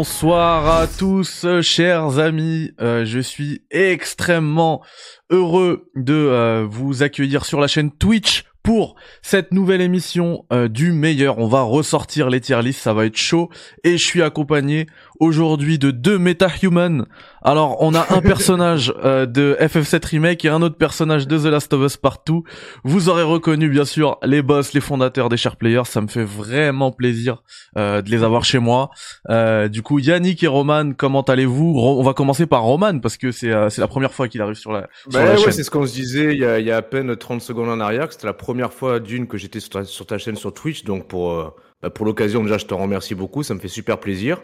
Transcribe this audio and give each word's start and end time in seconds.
Bonsoir 0.00 0.80
à 0.80 0.86
tous, 0.86 1.44
euh, 1.44 1.60
chers 1.60 2.18
amis. 2.18 2.70
Euh, 2.80 3.04
je 3.04 3.20
suis 3.20 3.60
extrêmement 3.70 4.82
heureux 5.28 5.90
de 5.94 6.14
euh, 6.14 6.66
vous 6.66 7.02
accueillir 7.02 7.44
sur 7.44 7.60
la 7.60 7.66
chaîne 7.66 7.92
Twitch 7.92 8.44
pour 8.62 8.94
cette 9.20 9.52
nouvelle 9.52 9.82
émission 9.82 10.46
du 10.70 10.92
meilleur. 10.92 11.38
On 11.38 11.48
va 11.48 11.60
ressortir 11.60 12.30
les 12.30 12.40
tier 12.40 12.62
lists, 12.62 12.80
ça 12.80 12.94
va 12.94 13.04
être 13.04 13.18
chaud. 13.18 13.50
Et 13.84 13.98
je 13.98 14.06
suis 14.06 14.22
accompagné 14.22 14.86
aujourd'hui 15.20 15.78
de 15.78 15.90
deux 15.90 16.18
MetaHuman. 16.18 17.06
Alors, 17.42 17.76
on 17.80 17.94
a 17.94 18.06
un 18.10 18.20
personnage 18.22 18.92
euh, 19.04 19.26
de 19.26 19.56
FF7 19.60 20.04
Remake 20.06 20.44
et 20.44 20.48
un 20.48 20.62
autre 20.62 20.76
personnage 20.76 21.28
de 21.28 21.38
The 21.38 21.44
Last 21.44 21.72
of 21.72 21.82
Us 21.84 21.96
Partout. 21.96 22.42
Vous 22.82 23.08
aurez 23.08 23.22
reconnu, 23.22 23.68
bien 23.68 23.84
sûr, 23.84 24.18
les 24.22 24.42
boss, 24.42 24.72
les 24.72 24.80
fondateurs 24.80 25.28
des 25.28 25.36
Share 25.36 25.56
Players. 25.56 25.84
Ça 25.84 26.00
me 26.00 26.08
fait 26.08 26.24
vraiment 26.24 26.90
plaisir 26.90 27.42
euh, 27.76 28.02
de 28.02 28.10
les 28.10 28.24
avoir 28.24 28.44
chez 28.44 28.58
moi. 28.58 28.90
Euh, 29.28 29.68
du 29.68 29.82
coup, 29.82 29.98
Yannick 29.98 30.42
et 30.42 30.48
Roman, 30.48 30.92
comment 30.96 31.22
allez-vous? 31.22 31.74
On 31.76 32.02
va 32.02 32.14
commencer 32.14 32.46
par 32.46 32.62
Roman, 32.62 32.98
parce 32.98 33.16
que 33.16 33.30
c'est 33.30 33.50
c'est 33.68 33.80
la 33.80 33.88
première 33.88 34.12
fois 34.12 34.28
qu'il 34.28 34.40
arrive 34.40 34.54
sur 34.54 34.72
la, 34.72 34.88
sur 35.02 35.12
bah 35.12 35.34
ouais, 35.34 35.52
c'est 35.52 35.62
ce 35.62 35.70
qu'on 35.70 35.86
se 35.86 35.92
disait 35.92 36.32
il 36.32 36.38
y, 36.38 36.44
a, 36.44 36.58
il 36.58 36.66
y 36.66 36.70
a 36.70 36.76
à 36.76 36.82
peine 36.82 37.14
30 37.14 37.42
secondes 37.42 37.68
en 37.68 37.80
arrière, 37.80 38.08
que 38.08 38.14
c'était 38.14 38.26
la 38.26 38.32
première 38.32 38.72
fois 38.72 39.00
d'une 39.00 39.26
que 39.26 39.36
j'étais 39.36 39.60
sur 39.60 39.70
ta, 39.70 39.84
sur 39.84 40.06
ta 40.06 40.18
chaîne 40.18 40.36
sur 40.36 40.52
Twitch. 40.54 40.84
Donc, 40.84 41.06
pour... 41.06 41.54
Bah 41.82 41.88
pour 41.88 42.04
l'occasion, 42.04 42.42
déjà, 42.42 42.58
je 42.58 42.66
te 42.66 42.74
remercie 42.74 43.14
beaucoup, 43.14 43.42
ça 43.42 43.54
me 43.54 43.58
fait 43.58 43.68
super 43.68 43.98
plaisir. 43.98 44.38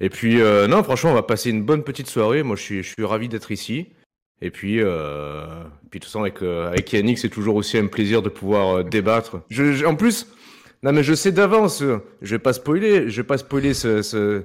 Et 0.00 0.08
puis, 0.08 0.40
euh, 0.40 0.66
non, 0.66 0.82
franchement, 0.82 1.10
on 1.10 1.14
va 1.14 1.22
passer 1.22 1.50
une 1.50 1.62
bonne 1.62 1.84
petite 1.84 2.08
soirée. 2.08 2.42
Moi, 2.42 2.56
je 2.56 2.62
suis, 2.62 2.82
je 2.82 2.88
suis 2.88 3.04
ravi 3.04 3.28
d'être 3.28 3.50
ici. 3.50 3.88
Et 4.42 4.50
puis, 4.50 4.80
euh, 4.80 5.44
puis 5.90 6.00
de 6.00 6.04
toute 6.04 6.04
façon, 6.04 6.22
avec, 6.22 6.42
euh, 6.42 6.68
avec 6.68 6.92
Yannick, 6.92 7.18
c'est 7.18 7.28
toujours 7.28 7.56
aussi 7.56 7.76
un 7.76 7.86
plaisir 7.86 8.22
de 8.22 8.30
pouvoir 8.30 8.78
euh, 8.78 8.82
débattre. 8.82 9.42
Je, 9.50 9.84
en 9.84 9.96
plus, 9.96 10.26
non, 10.82 10.92
mais 10.92 11.02
je 11.02 11.12
sais 11.12 11.32
d'avance, 11.32 11.82
je 11.82 12.30
vais 12.30 12.38
pas 12.38 12.54
spoiler, 12.54 13.10
je 13.10 13.16
vais 13.20 13.26
pas 13.26 13.36
spoiler 13.36 13.74
ce, 13.74 14.00
ce, 14.00 14.42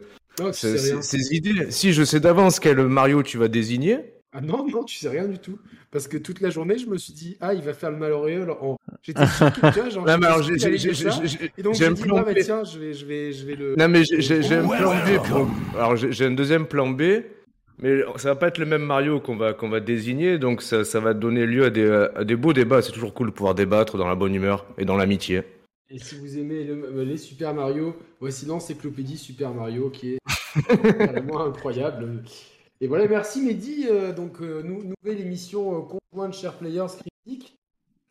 ces 0.52 1.34
idées. 1.34 1.72
Si, 1.72 1.94
je 1.94 2.04
sais 2.04 2.20
d'avance 2.20 2.60
quel 2.60 2.86
Mario 2.88 3.24
tu 3.24 3.38
vas 3.38 3.48
désigner. 3.48 4.00
Ah 4.38 4.42
non, 4.42 4.68
non, 4.68 4.84
tu 4.84 4.98
sais 4.98 5.08
rien 5.08 5.30
du 5.30 5.40
tout. 5.40 5.58
Parce 5.92 6.10
que 6.10 6.18
toute 6.18 6.42
la 6.42 6.50
journée, 6.50 6.78
je 6.78 6.88
me 6.88 6.98
suis 6.98 7.14
dit, 7.14 7.38
ah, 7.40 7.54
il 7.54 7.62
va 7.62 7.74
faire 7.74 7.90
le 7.90 7.96
malheureux 7.96 8.46
en. 8.60 8.76
J'étais 9.02 9.22
que 9.24 9.72
tu 9.72 9.80
vois, 9.80 9.90
genre. 9.90 10.06
non, 10.06 10.18
mais 10.18 10.28
alors, 10.28 10.44
j'ai. 10.44 10.56
Et 10.56 11.62
donc, 11.64 11.76
j'ai 11.76 11.90
dit, 11.94 12.04
ah, 12.14 12.24
bah, 12.24 12.34
tiens, 12.36 12.66
je 12.66 12.78
vais, 12.78 12.94
je, 12.94 13.06
vais, 13.06 13.32
je 13.32 13.46
vais 13.46 13.56
le. 13.56 13.76
Non, 13.78 13.88
mais 13.88 14.04
j'ai 14.04 14.56
un 14.56 14.68
plan 14.68 14.94
B. 14.94 15.76
Alors, 15.78 15.96
j'ai 15.96 16.26
un 16.26 16.32
deuxième 16.32 16.66
plan 16.66 16.90
B. 16.90 17.02
Mais 17.80 18.02
ça 18.18 18.30
va 18.30 18.36
pas 18.36 18.48
être 18.48 18.58
le 18.58 18.66
même 18.66 18.84
Mario 18.84 19.20
qu'on 19.20 19.36
va, 19.36 19.54
qu'on 19.54 19.68
va 19.68 19.82
désigner, 19.82 20.38
donc 20.38 20.62
ça, 20.62 20.86
ça 20.86 21.02
va 21.02 21.14
donner 21.14 21.46
lieu 21.46 21.66
à 21.66 21.70
des, 21.70 22.08
à 22.16 22.24
des 22.24 22.38
beaux 22.38 22.54
débats. 22.54 22.82
C'est 22.82 22.94
toujours 22.94 23.14
cool 23.14 23.28
de 23.28 23.34
pouvoir 23.34 23.54
débattre 23.54 23.98
dans 23.98 24.08
la 24.08 24.16
bonne 24.16 24.34
humeur 24.34 24.66
et 24.78 24.86
dans 24.86 24.96
l'amitié. 24.96 25.42
Et 25.90 26.00
si 26.00 26.16
vous 26.16 26.38
aimez 26.38 26.64
les 26.64 27.18
Super 27.18 27.54
Mario, 27.54 27.96
voici 28.22 28.46
l'encyclopédie 28.46 29.18
Super 29.18 29.54
Mario 29.54 29.90
qui 29.90 30.14
est 30.14 30.20
vraiment 31.12 31.46
incroyable. 31.46 32.24
Et 32.82 32.88
voilà, 32.88 33.08
merci 33.08 33.42
Mehdi. 33.42 33.86
Euh, 33.90 34.14
donc, 34.14 34.42
euh, 34.42 34.62
nouvelle 34.62 35.22
émission 35.22 35.78
euh, 35.78 35.98
conjointe 36.12 36.34
Share 36.34 36.58
Players 36.58 36.88
Critiques. 37.00 37.58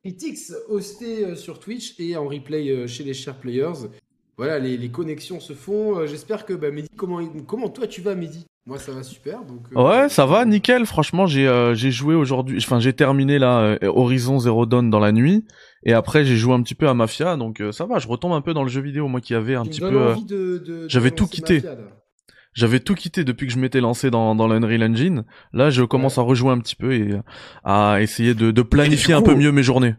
Critics 0.03 0.53
hosté 0.69 1.35
sur 1.35 1.59
Twitch 1.59 1.99
et 1.99 2.17
en 2.17 2.27
replay 2.27 2.87
chez 2.87 3.05
les 3.05 3.15
Share 3.15 3.37
Players. 3.37 3.89
Voilà, 4.37 4.59
les, 4.59 4.89
connexions 4.91 5.41
se 5.41 5.55
font. 5.55 6.07
J'espère 6.07 6.45
que 6.45 6.53
bah, 6.53 6.71
Mehdi, 6.71 6.89
comment, 6.95 7.27
comment 7.47 7.71
toi 7.71 7.87
tu 7.87 8.03
vas 8.03 8.15
Mehdi? 8.15 8.45
Moi 8.67 8.79
ça 8.79 8.93
va 8.93 9.03
super. 9.03 9.45
Donc, 9.45 9.61
ouais, 9.75 10.09
ça 10.11 10.27
va, 10.27 10.45
nickel. 10.45 10.85
Franchement, 10.85 11.27
j'ai 11.27 11.73
j'ai 11.75 11.91
joué 11.91 12.15
aujourd'hui. 12.15 12.59
Enfin, 12.59 12.81
j'ai 12.81 12.93
terminé 12.93 13.39
là 13.39 13.79
Horizon 13.83 14.39
Zero 14.39 14.67
Dawn 14.67 14.91
dans 14.91 15.01
la 15.01 15.13
nuit. 15.13 15.47
Et 15.85 15.95
après, 15.95 16.25
j'ai 16.25 16.37
joué 16.37 16.53
un 16.53 16.63
petit 16.63 16.75
peu 16.75 16.89
à 16.89 16.95
Mafia, 16.95 17.37
donc 17.37 17.63
ça 17.73 17.87
va. 17.87 17.99
Je 17.99 18.09
retombe 18.09 18.33
un 18.33 18.43
peu 18.43 18.53
dans 18.53 18.63
le 18.63 18.69
jeu 18.69 18.83
vidéo, 18.83 19.09
moi 19.09 19.23
qui 19.23 19.35
avait 19.35 19.55
un 19.55 19.65
petit 19.65 19.81
peu. 19.81 20.15
J'avais 20.89 21.13
tout 21.13 21.27
quitté. 21.27 21.63
J'avais 22.55 22.81
tout 22.81 22.95
quitté 22.95 23.25
depuis 23.25 23.47
que 23.47 23.53
je 23.53 23.59
m'étais 23.59 23.81
lancé 23.81 24.11
dans, 24.11 24.35
dans 24.35 24.47
l'Unreal 24.47 24.85
Engine. 24.85 25.25
Là, 25.53 25.71
je 25.71 25.83
commence 25.83 26.19
à 26.19 26.23
rejouer 26.23 26.51
un 26.51 26.61
petit 26.61 26.77
peu 26.77 26.95
et 26.95 27.15
à 27.65 27.99
essayer 28.01 28.35
de, 28.35 28.53
de 28.53 28.63
planifier 28.63 29.13
un 29.13 29.23
peu 29.23 29.35
mieux 29.35 29.53
mes 29.53 29.65
journées. 29.65 29.97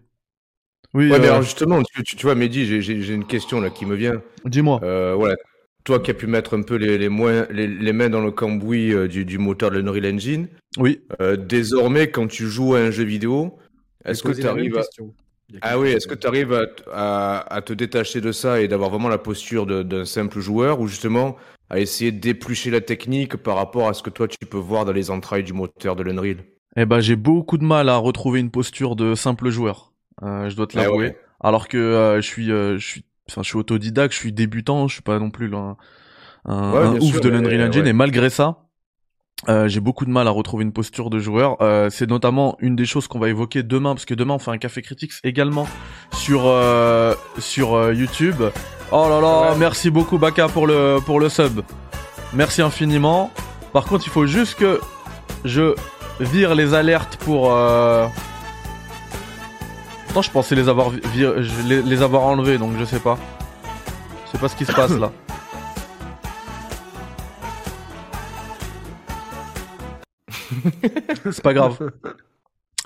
Oui. 0.94 1.12
Ouais, 1.12 1.20
mais 1.20 1.28
euh, 1.28 1.32
alors 1.32 1.42
justement, 1.42 1.82
tu, 1.84 2.04
tu, 2.04 2.26
vois, 2.26 2.36
Mehdi, 2.36 2.82
j'ai 2.82 3.14
une 3.14 3.26
question 3.26 3.60
là 3.60 3.70
qui 3.70 3.86
me 3.86 3.96
vient. 3.96 4.22
Dis-moi. 4.46 4.80
Euh, 4.84 5.14
voilà. 5.16 5.36
Toi 5.84 6.00
qui 6.00 6.10
as 6.10 6.14
pu 6.14 6.26
mettre 6.26 6.58
un 6.58 6.62
peu 6.62 6.76
les, 6.76 6.98
les, 6.98 7.10
moins, 7.10 7.46
les, 7.52 7.68
les 7.68 7.94
mains 7.94 8.10
dans 8.10 8.22
le 8.22 8.32
cambouis 8.32 8.94
euh, 8.94 9.08
du, 9.08 9.26
du 9.26 9.38
moteur 9.38 9.70
de 9.70 9.78
l'Unreal 9.78 10.16
Engine. 10.16 10.48
Oui. 10.78 11.02
Euh, 11.22 11.36
désormais, 11.36 12.10
quand 12.10 12.28
tu 12.28 12.48
joues 12.48 12.76
à 12.76 12.80
un 12.80 12.92
jeu 12.92 13.04
vidéo, 13.04 13.60
est-ce 14.06 14.24
que 14.24 14.32
tu 14.32 14.48
arrives 14.48 14.78
à... 14.78 14.84
Ah 15.62 15.78
oui, 15.78 15.90
est-ce 15.90 16.08
que 16.08 16.16
tu 16.16 16.26
arrives 16.26 16.54
à, 16.54 16.66
à, 16.92 17.56
à, 17.56 17.62
te 17.62 17.72
détacher 17.74 18.20
de 18.20 18.32
ça 18.32 18.62
et 18.62 18.68
d'avoir 18.68 18.90
vraiment 18.90 19.10
la 19.10 19.20
posture 19.20 19.68
d'un 19.68 20.06
simple 20.06 20.40
joueur 20.40 20.80
ou 20.80 20.88
justement 20.88 21.36
à 21.70 21.80
essayer 21.80 22.12
d'éplucher 22.12 22.70
la 22.70 22.82
technique 22.82 23.38
par 23.38 23.56
rapport 23.56 23.88
à 23.88 23.94
ce 23.94 24.04
que 24.04 24.10
toi 24.10 24.28
tu 24.28 24.38
peux 24.46 24.58
voir 24.58 24.86
dans 24.86 24.92
les 24.92 25.10
entrailles 25.12 25.44
du 25.44 25.54
moteur 25.54 25.96
de 25.96 26.04
l'Unreal 26.04 26.38
Eh 26.76 26.86
ben 26.86 27.00
j'ai 27.00 27.16
beaucoup 27.16 27.58
de 27.58 27.64
mal 27.64 27.90
à 27.90 27.98
retrouver 27.98 28.40
une 28.40 28.52
posture 28.52 28.96
de 28.96 29.16
simple 29.16 29.50
joueur. 29.50 29.94
Euh, 30.24 30.50
je 30.50 30.56
dois 30.56 30.68
te 30.68 30.78
eh 30.78 30.82
l'avouer. 30.82 31.16
Alors 31.40 31.68
que 31.68 31.78
euh, 31.78 32.22
je 32.22 32.28
suis, 32.28 32.52
euh, 32.52 32.78
je 32.78 32.86
suis, 32.86 33.06
enfin 33.30 33.42
je 33.44 33.50
suis 33.50 33.58
autodidacte, 33.58 34.14
je 34.14 34.20
suis 34.20 34.32
débutant, 34.32 34.88
je 34.88 34.94
suis 34.94 35.04
pas 35.04 35.20
non 35.20 35.32
plus 35.32 35.54
un, 35.54 35.78
un, 36.46 37.00
ouf 37.00 37.20
de 37.20 37.30
l'Unreal 37.30 37.70
Engine 37.70 37.88
et 37.88 37.94
malgré 37.94 38.30
ça, 38.30 38.66
euh, 39.50 39.68
j'ai 39.68 39.80
beaucoup 39.80 40.06
de 40.06 40.12
mal 40.12 40.28
à 40.28 40.32
retrouver 40.32 40.64
une 40.64 40.72
posture 40.72 41.10
de 41.10 41.20
joueur. 41.20 41.62
Euh, 41.62 41.90
c'est 41.90 42.10
notamment 42.10 42.58
une 42.60 42.76
des 42.76 42.86
choses 42.86 43.08
qu'on 43.08 43.20
va 43.20 43.30
évoquer 43.30 43.64
demain, 43.64 43.94
parce 43.94 44.06
que 44.06 44.14
demain 44.14 44.36
on 44.36 44.40
fait 44.40 44.52
un 44.52 44.58
café 44.58 44.82
critiques 44.82 45.12
également 45.24 45.68
sur 46.14 46.44
euh, 46.46 47.14
sur 47.40 47.92
YouTube. 47.92 48.42
Oh 48.92 49.10
là 49.10 49.20
là, 49.20 49.56
merci 49.58 49.90
beaucoup 49.90 50.18
Baka 50.18 50.48
pour 50.48 50.68
le 50.68 51.00
pour 51.06 51.20
le 51.20 51.30
sub. 51.30 51.62
Merci 52.34 52.62
infiniment. 52.62 53.32
Par 53.74 53.86
contre, 53.86 54.06
il 54.06 54.12
faut 54.12 54.26
juste 54.26 54.56
que 54.56 54.80
je 55.44 55.76
vire 56.20 56.56
les 56.56 56.74
alertes 56.74 57.18
pour. 57.18 57.54
Euh... 57.54 58.08
je 60.22 60.30
pensais 60.30 60.56
les 60.56 60.70
avoir 60.70 60.92
les, 60.92 61.82
les 61.82 62.02
avoir 62.02 62.24
enlevés, 62.24 62.58
donc 62.58 62.74
je 62.80 62.86
sais 62.86 63.00
pas. 63.00 63.18
Je 64.26 64.32
sais 64.32 64.38
pas 64.38 64.48
ce 64.48 64.56
qui 64.56 64.66
se 64.66 64.72
passe 64.74 64.92
là. 64.92 65.12
c'est 71.32 71.42
pas 71.42 71.54
grave. 71.54 71.92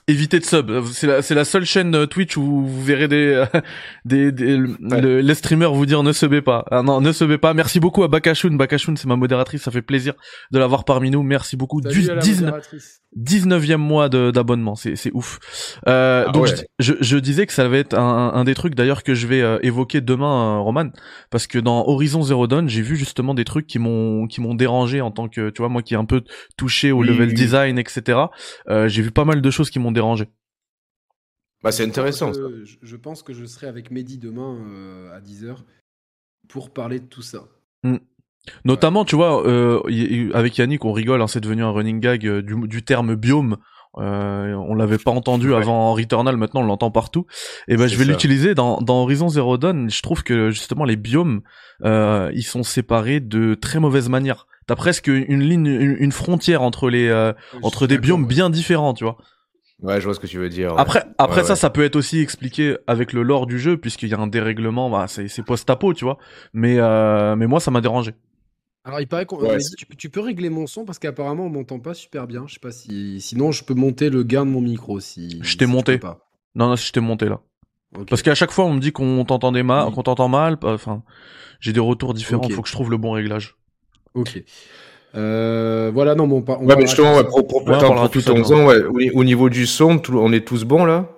Évitez 0.10 0.40
de 0.40 0.46
sub. 0.46 0.72
C'est 0.92 1.06
la, 1.06 1.22
c'est 1.22 1.36
la 1.36 1.46
seule 1.46 1.66
chaîne 1.66 1.94
euh, 1.94 2.06
Twitch 2.08 2.36
où 2.36 2.66
vous 2.66 2.84
verrez 2.84 3.08
des, 3.08 3.46
des, 4.06 4.32
les 4.32 5.36
streamers 5.36 5.72
vous 5.72 5.86
dire 5.86 6.02
ne 6.02 6.12
subez 6.12 6.42
pas. 6.42 6.66
Ah 6.72 6.82
non, 6.82 7.00
ne 7.00 7.12
subez 7.12 7.38
pas. 7.38 7.54
Merci 7.54 7.80
beaucoup 7.80 8.04
à 8.04 8.08
Bakashun. 8.08 8.56
Bakashun, 8.56 8.96
c'est 8.96 9.08
ma 9.08 9.16
modératrice. 9.16 9.62
Ça 9.62 9.72
fait 9.72 9.84
plaisir 9.84 10.16
de 10.52 10.58
l'avoir 10.58 10.84
parmi 10.84 11.12
nous. 11.12 11.22
Merci 11.22 11.58
beaucoup. 11.58 11.80
du, 11.80 12.10
19e 13.18 13.78
mois 13.78 14.08
d'abonnement, 14.08 14.76
c'est 14.76 14.96
c'est 14.96 15.12
ouf. 15.14 15.40
Euh, 15.88 16.26
ah 16.28 16.32
donc 16.32 16.48
je, 16.78 16.94
je, 17.00 17.18
disais 17.18 17.48
que 17.48 17.54
ça 17.54 17.68
va 17.68 17.78
être 17.78 17.98
un, 17.98 18.34
un 18.34 18.44
des 18.44 18.54
trucs 18.54 18.76
d'ailleurs 18.76 19.04
que 19.04 19.16
je 19.16 19.26
vais 19.26 19.42
euh, 19.42 19.58
évoquer 19.64 20.00
demain, 20.00 20.58
euh, 20.58 20.60
Roman, 20.60 20.92
parce 21.32 21.48
que 21.48 21.58
dans 21.58 21.88
Horizon 21.88 22.22
Zero 22.22 22.46
Dawn, 22.46 22.70
j'ai 22.70 22.84
vu 22.84 22.96
justement 22.96 23.34
des 23.34 23.46
trucs 23.46 23.66
qui 23.66 23.80
m'ont 23.80 24.28
qui 24.28 24.42
m'ont 24.42 24.54
dérangé 24.54 25.02
en 25.02 25.10
tant 25.10 25.28
que 25.28 25.50
tu 25.50 25.62
vois 25.62 25.70
moi 25.70 25.82
qui 25.82 25.96
est 25.96 25.98
un 25.98 26.06
peu 26.06 26.24
touché 26.56 26.92
au 26.92 27.02
level 27.02 27.34
design, 27.34 27.80
etc. 27.80 28.20
Euh, 28.70 28.88
j'ai 28.88 29.02
vu 29.02 29.12
pas 29.12 29.26
mal 29.26 29.42
de 29.42 29.50
choses 29.50 29.72
qui 29.72 29.80
m'ont 29.80 29.92
dérangé. 29.92 30.26
Bah 31.64 31.72
c'est 31.72 31.84
intéressant. 31.84 32.32
Je, 32.32 32.96
pense 32.96 33.24
que 33.24 33.34
je 33.34 33.44
serai 33.46 33.68
avec 33.68 33.92
Mehdi 33.92 34.18
demain 34.18 34.58
à 35.14 35.20
10h 35.20 35.58
pour 36.48 36.72
parler 36.72 37.00
de 37.00 37.06
tout 37.06 37.24
ça. 37.24 37.40
Hmm. 37.84 37.98
Notamment, 38.66 39.06
tu 39.06 39.16
vois, 39.16 39.46
euh, 39.48 39.82
avec 40.34 40.58
Yannick, 40.58 40.86
on 40.86 40.92
rigole, 40.92 41.22
hein, 41.22 41.28
c'est 41.28 41.42
devenu 41.42 41.64
un 41.64 41.72
running 41.72 42.00
gag 42.00 42.26
euh, 42.26 42.42
du, 42.42 42.56
du, 42.68 42.84
terme 42.84 43.16
biome. 43.16 43.58
Euh, 43.98 44.54
on 44.54 44.76
l'avait 44.76 44.98
pas 44.98 45.12
entendu 45.12 45.54
avant 45.54 45.90
en 45.90 45.94
Returnal, 45.94 46.38
maintenant 46.38 46.62
on 46.62 46.66
l'entend 46.66 46.92
partout. 46.92 47.26
Et 47.68 47.76
ben 47.76 47.88
je 47.88 47.98
vais 47.98 48.06
l'utiliser 48.06 48.54
dans, 48.54 48.78
dans 48.78 49.02
Horizon 49.02 49.30
Zero 49.30 49.58
Dawn. 49.58 49.90
Je 49.90 50.02
trouve 50.02 50.24
que 50.24 50.52
justement 50.52 50.86
les 50.86 50.96
biomes, 50.96 51.42
euh, 51.84 52.30
ils 52.34 52.44
sont 52.44 52.64
séparés 52.64 53.20
de 53.20 53.56
très 53.56 53.80
mauvaise 53.80 54.08
manière. 54.08 54.46
T'as 54.68 54.76
presque 54.76 55.08
une 55.08 55.42
ligne, 55.42 55.66
une, 55.66 56.12
frontière 56.12 56.62
entre 56.62 56.92
les 56.92 57.08
euh, 57.08 57.34
entre 57.64 57.88
des 57.88 57.98
biomes 57.98 58.28
bien 58.28 58.52
différents, 58.52 58.94
tu 58.94 59.04
vois. 59.04 59.18
Ouais, 59.82 60.00
je 60.00 60.06
vois 60.06 60.14
ce 60.14 60.20
que 60.20 60.28
tu 60.28 60.38
veux 60.38 60.50
dire. 60.50 60.78
Après, 60.78 61.06
après 61.18 61.44
ça, 61.44 61.56
ça 61.56 61.70
peut 61.70 61.84
être 61.84 61.96
aussi 61.96 62.20
expliqué 62.20 62.78
avec 62.86 63.14
le 63.14 63.24
lore 63.24 63.48
du 63.48 63.58
jeu, 63.58 63.78
puisqu'il 63.78 64.10
y 64.10 64.14
a 64.14 64.20
un 64.20 64.28
dérèglement. 64.28 64.90
Bah, 64.90 65.06
c'est 65.08 65.42
post-apo, 65.42 65.94
tu 65.94 66.06
vois. 66.06 66.20
Mais 66.54 66.76
euh, 66.78 67.36
mais 67.36 67.48
moi, 67.48 67.60
ça 67.60 67.72
m'a 67.72 67.82
dérangé. 67.82 68.14
Alors, 68.86 69.02
il 69.02 69.08
paraît 69.08 69.26
qu'on 69.26 69.40
tu, 69.98 70.10
peux 70.10 70.22
régler 70.22 70.50
mon 70.50 70.66
son 70.66 70.86
parce 70.86 71.00
qu'apparemment 71.00 71.46
on 71.46 71.50
m'entend 71.50 71.80
pas 71.80 71.94
super 71.94 72.28
bien. 72.28 72.46
Je 72.48 72.54
sais 72.54 72.60
pas 72.60 72.72
si 72.72 73.20
sinon 73.22 73.52
je 73.52 73.64
peux 73.64 73.74
monter 73.74 74.10
le 74.10 74.24
gain 74.24 74.46
de 74.46 74.52
mon 74.52 74.62
micro 74.62 75.00
si. 75.00 75.40
Je 75.44 75.58
t'ai 75.58 75.66
monté. 75.66 75.98
Pas. 75.98 76.30
Non 76.56 76.68
non, 76.68 76.76
je 76.76 76.92
t'ai 76.92 77.02
monté 77.02 77.28
là. 77.28 77.42
Parce 78.08 78.22
qu'à 78.22 78.36
chaque 78.36 78.52
fois 78.52 78.66
on 78.66 78.74
me 78.74 78.80
dit 78.80 78.92
qu'on 78.92 79.26
t'entendait 79.26 79.64
mal, 79.64 79.92
qu'on 79.92 80.04
t'entend 80.04 80.30
mal. 80.30 80.58
Enfin, 80.64 81.04
j'ai 81.60 81.74
des 81.74 81.80
retours 81.80 82.14
différents. 82.14 82.48
Il 82.48 82.54
faut 82.54 82.62
que 82.62 82.70
je 82.70 82.74
trouve 82.74 82.90
le 82.90 82.98
bon 82.98 83.12
réglage. 83.12 83.58
Ok. 84.14 84.44
Euh, 85.16 85.92
voilà, 85.94 86.16
non, 86.16 86.28
bon, 86.28 86.44
on 86.48 86.66
ouais, 86.66 86.76
mais 86.76 86.86
justement, 86.86 87.16
ouais, 87.16 87.24
pour, 87.24 87.48
pour, 87.48 87.68
ouais, 87.68 89.10
au, 89.14 89.24
niveau 89.24 89.50
du 89.50 89.66
son, 89.66 90.00
on 90.14 90.32
est 90.32 90.46
tous 90.46 90.66
bons 90.66 90.86
là? 90.86 91.10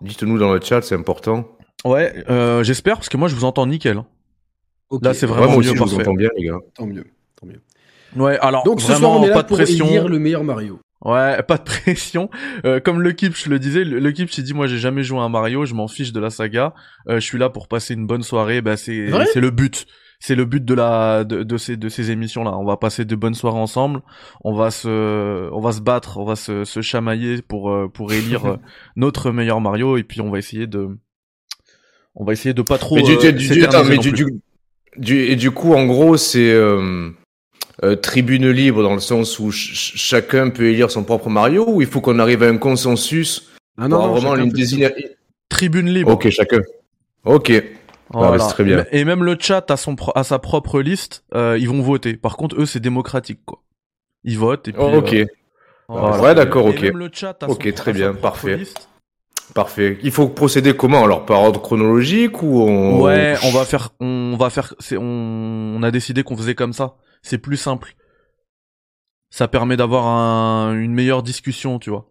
Dites-nous 0.00 0.38
dans 0.38 0.52
le 0.52 0.60
chat, 0.60 0.82
c'est 0.82 0.94
important. 0.94 1.46
Ouais, 1.84 2.24
euh, 2.30 2.62
j'espère, 2.62 2.96
parce 2.96 3.08
que 3.08 3.16
moi 3.16 3.28
je 3.28 3.34
vous 3.34 3.44
entends 3.44 3.66
nickel. 3.66 4.02
Là, 5.02 5.14
c'est 5.14 5.26
vraiment 5.26 5.48
moi 5.48 5.56
aussi, 5.56 5.74
je 5.74 5.82
vous 5.82 5.94
entends 5.94 6.14
bien, 6.14 6.28
les 6.36 6.44
gars. 6.46 6.58
Tant 6.74 6.86
mieux, 6.86 7.04
tant 7.40 7.46
mieux. 7.46 7.60
Ouais, 8.16 8.38
alors 8.38 8.62
Donc 8.64 8.80
ce 8.80 8.86
vraiment 8.92 9.08
soir, 9.08 9.20
on 9.20 9.24
est 9.24 9.28
là 9.28 9.34
pas 9.34 9.42
de 9.42 9.48
pour 9.48 9.56
pression. 9.56 9.86
élire 9.86 10.08
le 10.08 10.18
meilleur 10.18 10.44
Mario. 10.44 10.78
Ouais, 11.04 11.42
pas 11.42 11.58
de 11.58 11.62
pression. 11.64 12.30
Euh, 12.64 12.80
comme 12.80 13.02
le 13.02 13.12
Kipch 13.12 13.46
le 13.46 13.58
disait, 13.58 13.84
le, 13.84 14.12
Kipch 14.12 14.38
il 14.38 14.44
dit 14.44 14.54
moi 14.54 14.66
j'ai 14.66 14.78
jamais 14.78 15.02
joué 15.02 15.18
à 15.18 15.22
un 15.22 15.28
Mario, 15.28 15.66
je 15.66 15.74
m'en 15.74 15.88
fiche 15.88 16.12
de 16.12 16.20
la 16.20 16.30
saga. 16.30 16.72
Euh, 17.08 17.16
je 17.16 17.20
suis 17.24 17.36
là 17.38 17.50
pour 17.50 17.68
passer 17.68 17.94
une 17.94 18.06
bonne 18.06 18.22
soirée. 18.22 18.62
Bah 18.62 18.76
c'est 18.76 19.10
c'est 19.32 19.40
le 19.40 19.50
but. 19.50 19.86
C'est 20.18 20.34
le 20.34 20.46
but 20.46 20.64
de 20.64 20.72
la 20.72 21.24
de, 21.24 21.42
de 21.42 21.56
ces 21.58 21.76
de 21.76 21.90
ces 21.90 22.10
émissions 22.10 22.42
là. 22.44 22.56
On 22.56 22.64
va 22.64 22.78
passer 22.78 23.04
de 23.04 23.14
bonnes 23.14 23.34
soirées 23.34 23.58
ensemble. 23.58 24.00
On 24.42 24.54
va 24.54 24.70
se 24.70 25.50
on 25.52 25.60
va 25.60 25.72
se 25.72 25.82
battre, 25.82 26.16
on 26.16 26.24
va 26.24 26.36
se, 26.36 26.64
se 26.64 26.80
chamailler 26.80 27.42
pour 27.42 27.70
euh, 27.70 27.88
pour 27.92 28.12
élire 28.14 28.46
euh, 28.46 28.56
notre 28.96 29.30
meilleur 29.32 29.60
Mario 29.60 29.98
et 29.98 30.04
puis 30.04 30.22
on 30.22 30.30
va 30.30 30.38
essayer 30.38 30.66
de 30.66 30.88
on 32.14 32.24
va 32.24 32.32
essayer 32.32 32.54
de 32.54 32.62
pas 32.62 32.78
trop 32.78 32.96
Mais 32.96 33.02
du, 33.02 33.12
euh, 33.12 33.32
du- 33.32 33.48
du- 33.48 33.60
mais 33.60 33.96
non 33.96 34.00
du, 34.00 34.12
plus. 34.12 34.40
Du- 34.98 35.24
et 35.24 35.36
du 35.36 35.50
coup, 35.50 35.74
en 35.74 35.86
gros, 35.86 36.16
c'est 36.16 36.50
euh, 36.52 37.10
euh, 37.84 37.96
tribune 37.96 38.48
libre 38.50 38.82
dans 38.82 38.94
le 38.94 39.00
sens 39.00 39.38
où 39.38 39.52
ch- 39.52 39.74
ch- 39.74 39.92
chacun 39.96 40.50
peut 40.50 40.64
élire 40.70 40.90
son 40.90 41.04
propre 41.04 41.28
Mario 41.28 41.64
ou 41.68 41.80
il 41.82 41.86
faut 41.86 42.00
qu'on 42.00 42.18
arrive 42.18 42.42
à 42.42 42.48
un 42.48 42.58
consensus 42.58 43.52
Ah 43.78 43.88
pour 43.88 43.98
vraiment 44.08 44.30
chacun 44.32 44.44
une 44.44 44.50
désigner. 44.50 44.90
tribune 45.48 45.88
libre. 45.92 46.12
Ok, 46.12 46.28
chacun. 46.30 46.60
Ok. 47.24 47.52
Voilà. 48.10 48.38
c'est 48.38 48.54
très 48.54 48.64
bien. 48.64 48.84
Et 48.92 49.04
même 49.04 49.24
le 49.24 49.36
chat 49.38 49.68
a 49.70 49.76
son 49.76 49.96
pro- 49.96 50.12
a 50.14 50.22
sa 50.22 50.38
propre 50.38 50.80
liste, 50.80 51.24
euh, 51.34 51.56
ils 51.58 51.68
vont 51.68 51.82
voter. 51.82 52.14
Par 52.16 52.36
contre, 52.36 52.54
eux, 52.60 52.64
c'est 52.66 52.78
démocratique, 52.80 53.40
quoi. 53.44 53.62
Ils 54.22 54.38
votent 54.38 54.68
et 54.68 54.72
puis. 54.72 54.80
ok, 54.80 55.12
euh, 55.12 55.24
voilà. 55.88 56.20
Ouais, 56.22 56.34
d'accord, 56.34 56.66
Et 56.68 56.70
ok. 56.70 56.82
même 56.82 56.98
le 56.98 57.10
chat 57.12 57.36
a 57.42 57.48
Ok, 57.48 57.64
son- 57.66 57.72
très 57.74 57.92
bien, 57.92 58.14
parfait. 58.14 58.56
liste. 58.58 58.88
Parfait. 59.54 59.98
Il 60.02 60.10
faut 60.10 60.28
procéder 60.28 60.74
comment 60.76 61.04
alors 61.04 61.26
Par 61.26 61.40
ordre 61.40 61.60
chronologique 61.60 62.42
ou 62.42 62.62
on... 62.62 63.02
Ouais, 63.02 63.36
on 63.44 63.50
va 63.50 63.64
faire, 63.64 63.90
on 64.00 64.36
va 64.38 64.50
faire, 64.50 64.74
c'est, 64.78 64.96
on, 64.96 65.02
on 65.76 65.82
a 65.82 65.90
décidé 65.90 66.22
qu'on 66.22 66.36
faisait 66.36 66.54
comme 66.54 66.72
ça. 66.72 66.96
C'est 67.22 67.38
plus 67.38 67.56
simple. 67.56 67.94
Ça 69.30 69.48
permet 69.48 69.76
d'avoir 69.76 70.06
un, 70.06 70.74
une 70.78 70.94
meilleure 70.94 71.22
discussion, 71.22 71.78
tu 71.78 71.90
vois. 71.90 72.10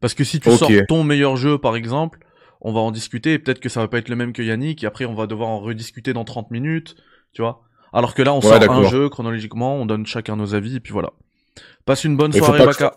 Parce 0.00 0.14
que 0.14 0.24
si 0.24 0.40
tu 0.40 0.50
sors 0.50 0.70
ton 0.88 1.04
meilleur 1.04 1.36
jeu, 1.36 1.58
par 1.58 1.76
exemple, 1.76 2.20
on 2.60 2.72
va 2.72 2.80
en 2.80 2.90
discuter, 2.90 3.34
et 3.34 3.38
peut-être 3.38 3.60
que 3.60 3.68
ça 3.68 3.80
va 3.80 3.88
pas 3.88 3.98
être 3.98 4.08
le 4.08 4.16
même 4.16 4.32
que 4.32 4.42
Yannick, 4.42 4.82
et 4.84 4.86
après 4.86 5.04
on 5.04 5.14
va 5.14 5.26
devoir 5.26 5.48
en 5.48 5.60
rediscuter 5.60 6.12
dans 6.12 6.24
30 6.24 6.50
minutes, 6.50 6.96
tu 7.32 7.42
vois. 7.42 7.62
Alors 7.92 8.14
que 8.14 8.22
là, 8.22 8.32
on 8.32 8.40
Ouais, 8.40 8.60
sort 8.60 8.72
un 8.72 8.88
jeu 8.88 9.08
chronologiquement, 9.08 9.76
on 9.76 9.86
donne 9.86 10.06
chacun 10.06 10.36
nos 10.36 10.54
avis, 10.54 10.76
et 10.76 10.80
puis 10.80 10.92
voilà. 10.92 11.10
Passe 11.84 12.04
une 12.04 12.16
bonne 12.16 12.32
soirée, 12.32 12.64
Baka. 12.64 12.96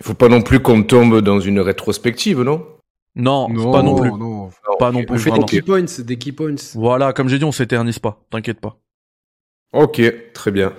Il 0.00 0.04
faut 0.04 0.14
pas 0.14 0.28
non 0.28 0.42
plus 0.42 0.60
qu'on 0.60 0.82
tombe 0.82 1.20
dans 1.20 1.40
une 1.40 1.60
rétrospective, 1.60 2.42
non? 2.42 2.66
Non, 3.16 3.46
pas 3.72 3.82
non 3.82 3.94
plus. 3.94 4.10
non. 4.10 4.50
Pas 4.78 4.90
non 4.90 5.04
plus, 5.04 5.14
On 5.14 5.18
fait 5.18 5.30
vraiment. 5.30 5.46
des 5.46 5.60
key 5.60 5.62
points, 5.62 5.84
des 6.04 6.16
key 6.18 6.32
points. 6.32 6.54
Voilà, 6.74 7.12
comme 7.12 7.28
j'ai 7.28 7.38
dit, 7.38 7.44
on 7.44 7.52
s'éternise 7.52 7.98
pas, 8.00 8.20
t'inquiète 8.30 8.60
pas. 8.60 8.76
Ok, 9.72 10.00
très 10.32 10.50
bien. 10.50 10.72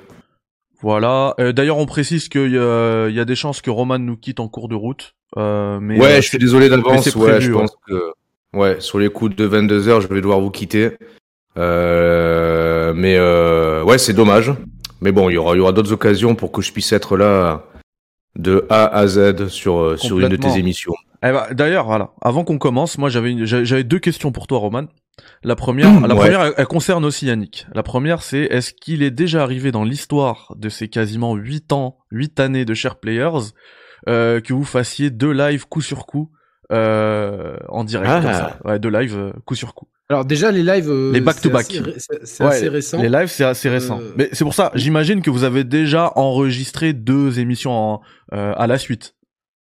Voilà. 0.82 1.34
Euh, 1.40 1.54
D'ailleurs, 1.54 1.78
on 1.78 1.86
précise 1.86 2.28
qu'il 2.30 2.52
y, 2.52 2.58
a- 2.58 3.08
il 3.10 3.16
y 3.16 3.20
a 3.20 3.26
des 3.26 3.36
chances 3.36 3.62
que 3.62 3.70
Roman 3.70 3.98
nous 4.00 4.18
quitte 4.18 4.40
en 4.40 4.48
cours 4.50 4.68
de 4.68 4.76
route. 4.76 5.16
Euh, 5.38 5.80
mais 5.82 6.00
ouais, 6.00 6.18
euh, 6.18 6.22
je 6.22 6.28
suis 6.28 6.38
désolé 6.38 6.70
d'avance. 6.70 7.14
Ouais, 7.16 7.40
je 7.42 7.52
ouais. 7.52 7.58
pense 7.62 7.76
que 7.88 8.12
ouais, 8.54 8.80
sur 8.80 9.00
les 9.00 9.10
coups 9.10 9.36
de 9.36 9.46
22 9.46 9.88
heures, 9.88 10.02
je 10.02 10.08
vais 10.08 10.20
devoir 10.22 10.40
vous 10.42 10.52
quitter. 10.52 10.92
Euh, 11.58 12.94
mais 12.96 13.16
euh, 13.18 13.84
ouais, 13.84 13.98
c'est 13.98 14.14
dommage. 14.14 14.52
Mais 15.02 15.12
bon, 15.12 15.30
il 15.30 15.34
y 15.34 15.38
aura, 15.38 15.56
y 15.56 15.60
aura 15.60 15.72
d'autres 15.72 15.92
occasions 15.94 16.36
pour 16.36 16.52
que 16.52 16.62
je 16.62 16.72
puisse 16.72 16.92
être 16.94 17.18
là 17.18 17.64
de 18.38 18.66
A 18.70 18.86
à 18.88 19.08
Z 19.08 19.48
sur 19.48 19.98
sur 20.00 20.20
une 20.20 20.30
de 20.30 20.36
tes 20.36 20.58
émissions. 20.58 20.94
Eh 21.28 21.32
ben, 21.32 21.46
D'ailleurs, 21.52 21.86
voilà. 21.86 22.12
Avant 22.22 22.44
qu'on 22.44 22.58
commence, 22.58 22.98
moi 22.98 23.10
j'avais 23.10 23.32
une- 23.32 23.46
j'avais 23.46 23.84
deux 23.84 24.00
questions 24.00 24.32
pour 24.32 24.48
toi, 24.48 24.60
Roman. 24.60 24.86
La 25.44 25.56
première, 25.56 25.90
Mmh, 25.92 26.06
la 26.08 26.14
ouais. 26.16 26.20
première, 26.22 26.42
elle, 26.44 26.54
elle 26.58 26.66
concerne 26.68 27.06
aussi 27.06 27.28
Yannick. 27.28 27.68
La 27.74 27.84
première, 27.84 28.22
c'est 28.22 28.42
est-ce 28.44 28.74
qu'il 28.74 29.02
est 29.02 29.12
déjà 29.12 29.44
arrivé 29.44 29.72
dans 29.72 29.84
l'histoire 29.86 30.54
de 30.58 30.68
ces 30.70 30.88
quasiment 30.90 31.36
8 31.36 31.72
ans, 31.72 31.98
8 32.12 32.40
années 32.40 32.66
de 32.66 32.74
Share 32.74 32.98
Players, 33.00 33.52
euh, 34.10 34.42
que 34.42 34.54
vous 34.54 34.66
fassiez 34.66 35.10
deux 35.10 35.32
lives 35.32 35.66
coup 35.68 35.82
sur 35.82 36.06
coup 36.06 36.32
euh, 36.72 37.56
en 37.70 37.84
direct 37.84 38.10
Ah. 38.14 38.22
comme 38.22 38.34
ça? 38.34 38.60
Ouais, 38.66 38.80
deux 38.80 38.90
lives 38.90 39.16
euh, 39.18 39.32
coup 39.46 39.56
sur 39.56 39.74
coup. 39.74 39.88
Alors 40.10 40.26
déjà 40.26 40.52
les 40.52 40.64
lives, 40.64 40.90
euh, 40.90 41.12
Les 41.14 41.22
back-to-back. 41.22 41.66
c'est 41.70 41.78
assez 41.80 41.84
ré- 41.92 41.94
C'est 41.98 42.26
c'est 42.28 42.44
Ouais, 42.44 42.50
assez 42.50 42.70
récent. 42.70 43.02
Les 43.02 43.10
lives, 43.10 43.28
c'est 43.28 43.44
assez 43.44 43.70
récent. 43.70 44.00
Euh, 44.02 44.14
Mais 44.18 44.30
c'est 44.34 44.44
pour 44.44 44.54
ça, 44.54 44.72
j'imagine 44.76 45.22
que 45.22 45.30
vous 45.30 45.44
avez 45.44 45.64
déjà 45.64 46.12
enregistré 46.16 46.94
deux 46.94 47.40
émissions 47.40 47.72
en- 47.72 48.02
euh, 48.34 48.54
à 48.58 48.68
la 48.68 48.78
suite. 48.78 49.16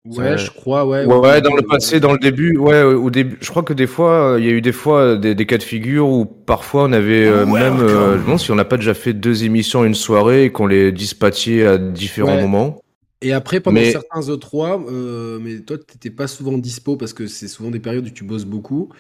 Ouais, 0.06 0.36
je 0.36 0.50
crois, 0.50 0.86
ouais. 0.86 1.06
Ouais, 1.06 1.16
ouais, 1.16 1.40
dans 1.40 1.54
le 1.56 1.62
passé, 1.62 1.98
dans 1.98 2.12
le 2.12 2.18
début, 2.18 2.58
ouais, 2.58 2.82
au 2.82 3.08
début, 3.08 3.38
je 3.40 3.48
crois 3.48 3.62
que 3.62 3.72
des 3.72 3.86
fois, 3.86 4.32
euh, 4.34 4.38
il 4.40 4.44
y 4.44 4.48
a 4.48 4.52
eu 4.52 4.60
des 4.60 4.72
fois 4.72 5.00
euh, 5.00 5.16
des, 5.16 5.34
des 5.34 5.46
cas 5.46 5.56
de 5.56 5.62
figure 5.62 6.06
où 6.06 6.26
parfois 6.26 6.84
on 6.84 6.92
avait 6.92 7.24
euh, 7.26 7.46
même, 7.46 7.80
euh, 7.80 8.12
je 8.12 8.18
me 8.18 8.22
demande 8.24 8.38
si 8.38 8.50
on 8.52 8.54
n'a 8.54 8.66
pas 8.66 8.76
déjà 8.76 8.92
fait 8.92 9.14
deux 9.14 9.44
émissions 9.44 9.82
une 9.82 9.94
soirée 9.94 10.44
et 10.44 10.50
qu'on 10.52 10.66
les 10.66 10.92
dispatchait 10.92 11.66
à 11.66 11.78
différents 11.78 12.34
Ouais. 12.36 12.42
moments. 12.42 12.82
Et 13.22 13.32
après, 13.32 13.60
pendant 13.60 13.80
Mais- 13.80 13.92
certains 13.92 14.20
E3, 14.20 14.84
euh, 14.90 15.38
mais 15.40 15.60
toi, 15.60 15.78
t'étais 15.78 16.10
pas 16.10 16.26
souvent 16.26 16.58
dispo 16.58 16.96
parce 16.96 17.14
que 17.14 17.26
c'est 17.26 17.48
souvent 17.48 17.70
des 17.70 17.80
périodes 17.80 18.06
où 18.06 18.10
tu 18.10 18.24
bosses 18.24 18.44
beaucoup. 18.44 18.90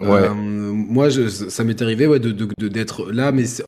Ouais. 0.00 0.28
Moi, 0.32 1.08
je, 1.08 1.26
ça 1.28 1.64
m'est 1.64 1.82
arrivé 1.82 2.06
ouais, 2.06 2.20
de, 2.20 2.30
de- 2.30 2.48
de- 2.56 2.68
d'être 2.68 3.10
là, 3.10 3.32
mais 3.32 3.46
c'est 3.46 3.64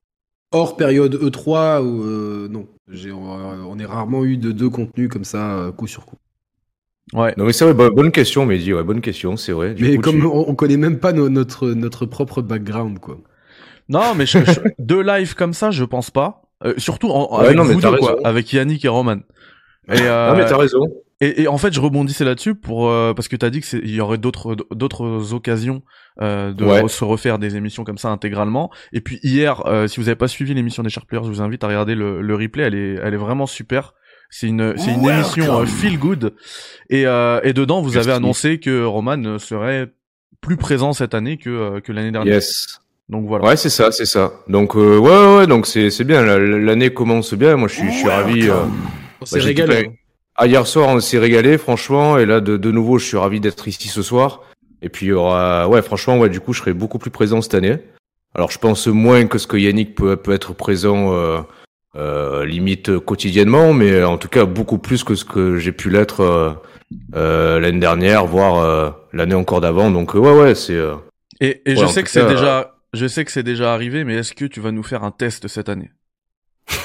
hors 0.52 0.76
période 0.76 1.17
E3 1.17 1.81
où 1.82 2.49
non, 2.49 2.67
on, 2.88 3.67
on 3.69 3.79
est 3.81 3.85
rarement 3.85 4.25
eu 4.25 4.37
de 4.37 4.52
deux 4.52 4.70
contenus 4.70 5.08
comme 5.08 5.25
ça, 5.25 5.73
coup 5.76 5.88
sur 5.88 6.06
coup. 6.06 6.14
Ouais. 7.12 7.35
Non 7.37 7.45
mais 7.45 7.53
c'est 7.53 7.65
vrai, 7.65 7.75
bo- 7.75 7.91
bonne 7.91 8.11
question, 8.11 8.47
Mehdi, 8.47 8.73
ouais, 8.73 8.83
bonne 8.83 9.01
question, 9.03 9.37
c'est 9.37 9.53
vrai. 9.53 9.75
Du 9.75 9.85
mais 9.85 9.97
coup, 9.97 10.03
comme 10.03 10.21
tu- 10.21 10.27
on, 10.27 10.49
on 10.49 10.55
connaît 10.55 10.79
même 10.79 10.99
pas 10.99 11.12
no- 11.12 11.29
notre 11.29 11.69
notre 11.71 12.06
propre 12.06 12.41
background, 12.43 12.99
quoi. 12.99 13.19
Non, 13.89 14.15
mais 14.17 14.25
je- 14.27 14.39
je- 14.39 14.61
deux 14.79 15.03
lives 15.03 15.35
comme 15.35 15.53
ça, 15.53 15.71
je 15.71 15.85
pense 15.85 16.11
pas. 16.11 16.43
Euh, 16.65 16.73
surtout 16.79 17.11
en, 17.11 17.39
Ouais, 17.39 17.45
avec 17.47 17.56
non, 17.59 17.65
vous 17.65 17.81
deux, 17.81 17.97
quoi, 17.99 18.17
avec 18.25 18.51
Yannick 18.53 18.85
et 18.85 18.89
Roman. 18.89 19.19
Et, 19.93 20.01
euh, 20.01 20.31
Non 20.31 20.39
mais 20.39 20.47
t'as 20.47 20.56
raison. 20.56 20.79
et, 21.21 21.43
et 21.43 21.49
en 21.49 21.59
fait, 21.59 21.75
je 21.75 21.81
rebondissais 21.81 22.25
là-dessus 22.25 22.55
pour 22.55 22.89
euh, 22.89 23.12
parce 23.12 23.29
que 23.29 23.37
t'as 23.37 23.50
dit 23.50 23.61
que 23.61 23.67
c'est- 23.67 23.81
il 23.85 23.95
y 23.95 24.00
aurait 24.00 24.17
d'autres 24.17 24.57
d'autres 24.71 25.35
occasions 25.35 25.83
euh, 26.23 26.55
de 26.55 26.65
Ouais. 26.65 26.83
re- 26.85 26.89
se 26.89 27.05
refaire 27.05 27.39
des 27.39 27.57
émissions 27.57 27.85
comme 27.85 27.99
ça 27.99 28.09
intégralement. 28.09 28.71
Et 28.95 29.03
puis 29.03 29.19
hier, 29.23 29.67
euh, 29.67 29.89
si 29.89 30.00
vous 30.00 30.09
avez 30.09 30.17
pas 30.17 30.29
suivi 30.29 30.55
l'émission 30.55 30.83
des 30.83 30.89
Sharp 30.89 31.07
Players, 31.07 31.25
je 31.25 31.29
vous 31.29 31.43
invite 31.43 31.62
à 31.65 31.67
regarder 31.67 31.95
le, 31.95 32.23
le 32.23 32.35
replay. 32.35 32.62
Elle 32.62 32.75
est 32.77 32.95
elle 33.03 33.12
est 33.12 33.19
vraiment 33.19 33.47
super. 33.47 33.93
C'est 34.31 34.49
une 34.49 34.75
c'est 34.76 34.93
une 34.93 35.09
émission 35.09 35.61
euh, 35.61 35.67
feel 35.67 35.99
good 35.99 36.35
et 36.91 37.06
euh, 37.06 37.41
et 37.44 37.53
dedans 37.53 37.82
vous 37.82 37.97
avez 37.97 38.12
annoncé 38.12 38.59
que 38.59 38.85
Roman 38.85 39.38
serait 39.38 39.93
plus 40.41 40.56
présent 40.56 40.93
cette 40.93 41.15
année 41.15 41.37
que 41.38 41.50
euh, 41.50 41.81
que 41.81 41.93
l'année 41.93 42.11
dernière. 42.11 42.35
Yes. 42.35 42.81
Donc 43.09 43.26
voilà. 43.26 43.44
Ouais, 43.47 43.56
c'est 43.56 43.69
ça, 43.71 43.93
c'est 43.93 44.06
ça. 44.06 44.32
Donc 44.49 44.75
euh, 44.76 44.99
ouais, 44.99 45.11
ouais, 45.11 45.37
ouais, 45.38 45.47
donc 45.47 45.67
c'est 45.67 45.91
c'est 45.91 46.05
bien. 46.05 46.23
la- 46.23 46.38
L'année 46.38 46.91
commence 46.93 47.35
bien. 47.35 47.56
Moi, 47.56 47.69
je 47.69 47.75
suis, 47.75 47.93
je 47.93 47.99
suis 47.99 48.09
ravi. 48.09 48.49
euh, 48.49 48.65
On 49.21 49.26
s'est 49.26 49.41
j'ai 49.41 49.49
régalé. 49.49 49.90
Ah, 50.37 50.47
hier 50.47 50.66
soir, 50.66 50.88
on 50.88 50.99
s'est 51.00 51.19
régalé, 51.19 51.59
franchement. 51.59 52.19
Et 52.19 52.26
là, 52.26 52.40
de, 52.40 52.57
de 52.57 52.71
nouveau, 52.73 52.99
je 52.99 53.07
suis 53.07 53.16
ravi 53.19 53.38
d'être 53.40 53.69
ici 53.69 53.88
ce 53.88 54.02
soir. 54.02 54.40
Et 54.83 54.88
puis, 54.88 55.07
il 55.07 55.09
y 55.11 55.12
aura, 55.12 55.69
ouais, 55.69 55.81
franchement, 55.83 56.19
ouais, 56.19 56.28
du 56.28 56.40
coup, 56.40 56.52
je 56.52 56.61
serai 56.61 56.73
beaucoup 56.73 56.99
plus 56.99 57.11
présent 57.12 57.40
cette 57.40 57.54
année. 57.54 57.76
Alors, 58.35 58.50
je 58.50 58.59
pense 58.59 58.87
moins 58.88 59.26
que 59.26 59.38
ce 59.38 59.47
que 59.47 59.57
Yannick 59.57 59.95
peut, 59.95 60.16
peut 60.16 60.33
être 60.33 60.52
présent, 60.54 61.12
euh, 61.97 62.45
limite 62.45 62.99
quotidiennement, 62.99 63.73
mais 63.73 64.03
en 64.03 64.19
tout 64.19 64.29
cas, 64.29 64.45
beaucoup 64.45 64.79
plus 64.79 65.05
que 65.05 65.15
ce 65.15 65.25
que 65.25 65.59
j'ai 65.59 65.73
pu 65.73 65.91
l'être 65.91 66.21
euh, 66.21 66.51
euh, 67.15 67.61
l'année 67.61 67.79
dernière, 67.81 68.27
voire 68.27 68.59
euh, 68.59 68.91
l'année 69.13 69.35
encore 69.35 69.61
d'avant. 69.61 69.91
Donc, 69.91 70.15
euh, 70.15 70.19
ouais, 70.19 70.33
ouais, 70.39 70.55
c'est. 70.55 70.75
euh, 70.75 70.95
Et, 71.41 71.63
et 71.67 71.75
Ouais, 71.77 71.83
je 71.83 71.87
sais 71.87 72.03
que 72.03 72.11
c'est 72.11 72.27
déjà, 72.27 72.75
je 72.93 73.07
sais 73.07 73.25
que 73.25 73.31
c'est 73.33 73.43
déjà 73.43 73.73
arrivé, 73.75 74.05
mais 74.05 74.15
est-ce 74.17 74.35
que 74.35 74.45
tu 74.45 74.61
vas 74.61 74.71
nous 74.73 74.83
faire 74.83 75.05
un 75.05 75.11
test 75.11 75.49
cette 75.49 75.69
année? 75.69 75.91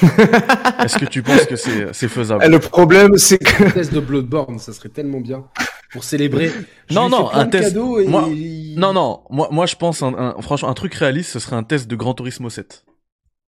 Est-ce 0.84 0.98
que 0.98 1.06
tu 1.06 1.22
penses 1.22 1.46
que 1.46 1.56
c'est 1.56 1.92
c'est 1.92 2.08
faisable? 2.08 2.42
Eh, 2.46 2.50
le 2.50 2.58
problème, 2.58 3.16
c'est 3.16 3.38
que. 3.38 3.64
Un 3.64 3.70
test 3.70 3.92
de 3.94 4.00
Bloodborne, 4.00 4.58
ça 4.58 4.72
serait 4.72 4.88
tellement 4.90 5.20
bien 5.20 5.44
pour 5.92 6.04
célébrer. 6.04 6.50
Je 6.88 6.94
Non, 6.94 7.08
non, 7.08 7.30
un 7.32 7.46
de 7.46 7.50
test. 7.50 7.74
et 7.76 8.06
Moi- 8.06 8.28
Non, 8.76 8.92
non, 8.92 9.20
moi, 9.30 9.48
moi 9.50 9.66
je 9.66 9.76
pense, 9.76 10.02
un, 10.02 10.14
un- 10.14 10.34
franchement, 10.42 10.68
un 10.68 10.74
truc 10.74 10.94
réaliste, 10.94 11.30
ce 11.30 11.38
serait 11.38 11.56
un 11.56 11.62
test 11.62 11.88
de 11.88 11.96
Gran 11.96 12.14
Turismo 12.14 12.50
7. 12.50 12.84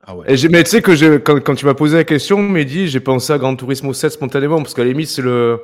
Ah 0.06 0.16
ouais. 0.16 0.26
Et 0.28 0.48
mais 0.48 0.64
tu 0.64 0.70
sais 0.70 0.82
que 0.82 1.18
quand, 1.18 1.40
quand 1.40 1.54
tu 1.54 1.64
m'as 1.64 1.74
posé 1.74 1.96
la 1.96 2.04
question, 2.04 2.42
Mehdi, 2.42 2.88
j'ai 2.88 3.00
pensé 3.00 3.32
à 3.32 3.38
Gran 3.38 3.54
Turismo 3.54 3.92
7 3.92 4.12
spontanément, 4.12 4.60
parce 4.60 4.74
qu'à 4.74 4.82
la 4.82 4.88
limite, 4.88 5.08
c'est 5.08 5.22
le, 5.22 5.60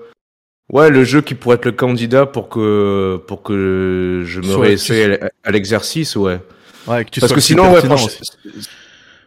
ouais, 0.72 0.90
le 0.90 1.02
jeu 1.04 1.22
qui 1.22 1.34
pourrait 1.34 1.56
être 1.56 1.64
le 1.64 1.72
candidat 1.72 2.24
pour 2.24 2.48
que, 2.48 3.20
pour 3.26 3.42
que 3.42 4.22
je 4.24 4.40
me 4.40 4.54
réessaye 4.54 5.14
à, 5.14 5.30
à 5.42 5.50
l'exercice, 5.50 6.14
ouais. 6.14 6.40
Ouais, 6.86 7.04
que 7.04 7.10
tu 7.10 7.20
parce 7.20 7.32
que 7.32 7.40
sinon, 7.40 7.72
ouais, 7.72 7.80
franchement, 7.82 8.08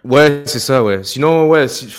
ouais, 0.05 0.41
c'est 0.45 0.59
ça, 0.59 0.83
ouais. 0.83 1.03
Sinon, 1.03 1.47
ouais, 1.47 1.67
si, 1.67 1.93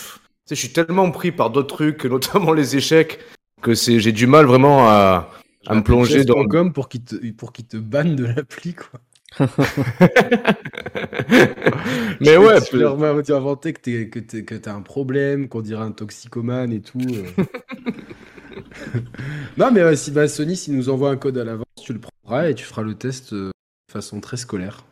je 0.49 0.55
suis 0.55 0.73
tellement 0.73 1.11
pris 1.11 1.33
par 1.33 1.51
d'autres 1.51 1.77
trucs, 1.77 2.05
notamment 2.07 2.53
les 2.53 2.77
échecs, 2.77 3.21
que 3.61 3.75
c'est, 3.75 4.01
j'ai 4.01 4.13
du 4.13 4.27
mal 4.27 4.47
vraiment 4.47 4.89
à, 4.89 5.31
à 5.67 5.75
me 5.75 5.83
plonger 5.83 6.25
dans. 6.25 6.45
Pour 6.71 6.89
qu'il 6.89 7.05
te 7.05 7.15
pour 7.33 7.53
qu'il 7.53 7.67
te 7.67 7.77
banne 7.77 8.17
de 8.17 8.25
l'appli 8.25 8.75
quoi. 8.75 9.01
mais 12.21 12.37
ouais, 12.37 12.61
tu 12.63 12.79
leur 12.79 13.03
inventer 13.03 13.73
que 13.73 13.81
t'es 13.81 14.09
que 14.09 14.19
t'es- 14.19 14.45
que 14.45 14.55
t'as 14.55 14.75
un 14.75 14.83
problème, 14.83 15.49
qu'on 15.49 15.63
dirait 15.63 15.83
un 15.85 15.93
toxicomane 15.93 16.73
et 16.73 16.81
tout. 16.81 16.99
euh. 17.39 17.45
non 19.57 19.71
mais 19.73 19.81
euh, 19.81 19.97
si 19.97 20.11
bah, 20.11 20.29
Sony 20.29 20.57
s'il 20.57 20.77
nous 20.77 20.89
envoie 20.91 21.11
un 21.11 21.17
code 21.17 21.39
à 21.39 21.45
l'avance, 21.45 21.65
tu 21.83 21.93
le 21.93 22.01
prendras 22.01 22.49
et 22.49 22.55
tu 22.55 22.65
feras 22.65 22.83
le 22.83 22.95
test 22.95 23.33
euh, 23.33 23.51
de 23.89 23.93
façon 23.93 24.21
très 24.21 24.37
scolaire. 24.37 24.85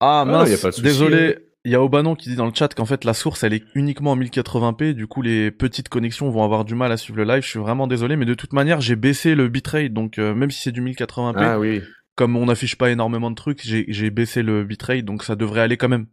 Ah 0.00 0.22
Ah, 0.22 0.24
mince, 0.24 0.50
y 0.50 0.54
a 0.54 0.58
pas 0.58 0.68
de 0.68 0.72
souci, 0.72 0.82
désolé, 0.82 1.38
il 1.64 1.72
y 1.72 1.74
a 1.74 1.82
Obanon 1.82 2.14
qui 2.14 2.30
dit 2.30 2.36
dans 2.36 2.46
le 2.46 2.52
chat 2.54 2.72
qu'en 2.74 2.86
fait 2.86 3.04
la 3.04 3.14
source 3.14 3.44
elle 3.44 3.52
est 3.52 3.64
uniquement 3.74 4.12
en 4.12 4.16
1080p, 4.16 4.94
du 4.94 5.06
coup 5.06 5.22
les 5.22 5.50
petites 5.50 5.88
connexions 5.90 6.30
vont 6.30 6.42
avoir 6.42 6.64
du 6.64 6.74
mal 6.74 6.90
à 6.90 6.96
suivre 6.96 7.18
le 7.18 7.24
live. 7.24 7.42
Je 7.42 7.48
suis 7.48 7.58
vraiment 7.58 7.86
désolé, 7.86 8.16
mais 8.16 8.24
de 8.26 8.34
toute 8.34 8.52
manière 8.52 8.80
j'ai 8.80 8.96
baissé 8.96 9.34
le 9.34 9.48
bitrate, 9.48 9.92
donc 9.92 10.18
euh, 10.18 10.34
même 10.34 10.50
si 10.50 10.62
c'est 10.62 10.72
du 10.72 10.82
1080p, 10.82 11.34
Ah 11.36 11.58
oui. 11.58 11.82
Comme 12.20 12.36
on 12.36 12.44
n'affiche 12.44 12.76
pas 12.76 12.90
énormément 12.90 13.30
de 13.30 13.34
trucs, 13.34 13.62
j'ai 13.64 14.10
baissé 14.10 14.42
le 14.42 14.62
bitrate, 14.62 15.06
donc 15.06 15.24
ça 15.24 15.36
devrait 15.36 15.62
aller 15.62 15.78
quand 15.78 15.88
même. 15.88 16.04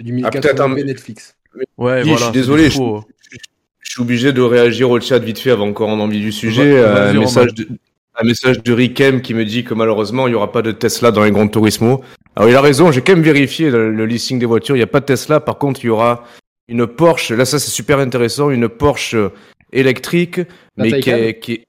Du 0.00 0.22
Ah, 0.24 0.30
peut-être 0.30 0.58
un- 0.62 0.68
1080p 0.70 0.84
Netflix. 0.86 1.36
Ouais, 1.54 1.64
Oui, 1.76 2.08
voilà. 2.08 2.16
je 2.16 2.22
suis 2.22 2.32
désolé, 2.32 2.70
je- 2.70 2.78
suis 3.82 4.00
obligé 4.00 4.32
de 4.32 4.40
réagir 4.40 4.88
au 4.88 4.98
chat 5.00 5.18
vite 5.18 5.38
fait 5.38 5.50
avant 5.50 5.70
dans 5.70 6.06
le 6.06 6.12
vif 6.12 6.22
du 6.22 6.32
sujet. 6.32 6.62
Euh, 6.78 7.10
un, 7.10 7.12
message 7.12 7.52
de, 7.52 7.68
un 8.18 8.26
message 8.26 8.62
de 8.62 8.72
Rickem 8.72 9.20
qui 9.20 9.34
me 9.34 9.44
dit 9.44 9.64
que 9.64 9.74
malheureusement 9.74 10.26
il 10.26 10.30
n'y 10.30 10.34
aura 10.36 10.50
pas 10.50 10.62
de 10.62 10.72
Tesla 10.72 11.10
dans 11.10 11.22
les 11.22 11.30
Gran 11.30 11.46
Turismo. 11.46 12.02
Alors 12.36 12.48
il 12.48 12.56
a 12.56 12.62
raison, 12.62 12.90
j'ai 12.90 13.02
quand 13.02 13.12
même 13.12 13.22
vérifié 13.22 13.68
le, 13.70 13.92
le 13.92 14.06
listing 14.06 14.38
des 14.38 14.46
voitures. 14.46 14.76
Il 14.76 14.78
n'y 14.78 14.82
a 14.84 14.86
pas 14.88 15.00
de 15.00 15.04
Tesla, 15.04 15.40
par 15.40 15.58
contre 15.58 15.84
il 15.84 15.88
y 15.88 15.90
aura 15.90 16.24
une 16.68 16.86
Porsche. 16.86 17.32
Là 17.32 17.44
ça 17.44 17.58
c'est 17.58 17.70
super 17.70 17.98
intéressant, 17.98 18.48
une 18.48 18.70
Porsche 18.70 19.14
euh, 19.14 19.28
électrique, 19.72 20.40
mais 20.78 21.00
qui 21.00 21.10
est, 21.10 21.38
qui 21.38 21.52
est- 21.52 21.64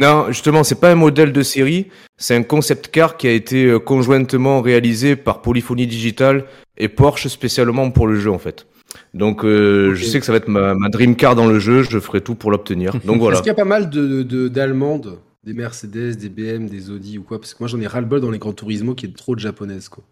Non, 0.00 0.26
justement, 0.28 0.64
c'est 0.64 0.80
pas 0.80 0.90
un 0.90 0.96
modèle 0.96 1.32
de 1.32 1.42
série, 1.42 1.86
c'est 2.16 2.34
un 2.34 2.42
concept 2.42 2.88
car 2.88 3.16
qui 3.16 3.28
a 3.28 3.30
été 3.32 3.66
euh, 3.66 3.78
conjointement 3.78 4.60
réalisé 4.60 5.14
par 5.14 5.40
Polyphonie 5.40 5.86
Digital 5.86 6.46
et 6.76 6.88
Porsche 6.88 7.28
spécialement 7.28 7.90
pour 7.92 8.08
le 8.08 8.18
jeu 8.18 8.30
en 8.32 8.38
fait. 8.40 8.66
Donc 9.12 9.44
euh, 9.44 9.94
je 9.94 10.04
sais 10.04 10.18
que 10.18 10.26
ça 10.26 10.32
va 10.32 10.38
être 10.38 10.48
ma, 10.48 10.74
ma 10.74 10.88
dream 10.88 11.14
car 11.14 11.36
dans 11.36 11.46
le 11.46 11.60
jeu, 11.60 11.82
je 11.84 11.98
ferai 12.00 12.20
tout 12.20 12.34
pour 12.34 12.50
l'obtenir. 12.50 12.92
Donc 13.04 13.20
voilà. 13.20 13.34
Est-ce 13.36 13.42
qu'il 13.44 13.50
y 13.50 13.52
a 13.52 13.54
pas 13.54 13.64
mal 13.64 13.88
de, 13.88 14.22
de- 14.24 14.48
d'Allemandes, 14.48 15.18
des 15.44 15.52
Mercedes, 15.54 16.16
des 16.16 16.28
BM, 16.28 16.66
des 16.68 16.90
Audi 16.90 17.18
ou 17.18 17.22
quoi? 17.22 17.40
Parce 17.40 17.54
que 17.54 17.58
moi 17.62 17.68
j'en 17.68 17.80
ai 17.80 17.86
ras-le-bol 17.86 18.20
dans 18.20 18.30
les 18.32 18.38
Gran 18.38 18.52
Turismo 18.52 18.94
qui 18.96 19.06
est 19.06 19.16
trop 19.16 19.34
de 19.36 19.40
japonaises 19.40 19.88
quoi. 19.88 20.02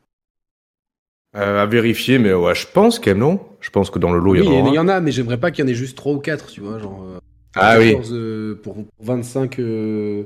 Euh, 1.36 1.62
à 1.62 1.66
vérifier, 1.66 2.18
mais 2.18 2.32
ouais, 2.34 2.54
je 2.54 2.66
pense 2.72 3.04
même 3.04 3.18
non? 3.18 3.40
Je 3.60 3.70
pense 3.70 3.90
que 3.90 3.98
dans 3.98 4.12
le 4.12 4.20
lot 4.20 4.32
Oui, 4.32 4.40
il 4.40 4.44
y 4.44 4.48
en 4.48 4.52
il 4.52 4.60
aura. 4.60 4.74
y 4.74 4.78
en 4.78 4.88
a, 4.88 5.00
mais 5.00 5.10
j'aimerais 5.12 5.38
pas 5.40 5.50
qu'il 5.50 5.64
y 5.64 5.68
en 5.68 5.70
ait 5.70 5.74
juste 5.74 5.96
3 5.96 6.12
ou 6.12 6.18
4, 6.18 6.46
tu 6.48 6.60
vois, 6.60 6.78
genre 6.78 7.04
Ah 7.54 7.76
oui. 7.78 7.92
14, 7.92 8.10
euh, 8.12 8.60
pour 8.62 8.76
25 9.00 9.58
euh, 9.58 10.24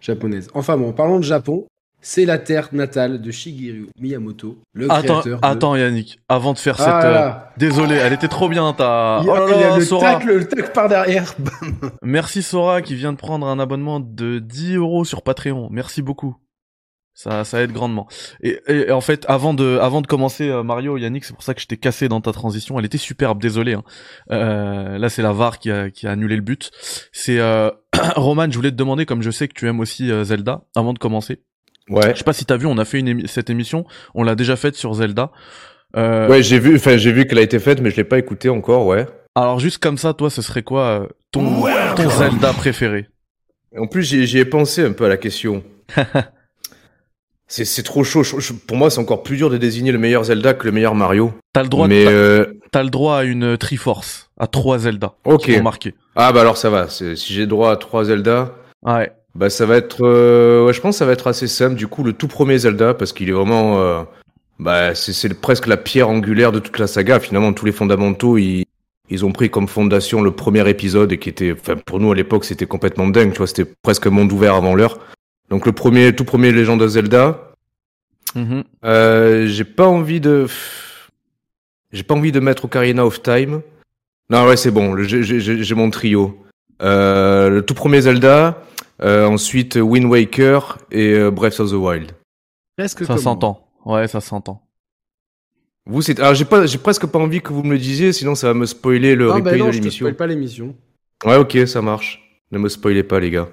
japonaises. 0.00 0.48
Enfin 0.54 0.76
bon, 0.76 0.92
parlons 0.92 1.18
de 1.18 1.24
Japon. 1.24 1.66
C'est 2.02 2.24
la 2.24 2.38
terre 2.38 2.70
natale 2.72 3.20
de 3.20 3.30
Shigeru 3.30 3.88
Miyamoto, 4.00 4.56
le 4.72 4.90
Attends, 4.90 5.20
créateur. 5.20 5.40
de- 5.40 5.46
attends 5.46 5.76
Yannick, 5.76 6.18
avant 6.30 6.54
de 6.54 6.58
faire 6.58 6.76
Ah 6.78 6.84
cette... 6.84 6.92
là 6.94 7.06
euh, 7.10 7.12
là. 7.12 7.52
Désolé, 7.58 7.94
elle 7.96 8.14
était 8.14 8.26
trop 8.28 8.48
bien 8.48 8.72
ta... 8.72 9.20
Oh 9.22 9.26
là 9.46 9.76
le 9.76 9.84
Sora 9.84 10.14
tac, 10.14 10.24
le 10.24 10.48
tac 10.48 10.72
par 10.72 10.88
derrière. 10.88 11.34
Merci 12.02 12.42
Sora 12.42 12.80
qui 12.80 12.94
vient 12.94 13.12
de 13.12 13.18
prendre 13.18 13.46
un 13.46 13.58
abonnement 13.58 14.00
de 14.00 14.38
10 14.38 14.76
euros 14.76 15.04
sur 15.04 15.20
Patreon. 15.20 15.68
Merci 15.70 16.00
beaucoup. 16.00 16.36
Ça, 17.22 17.44
ça 17.44 17.60
aide 17.60 17.72
grandement. 17.72 18.08
Et, 18.42 18.58
et- 18.66 18.88
et 18.88 18.92
en 18.92 19.02
fait, 19.02 19.26
avant 19.28 19.52
de, 19.52 19.78
avant 19.82 20.00
de 20.00 20.06
commencer 20.06 20.48
euh, 20.48 20.62
Mario, 20.62 20.96
Yannick, 20.96 21.24
c'est 21.26 21.34
pour 21.34 21.42
ça 21.42 21.52
que 21.52 21.60
je 21.60 21.66
t'ai 21.66 21.76
cassé 21.76 22.08
dans 22.08 22.22
ta 22.22 22.32
transition. 22.32 22.78
Elle 22.78 22.86
était 22.86 22.96
superbe, 22.96 23.42
désolé. 23.42 23.74
Hein. 23.74 23.82
Euh, 24.30 24.96
là, 24.96 25.10
c'est 25.10 25.20
la 25.20 25.32
VAR 25.34 25.58
qui 25.58 25.70
a, 25.70 25.90
qui 25.90 26.06
a 26.06 26.12
annulé 26.12 26.34
le 26.36 26.40
but. 26.40 26.70
C'est 27.12 27.38
euh, 27.38 27.70
Roman, 28.16 28.46
je 28.50 28.56
voulais 28.56 28.70
te 28.70 28.76
demander, 28.76 29.04
comme 29.04 29.20
je 29.20 29.30
sais 29.30 29.48
que 29.48 29.52
tu 29.52 29.68
aimes 29.68 29.80
aussi 29.80 30.10
euh, 30.10 30.24
Zelda, 30.24 30.62
avant 30.74 30.94
de 30.94 30.98
commencer. 30.98 31.42
Ouais. 31.90 32.12
Je 32.14 32.18
sais 32.18 32.24
pas 32.24 32.32
si 32.32 32.46
t'as 32.46 32.56
vu, 32.56 32.64
on 32.64 32.78
a 32.78 32.86
fait 32.86 33.00
une 33.00 33.08
émi- 33.08 33.26
cette 33.26 33.50
émission, 33.50 33.84
on 34.14 34.22
l'a 34.22 34.34
déjà 34.34 34.56
faite 34.56 34.76
sur 34.76 34.94
Zelda. 34.94 35.30
Euh, 35.96 36.26
Ouais, 36.28 36.42
j'ai 36.42 36.58
vu, 36.58 36.76
enfin 36.76 36.96
j'ai 36.96 37.12
vu 37.12 37.26
qu'elle 37.26 37.38
a 37.38 37.42
été 37.42 37.58
faite, 37.58 37.82
mais 37.82 37.90
je 37.90 37.96
l'ai 37.96 38.04
pas 38.04 38.18
écoutée 38.18 38.48
encore, 38.48 38.86
ouais. 38.86 39.06
Alors 39.34 39.58
juste 39.58 39.76
comme 39.78 39.98
ça, 39.98 40.14
toi, 40.14 40.30
ce 40.30 40.40
serait 40.40 40.62
quoi 40.62 41.06
ton, 41.32 41.64
ton 41.96 42.08
Zelda 42.08 42.52
préféré? 42.54 43.08
En 43.76 43.86
plus, 43.88 44.04
j'y 44.04 44.38
ai 44.38 44.44
pensé 44.46 44.82
un 44.84 44.92
peu 44.92 45.04
à 45.04 45.08
la 45.08 45.16
question. 45.18 45.62
c'est 47.50 47.64
c'est 47.64 47.82
trop 47.82 48.04
chaud. 48.04 48.22
Pour 48.66 48.76
moi, 48.76 48.88
c'est 48.90 49.00
encore 49.00 49.22
plus 49.22 49.36
dur 49.36 49.50
de 49.50 49.56
désigner 49.58 49.92
le 49.92 49.98
meilleur 49.98 50.24
Zelda 50.24 50.54
que 50.54 50.64
le 50.66 50.72
meilleur 50.72 50.94
Mario. 50.94 51.32
T'as 51.52 51.62
le 51.64 51.68
droit, 51.68 51.88
mais 51.88 52.04
t'as- 52.04 52.10
euh, 52.10 52.46
t'as 52.70 52.82
le 52.84 52.90
droit 52.90 53.16
à 53.18 53.24
une 53.24 53.58
Triforce, 53.58 54.30
à 54.38 54.46
trois 54.46 54.78
Zelda. 54.78 55.14
ok. 55.24 55.48
marquer. 55.62 55.94
Ah 56.16 56.32
bah 56.32 56.40
alors 56.42 56.56
ça 56.56 56.70
va. 56.70 56.88
Si 56.88 57.14
j'ai 57.16 57.46
droit 57.46 57.72
à 57.72 57.76
trois 57.76 58.04
Zelda, 58.04 58.54
Ouais. 58.86 59.10
bah 59.34 59.50
ça 59.50 59.66
va 59.66 59.76
être. 59.76 59.98
euh, 60.04 60.64
ouais, 60.64 60.72
je 60.72 60.80
pense 60.80 60.94
que 60.94 60.98
ça 60.98 61.06
va 61.06 61.12
être 61.12 61.26
assez 61.26 61.48
simple. 61.48 61.74
Du 61.74 61.86
coup, 61.88 62.02
le 62.04 62.12
tout 62.12 62.28
premier 62.28 62.56
Zelda, 62.58 62.94
parce 62.94 63.12
qu'il 63.12 63.28
est 63.28 63.32
vraiment. 63.32 63.80
euh, 63.80 64.02
bah 64.58 64.94
c'est 64.94 65.12
c'est 65.12 65.32
presque 65.40 65.66
la 65.66 65.76
pierre 65.76 66.08
angulaire 66.08 66.52
de 66.52 66.58
toute 66.60 66.78
la 66.78 66.86
saga. 66.86 67.18
Finalement, 67.20 67.52
tous 67.52 67.64
les 67.66 67.72
fondamentaux, 67.72 68.38
ils 68.38 68.64
ils 69.12 69.24
ont 69.24 69.32
pris 69.32 69.50
comme 69.50 69.66
fondation 69.66 70.22
le 70.22 70.30
premier 70.30 70.68
épisode 70.70 71.10
et 71.10 71.18
qui 71.18 71.28
était, 71.30 71.52
enfin 71.52 71.74
pour 71.84 71.98
nous 71.98 72.12
à 72.12 72.14
l'époque, 72.14 72.44
c'était 72.44 72.66
complètement 72.66 73.08
dingue. 73.08 73.32
Tu 73.32 73.38
vois, 73.38 73.48
c'était 73.48 73.68
presque 73.82 74.06
monde 74.06 74.30
ouvert 74.32 74.54
avant 74.54 74.74
l'heure. 74.76 74.98
Donc 75.50 75.66
le 75.66 75.72
premier, 75.72 76.14
tout 76.14 76.24
premier 76.24 76.52
Legend 76.52 76.80
of 76.82 76.90
Zelda. 76.90 77.52
Mhm. 78.34 78.64
Euh, 78.84 79.46
j'ai 79.46 79.64
pas 79.64 79.86
envie 79.86 80.20
de. 80.20 80.46
J'ai 81.92 82.04
pas 82.04 82.14
envie 82.14 82.30
de 82.32 82.38
mettre 82.40 82.66
Ocarina 82.66 83.04
of 83.04 83.22
Time. 83.22 83.62
Non, 84.30 84.46
ouais, 84.46 84.56
c'est 84.56 84.70
bon. 84.70 84.96
J'ai 85.02 85.22
j'ai- 85.24 85.40
j'ai 85.62 85.74
mon 85.74 85.90
trio. 85.90 86.38
Euh, 86.82 87.50
le 87.50 87.62
tout 87.62 87.74
premier 87.74 88.00
Zelda. 88.02 88.62
euh, 89.02 89.24
ensuite 89.26 89.76
Wind 89.76 90.04
Waker 90.04 90.76
et 90.90 91.30
Breath 91.30 91.58
of 91.58 91.70
the 91.70 91.74
Wild. 91.74 92.12
Presque 92.76 93.06
Ça 93.06 93.16
s'entend. 93.16 93.66
Ouais, 93.86 94.06
ça 94.08 94.20
s'entend. 94.20 94.60
Vous, 95.86 96.02
c'est. 96.02 96.20
Alors, 96.20 96.34
j'ai 96.34 96.44
pas, 96.44 96.66
j'ai 96.66 96.76
presque 96.76 97.06
pas 97.06 97.18
envie 97.18 97.40
que 97.40 97.50
vous 97.52 97.62
me 97.62 97.72
le 97.72 97.78
disiez, 97.78 98.12
sinon 98.12 98.34
ça 98.34 98.48
va 98.48 98.54
me 98.54 98.66
spoiler 98.66 99.16
le 99.16 99.26
Non, 99.28 99.34
replay 99.36 99.52
bah 99.52 99.56
non, 99.56 99.66
de 99.68 99.72
je 99.72 99.78
te 99.78 99.82
l'émission. 99.84 100.04
spoil 100.04 100.16
pas 100.16 100.26
l'émission. 100.26 100.76
Ouais, 101.24 101.36
ok, 101.36 101.66
ça 101.66 101.80
marche. 101.80 102.20
Ne 102.52 102.58
me 102.58 102.68
spoilez 102.68 103.02
pas, 103.02 103.18
les 103.20 103.30
gars. 103.30 103.48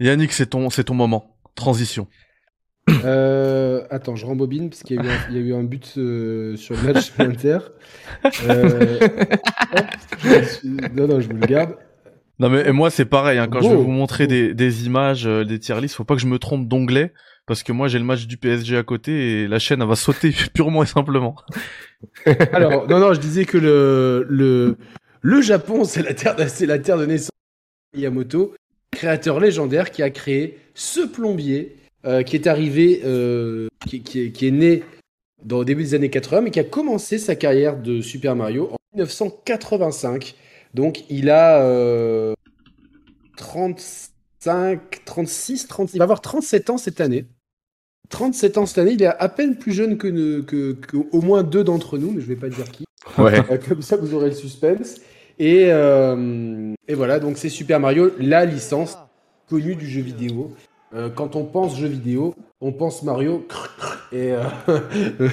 Yannick, 0.00 0.32
c'est 0.32 0.46
ton, 0.46 0.70
c'est 0.70 0.84
ton 0.84 0.94
moment. 0.94 1.36
Transition. 1.54 2.06
Euh, 3.04 3.84
attends, 3.90 4.14
je 4.14 4.26
rembobine 4.26 4.70
parce 4.70 4.82
qu'il 4.82 4.96
y, 4.96 4.98
a 5.00 5.02
eu 5.02 5.08
un- 5.08 5.26
il 5.30 5.36
y 5.36 5.38
a 5.38 5.42
eu 5.42 5.54
un 5.54 5.64
but 5.64 5.94
euh, 5.98 6.54
sur 6.56 6.76
le 6.76 6.82
match 6.92 7.12
Inter. 7.18 7.58
Euh, 8.48 8.98
hop, 9.72 9.84
je 10.22 10.44
suis- 10.44 10.68
Non, 10.94 11.08
non, 11.08 11.20
je 11.20 11.28
vous 11.28 11.34
le 11.36 11.46
garde. 11.46 11.76
Non 12.38 12.50
mais 12.50 12.70
moi 12.72 12.90
c'est 12.90 13.06
pareil. 13.06 13.38
Hein, 13.38 13.48
quand 13.50 13.62
je 13.62 13.68
vais 13.70 13.74
vous 13.76 13.90
montrer 13.90 14.26
des, 14.26 14.52
des 14.54 14.84
images, 14.86 15.24
des 15.24 15.58
tier 15.58 15.80
lists, 15.80 15.94
faut 15.94 16.04
pas 16.04 16.14
que 16.14 16.20
je 16.20 16.26
me 16.26 16.38
trompe 16.38 16.68
d'onglet 16.68 17.12
parce 17.46 17.62
que 17.62 17.72
moi 17.72 17.88
j'ai 17.88 17.98
le 17.98 18.04
match 18.04 18.26
du 18.26 18.36
PSG 18.36 18.76
à 18.76 18.82
côté 18.82 19.42
et 19.42 19.48
la 19.48 19.58
chaîne 19.58 19.80
elle 19.80 19.88
va 19.88 19.96
sauter 19.96 20.32
purement 20.54 20.82
et 20.82 20.86
simplement. 20.86 21.34
Alors, 22.52 22.86
non, 22.88 22.98
non, 23.00 23.14
je 23.14 23.20
disais 23.20 23.46
que 23.46 23.56
le, 23.56 24.26
le, 24.28 24.76
le 25.22 25.40
Japon, 25.40 25.84
c'est 25.84 26.02
la, 26.02 26.12
terre 26.12 26.36
de- 26.36 26.66
la 26.66 26.78
terre 26.78 26.98
de 26.98 27.06
naissance 27.06 27.30
de 27.94 27.98
Miyamoto, 28.00 28.54
créateur 28.96 29.38
légendaire 29.40 29.90
qui 29.90 30.02
a 30.02 30.08
créé 30.10 30.58
ce 30.74 31.00
plombier 31.00 31.76
euh, 32.06 32.22
qui 32.22 32.34
est 32.36 32.46
arrivé, 32.46 33.02
euh, 33.04 33.68
qui, 33.86 34.00
qui 34.02 34.20
est, 34.22 34.30
qui 34.30 34.46
est 34.46 34.50
né 34.50 34.82
dans, 35.44 35.58
au 35.58 35.64
début 35.64 35.82
des 35.82 35.94
années 35.94 36.08
80, 36.10 36.40
mais 36.40 36.50
qui 36.50 36.60
a 36.60 36.64
commencé 36.64 37.18
sa 37.18 37.36
carrière 37.36 37.76
de 37.76 38.00
Super 38.00 38.34
Mario 38.34 38.70
en 38.72 38.76
1985. 38.94 40.34
Donc, 40.72 41.04
il 41.10 41.28
a 41.30 41.62
euh, 41.62 42.34
35, 43.36 45.04
36, 45.04 45.68
36, 45.68 45.94
il 45.94 45.98
va 45.98 46.04
avoir 46.04 46.20
37 46.20 46.70
ans 46.70 46.78
cette 46.78 47.00
année. 47.00 47.26
37 48.08 48.56
ans 48.58 48.66
cette 48.66 48.78
année, 48.78 48.92
il 48.92 49.02
est 49.02 49.06
à 49.06 49.28
peine 49.28 49.56
plus 49.56 49.72
jeune 49.72 49.98
que, 49.98 50.06
ne- 50.06 50.40
que, 50.40 50.72
que 50.72 50.96
au 51.12 51.20
moins 51.20 51.42
deux 51.42 51.64
d'entre 51.64 51.98
nous, 51.98 52.12
mais 52.12 52.20
je 52.20 52.26
vais 52.26 52.36
pas 52.36 52.48
dire 52.48 52.70
qui. 52.70 52.84
Ouais. 53.18 53.40
Euh, 53.50 53.58
Comme 53.68 53.82
ça, 53.82 53.96
vous 53.96 54.14
aurez 54.14 54.30
le 54.30 54.34
suspense. 54.34 54.96
Et, 55.38 55.66
euh, 55.70 56.72
et 56.88 56.94
voilà, 56.94 57.20
donc 57.20 57.36
c'est 57.36 57.48
Super 57.50 57.78
Mario, 57.80 58.10
la 58.18 58.44
licence 58.44 58.96
connue 59.48 59.76
du 59.76 59.86
jeu 59.86 60.00
vidéo. 60.02 60.52
Euh, 60.94 61.10
quand 61.10 61.36
on 61.36 61.44
pense 61.44 61.76
jeu 61.78 61.88
vidéo, 61.88 62.34
on 62.60 62.72
pense 62.72 63.02
Mario. 63.02 63.46
Et 64.12 64.32
euh, 64.32 64.42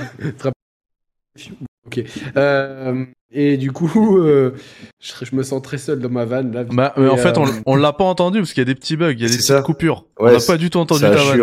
ok. 1.87 2.03
Euh, 2.37 3.05
et 3.31 3.57
du 3.57 3.71
coup, 3.71 4.17
euh, 4.19 4.55
je, 4.99 5.25
je 5.25 5.35
me 5.35 5.43
sens 5.43 5.61
très 5.61 5.77
seul 5.77 5.99
dans 5.99 6.09
ma 6.09 6.25
vanne 6.25 6.51
là. 6.53 6.63
Bah, 6.65 6.93
mais 6.97 7.07
en 7.09 7.17
fait 7.17 7.37
on, 7.37 7.45
euh, 7.47 7.51
on 7.65 7.75
l'a 7.75 7.93
pas 7.93 8.03
entendu 8.03 8.39
parce 8.39 8.53
qu'il 8.53 8.61
y 8.61 8.67
a 8.69 8.71
des 8.73 8.75
petits 8.75 8.95
bugs, 8.97 9.11
il 9.13 9.21
y 9.21 9.25
a 9.25 9.27
des 9.27 9.33
C'est 9.33 9.37
petites 9.37 9.47
ça. 9.55 9.61
coupures. 9.61 10.05
on 10.17 10.25
Ouais, 10.25 10.33
n'a 10.33 10.39
c'est- 10.39 10.51
pas 10.51 10.57
du 10.57 10.69
tout 10.69 10.79
entendu 10.79 11.01
Ça 11.01 11.09
ta 11.11 11.15
vanne. 11.23 11.41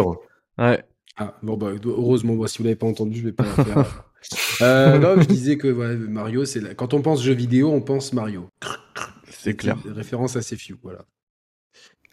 Ouais. 0.59 0.85
Ah, 1.17 1.35
bon, 1.43 1.57
bah, 1.57 1.69
heureusement, 1.85 2.35
moi, 2.35 2.49
si 2.49 2.59
vous 2.59 2.65
l'avez 2.65 2.77
pas 2.77 2.87
entendu, 2.87 3.19
je 3.19 3.25
vais 3.25 3.33
pas 3.33 3.45
la 3.45 3.65
faire. 3.65 4.05
euh, 4.63 4.99
non, 5.17 5.21
je 5.21 5.27
disais 5.27 5.57
que 5.57 5.69
ouais, 5.69 5.97
Mario, 5.97 6.45
c'est 6.45 6.61
la- 6.61 6.75
quand 6.75 6.95
on 6.95 7.03
pense 7.03 7.23
jeu 7.23 7.33
vidéo, 7.35 7.71
on 7.73 7.81
pense 7.81 8.13
Mario. 8.13 8.49
C'est 9.31 9.55
clair. 9.57 9.77
une 9.87 9.93
Référence 9.93 10.37
à 10.37 10.43
Sefiu, 10.43 10.77
voilà. 10.83 11.01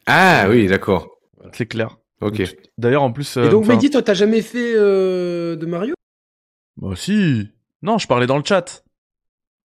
Ah 0.05 0.47
oui, 0.49 0.67
d'accord. 0.67 1.09
C'est 1.53 1.65
clair. 1.65 1.97
Ok. 2.21 2.41
D'ailleurs 2.77 3.03
en 3.03 3.11
plus. 3.11 3.37
Et 3.37 3.41
euh, 3.41 3.49
donc, 3.49 3.63
enfin- 3.65 3.73
Mehdi, 3.73 3.89
toi, 3.89 4.01
t'as 4.01 4.13
jamais 4.13 4.41
fait 4.41 4.73
euh, 4.75 5.55
de 5.55 5.65
Mario? 5.65 5.93
Bah 6.77 6.93
si. 6.95 7.49
Non, 7.81 7.97
je 7.97 8.07
parlais 8.07 8.25
dans 8.27 8.37
le 8.37 8.43
chat. 8.43 8.83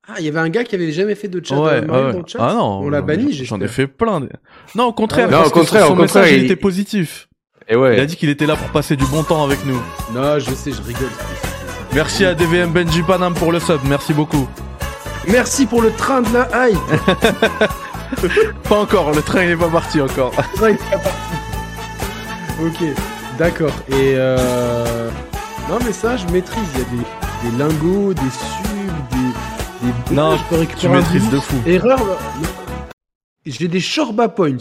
Ah, 0.09 0.15
il 0.19 0.25
y 0.25 0.29
avait 0.29 0.41
un 0.41 0.49
gars 0.49 0.65
qui 0.65 0.75
avait 0.75 0.91
jamais 0.91 1.15
fait 1.15 1.29
de 1.29 1.43
chat 1.45 1.59
ouais, 1.59 1.81
de 1.83 1.87
Mario 1.87 2.07
ouais. 2.07 2.13
dans 2.13 2.19
le 2.19 2.27
chat? 2.27 2.39
Ah 2.41 2.55
non. 2.55 2.81
On 2.81 2.91
l'a 2.91 3.01
banni, 3.03 3.33
J'en 3.33 3.61
ai 3.61 3.69
fait 3.69 3.87
plein. 3.87 4.21
des- 4.21 4.29
Non, 4.75 4.87
au 4.87 4.93
contraire. 4.93 5.29
Ah 5.31 5.31
ouais. 5.31 5.37
parce 5.39 5.45
Non, 5.45 5.49
au 5.49 5.55
que 5.55 5.59
contraire, 5.61 5.87
son 5.87 5.93
au 5.93 5.97
contraire, 5.97 6.23
message, 6.25 6.37
il 6.39 6.43
il- 6.43 6.45
était 6.47 6.57
positif. 6.61 7.29
Et 7.69 7.77
ouais. 7.77 7.97
Il 7.97 8.01
a 8.01 8.07
dit 8.07 8.17
qu'il 8.17 8.29
était 8.29 8.47
là 8.47 8.57
pour 8.57 8.69
passer 8.71 8.97
du 8.97 9.07
bon 9.07 9.23
temps 9.23 9.45
avec 9.45 9.65
nous. 9.65 9.81
Non, 10.13 10.39
je 10.41 10.53
sais, 10.53 10.73
je 10.73 10.83
rigole. 10.83 11.09
Merci 11.95 12.25
à 12.25 12.35
DVM 12.35 12.71
Benji 12.73 13.03
Panam 13.03 13.35
pour 13.35 13.53
le 13.53 13.61
sub, 13.61 13.81
merci 13.85 14.13
beaucoup. 14.15 14.49
Merci 15.29 15.67
pour 15.67 15.83
le 15.83 15.93
train 15.93 16.23
de 16.23 16.33
la 16.33 16.69
hype. 16.69 16.79
Pas 18.69 18.77
encore, 18.79 19.13
le 19.15 19.23
train 19.23 19.45
il 19.45 19.51
est 19.51 19.57
pas 19.57 19.69
parti 19.69 20.01
encore. 20.01 20.33
Non, 20.61 20.69
il 20.69 20.75
est 20.75 20.91
pas 20.91 20.99
parti. 20.99 21.19
Ok, 22.63 22.85
d'accord. 23.39 23.73
Et 23.89 24.13
euh... 24.17 25.09
non, 25.69 25.79
mais 25.85 25.93
ça, 25.93 26.17
je 26.17 26.27
maîtrise. 26.29 26.63
Il 26.75 26.81
y 26.81 26.83
a 26.83 26.87
des, 26.91 27.51
des 27.51 27.59
lingots, 27.59 28.13
des 28.15 28.21
subs, 28.21 29.19
Des- 30.09 30.15
Non, 30.15 30.37
je 30.37 30.43
peux 30.45 30.55
Tu 30.57 30.61
récupérer 30.61 30.95
maîtrises 30.99 31.31
de 31.31 31.41
fou. 31.41 31.57
Erreur. 31.67 32.01
J'ai 33.47 33.69
des 33.69 33.81
Shorba 33.81 34.29
Points. 34.29 34.57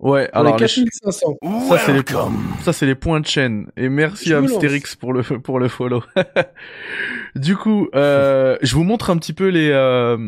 Ouais, 0.00 0.28
Alors, 0.32 0.48
alors 0.54 0.58
les 0.58 0.64
les 0.64 0.68
ch- 0.68 0.84
4500. 1.02 1.38
ça 1.68 1.78
c'est 1.78 1.92
les 1.92 2.02
ça 2.62 2.72
c'est 2.72 2.84
les 2.86 2.94
points 2.94 3.20
de 3.20 3.26
chaîne 3.26 3.70
et 3.76 3.88
merci 3.88 4.30
Je 4.30 4.34
à 4.34 4.40
pour 4.98 5.12
le 5.12 5.22
pour 5.40 5.58
le 5.60 5.68
follow. 5.68 6.02
du 7.36 7.56
coup, 7.56 7.88
euh, 7.94 8.58
je 8.60 8.74
vous 8.74 8.84
montre 8.84 9.10
un 9.10 9.16
petit 9.16 9.32
peu 9.32 9.48
les 9.48 9.70
euh, 9.70 10.18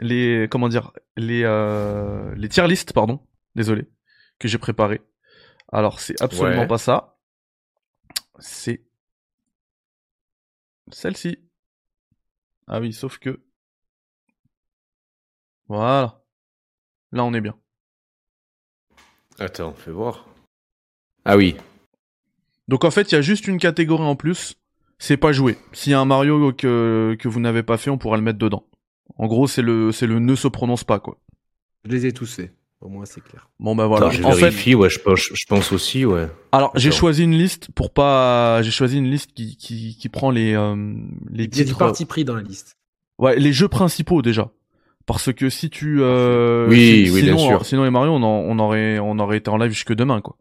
les 0.00 0.48
comment 0.50 0.68
dire 0.68 0.92
les 1.16 1.42
euh, 1.44 2.34
les 2.36 2.48
tier 2.48 2.66
list 2.66 2.92
pardon, 2.92 3.20
désolé 3.54 3.86
que 4.38 4.48
j'ai 4.48 4.58
préparé. 4.58 5.02
Alors 5.70 6.00
c'est 6.00 6.20
absolument 6.22 6.62
Ouais. 6.62 6.66
pas 6.66 6.78
ça. 6.78 7.18
C'est 8.38 8.82
celle-ci. 10.90 11.38
Ah 12.66 12.80
oui, 12.80 12.92
sauf 12.92 13.18
que 13.18 13.42
voilà. 15.68 16.22
Là 17.12 17.24
on 17.24 17.34
est 17.34 17.40
bien. 17.40 17.54
Attends, 19.38 19.74
fais 19.74 19.90
voir. 19.90 20.26
Ah 21.24 21.36
oui. 21.36 21.56
Donc 22.66 22.84
en 22.84 22.90
fait, 22.90 23.12
il 23.12 23.14
y 23.14 23.18
a 23.18 23.22
juste 23.22 23.46
une 23.46 23.58
catégorie 23.58 24.04
en 24.04 24.16
plus, 24.16 24.56
c'est 24.98 25.16
pas 25.16 25.32
joué. 25.32 25.56
S'il 25.72 25.92
y 25.92 25.94
a 25.94 26.00
un 26.00 26.04
Mario 26.04 26.52
que, 26.52 27.16
que 27.18 27.28
vous 27.28 27.40
n'avez 27.40 27.62
pas 27.62 27.76
fait, 27.76 27.90
on 27.90 27.98
pourra 27.98 28.16
le 28.16 28.22
mettre 28.22 28.38
dedans. 28.38 28.64
En 29.16 29.26
gros, 29.26 29.46
c'est 29.46 29.62
le 29.62 29.90
c'est 29.92 30.06
le 30.06 30.18
ne 30.18 30.34
se 30.34 30.48
prononce 30.48 30.84
pas 30.84 31.00
quoi. 31.00 31.18
Je 31.84 31.90
les 31.90 32.06
ai 32.06 32.12
tous 32.12 32.34
faits. 32.34 32.52
Au 32.80 32.88
moins, 32.88 33.04
c'est 33.06 33.22
clair. 33.22 33.48
Bon 33.58 33.74
bah 33.74 33.86
voilà. 33.86 34.06
Attends, 34.06 34.16
je 34.16 34.22
en 34.22 34.32
fait, 34.32 34.40
vérifie, 34.40 34.74
ouais, 34.76 34.88
je 34.88 35.00
pense, 35.00 35.30
je 35.32 35.46
pense 35.46 35.72
aussi, 35.72 36.04
ouais. 36.04 36.28
alors 36.52 36.70
j'ai 36.76 36.92
choisi 36.92 37.24
une 37.24 37.36
liste 37.36 37.72
pour 37.74 37.92
pas 37.92 38.62
j'ai 38.62 38.70
choisi 38.70 38.98
une 38.98 39.10
liste 39.10 39.32
qui 39.32 39.56
qui, 39.56 39.96
qui 39.96 40.08
prend 40.08 40.30
les 40.30 40.54
euh, 40.54 40.76
les 41.30 41.44
Il 41.44 41.56
y 41.56 41.60
a 41.60 41.64
du 41.64 41.70
titres 41.70 41.78
parti 41.78 42.04
pris 42.04 42.24
dans 42.24 42.36
la 42.36 42.42
liste. 42.42 42.76
ouais, 43.18 43.36
les 43.38 43.52
jeux 43.52 43.66
principaux 43.68 44.22
déjà. 44.22 44.50
Parce 45.08 45.32
que 45.32 45.48
si 45.50 45.68
tu 45.70 45.98
euh, 46.00 46.68
Oui, 46.68 47.06
si- 47.06 47.10
oui, 47.12 47.22
bien 47.22 47.36
sinon, 47.36 47.48
sûr. 47.48 47.66
sinon 47.66 47.82
les 47.82 47.90
Mario 47.90 48.12
on, 48.12 48.22
en- 48.22 48.44
on 48.46 48.58
aurait 48.60 49.00
on 49.00 49.18
aurait 49.18 49.38
été 49.38 49.50
en 49.50 49.56
live 49.56 49.72
jusque 49.72 49.92
demain 49.94 50.20
quoi. 50.20 50.36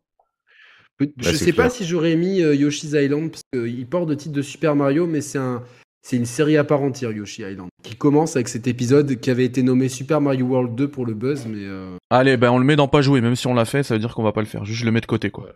Je 1.00 1.06
Bah, 1.06 1.12
c'est 1.24 1.34
sais 1.38 1.54
pas 1.54 1.70
si 1.72 1.86
j'aurais 1.86 2.16
mis 2.16 2.42
euh, 2.44 2.54
Yoshi's 2.54 2.92
Island 2.94 3.32
parce 3.32 3.42
qu'il 3.54 3.88
porte 3.88 4.10
le 4.10 4.18
titre 4.18 4.34
de 4.36 4.42
Super 4.42 4.76
Mario, 4.76 5.06
mais 5.08 5.22
c'est 5.22 5.38
un, 5.38 5.64
c'est 6.02 6.18
une 6.18 6.26
série 6.26 6.58
à 6.58 6.64
part 6.64 6.82
entière 6.82 7.12
Yoshi 7.12 7.44
Island 7.44 7.70
qui 7.84 7.96
commence 7.96 8.36
avec 8.36 8.50
cet 8.50 8.68
épisode 8.68 9.16
qui 9.20 9.30
avait 9.30 9.46
été 9.46 9.62
nommé 9.64 9.88
Super 9.90 10.20
Mario 10.22 10.46
World 10.48 10.76
2 10.76 10.88
pour 10.90 11.06
le 11.06 11.14
buzz, 11.14 11.46
mais 11.48 11.60
euh, 11.64 11.96
Allez, 12.10 12.36
ben 12.36 12.52
on 12.52 12.58
le 12.60 12.66
met 12.66 12.76
dans 12.76 12.88
pas 12.90 13.02
jouer, 13.02 13.22
même 13.22 13.36
si 13.36 13.48
on 13.48 13.54
l'a 13.54 13.66
fait, 13.66 13.84
ça 13.84 13.94
veut 13.94 14.00
dire 14.00 14.14
qu'on 14.14 14.24
va 14.24 14.32
pas 14.34 14.42
le 14.42 14.48
faire. 14.48 14.66
Juste 14.66 14.80
je 14.82 14.86
le 14.86 14.92
mets 14.92 15.02
de 15.02 15.06
côté 15.06 15.30
quoi. 15.30 15.50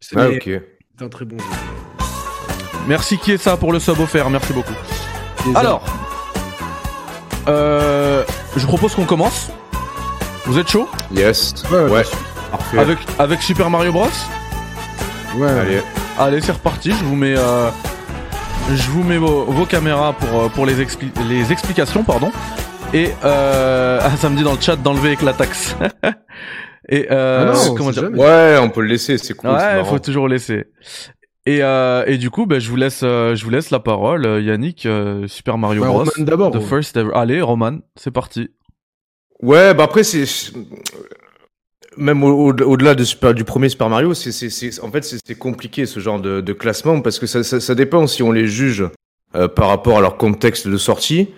c'est 0.00 0.18
Ah, 0.18 0.28
ok. 0.28 0.42
c'est 0.44 1.04
un 1.04 1.08
très 1.08 1.24
bon 1.24 1.38
jeu. 1.38 1.44
Merci 2.88 3.16
qui 3.18 3.32
est 3.32 3.38
ça 3.38 3.56
pour 3.56 3.72
le 3.72 3.78
sub 3.78 3.98
offert, 4.00 4.28
merci 4.30 4.52
beaucoup. 4.52 4.74
Désolé. 5.38 5.56
Alors, 5.56 5.84
euh, 7.48 8.22
je 8.56 8.66
propose 8.66 8.94
qu'on 8.94 9.04
commence. 9.04 9.50
Vous 10.46 10.58
êtes 10.58 10.68
chaud 10.70 10.88
Yes. 11.12 11.54
Ouais. 11.70 12.02
Parfait. 12.50 12.78
avec 12.78 12.98
avec 13.18 13.42
Super 13.42 13.70
Mario 13.70 13.92
Bros 13.92 14.08
ouais, 15.36 15.48
Allez. 15.48 15.80
Allez, 16.18 16.40
c'est 16.40 16.52
reparti. 16.52 16.90
Je 16.90 17.04
vous 17.04 17.14
mets 17.14 17.34
euh, 17.36 17.70
je 18.74 18.90
vous 18.90 19.02
mets 19.04 19.18
vos, 19.18 19.44
vos 19.44 19.66
caméras 19.66 20.12
pour 20.14 20.42
euh, 20.42 20.48
pour 20.48 20.66
les 20.66 20.82
expli- 20.84 21.12
les 21.28 21.52
explications, 21.52 22.02
pardon. 22.02 22.32
Et 22.92 23.12
euh, 23.24 24.00
ah, 24.02 24.10
ça 24.16 24.28
me 24.28 24.36
dit 24.36 24.42
dans 24.42 24.54
le 24.54 24.60
chat 24.60 24.76
d'enlever 24.76 25.08
avec 25.08 25.22
la 25.22 25.32
taxe. 25.32 25.76
Et 26.88 27.06
euh, 27.10 27.52
Ah 27.54 27.68
non, 27.68 27.74
comment 27.76 27.90
dire 27.90 28.02
jamais. 28.02 28.18
Ouais, 28.18 28.58
on 28.60 28.68
peut 28.68 28.80
le 28.80 28.88
laisser, 28.88 29.16
c'est 29.18 29.34
cool. 29.34 29.50
Ouais, 29.50 29.84
faut 29.84 29.98
toujours 30.00 30.26
laisser. 30.26 30.64
Et 31.46 31.62
euh, 31.62 32.04
et 32.06 32.18
du 32.18 32.28
coup, 32.30 32.44
ben 32.46 32.58
je 32.60 32.68
vous 32.68 32.76
laisse 32.76 33.00
euh, 33.02 33.34
je 33.34 33.44
vous 33.44 33.50
laisse 33.50 33.70
la 33.70 33.80
parole, 33.80 34.26
euh, 34.26 34.40
Yannick. 34.42 34.84
euh, 34.86 35.26
Super 35.26 35.56
Mario 35.58 35.80
Ouais, 35.82 35.88
Bros. 35.88 35.98
Roman 36.00 36.10
d'abord. 36.18 36.50
The 36.50 36.56
ouais. 36.56 36.60
first 36.62 36.96
ever. 36.96 37.10
Allez, 37.14 37.40
Roman, 37.40 37.78
c'est 37.96 38.10
parti. 38.10 38.50
Ouais, 39.42 39.72
bah 39.72 39.84
après 39.84 40.02
c'est 40.04 40.24
même 41.96 42.22
au- 42.22 42.50
au- 42.50 42.62
au-delà 42.62 42.94
de 42.94 43.04
Super- 43.04 43.34
du 43.34 43.44
premier 43.44 43.68
Super 43.68 43.88
Mario, 43.88 44.14
c'est 44.14 44.32
c'est 44.32 44.50
c'est 44.50 44.80
en 44.82 44.90
fait 44.90 45.02
c'est 45.02 45.16
c'est 45.26 45.34
compliqué 45.34 45.86
ce 45.86 45.98
genre 45.98 46.20
de, 46.20 46.40
de 46.40 46.52
classement 46.52 47.00
parce 47.00 47.18
que 47.18 47.26
ça, 47.26 47.42
ça 47.42 47.58
ça 47.58 47.74
dépend 47.74 48.06
si 48.06 48.22
on 48.22 48.32
les 48.32 48.46
juge 48.46 48.84
euh, 49.34 49.48
par 49.48 49.68
rapport 49.68 49.98
à 49.98 50.00
leur 50.00 50.16
contexte 50.16 50.68
de 50.68 50.76
sortie 50.76 51.28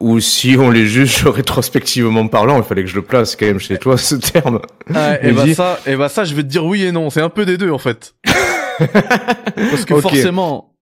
ou 0.00 0.18
si 0.20 0.56
on 0.58 0.70
les 0.70 0.86
juge 0.86 1.26
rétrospectivement 1.26 2.26
parlant. 2.28 2.56
Il 2.58 2.62
fallait 2.64 2.82
que 2.84 2.90
je 2.90 2.94
le 2.96 3.02
place 3.02 3.36
quand 3.36 3.46
même 3.46 3.58
chez 3.60 3.76
toi 3.78 3.98
ce 3.98 4.14
terme. 4.14 4.60
Ouais, 4.88 5.20
et 5.22 5.32
bah 5.32 5.52
ça, 5.54 5.80
et 5.86 5.96
bah 5.96 6.08
ça, 6.08 6.24
je 6.24 6.34
vais 6.34 6.42
te 6.42 6.48
dire 6.48 6.64
oui 6.64 6.84
et 6.84 6.92
non. 6.92 7.10
C'est 7.10 7.20
un 7.20 7.28
peu 7.28 7.44
des 7.44 7.58
deux 7.58 7.70
en 7.70 7.78
fait. 7.78 8.14
Parce 8.78 9.84
que 9.84 10.00
forcément, 10.00 10.74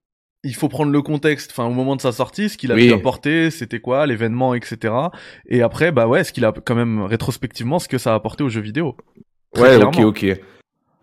il 0.43 0.55
faut 0.55 0.69
prendre 0.69 0.91
le 0.91 1.01
contexte. 1.01 1.51
Enfin, 1.51 1.65
au 1.65 1.71
moment 1.73 1.95
de 1.95 2.01
sa 2.01 2.11
sortie, 2.11 2.49
ce 2.49 2.57
qu'il 2.57 2.71
a 2.71 2.75
Oui. 2.75 2.87
pu 2.87 2.93
apporter, 2.93 3.51
c'était 3.51 3.79
quoi, 3.79 4.05
l'événement, 4.07 4.53
etc. 4.53 4.93
Et 5.47 5.61
après, 5.61 5.91
bah 5.91 6.07
ouais, 6.07 6.23
ce 6.23 6.31
qu'il 6.33 6.45
a 6.45 6.51
quand 6.51 6.75
même 6.75 7.01
rétrospectivement, 7.03 7.79
ce 7.79 7.87
que 7.87 7.97
ça 7.97 8.11
a 8.13 8.15
apporté 8.15 8.43
aux 8.43 8.49
jeux 8.49 8.61
vidéo. 8.61 8.95
Très 9.53 9.63
Ouais, 9.63 9.75
clairement. 9.77 10.07
ok, 10.07 10.23
ok. 10.23 10.39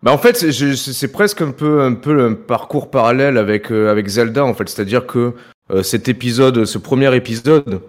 Bah 0.01 0.13
en 0.13 0.17
fait, 0.17 0.37
c'est- 0.37 1.07
presque 1.11 1.41
un 1.41 1.51
peu 1.51 1.81
un 1.81 1.93
peu 1.93 2.23
un 2.23 2.33
parcours 2.33 2.89
parallèle 2.89 3.37
avec 3.37 3.69
euh, 3.69 3.91
avec 3.91 4.07
Zelda 4.07 4.45
en 4.45 4.53
fait, 4.53 4.69
c'est-à-dire 4.69 5.05
que 5.05 5.33
euh, 5.71 5.83
cet 5.83 6.07
épisode, 6.07 6.63
ce 6.63 6.77
premier 6.77 7.13
épisode, 7.17 7.81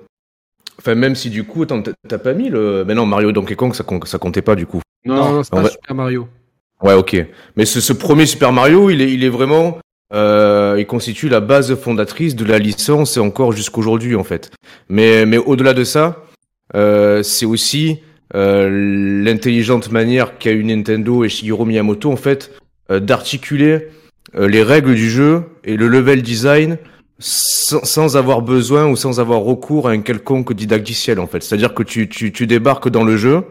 enfin 0.80 0.96
même 0.96 1.14
si 1.14 1.30
du 1.30 1.44
coup, 1.44 1.62
attends, 1.62 1.82
t'as- 2.08 2.18
pas 2.18 2.34
mis 2.34 2.48
le, 2.48 2.84
mais 2.84 2.94
non 2.94 3.06
Mario 3.06 3.30
et 3.30 3.32
Donkey 3.32 3.54
Kong, 3.54 3.74
ça 3.74 3.84
com- 3.84 4.00
ça 4.04 4.18
comptait 4.18 4.42
pas 4.42 4.56
du 4.56 4.66
coup. 4.66 4.80
Non, 5.04 5.14
Non, 5.14 5.32
non, 5.34 5.42
c'est 5.44 5.50
pas 5.52 5.62
va- 5.62 5.70
Super 5.70 5.94
Mario. 5.94 6.26
Ouais, 6.82 6.94
ok. 6.94 7.16
Mais 7.56 7.64
ce, 7.66 7.80
ce 7.80 7.92
premier 7.92 8.26
Super 8.26 8.52
Mario, 8.52 8.90
il 8.90 9.02
est 9.02 9.12
il 9.12 9.22
est 9.24 9.28
vraiment, 9.28 9.78
euh, 10.14 10.76
il 10.78 10.86
constitue 10.86 11.28
la 11.28 11.40
base 11.40 11.74
fondatrice 11.76 12.34
de 12.34 12.44
la 12.44 12.58
licence 12.58 13.16
et 13.16 13.20
encore 13.20 13.52
jusqu'aujourd'hui 13.52 14.16
en 14.16 14.24
fait. 14.24 14.50
Mais 14.88 15.26
mais 15.26 15.36
au-delà 15.36 15.74
de 15.74 15.84
ça, 15.84 16.24
euh, 16.74 17.22
c'est 17.22 17.46
aussi 17.46 18.00
euh, 18.34 19.22
l'intelligente 19.24 19.90
manière 19.90 20.38
qu'a 20.38 20.52
eu 20.52 20.64
Nintendo 20.64 21.24
et 21.24 21.28
Shigeru 21.28 21.66
Miyamoto 21.66 22.12
en 22.12 22.16
fait 22.16 22.52
euh, 22.90 23.00
d'articuler 23.00 23.88
euh, 24.36 24.46
les 24.46 24.62
règles 24.62 24.94
du 24.94 25.10
jeu 25.10 25.42
et 25.64 25.76
le 25.76 25.88
level 25.88 26.22
design 26.22 26.78
sans, 27.18 27.84
sans 27.84 28.16
avoir 28.16 28.40
besoin 28.40 28.86
ou 28.86 28.94
sans 28.94 29.18
avoir 29.18 29.40
recours 29.40 29.88
à 29.88 29.92
un 29.92 30.00
quelconque 30.00 30.52
didacticiel 30.52 31.18
en 31.18 31.26
fait. 31.26 31.42
C'est-à-dire 31.42 31.74
que 31.74 31.82
tu, 31.82 32.08
tu, 32.08 32.32
tu 32.32 32.46
débarques 32.46 32.88
dans 32.88 33.02
le 33.04 33.16
jeu, 33.16 33.42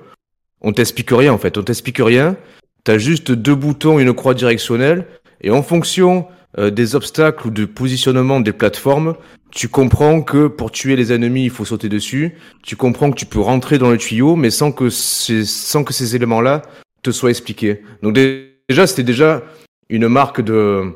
on 0.62 0.72
t'explique 0.72 1.12
rien 1.12 1.34
en 1.34 1.38
fait, 1.38 1.58
on 1.58 1.64
t'explique 1.64 2.00
rien, 2.00 2.38
t'as 2.84 2.98
juste 2.98 3.32
deux 3.32 3.56
boutons, 3.56 4.00
une 4.00 4.14
croix 4.14 4.34
directionnelle, 4.34 5.06
et 5.42 5.52
en 5.52 5.64
fonction 5.64 6.28
euh, 6.58 6.70
des 6.70 6.96
obstacles 6.96 7.48
ou 7.48 7.52
du 7.52 7.68
positionnement 7.68 8.40
des 8.40 8.54
plateformes, 8.54 9.16
tu 9.52 9.68
comprends 9.68 10.22
que 10.22 10.48
pour 10.48 10.72
tuer 10.72 10.96
les 10.96 11.12
ennemis, 11.12 11.46
il 11.46 11.50
faut 11.50 11.66
sauter 11.66 11.90
dessus. 11.90 12.36
Tu 12.64 12.76
comprends 12.76 13.12
que 13.12 13.16
tu 13.16 13.26
peux 13.26 13.40
rentrer 13.40 13.78
dans 13.78 13.90
le 13.90 13.98
tuyau, 13.98 14.36
mais 14.36 14.50
sans 14.50 14.72
que 14.72 14.90
ces, 14.90 16.16
éléments-là 16.16 16.62
te 17.02 17.12
soient 17.12 17.30
expliqués. 17.30 17.82
Donc 18.04 18.14
dé- 18.14 18.58
déjà, 18.68 18.86
c'était 18.86 19.04
déjà 19.04 19.44
une 19.90 20.08
marque 20.08 20.42
de, 20.42 20.92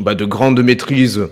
bah, 0.00 0.14
de 0.14 0.24
grande 0.24 0.60
maîtrise 0.62 1.28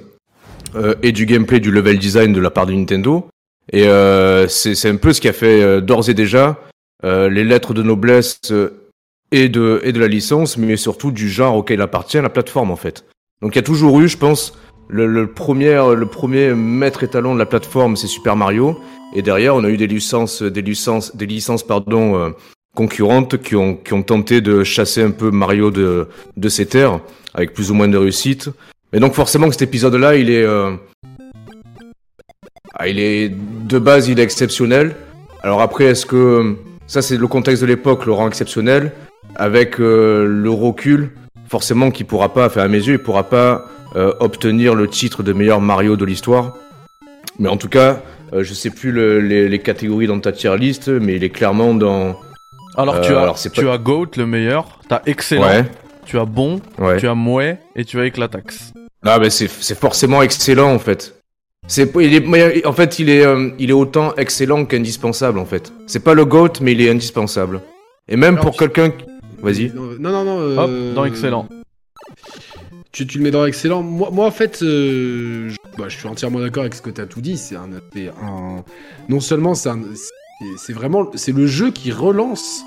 euh, 0.77 0.94
et 1.03 1.12
du 1.12 1.27
gameplay, 1.27 1.59
du 1.59 1.70
level 1.70 1.99
design 1.99 2.33
de 2.33 2.40
la 2.40 2.51
part 2.51 2.66
de 2.66 2.73
Nintendo. 2.73 3.29
Et 3.73 3.88
euh, 3.88 4.47
c'est 4.49 4.88
un 4.88 4.97
peu 4.97 5.12
ce 5.12 5.20
qui 5.20 5.29
a 5.29 5.33
fait 5.33 5.62
euh, 5.62 5.81
d'ores 5.81 6.09
et 6.09 6.14
déjà 6.14 6.61
euh, 7.05 7.29
les 7.29 7.44
lettres 7.44 7.75
de 7.75 7.83
noblesse 7.83 8.40
et 9.35 9.49
de 9.49 9.99
la 9.99 10.09
licence, 10.09 10.57
mais 10.57 10.77
surtout 10.77 11.11
du 11.11 11.29
genre 11.29 11.57
auquel 11.57 11.81
appartient 11.81 12.20
la 12.20 12.29
plateforme 12.29 12.70
en 12.70 12.77
fait. 12.77 13.05
Donc 13.42 13.55
il 13.55 13.57
y 13.57 13.59
a 13.59 13.62
toujours 13.62 14.01
eu, 14.01 14.09
je 14.09 14.16
pense, 14.16 14.57
le, 14.88 15.27
premier 15.27 16.55
maître 16.55 17.03
étalon 17.03 17.35
de 17.35 17.38
la 17.38 17.47
plateforme, 17.47 17.97
c'est 17.97 18.07
Super 18.07 18.37
Mario, 18.37 18.79
et 19.14 19.23
derrière 19.23 19.55
on 19.55 19.64
a 19.64 19.68
eu 19.68 19.77
des 19.77 19.87
licences 19.87 20.42
des 20.42 20.62
licences 20.62 21.16
des 21.16 21.27
licences 21.27 21.62
pardon 21.62 22.16
euh, 22.16 22.31
concurrentes 22.77 23.40
qui 23.40 23.57
ont 23.57 24.03
tenté 24.03 24.40
de 24.40 24.64
chasser 24.64 25.03
un 25.03 25.11
peu 25.11 25.31
Mario 25.31 25.70
de 25.70 26.49
ses 26.49 26.66
terres 26.66 27.01
avec 27.35 27.53
plus 27.53 27.70
ou 27.70 27.75
moins 27.75 27.88
de 27.88 27.97
réussite. 27.97 28.51
Mais 28.92 29.01
donc 29.01 29.14
forcément 29.14 29.47
que 29.49 29.53
cet 29.53 29.62
épisode-là, 29.62 30.12
euh, 30.12 30.77
ah, 32.75 32.88
il 32.88 33.01
est 33.01 33.29
de 33.29 33.79
base 33.79 34.09
il 34.09 34.20
est 34.20 34.23
exceptionnel. 34.23 34.94
Alors 35.42 35.61
après 35.61 35.87
est-ce 35.87 36.07
que 36.07 36.57
ça 36.87 37.03
c'est 37.03 37.16
le 37.16 37.27
contexte 37.27 37.62
de 37.62 37.66
l'époque 37.66 38.07
le 38.07 38.12
rend 38.12 38.29
exceptionnel 38.29 38.92
avec 39.37 39.81
euh, 39.81 40.27
le 40.27 40.51
recul 40.51 41.11
forcément 41.49 41.90
qu'il 41.90 42.07
pourra 42.07 42.33
pas 42.33 42.47
enfin 42.47 42.62
à 42.62 42.68
mes 42.68 42.79
yeux 42.79 42.94
il 42.94 42.99
pourra 42.99 43.25
pas 43.25 43.64
euh, 43.97 44.12
obtenir 44.20 44.75
le 44.75 44.88
titre 44.88 45.23
de 45.23 45.33
meilleur 45.33 45.61
Mario 45.61 45.97
de 45.97 46.05
l'histoire. 46.05 46.57
Mais 47.38 47.49
en 47.49 47.57
tout 47.57 47.68
cas, 47.68 48.01
euh, 48.33 48.42
je 48.42 48.53
sais 48.55 48.70
plus 48.70 48.90
le- 48.92 49.20
les, 49.20 49.49
les 49.49 49.59
catégories 49.61 50.07
dans 50.09 50.18
ta 50.18 50.33
tier 50.33 50.57
list, 50.57 50.88
mais 50.88 51.14
il 51.16 51.23
est 51.25 51.31
clairement 51.31 51.75
dans. 51.75 52.16
Alors 52.77 53.01
tu 53.03 53.12
Euh, 53.12 53.18
as, 53.18 53.23
alors, 53.23 53.38
c'est 53.38 53.51
tu 53.51 53.64
pas- 53.64 53.75
as 53.75 53.79
Goat 53.79 54.11
le 54.16 54.27
meilleur, 54.27 54.81
t'as 54.88 55.03
excellent, 55.07 55.42
Ouais, 55.47 55.64
tu 56.07 56.18
as 56.18 56.25
bon, 56.25 56.61
ouais. 56.79 56.97
tu 56.97 57.07
as 57.07 57.14
mouais 57.14 57.59
et 57.77 57.85
tu 57.85 58.01
as 58.01 58.07
éclatax. 58.07 58.73
Ah 59.05 59.18
ben 59.18 59.31
c'est 59.31 59.49
c'est 59.49 59.79
forcément 59.79 60.23
excellent 60.23 60.73
en 60.73 60.79
fait. 60.81 61.14
C'est 61.68 61.90
il 62.01 62.14
est 62.14 62.66
en 62.66 62.73
fait 62.73 62.99
il 62.99 63.09
est 63.11 63.25
euh, 63.25 63.51
il 63.59 63.70
est 63.70 63.75
autant 63.75 64.14
excellent 64.16 64.64
qu'indispensable 64.64 65.38
en 65.38 65.44
fait. 65.44 65.73
C'est 65.87 66.03
pas 66.03 66.14
le 66.14 66.25
goat 66.25 66.55
mais 66.61 66.73
il 66.73 66.81
est 66.81 66.90
indispensable. 66.90 67.61
Et 68.09 68.16
même 68.16 68.35
Alors, 68.35 68.47
pour 68.47 68.57
quelqu'un 68.57 68.90
qui- 68.90 69.05
Vas-y. 69.44 69.72
Non, 69.74 69.98
non, 69.98 70.24
non. 70.24 70.59
Hop, 70.59 70.70
euh, 70.70 70.94
dans 70.94 71.04
excellent. 71.04 71.48
Tu, 72.92 73.07
tu 73.07 73.18
le 73.18 73.24
mets 73.24 73.30
dans 73.30 73.44
excellent. 73.44 73.83
Moi, 73.83 74.11
moi 74.11 74.26
en 74.26 74.30
fait, 74.30 74.62
euh, 74.62 75.50
je 75.50 75.57
bah, 75.76 75.88
je 75.88 75.96
suis 75.96 76.07
entièrement 76.07 76.40
d'accord 76.40 76.62
avec 76.62 76.74
ce 76.74 76.83
que 76.83 76.90
tu 76.90 77.00
as 77.00 77.07
tout 77.07 77.20
dit. 77.20 77.37
C'est 77.37 77.57
un, 77.57 77.68
un, 78.22 78.64
non 79.09 79.20
seulement 79.20 79.54
c'est 79.54 79.70
c'est 80.57 80.72
vraiment 80.72 81.11
c'est 81.14 81.33
le 81.33 81.46
jeu 81.46 81.70
qui 81.70 81.92
relance 81.92 82.64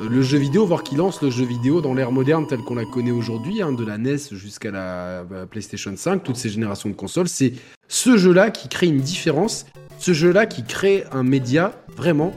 le 0.00 0.22
jeu 0.22 0.38
vidéo, 0.38 0.66
voire 0.66 0.82
qui 0.82 0.96
lance 0.96 1.22
le 1.22 1.30
jeu 1.30 1.44
vidéo 1.44 1.80
dans 1.80 1.94
l'ère 1.94 2.12
moderne 2.12 2.46
telle 2.46 2.60
qu'on 2.60 2.74
la 2.74 2.84
connaît 2.84 3.10
aujourd'hui, 3.10 3.62
hein, 3.62 3.72
de 3.72 3.84
la 3.84 3.98
NES 3.98 4.16
jusqu'à 4.32 4.70
la, 4.70 5.24
bah, 5.24 5.46
PlayStation 5.48 5.92
5, 5.94 6.22
toutes 6.22 6.36
ces 6.36 6.48
générations 6.48 6.88
de 6.88 6.94
consoles. 6.94 7.28
C'est 7.28 7.52
ce 7.88 8.16
jeu-là 8.16 8.50
qui 8.50 8.68
crée 8.68 8.88
une 8.88 9.00
différence, 9.00 9.66
ce 9.98 10.12
jeu-là 10.12 10.46
qui 10.46 10.64
crée 10.64 11.04
un 11.12 11.22
média 11.22 11.72
vraiment. 11.96 12.32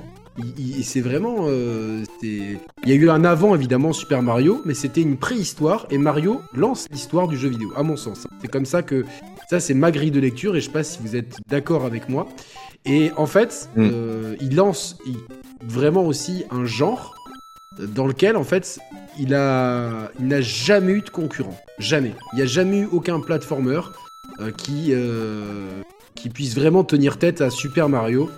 C'est 0.84 1.02
vraiment. 1.02 1.48
Euh, 1.48 2.04
il 2.21 2.60
y 2.86 2.91
a 2.91 2.95
eu 2.95 3.10
un 3.10 3.24
avant 3.24 3.56
évidemment 3.56 3.93
Super 3.93 4.21
Mario, 4.21 4.62
mais 4.65 4.74
c'était 4.74 5.02
une 5.02 5.17
préhistoire 5.17 5.88
et 5.89 5.98
Mario 5.98 6.41
lance 6.54 6.88
l'histoire 6.91 7.28
du 7.28 7.38
jeu 7.38 7.50
vidéo, 7.50 7.71
à 7.76 7.84
mon 7.84 7.95
sens. 7.95 8.28
C'est 8.41 8.50
comme 8.50 8.65
ça 8.65 8.82
que 8.82 9.06
ça, 9.50 9.60
c'est 9.60 9.74
ma 9.74 9.91
grille 9.91 10.12
de 10.12 10.19
lecture 10.19 10.56
et 10.56 10.60
je 10.60 10.65
sais 10.65 10.71
pas 10.71 10.84
si 10.84 11.00
vous 11.02 11.15
êtes 11.15 11.38
d'accord 11.48 11.86
avec 11.86 12.10
moi. 12.10 12.28
Et 12.86 13.12
en 13.17 13.26
fait, 13.26 13.69
mm. 13.76 13.89
euh, 13.91 14.36
il 14.41 14.56
lance 14.56 14.98
vraiment 15.63 16.06
aussi 16.06 16.43
un 16.52 16.65
genre 16.65 17.15
dans 17.80 18.08
lequel 18.08 18.38
en 18.38 18.43
fait 18.43 18.80
il 19.19 19.34
a 19.34 20.12
il 20.19 20.28
n'a 20.28 20.41
jamais 20.41 20.93
eu 20.93 21.02
de 21.02 21.10
concurrent 21.10 21.58
jamais 21.80 22.13
il 22.34 22.38
n'y 22.38 22.41
a 22.41 22.45
jamais 22.45 22.80
eu 22.80 22.88
aucun 22.91 23.19
platformer 23.19 23.82
euh, 24.39 24.52
qui 24.52 24.89
euh, 24.91 25.82
qui 26.13 26.30
puisse 26.30 26.56
vraiment 26.56 26.84
tenir 26.84 27.17
tête 27.17 27.41
à 27.41 27.50
Super 27.50 27.89
Mario 27.89 28.30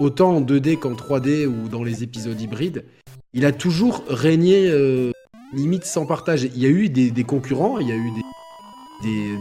autant 0.00 0.36
en 0.36 0.40
2D 0.40 0.78
qu'en 0.78 0.92
3D 0.92 1.46
ou 1.46 1.68
dans 1.68 1.84
les 1.84 2.02
épisodes 2.02 2.40
hybrides 2.40 2.84
il 3.32 3.44
a 3.44 3.52
toujours 3.52 4.02
régné 4.08 4.68
euh, 4.68 5.12
limite 5.54 5.84
sans 5.84 6.04
partage. 6.04 6.42
Il 6.42 6.58
y 6.58 6.66
a 6.66 6.68
eu 6.68 6.88
des, 6.88 7.24
concurrents 7.24 7.78
il 7.78 7.88
y 7.88 7.92
a 7.92 7.96
eu 7.96 8.10
des 8.10 8.22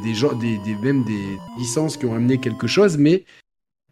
des, 0.04 0.14
gens, 0.14 0.32
même 0.82 1.04
des 1.04 1.38
licences 1.58 1.98
qui 1.98 2.06
ont 2.06 2.14
amené 2.14 2.38
quelque 2.38 2.68
chose 2.68 2.98
mais 2.98 3.24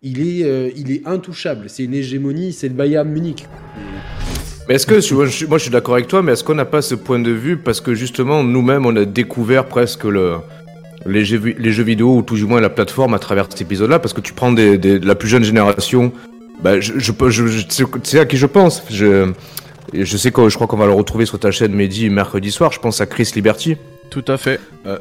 il 0.02 0.22
est, 0.22 0.74
il 0.78 0.92
est 0.92 1.08
intouchable. 1.08 1.70
C'est 1.70 1.84
une 1.84 1.94
hégémonie 1.94 2.54
c'est 2.54 2.68
le 2.68 2.76
Bayern 2.76 3.10
Munich. 3.10 3.48
Mais 4.68 4.76
est-ce 4.76 4.86
que, 4.86 5.46
moi 5.46 5.58
je 5.58 5.64
suis 5.64 5.72
d'accord 5.72 5.96
avec 5.96 6.08
toi, 6.08 6.22
mais 6.22 6.34
est-ce 6.34 6.44
qu'on 6.44 6.56
n'a 6.56 6.66
pas 6.66 6.82
ce 6.82 6.94
point 6.94 7.20
de 7.20 7.32
vue 7.32 7.58
parce 7.58 7.82
que 7.82 7.96
justement 7.96 8.44
nous-mêmes 8.44 8.86
on 8.86 8.96
a 8.96 9.06
découvert 9.06 9.66
presque 9.66 10.04
le, 10.04 10.36
les, 11.06 11.26
jeux, 11.26 11.42
les 11.58 11.72
jeux 11.72 11.84
vidéo 11.84 12.18
ou 12.18 12.22
tout 12.22 12.36
du 12.36 12.46
moins 12.46 12.60
la 12.60 12.70
plateforme 12.70 13.14
à 13.14 13.20
travers 13.20 13.48
cet 13.50 13.62
épisode-là 13.62 14.00
parce 14.00 14.14
que 14.14 14.22
tu 14.22 14.34
prends 14.34 14.52
des, 14.52 15.00
la 15.00 15.16
plus 15.16 15.30
jeune 15.30 15.44
génération, 15.44 16.12
bah, 16.62 16.80
je, 16.80 16.94
je, 16.98 17.12
je, 17.30 17.86
c'est 18.04 18.20
à 18.20 18.26
qui 18.26 18.38
je 18.38 18.46
pense. 18.46 18.84
Je, 18.90 19.32
je 19.94 20.18
sais 20.18 20.32
que 20.32 20.50
je 20.50 20.56
crois 20.56 20.68
qu'on 20.68 20.78
va 20.78 20.86
le 20.86 20.94
retrouver 20.94 21.26
sur 21.26 21.40
ta 21.40 21.52
chaîne 21.52 21.74
Mehdi 21.74 22.10
mercredi 22.10 22.52
soir. 22.52 22.72
Je 22.72 22.80
pense 22.80 23.02
à 23.02 23.06
Chris 23.06 23.32
Liberty. 23.36 23.78
Tout 24.10 24.26
à 24.28 24.38
fait. 24.38 24.60
Euh, 24.86 24.98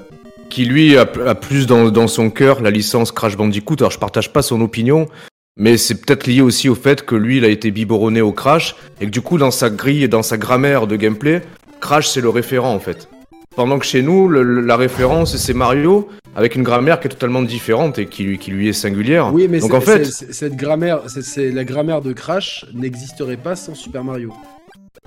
qui 0.50 0.64
lui 0.64 0.96
a, 0.96 1.02
a 1.26 1.34
plus 1.34 1.66
dans, 1.66 1.90
dans, 1.90 2.08
son 2.08 2.30
cœur 2.30 2.62
la 2.62 2.70
licence 2.70 3.12
Crash 3.12 3.36
Bandicoot. 3.36 3.76
Alors 3.80 3.90
je 3.90 3.98
partage 3.98 4.32
pas 4.32 4.42
son 4.42 4.60
opinion, 4.60 5.08
mais 5.56 5.76
c'est 5.78 5.94
peut-être 5.94 6.26
lié 6.26 6.42
aussi 6.42 6.68
au 6.68 6.74
fait 6.74 7.04
que 7.04 7.14
lui, 7.14 7.38
il 7.38 7.44
a 7.44 7.48
été 7.48 7.70
biberonné 7.70 8.20
au 8.20 8.32
Crash, 8.32 8.76
et 9.00 9.06
que 9.06 9.10
du 9.10 9.22
coup, 9.22 9.38
dans 9.38 9.50
sa 9.50 9.70
grille 9.70 10.04
et 10.04 10.08
dans 10.08 10.22
sa 10.22 10.36
grammaire 10.36 10.86
de 10.86 10.96
gameplay, 10.96 11.42
Crash, 11.80 12.08
c'est 12.08 12.20
le 12.20 12.28
référent, 12.28 12.74
en 12.74 12.78
fait. 12.78 13.08
Pendant 13.56 13.78
que 13.78 13.86
chez 13.86 14.02
nous, 14.02 14.28
la 14.28 14.76
référence, 14.76 15.36
c'est 15.36 15.54
Mario, 15.54 16.08
avec 16.34 16.54
une 16.54 16.62
grammaire 16.62 17.00
qui 17.00 17.08
est 17.08 17.10
totalement 17.10 17.42
différente 17.42 17.98
et 17.98 18.06
qui 18.06 18.22
lui, 18.22 18.38
qui 18.38 18.50
lui 18.50 18.68
est 18.68 18.74
singulière. 18.74 19.32
Oui, 19.32 19.48
mais 19.48 19.60
Donc, 19.60 19.72
en 19.72 19.80
fait... 19.80 20.04
cette 20.04 20.56
grammaire, 20.56 21.00
c'est 21.06 21.50
la 21.50 21.64
grammaire 21.64 22.02
de 22.02 22.12
Crash 22.12 22.66
n'existerait 22.74 23.38
pas 23.38 23.56
sans 23.56 23.74
Super 23.74 24.04
Mario. 24.04 24.32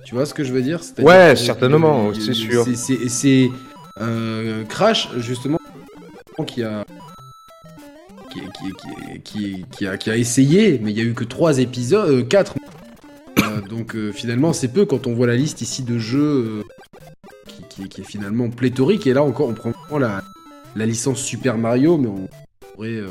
Tu 0.04 0.16
vois 0.16 0.26
ce 0.26 0.34
que 0.34 0.44
je 0.44 0.52
veux 0.52 0.64
dire? 0.64 0.82
Ouais, 0.98 1.36
certainement, 1.36 2.12
c'est 2.14 2.34
sûr. 2.34 2.66
C'est 2.76 3.50
euh, 4.02 4.64
Crash, 4.66 5.10
justement, 5.18 5.60
qui 6.48 6.64
a 6.64 6.86
qui, 9.24 9.86
a, 9.88 9.98
qui, 9.98 10.10
a, 10.10 10.18
essayé, 10.18 10.80
mais 10.82 10.92
il 10.92 10.98
y 10.98 11.02
a 11.02 11.04
eu 11.04 11.14
que 11.14 11.24
3 11.24 11.60
épisodes, 11.60 12.28
4. 12.28 12.56
Euh, 12.56 13.44
euh, 13.44 13.62
donc 13.68 13.96
euh, 13.96 14.12
finalement, 14.12 14.54
c'est 14.54 14.68
peu 14.68 14.86
quand 14.86 15.08
on 15.08 15.14
voit 15.14 15.28
la 15.28 15.36
liste 15.36 15.62
ici 15.62 15.84
de 15.84 15.98
jeux 15.98 16.64
qui, 17.88 18.02
est 18.02 18.04
finalement 18.04 18.50
pléthorique. 18.50 19.08
Et 19.08 19.14
là 19.14 19.24
encore, 19.24 19.50
on 19.50 19.54
prend 19.54 19.98
la, 19.98 20.24
la 20.76 20.86
licence 20.86 21.20
Super 21.20 21.58
Mario, 21.58 21.98
mais 21.98 22.08
on 22.08 22.28
pourrait. 22.74 23.02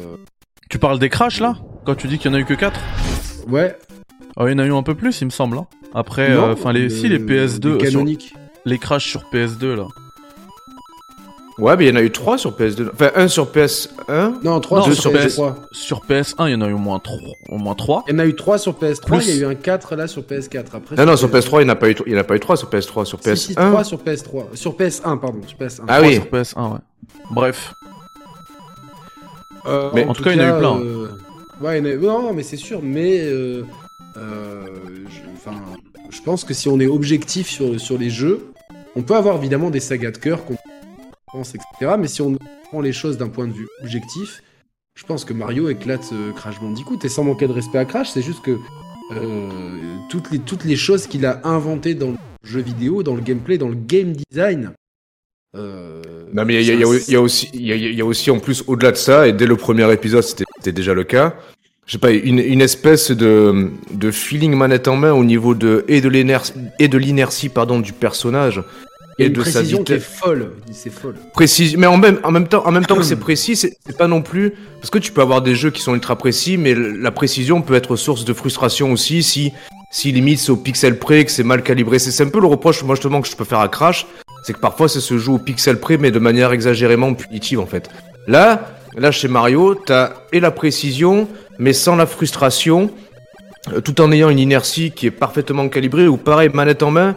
Tu 0.71 0.79
parles 0.79 0.99
des 0.99 1.09
crashs 1.09 1.41
là? 1.41 1.57
Quand 1.85 1.95
tu 1.95 2.09
dis 2.09 2.19
qu'il 2.19 2.31
y 2.31 2.35
en 2.35 2.37
a 2.37 2.41
eu 2.41 2.45
que 2.45 2.55
4 2.55 2.79
Ouais. 3.49 3.77
Oh, 4.37 4.47
il 4.47 4.53
y 4.53 4.55
en 4.55 4.59
a 4.59 4.67
eu 4.67 4.73
un 4.73 4.83
peu 4.83 4.95
plus, 4.95 5.21
il 5.21 5.25
me 5.25 5.31
semble. 5.31 5.57
Hein. 5.59 5.67
Après, 5.95 6.37
enfin, 6.37 6.73
les, 6.73 6.91
si, 6.91 7.09
les 7.09 7.19
PS2. 7.19 7.79
canoniques. 7.79 8.35
les 8.67 8.79
crashs 8.79 9.09
sur 9.09 9.23
PS2 9.33 9.75
là. 9.75 9.87
Ouais, 11.59 11.77
mais 11.77 11.87
il 11.87 11.89
y 11.89 11.93
en 11.93 11.97
a 11.97 12.03
eu 12.03 12.11
3 12.11 12.39
sur 12.39 12.53
PS2. 12.53 12.91
Enfin, 12.93 13.11
1 13.17 13.29
sur 13.29 13.47
PS1. 13.51 14.45
Non, 14.45 14.61
3 14.61 14.95
sur, 14.95 15.13
PS3. 15.13 15.55
Sur 15.73 16.05
PS1, 16.05 16.47
il 16.47 16.53
y 16.53 16.55
en 16.55 16.61
a 16.61 16.69
eu 16.69 16.73
au 16.73 16.79
moins 16.79 17.01
3. 17.01 17.17
Au 17.49 17.59
moins 17.59 17.75
3. 17.75 18.05
Il 18.07 18.13
y 18.13 18.17
en 18.17 18.21
a 18.21 18.27
eu 18.27 18.37
3 18.37 18.59
sur 18.59 18.75
PS3, 18.75 19.23
il 19.23 19.37
y 19.37 19.45
a 19.45 19.49
eu 19.49 19.51
un 19.51 19.55
4 19.57 19.97
là 19.97 20.07
sur 20.07 20.23
PS4. 20.23 20.65
Après, 20.73 20.97
non, 20.97 21.05
non, 21.05 21.17
sur 21.17 21.29
PS3, 21.29 21.61
il 21.61 21.65
n'y 21.65 21.71
en 21.71 21.73
a 21.73 21.77
pas 21.77 21.91
eu, 21.91 21.97
il 22.07 22.17
a 22.17 22.25
pas 22.25 22.37
eu 22.37 22.41
3 22.41 22.57
sur 22.57 22.71
PS3. 22.71 23.05
Sur 23.05 23.19
PS1. 23.19 23.37
Si, 23.37 23.55
3 23.57 23.85
sur 23.85 23.99
PS3. 23.99 24.55
Sur 24.55 24.77
PS1, 24.77 25.19
pardon. 25.19 25.41
Sur 25.47 25.59
PS1. 25.59 25.83
Ah 25.89 26.01
oui. 26.01 26.15
Sur 26.15 26.27
PS1, 26.27 26.73
ouais. 26.73 26.79
Bref. 27.33 27.75
Euh, 29.67 29.91
mais 29.95 30.05
en, 30.05 30.15
tout 30.15 30.23
cas, 30.23 30.33
il 30.33 30.39
y 30.39 30.41
en 30.41 30.45
a 30.45 30.57
eu 30.57 30.61
plein. 30.61 30.81
Euh... 30.81 31.09
Ouais, 31.61 31.81
il 31.81 31.87
y 31.87 31.97
en 31.97 31.99
a... 31.99 32.23
Non, 32.23 32.33
mais 32.33 32.45
c'est 32.45 32.57
sûr, 32.57 32.81
mais. 32.83 33.21
Euh... 33.21 33.65
Euh... 34.17 34.67
Je... 35.09 35.21
Enfin, 35.35 35.57
je 36.11 36.23
pense 36.23 36.45
que 36.45 36.55
si 36.55 36.69
on 36.69 36.79
est 36.79 36.87
objectif 36.87 37.49
sur, 37.49 37.81
sur 37.81 37.99
les 37.99 38.11
jeux, 38.11 38.53
on 38.97 39.03
peut 39.03 39.17
avoir 39.17 39.37
évidemment 39.37 39.71
des 39.71 39.81
sagas 39.81 40.13
de 40.13 40.19
cœur 40.19 40.45
qu'on 40.45 40.57
Mais 41.99 42.09
si 42.09 42.23
on 42.23 42.37
prend 42.69 42.81
les 42.81 42.93
choses 42.93 43.19
d'un 43.19 43.29
point 43.29 43.47
de 43.47 43.53
vue 43.53 43.69
objectif, 43.83 44.43
je 44.95 45.05
pense 45.05 45.25
que 45.25 45.33
Mario 45.33 45.69
éclate 45.69 46.11
euh, 46.13 46.33
Crash 46.33 46.61
Bandicoot. 46.61 46.99
Et 47.05 47.09
sans 47.09 47.25
manquer 47.25 47.47
de 47.47 47.53
respect 47.53 47.79
à 47.79 47.85
Crash, 47.85 48.11
c'est 48.11 48.23
juste 48.23 48.43
que 48.43 48.57
euh, 49.13 49.49
toutes, 50.11 50.31
les, 50.31 50.39
toutes 50.41 50.65
les 50.65 50.77
choses 50.77 51.07
qu'il 51.07 51.25
a 51.25 51.41
inventées 51.45 51.95
dans 51.95 52.11
le 52.11 52.17
jeu 52.43 52.61
vidéo, 52.61 53.03
dans 53.03 53.15
le 53.15 53.21
gameplay, 53.21 53.59
dans 53.59 53.69
le 53.69 53.77
game 53.77 54.13
design. 54.13 54.73
Euh, 55.57 56.03
non 56.33 56.45
mais 56.45 56.63
il 56.63 56.79
y, 56.79 56.83
a 56.83 57.21
aussi, 57.21 57.49
y, 57.55 58.01
a 58.01 58.05
aussi 58.05 58.31
en 58.31 58.39
plus 58.39 58.63
au-delà 58.67 58.93
de 58.93 58.99
ça, 58.99 59.27
et 59.27 59.33
dès 59.33 59.47
le 59.47 59.57
premier 59.57 59.91
épisode 59.91 60.23
c'était 60.23 60.73
déjà 60.73 60.93
le 60.93 61.05
cas, 61.05 61.37
je 61.87 61.93
sais 61.93 61.99
pas, 61.99 62.11
une, 62.11 62.61
espèce 62.61 63.11
de, 63.11 63.71
de 63.91 64.11
feeling 64.11 64.55
manette 64.55 64.89
en 64.89 64.97
main 64.97 65.15
au 65.15 65.25
niveau 65.25 65.55
de 65.55 65.87
et 65.89 66.03
de 66.03 66.99
l'inertie 66.99 67.49
pardon 67.49 67.81
du 67.81 67.95
personnage 67.95 68.63
et, 69.19 69.29
de 69.31 69.43
sa 69.43 69.63
vitesse. 69.63 69.85
qui 69.85 69.93
est 69.95 69.99
folle, 69.99 70.53
c'est 70.71 70.91
folle. 70.91 71.17
Précis, 71.33 71.75
mais 71.77 71.87
en 71.87 71.97
même, 71.97 72.21
en 72.23 72.31
même 72.31 72.47
temps, 72.47 72.65
en 72.67 72.71
même 72.71 72.87
temps 72.87 72.97
que 72.97 73.03
c'est 73.03 73.17
précis, 73.29 73.57
c'est 73.57 73.77
pas 73.97 74.07
non 74.07 74.23
plus 74.23 74.53
parce 74.81 74.91
que 74.91 74.99
tu 74.99 75.13
peux 75.13 75.21
avoir 75.21 75.43
des 75.43 75.55
jeux 75.55 75.71
qui 75.71 75.83
sont 75.83 75.95
ultra 75.95 76.17
précis, 76.17 76.57
mais 76.57 76.75
la 76.75 77.11
précision 77.11 77.61
peut 77.61 77.75
être 77.75 77.97
source 77.97 78.25
de 78.25 78.33
frustration 78.33 78.93
aussi 78.93 79.23
si 79.23 79.53
si 79.91 80.13
limite 80.13 80.39
c'est 80.39 80.51
au 80.51 80.57
pixel 80.57 80.99
près 80.99 81.25
que 81.25 81.31
c'est 81.31 81.43
mal 81.43 81.63
calibré. 81.63 81.99
C'est 81.99 82.23
un 82.23 82.29
peu 82.29 82.41
le 82.41 82.47
reproche 82.47 82.83
moi 82.85 82.95
justement 82.95 83.21
que 83.21 83.29
je 83.29 83.37
peux 83.37 83.45
faire 83.45 83.61
à 83.61 83.69
Crash, 83.69 84.07
c'est 84.45 84.53
que 84.53 84.61
parfois 84.61 84.89
ça 84.89 85.01
se 85.01 85.19
joue 85.19 85.35
au 85.35 85.39
pixel 85.39 85.81
près, 85.81 85.97
mais 85.97 86.11
de 86.11 86.19
manière 86.19 86.53
exagérément 86.53 87.15
punitive 87.15 87.61
en 87.61 87.67
fait. 87.67 87.91
Là, 88.27 88.69
là 88.97 89.11
chez 89.11 89.29
Mario, 89.29 89.75
t'as 89.75 90.13
et 90.33 90.41
la 90.41 90.51
précision, 90.51 91.29
mais 91.59 91.73
sans 91.73 91.97
la 91.97 92.07
frustration, 92.07 92.91
euh, 93.73 93.81
tout 93.81 94.01
en 94.01 94.13
ayant 94.13 94.31
une 94.31 94.39
inertie 94.39 94.93
qui 94.93 95.07
est 95.07 95.11
parfaitement 95.11 95.69
calibrée 95.69 96.07
ou 96.07 96.17
pareil 96.17 96.51
manette 96.53 96.83
en 96.83 96.91
main 96.91 97.17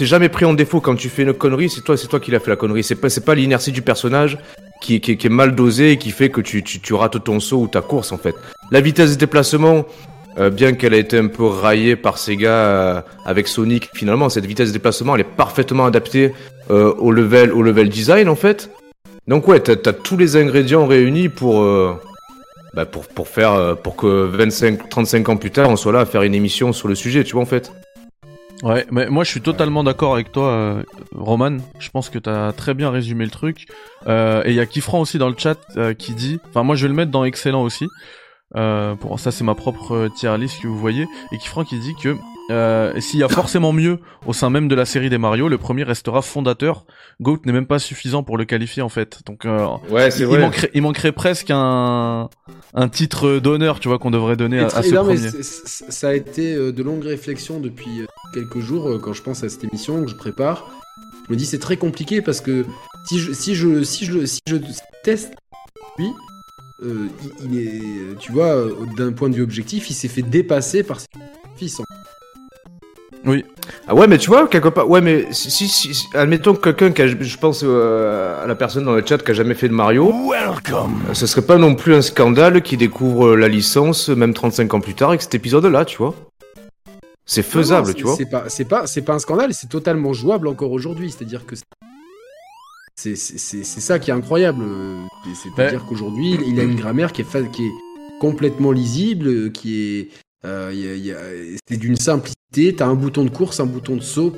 T'es 0.00 0.06
jamais 0.06 0.30
pris 0.30 0.46
en 0.46 0.54
défaut 0.54 0.80
quand 0.80 0.94
tu 0.94 1.10
fais 1.10 1.24
une 1.24 1.34
connerie, 1.34 1.68
c'est 1.68 1.82
toi, 1.82 1.94
c'est 1.94 2.06
toi 2.08 2.20
qui 2.20 2.30
l'as 2.30 2.40
fait 2.40 2.48
la 2.48 2.56
connerie. 2.56 2.82
C'est 2.82 2.94
pas, 2.94 3.10
c'est 3.10 3.22
pas 3.22 3.34
l'inertie 3.34 3.70
du 3.70 3.82
personnage 3.82 4.38
qui, 4.80 4.94
est 4.94 5.28
mal 5.28 5.54
dosée 5.54 5.90
et 5.90 5.98
qui 5.98 6.10
fait 6.10 6.30
que 6.30 6.40
tu, 6.40 6.94
rates 6.94 7.22
ton 7.22 7.38
saut 7.38 7.58
ou 7.58 7.68
ta 7.68 7.82
course 7.82 8.10
en 8.10 8.16
fait. 8.16 8.34
La 8.70 8.80
vitesse 8.80 9.10
de 9.10 9.16
déplacement, 9.16 9.84
euh, 10.38 10.48
bien 10.48 10.72
qu'elle 10.72 10.94
ait 10.94 11.00
été 11.00 11.18
un 11.18 11.26
peu 11.26 11.44
raillée 11.44 11.96
par 11.96 12.16
Sega 12.16 12.48
euh, 12.48 13.02
avec 13.26 13.46
Sonic, 13.46 13.90
finalement 13.92 14.30
cette 14.30 14.46
vitesse 14.46 14.68
de 14.68 14.72
déplacement 14.72 15.16
elle 15.16 15.20
est 15.20 15.36
parfaitement 15.36 15.84
adaptée 15.84 16.32
euh, 16.70 16.94
au 16.94 17.12
level, 17.12 17.52
au 17.52 17.60
level 17.60 17.90
design 17.90 18.30
en 18.30 18.36
fait. 18.36 18.70
Donc 19.28 19.48
ouais, 19.48 19.60
t'as, 19.60 19.74
as 19.74 19.92
tous 19.92 20.16
les 20.16 20.34
ingrédients 20.38 20.86
réunis 20.86 21.28
pour, 21.28 21.62
bah 22.72 22.86
pour, 22.86 23.06
pour 23.06 23.28
faire, 23.28 23.76
pour 23.82 23.96
que 23.96 24.06
25, 24.06 24.88
35 24.88 25.28
ans 25.28 25.36
plus 25.36 25.50
tard 25.50 25.68
on 25.68 25.76
soit 25.76 25.92
là 25.92 26.00
à 26.00 26.06
faire 26.06 26.22
une 26.22 26.34
émission 26.34 26.72
sur 26.72 26.88
le 26.88 26.94
sujet, 26.94 27.22
tu 27.22 27.34
vois 27.34 27.42
en 27.42 27.46
fait. 27.46 27.70
Ouais, 28.62 28.86
mais 28.90 29.08
moi 29.08 29.24
je 29.24 29.30
suis 29.30 29.40
totalement 29.40 29.82
d'accord 29.82 30.14
avec 30.14 30.32
toi, 30.32 30.48
euh, 30.48 30.82
Roman. 31.14 31.58
Je 31.78 31.88
pense 31.90 32.10
que 32.10 32.18
t'as 32.18 32.52
très 32.52 32.74
bien 32.74 32.90
résumé 32.90 33.24
le 33.24 33.30
truc. 33.30 33.66
Euh, 34.06 34.42
et 34.44 34.50
il 34.50 34.54
y 34.54 34.60
a 34.60 34.66
Kifran 34.66 35.00
aussi 35.00 35.18
dans 35.18 35.28
le 35.28 35.34
chat 35.36 35.58
euh, 35.76 35.94
qui 35.94 36.14
dit, 36.14 36.38
enfin 36.50 36.62
moi 36.62 36.76
je 36.76 36.82
vais 36.82 36.88
le 36.88 36.94
mettre 36.94 37.10
dans 37.10 37.24
excellent 37.24 37.62
aussi. 37.62 37.86
Euh, 38.56 38.96
pour 38.96 39.18
ça 39.20 39.30
c'est 39.30 39.44
ma 39.44 39.54
propre 39.54 40.08
tier 40.14 40.36
list 40.36 40.60
que 40.60 40.68
vous 40.68 40.78
voyez. 40.78 41.06
Et 41.32 41.38
Kifran 41.38 41.64
qui 41.64 41.78
dit 41.78 41.94
que 42.02 42.16
euh, 42.50 43.00
s'il 43.00 43.20
y 43.20 43.22
a 43.22 43.28
forcément 43.28 43.72
mieux 43.72 44.00
au 44.26 44.32
sein 44.32 44.50
même 44.50 44.68
de 44.68 44.74
la 44.74 44.84
série 44.84 45.08
des 45.08 45.18
Mario, 45.18 45.48
le 45.48 45.58
premier 45.58 45.84
restera 45.84 46.20
fondateur. 46.20 46.84
Goat 47.20 47.38
n'est 47.44 47.52
même 47.52 47.66
pas 47.66 47.78
suffisant 47.78 48.22
pour 48.22 48.36
le 48.36 48.44
qualifier 48.44 48.82
en 48.82 48.88
fait. 48.88 49.20
Donc 49.26 49.44
euh, 49.44 49.66
ouais, 49.88 50.10
c'est 50.10 50.20
il, 50.20 50.26
vrai. 50.26 50.40
manquerait, 50.40 50.70
il 50.74 50.82
manquerait 50.82 51.12
presque 51.12 51.50
un 51.50 52.28
un 52.74 52.88
titre 52.88 53.38
d'honneur, 53.38 53.80
tu 53.80 53.88
vois, 53.88 53.98
qu'on 53.98 54.10
devrait 54.10 54.36
donner 54.36 54.58
à, 54.60 54.66
à 54.66 54.82
ce 54.82 54.94
premier. 54.94 55.16
ça 55.42 56.08
a 56.08 56.14
été 56.14 56.54
euh, 56.54 56.72
de 56.72 56.82
longues 56.82 57.04
réflexions 57.04 57.60
depuis 57.60 58.06
quelques 58.34 58.60
jours 58.60 59.00
quand 59.02 59.12
je 59.12 59.22
pense 59.22 59.44
à 59.44 59.48
cette 59.48 59.64
émission 59.64 60.02
que 60.02 60.10
je 60.10 60.16
prépare. 60.16 60.70
Je 61.26 61.32
me 61.32 61.36
dis 61.38 61.46
c'est 61.46 61.58
très 61.58 61.76
compliqué 61.76 62.20
parce 62.20 62.40
que 62.40 62.66
si 63.06 63.18
je 63.18 63.32
si 63.32 63.54
je 63.54 63.82
si 63.84 64.04
je 64.04 64.26
si 64.26 64.40
je 64.46 64.56
teste 65.04 65.32
lui 65.98 66.08
euh, 66.82 67.08
il, 67.42 67.52
il 67.52 67.58
est, 67.60 68.18
tu 68.18 68.32
vois, 68.32 68.66
d'un 68.96 69.12
point 69.12 69.28
de 69.28 69.34
vue 69.34 69.42
objectif, 69.42 69.90
il 69.90 69.94
s'est 69.94 70.08
fait 70.08 70.22
dépasser 70.22 70.82
par 70.82 71.00
ses 71.00 71.06
fils. 71.56 71.80
Oui. 73.24 73.44
Ah 73.86 73.94
ouais, 73.94 74.06
mais 74.06 74.16
tu 74.18 74.28
vois, 74.30 74.48
quelque 74.48 74.68
part, 74.68 74.88
ouais, 74.88 75.00
mais 75.00 75.26
si, 75.30 75.50
si, 75.50 75.68
si- 75.68 75.94
si- 75.94 76.06
admettons 76.14 76.54
que 76.54 76.70
quelqu'un 76.70 76.90
qui 76.90 77.02
a, 77.02 77.06
je 77.06 77.36
pense 77.36 77.60
euh, 77.62 78.42
à 78.42 78.46
la 78.46 78.54
personne 78.54 78.84
dans 78.84 78.94
le 78.94 79.04
chat 79.06 79.18
qui 79.18 79.30
a 79.30 79.34
jamais 79.34 79.54
fait 79.54 79.68
de 79.68 79.74
Mario, 79.74 80.10
euh, 81.08 81.14
ce 81.14 81.26
serait 81.26 81.42
pas 81.42 81.58
non 81.58 81.74
plus 81.74 81.94
un 81.94 82.02
scandale 82.02 82.62
qui 82.62 82.76
découvre 82.76 83.36
la 83.36 83.48
licence, 83.48 84.08
même 84.08 84.32
35 84.34 84.72
ans 84.74 84.80
plus 84.80 84.94
tard, 84.94 85.10
avec 85.10 85.22
cet 85.22 85.34
épisode-là, 85.34 85.84
tu 85.84 85.98
vois. 85.98 86.14
C'est 87.26 87.42
faisable, 87.42 87.88
Non, 87.88 87.92
non, 87.92 87.98
tu 87.98 88.04
vois. 88.04 88.16
C'est 88.16 88.30
pas, 88.30 88.44
c'est 88.48 88.64
pas, 88.64 88.86
c'est 88.86 89.02
pas 89.02 89.14
un 89.14 89.18
scandale, 89.20 89.52
c'est 89.54 89.68
totalement 89.68 90.12
jouable 90.14 90.48
encore 90.48 90.72
aujourd'hui. 90.72 91.10
C'est-à-dire 91.12 91.44
que 91.46 91.54
c'est, 92.96 93.16
c'est, 93.16 93.62
ça 93.64 93.98
qui 93.98 94.10
est 94.10 94.14
incroyable. 94.14 94.64
euh, 94.64 94.98
c'est- 95.34 95.48
C'est-à-dire 95.56 95.84
qu'aujourd'hui, 95.88 96.38
il 96.46 96.58
a 96.58 96.64
une 96.64 96.74
grammaire 96.76 97.12
qui 97.12 97.22
est, 97.22 97.24
fa- 97.24 97.42
qui 97.42 97.64
est 97.66 97.70
complètement 98.20 98.72
lisible, 98.72 99.28
euh, 99.28 99.48
qui 99.50 99.80
est, 99.82 100.08
euh, 100.44 100.70
il 100.72 100.78
y 100.80 100.88
a- 100.88 100.94
il 100.94 101.06
y 101.06 101.12
a- 101.12 101.58
c'est 101.68 101.76
d'une 101.76 101.96
simplicité. 101.96 102.74
T'as 102.74 102.86
un 102.86 102.94
bouton 102.94 103.24
de 103.24 103.30
course, 103.30 103.60
un 103.60 103.66
bouton 103.66 103.96
de 103.96 104.00
saut, 104.02 104.34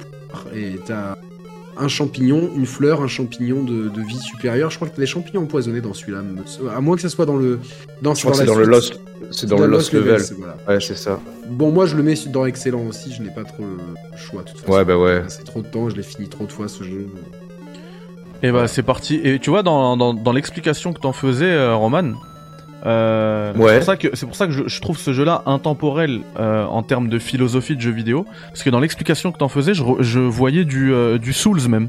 et 0.55 0.77
t'as 0.87 1.17
un 1.79 1.89
champignon, 1.89 2.51
une 2.55 2.67
fleur, 2.67 3.01
un 3.01 3.09
champignon 3.09 3.63
de, 3.65 3.89
de 3.89 4.01
vie 4.03 4.19
supérieure. 4.19 4.71
Je 4.71 4.77
crois 4.77 4.89
que 4.89 4.95
t'as 4.95 5.01
des 5.01 5.07
champignons 5.07 5.43
empoisonnés 5.45 5.81
dans 5.81 5.95
celui-là, 5.95 6.21
à 6.77 6.81
moins 6.81 6.97
que 6.97 7.03
ça 7.03 7.09
soit 7.09 7.25
dans 7.25 7.37
le, 7.37 7.59
dans, 8.03 8.15
Je 8.15 8.21
crois 8.21 8.33
que 8.33 8.39
c'est 8.39 8.45
la 8.45 8.53
dans 8.53 8.59
le. 8.59 8.67
Lost, 8.67 9.01
c'est 9.31 9.47
dans 9.49 9.59
le 9.59 9.67
Lost 9.67 9.93
Level. 9.93 10.21
c'est- 10.21 10.35
voilà. 10.35 10.57
Ouais, 10.69 10.81
c'est 10.81 10.97
ça. 10.97 11.19
Bon, 11.49 11.71
moi 11.73 11.87
je 11.87 11.97
le 11.97 12.03
mets 12.03 12.15
dans 12.31 12.45
excellent 12.45 12.85
aussi, 12.87 13.11
je 13.13 13.23
n'ai 13.23 13.31
pas 13.31 13.45
trop 13.45 13.63
le 13.65 14.17
choix 14.19 14.43
de 14.43 14.51
toute 14.51 14.61
façon. 14.61 14.73
Ouais, 14.73 14.85
bah 14.85 14.99
ouais. 14.99 15.23
C'est 15.29 15.45
trop 15.45 15.63
de 15.63 15.67
temps, 15.67 15.89
je 15.89 15.97
l'ai 15.97 16.03
fini 16.03 16.29
trop 16.29 16.45
de 16.45 16.53
fois 16.53 16.69
ce 16.69 16.85
jeu. 16.85 17.07
Et 18.43 18.51
bah 18.53 18.67
c'est 18.69 18.83
parti. 18.83 19.21
Et 19.23 19.39
tu 19.39 19.51
vois 19.51 19.63
dans, 19.63 19.97
dans, 19.97 20.13
dans 20.15 20.33
l'explication 20.33 20.93
que 20.93 21.01
t'en 21.01 21.13
faisais, 21.13 21.47
euh, 21.53 21.75
Roman, 21.77 22.13
euh, 22.85 23.53
Ouais. 23.55 23.69
c'est 23.69 23.77
pour 23.77 23.85
ça 23.85 23.97
que 23.97 24.09
c'est 24.15 24.27
pour 24.27 24.37
ça 24.37 24.47
que 24.47 24.53
je, 24.53 24.63
je 24.67 24.81
trouve 24.81 24.99
ce 24.99 25.13
jeu-là 25.13 25.43
intemporel 25.47 26.21
euh, 26.39 26.65
en 26.67 26.83
termes 26.83 27.09
de 27.09 27.19
philosophie 27.19 27.77
de 27.77 27.81
jeu 27.81 27.91
vidéo, 27.93 28.27
parce 28.49 28.63
que 28.63 28.71
dans 28.71 28.81
l'explication 28.81 29.31
que 29.33 29.39
t'en 29.39 29.49
faisais, 29.49 29.75
je, 29.75 29.85
je 30.01 30.21
voyais 30.21 30.65
du 30.65 30.93
euh, 30.93 31.19
du 31.19 31.33
Souls 31.33 31.69
même. 31.69 31.89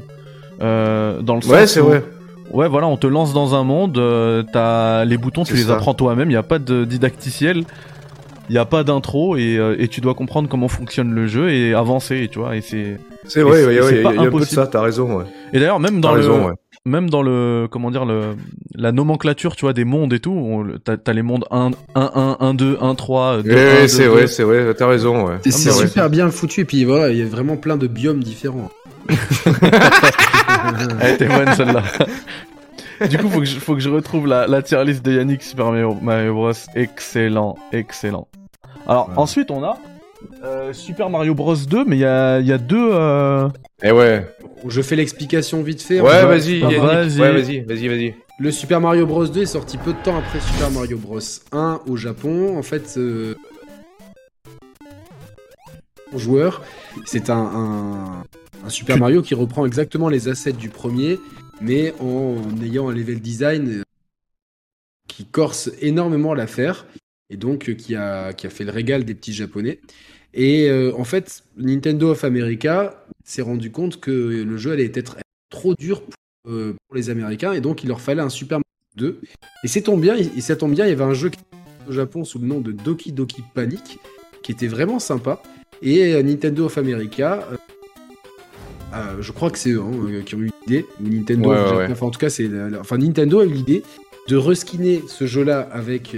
Euh, 0.62 1.20
dans 1.20 1.34
le 1.36 1.46
Ouais, 1.46 1.66
c'est 1.66 1.80
vrai. 1.80 2.04
Ouais, 2.52 2.68
voilà, 2.68 2.86
on 2.86 2.96
te 2.96 3.06
lance 3.06 3.32
dans 3.32 3.54
un 3.54 3.64
monde, 3.64 3.98
euh, 3.98 4.42
t'as 4.52 5.04
les 5.04 5.16
boutons, 5.16 5.44
tu 5.44 5.54
les 5.54 5.62
ça. 5.64 5.74
apprends 5.74 5.94
toi-même, 5.94 6.30
il 6.30 6.34
y 6.34 6.36
a 6.36 6.42
pas 6.42 6.58
de 6.60 6.84
didacticiel, 6.84 7.64
il 8.48 8.54
y 8.54 8.58
a 8.58 8.66
pas 8.66 8.84
d'intro 8.84 9.36
et, 9.36 9.56
euh, 9.56 9.74
et 9.78 9.88
tu 9.88 10.00
dois 10.00 10.14
comprendre 10.14 10.48
comment 10.48 10.68
fonctionne 10.68 11.10
le 11.12 11.26
jeu 11.26 11.50
et 11.50 11.74
avancer, 11.74 12.28
tu 12.30 12.38
vois, 12.38 12.54
et 12.54 12.60
c'est 12.60 13.00
C'est 13.26 13.40
vrai, 13.40 13.64
ouais, 13.64 13.80
ouais, 13.80 13.96
il 13.96 14.02
y 14.02 14.06
a, 14.06 14.20
un 14.20 14.30
peu 14.30 14.40
de 14.40 14.44
ça, 14.44 14.66
t'as 14.66 14.82
raison, 14.82 15.16
ouais. 15.16 15.24
Et 15.52 15.58
d'ailleurs, 15.58 15.80
même 15.80 16.00
dans 16.00 16.12
le, 16.12 16.20
raison, 16.20 16.46
ouais. 16.48 16.52
Même 16.86 17.08
dans 17.08 17.22
le, 17.22 17.66
comment 17.70 17.90
dire, 17.90 18.04
le, 18.04 18.36
la 18.74 18.92
nomenclature, 18.92 19.56
tu 19.56 19.62
vois, 19.64 19.72
des 19.72 19.84
mondes 19.84 20.12
et 20.12 20.20
tout, 20.20 20.32
on- 20.32 20.78
t'as, 20.84 20.96
t'as 20.98 21.12
les 21.14 21.22
mondes 21.22 21.44
1, 21.50 21.70
1, 21.94 22.10
1, 22.14 22.36
1, 22.40 22.54
2, 22.54 22.78
1, 22.80 22.94
3, 22.94 23.42
2, 23.42 23.50
Ouais, 23.50 23.56
1, 23.56 23.64
2, 23.74 23.80
ouais, 23.82 23.88
c'est 23.88 24.02
2. 24.04 24.08
vrai, 24.10 24.26
c'est 24.26 24.42
vrai, 24.42 24.74
t'as 24.74 24.86
raison, 24.86 25.26
ouais. 25.26 25.36
Ah, 25.36 25.50
c'est 25.50 25.70
ouais. 25.72 25.86
super 25.86 26.10
bien 26.10 26.30
foutu, 26.30 26.60
et 26.60 26.64
puis 26.64 26.84
voilà, 26.84 27.10
il 27.10 27.18
y 27.18 27.22
a 27.22 27.26
vraiment 27.26 27.56
plein 27.56 27.76
de 27.76 27.86
biomes 27.86 28.22
différents. 28.22 28.70
Elle 31.00 31.14
était 31.14 31.26
bonne 31.28 31.52
celle-là. 31.54 31.82
du 33.08 33.18
coup, 33.18 33.28
faut 33.28 33.40
que 33.40 33.44
je, 33.46 33.58
faut 33.58 33.74
que 33.74 33.80
je 33.80 33.88
retrouve 33.90 34.26
la, 34.26 34.46
la 34.46 34.62
tier 34.62 34.82
list 34.84 35.04
de 35.04 35.12
Yannick 35.12 35.42
Super 35.42 35.66
Mario, 35.66 35.96
Mario 36.00 36.34
Bros. 36.34 36.52
Excellent, 36.74 37.56
excellent. 37.72 38.28
Alors, 38.86 39.08
Ouais. 39.08 39.14
ensuite, 39.16 39.50
on 39.50 39.62
a 39.64 39.78
euh, 40.44 40.72
Super 40.72 41.10
Mario 41.10 41.34
Bros 41.34 41.54
2, 41.56 41.84
mais 41.84 41.96
il 41.96 42.00
y 42.00 42.04
a, 42.04 42.40
il 42.40 42.46
y 42.46 42.52
a 42.52 42.58
deux. 42.58 42.90
Euh... 42.92 43.48
Eh 43.82 43.90
ouais. 43.92 44.26
Je 44.68 44.80
fais 44.82 44.96
l'explication 44.96 45.62
vite 45.62 45.82
fait. 45.82 46.00
Ouais, 46.00 46.08
On 46.08 46.12
va- 46.12 46.26
vas-y, 46.26 46.60
bah, 46.60 46.70
Yannick. 46.72 46.80
vas-y. 46.80 47.20
Ouais, 47.20 47.32
vas-y, 47.32 47.60
vas-y, 47.60 47.88
vas-y. 47.88 48.14
Le 48.40 48.50
Super 48.50 48.80
Mario 48.80 49.06
Bros 49.06 49.26
2 49.26 49.42
est 49.42 49.46
sorti 49.46 49.78
peu 49.78 49.92
de 49.92 49.98
temps 50.02 50.16
après 50.16 50.40
Super 50.40 50.70
Mario 50.70 50.98
Bros 50.98 51.20
1 51.52 51.80
au 51.86 51.96
Japon. 51.96 52.56
En 52.58 52.62
fait, 52.62 52.94
euh... 52.96 53.34
joueur, 56.16 56.62
c'est 57.04 57.30
un, 57.30 57.36
un- 57.36 58.24
un 58.64 58.68
Super 58.70 58.98
Mario 58.98 59.20
qui 59.22 59.34
reprend 59.34 59.66
exactement 59.66 60.08
les 60.08 60.28
assets 60.28 60.52
du 60.52 60.68
premier, 60.70 61.18
mais 61.60 61.92
en 62.00 62.36
ayant 62.62 62.88
un 62.88 62.94
level 62.94 63.20
design 63.20 63.82
qui 65.08 65.26
corse 65.26 65.70
énormément 65.80 66.34
l'affaire 66.34 66.86
et 67.30 67.36
donc 67.36 67.68
euh, 67.68 67.74
qui 67.74 67.94
a, 67.94 68.32
qui 68.32 68.46
a 68.46 68.50
fait 68.50 68.64
le 68.64 68.70
régal 68.72 69.04
des 69.04 69.14
petits 69.14 69.32
japonais. 69.34 69.80
Et 70.34 70.68
euh, 70.68 70.92
en 70.98 71.04
fait, 71.04 71.44
Nintendo 71.56 72.10
of 72.10 72.24
America 72.24 73.04
s'est 73.24 73.42
rendu 73.42 73.70
compte 73.70 74.00
que 74.00 74.10
le 74.10 74.56
jeu 74.56 74.72
allait 74.72 74.90
être 74.94 75.16
trop 75.48 75.74
dur 75.74 76.02
pour, 76.02 76.52
euh, 76.52 76.74
pour 76.86 76.96
les 76.96 77.08
Américains 77.08 77.52
et 77.52 77.60
donc 77.60 77.84
il 77.84 77.88
leur 77.88 78.00
fallait 78.00 78.20
un 78.20 78.28
Super 78.28 78.58
Mario 78.58 78.64
2. 78.96 79.20
Et 79.62 79.68
c'est 79.68 79.88
bien, 79.96 80.16
et 80.16 80.40
ça 80.40 80.56
tombe 80.56 80.72
bien, 80.72 80.86
il 80.86 80.90
y 80.90 80.92
avait 80.92 81.04
un 81.04 81.14
jeu 81.14 81.30
qui 81.30 81.38
était 81.38 81.88
au 81.88 81.92
Japon 81.92 82.24
sous 82.24 82.40
le 82.40 82.46
nom 82.46 82.60
de 82.60 82.72
Doki 82.72 83.12
Doki 83.12 83.42
Panic 83.54 83.98
qui 84.42 84.52
était 84.52 84.66
vraiment 84.66 84.98
sympa. 84.98 85.40
Et 85.82 86.14
euh, 86.14 86.22
Nintendo 86.22 86.66
of 86.66 86.78
America, 86.78 87.46
euh, 88.92 89.16
je 89.20 89.32
crois 89.32 89.50
que 89.50 89.58
c'est 89.58 89.70
eux 89.70 89.82
hein, 89.82 90.22
qui 90.26 90.34
ont 90.34 90.40
eu 90.40 90.50
l'idée, 90.66 90.86
Nintendo, 91.00 91.50
Ouais, 91.50 91.56
of 91.56 91.62
ouais, 91.62 91.68
Japan, 91.68 91.78
ouais. 91.78 91.92
enfin 91.92 92.06
en 92.06 92.10
tout 92.10 92.18
cas 92.18 92.30
c'est, 92.30 92.50
enfin 92.78 92.98
Nintendo 92.98 93.40
a 93.40 93.44
eu 93.44 93.52
l'idée 93.52 93.82
de 94.28 94.36
reskiner 94.36 95.02
ce 95.06 95.26
jeu-là 95.26 95.60
avec 95.60 96.16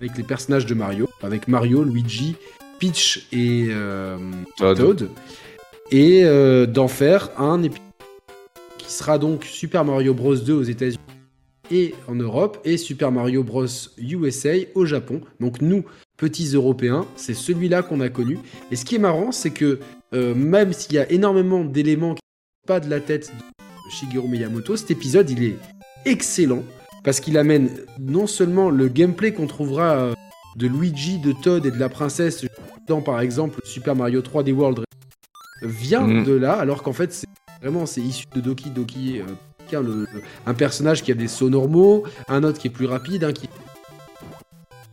avec 0.00 0.16
les 0.16 0.24
personnages 0.24 0.66
de 0.66 0.74
Mario, 0.74 1.08
avec 1.22 1.46
Mario, 1.46 1.84
Luigi, 1.84 2.34
Peach 2.82 3.28
et 3.30 3.68
euh, 3.70 4.18
Todd. 4.56 5.08
Et 5.92 6.24
euh, 6.24 6.66
d'en 6.66 6.88
faire 6.88 7.30
un 7.38 7.62
épisode 7.62 7.80
qui 8.76 8.90
sera 8.90 9.18
donc 9.18 9.44
Super 9.44 9.84
Mario 9.84 10.14
Bros 10.14 10.34
2 10.34 10.52
aux 10.52 10.62
États-Unis 10.64 10.98
et 11.70 11.94
en 12.08 12.16
Europe 12.16 12.58
et 12.64 12.76
Super 12.76 13.12
Mario 13.12 13.44
Bros 13.44 13.66
USA 13.98 14.54
au 14.74 14.84
Japon. 14.84 15.20
Donc 15.38 15.60
nous, 15.60 15.84
petits 16.16 16.54
Européens, 16.54 17.06
c'est 17.14 17.34
celui-là 17.34 17.84
qu'on 17.84 18.00
a 18.00 18.08
connu. 18.08 18.40
Et 18.72 18.76
ce 18.76 18.84
qui 18.84 18.96
est 18.96 18.98
marrant, 18.98 19.30
c'est 19.30 19.50
que 19.50 19.78
euh, 20.12 20.34
même 20.34 20.72
s'il 20.72 20.94
y 20.94 20.98
a 20.98 21.08
énormément 21.08 21.62
d'éléments 21.64 22.16
qui 22.16 22.22
ne 22.64 22.66
pas 22.66 22.80
de 22.80 22.90
la 22.90 22.98
tête 22.98 23.30
de 23.30 23.92
Shigeru 23.92 24.26
Miyamoto, 24.26 24.74
cet 24.74 24.90
épisode 24.90 25.30
il 25.30 25.44
est 25.44 25.56
excellent 26.04 26.64
parce 27.04 27.20
qu'il 27.20 27.38
amène 27.38 27.70
non 28.00 28.26
seulement 28.26 28.70
le 28.70 28.88
gameplay 28.88 29.32
qu'on 29.32 29.46
trouvera 29.46 30.14
de 30.56 30.66
Luigi, 30.66 31.18
de 31.18 31.32
Todd 31.32 31.64
et 31.64 31.70
de 31.70 31.78
la 31.78 31.88
princesse 31.88 32.44
dans 32.88 33.00
par 33.00 33.20
exemple 33.20 33.60
Super 33.64 33.94
Mario 33.94 34.20
3D 34.22 34.52
World 34.52 34.80
vient 35.62 36.06
Mhm. 36.06 36.24
de 36.24 36.32
là, 36.32 36.54
alors 36.54 36.82
qu'en 36.82 36.92
fait 36.92 37.12
c'est 37.12 37.26
vraiment 37.60 37.86
c'est 37.86 38.00
issu 38.00 38.26
de 38.34 38.40
Doki 38.40 38.70
Doki. 38.70 39.20
euh, 39.20 39.24
Panic, 39.70 39.88
le- 39.88 40.00
le- 40.12 40.22
un 40.46 40.54
personnage 40.54 41.02
qui 41.02 41.12
a 41.12 41.14
des 41.14 41.28
sauts 41.28 41.48
normaux, 41.50 42.04
un 42.28 42.42
autre 42.44 42.58
qui 42.58 42.66
est 42.66 42.70
plus 42.70 42.86
rapide, 42.86 43.24
un 43.24 43.32
qui 43.32 43.48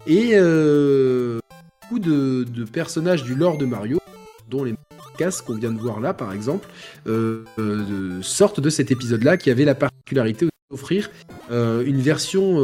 et 0.08 0.32
euh, 0.34 1.40
beaucoup 1.82 2.00
de, 2.00 2.44
de 2.46 2.64
personnages 2.64 3.24
du 3.24 3.36
lore 3.36 3.58
de 3.58 3.66
Mario, 3.66 4.00
dont 4.50 4.64
les 4.64 4.76
casques 5.18 5.46
qu'on 5.46 5.56
vient 5.56 5.72
de 5.74 5.80
voir 5.80 6.00
là 6.00 6.14
par 6.14 6.32
exemple, 6.34 6.68
euh, 7.08 7.44
euh, 7.60 8.22
sortent 8.22 8.60
de 8.62 8.70
cet 8.70 8.90
épisode-là 8.92 9.36
qui 9.38 9.50
avait 9.52 9.66
la 9.66 9.76
particularité 9.76 10.48
d'offrir 10.72 11.10
une 11.52 12.00
version 12.00 12.64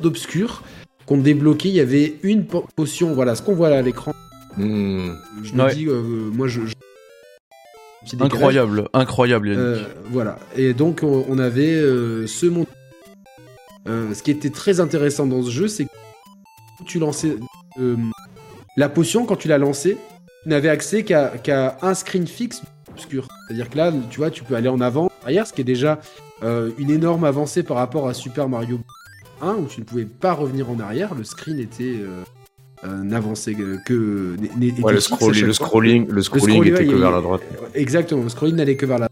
d'obscur 0.00 0.62
qu'on 1.12 1.18
débloquait. 1.20 1.68
Il 1.68 1.74
y 1.74 1.80
avait 1.80 2.14
une 2.22 2.46
po- 2.46 2.64
potion, 2.74 3.12
voilà 3.12 3.34
ce 3.34 3.42
qu'on 3.42 3.54
voit 3.54 3.68
là 3.70 3.78
à 3.78 3.82
l'écran. 3.82 4.12
Hmm. 4.56 5.12
Je 5.42 5.52
me 5.54 5.62
Ouais. 5.64 5.74
dis, 5.74 5.86
euh, 5.86 6.02
moi 6.32 6.48
je. 6.48 6.60
Incroyable, 8.18 8.88
incroyable 8.94 9.48
Yannick. 9.48 9.60
Euh, 9.62 9.84
voilà. 10.10 10.38
Et 10.56 10.74
donc, 10.74 11.02
on, 11.04 11.38
avait 11.38 11.74
euh, 11.74 12.26
ce 12.26 12.46
monde. 12.46 12.66
Euh, 13.88 14.12
ce 14.12 14.22
qui 14.24 14.30
était 14.32 14.50
très 14.50 14.80
intéressant 14.80 15.26
dans 15.26 15.42
ce 15.42 15.50
jeu, 15.50 15.68
c'est 15.68 15.84
que 15.84 15.90
tu 16.84 16.98
lançais 16.98 17.36
euh, 17.80 17.96
la 18.76 18.88
potion, 18.88 19.24
quand 19.24 19.36
tu 19.36 19.46
l'as 19.48 19.58
lancée, 19.58 19.96
tu 20.42 20.48
n'avais 20.48 20.68
accès 20.68 21.04
qu'à 21.04 21.28
qu'à 21.28 21.78
un 21.82 21.94
screen 21.94 22.26
fixe 22.26 22.62
obscur. 22.90 23.28
C'est-à-dire 23.46 23.70
que 23.70 23.76
là, 23.78 23.92
tu 24.10 24.18
vois, 24.18 24.30
tu 24.30 24.42
peux 24.42 24.56
aller 24.56 24.68
en 24.68 24.80
avant, 24.80 25.08
arrière, 25.24 25.46
ce 25.46 25.52
qui 25.52 25.60
est 25.60 25.64
déjà 25.64 26.00
euh, 26.42 26.70
une 26.78 26.90
énorme 26.90 27.22
avancée 27.24 27.62
par 27.62 27.76
rapport 27.76 28.08
à 28.08 28.14
Super 28.14 28.48
Mario 28.48 28.80
1, 29.42 29.56
où 29.56 29.66
tu 29.66 29.80
ne 29.80 29.84
pouvais 29.84 30.06
pas 30.06 30.32
revenir 30.32 30.70
en 30.70 30.80
arrière. 30.80 31.14
Le 31.14 31.24
screen 31.24 31.58
était. 31.58 31.96
Euh, 32.84 33.02
n'avançait 33.02 33.54
que. 33.54 34.36
Ouais, 34.82 34.92
le, 34.92 35.00
scrolling, 35.00 35.44
le 35.44 35.52
scrolling, 35.52 36.08
le 36.08 36.22
scrolling 36.22 36.46
scrolling, 36.48 36.74
était 36.74 36.86
que 36.86 36.94
vers 36.94 37.12
la 37.12 37.20
droite. 37.20 37.42
Exactement, 37.74 38.22
le 38.22 38.28
scrolling 38.28 38.56
n'allait 38.56 38.76
que 38.76 38.86
vers 38.86 38.98
la. 38.98 39.08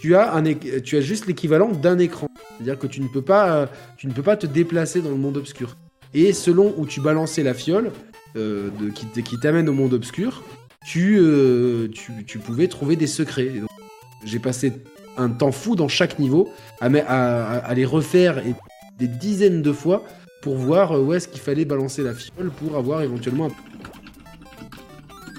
Tu 0.00 0.16
as, 0.16 0.34
un, 0.34 0.42
tu 0.84 0.96
as 0.96 1.00
juste 1.00 1.26
l'équivalent 1.26 1.70
d'un 1.70 1.98
écran. 1.98 2.28
C'est-à-dire 2.56 2.78
que 2.78 2.86
tu 2.86 3.00
ne, 3.00 3.08
peux 3.08 3.22
pas, 3.22 3.68
tu 3.96 4.06
ne 4.06 4.12
peux 4.12 4.22
pas 4.22 4.36
te 4.36 4.46
déplacer 4.46 5.00
dans 5.00 5.10
le 5.10 5.16
monde 5.16 5.36
obscur. 5.36 5.76
Et 6.14 6.32
selon 6.32 6.74
où 6.76 6.86
tu 6.86 7.00
balançais 7.00 7.42
la 7.42 7.54
fiole 7.54 7.90
euh, 8.36 8.70
de, 8.80 8.90
qui, 8.90 9.38
t'amène 9.38 9.68
au 9.68 9.72
monde 9.72 9.92
obscur, 9.92 10.42
tu, 10.86 11.18
euh, 11.18 11.88
tu, 11.88 12.12
tu 12.26 12.38
pouvais 12.38 12.68
trouver 12.68 12.96
des 12.96 13.06
secrets. 13.06 13.52
J'ai 14.24 14.38
passé 14.38 14.72
un 15.16 15.28
temps 15.30 15.52
fou 15.52 15.76
dans 15.76 15.88
chaque 15.88 16.18
niveau 16.18 16.48
à, 16.80 17.74
les 17.74 17.84
refaire 17.84 18.38
et 18.38 18.54
des 18.98 19.08
dizaines 19.08 19.62
de 19.62 19.72
fois 19.72 20.04
pour 20.42 20.56
voir 20.56 20.92
euh, 20.92 21.00
où 21.00 21.12
est-ce 21.12 21.28
qu'il 21.28 21.40
fallait 21.40 21.64
balancer 21.64 22.02
la 22.02 22.14
fiole 22.14 22.50
pour 22.50 22.76
avoir 22.76 23.02
éventuellement 23.02 23.48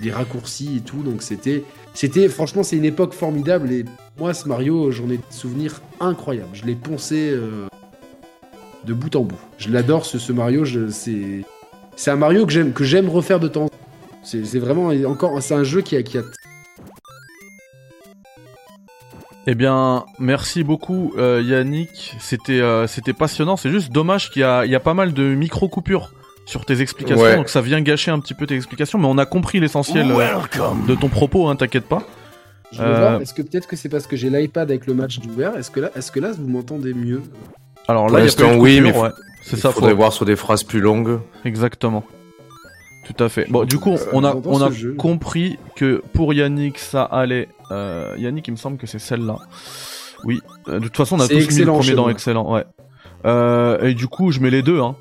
des 0.01 0.11
raccourcis 0.11 0.77
et 0.77 0.81
tout. 0.81 1.01
Donc 1.01 1.21
c'était, 1.21 1.63
c'était 1.93 2.27
franchement, 2.29 2.63
c'est 2.63 2.77
une 2.77 2.85
époque 2.85 3.13
formidable. 3.13 3.71
Et 3.71 3.85
moi, 4.17 4.33
ce 4.33 4.47
Mario, 4.47 4.91
j'en 4.91 5.05
ai 5.05 5.17
des 5.17 5.23
souvenirs 5.29 5.81
incroyables. 5.99 6.49
Je 6.53 6.65
l'ai 6.65 6.75
poncé 6.75 7.31
euh, 7.31 7.67
de 8.85 8.93
bout 8.93 9.15
en 9.15 9.21
bout. 9.21 9.39
Je 9.57 9.69
l'adore 9.69 10.05
ce, 10.05 10.31
Mario. 10.31 10.65
C'est 10.91 11.43
c'est 11.95 12.11
un 12.11 12.15
Mario 12.15 12.45
que 12.45 12.51
j'aime 12.51 12.73
que 12.73 12.83
j'aime 12.83 13.09
refaire 13.09 13.39
de 13.39 13.47
temps. 13.47 13.69
C'est 14.23 14.45
c'est 14.45 14.59
vraiment 14.59 14.87
encore 15.09 15.41
c'est 15.41 15.55
un 15.55 15.63
jeu 15.63 15.81
qui 15.81 15.95
a 15.95 16.03
qui 16.03 16.17
a 16.17 16.23
Eh 19.49 19.55
bien, 19.55 20.05
merci 20.19 20.63
beaucoup 20.63 21.13
euh, 21.17 21.41
Yannick. 21.43 22.15
C'était 22.19 22.59
euh, 22.59 22.85
c'était 22.85 23.13
passionnant. 23.13 23.55
C'est 23.55 23.69
juste 23.69 23.91
dommage 23.93 24.29
qu'il 24.29 24.41
y 24.41 24.45
a 24.45 24.65
il 24.65 24.71
y 24.71 24.75
a 24.75 24.79
pas 24.81 24.93
mal 24.93 25.13
de 25.13 25.23
micro 25.35 25.69
coupures 25.69 26.11
sur 26.45 26.65
tes 26.65 26.81
explications, 26.81 27.21
Ouais. 27.23 27.35
donc 27.35 27.49
ça 27.49 27.59
vient 27.61 27.81
gâcher 27.81 28.09
un 28.11 28.19
petit 28.19 28.33
peu 28.33 28.45
tes 28.45 28.55
explications. 28.55 28.99
Mais 28.99 29.07
on 29.07 29.17
a 29.17 29.25
compris 29.25 29.59
l'essentiel 29.59 30.11
euh, 30.11 30.27
de 30.87 30.95
ton 30.95 31.09
propos, 31.09 31.47
hein, 31.47 31.55
t'inquiète 31.55 31.85
pas. 31.85 32.03
Je 32.71 32.81
veux 32.81 32.87
Euh, 32.87 32.99
voir, 32.99 33.21
est-ce 33.21 33.33
que 33.33 33.41
peut-être 33.41 33.67
que 33.67 33.75
c'est 33.77 33.89
parce 33.89 34.07
que 34.07 34.15
j'ai 34.17 34.29
l'iPad 34.29 34.69
avec 34.69 34.85
le 34.85 34.93
match 34.93 35.19
d'ouvert 35.19 35.57
Est-ce 35.57 35.71
que 35.71 35.79
là, 35.79 35.91
est-ce 35.95 36.11
que 36.11 36.19
là, 36.19 36.31
vous 36.37 36.47
m'entendez 36.47 36.93
mieux? 36.93 37.21
Alors 37.87 38.09
là, 38.09 38.19
il 38.19 38.25
y 38.25 38.29
a 38.29 38.33
pas 38.33 38.53
de 38.53 38.57
oui, 38.59 38.77
coupure, 38.77 38.93
mais 38.95 39.01
ouais. 39.01 39.09
C'est 39.43 39.55
ça, 39.57 39.71
faudrait 39.71 39.91
faut... 39.91 39.97
voir 39.97 40.11
sur 40.13 40.25
des 40.25 40.35
phrases 40.35 40.63
plus 40.63 40.81
longues. 40.81 41.19
exactement. 41.45 42.03
Tout 43.05 43.23
à 43.23 43.29
fait. 43.29 43.45
Bon, 43.49 43.63
du 43.63 43.77
coup, 43.77 43.95
on 44.11 44.25
a 44.25 44.35
on 44.45 44.61
a 44.61 44.69
compris 44.97 45.57
que 45.77 46.01
pour 46.13 46.33
Yannick, 46.33 46.77
ça 46.77 47.03
allait. 47.03 47.47
Euh, 47.71 48.13
Yannick, 48.17 48.47
il 48.47 48.51
me 48.51 48.55
semble 48.57 48.77
que 48.77 48.87
c'est 48.87 48.99
celle-là. 48.99 49.37
Oui. 50.23 50.41
Euh, 50.67 50.79
de 50.79 50.85
toute 50.85 50.97
façon, 50.97 51.15
on 51.17 51.19
a 51.19 51.27
tous 51.27 51.33
mis 51.33 51.39
le 51.39 51.45
excellent 51.45 51.77
premier 51.79 51.93
dans 51.93 52.01
moi. 52.03 52.11
excellent. 52.11 52.53
Ouais. 52.53 52.65
Euh, 53.25 53.81
et 53.81 53.93
du 53.93 54.07
coup, 54.07 54.31
je 54.31 54.39
mets 54.39 54.49
les 54.49 54.61
deux. 54.61 54.79
Hein. 54.79 54.95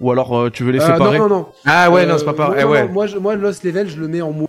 Ou 0.00 0.10
alors, 0.12 0.36
euh, 0.38 0.50
tu 0.50 0.64
veux 0.64 0.72
les 0.72 0.80
Ah, 0.80 0.92
séparer 0.92 1.18
Non, 1.18 1.28
non, 1.28 1.36
non. 1.40 1.46
Ah 1.66 1.90
ouais, 1.90 2.02
Euh, 2.02 2.06
non, 2.06 2.18
c'est 2.18 2.24
pas 2.24 2.32
pareil. 2.32 2.62
non, 2.64 2.68
Eh 2.68 2.72
ouais. 2.72 2.86
non, 2.86 2.92
moi, 2.92 3.06
je- 3.06 3.18
moi, 3.18 3.34
Lost 3.36 3.64
Level, 3.64 3.88
je 3.88 3.98
le 4.00 4.08
mets 4.08 4.22
en 4.22 4.30
mouais. 4.32 4.46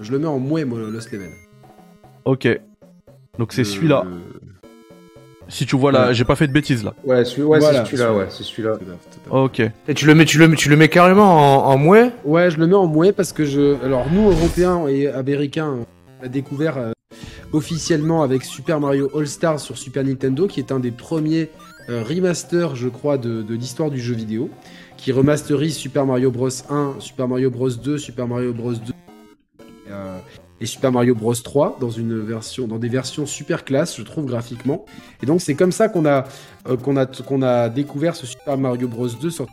Je 0.00 0.10
le 0.12 0.18
mets 0.18 0.26
en 0.26 0.38
mouais, 0.38 0.64
moi, 0.64 0.78
Lost 0.78 1.10
Level. 1.12 1.30
Ok. 2.24 2.48
Donc 3.38 3.52
c'est 3.52 3.60
Euh, 3.62 3.64
celui-là. 3.64 4.04
Si 5.48 5.64
tu 5.66 5.76
vois 5.76 5.92
là, 5.92 6.08
ouais. 6.08 6.14
j'ai 6.14 6.24
pas 6.24 6.36
fait 6.36 6.46
de 6.46 6.52
bêtises 6.52 6.84
là. 6.84 6.94
Ouais, 7.04 7.24
celui- 7.24 7.42
ouais, 7.44 7.58
Voilà, 7.58 7.78
c'est 7.84 7.90
celui-là, 7.90 8.04
celui-là. 8.08 8.24
ouais, 8.24 8.30
c'est 8.30 8.42
celui-là. 8.44 8.78
Ok. 9.30 9.60
Et 9.88 9.94
tu 9.94 10.06
le 10.06 10.14
mets, 10.14 10.24
tu 10.26 10.38
le, 10.38 10.46
mets- 10.48 10.56
tu 10.56 10.68
le 10.68 10.76
mets 10.76 10.88
carrément 10.88 11.64
en, 11.66 11.72
en 11.72 11.78
mouais 11.78 12.10
Ouais, 12.24 12.50
je 12.50 12.58
le 12.58 12.66
mets 12.66 12.74
en 12.74 12.86
mouais 12.86 13.12
parce 13.12 13.32
que 13.32 13.44
je. 13.44 13.82
Alors, 13.84 14.06
nous, 14.12 14.28
Européens 14.30 14.86
et 14.88 15.08
Américains, 15.08 15.76
on 16.20 16.24
a 16.24 16.28
découvert 16.28 16.76
euh, 16.76 16.92
officiellement 17.52 18.22
avec 18.22 18.44
Super 18.44 18.78
Mario 18.80 19.10
All-Stars 19.16 19.60
sur 19.60 19.78
Super 19.78 20.04
Nintendo, 20.04 20.46
qui 20.46 20.60
est 20.60 20.70
un 20.72 20.80
des 20.80 20.90
premiers 20.90 21.48
euh, 21.88 22.02
remasters, 22.02 22.76
je 22.76 22.88
crois, 22.88 23.16
de, 23.16 23.42
de 23.42 23.54
l'histoire 23.54 23.90
du 23.90 24.00
jeu 24.00 24.14
vidéo, 24.14 24.50
qui 24.98 25.12
remasterise 25.12 25.76
Super 25.76 26.04
Mario 26.04 26.30
Bros 26.30 26.48
1, 26.68 26.96
Super 26.98 27.26
Mario 27.28 27.50
Bros 27.50 27.70
2, 27.70 27.96
Super 27.96 28.26
Mario 28.28 28.52
Bros 28.52 28.72
2 28.72 28.78
et, 28.78 29.64
euh, 29.90 30.18
et 30.60 30.66
Super 30.66 30.90
Mario 30.92 31.14
Bros 31.14 31.34
3 31.34 31.78
dans 31.80 31.90
une 31.90 32.18
version, 32.20 32.66
dans 32.66 32.78
des 32.78 32.88
versions 32.88 33.26
super 33.26 33.64
classe, 33.64 33.96
je 33.96 34.02
trouve 34.02 34.26
graphiquement. 34.26 34.84
Et 35.22 35.26
donc 35.26 35.40
c'est 35.40 35.54
comme 35.54 35.72
ça 35.72 35.88
qu'on 35.88 36.04
a, 36.06 36.24
euh, 36.68 36.76
qu'on 36.76 36.96
a, 36.96 37.06
qu'on 37.06 37.42
a 37.42 37.68
découvert 37.68 38.16
ce 38.16 38.26
Super 38.26 38.58
Mario 38.58 38.88
Bros 38.88 39.08
2 39.08 39.30
sur 39.30 39.46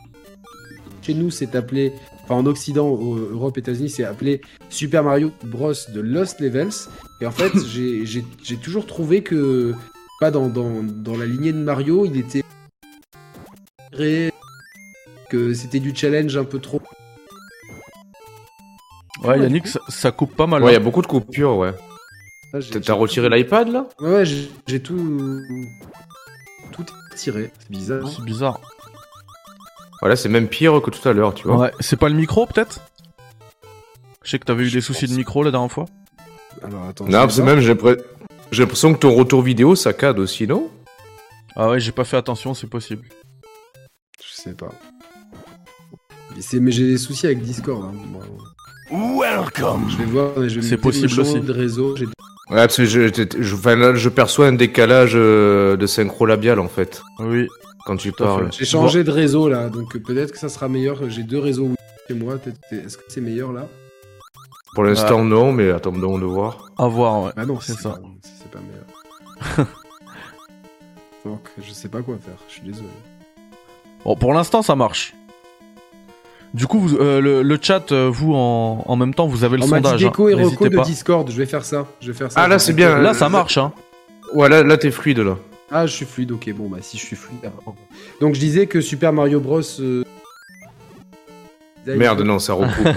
chez 1.02 1.14
nous, 1.14 1.30
c'est 1.30 1.56
appelé, 1.56 1.94
enfin 2.24 2.34
en 2.34 2.48
Occident, 2.48 2.88
au- 2.90 3.16
Europe, 3.18 3.60
États-Unis, 3.60 3.92
c'est 3.92 4.04
appelé 4.04 4.42
Super 4.70 5.04
Mario 5.04 5.32
Bros. 5.44 5.74
de 5.94 6.02
Lost 6.02 6.40
Levels. 6.40 6.74
Et 7.22 7.28
en 7.28 7.32
fait, 7.32 7.52
j'ai 7.68 8.58
toujours 8.58 8.88
trouvé 8.88 9.22
que, 9.22 9.76
pas 10.20 10.32
dans, 10.32 10.50
dans, 10.50 10.82
dans 10.82 11.16
la 11.16 11.28
lignée 11.28 11.54
de 11.54 11.60
Mario, 11.60 12.08
il 12.08 12.18
était 12.18 12.42
que 15.30 15.54
c'était 15.54 15.80
du 15.80 15.96
challenge 15.96 16.36
un 16.38 16.44
peu 16.44 16.58
trop. 16.60 16.82
Ouais, 19.28 19.40
Yannick, 19.40 19.68
ça, 19.68 19.80
ça 19.90 20.12
coupe 20.12 20.36
pas 20.36 20.48
mal. 20.48 20.64
Ouais, 20.64 20.72
il 20.72 20.74
y 20.74 20.78
a 20.78 20.80
hein. 20.80 20.84
beaucoup 20.84 21.02
de 21.02 21.08
coupures, 21.08 21.58
ouais. 21.58 21.74
J'ai- 22.60 22.80
T'as- 22.80 22.94
retiré 22.94 23.30
l'iPad 23.30 23.68
là? 23.68 23.88
Ouais, 24.00 24.10
ouais, 24.12 24.26
j'ai 24.26 24.80
tout. 24.82 25.42
Tout 26.72 26.86
tiré. 27.16 27.52
C'est 27.60 27.70
bizarre. 27.72 28.08
C'est 28.08 28.24
bizarre. 28.24 28.60
Voilà, 30.02 30.16
c'est 30.16 30.30
même 30.30 30.48
pire 30.48 30.82
que 30.82 30.90
tout 30.92 31.08
à 31.08 31.14
l'heure, 31.14 31.34
tu 31.34 31.48
vois. 31.48 31.58
Ouais, 31.58 31.72
c'est 31.80 31.98
pas 31.98 32.10
le 32.10 32.16
micro 32.16 32.46
peut-être? 32.46 32.80
Je 34.24 34.30
sais 34.32 34.40
que 34.40 34.46
t'avais 34.46 34.64
eu 34.66 34.72
des 34.72 34.82
soucis 34.82 35.06
pense. 35.06 35.12
de 35.12 35.18
micro 35.18 35.44
la 35.44 35.52
dernière 35.52 35.72
fois. 35.72 35.86
Alors 36.64 36.84
attends. 36.90 37.06
Non, 37.06 37.28
c'est 37.30 37.44
même, 37.44 37.60
j'ai 37.60 37.70
l'impression- 37.70 38.04
j'ai 38.52 38.64
l'impression 38.64 38.94
que 38.94 39.00
ton 39.00 39.14
retour 39.14 39.42
vidéo 39.42 39.76
saccade 39.76 40.20
aussi, 40.20 40.48
non? 40.48 40.70
Ah 41.56 41.70
ouais, 41.70 41.80
j'ai 41.80 41.92
pas 41.92 42.04
fait 42.04 42.18
attention, 42.18 42.54
c'est 42.54 42.68
possible. 42.68 43.08
Je 44.24 44.34
sais 44.42 44.54
pas. 44.54 44.70
Mais, 46.36 46.42
c'est- 46.42 46.60
mais 46.60 46.72
j'ai 46.72 46.86
des 46.88 46.98
soucis 46.98 47.26
avec 47.28 47.42
Discord. 47.42 47.84
hein. 47.86 47.92
Bon, 48.08 48.20
Welcome. 48.92 49.90
je 49.90 49.98
vais 49.98 50.06
voir. 50.06 50.32
mais 50.38 50.50
je 50.50 50.60
vais 50.60 50.68
C'est 50.68 50.78
possible 50.78 51.20
aussi. 51.20 51.40
de 51.40 51.52
réseau. 51.52 51.96
j'ai- 51.96 52.06
Ouais, 52.06 52.58
parce 52.58 52.78
que 52.78 52.86
je, 52.86 53.08
je, 53.08 53.24
je- 53.42 53.56
enfin, 53.56 53.76
là, 53.76 53.96
je 53.96 54.08
perçois 54.10 54.48
un 54.48 54.54
décalage 54.54 55.14
euh, 55.16 55.76
de 55.78 55.88
synchro 55.88 56.28
labial 56.28 56.60
en 56.60 56.68
fait, 56.68 57.02
Oui. 57.20 57.48
quand 57.88 57.98
tu 57.98 58.12
parles. 58.12 58.50
J'ai 58.52 58.66
changé 58.66 59.04
de 59.04 59.10
réseau 59.10 59.50
là, 59.50 59.70
donc 59.70 59.96
euh, 59.96 60.00
peut-être 60.00 60.32
que 60.32 60.38
ça 60.38 60.50
sera 60.50 60.68
meilleur. 60.70 61.10
J'ai 61.10 61.24
deux 61.24 61.40
réseaux 61.40 61.72
chez 62.08 62.14
moi. 62.14 62.36
Est-ce 62.72 62.98
que 62.98 63.04
c'est 63.08 63.22
meilleur 63.22 63.52
là? 63.52 63.68
Pour 64.76 64.84
l'instant, 64.84 65.24
non, 65.24 65.52
mais 65.54 65.72
attendons 65.72 66.20
de 66.20 66.26
voir. 66.26 66.72
À 66.78 66.88
voir, 66.88 67.24
ouais. 67.24 67.32
Ah 67.36 67.46
non, 67.48 67.60
C'est 67.60 67.74
c'est 67.74 67.82
ça. 67.82 67.90
Pas, 67.92 68.02
c'est 68.22 68.52
pas 68.52 68.60
meilleur. 68.60 69.68
donc 71.26 71.50
je 71.60 71.72
sais 71.74 71.90
pas 71.90 72.04
quoi 72.04 72.18
faire. 72.24 72.36
Je 72.48 72.54
suis 72.54 72.62
désolé. 72.62 72.90
Bon, 74.04 74.16
pour 74.16 74.34
l'instant, 74.34 74.62
ça 74.62 74.76
marche. 74.76 75.16
Du 76.56 76.68
coup, 76.68 76.80
vous- 76.80 76.96
euh, 76.98 77.20
le, 77.20 77.42
le 77.44 77.60
chat, 77.62 77.92
euh, 77.92 78.10
vous, 78.12 78.34
en, 78.34 78.84
en 78.88 78.96
même 78.96 79.14
temps, 79.14 79.28
vous 79.28 79.44
avez 79.44 79.58
le 79.58 79.64
On 79.64 79.68
m'a 79.68 79.80
dit 79.80 79.84
sondage. 79.86 80.02
Déco 80.02 80.28
hein. 80.28 80.32
et 80.32 80.36
N'hésitez 80.36 80.70
de. 80.70 80.80
Discord. 80.80 81.30
Je 81.30 81.36
vais 81.38 81.46
faire 81.46 81.66
ça. 81.66 81.86
Je 82.00 82.08
vais 82.12 82.18
faire 82.18 82.32
ça. 82.32 82.42
Ah, 82.42 82.48
là, 82.48 82.60
c'est 82.60 82.74
bien. 82.74 82.98
Là, 83.00 83.14
ça 83.14 83.28
marche, 83.30 83.58
hein. 83.58 83.74
Ouais, 84.34 84.48
là, 84.50 84.64
là 84.64 84.78
t'es 84.78 84.90
fluide 84.92 85.20
là. 85.20 85.38
Ah, 85.72 85.86
je 85.86 85.92
suis 85.94 86.06
fluide. 86.06 86.32
Ok, 86.32 86.50
bon 86.56 86.70
bah 86.70 86.78
si 86.82 86.98
je 86.98 87.04
suis 87.06 87.16
fluide. 87.16 87.40
alors. 87.44 87.76
Donc 88.22 88.36
je 88.36 88.40
disais 88.40 88.68
que 88.68 88.80
Super 88.82 89.12
Mario 89.14 89.40
Bros. 89.40 89.62
euh, 89.80 90.04
Merde, 91.86 92.22
non, 92.22 92.40
ça 92.40 92.54
recoupe. 92.56 92.88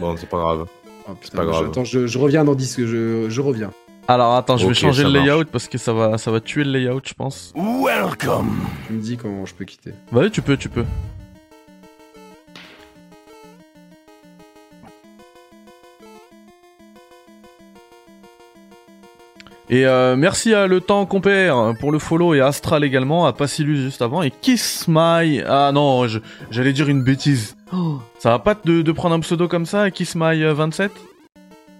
bon, 0.00 0.16
c'est 0.16 0.28
pas 0.28 0.38
grave. 0.38 0.66
Oh, 1.08 1.12
putain, 1.20 1.36
pas 1.38 1.44
je- 1.44 1.48
grave. 1.48 1.66
Attends, 1.68 1.84
je, 1.84 2.06
je 2.06 2.18
reviens 2.18 2.44
dans 2.44 2.54
Disque. 2.54 2.84
Je, 2.84 3.26
je 3.28 3.40
reviens. 3.40 3.70
Alors, 4.08 4.34
attends, 4.34 4.56
je 4.56 4.66
vais 4.66 4.74
changer 4.74 5.02
le 5.04 5.10
marche. 5.10 5.26
layout 5.26 5.44
parce 5.50 5.68
que 5.68 5.78
ça 5.78 5.92
va, 5.92 6.16
ça 6.18 6.30
va 6.30 6.40
tuer 6.40 6.62
le 6.64 6.70
layout, 6.72 7.00
je 7.04 7.14
pense. 7.14 7.52
Welcome. 7.56 8.50
Tu 8.86 8.92
me 8.92 9.00
dis 9.00 9.16
quand 9.16 9.44
je 9.46 9.54
peux 9.54 9.64
quitter. 9.64 9.90
Bah 10.12 10.20
oui, 10.22 10.30
tu 10.30 10.42
peux, 10.42 10.56
tu 10.56 10.68
peux. 10.68 10.84
Et 19.68 19.84
euh, 19.84 20.14
merci 20.16 20.54
à 20.54 20.68
Le 20.68 20.80
Temps 20.80 21.04
Compère 21.06 21.72
pour 21.80 21.90
le 21.90 21.98
follow 21.98 22.34
et 22.34 22.40
à 22.40 22.46
Astral 22.46 22.84
également, 22.84 23.26
à 23.26 23.32
Passilus 23.32 23.78
juste 23.82 24.00
avant 24.00 24.22
et 24.22 24.30
Kiss 24.30 24.84
My... 24.86 25.42
Ah 25.46 25.72
non, 25.74 26.06
je- 26.06 26.20
j'allais 26.52 26.72
dire 26.72 26.88
une 26.88 27.02
bêtise. 27.02 27.56
Oh, 27.72 27.98
ça 28.20 28.30
va 28.30 28.38
pas 28.38 28.54
de, 28.64 28.82
de 28.82 28.92
prendre 28.92 29.16
un 29.16 29.20
pseudo 29.20 29.48
comme 29.48 29.66
ça, 29.66 29.90
Kiss 29.90 30.14
My 30.14 30.40
euh, 30.44 30.54
27 30.54 30.92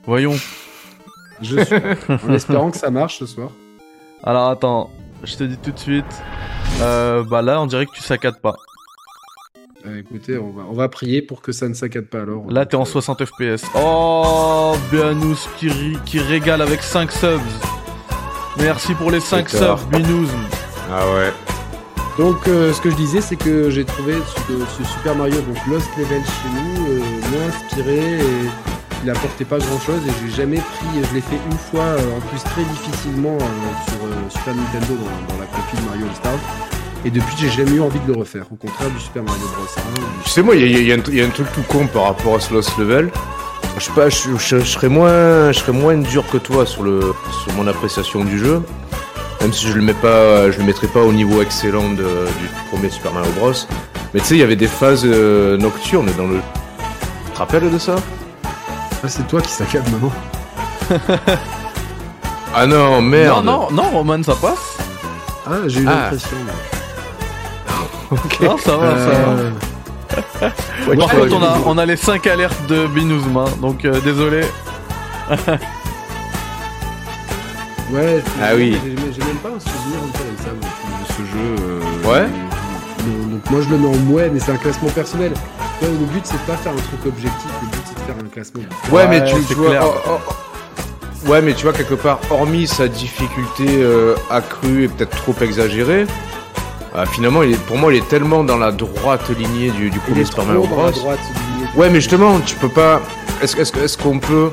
Voyons. 0.04 0.34
Je 1.42 1.60
suis. 1.64 1.76
en 2.28 2.32
espérant 2.32 2.70
que 2.72 2.76
ça 2.76 2.90
marche 2.90 3.18
ce 3.18 3.26
soir. 3.26 3.50
Alors 4.24 4.48
attends, 4.48 4.90
je 5.22 5.36
te 5.36 5.44
dis 5.44 5.56
tout 5.58 5.70
de 5.70 5.78
suite. 5.78 6.04
Euh, 6.80 7.22
bah 7.22 7.40
là, 7.42 7.60
on 7.60 7.66
dirait 7.66 7.86
que 7.86 7.92
tu 7.92 8.02
saccades 8.02 8.40
pas. 8.40 8.56
Euh, 9.86 10.00
écoutez, 10.00 10.36
on 10.38 10.50
va, 10.50 10.62
on 10.68 10.72
va 10.74 10.88
prier 10.88 11.22
pour 11.22 11.42
que 11.42 11.52
ça 11.52 11.68
ne 11.68 11.74
saccade 11.74 12.06
pas 12.06 12.22
alors. 12.22 12.50
Là, 12.50 12.66
t'es 12.66 12.76
en 12.76 12.84
60 12.84 13.24
FPS. 13.24 13.62
Oh, 13.76 14.74
Bianous 14.90 15.36
qui, 15.58 15.68
ri- 15.68 15.98
qui 16.04 16.18
régale 16.18 16.60
avec 16.60 16.82
5 16.82 17.12
subs. 17.12 17.40
Merci 18.58 18.94
pour 18.94 19.10
les 19.10 19.20
5 19.20 19.48
C'est 19.48 19.58
tard. 19.60 19.78
subs, 19.78 19.90
Binous. 19.90 20.28
Ah 20.90 21.04
ouais. 21.14 21.32
Donc, 22.18 22.48
euh, 22.48 22.72
ce 22.72 22.80
que 22.80 22.90
je 22.90 22.96
disais, 22.96 23.20
c'est 23.20 23.36
que 23.36 23.68
j'ai 23.70 23.84
trouvé 23.84 24.14
ce, 24.48 24.52
ce 24.82 24.88
Super 24.90 25.14
Mario, 25.14 25.36
donc 25.42 25.56
Lost 25.70 25.88
Level 25.98 26.22
chez 26.24 26.48
nous, 26.48 26.86
euh, 26.88 26.98
moins 27.30 27.48
inspiré 27.48 27.96
et 28.18 28.48
il 29.04 29.10
apportait 29.10 29.44
pas 29.44 29.58
grand 29.58 29.78
chose. 29.80 30.00
Et 30.08 30.10
j'ai 30.26 30.34
jamais 30.34 30.56
pris, 30.56 30.86
je 31.08 31.14
l'ai 31.14 31.20
fait 31.20 31.38
une 31.50 31.58
fois, 31.58 31.82
euh, 31.84 32.16
en 32.16 32.20
plus 32.22 32.42
très 32.42 32.62
difficilement 32.64 33.36
euh, 33.36 33.90
sur 33.90 34.04
euh, 34.06 34.30
Super 34.30 34.54
Nintendo 34.54 34.94
dans, 34.94 35.34
dans 35.34 35.40
la 35.40 35.46
compil 35.46 35.78
Mario 35.86 36.06
All 36.06 36.14
Stars. 36.16 36.75
Et 37.06 37.10
depuis, 37.10 37.34
j'ai 37.38 37.48
jamais 37.50 37.76
eu 37.76 37.80
envie 37.80 38.00
de 38.00 38.12
le 38.12 38.18
refaire. 38.18 38.44
Au 38.52 38.56
contraire 38.56 38.90
du 38.90 38.98
Super 39.00 39.22
Mario 39.22 39.42
Bros. 39.54 39.64
1. 39.78 40.24
Tu 40.24 40.30
sais, 40.30 40.42
moi, 40.42 40.56
il 40.56 40.70
y, 40.72 40.74
a- 40.76 40.80
y 40.80 40.92
un- 40.98 41.02
il 41.06 41.14
y 41.14 41.22
a 41.22 41.24
un 41.24 41.30
truc 41.30 41.46
tout 41.54 41.62
con 41.62 41.86
par 41.86 42.02
rapport 42.04 42.34
à 42.34 42.40
ce 42.40 42.52
Lost 42.52 42.76
Level. 42.78 43.10
Je 43.78 43.84
sais 43.84 43.92
pas, 43.92 44.08
je, 44.08 44.16
je- 44.38 44.58
je 44.58 44.64
serais 44.64 44.88
moins, 44.88 45.52
je 45.52 45.58
serais 45.60 45.72
moins 45.72 45.96
dur 45.96 46.24
que 46.32 46.36
toi 46.38 46.66
sur 46.66 46.82
le, 46.82 47.14
sur 47.44 47.52
mon 47.54 47.66
appréciation 47.68 48.24
du 48.24 48.38
jeu. 48.40 48.60
Même 49.40 49.52
si 49.52 49.68
je 49.68 49.74
le 49.74 49.82
mets 49.82 49.94
pas, 49.94 50.50
je 50.50 50.58
le 50.58 50.64
mettrais 50.64 50.88
pas 50.88 51.00
au 51.02 51.12
niveau 51.12 51.42
excellent 51.42 51.90
de- 51.90 52.26
du 52.40 52.48
premier 52.72 52.90
Super 52.90 53.12
Mario 53.12 53.30
Bros. 53.38 53.52
Mais 54.12 54.20
tu 54.20 54.26
sais, 54.26 54.34
il 54.34 54.40
y 54.40 54.42
avait 54.42 54.56
des 54.56 54.66
phases 54.66 55.02
euh, 55.04 55.56
nocturnes 55.58 56.10
dans 56.18 56.26
le. 56.26 56.40
Tu 57.26 57.32
te 57.32 57.38
rappelles 57.38 57.70
de 57.70 57.78
ça? 57.78 57.94
Ah, 59.04 59.08
c'est 59.08 59.28
toi 59.28 59.40
qui 59.40 59.50
saccade 59.52 59.84
maintenant. 59.92 60.12
Ah 62.54 62.66
non, 62.66 63.00
merde. 63.02 63.44
Non, 63.44 63.68
non, 63.70 63.82
non, 63.82 63.90
Roman, 63.90 64.22
ça 64.24 64.34
passe. 64.34 64.78
Ah, 65.46 65.52
j'ai 65.68 65.82
eu 65.82 65.86
Ah. 65.86 65.90
l'impression. 66.10 66.36
Ok. 68.10 68.40
Non, 68.40 68.56
ça 68.58 68.76
va, 68.76 68.98
ça 68.98 69.10
va. 69.10 69.14
Euh, 69.16 69.50
Ouais, 70.88 70.96
Par 70.96 71.08
contre, 71.10 71.34
on 71.36 71.42
a, 71.42 71.58
on 71.66 71.78
a 71.78 71.84
les 71.84 71.96
5 71.96 72.26
alertes 72.28 72.66
de 72.68 72.86
Binouzm, 72.86 73.36
hein, 73.36 73.44
donc 73.60 73.84
euh, 73.84 74.00
désolé. 74.00 74.42
Ouais, 77.92 78.22
Ah 78.42 78.50
oui. 78.56 78.76
J'ai 78.84 79.24
même 79.24 79.36
pas 79.36 79.50
un 79.50 79.60
souvenir 79.60 79.98
un 80.04 80.10
peu 80.10 80.24
avec 80.24 80.38
ça 80.38 80.50
de 80.50 81.12
ce 81.12 81.22
jeu. 81.32 81.54
euh, 81.62 82.08
Ouais. 82.08 82.26
donc 83.30 83.50
moi 83.50 83.60
je 83.62 83.70
le 83.70 83.78
mets 83.78 83.86
en 83.88 83.96
mouais, 84.00 84.28
mais 84.32 84.40
c'est 84.40 84.50
un 84.52 84.56
classement 84.56 84.88
personnel. 84.90 85.32
Ouais, 85.82 85.88
le 85.88 86.06
but 86.06 86.22
c'est 86.24 86.34
de 86.34 86.38
pas 86.50 86.56
faire 86.56 86.72
un 86.72 86.76
truc 86.76 87.06
objectif, 87.06 87.50
le 87.62 87.68
but 87.68 87.80
c'est 87.84 87.94
de 87.94 88.00
faire 88.00 88.16
un 88.24 88.28
classement. 88.28 88.62
Ouais, 88.90 89.06
mais 89.08 89.20
Ouais, 89.20 89.26
tu, 89.28 89.36
c'est 89.42 89.48
tu 89.48 89.54
vois. 89.54 89.68
clair. 89.70 89.82
oh, 89.84 89.94
oh, 90.08 90.10
oh. 90.28 91.30
Ouais, 91.30 91.42
mais 91.42 91.54
tu 91.54 91.62
vois, 91.64 91.72
quelque 91.72 91.94
part, 91.94 92.18
hormis 92.30 92.66
sa 92.66 92.88
difficulté 92.88 93.66
euh, 93.68 94.14
accrue 94.30 94.84
et 94.84 94.88
peut-être 94.88 95.16
trop 95.16 95.34
exagérée, 95.40 96.06
euh, 96.96 97.04
finalement, 97.06 97.42
il 97.42 97.52
est, 97.52 97.60
pour 97.66 97.76
moi, 97.76 97.92
il 97.92 97.98
est 97.98 98.08
tellement 98.08 98.42
dans 98.44 98.56
la 98.56 98.72
droite 98.72 99.28
lignée 99.36 99.70
du, 99.70 99.90
du 99.90 99.98
premier 99.98 100.22
est 100.22 100.24
Super 100.24 100.44
trop 100.44 100.52
Mario 100.54 100.66
dans 100.68 100.76
la 100.84 100.90
Bros. 100.90 101.00
droite 101.00 101.18
lignée 101.20 101.68
du- 101.72 101.78
Ouais, 101.78 101.88
mais 101.90 101.96
justement, 102.00 102.40
tu 102.40 102.56
peux 102.56 102.68
pas. 102.70 103.00
Est-ce 103.42 103.56
est-ce, 103.58 103.76
est 103.78 104.00
qu'on 104.02 104.18
peut 104.18 104.50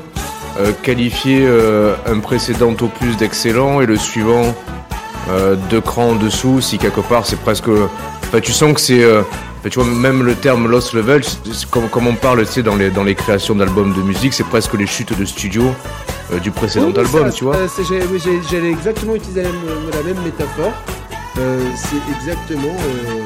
euh, 0.60 0.72
qualifier 0.82 1.44
euh, 1.46 1.94
un 2.06 2.18
précédent 2.20 2.74
opus 2.80 3.16
d'excellent 3.16 3.80
et 3.80 3.86
le 3.86 3.96
suivant 3.96 4.54
euh, 5.30 5.56
deux 5.70 5.80
crans 5.80 6.10
en 6.10 6.14
dessous 6.16 6.60
si 6.60 6.76
quelque 6.78 7.00
part 7.00 7.24
c'est 7.24 7.40
presque. 7.40 7.68
Enfin, 7.68 8.40
tu 8.40 8.52
sens 8.52 8.74
que 8.74 8.80
c'est. 8.80 9.02
tu 9.70 9.78
vois, 9.80 9.88
même 9.88 10.22
le 10.22 10.34
terme 10.34 10.68
Lost 10.68 10.92
Level, 10.92 11.22
comme, 11.70 11.88
comme 11.88 12.06
on 12.06 12.14
parle 12.14 12.44
tu 12.44 12.52
sais, 12.52 12.62
dans 12.62 12.76
les, 12.76 12.90
dans 12.90 13.04
les 13.04 13.14
créations 13.14 13.54
d'albums 13.54 13.94
de 13.94 14.02
musique, 14.02 14.34
c'est 14.34 14.44
presque 14.46 14.74
les 14.74 14.86
chutes 14.86 15.18
de 15.18 15.24
studio 15.24 15.62
du 16.42 16.50
précédent 16.50 16.88
Oui, 16.94 16.98
album, 16.98 17.26
ça, 17.30 17.32
tu 17.32 17.44
vois. 17.44 17.56
J'allais 18.50 18.70
exactement 18.70 19.14
utiliser 19.14 19.42
la 19.44 19.48
même, 19.48 19.60
la 19.92 20.02
même 20.02 20.22
métaphore. 20.22 20.72
Euh, 21.38 21.60
c'est 21.76 21.96
exactement. 22.16 22.74
euh, 22.74 23.20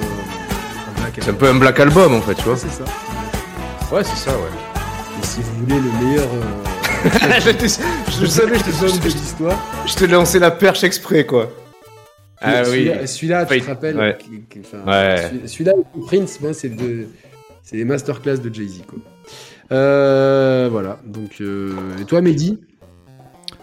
C'est 1.21 1.31
un 1.31 1.35
peu 1.35 1.49
un 1.49 1.55
black 1.57 1.79
album 1.81 2.15
en 2.15 2.21
fait, 2.23 2.35
tu 2.35 2.43
vois. 2.43 2.57
c'est 2.57 2.71
ça. 2.71 2.85
Ouais, 3.95 4.03
c'est 4.05 4.17
ça, 4.17 4.33
ouais. 4.33 5.21
Et 5.23 5.27
si 5.27 5.41
vous 5.41 5.65
voulez 5.65 5.81
le 5.81 6.05
meilleur. 6.07 6.27
euh, 6.33 7.01
je, 7.41 7.51
te- 7.51 8.21
je 8.21 8.27
savais, 8.27 8.59
je 8.59 8.65
te, 8.65 8.69
épisode 8.71 8.99
de 9.01 9.05
l'histoire. 9.09 9.59
je 9.87 9.95
te 9.95 10.05
lancé 10.05 10.39
la 10.39 10.51
perche 10.51 10.85
exprès, 10.85 11.27
quoi. 11.27 11.51
Ah 12.41 12.63
oui. 12.71 12.91
Celui-là, 13.07 13.47
tu 13.47 13.61
te 13.61 13.67
rappelles 13.67 13.97
ouais. 13.97 14.17
celui- 14.25 15.49
Celui-là, 15.49 15.73
Prince, 16.07 16.41
moi, 16.41 16.55
c'est 16.55 16.69
de, 16.69 17.07
c'est 17.63 17.77
les 17.77 17.85
masterclass 17.85 18.39
de 18.39 18.53
Jay 18.55 18.67
Z, 18.69 18.83
quoi. 18.87 18.99
Euh, 19.73 20.69
voilà. 20.71 20.99
Donc, 21.05 21.41
et 21.41 22.05
toi, 22.05 22.21
Mehdi? 22.21 22.59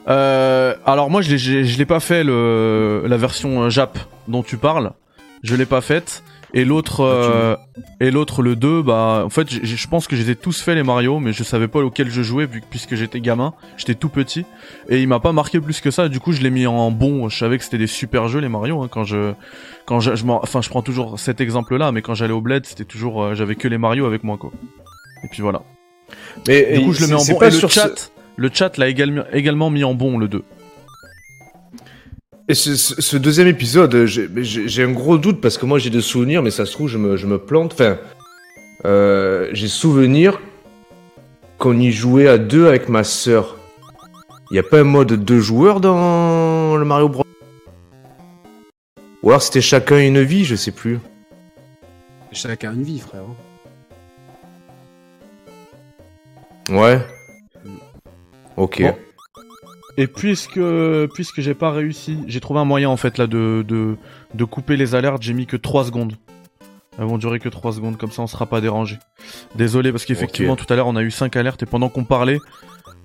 Euh, 0.07 0.75
alors 0.85 1.09
moi 1.09 1.21
je 1.21 1.31
l'ai- 1.31 1.37
je 1.65 1.77
l'ai 1.77 1.85
pas 1.85 1.99
fait 1.99 2.23
le 2.23 3.03
la 3.07 3.17
version 3.17 3.63
euh, 3.63 3.69
Jap 3.69 3.97
dont 4.27 4.43
tu 4.43 4.57
parles. 4.57 4.91
Je 5.43 5.55
l'ai 5.55 5.65
pas 5.65 5.81
faite. 5.81 6.23
Et 6.53 6.63
l'autre 6.63 7.01
euh, 7.01 7.55
et 7.99 8.11
l'autre 8.11 8.41
le 8.41 8.55
2 8.55 8.81
bah 8.81 9.23
en 9.25 9.29
fait 9.29 9.47
je 9.65 9.87
pense 9.87 10.07
que 10.07 10.15
j'ai 10.15 10.35
tous 10.37 10.61
fait 10.61 10.73
les 10.73 10.83
Mario 10.83 11.19
mais 11.19 11.33
je 11.33 11.43
savais 11.43 11.67
pas 11.67 11.79
auquel 11.79 12.09
je 12.09 12.21
jouais 12.21 12.45
vu- 12.45 12.63
puisque 12.69 12.95
j'étais 12.95 13.19
gamin, 13.19 13.53
j'étais 13.75 13.95
tout 13.95 14.07
petit 14.07 14.45
et 14.87 15.01
il 15.01 15.07
m'a 15.09 15.19
pas 15.19 15.33
marqué 15.33 15.59
plus 15.59 15.81
que 15.81 15.91
ça. 15.91 16.07
Du 16.07 16.21
coup 16.21 16.31
je 16.31 16.41
l'ai 16.41 16.51
mis 16.51 16.65
en 16.65 16.91
bon. 16.91 17.27
Je 17.27 17.37
savais 17.37 17.57
que 17.57 17.63
c'était 17.65 17.77
des 17.79 17.87
super 17.87 18.29
jeux 18.29 18.39
les 18.39 18.47
Mario 18.47 18.81
hein, 18.83 18.87
quand 18.89 19.03
je 19.03 19.33
quand 19.85 19.99
je, 19.99 20.15
je 20.15 20.23
m'en- 20.23 20.41
enfin 20.41 20.61
je 20.61 20.69
prends 20.69 20.81
toujours 20.83 21.19
cet 21.19 21.41
exemple 21.41 21.75
là 21.75 21.91
mais 21.91 22.01
quand 22.01 22.13
j'allais 22.13 22.31
au 22.33 22.41
bled 22.41 22.65
c'était 22.65 22.85
toujours 22.85 23.21
euh, 23.23 23.33
j'avais 23.35 23.55
que 23.55 23.67
les 23.67 23.77
Mario 23.79 24.05
avec 24.05 24.23
moi 24.23 24.37
quoi. 24.37 24.51
Et 25.25 25.27
puis 25.29 25.41
voilà. 25.41 25.61
Mais 26.47 26.77
Du 26.77 26.85
coup 26.85 26.93
je 26.93 27.01
le 27.01 27.07
mets 27.07 27.15
en 27.15 27.25
bon 27.25 27.41
et 27.41 27.45
le 27.45 27.51
ce- 27.51 27.67
chat 27.67 28.11
le 28.37 28.49
chat 28.53 28.77
l'a 28.77 28.87
également 28.89 29.23
également 29.31 29.69
mis 29.69 29.83
en 29.83 29.93
bon 29.93 30.17
le 30.17 30.27
2. 30.27 30.43
Et 32.47 32.53
ce, 32.53 32.75
ce- 32.75 33.01
ce 33.01 33.17
deuxième 33.17 33.47
épisode, 33.47 34.05
j'ai 34.05 34.83
un 34.83 34.91
gros 34.91 35.17
doute 35.17 35.41
parce 35.41 35.57
que 35.57 35.65
moi 35.65 35.79
j'ai 35.79 35.89
des 35.89 36.01
souvenirs, 36.01 36.43
mais 36.43 36.51
ça 36.51 36.65
se 36.65 36.71
trouve 36.73 36.87
je 36.89 36.97
me, 36.97 37.17
je 37.17 37.25
me 37.27 37.37
plante. 37.39 37.73
Enfin, 37.73 37.97
euh, 38.85 39.49
j'ai 39.53 39.67
souvenir 39.67 40.39
qu'on 41.57 41.77
y 41.79 41.91
jouait 41.91 42.27
à 42.27 42.37
deux 42.37 42.67
avec 42.67 42.87
ma 42.89 43.03
sœur. 43.03 43.57
Il 44.51 44.55
y 44.55 44.59
a 44.59 44.63
pas 44.63 44.79
un 44.81 44.83
mode 44.83 45.13
deux 45.13 45.39
joueurs 45.39 45.79
dans 45.81 46.75
le 46.77 46.85
Mario 46.85 47.09
Bros? 47.09 47.23
Ou 49.23 49.29
alors 49.29 49.41
c'était 49.41 49.61
chacun 49.61 49.97
une 49.97 50.21
vie, 50.21 50.45
je 50.45 50.55
sais 50.55 50.71
plus. 50.71 50.99
Chacun 52.31 52.73
une 52.73 52.83
vie, 52.83 52.99
frère. 52.99 53.23
Ouais. 56.69 56.99
Ok. 58.57 58.81
Bon. 58.81 58.95
Et 59.97 60.07
puisque 60.07 60.59
puisque 61.13 61.41
j'ai 61.41 61.53
pas 61.53 61.71
réussi, 61.71 62.19
j'ai 62.27 62.39
trouvé 62.41 62.59
un 62.59 62.65
moyen 62.65 62.89
en 62.89 62.97
fait 62.97 63.17
là 63.17 63.27
de 63.27 63.63
de, 63.67 63.95
de 64.33 64.43
couper 64.43 64.75
les 64.75 64.93
alertes. 64.93 65.21
J'ai 65.21 65.33
mis 65.33 65.45
que 65.45 65.55
3 65.57 65.85
secondes. 65.85 66.13
Elles 66.97 67.05
vont 67.05 67.17
durer 67.17 67.39
que 67.39 67.49
3 67.49 67.73
secondes, 67.73 67.97
comme 67.97 68.11
ça 68.11 68.21
on 68.21 68.27
sera 68.27 68.45
pas 68.45 68.61
dérangé. 68.61 68.97
Désolé 69.55 69.91
parce 69.91 70.05
qu'effectivement 70.05 70.55
tout 70.55 70.71
à 70.71 70.75
l'heure 70.75 70.87
on 70.87 70.95
a 70.95 71.01
eu 71.01 71.11
5 71.11 71.35
alertes 71.35 71.63
et 71.63 71.65
pendant 71.65 71.89
qu'on 71.89 72.03
parlait, 72.03 72.39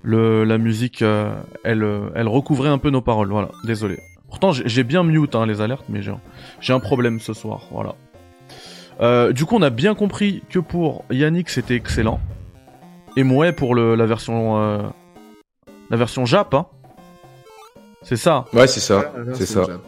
le 0.03 0.45
la 0.45 0.59
musique 0.59 1.03
euh, 1.03 1.33
elle 1.65 1.87
elle 2.15 2.29
recouvrait 2.29 2.69
un 2.69 2.79
peu 2.79 2.91
nos 2.91 3.03
paroles. 3.03 3.31
Voilà, 3.31 3.51
désolé. 3.65 3.99
Pourtant 4.29 4.53
j'ai 4.53 4.85
bien 4.85 5.05
mute 5.05 5.35
hein, 5.37 5.47
les 5.47 5.61
alertes, 5.61 5.85
mais 5.89 6.03
j'ai 6.03 6.13
j'ai 6.61 6.73
un 6.73 6.81
problème 6.81 7.21
ce 7.21 7.35
soir. 7.35 7.69
Voilà. 7.71 7.95
Euh, 9.01 9.33
du 9.33 9.45
coup 9.45 9.57
on 9.57 9.63
a 9.63 9.71
bien 9.71 9.95
compris 9.95 10.43
que 10.51 10.59
pour 10.59 11.05
Yannick 11.11 11.49
c'était 11.49 11.75
excellent 11.75 12.21
et 13.17 13.23
moi 13.23 13.51
pour 13.53 13.75
le 13.75 13.95
la 13.95 14.05
version 14.05 14.59
euh, 14.59 14.83
la 15.91 15.97
version 15.97 16.25
Jap. 16.25 16.55
Hein. 16.55 16.67
C'est 18.03 18.17
ça. 18.17 18.47
Ouais, 18.53 18.67
c'est 18.67 18.81
ça. 18.81 19.13
Voilà, 19.15 19.35
c'est 19.35 19.47
ça. 19.47 19.65
Jap. 19.65 19.81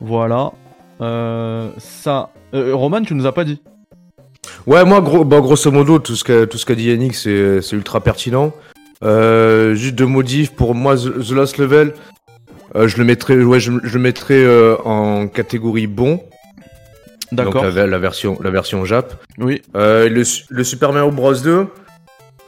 Voilà. 0.00 0.52
Euh, 1.00 1.70
ça. 1.78 2.30
Euh, 2.54 2.74
Roman, 2.74 3.02
tu 3.02 3.14
nous 3.14 3.26
as 3.26 3.32
pas 3.32 3.44
dit. 3.44 3.60
Ouais, 4.66 4.84
moi, 4.84 5.00
gros, 5.00 5.24
bah, 5.24 5.40
grosso 5.40 5.70
modo, 5.70 5.98
tout 5.98 6.14
ce 6.14 6.24
qu'a 6.24 6.46
tout 6.46 6.58
ce 6.58 6.66
qu'a 6.66 6.74
dit 6.74 6.84
Yannick, 6.84 7.14
c'est 7.14 7.60
c'est 7.62 7.76
ultra 7.76 8.00
pertinent. 8.00 8.52
Euh, 9.04 9.74
juste 9.74 9.94
deux 9.94 10.06
modifs 10.06 10.54
pour 10.54 10.74
moi, 10.74 10.96
The, 10.96 11.30
Lost 11.30 11.58
Level, 11.58 11.92
euh, 12.74 12.88
je 12.88 12.96
le 12.96 13.04
mettrais, 13.04 13.36
ouais, 13.42 13.60
je, 13.60 13.72
je 13.82 13.94
le 13.94 14.00
mettrais 14.00 14.42
euh, 14.42 14.76
en 14.84 15.28
catégorie 15.28 15.86
bon. 15.86 16.22
Donc 17.32 17.46
D'accord. 17.46 17.64
la, 17.64 17.86
la 17.86 17.98
version, 17.98 18.38
la 18.42 18.50
version 18.50 18.84
Jap. 18.84 19.14
Oui. 19.38 19.60
Euh, 19.76 20.08
le 20.08 20.64
Super 20.64 20.92
Mario 20.92 21.10
Bros 21.10 21.34
2, 21.34 21.66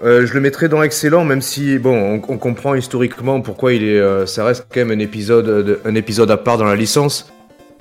euh, 0.05 0.27
je 0.27 0.35
le 0.35 0.41
mettrais 0.41 0.69
dans 0.69 0.83
excellent, 0.83 1.25
même 1.25 1.43
si 1.43 1.79
bon, 1.79 2.21
on, 2.29 2.39
comprend 2.39 2.75
historiquement 2.75 3.41
pourquoi 3.41 3.73
il 3.73 3.83
est, 3.85 3.99
euh, 3.99 4.27
ça 4.27 4.45
reste 4.45 4.67
quand 4.73 4.81
même 4.81 4.93
un 4.93 5.03
épisode, 5.03 5.47
de- 5.47 5.81
un 5.85 5.95
épisode 5.95 6.31
à 6.31 6.37
part 6.37 6.59
dans 6.59 6.65
la 6.65 6.77
licence. 6.77 7.33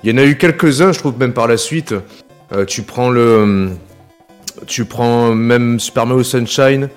Il 0.02 0.10
y 0.10 0.14
en 0.14 0.18
a 0.18 0.24
eu 0.24 0.36
quelques-uns, 0.36 0.92
je 0.92 0.98
trouve 0.98 1.18
même 1.18 1.32
par 1.32 1.46
la 1.46 1.56
suite. 1.56 1.94
Euh, 2.52 2.64
tu 2.64 2.82
prends 2.82 3.10
le, 3.10 3.68
tu 4.66 4.84
prends 4.84 5.34
même 5.34 5.78
Super 5.78 6.06
Mario 6.06 6.22
Sunshine 6.24 6.88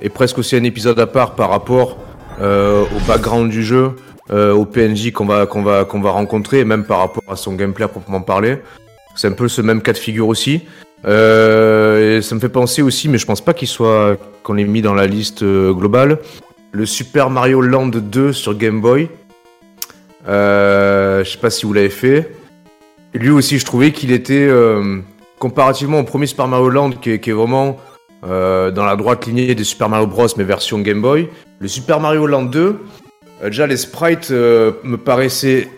et 0.00 0.08
presque 0.08 0.38
aussi 0.38 0.54
un 0.56 0.64
épisode 0.64 0.98
à 1.00 1.06
part 1.06 1.34
par 1.34 1.50
rapport 1.50 1.98
euh, 2.40 2.82
au 2.82 3.06
background 3.08 3.50
du 3.50 3.64
jeu, 3.64 3.92
euh, 4.30 4.52
au 4.52 4.64
PNJ 4.64 5.12
qu'on 5.12 5.26
va 5.26 5.46
qu'on 5.46 5.62
va 5.62 5.84
qu'on 5.84 6.00
va 6.00 6.10
rencontrer, 6.10 6.60
et 6.60 6.64
même 6.64 6.84
par 6.84 6.98
rapport 6.98 7.24
à 7.28 7.36
son 7.36 7.54
gameplay 7.54 7.84
à 7.84 7.88
proprement 7.88 8.20
parler. 8.20 8.58
C'est 9.16 9.26
un 9.28 9.32
peu 9.32 9.48
ce 9.48 9.60
même 9.60 9.82
cas 9.82 9.92
de 9.92 9.98
figure 9.98 10.28
aussi. 10.28 10.62
Euh, 11.04 12.18
et 12.18 12.22
ça 12.22 12.34
me 12.34 12.40
fait 12.40 12.48
penser 12.48 12.82
aussi, 12.82 13.08
mais 13.08 13.18
je 13.18 13.26
pense 13.26 13.40
pas 13.40 13.54
qu'il 13.54 13.68
soit 13.68 14.16
qu'on 14.42 14.54
l'ait 14.54 14.64
mis 14.64 14.82
dans 14.82 14.94
la 14.94 15.06
liste 15.06 15.42
euh, 15.42 15.72
globale. 15.72 16.18
Le 16.72 16.86
Super 16.86 17.30
Mario 17.30 17.60
Land 17.60 17.88
2 17.88 18.32
sur 18.32 18.56
Game 18.56 18.80
Boy. 18.80 19.08
Euh, 20.26 21.24
je 21.24 21.30
sais 21.30 21.38
pas 21.38 21.50
si 21.50 21.64
vous 21.66 21.72
l'avez 21.72 21.88
fait. 21.88 22.34
Lui 23.14 23.30
aussi, 23.30 23.58
je 23.58 23.64
trouvais 23.64 23.92
qu'il 23.92 24.12
était 24.12 24.50
comparativement 25.38 26.00
au 26.00 26.04
premier 26.04 26.26
Super 26.26 26.46
Mario 26.46 26.68
Land, 26.68 26.90
qui 27.00 27.10
est, 27.10 27.30
vraiment 27.30 27.78
dans 28.22 28.84
la 28.84 28.96
droite 28.96 29.26
lignée 29.26 29.54
des 29.54 29.64
Super 29.64 29.88
Mario 29.88 30.06
Bros, 30.06 30.26
mais 30.36 30.44
version 30.44 30.78
Game 30.80 31.00
Boy. 31.00 31.28
Le 31.58 31.68
Super 31.68 32.00
Mario 32.00 32.26
Land 32.26 32.44
2, 32.44 32.60
euh, 33.42 33.46
déjà 33.46 33.66
les 33.66 33.78
sprites 33.78 34.30
me 34.30 34.96
paraissaient 34.96 35.68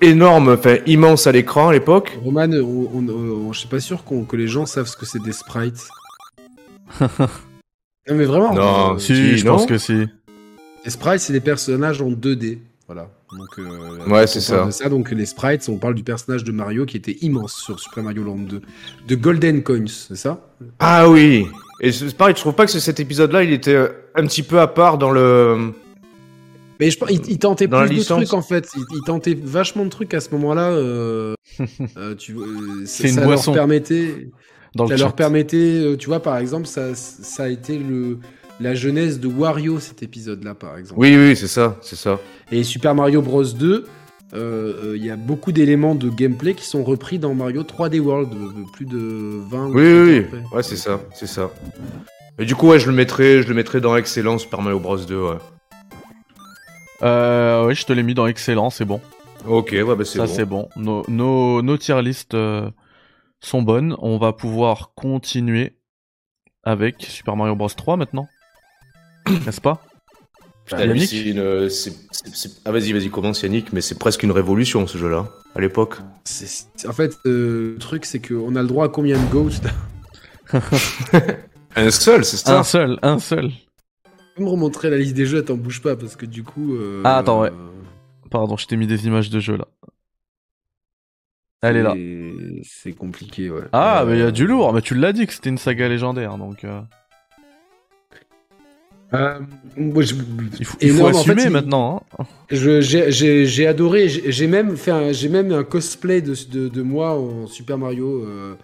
énormes, 0.00 0.48
enfin 0.50 0.76
immenses 0.86 1.26
à 1.26 1.32
l'écran 1.32 1.68
à 1.68 1.72
l'époque. 1.72 2.18
Roman, 2.24 2.48
on, 2.52 2.88
on- 2.94 3.08
on- 3.08 3.52
je 3.52 3.58
suis 3.60 3.68
pas 3.68 3.80
sûr 3.80 4.02
que 4.04 4.36
les 4.36 4.46
gens 4.48 4.66
savent 4.66 4.86
ce 4.86 4.96
que 4.96 5.06
c'est 5.06 5.22
des 5.22 5.32
sprites. 5.32 5.88
non, 7.00 7.08
mais 8.14 8.24
vraiment. 8.24 8.54
Non, 8.54 8.94
euh, 8.94 8.98
Si, 8.98 9.14
si, 9.14 9.38
je 9.38 9.44
non 9.46 9.56
pense 9.56 9.66
que 9.66 9.78
si. 9.78 10.06
Les 10.84 10.90
sprites, 10.90 11.20
c'est 11.20 11.32
des 11.32 11.40
personnages 11.40 12.00
en 12.00 12.10
2D. 12.10 12.58
Voilà. 12.86 13.08
Donc, 13.36 13.58
euh, 13.58 14.06
Ouais, 14.08 14.26
c'est 14.26 14.40
ça. 14.40 14.70
ça. 14.70 14.88
Donc, 14.88 15.10
les 15.10 15.26
sprites, 15.26 15.68
on 15.68 15.76
parle 15.76 15.94
du 15.94 16.02
personnage 16.02 16.44
de 16.44 16.52
Mario 16.52 16.86
qui 16.86 16.96
était 16.96 17.16
immense 17.20 17.52
sur 17.62 17.78
Super 17.78 18.02
Mario 18.04 18.22
Land 18.22 18.36
2. 18.48 18.62
De 19.06 19.14
Golden 19.14 19.62
Coins, 19.62 19.84
c'est 19.88 20.16
ça? 20.16 20.40
Ah 20.78 21.08
oui 21.10 21.46
Et 21.80 21.92
c'est 21.92 22.16
pareil, 22.16 22.34
je 22.34 22.40
trouve 22.40 22.54
pas 22.54 22.64
que 22.64 22.70
ce- 22.72 22.80
cet 22.80 23.00
épisode-là, 23.00 23.42
il 23.44 23.52
était 23.52 23.74
euh, 23.74 23.88
un 24.14 24.24
petit 24.26 24.42
peu 24.42 24.58
à 24.60 24.66
part 24.66 24.96
dans 24.96 25.10
le... 25.10 25.72
Mais 26.80 26.90
je 26.90 26.98
pense 26.98 27.10
il, 27.10 27.20
il 27.28 27.38
tentait 27.38 27.66
Dans 27.66 27.84
plus 27.86 27.98
de 27.98 28.04
trucs 28.04 28.32
en 28.34 28.42
fait. 28.42 28.68
Il, 28.76 28.82
il 28.92 29.02
tentait 29.04 29.38
vachement 29.42 29.84
de 29.84 29.90
trucs 29.90 30.14
à 30.14 30.20
ce 30.20 30.30
moment-là. 30.32 30.70
euh, 30.70 31.34
euh, 31.96 32.14
tu 32.14 32.34
euh, 32.34 32.84
ça, 32.84 32.86
C'est 32.86 33.08
une 33.08 33.14
ça 33.14 33.24
boisson. 33.24 33.52
leur 33.52 33.60
permettait. 33.62 34.28
Dans 34.74 34.84
le 34.84 34.90
Ça 34.90 34.96
chat. 34.96 35.02
leur 35.04 35.14
permettait, 35.14 35.56
euh, 35.56 35.96
tu 35.96 36.06
vois, 36.08 36.20
par 36.20 36.36
exemple, 36.36 36.66
ça, 36.66 36.94
ça 36.94 37.44
a 37.44 37.48
été 37.48 37.78
le 37.78 38.18
la 38.60 38.74
jeunesse 38.74 39.18
de 39.20 39.28
Wario 39.28 39.78
cet 39.80 40.02
épisode-là, 40.02 40.54
par 40.54 40.76
exemple. 40.76 41.00
Oui, 41.00 41.16
oui, 41.16 41.36
c'est 41.36 41.46
ça, 41.48 41.76
c'est 41.80 41.96
ça. 41.96 42.18
Et 42.52 42.64
Super 42.64 42.94
Mario 42.94 43.22
Bros 43.22 43.44
2, 43.44 43.84
euh, 44.34 44.34
euh, 44.34 44.96
il 44.96 45.04
y 45.04 45.10
a 45.10 45.16
beaucoup 45.16 45.52
d'éléments 45.52 45.94
de 45.94 46.10
gameplay 46.10 46.54
qui 46.54 46.66
sont 46.66 46.82
repris 46.84 47.18
dans 47.18 47.34
Mario 47.34 47.62
3D 47.62 47.98
World, 48.00 48.30
euh, 48.34 48.62
plus 48.72 48.84
de 48.84 48.98
20 49.48 49.66
ou 49.68 49.74
Oui, 49.74 49.74
30 49.74 49.82
oui, 49.82 50.26
oui. 50.32 50.38
Ouais, 50.52 50.62
c'est 50.62 50.76
ça, 50.76 51.00
c'est 51.14 51.28
ça. 51.28 51.50
Et 52.38 52.44
du 52.44 52.54
coup, 52.54 52.68
ouais, 52.68 52.78
je 52.78 52.88
le 52.88 52.92
mettrais, 52.94 53.42
je 53.42 53.48
le 53.48 53.54
mettrais 53.54 53.80
dans 53.80 53.96
Excellent 53.96 54.38
Super 54.38 54.60
Mario 54.60 54.80
Bros 54.80 54.96
2, 54.98 55.16
ouais. 55.16 55.36
Euh, 57.02 57.66
oui, 57.66 57.74
je 57.74 57.84
te 57.86 57.92
l'ai 57.92 58.02
mis 58.02 58.14
dans 58.14 58.26
excellent, 58.26 58.70
c'est 58.70 58.84
bon. 58.84 59.00
Ok, 59.46 59.70
ouais, 59.72 59.84
bah 59.84 60.04
c'est 60.04 60.18
Ça 60.18 60.26
bon. 60.26 60.32
c'est 60.34 60.44
bon. 60.44 60.68
Nos, 60.76 61.04
nos, 61.08 61.62
nos 61.62 61.76
tier 61.76 62.02
list 62.02 62.34
euh, 62.34 62.70
sont 63.40 63.62
bonnes. 63.62 63.94
On 64.00 64.18
va 64.18 64.32
pouvoir 64.32 64.92
continuer 64.96 65.76
avec 66.64 66.96
Super 67.08 67.36
Mario 67.36 67.54
Bros 67.54 67.68
3 67.68 67.96
maintenant. 67.96 68.28
N'est-ce 69.46 69.60
pas? 69.60 69.82
Putain, 70.64 70.84
lui, 70.86 71.00
Yannick 71.00 71.08
c'est 71.08 71.20
une- 71.22 71.70
c'est- 71.70 71.96
c'est- 72.10 72.34
c'est- 72.34 72.60
Ah 72.66 72.72
vas-y, 72.72 72.92
vas-y, 72.92 73.08
commence 73.10 73.42
Yannick, 73.42 73.72
mais 73.72 73.80
c'est 73.80 73.98
presque 73.98 74.22
une 74.24 74.32
révolution 74.32 74.86
ce 74.86 74.98
jeu-là, 74.98 75.26
à 75.54 75.60
l'époque. 75.60 75.94
C'est- 76.24 76.46
c'est- 76.76 76.86
En 76.88 76.92
fait, 76.92 77.16
euh, 77.26 77.72
le 77.74 77.78
truc, 77.78 78.04
c'est 78.04 78.20
qu'on 78.20 78.54
a 78.56 78.60
le 78.60 78.68
droit 78.68 78.84
à 78.86 78.88
combien 78.88 79.18
de 79.18 79.26
Ghosts? 79.30 79.64
Un 81.76 81.90
seul, 81.90 82.24
c'est 82.24 82.36
ça? 82.38 82.58
Un 82.58 82.64
seul, 82.64 82.98
un 83.02 83.18
seul. 83.18 83.50
Je 84.38 84.44
vais 84.44 84.46
me 84.46 84.52
remontrer 84.52 84.88
la 84.88 84.98
liste 84.98 85.14
des 85.16 85.26
jeux, 85.26 85.44
t'en 85.44 85.56
bouge 85.56 85.82
pas, 85.82 85.96
parce 85.96 86.14
que 86.14 86.24
du 86.24 86.44
coup... 86.44 86.76
euh, 86.76 87.02
Ah, 87.04 87.16
attends, 87.18 87.40
ouais. 87.40 87.50
Pardon, 88.30 88.56
je 88.56 88.68
t'ai 88.68 88.76
mis 88.76 88.86
des 88.86 89.04
images 89.08 89.30
de 89.30 89.40
jeu 89.40 89.56
là. 89.56 89.66
Elle 91.60 91.76
est 91.78 91.82
là. 91.82 91.96
c'est- 92.62 92.92
compliqué, 92.92 93.50
ouais. 93.50 93.62
Ah, 93.72 94.02
Euh, 94.02 94.06
mais 94.06 94.12
il 94.16 94.20
y 94.20 94.22
a 94.22 94.30
du 94.30 94.46
lourd. 94.46 94.72
Mais 94.72 94.80
tu 94.80 94.94
l'as 94.94 95.12
dit 95.12 95.26
que 95.26 95.32
c'était 95.32 95.48
une 95.50 95.58
saga 95.58 95.88
légendaire, 95.88 96.38
donc 96.38 96.62
euh, 96.62 96.80
euh, 99.14 99.40
moi, 99.76 100.04
je- 100.04 100.14
il 100.60 100.64
faut, 100.64 100.78
il 100.80 100.90
faut 100.90 100.96
énorme, 100.98 101.16
en 101.16 101.18
assumer 101.18 101.42
fait, 101.42 101.48
il- 101.48 101.52
maintenant. 101.52 102.04
hein. 102.20 102.24
Je- 102.50 102.80
J'ai 102.80 103.66
adoré, 103.66 104.08
j'ai 104.08 104.46
même 104.46 104.76
fait 104.76 104.92
un, 104.92 105.10
j'ai 105.10 105.28
même 105.28 105.50
un 105.50 105.64
cosplay 105.64 106.22
de, 106.22 106.34
de, 106.48 106.68
de 106.68 106.82
moi 106.82 107.18
en 107.18 107.48
Super 107.48 107.76
Mario. 107.76 108.24
euh, 108.24 108.54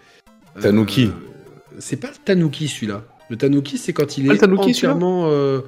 Tanuki. 0.61 1.07
euh, 1.07 1.75
c'est 1.79 1.97
pas 1.99 2.07
le 2.11 2.15
Tanuki 2.23 2.69
celui-là. 2.69 3.03
Le 3.29 3.37
Tanuki, 3.37 3.77
c'est 3.77 3.93
quand 3.93 4.17
il 4.17 4.29
Ah, 4.29 4.33
est 4.33 4.37
Tanuki, 4.37 4.69
entièrement, 4.69 5.27
euh, 5.29 5.61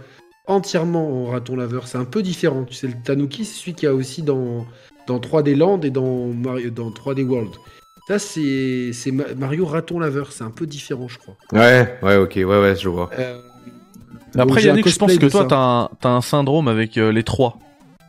entièrement 0.47 1.23
en 1.23 1.25
raton 1.31 1.55
laveur. 1.55 1.87
C'est 1.87 1.97
un 1.97 2.05
peu 2.05 2.21
différent. 2.21 2.63
Tu 2.65 2.73
sais, 2.73 2.87
le 2.87 2.93
Tanuki, 3.03 3.45
c'est 3.45 3.59
celui 3.59 3.73
qu'il 3.73 3.87
y 3.87 3.89
a 3.89 3.95
aussi 3.95 4.21
dans, 4.21 4.65
dans 5.07 5.19
3D 5.19 5.55
Land 5.55 5.81
et 5.81 5.89
dans, 5.89 6.27
Mario, 6.27 6.69
dans 6.69 6.91
3D 6.91 7.23
World. 7.23 7.55
Ça, 8.07 8.19
c'est 8.19 8.91
c'est 8.93 9.11
Ma- 9.11 9.33
Mario 9.35 9.65
raton 9.65 9.99
laveur. 9.99 10.31
C'est 10.31 10.43
un 10.43 10.51
peu 10.51 10.65
différent, 10.65 11.07
je 11.07 11.17
crois. 11.17 11.35
Ouais, 11.51 11.97
ouais, 12.03 12.15
ok, 12.17 12.33
ouais, 12.35 12.45
ouais, 12.45 12.75
je 12.75 12.87
vois. 12.89 13.09
Euh, 13.17 13.41
Après, 14.37 14.63
Yannick, 14.63 14.87
je 14.87 14.97
pense 14.97 15.17
que 15.17 15.25
toi, 15.25 15.45
t'as 15.45 15.57
un, 15.57 15.89
t'as 15.99 16.09
un 16.09 16.21
syndrome 16.21 16.67
avec 16.67 16.97
euh, 16.97 17.11
les 17.11 17.23
trois. 17.23 17.59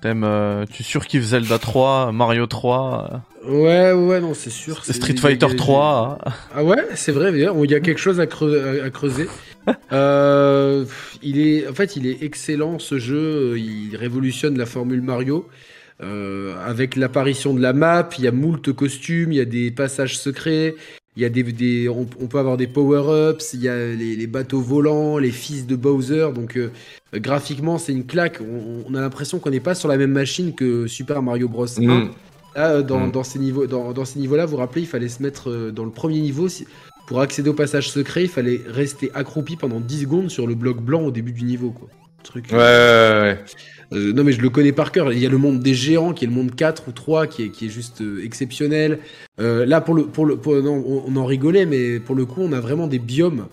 T'aimes, 0.01 0.23
euh, 0.25 0.65
tu 0.73 0.85
surkiffes 0.85 1.25
Zelda 1.25 1.59
3, 1.59 2.13
Mario 2.13 2.47
3, 2.47 3.23
Ouais, 3.47 3.93
ouais, 3.93 4.21
non, 4.21 4.33
c'est 4.35 4.51
sûr. 4.51 4.77
euh, 4.77 4.81
c'est- 4.85 4.93
Street 4.93 5.17
Fighter 5.17 5.47
il 5.47 5.53
y 5.53 5.55
a- 5.55 5.57
3. 5.57 6.19
Ah 6.55 6.63
ouais, 6.63 6.87
c'est 6.95 7.11
vrai, 7.13 7.33
il 7.33 7.71
y 7.71 7.75
a 7.75 7.81
quelque 7.81 7.99
chose 7.99 8.21
à, 8.21 8.27
creu- 8.27 8.83
à 8.85 8.91
creuser. 8.91 9.27
Euh, 9.93 10.87
il 11.23 11.39
est, 11.41 11.69
en 11.69 11.75
fait, 11.75 11.95
il 11.97 12.07
est 12.07 12.23
excellent 12.23 12.79
ce 12.79 12.99
jeu. 12.99 13.59
Il 13.59 13.97
révolutionne 13.97 14.57
la 14.57 14.65
formule 14.65 15.03
Mario. 15.03 15.47
Euh, 16.03 16.55
avec 16.65 16.97
l'apparition 16.97 17.53
de 17.53 17.61
la 17.61 17.75
map, 17.75 18.09
il 18.19 18.25
y 18.25 18.29
a 18.29 18.33
moult 18.33 18.73
costumes, 18.73 19.31
il 19.33 19.37
y 19.37 19.41
a 19.41 19.45
des 19.45 19.71
passages 19.71 20.17
secrets, 20.17 20.75
il 21.19 21.23
y 21.23 21.25
a 21.25 21.29
des, 21.31 21.43
des- 21.43 21.89
on, 21.89 22.07
on 22.21 22.27
peut 22.29 22.39
avoir 22.39 22.57
des 22.57 22.69
power-ups, 22.69 23.55
il 23.55 23.61
y 23.63 23.69
a 23.69 23.77
les, 23.95 24.15
les 24.15 24.27
bateaux 24.29 24.61
volants, 24.61 25.19
les 25.19 25.33
fils 25.33 25.67
de 25.67 25.75
Bowser. 25.75 26.29
Donc 26.33 26.57
euh, 26.57 26.71
graphiquement, 27.15 27.77
c'est 27.77 27.91
une 27.93 28.07
claque. 28.07 28.39
On, 28.41 28.85
on 28.89 28.95
a 28.95 29.01
l'impression 29.01 29.41
qu'on 29.41 29.51
n'est 29.51 29.59
pas 29.59 29.75
sur 29.75 29.89
la 29.89 29.97
même 29.97 30.13
machine 30.13 30.55
que 30.55 30.87
Super 30.87 31.21
Mario 31.21 31.49
Bros 31.49 31.67
1. 31.77 31.83
Mm. 31.83 32.11
Là, 32.55 32.71
euh, 32.71 32.83
dans, 32.83 33.09
Mm. 33.09 33.11
dans 33.11 33.25
ces 33.25 33.41
niveaux, 33.41 33.67
dans, 33.67 33.93
dans 33.93 34.05
ces 34.05 34.21
niveaux-là, 34.21 34.47
vous 34.47 34.53
vous 34.53 34.57
rappelez, 34.59 34.83
il 34.83 34.87
fallait 34.87 35.09
se 35.09 35.21
mettre 35.21 35.51
euh, 35.51 35.73
dans 35.73 35.85
le 35.85 35.91
premier 35.91 36.21
niveau. 36.21 36.49
si- 36.49 36.67
pour 37.09 37.21
accéder 37.21 37.49
au 37.51 37.55
passage 37.55 37.91
secret, 37.91 38.23
il 38.25 38.29
fallait 38.29 38.61
rester 38.69 39.11
accroupi 39.15 39.57
pendant 39.57 39.81
10 39.81 40.03
secondes 40.03 40.31
sur 40.31 40.47
le 40.47 40.55
bloc 40.55 40.81
blanc 40.81 41.03
au 41.03 41.11
début 41.11 41.33
du 41.33 41.43
niveau. 41.45 41.71
Quoi. 41.71 41.89
Truc, 42.29 42.47
Ouais, 42.53 42.57
ouais, 42.59 42.61
ouais. 42.61 43.39
euh, 43.95 44.13
non, 44.13 44.23
mais 44.23 44.33
je 44.33 44.41
le 44.43 44.51
connais 44.51 44.73
par 44.73 44.93
cœur. 44.93 45.13
Il 45.15 45.19
y 45.19 45.25
a 45.27 45.31
le 45.31 45.39
monde 45.39 45.61
des 45.61 45.73
géants, 45.75 46.13
qui 46.13 46.25
est 46.27 46.29
le 46.29 46.35
monde 46.35 46.55
4 46.55 46.89
ou 46.89 46.93
3, 46.93 47.27
qui 47.27 47.45
est, 47.45 47.49
qui 47.49 47.67
est 47.67 47.71
juste 47.71 48.03
euh, 48.03 48.23
exceptionnel. 48.25 48.99
Euh, 49.41 49.65
là, 49.65 49.81
pour 49.81 49.95
le, 49.95 50.05
pour 50.07 50.27
le, 50.27 50.37
pour- 50.37 50.55
non, 50.63 50.85
on, 50.87 51.05
on 51.07 51.17
en 51.17 51.25
rigolait, 51.25 51.65
mais 51.65 51.99
pour 52.01 52.15
le 52.15 52.27
coup, 52.27 52.43
on 52.43 52.53
a 52.53 52.61
vraiment 52.61 52.87
des 52.87 52.99
biomes. 52.99 53.47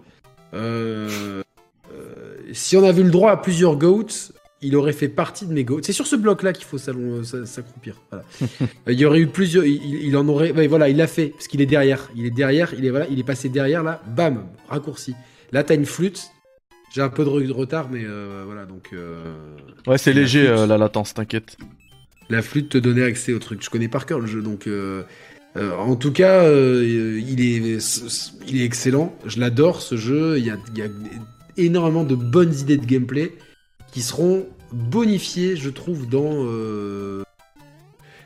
Si 2.53 2.77
on 2.77 2.83
avait 2.83 3.01
eu 3.01 3.05
le 3.05 3.11
droit 3.11 3.31
à 3.31 3.37
plusieurs 3.37 3.75
goats, 3.75 4.31
il 4.61 4.75
aurait 4.75 4.93
fait 4.93 5.09
partie 5.09 5.45
de 5.45 5.53
mes 5.53 5.63
goats. 5.63 5.79
C'est 5.83 5.93
sur 5.93 6.07
ce 6.07 6.15
bloc-là 6.15 6.53
qu'il 6.53 6.65
faut 6.65 6.77
s'accroupir. 6.77 8.01
Voilà. 8.11 8.25
Il 8.87 8.99
y 8.99 9.05
aurait 9.05 9.19
eu 9.19 9.27
plusieurs. 9.27 9.65
Il, 9.65 9.75
il- 9.83 10.07
il 10.07 10.17
en 10.17 10.27
aurait. 10.27 10.51
ouais, 10.51 10.67
voilà, 10.67 10.89
il 10.89 10.97
l'a 10.97 11.07
fait 11.07 11.27
parce 11.27 11.47
qu'il 11.47 11.61
est 11.61 11.65
derrière. 11.65 12.09
Il 12.15 12.25
est 12.25 12.29
derrière. 12.31 12.73
Il 12.77 12.85
est 12.85 12.89
voilà. 12.89 13.07
Il 13.09 13.19
est 13.19 13.23
passé 13.23 13.49
derrière 13.49 13.83
là. 13.83 14.01
Bam, 14.15 14.45
raccourci. 14.69 15.15
Là, 15.51 15.63
t'as 15.63 15.75
une 15.75 15.85
flûte. 15.85 16.27
J'ai 16.93 17.01
un 17.01 17.09
peu 17.09 17.25
de 17.25 17.29
re- 17.29 17.45
de 17.45 17.51
retard, 17.51 17.89
mais 17.91 18.03
euh, 18.05 18.43
voilà. 18.45 18.65
Donc. 18.65 18.89
euh, 18.93 19.35
Ouais, 19.87 19.97
c'est 19.97 20.13
La 20.13 20.21
léger 20.21 20.45
flûte. 20.45 20.59
euh, 20.59 20.67
la 20.67 20.77
latence, 20.77 21.13
t'inquiète. 21.13 21.57
la 22.29 22.41
flûte 22.41 22.69
te 22.69 22.77
donnait 22.77 23.03
accès 23.03 23.33
au 23.33 23.39
truc. 23.39 23.61
Je 23.63 23.69
connais 23.69 23.87
par 23.89 24.05
cœur 24.05 24.19
le 24.19 24.27
jeu, 24.27 24.41
donc 24.41 24.67
en 25.57 25.95
tout 25.95 26.11
cas, 26.11 26.49
il 26.51 27.41
est, 27.41 27.79
il 28.47 28.61
est 28.61 28.65
excellent. 28.65 29.13
Je 29.25 29.39
l'adore 29.39 29.81
ce 29.81 29.95
jeu. 29.97 30.37
Il 30.37 30.45
y 30.45 30.49
a, 30.49 30.57
il 30.73 30.77
y 30.79 30.81
a 30.81 30.87
énormément 31.57 32.03
de 32.03 32.15
bonnes 32.15 32.53
idées 32.53 32.77
de 32.77 32.85
gameplay 32.85 33.33
qui 33.91 34.01
seront 34.01 34.47
bonifiées, 34.73 35.55
je 35.55 35.69
trouve, 35.69 36.07
dans 36.09 36.45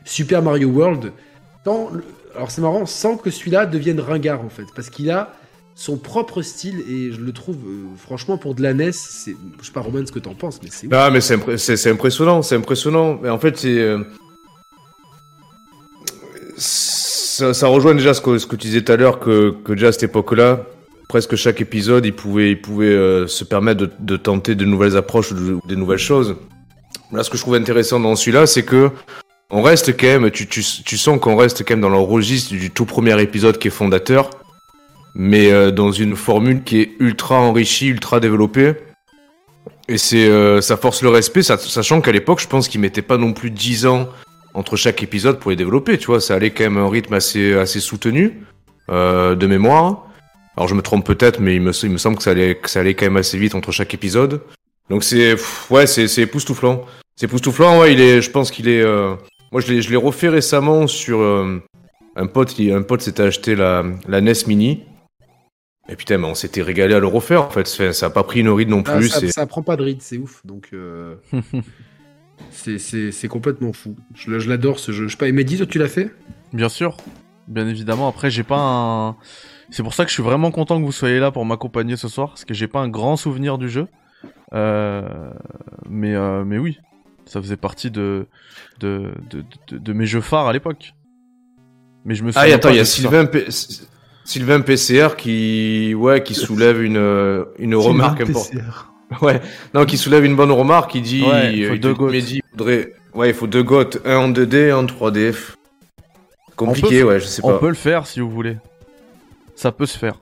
Super 0.04 0.42
Mario 0.42 0.68
World. 0.68 1.12
Dans 1.64 1.90
le- 1.90 2.04
alors 2.34 2.50
c'est 2.50 2.62
marrant, 2.62 2.86
sans 2.86 3.16
que 3.16 3.30
celui-là 3.30 3.66
devienne 3.66 4.00
ringard 4.00 4.40
en 4.44 4.48
fait, 4.48 4.64
parce 4.74 4.88
qu'il 4.90 5.10
a 5.10 5.34
son 5.80 5.96
propre 5.96 6.42
style 6.42 6.80
et 6.86 7.10
je 7.10 7.20
le 7.20 7.32
trouve, 7.32 7.56
euh, 7.66 7.86
franchement, 7.96 8.36
pour 8.36 8.54
de 8.54 8.62
la 8.62 8.74
NES, 8.74 8.92
c'est, 8.92 9.34
je 9.60 9.66
sais 9.66 9.72
pas 9.72 9.80
Roman 9.80 10.04
ce 10.04 10.12
que 10.12 10.18
t'en 10.18 10.34
penses, 10.34 10.60
mais 10.62 10.68
c'est. 10.70 10.88
Ah, 10.92 11.08
mais 11.10 11.22
c'est 11.22 11.56
c'est- 11.56 11.90
impressionnant, 11.90 12.42
c'est 12.42 12.54
impressionnant. 12.56 13.18
Mais 13.22 13.30
en 13.30 13.38
fait, 13.38 13.56
c'est. 13.56 13.78
euh, 13.78 14.04
Ça, 16.56 17.54
ça 17.54 17.68
rejoint 17.68 17.94
déjà 17.94 18.12
ce 18.12 18.20
que, 18.20 18.36
tu 18.56 18.56
disais 18.56 18.82
tout 18.82 18.92
à 18.92 18.96
l'heure, 18.96 19.18
que, 19.18 19.56
déjà 19.68 19.88
à 19.88 19.92
cette 19.92 20.02
époque-là, 20.02 20.66
presque 21.08 21.34
chaque 21.36 21.62
épisode, 21.62 22.04
il 22.04 22.14
pouvait, 22.14 22.58
euh, 22.82 23.26
se 23.26 23.44
permettre 23.44 23.88
de, 23.98 24.16
tenter 24.18 24.54
de 24.54 24.66
nouvelles 24.66 24.96
approches 24.98 25.32
ou 25.32 25.34
de- 25.34 25.52
ou 25.54 25.62
des 25.66 25.76
nouvelles 25.76 25.96
choses. 25.98 26.36
Là, 27.12 27.22
ce 27.24 27.30
que 27.30 27.38
je 27.38 27.42
trouve 27.42 27.54
intéressant 27.54 27.98
dans 27.98 28.14
celui-là, 28.14 28.46
c'est 28.46 28.64
que 28.64 28.90
on 29.50 29.62
reste 29.62 29.96
quand 29.98 30.06
même, 30.20 30.30
tu, 30.30 30.46
tu 30.46 30.62
sens 30.98 31.18
qu'on 31.18 31.36
reste 31.36 31.64
quand 31.66 31.72
même 31.72 31.80
dans 31.80 31.88
le 31.88 31.96
registre 31.96 32.52
du 32.52 32.70
tout 32.70 32.84
premier 32.84 33.18
épisode 33.22 33.56
qui 33.58 33.68
est 33.68 33.72
fondateur, 33.72 34.28
mais 35.14 35.50
euh, 35.50 35.70
dans 35.70 35.92
une 35.92 36.16
formule 36.16 36.62
qui 36.62 36.80
est 36.80 36.90
ultra 37.00 37.38
enrichie, 37.40 37.88
ultra 37.88 38.20
développée. 38.20 38.74
Et 39.88 39.98
c'est, 39.98 40.28
euh, 40.28 40.60
ça 40.60 40.76
force 40.76 41.02
le 41.02 41.08
respect, 41.08 41.42
sa- 41.42 41.58
sachant 41.58 42.00
qu'à 42.00 42.12
l'époque, 42.12 42.40
je 42.40 42.46
pense 42.46 42.68
qu'ils 42.68 42.80
mettaient 42.80 43.02
pas 43.02 43.16
non 43.16 43.32
plus 43.32 43.50
10 43.50 43.86
ans 43.86 44.08
entre 44.54 44.76
chaque 44.76 45.02
épisode 45.02 45.38
pour 45.38 45.50
les 45.50 45.56
développer, 45.56 45.96
tu 45.98 46.06
vois, 46.06 46.20
ça 46.20 46.34
allait 46.34 46.50
quand 46.50 46.64
même 46.64 46.76
à 46.78 46.80
un 46.80 46.88
rythme 46.90 47.14
assez, 47.14 47.54
assez 47.54 47.80
soutenu, 47.80 48.40
euh, 48.90 49.34
de 49.34 49.46
mémoire. 49.46 50.06
Alors 50.56 50.68
je 50.68 50.74
me 50.74 50.82
trompe 50.82 51.06
peut-être, 51.06 51.40
mais 51.40 51.54
il 51.56 51.62
me, 51.62 51.72
semble 51.72 52.16
que 52.16 52.22
ça, 52.22 52.30
allait, 52.32 52.60
ça 52.64 52.80
allait 52.80 52.94
quand 52.94 53.06
même 53.06 53.16
assez 53.16 53.38
vite 53.38 53.54
entre 53.54 53.72
chaque 53.72 53.94
épisode. 53.94 54.42
Donc 54.90 55.04
c'est, 55.04 55.36
ouais, 55.70 55.86
c'est, 55.86 56.08
c'est 56.08 56.22
époustouflant. 56.22 56.84
C'est 57.16 57.26
époustouflant, 57.26 57.80
ouais, 57.80 57.92
il 57.92 58.00
est, 58.00 58.22
je 58.22 58.30
pense 58.30 58.50
qu'il 58.50 58.68
est, 58.68 58.84
moi 59.52 59.60
je 59.60 59.72
l'ai, 59.72 59.82
je 59.82 59.90
l'ai 59.90 59.96
refait 59.96 60.28
récemment 60.28 60.86
sur, 60.88 61.20
un 62.16 62.26
pote, 62.26 62.54
un 62.58 62.82
pote 62.82 63.02
s'était 63.02 63.22
acheté 63.22 63.54
la, 63.54 63.84
la 64.08 64.20
NES 64.20 64.32
Mini. 64.46 64.82
Et 65.90 65.96
putain, 65.96 66.18
mais 66.18 66.26
on 66.28 66.34
s'était 66.36 66.62
régalé 66.62 66.94
à 66.94 67.00
le 67.00 67.06
refaire, 67.08 67.42
en 67.44 67.50
fait. 67.50 67.66
Ça 67.66 67.92
ça 67.92 68.06
a 68.06 68.10
pas 68.10 68.22
pris 68.22 68.40
une 68.40 68.48
ride 68.48 68.68
non 68.68 68.82
Ah, 68.86 68.98
plus. 68.98 69.08
ça, 69.08 69.46
prend 69.46 69.62
pas 69.62 69.76
de 69.76 69.82
ride, 69.82 70.00
c'est 70.02 70.18
ouf. 70.18 70.40
Donc, 70.46 70.68
euh, 70.72 71.16
c'est- 72.50 73.28
complètement 73.28 73.72
fou. 73.72 73.96
Je, 74.14 74.30
l'adore 74.48 74.78
ce 74.78 74.92
jeu. 74.92 75.06
Je 75.08 75.12
sais 75.12 75.16
pas, 75.18 75.28
et 75.28 75.32
Mehdi, 75.32 75.56
toi, 75.56 75.66
tu 75.66 75.78
l'as 75.78 75.88
fait? 75.88 76.10
Bien 76.52 76.68
sûr, 76.68 76.96
bien 77.48 77.66
évidemment. 77.66 78.08
Après, 78.08 78.30
j'ai 78.30 78.44
pas 78.44 78.58
un. 78.60 79.16
C'est 79.70 79.82
pour 79.82 79.94
ça 79.94 80.04
que 80.04 80.10
je 80.10 80.14
suis 80.14 80.22
vraiment 80.22 80.50
content 80.50 80.78
que 80.80 80.84
vous 80.84 80.92
soyez 80.92 81.18
là 81.18 81.30
pour 81.32 81.44
m'accompagner 81.44 81.96
ce 81.96 82.08
soir, 82.08 82.28
parce 82.30 82.44
que 82.44 82.54
j'ai 82.54 82.68
pas 82.68 82.80
un 82.80 82.88
grand 82.88 83.16
souvenir 83.16 83.58
du 83.58 83.68
jeu. 83.68 83.86
Euh, 84.52 85.30
Mais, 85.88 86.14
euh, 86.14 86.44
mais 86.44 86.58
oui, 86.58 86.78
ça 87.24 87.40
faisait 87.42 87.56
partie 87.56 87.90
de, 87.90 88.26
de, 88.78 89.10
de, 89.30 89.44
de, 89.68 89.78
de 89.78 89.92
mes 89.92 90.06
jeux 90.06 90.20
phares 90.20 90.46
à 90.46 90.52
l'époque. 90.52 90.94
Mais 92.04 92.14
je 92.14 92.22
me 92.24 92.30
Ah, 92.30 92.32
souviens 92.40 92.46
et 92.48 92.52
attends, 92.52 92.70
il 92.70 92.76
y 92.76 92.80
a. 92.80 92.84
Sylvain, 92.84 93.26
P- 93.26 93.46
Sylvain 94.30 94.60
PCR 94.60 95.16
qui, 95.18 95.92
ouais, 95.96 96.22
qui 96.22 96.34
soulève 96.46 96.80
une, 96.82 96.96
euh, 96.96 97.44
une 97.58 97.74
remarque 97.74 98.20
importante. 98.20 98.52
Ouais, 99.22 99.40
non, 99.74 99.86
qui 99.86 99.96
soulève 99.98 100.24
une 100.24 100.36
bonne 100.36 100.52
remarque. 100.52 100.94
Il 100.94 101.02
dit, 101.02 101.24
Ouais, 101.24 101.52
il 101.52 101.66
faut 101.66 101.72
euh, 101.74 101.78
deux 101.78 101.96
il 101.98 102.42
faudrait, 102.52 102.92
ouais, 103.12 103.28
il 103.30 103.34
faut 103.34 103.48
deux 103.48 103.64
gottes, 103.64 103.98
un 104.04 104.18
en 104.18 104.28
2D, 104.30 104.70
un 104.70 104.76
en 104.76 104.84
3D. 104.84 105.34
Compliqué, 106.54 107.02
On 107.02 107.06
peut- 107.06 107.12
ouais, 107.14 107.18
je 107.20 107.24
sais 107.26 107.42
On 107.44 107.48
pas. 107.54 107.58
peut 107.58 107.68
le 107.70 107.74
faire 107.74 108.06
si 108.06 108.20
vous 108.20 108.30
voulez. 108.30 108.56
Ça 109.56 109.72
peut 109.72 109.86
se 109.86 109.98
faire. 109.98 110.14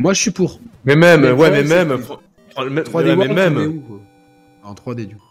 Moi, 0.00 0.14
je 0.14 0.20
suis 0.20 0.30
pour. 0.32 0.58
Mais 0.84 0.96
même, 0.96 1.20
Mais 1.20 1.30
ouais, 1.30 1.50
mais 1.52 1.62
même, 1.62 1.88
que- 1.90 1.94
fr- 2.02 2.18
fr- 2.56 2.68
mais- 2.70 2.82
3D 2.82 3.10
ouais, 3.14 3.16
mais 3.16 3.28
même, 3.28 3.80
En 4.64 4.74
3D, 4.74 5.06
du 5.06 5.14
coup. 5.14 5.22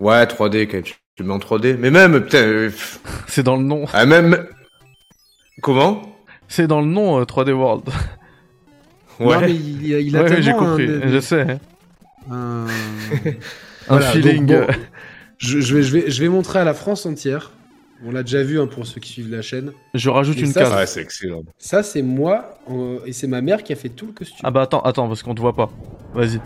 ouais, 0.00 0.24
3D, 0.24 0.66
quand 0.68 0.78
même, 0.78 0.84
tu 0.84 0.94
le 1.18 1.24
mets 1.26 1.34
en 1.34 1.38
3D. 1.38 1.76
Mais 1.78 1.90
même, 1.90 2.18
putain, 2.22 2.38
euh, 2.46 2.70
C'est 3.28 3.42
dans 3.42 3.56
le 3.58 3.62
nom. 3.64 3.84
ah, 3.92 4.06
même, 4.06 4.46
comment? 5.60 6.00
C'est 6.50 6.66
dans 6.66 6.80
le 6.80 6.86
nom 6.86 7.18
euh, 7.20 7.24
3D 7.24 7.52
World. 7.52 7.84
Ouais. 9.20 9.34
Non, 9.34 9.40
mais 9.42 9.54
il, 9.54 9.84
il 9.86 10.16
a, 10.16 10.22
Ouais, 10.22 10.42
j'ai 10.42 10.52
compris. 10.52 10.86
un- 10.88 11.08
Je 11.08 11.20
sais. 11.20 11.42
hein. 11.42 11.58
un- 12.30 12.66
Un 12.66 13.96
Voilà, 13.96 14.06
feeling. 14.10 14.46
donc, 14.46 14.66
bon, 14.66 14.72
euh, 14.72 14.76
Je, 15.38 15.60
je 15.60 15.76
vais, 15.76 15.82
je, 15.82 15.92
vais, 15.96 16.10
je 16.10 16.20
vais 16.22 16.28
montrer 16.28 16.58
à 16.58 16.64
la 16.64 16.74
France 16.74 17.06
entière. 17.06 17.52
On 18.04 18.10
l'a 18.12 18.22
déjà 18.22 18.42
vu 18.42 18.58
hein, 18.60 18.66
pour 18.66 18.86
ceux 18.86 18.98
qui 19.00 19.12
suivent 19.12 19.30
la 19.30 19.42
chaîne. 19.42 19.72
Je 19.94 20.08
rajoute 20.10 20.38
Et 20.38 20.40
une 20.40 20.52
ça, 20.52 20.62
case. 20.62 20.74
Ouais, 20.74 20.86
c'est 20.86 21.02
excellent. 21.02 21.42
Ça, 21.58 21.82
c'est 21.82 22.02
moi 22.02 22.58
euh, 22.70 22.98
et 23.06 23.12
c'est 23.12 23.26
ma 23.26 23.42
mère 23.42 23.62
qui 23.62 23.72
a 23.72 23.76
fait 23.76 23.90
tout 23.90 24.06
le 24.06 24.12
costume. 24.12 24.38
Ah 24.42 24.50
bah 24.50 24.62
attends, 24.62 24.80
attends, 24.80 25.06
parce 25.06 25.22
qu'on 25.22 25.34
te 25.34 25.40
voit 25.40 25.54
pas. 25.54 25.70
Vas-y. 26.14 26.40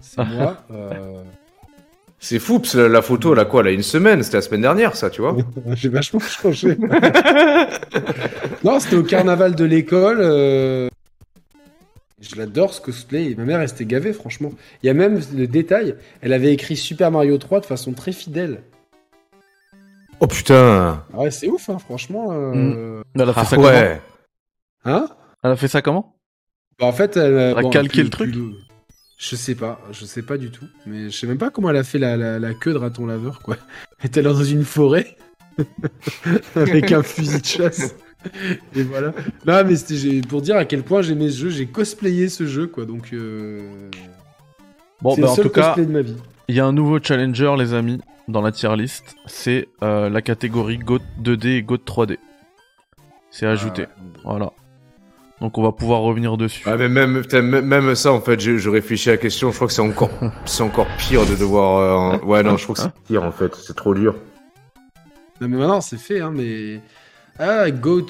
C'est 0.00 0.24
moi. 0.24 0.56
euh, 0.72 1.22
C'est 2.26 2.38
fou, 2.38 2.58
parce 2.58 2.72
que 2.72 2.78
la, 2.78 2.88
la 2.88 3.02
photo, 3.02 3.34
là, 3.34 3.44
quoi, 3.44 3.60
elle 3.60 3.66
a 3.66 3.70
une 3.72 3.82
semaine, 3.82 4.22
c'était 4.22 4.38
la 4.38 4.42
semaine 4.42 4.62
dernière, 4.62 4.96
ça, 4.96 5.10
tu 5.10 5.20
vois. 5.20 5.36
J'ai 5.74 5.90
vachement 5.90 6.20
changé. 6.20 6.74
non, 8.64 8.80
c'était 8.80 8.96
au 8.96 9.02
carnaval 9.02 9.54
de 9.54 9.64
l'école. 9.64 10.18
euh, 10.20 10.88
Je 12.22 12.36
l'adore 12.36 12.72
ce 12.72 12.80
cosplay. 12.80 13.34
Ma 13.36 13.44
mère, 13.44 13.60
elle 13.60 13.68
s'était 13.68 13.84
gavée, 13.84 14.14
franchement. 14.14 14.52
Il 14.82 14.86
y 14.86 14.88
a 14.88 14.94
même 14.94 15.20
le 15.34 15.46
détail. 15.46 15.96
Elle 16.22 16.32
avait 16.32 16.52
écrit 16.54 16.76
Super 16.76 17.10
Mario 17.10 17.36
3 17.36 17.60
de 17.60 17.66
façon 17.66 17.92
très 17.92 18.12
fidèle. 18.12 18.62
Oh 20.20 20.26
putain. 20.26 21.04
Ah 21.12 21.18
ouais, 21.18 21.30
c'est 21.30 21.48
ouf, 21.48 21.68
hein, 21.68 21.78
franchement. 21.78 22.28
euh, 22.32 23.02
Elle 23.16 23.20
a 23.28 23.32
fait 23.34 23.40
Ah 23.40 23.44
ça 23.44 23.56
comment 23.56 23.68
ouais. 23.68 24.00
Hein? 24.86 25.08
Elle 25.42 25.50
a 25.50 25.56
fait 25.56 25.68
ça 25.68 25.82
comment? 25.82 26.16
Bah, 26.78 26.86
en 26.86 26.92
fait, 26.92 27.18
elle 27.18 27.36
a 27.36 27.50
Elle 27.50 27.58
a 27.58 27.62
bon, 27.62 27.68
calqué 27.70 27.88
plus- 27.90 28.02
le 28.04 28.08
truc 28.10 28.30
plus- 28.32 28.54
Je 29.16 29.36
sais 29.36 29.54
pas, 29.54 29.80
je 29.92 30.04
sais 30.04 30.22
pas 30.22 30.36
du 30.38 30.50
tout. 30.50 30.66
Mais 30.86 31.08
je 31.10 31.16
sais 31.16 31.26
même 31.26 31.38
pas 31.38 31.50
comment 31.50 31.70
elle 31.70 31.76
a 31.76 31.84
fait 31.84 31.98
la, 31.98 32.16
la- 32.16 32.38
la 32.38 32.54
queue 32.54 32.72
de 32.72 32.78
raton 32.78 33.06
laveur, 33.06 33.40
quoi. 33.40 33.56
Elle 34.00 34.06
était 34.06 34.22
là 34.22 34.32
dans 34.32 34.42
une 34.44 34.64
forêt 34.64 35.16
avec 36.56 36.92
un 36.92 37.02
fusil 37.02 37.40
de 37.40 37.46
chasse. 37.46 37.94
Et 38.74 38.82
voilà. 38.82 39.12
Non, 39.46 39.62
mais 39.64 39.76
c'était 39.76 40.20
pour 40.26 40.42
dire 40.42 40.56
à 40.56 40.64
quel 40.64 40.82
point 40.82 41.00
j'aimais 41.02 41.30
ce 41.30 41.38
jeu. 41.42 41.50
J'ai 41.50 41.66
cosplayé 41.66 42.28
ce 42.28 42.46
jeu, 42.46 42.66
quoi. 42.66 42.86
Donc, 42.86 43.12
euh... 43.12 43.88
Bon 45.00 45.14
c'est 45.14 45.20
bah 45.20 45.26
le 45.28 45.32
en 45.32 45.36
seul 45.36 45.44
tout 45.44 45.50
cas, 45.50 45.74
de 45.76 45.84
ma 45.84 46.00
vie. 46.02 46.16
il 46.48 46.54
y 46.54 46.60
a 46.60 46.66
un 46.66 46.72
nouveau 46.72 46.98
challenger 47.02 47.54
les 47.58 47.74
amis 47.74 48.00
dans 48.26 48.40
la 48.40 48.52
tier 48.52 48.74
list, 48.76 49.16
c'est 49.26 49.68
euh, 49.82 50.08
la 50.08 50.22
catégorie 50.22 50.78
GOAT 50.78 51.00
2D 51.22 51.46
et 51.58 51.62
GOAT 51.62 51.76
3D. 51.86 52.16
C'est 53.30 53.46
ajouté. 53.46 53.84
Ah. 53.88 54.00
Voilà. 54.24 54.52
Donc 55.44 55.58
on 55.58 55.62
va 55.62 55.72
pouvoir 55.72 56.00
revenir 56.00 56.38
dessus. 56.38 56.62
Ah, 56.64 56.78
mais 56.78 56.88
même, 56.88 57.20
putain, 57.20 57.42
même 57.42 57.66
même 57.66 57.94
ça, 57.94 58.10
en 58.14 58.20
fait, 58.22 58.40
je, 58.40 58.56
je 58.56 58.70
réfléchis 58.70 59.10
à 59.10 59.12
la 59.12 59.18
question, 59.18 59.50
je 59.50 59.56
crois 59.56 59.66
que 59.66 59.74
c'est 59.74 59.82
encore, 59.82 60.08
c'est 60.46 60.62
encore 60.62 60.86
pire 60.96 61.26
de 61.26 61.34
devoir, 61.36 62.14
euh, 62.14 62.18
ouais, 62.24 62.42
non, 62.42 62.56
je 62.56 62.62
trouve 62.64 62.76
que 62.76 62.82
c'est 62.82 62.94
pire, 63.06 63.22
en 63.24 63.30
fait, 63.30 63.54
c'est 63.54 63.76
trop 63.76 63.92
dur. 63.92 64.14
Non, 65.42 65.48
mais 65.48 65.58
maintenant, 65.58 65.82
c'est 65.82 65.98
fait, 65.98 66.20
hein, 66.20 66.32
mais. 66.34 66.80
Ah, 67.38 67.70
Goat. 67.70 68.06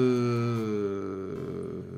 euh, 0.00 1.34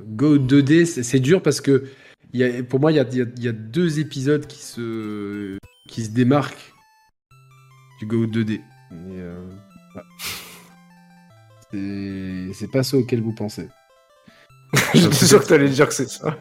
Goat 0.09 0.39
2D, 0.39 0.87
c'est 0.87 1.21
dur 1.21 1.41
parce 1.41 1.61
que. 1.61 1.85
il 2.33 2.41
Y 2.41 2.45
a, 2.45 2.65
pour 2.65 2.81
moi, 2.81 2.91
il 2.91 2.97
y 2.97 3.01
a, 3.01 3.05
il 3.13 3.19
y 3.19 3.23
a- 3.23 3.27
il 3.37 3.45
y 3.45 3.49
a 3.49 3.53
deux 3.53 4.01
épisodes 4.01 4.45
qui 4.49 4.59
se, 4.61 5.57
qui 5.89 6.05
se 6.05 6.11
démarquent 6.11 6.75
du 8.01 8.07
Goat 8.07 8.27
2D. 8.27 8.61
Mais, 8.91 9.21
euh, 9.21 9.41
ouais. 9.95 10.03
C'est 12.55 12.71
pas 12.73 12.83
ça 12.83 12.97
auquel 12.97 13.23
vous 13.23 13.33
pensez. 13.33 13.69
J'étais 14.95 15.27
sûr 15.27 15.43
que 15.43 15.47
t'allais 15.49 15.69
dire 15.69 15.87
que 15.89 15.95
c'est 15.95 16.09
ça. 16.09 16.37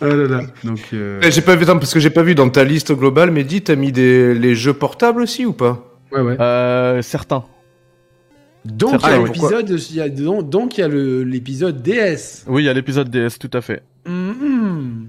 Ah 0.00 0.06
là 0.06 0.26
là. 0.26 0.40
Donc. 0.64 0.80
euh, 0.92 1.20
Eh, 1.22 1.30
J'ai 1.30 1.42
pas 1.42 1.56
vu, 1.56 1.64
attends, 1.64 1.78
parce 1.78 1.92
que 1.92 2.00
j'ai 2.00 2.10
pas 2.10 2.22
vu 2.22 2.34
dans 2.34 2.48
ta 2.48 2.64
liste 2.64 2.92
globale, 2.92 3.30
mais 3.30 3.44
dis, 3.44 3.62
t'as 3.62 3.76
mis 3.76 3.92
des, 3.92 4.34
les 4.34 4.54
jeux 4.54 4.72
portables 4.72 5.20
aussi 5.22 5.44
ou 5.44 5.52
pas? 5.52 5.98
Ouais, 6.12 6.20
ouais. 6.20 6.40
Euh, 6.40 7.02
certains. 7.02 7.44
Donc, 8.64 9.00
il 9.02 9.08
y 9.08 9.12
a 9.12 9.18
l'épisode. 9.22 9.70
il 9.90 9.96
y 9.96 10.00
a- 10.00 10.08
donc, 10.08 10.48
donc, 10.50 10.78
il 10.78 10.80
y 10.80 10.84
a 10.84 10.88
le- 10.88 11.22
l'épisode 11.24 11.82
DS. 11.82 12.44
Oui, 12.46 12.62
il 12.62 12.66
y 12.66 12.68
a 12.68 12.72
l'épisode 12.74 13.08
DS, 13.10 13.38
tout 13.38 13.50
à 13.52 13.60
fait. 13.60 13.82
Mhm. 14.06 15.08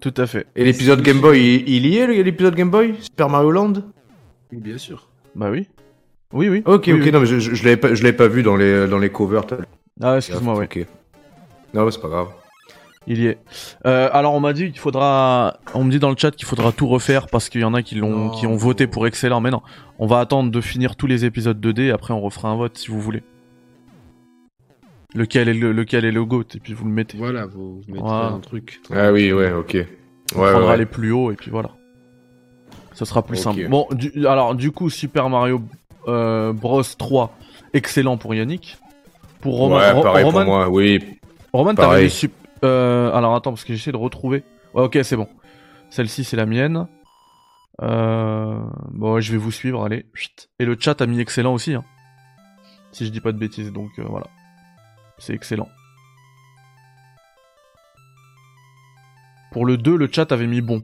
Tout 0.00 0.14
à 0.18 0.26
fait. 0.26 0.46
Et 0.54 0.64
l'épisode 0.64 1.00
Game 1.02 1.20
Boy, 1.20 1.40
il, 1.66 1.68
il 1.68 1.86
y 1.86 1.96
est, 1.96 2.06
l'épisode 2.22 2.54
Game 2.54 2.70
Boy? 2.70 2.94
Super 3.00 3.28
Mario 3.30 3.50
Land? 3.50 3.72
Bien 4.52 4.76
sûr. 4.78 5.08
Bah 5.34 5.48
oui. 5.50 5.66
Oui, 6.34 6.48
oui. 6.48 6.62
Ok, 6.66 6.84
Oui, 6.88 6.92
ok, 6.94 7.00
oui. 7.04 7.12
non, 7.12 7.20
mais 7.20 7.26
je, 7.26 7.38
je, 7.38 7.54
je 7.54 7.64
l'avais 7.64 7.76
pas, 7.76 7.94
je 7.94 8.02
l'avais 8.02 8.16
pas 8.16 8.28
vu 8.28 8.42
dans 8.42 8.56
les, 8.56 8.86
dans 8.88 8.98
les 8.98 9.08
covers. 9.10 9.44
Ah, 10.02 10.16
excuse-moi, 10.16 10.54
ouais. 10.56 10.64
Ok. 10.64 10.86
Non, 11.72 11.90
c'est 11.90 12.00
pas 12.00 12.08
grave. 12.08 12.28
Il 13.06 13.20
y 13.20 13.26
est. 13.26 13.38
Euh, 13.86 14.08
alors 14.12 14.32
on 14.32 14.40
m'a 14.40 14.54
dit 14.54 14.70
qu'il 14.70 14.78
faudra, 14.80 15.58
on 15.74 15.84
me 15.84 15.90
dit 15.90 15.98
dans 15.98 16.08
le 16.10 16.16
chat 16.16 16.30
qu'il 16.30 16.46
faudra 16.46 16.72
tout 16.72 16.86
refaire 16.88 17.26
parce 17.28 17.48
qu'il 17.50 17.60
y 17.60 17.64
en 17.64 17.74
a 17.74 17.82
qui 17.82 17.96
l'ont, 17.96 18.30
qui 18.30 18.46
ont 18.46 18.56
voté 18.56 18.86
pour 18.86 19.06
excellent. 19.06 19.40
Mais 19.42 19.50
non, 19.50 19.60
on 19.98 20.06
va 20.06 20.20
attendre 20.20 20.50
de 20.50 20.60
finir 20.62 20.96
tous 20.96 21.06
les 21.06 21.26
épisodes 21.26 21.60
2D. 21.64 21.92
Après 21.92 22.14
on 22.14 22.20
refera 22.22 22.48
un 22.48 22.56
vote 22.56 22.78
si 22.78 22.88
vous 22.90 23.00
voulez. 23.02 23.22
Lequel 25.14 25.48
est 25.50 25.54
le, 25.54 25.72
lequel 25.72 26.04
est 26.06 26.10
le 26.12 26.24
goat 26.24 26.44
et 26.54 26.60
puis 26.60 26.72
vous 26.72 26.86
le 26.86 26.90
mettez. 26.90 27.18
Voilà, 27.18 27.44
vous, 27.46 27.82
Voilà. 27.88 28.28
un 28.28 28.40
truc. 28.40 28.80
Ah 28.90 29.12
oui, 29.12 29.32
ouais, 29.32 29.52
ok. 29.52 29.74
Ouais, 29.74 29.86
On 30.34 30.40
ouais, 30.40 30.50
prendra 30.52 30.70
ouais. 30.70 30.76
les 30.78 30.86
plus 30.86 31.12
hauts 31.12 31.30
et 31.30 31.36
puis 31.36 31.50
voilà. 31.50 31.70
Ça 32.94 33.04
sera 33.04 33.22
plus 33.22 33.36
simple. 33.36 33.68
Bon, 33.68 33.86
du- 33.92 34.26
alors 34.26 34.54
du 34.54 34.70
coup 34.72 34.88
Super 34.88 35.28
Mario 35.28 35.60
euh, 36.08 36.52
Bros 36.52 36.82
3, 36.82 37.36
excellent 37.72 38.16
pour 38.16 38.34
Yannick. 38.34 38.76
Pour 39.40 39.56
Roman, 39.58 39.76
ouais, 39.76 39.90
Ro- 39.92 40.02
pareil 40.02 40.24
Roman, 40.24 40.38
pour 40.44 40.54
moi, 40.54 40.68
oui. 40.68 41.18
Roman, 41.52 41.74
t'avais 41.74 42.08
sup- 42.08 42.32
euh, 42.64 43.12
alors 43.12 43.34
attends, 43.34 43.50
parce 43.52 43.64
que 43.64 43.74
j'essaie 43.74 43.92
de 43.92 43.96
retrouver. 43.96 44.42
Ouais, 44.74 44.82
ok, 44.84 44.98
c'est 45.02 45.16
bon. 45.16 45.28
Celle-ci, 45.90 46.24
c'est 46.24 46.36
la 46.36 46.46
mienne. 46.46 46.86
Euh... 47.82 48.58
Bon, 48.90 49.14
ouais, 49.14 49.22
je 49.22 49.32
vais 49.32 49.38
vous 49.38 49.52
suivre, 49.52 49.84
allez. 49.84 50.06
Chut. 50.14 50.48
Et 50.58 50.64
le 50.64 50.76
chat 50.78 51.00
a 51.00 51.06
mis 51.06 51.20
excellent 51.20 51.52
aussi, 51.54 51.74
hein. 51.74 51.84
Si 52.92 53.04
je 53.04 53.10
dis 53.10 53.20
pas 53.20 53.32
de 53.32 53.38
bêtises, 53.38 53.72
donc 53.72 53.90
euh, 53.98 54.04
voilà. 54.08 54.26
C'est 55.18 55.34
excellent. 55.34 55.68
Pour 59.52 59.66
le 59.66 59.76
2, 59.76 59.96
le 59.96 60.08
chat 60.10 60.30
avait 60.32 60.46
mis 60.46 60.60
bon. 60.60 60.82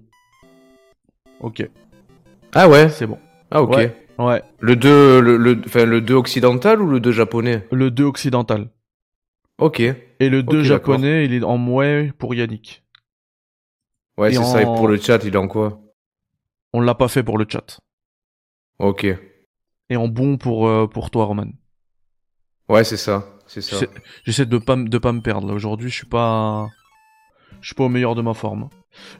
Ok, 1.41 1.67
Ah 2.55 2.69
ouais? 2.69 2.89
c'est 2.91 3.07
bon. 3.07 3.19
Ah 3.51 3.63
ok. 3.63 3.75
Ouais. 3.77 3.97
Ouais, 4.21 4.43
Le 4.59 4.77
2, 4.77 5.21
le, 5.21 5.37
le, 5.39 5.63
enfin, 5.65 5.87
le 5.87 6.03
2 6.03 6.13
occidental 6.15 6.83
ou 6.83 6.87
le 6.87 7.01
2 7.01 7.11
japonais? 7.11 7.67
le 7.73 7.91
2 7.91 8.05
occidental. 8.05 8.69
Ok. 9.57 9.81
Et 9.81 10.29
le 10.29 10.43
2 10.43 10.59
Ok, 10.61 10.65
japonais, 10.65 11.25
il 11.25 11.33
est 11.33 11.43
en 11.43 11.57
mouais 11.57 12.13
pour 12.19 12.35
Yannick. 12.35 12.85
Ouais, 14.19 14.31
c'est 14.31 14.45
ça. 14.45 14.61
Et 14.61 14.65
pour 14.67 14.89
le 14.89 14.99
chat, 14.99 15.25
il 15.25 15.35
est 15.35 15.39
en 15.39 15.49
quoi? 15.49 15.81
On 16.75 16.83
l'a 16.83 16.95
pas 16.95 17.09
fait 17.09 17.23
pour 17.23 17.39
le 17.39 17.47
chat. 17.49 17.81
Ok. 18.79 19.07
Et 19.89 19.97
en 19.97 20.09
bon 20.09 20.37
pour, 20.37 20.69
euh, 20.69 20.87
pour 20.87 21.11
toi, 21.11 21.25
Roman. 21.25 21.47
Ouais, 22.69 22.85
c'est 22.85 22.99
ça. 22.99 23.25
C'est 23.47 23.63
ça. 23.63 23.77
J'essaie 24.25 24.47
de 24.47 24.59
pas, 24.59 24.77
de 24.77 24.99
pas 24.99 25.13
me 25.13 25.21
perdre 25.23 25.49
là. 25.49 25.55
Aujourd'hui, 25.55 25.89
je 25.89 25.95
suis 25.97 26.07
pas. 26.07 26.69
Je 27.63 27.69
suis 27.69 27.75
pas 27.75 27.85
au 27.85 27.89
meilleur 27.89 28.15
de 28.15 28.23
ma 28.23 28.35
forme. 28.35 28.69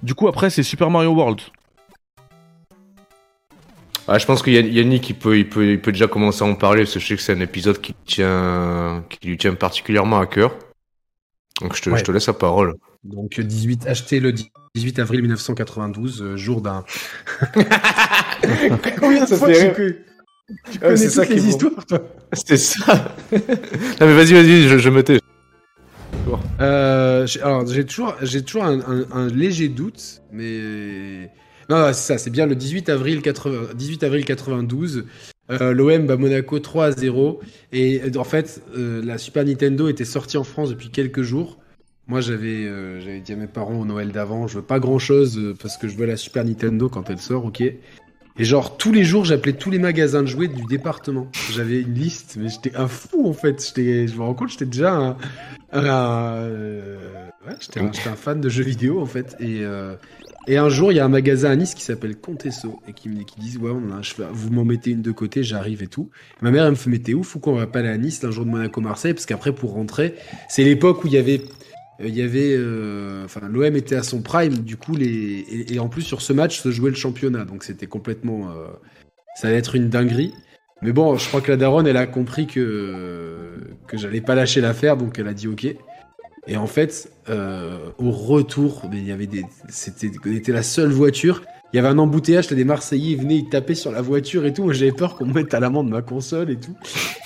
Du 0.03 0.15
coup, 0.15 0.29
après, 0.29 0.51
c'est 0.51 0.63
Super 0.63 0.91
Mario 0.91 1.11
World. 1.15 1.41
Ah, 4.09 4.19
je 4.19 4.27
pense 4.27 4.43
que 4.43 4.51
Yann- 4.51 4.67
Yannick, 4.73 5.09
il 5.11 5.15
peut, 5.17 5.39
il 5.39 5.49
peut, 5.49 5.65
il 5.73 5.81
peut 5.81 5.93
déjà 5.93 6.09
commencer 6.09 6.43
à 6.43 6.47
en 6.47 6.55
parler, 6.55 6.83
parce 6.83 6.95
que 6.95 7.01
je 7.01 7.07
sais 7.07 7.17
que 7.17 7.23
c'est 7.23 7.33
un 7.33 7.41
épisode 7.41 7.81
qui 7.81 7.95
tient, 8.07 9.05
qui 9.09 9.29
lui 9.29 9.37
tient 9.39 9.55
particulièrement 9.55 10.19
à 10.21 10.27
cœur. 10.27 10.57
Donc 11.61 11.77
je 11.77 11.83
te, 11.83 11.91
Ouais. 11.91 11.99
je 11.99 12.05
te 12.05 12.11
laisse 12.11 12.27
la 12.27 12.33
parole. 12.33 12.75
Donc 13.05 13.39
18, 13.41 13.87
acheté 13.87 14.19
le 14.21 14.33
18 14.75 14.99
avril 14.99 15.21
1992, 15.23 16.23
euh, 16.23 16.37
jour 16.37 16.61
d'un. 16.61 16.85
Combien 19.01 19.23
de 19.25 19.29
Ça 19.29 19.37
fois 19.37 19.49
tu, 19.53 19.55
connais- 19.55 19.73
tu 19.75 19.85
Ouais, 19.85 20.79
connais 20.81 20.97
c'est 20.97 21.11
ça 21.11 21.23
toutes 21.23 21.31
qui 21.31 21.37
les 21.37 21.43
bon. 21.43 21.49
histoires, 21.49 21.87
toi? 21.87 21.99
C'est 22.33 22.57
ça. 22.57 23.15
non 23.33 23.39
mais 24.07 24.15
vas-y, 24.15 24.33
vas-y, 24.33 24.69
je, 24.69 24.79
je 24.79 24.89
me 24.91 25.03
tais. 25.05 25.21
Euh, 26.61 27.27
j'ai- 27.27 27.41
alors 27.43 27.67
j'ai 27.67 27.85
toujours, 27.85 28.15
j'ai 28.23 28.43
toujours 28.45 28.65
un, 28.65 28.81
un- 28.81 29.07
un 29.13 29.27
léger 29.29 29.69
doute, 29.69 30.23
mais 30.33 31.31
non, 31.71 31.87
c'est 31.93 32.15
ça, 32.15 32.19
c'est 32.19 32.31
bien 32.31 32.47
le 32.47 32.57
18 32.57 32.89
avril 32.89 33.23
80, 33.23 33.75
18 33.77 34.03
avril 34.03 34.25
92. 34.25 35.05
Euh, 35.53 35.73
L'OM 35.73 36.05
bat 36.05 36.17
Monaco 36.17 36.59
3 36.59 36.87
à 36.87 36.91
0 36.91 37.41
et 37.73 38.03
en 38.17 38.25
fait 38.25 38.61
euh, 38.77 39.01
la 39.05 39.19
Super 39.19 39.45
Nintendo 39.45 39.89
était 39.89 40.05
sortie 40.05 40.37
en 40.37 40.43
France 40.43 40.71
depuis 40.71 40.91
quelques 40.91 41.23
jours. 41.23 41.59
Moi 42.09 42.21
j'avais 42.21 42.65
euh, 42.67 43.21
dit 43.21 43.33
à 43.33 43.37
mes 43.37 43.47
parents 43.47 43.79
au 43.79 43.85
Noël 43.85 44.11
d'avant, 44.11 44.49
je 44.49 44.57
veux 44.57 44.65
pas 44.65 44.81
grand 44.81 44.99
chose 44.99 45.55
parce 45.63 45.77
que 45.77 45.87
je 45.87 45.97
veux 45.97 46.07
la 46.07 46.17
Super 46.17 46.45
Nintendo 46.45 46.89
quand 46.89 47.09
elle 47.09 47.21
sort, 47.21 47.45
ok. 47.45 47.61
Et 47.61 48.45
genre 48.45 48.77
tous 48.77 48.91
les 48.91 49.05
jours 49.05 49.25
j'appelais 49.25 49.53
tous 49.53 49.71
les 49.71 49.79
magasins 49.79 50.23
de 50.23 50.29
jouets 50.29 50.49
du 50.49 50.65
département. 50.65 51.29
J'avais 51.53 51.83
une 51.83 51.95
liste, 51.95 52.37
mais 52.37 52.49
j'étais 52.49 52.75
un 52.75 52.89
fou 52.89 53.29
en 53.29 53.33
fait. 53.33 53.73
Je 53.77 54.17
me 54.17 54.23
rends 54.23 54.35
compte, 54.35 54.51
j'étais 54.51 54.67
déjà 54.67 54.93
un, 54.93 55.17
un, 55.73 56.49
ouais, 57.47 57.55
j'étais 57.61 57.79
un, 57.79 57.93
j'étais 57.93 58.09
un 58.09 58.17
fan 58.17 58.41
de 58.41 58.49
jeux 58.49 58.65
vidéo 58.65 59.01
en 59.01 59.07
fait. 59.07 59.37
Et, 59.39 59.65
et 60.47 60.57
un 60.57 60.69
jour, 60.69 60.91
il 60.91 60.97
y 60.97 61.01
a 61.01 61.05
un 61.05 61.09
magasin 61.09 61.51
à 61.51 61.57
Nice 61.57 61.75
qui 61.75 61.85
s'appelle 61.85 62.17
Contesso 62.17 62.81
et 62.89 62.93
qui 62.93 63.09
me 63.09 63.23
qui 63.25 63.39
disent 63.39 63.59
ouais, 63.59 63.71
on 63.71 63.93
a 63.93 63.97
un 63.97 64.03
cheval, 64.03 64.29
vous 64.33 64.51
m'en 64.51 64.65
mettez 64.65 64.91
une 64.91 65.03
de 65.03 65.13
côté, 65.13 65.43
j'arrive 65.43 65.83
et 65.83 65.87
tout. 65.87 66.11
Ma 66.41 66.51
mère 66.51 66.65
elle 66.65 66.71
me 66.71 66.77
fait 66.77 66.91
mais 66.91 67.15
ouf 67.15 67.37
ou 67.37 67.41
quoi 67.41 67.53
On 67.53 67.57
va 67.57 67.67
pas 67.67 67.81
aller 67.81 67.89
à 67.89 67.99
Nice 67.99 68.25
un 68.25 68.31
jour 68.31 68.45
de 68.45 68.51
Monaco-Marseille 68.51 69.13
parce 69.13 69.27
qu'après 69.27 69.53
pour 69.53 69.73
rentrer, 69.73 70.15
c'est 70.49 70.65
l'époque 70.65 71.05
où 71.05 71.09
il 71.09 71.13
y 71.13 71.19
avait 71.19 71.43
euh, 72.01 72.07
euh, 72.59 73.25
enfin, 73.25 73.49
l'OM 73.49 73.77
était 73.77 73.97
à 73.97 74.03
son 74.03 74.23
prime, 74.23 74.59
du 74.61 74.77
coup, 74.77 74.97
et 74.99 75.79
en 75.79 75.89
plus 75.89 76.03
sur 76.03 76.23
ce 76.23 76.33
match 76.33 76.61
se 76.61 76.71
jouait 76.71 76.91
le 76.91 76.97
championnat, 76.97 77.45
donc 77.45 77.65
c'était 77.65 77.87
complètement, 77.87 78.51
euh, 78.51 78.69
ça 79.37 79.49
allait 79.49 79.59
être 79.59 79.77
une 79.77 79.89
dinguerie. 79.89 80.33
Mais 80.83 80.93
bon, 80.93 81.17
je 81.17 81.29
crois 81.29 81.43
que 81.43 81.51
la 81.51 81.59
daronne, 81.59 81.87
elle 81.87 81.99
a 81.99 82.07
compris 82.07 82.47
que 82.47 83.59
que 83.87 83.99
j'allais 83.99 84.23
pas 84.23 84.35
lâcher 84.35 84.61
l'affaire, 84.63 84.97
donc 84.97 85.19
elle 85.19 85.29
a 85.29 85.35
dit 85.35 85.49
ok. 85.49 85.77
Et 86.47 86.57
en 86.57 86.67
fait, 86.67 87.13
euh, 87.29 87.91
au 87.99 88.11
retour, 88.11 88.89
mais 88.91 88.99
il 88.99 89.07
y 89.07 89.13
avait 89.13 89.27
des, 89.27 89.45
c'était, 89.69 90.11
on 90.25 90.33
était 90.33 90.53
la 90.53 90.63
seule 90.63 90.91
voiture. 90.91 91.43
Il 91.73 91.77
y 91.77 91.79
avait 91.79 91.89
un 91.89 91.99
embouteillage, 91.99 92.51
là, 92.51 92.57
des 92.57 92.65
Marseillais, 92.65 93.13
ils 93.13 93.19
venaient, 93.19 93.37
ils 93.37 93.49
tapaient 93.49 93.75
sur 93.75 93.93
la 93.93 94.03
voiture 94.03 94.45
et 94.45 94.53
tout. 94.53 94.65
Moi, 94.65 94.73
j'avais 94.73 94.93
peur 94.93 95.17
qu'on 95.17 95.27
me 95.27 95.35
mette 95.35 95.55
à 95.55 95.61
l'amende 95.61 95.89
ma 95.89 96.03
console 96.03 96.51
et 96.51 96.57
tout. 96.57 96.77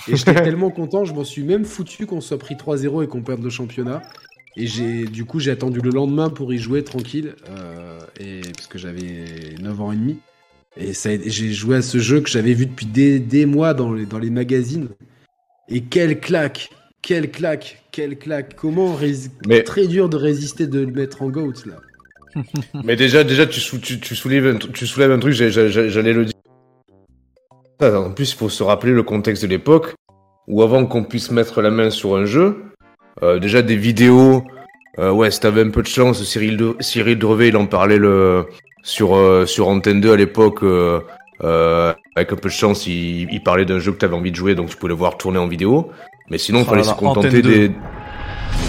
Et 0.07 0.15
j'étais 0.15 0.33
tellement 0.43 0.69
content, 0.69 1.05
je 1.05 1.13
m'en 1.13 1.23
suis 1.23 1.43
même 1.43 1.65
foutu 1.65 2.05
qu'on 2.05 2.21
soit 2.21 2.37
pris 2.37 2.55
3-0 2.55 3.03
et 3.03 3.07
qu'on 3.07 3.21
perde 3.21 3.41
le 3.41 3.49
championnat. 3.49 4.01
Et 4.57 4.67
j'ai, 4.67 5.05
du 5.05 5.25
coup, 5.25 5.39
j'ai 5.39 5.51
attendu 5.51 5.79
le 5.81 5.89
lendemain 5.89 6.29
pour 6.29 6.53
y 6.53 6.57
jouer 6.57 6.83
tranquille, 6.83 7.35
euh, 7.49 7.99
et 8.19 8.41
parce 8.55 8.67
que 8.67 8.77
j'avais 8.77 9.55
9 9.61 9.81
ans 9.81 9.91
et 9.91 9.95
demi. 9.95 10.17
Et 10.77 10.93
ça, 10.93 11.09
j'ai 11.25 11.53
joué 11.53 11.77
à 11.77 11.81
ce 11.81 11.97
jeu 11.97 12.21
que 12.21 12.29
j'avais 12.29 12.53
vu 12.53 12.65
depuis 12.65 12.85
des, 12.85 13.19
des 13.19 13.45
mois 13.45 13.73
dans 13.73 13.93
les, 13.93 14.05
dans 14.05 14.19
les 14.19 14.29
magazines. 14.29 14.89
Et 15.69 15.81
quelle 15.81 16.19
claque, 16.19 16.69
quelle 17.01 17.31
claque, 17.31 17.83
quelle 17.95 18.17
claque. 18.17 18.55
Comment 18.55 18.97
Mais- 19.47 19.63
très 19.63 19.87
dur 19.87 20.09
de 20.09 20.17
résister 20.17 20.67
de 20.67 20.81
le 20.81 20.91
mettre 20.91 21.21
en 21.21 21.29
goat 21.29 21.53
là. 21.65 21.75
Mais 22.83 22.97
déjà, 22.97 23.23
déjà, 23.23 23.45
tu, 23.45 23.61
sou- 23.61 23.77
tu, 23.79 23.99
tu 24.01 24.15
soulèves 24.15 24.45
un, 24.47 24.55
tru- 24.55 24.71
tu 24.73 24.85
soulèves 24.85 25.11
un 25.11 25.19
truc, 25.19 25.31
j'allais 25.33 26.13
le 26.13 26.25
dire. 26.25 26.33
En 27.81 28.11
plus, 28.11 28.31
il 28.33 28.35
faut 28.35 28.49
se 28.49 28.63
rappeler 28.63 28.91
le 28.91 29.03
contexte 29.03 29.43
de 29.43 29.47
l'époque 29.47 29.93
où 30.47 30.61
avant 30.61 30.85
qu'on 30.85 31.03
puisse 31.03 31.31
mettre 31.31 31.61
la 31.61 31.71
main 31.71 31.89
sur 31.89 32.15
un 32.15 32.25
jeu, 32.25 32.65
euh, 33.23 33.39
déjà 33.39 33.61
des 33.61 33.77
vidéos, 33.77 34.43
euh, 34.99 35.11
ouais, 35.11 35.31
si 35.31 35.39
t'avais 35.39 35.61
un 35.61 35.69
peu 35.69 35.81
de 35.81 35.87
chance, 35.87 36.21
Cyril, 36.23 36.57
de, 36.57 36.75
Cyril 36.81 37.17
Drevet, 37.17 37.47
il 37.49 37.57
en 37.57 37.65
parlait 37.65 37.97
le, 37.97 38.45
sur, 38.83 39.15
euh, 39.15 39.45
sur 39.45 39.69
Antenne 39.69 40.01
2 40.01 40.11
à 40.11 40.17
l'époque, 40.17 40.61
avec 40.63 42.31
un 42.33 42.35
peu 42.35 42.49
de 42.49 42.53
chance, 42.53 42.85
il, 42.87 43.27
il 43.31 43.41
parlait 43.43 43.65
d'un 43.65 43.79
jeu 43.79 43.91
que 43.93 43.97
t'avais 43.97 44.15
envie 44.15 44.31
de 44.31 44.35
jouer, 44.35 44.55
donc 44.55 44.69
tu 44.69 44.75
pouvais 44.77 44.89
le 44.89 44.95
voir 44.95 45.17
tourner 45.17 45.39
en 45.39 45.47
vidéo. 45.47 45.89
Mais 46.29 46.37
sinon, 46.37 46.59
il 46.59 46.63
Oh 46.63 46.69
fallait 46.69 46.83
se 46.83 46.93
contenter 46.93 47.27
Antenne 47.27 47.41
2. 47.41 47.49
des... 47.49 47.67
Ouais, 47.69 47.75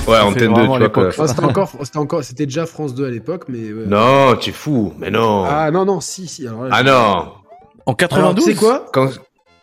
c'est 0.06 0.20
Antenne 0.20 0.54
2, 0.54 0.60
tu 0.62 0.66
vois, 0.66 0.88
quoi. 0.90 1.08
Oh, 1.18 1.26
c'était 1.26 1.44
encore, 1.44 1.70
c'était 1.82 1.98
encore, 1.98 2.24
c'était 2.24 2.46
déjà 2.46 2.66
France 2.66 2.94
2 2.94 3.06
à 3.06 3.10
l'époque, 3.10 3.44
mais. 3.48 3.72
ouais. 3.72 3.86
Non, 3.86 4.36
t'es 4.36 4.52
fou, 4.52 4.92
mais 4.98 5.10
non. 5.10 5.44
Ah 5.48 5.70
non 5.70 5.84
non 5.84 6.00
si 6.00 6.28
si. 6.28 6.46
Alors 6.46 6.64
là, 6.64 6.70
Ah 6.72 6.82
non 6.82 6.92
En 7.86 7.92
Alors, 7.92 7.96
92 7.96 8.44
tu 8.44 8.52
sais 8.52 8.56
quoi? 8.58 8.86
Quand, 8.92 9.10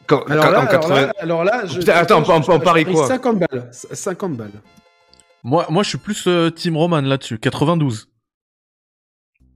quand, 0.08 0.24
alors 0.30 0.46
quand- 0.46 0.52
là, 0.52 0.58
en 0.60 0.66
alors 0.68 0.82
80... 0.82 1.02
là, 1.02 1.14
alors 1.20 1.44
là, 1.44 1.66
je, 1.66 1.80
Putain, 1.80 1.94
attends, 1.96 2.24
on- 2.28 2.52
on- 2.54 2.60
parie 2.60 2.86
quoi 2.86 3.08
50 3.08 3.40
balles, 3.40 3.70
50 3.72 4.36
balles. 4.36 4.52
Moi, 5.44 5.66
moi, 5.70 5.84
je 5.84 5.90
suis 5.90 5.98
plus 5.98 6.24
euh, 6.28 6.50
Team 6.50 6.76
Roman 6.78 7.02
là-dessus. 7.02 7.38
92. 7.38 8.10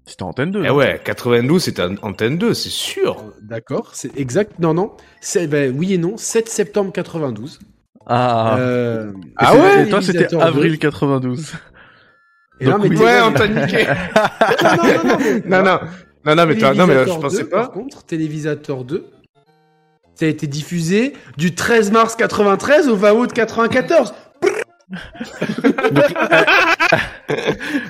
C'était 0.06 0.24
Antenne 0.24 0.52
2. 0.52 0.64
Eh 0.64 0.68
non 0.70 0.76
ouais, 0.76 1.02
92, 1.04 1.64
c'était 1.64 1.82
an- 1.82 1.96
Antenne 2.02 2.38
2, 2.38 2.54
c'est 2.54 2.70
sûr. 2.70 3.18
Euh, 3.20 3.32
D'accord, 3.42 3.90
c'est 3.94 4.18
exact. 4.18 4.60
Non 4.60 4.74
non, 4.74 4.92
c'est 5.22 5.48
ben, 5.48 5.74
oui 5.78 5.94
et 5.94 5.98
non. 5.98 6.16
7 6.18 6.48
septembre 6.48 6.92
92. 6.94 7.60
Ah. 8.10 8.55
Euh, 8.58 9.12
Ah 9.36 9.53
ouais 9.55 9.84
Et 9.84 9.89
toi, 9.89 10.01
c'était 10.01 10.34
avril 10.36 10.72
2. 10.74 10.78
92. 10.78 11.53
Et 12.60 12.66
Donc 12.66 12.80
mais 12.84 12.89
oui. 12.89 12.95
t'es- 12.97 13.03
Ouais, 13.03 13.20
on 13.22 13.32
t'a 13.34 13.47
niqué. 13.47 13.86
Non, 14.64 14.78
non, 14.78 15.03
non, 15.03 15.03
non, 15.03 15.18
mais- 15.20 15.41
non, 15.45 15.64
non, 15.64 15.80
non, 16.26 16.36
non, 16.36 16.45
mais, 16.47 16.55
t'as- 16.58 16.74
non, 16.74 16.88
mais 16.88 16.95
là, 16.95 17.05
je 17.05 17.14
pensais 17.20 17.43
2, 17.43 17.49
Par 17.49 17.68
pas. 17.68 17.74
contre, 17.74 18.03
Télévisateur 18.05 18.84
2, 18.84 19.05
ça 20.16 20.26
a 20.26 20.30
été 20.30 20.47
diffusé 20.47 21.14
du 21.38 21.53
13 21.53 21.91
mars 21.91 22.16
93 22.16 22.88
au 22.89 22.95
20 22.95 23.12
août 23.14 23.34
94. 23.34 24.14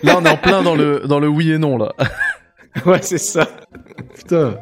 Là, 0.04 0.16
on 0.18 0.26
est 0.26 0.30
en 0.30 0.38
plein 0.38 0.64
dans 0.64 0.76
le, 0.76 1.02
dans 1.08 1.20
le 1.20 1.28
oui 1.28 1.52
et 1.52 1.58
non, 1.58 1.78
là. 1.78 1.94
Ouais, 2.86 3.02
c'est 3.02 3.18
ça. 3.18 3.48
Putain. 4.16 4.58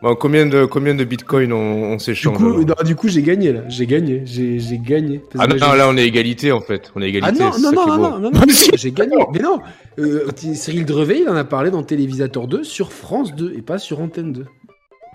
Bon, 0.00 0.14
combien 0.14 0.46
de, 0.46 0.64
combien 0.64 0.94
de 0.94 1.02
bitcoins 1.02 1.52
on, 1.52 1.92
on 1.92 1.96
Du 1.96 2.04
s'échange 2.04 2.36
coup, 2.36 2.46
alors 2.46 2.58
non, 2.60 2.74
du 2.84 2.94
coup, 2.94 3.08
j'ai 3.08 3.22
gagné 3.22 3.52
là. 3.52 3.62
J'ai 3.68 3.86
gagné. 3.86 4.22
J'ai 4.24 4.60
j'ai 4.60 4.78
gagné. 4.78 5.18
Parce 5.32 5.44
Ah 5.44 5.48
non, 5.52 5.74
là, 5.74 5.88
on 5.88 5.96
est 5.96 6.06
égalité, 6.06 6.52
en 6.52 6.60
fait. 6.60 6.92
On 6.94 7.02
est 7.02 7.08
égalité. 7.08 7.40
Ah 7.40 7.44
non, 7.44 7.52
c'est 7.52 7.62
non, 7.62 7.72
non, 7.72 7.86
non, 7.86 7.98
non, 7.98 8.18
non, 8.20 8.30
non, 8.30 8.40
j'ai 8.74 8.92
gagné. 8.92 9.16
Mais 9.32 9.40
non, 9.40 9.58
euh, 9.98 10.28
Cyril 10.54 10.84
Drevet, 10.86 11.20
il 11.22 11.28
en 11.28 11.34
a 11.34 11.42
parlé 11.44 11.70
dans 11.72 11.82
Télévisateur 11.82 12.46
2 12.46 12.62
sur 12.62 12.92
France 12.92 13.34
2 13.34 13.54
et 13.56 13.62
pas 13.62 13.78
sur 13.78 14.00
Antenne 14.00 14.32
2. 14.32 14.46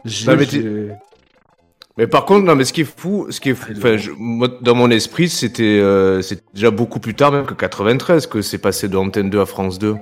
J'ai- 0.04 0.28
Non, 0.30 0.36
mais 0.38 0.96
Mais 1.98 2.08
par 2.08 2.26
contre, 2.26 2.44
non, 2.46 2.56
mais 2.56 2.66
ce 2.66 2.74
qui 2.74 2.82
est 2.82 2.98
fou, 2.98 3.28
ce 3.30 3.40
qui 3.40 3.52
est 3.52 3.54
fou, 3.54 3.72
je- 3.74 4.12
moi, 4.18 4.50
dans 4.62 4.76
mon 4.76 4.90
esprit, 4.90 5.30
c'était, 5.30 5.64
euh, 5.80 6.22
c'était 6.22 6.42
déjà 6.54 6.72
beaucoup 6.72 7.00
plus 7.00 7.14
tard, 7.14 7.32
même 7.32 7.46
que 7.46 7.54
93, 7.54 8.28
que 8.28 8.42
c'est 8.42 8.58
passé 8.58 8.90
de 8.90 8.98
Antenne 8.98 9.30
2 9.30 9.40
à 9.40 9.46
France 9.46 9.80
2. 9.80 9.96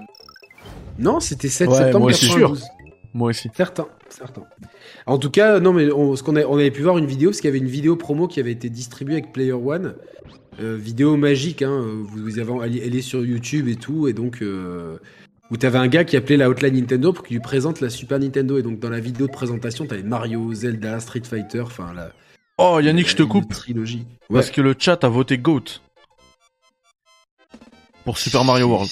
Non, 0.98 1.20
c'était 1.20 1.50
7 1.50 1.70
Ouais, 1.70 1.76
septembre 1.78 2.00
moi 2.00 2.10
aussi. 2.12 2.28
92. 2.28 2.64
Moi 3.14 3.30
aussi. 3.30 3.50
Certains, 3.56 3.88
certains. 4.10 4.44
En 5.06 5.18
tout 5.18 5.30
cas, 5.30 5.60
non, 5.60 5.74
mais 5.74 5.92
on, 5.92 6.16
ce 6.16 6.24
qu'on 6.24 6.36
a- 6.38 6.46
on 6.46 6.56
avait 6.56 6.72
pu 6.72 6.82
voir 6.82 6.98
une 6.98 7.06
vidéo, 7.06 7.30
parce 7.30 7.42
qu'il 7.42 7.48
y 7.50 7.52
avait 7.52 7.58
une 7.60 7.68
vidéo 7.68 7.96
promo 7.98 8.28
qui 8.28 8.40
avait 8.40 8.52
été 8.54 8.70
distribuée 8.70 9.16
avec 9.16 9.34
Player 9.34 9.52
One. 9.54 9.96
Euh, 10.62 10.76
vidéo 10.78 11.18
magique, 11.18 11.62
hein, 11.62 11.82
vous, 11.82 12.24
vous 12.24 12.40
avez, 12.40 12.54
elle, 12.66 12.78
est- 12.78 12.86
elle 12.88 12.96
est 12.96 13.02
sur 13.02 13.26
YouTube 13.26 13.68
et 13.68 13.76
tout, 13.76 14.08
et 14.08 14.14
donc 14.14 14.42
euh, 14.42 14.98
où 15.50 15.58
t'avais 15.58 15.78
un 15.80 15.88
gars 15.88 16.04
qui 16.04 16.16
appelait 16.18 16.38
la 16.38 16.50
hotline 16.50 16.76
Nintendo 16.76 17.12
pour 17.14 17.26
qu'il 17.26 17.36
lui 17.38 17.42
présente 17.42 17.82
la 17.82 17.90
Super 17.90 18.20
Nintendo, 18.20 18.58
et 18.58 18.62
donc 18.64 18.80
dans 18.80 18.90
la 18.90 19.00
vidéo 19.00 19.28
de 19.28 19.32
présentation, 19.32 19.86
t'avais 19.86 20.04
Mario, 20.04 20.54
Zelda, 20.54 21.00
Street 21.00 21.24
Fighter, 21.24 21.62
enfin 21.62 21.94
la. 21.94 22.12
Oh, 22.58 22.80
Yannick, 22.82 23.10
je 23.10 23.16
te 23.16 23.24
une 23.24 23.30
coupe. 23.30 23.50
Trilogie. 23.52 24.06
Ouais. 24.30 24.36
Parce 24.36 24.52
que 24.52 24.62
le 24.62 24.76
chat 24.78 25.04
a 25.04 25.10
voté 25.10 25.38
GOAT. 25.38 25.82
Pour 28.06 28.18
Super 28.18 28.44
Mario 28.44 28.68
World. 28.68 28.90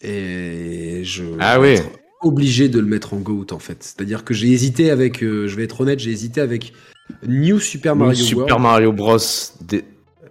Et 0.00 1.00
je. 1.04 1.24
Ah 1.40 1.60
oui. 1.60 1.76
Obligé 2.24 2.68
de 2.68 2.80
le 2.80 2.86
mettre 2.86 3.12
en 3.14 3.18
GOAT 3.18 3.46
en 3.52 3.58
fait. 3.58 3.76
C'est-à-dire 3.82 4.24
que 4.24 4.32
j'ai 4.34 4.48
hésité 4.50 4.90
avec, 4.90 5.22
euh, 5.22 5.46
je 5.46 5.54
vais 5.56 5.64
être 5.64 5.80
honnête, 5.82 5.98
j'ai 6.00 6.10
hésité 6.10 6.40
avec 6.40 6.72
New 7.26 7.60
Super 7.60 7.94
Mario 7.94 8.14
Super 8.14 8.46
World. 8.46 8.62
Mario 8.62 8.92
Bros. 8.92 9.18
D- 9.60 9.84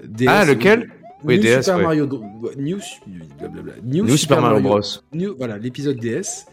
DS, 0.03 0.25
Ah, 0.27 0.43
lequel 0.45 0.89
Oui, 1.23 1.35
New 1.37 1.43
DS, 1.43 1.61
Super 1.61 1.77
ouais. 1.77 1.83
Mario 1.83 2.09
New, 2.57 2.79
blablabla. 3.39 3.73
New, 3.83 4.05
New 4.05 4.17
Super 4.17 4.41
Mario 4.41 4.59
Bros. 4.61 4.81
New- 5.13 5.35
voilà, 5.37 5.57
l'épisode 5.59 5.97
DS. 5.99 6.45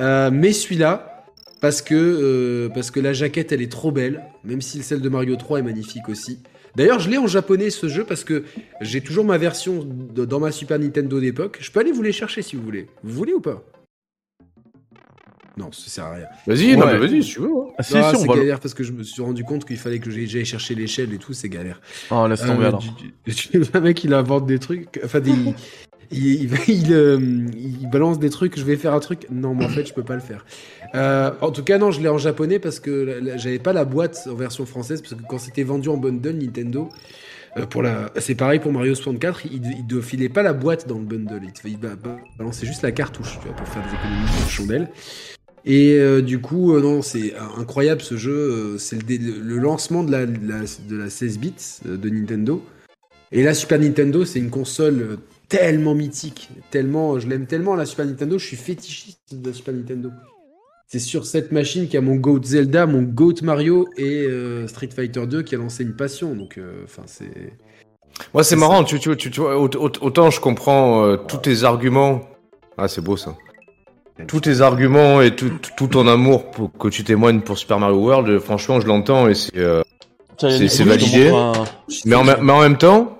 Euh, 0.00 0.30
mais 0.32 0.52
celui-là, 0.52 1.24
parce 1.60 1.80
que, 1.80 1.94
euh, 1.94 2.68
parce 2.74 2.90
que 2.90 2.98
la 3.00 3.12
jaquette, 3.12 3.52
elle 3.52 3.62
est 3.62 3.70
trop 3.70 3.92
belle, 3.92 4.22
même 4.44 4.60
si 4.60 4.82
celle 4.82 5.00
de 5.00 5.08
Mario 5.08 5.36
3 5.36 5.60
est 5.60 5.62
magnifique 5.62 6.08
aussi. 6.08 6.40
D'ailleurs, 6.74 6.98
je 6.98 7.08
l'ai 7.08 7.18
en 7.18 7.26
japonais 7.26 7.70
ce 7.70 7.86
jeu 7.86 8.02
parce 8.04 8.24
que 8.24 8.44
j'ai 8.80 9.00
toujours 9.02 9.24
ma 9.24 9.38
version 9.38 9.84
de- 9.86 10.24
dans 10.24 10.40
ma 10.40 10.50
Super 10.50 10.78
Nintendo 10.78 11.20
d'époque. 11.20 11.58
Je 11.60 11.70
peux 11.70 11.80
aller 11.80 11.92
vous 11.92 12.02
les 12.02 12.12
chercher 12.12 12.42
si 12.42 12.56
vous 12.56 12.62
voulez. 12.62 12.88
Vous 13.04 13.12
voulez 13.14 13.32
ou 13.34 13.40
pas? 13.40 13.62
Non, 15.56 15.70
ça 15.72 15.88
sert 15.88 16.04
à 16.04 16.14
rien. 16.14 16.26
Vas-y, 16.46 16.74
Ouais. 16.76 16.98
vas-y, 16.98 17.22
si 17.22 17.30
tu 17.34 17.40
veux. 17.40 17.48
hein. 17.48 17.66
Ah, 17.72 17.74
Ah, 17.78 17.82
si, 18.14 18.20
c'est 18.22 18.28
galère 18.28 18.58
parce 18.58 18.72
que 18.74 18.82
je 18.82 18.92
me 18.92 19.02
suis 19.02 19.20
rendu 19.22 19.44
compte 19.44 19.64
qu'il 19.66 19.76
fallait 19.76 19.98
que 19.98 20.10
j'aille 20.10 20.44
chercher 20.46 20.74
l'échelle 20.74 21.12
et 21.12 21.18
tout, 21.18 21.34
c'est 21.34 21.48
galère. 21.50 21.80
Oh, 22.10 22.26
laisse 22.26 22.40
tomber 22.40 22.64
Euh, 22.64 22.68
alors. 22.68 22.80
du- 22.82 23.32
du- 23.50 23.58
Le 23.74 23.80
mec, 23.80 24.02
il 24.04 24.14
invente 24.14 24.46
des 24.46 24.58
trucs. 24.58 24.98
Enfin, 25.04 25.20
des, 25.20 25.30
il, 25.30 25.54
il, 26.44 26.50
il, 26.68 26.92
euh, 26.92 27.18
il 27.54 27.88
balance 27.90 28.18
des 28.18 28.30
trucs. 28.30 28.58
Je 28.58 28.64
vais 28.64 28.76
faire 28.76 28.94
un 28.94 29.00
truc. 29.00 29.26
Non, 29.30 29.54
mais 29.54 29.66
en 29.66 29.68
fait, 29.68 29.86
je 29.86 29.92
peux 29.92 30.02
pas 30.04 30.14
le 30.14 30.20
faire. 30.20 30.44
Euh, 30.94 31.30
en 31.42 31.50
tout 31.50 31.62
cas, 31.64 31.76
non, 31.78 31.90
je 31.90 32.00
l'ai 32.00 32.08
en 32.08 32.18
japonais 32.18 32.58
parce 32.58 32.80
que 32.80 33.20
j'avais 33.36 33.58
pas 33.58 33.72
la 33.74 33.84
boîte 33.84 34.26
en 34.30 34.34
version 34.34 34.64
française 34.64 35.02
parce 35.02 35.14
que 35.14 35.20
quand 35.28 35.38
c'était 35.38 35.64
vendu 35.64 35.88
en 35.90 35.96
bundle 35.98 36.36
Nintendo. 36.38 36.88
euh, 37.58 37.66
pour 37.66 37.82
la, 37.82 38.10
c'est 38.18 38.34
pareil 38.34 38.58
pour 38.60 38.72
Mario 38.72 38.94
64, 38.94 39.42
il, 39.44 39.60
ne 39.94 40.00
filait 40.00 40.30
pas 40.30 40.42
la 40.42 40.54
boîte 40.54 40.88
dans 40.88 40.96
le 40.98 41.04
bundle, 41.04 41.42
il, 41.66 41.78
balançait 42.38 42.64
juste 42.66 42.80
la 42.80 42.92
cartouche, 42.92 43.38
tu 43.40 43.46
vois, 43.46 43.54
pour 43.56 43.68
faire 43.68 43.82
des 43.82 43.94
économies 43.94 44.44
de 44.44 44.50
chandelle. 44.50 44.88
Et 45.64 45.96
euh, 45.98 46.22
du 46.22 46.40
coup, 46.40 46.74
euh, 46.74 46.80
non, 46.80 47.02
c'est 47.02 47.34
incroyable 47.56 48.00
ce 48.00 48.16
jeu. 48.16 48.32
euh, 48.32 48.78
c'est 48.78 48.98
le, 49.08 49.58
lancement 49.58 50.02
de 50.02 50.10
la, 50.10 50.26
de 50.26 50.48
la, 50.48 50.60
de 50.88 50.96
la 50.96 51.10
16 51.10 51.38
bits 51.38 51.54
de 51.84 52.08
Nintendo. 52.08 52.62
Et 53.30 53.42
la 53.42 53.54
Super 53.54 53.78
Nintendo, 53.78 54.24
c'est 54.24 54.40
une 54.40 54.50
console 54.50 55.18
tellement 55.48 55.94
mythique, 55.94 56.50
tellement, 56.70 57.18
je 57.18 57.28
l'aime 57.28 57.46
tellement 57.46 57.74
la 57.76 57.86
Super 57.86 58.06
Nintendo, 58.06 58.38
je 58.38 58.46
suis 58.46 58.56
fétichiste 58.56 59.20
de 59.32 59.48
la 59.48 59.54
Super 59.54 59.72
Nintendo. 59.74 60.10
C'est 60.86 60.98
sur 60.98 61.24
cette 61.24 61.52
machine 61.52 61.84
qu'il 61.84 61.94
y 61.94 61.98
a 61.98 62.02
mon 62.02 62.16
Goat 62.16 62.42
Zelda, 62.44 62.84
mon 62.86 63.02
Goat 63.02 63.36
Mario 63.42 63.88
et 63.96 64.26
euh, 64.26 64.66
Street 64.66 64.90
Fighter 64.94 65.26
2 65.26 65.42
qui 65.42 65.54
a 65.54 65.58
lancé 65.58 65.84
une 65.84 65.96
passion. 65.96 66.34
Donc, 66.34 66.60
enfin, 66.84 67.02
c'est. 67.06 67.54
Moi, 68.34 68.44
c'est 68.44 68.56
marrant, 68.56 68.84
tu, 68.84 68.98
tu, 68.98 69.16
tu, 69.16 69.30
tu 69.30 69.40
vois, 69.40 69.58
aut- 69.58 69.74
aut- 69.76 69.92
autant 70.02 70.30
je 70.30 70.38
comprends 70.40 71.16
tous 71.16 71.38
tes 71.38 71.64
arguments. 71.64 72.20
Ah, 72.76 72.88
c'est 72.88 73.00
beau 73.00 73.16
ça. 73.16 73.34
Tous 74.28 74.40
tes 74.40 74.60
arguments 74.60 75.20
et 75.22 75.34
tout, 75.34 75.50
ton 75.88 76.06
amour 76.06 76.50
pour, 76.50 76.70
que 76.72 76.88
tu 76.88 77.02
témoignes 77.02 77.40
pour 77.40 77.58
Super 77.58 77.78
Mario 77.78 77.96
World, 77.96 78.28
euh, 78.28 78.40
franchement, 78.40 78.80
je 78.80 78.86
l'entends 78.86 79.28
et 79.28 79.34
c'est. 79.34 79.56
euh, 79.56 79.82
c'est- 80.38 80.84
validé. 80.84 81.28
un- 81.28 81.52
Mais, 82.04 82.14
en, 82.14 82.24
ma- 82.24 82.36
mais 82.36 82.52
en 82.52 82.60
même 82.60 82.76
temps, 82.76 83.18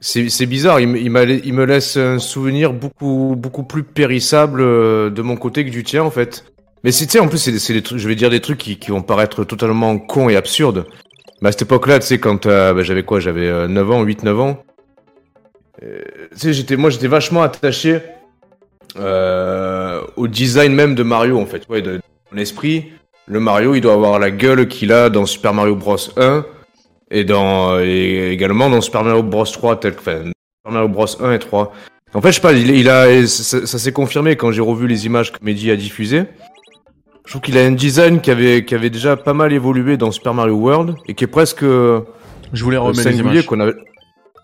c'est 0.00 0.46
bizarre. 0.46 0.80
Il, 0.80 0.88
me- 0.88 0.98
il, 0.98 1.40
il 1.44 1.52
me 1.52 1.64
laisse 1.64 1.96
un 1.96 2.18
souvenir 2.20 2.72
beaucoup, 2.72 3.34
beaucoup 3.36 3.64
plus 3.64 3.82
périssable 3.82 4.60
euh, 4.60 5.10
de 5.10 5.20
mon 5.22 5.36
côté 5.36 5.64
que 5.64 5.70
du 5.70 5.82
tien, 5.84 6.02
en 6.04 6.10
fait. 6.10 6.44
Mais 6.84 6.92
c'est, 6.92 7.06
tu 7.06 7.12
sais, 7.12 7.18
en 7.18 7.26
plus, 7.28 7.38
c'est 7.38 7.72
des- 7.72 7.82
trucs, 7.82 7.98
je 7.98 8.08
vais 8.08 8.14
dire 8.14 8.30
des 8.30 8.40
trucs 8.40 8.58
qui, 8.58 8.78
qui 8.78 8.90
vont 8.92 9.02
paraître 9.02 9.44
totalement 9.44 9.98
cons 9.98 10.28
et 10.28 10.36
absurdes. 10.36 10.86
Mais 11.42 11.48
à 11.48 11.52
cette 11.52 11.62
époque-là, 11.62 11.98
tu 11.98 12.06
sais, 12.06 12.18
quand 12.18 12.46
euh, 12.46 12.72
bah, 12.72 12.82
j'avais 12.82 13.02
quoi 13.02 13.18
J'avais 13.20 13.46
euh, 13.48 13.66
9 13.68 13.90
ans, 13.90 14.04
8-9 14.04 14.38
ans. 14.40 14.62
Euh, 15.82 16.00
tu 16.32 16.38
sais, 16.38 16.52
j'étais, 16.52 16.76
moi, 16.76 16.90
j'étais 16.90 17.08
vachement 17.08 17.42
attaché 17.42 18.00
euh, 18.96 20.00
au 20.16 20.28
design 20.28 20.72
même 20.72 20.94
de 20.94 21.02
Mario, 21.02 21.38
en 21.38 21.46
fait. 21.46 21.62
Ouais, 21.68 21.82
de, 21.82 21.96
de 21.96 22.00
mon 22.32 22.38
esprit, 22.38 22.86
le 23.26 23.40
Mario, 23.40 23.74
il 23.74 23.80
doit 23.80 23.94
avoir 23.94 24.18
la 24.18 24.30
gueule 24.30 24.68
qu'il 24.68 24.92
a 24.92 25.10
dans 25.10 25.26
Super 25.26 25.54
Mario 25.54 25.76
Bros 25.76 25.96
1. 26.16 26.44
et 27.10 27.24
dans 27.24 27.78
et 27.80 28.30
également 28.30 28.70
dans 28.70 28.80
Super 28.80 29.04
Mario 29.04 29.22
Bros 29.22 29.44
3 29.44 29.80
tel 29.80 29.94
que 29.94 30.00
enfin, 30.00 30.18
Super 30.24 30.72
Mario 30.72 30.88
Bros 30.88 31.06
1 31.22 31.32
et 31.32 31.38
3. 31.38 31.72
En 32.14 32.22
fait, 32.22 32.28
je 32.30 32.36
sais 32.36 32.40
pas, 32.40 32.52
il, 32.52 32.70
il 32.70 32.88
a 32.88 33.26
ça, 33.26 33.66
ça 33.66 33.78
s'est 33.78 33.92
confirmé 33.92 34.36
quand 34.36 34.50
j'ai 34.50 34.62
revu 34.62 34.86
les 34.86 35.04
images 35.06 35.30
que 35.32 35.38
Mehdi 35.42 35.70
a 35.70 35.76
diffusées. 35.76 36.24
Je 37.26 37.32
trouve 37.32 37.42
qu'il 37.42 37.58
a 37.58 37.64
un 37.64 37.72
design 37.72 38.22
qui 38.22 38.30
avait 38.30 38.64
qui 38.64 38.74
avait 38.74 38.88
déjà 38.88 39.16
pas 39.16 39.34
mal 39.34 39.52
évolué 39.52 39.98
dans 39.98 40.10
Super 40.10 40.32
Mario 40.32 40.54
World 40.54 40.94
et 41.06 41.12
qui 41.14 41.24
est 41.24 41.26
presque 41.28 41.62
euh, 41.62 42.00
Je 42.54 42.64
voulais 42.64 42.78
remettre 42.78 43.06
les 43.06 43.18
images. 43.18 43.46
avait 43.52 43.74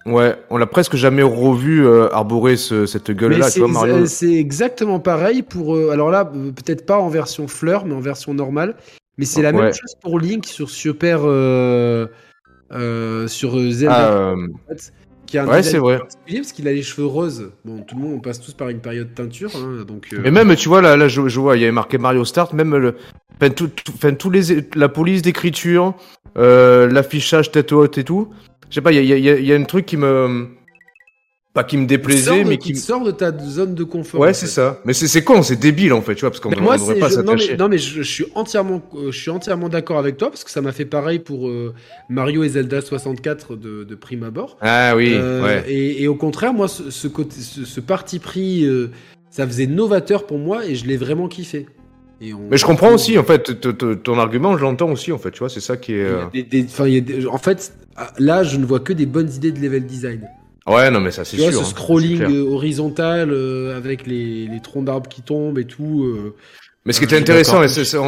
Ouais, 0.06 0.36
on 0.50 0.58
l'a 0.58 0.66
presque 0.66 0.96
jamais 0.96 1.22
revu 1.22 1.86
euh, 1.86 2.08
arborer 2.12 2.56
ce, 2.56 2.84
cette 2.84 3.10
gueule-là, 3.10 3.50
tu 3.50 3.60
vois, 3.60 3.68
Mario. 3.68 4.04
c'est 4.06 4.34
exactement 4.34 5.00
pareil 5.00 5.42
pour. 5.42 5.74
euh, 5.76 5.90
alors 5.90 6.10
là, 6.10 6.30
euh, 6.34 6.50
peut-être 6.52 6.84
pas 6.84 6.98
en 6.98 7.08
version 7.08 7.48
fleur, 7.48 7.86
mais 7.86 7.94
en 7.94 8.00
version 8.00 8.34
normale. 8.34 8.76
Mais 9.16 9.24
c'est 9.24 9.40
la 9.42 9.50
Ouais. 9.52 9.62
même 9.62 9.72
chose 9.72 9.94
pour 10.02 10.18
Link 10.18 10.44
sur 10.46 10.68
Super. 10.70 11.20
euh, 11.24 12.06
sur 13.28 13.58
Zelda. 13.70 14.30
Ah, 14.30 14.34
en 14.34 14.68
fait, 14.68 14.92
qui 15.26 15.38
a 15.38 15.44
un 15.44 15.48
ouais, 15.48 15.62
c'est 15.62 15.78
vrai. 15.78 15.98
particulier 15.98 16.40
parce 16.40 16.52
qu'il 16.52 16.68
a 16.68 16.72
les 16.72 16.82
cheveux 16.82 17.06
roses. 17.06 17.50
Bon, 17.64 17.80
tout 17.82 17.94
le 17.96 18.02
monde, 18.02 18.14
on 18.16 18.20
passe 18.20 18.40
tous 18.40 18.52
par 18.52 18.68
une 18.68 18.80
période 18.80 19.14
teinture. 19.14 19.50
hein, 19.56 19.84
donc, 19.86 20.08
Mais 20.22 20.30
même, 20.30 20.54
tu 20.56 20.68
vois, 20.68 20.82
là, 20.82 20.96
là 20.96 21.08
je, 21.08 21.28
je 21.28 21.40
vois, 21.40 21.56
il 21.56 21.60
y 21.60 21.64
avait 21.64 21.72
marqué 21.72 21.96
Mario 21.96 22.24
Start, 22.24 22.52
même 22.52 22.76
le, 22.76 22.96
enfin, 23.40 23.50
tout, 23.50 23.68
tout- 23.68 23.92
enfin, 23.94 24.12
tous 24.12 24.30
les, 24.30 24.42
la 24.74 24.88
police 24.88 25.22
d'écriture, 25.22 25.94
euh, 26.36 26.88
l'affichage 26.88 27.50
tête 27.50 27.72
haute 27.72 27.98
et 27.98 28.04
tout. 28.04 28.28
Je 28.70 28.74
sais 28.76 28.80
pas, 28.80 28.92
il 28.92 29.04
y 29.04 29.12
a, 29.12 29.16
y, 29.16 29.44
y 29.46 29.52
un 29.52 29.62
truc 29.64 29.86
qui 29.86 29.96
me, 29.96 30.48
pas 31.52 31.62
qui 31.62 31.76
me 31.76 31.86
déplaisait, 31.86 32.42
mais 32.42 32.58
qui 32.58 32.72
qui 32.72 32.78
sort 32.78 33.04
de 33.04 33.12
ta 33.12 33.30
zone 33.38 33.76
de 33.76 33.84
confort. 33.84 34.20
Ouais, 34.20 34.34
c'est 34.34 34.46
fait. 34.46 34.52
ça. 34.52 34.80
Mais 34.84 34.92
c'est 34.92 35.06
c'est 35.06 35.22
con, 35.22 35.42
c'est 35.44 35.54
débile 35.54 35.92
en 35.92 36.02
fait, 36.02 36.16
tu 36.16 36.22
vois, 36.22 36.30
parce 36.30 36.40
qu'on 36.40 36.50
moi, 36.60 36.76
devrait 36.76 36.94
c'est- 36.94 37.00
pas 37.00 37.08
je, 37.08 37.14
non, 37.20 37.32
mais, 37.34 37.38
s'attacher. 37.38 37.56
non, 37.56 37.68
mais 37.68 37.78
je, 37.78 38.02
je 38.02 38.02
suis 38.02 38.26
entièrement, 38.34 38.82
euh, 38.96 39.12
je 39.12 39.18
suis 39.20 39.30
entièrement 39.30 39.68
d'accord 39.68 39.98
avec 39.98 40.16
toi 40.16 40.30
parce 40.30 40.42
que 40.42 40.50
ça 40.50 40.60
m'a 40.60 40.72
fait 40.72 40.84
pareil 40.86 41.20
pour 41.20 41.48
euh, 41.48 41.72
Mario 42.08 42.42
et 42.42 42.48
Zelda 42.48 42.80
64 42.80 43.54
de, 43.54 43.84
de 43.84 43.94
prime 43.94 44.24
abord. 44.24 44.56
Ah 44.60 44.94
oui, 44.96 45.12
Euh, 45.14 45.44
ouais. 45.44 45.64
et, 45.70 46.02
et 46.02 46.08
au 46.08 46.16
contraire, 46.16 46.52
moi, 46.52 46.66
ce, 46.66 46.90
ce 46.90 47.06
côté, 47.06 47.36
ce, 47.40 47.64
ce 47.64 47.80
parti 47.80 48.18
pris, 48.18 48.66
ça 49.30 49.46
faisait 49.46 49.66
novateur 49.68 50.26
pour 50.26 50.38
moi 50.38 50.66
et 50.66 50.74
je 50.74 50.86
l'ai 50.86 50.96
vraiment 50.96 51.28
kiffé. 51.28 51.66
Et 52.24 52.32
on- 52.32 52.48
Mais 52.50 52.56
je 52.56 52.64
comprends 52.64 52.92
aussi, 52.94 53.18
en 53.18 53.24
fait, 53.24 53.60
ton 54.02 54.18
argument, 54.18 54.56
je 54.56 54.62
l'entends 54.62 54.90
aussi, 54.90 55.12
en 55.12 55.18
fait, 55.18 55.30
tu 55.30 55.40
vois, 55.40 55.48
c'est 55.48 55.60
ça 55.60 55.76
qui 55.76 55.92
est. 55.94 56.04
Euh, 56.04 56.24
a 56.26 56.30
des- 56.30 56.42
des- 56.42 56.64
enfin, 56.64 56.86
il 56.86 56.94
y 56.94 56.98
a 56.98 57.00
des- 57.00 57.26
en 57.26 57.38
fait, 57.38 57.72
ah, 57.96 58.12
là, 58.18 58.42
je 58.42 58.56
ne 58.56 58.64
vois 58.64 58.80
que 58.80 58.92
des 58.92 59.06
bonnes 59.06 59.30
idées 59.32 59.52
de 59.52 59.60
level 59.60 59.84
design. 59.86 60.22
Ouais, 60.66 60.90
non, 60.90 61.00
mais 61.00 61.10
ça, 61.10 61.24
c'est 61.24 61.36
sûr. 61.36 61.50
vois, 61.50 61.60
hein, 61.60 61.64
ce 61.64 61.64
c'est 61.64 61.70
scrolling 61.72 62.22
euh, 62.22 62.42
horizontal 62.50 63.30
euh, 63.30 63.76
avec 63.76 64.06
les, 64.06 64.46
les 64.46 64.60
troncs 64.62 64.84
d'arbres 64.86 65.08
qui 65.08 65.20
tombent 65.20 65.58
et 65.58 65.66
tout. 65.66 66.04
euh, 66.04 66.34
Mais 66.86 66.92
ce 66.94 66.98
qui 67.00 67.04
était 67.04 67.16
suis 67.16 67.22
intéressant, 67.22 67.62
et 67.62 67.98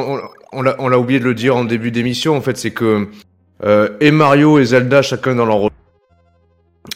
on, 0.53 0.63
l'a 0.63 0.77
on 0.79 0.89
l'a 0.89 0.99
oublié 0.99 1.21
de 1.21 1.25
le 1.25 1.35
dire 1.35 1.55
en 1.57 1.65
début 1.65 1.91
d'émission, 1.91 2.35
en 2.37 2.41
fait, 2.41 2.57
c'est 2.57 2.71
que 2.71 3.09
euh, 3.65 3.89
et 4.01 4.11
Mario 4.11 4.59
et 4.59 4.65
Zelda, 4.65 5.03
chacun 5.03 5.35
dans 5.35 5.45
leur 5.47 5.57
rôle, 5.57 5.71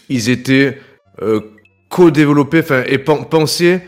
ils 0.09 0.29
étaient 0.31 0.79
euh, 1.23 1.41
co-développés, 1.91 2.61
enfin, 2.61 2.83
et 2.87 2.99
pen- 2.99 3.25
pensés 3.29 3.75
euh, 3.75 3.79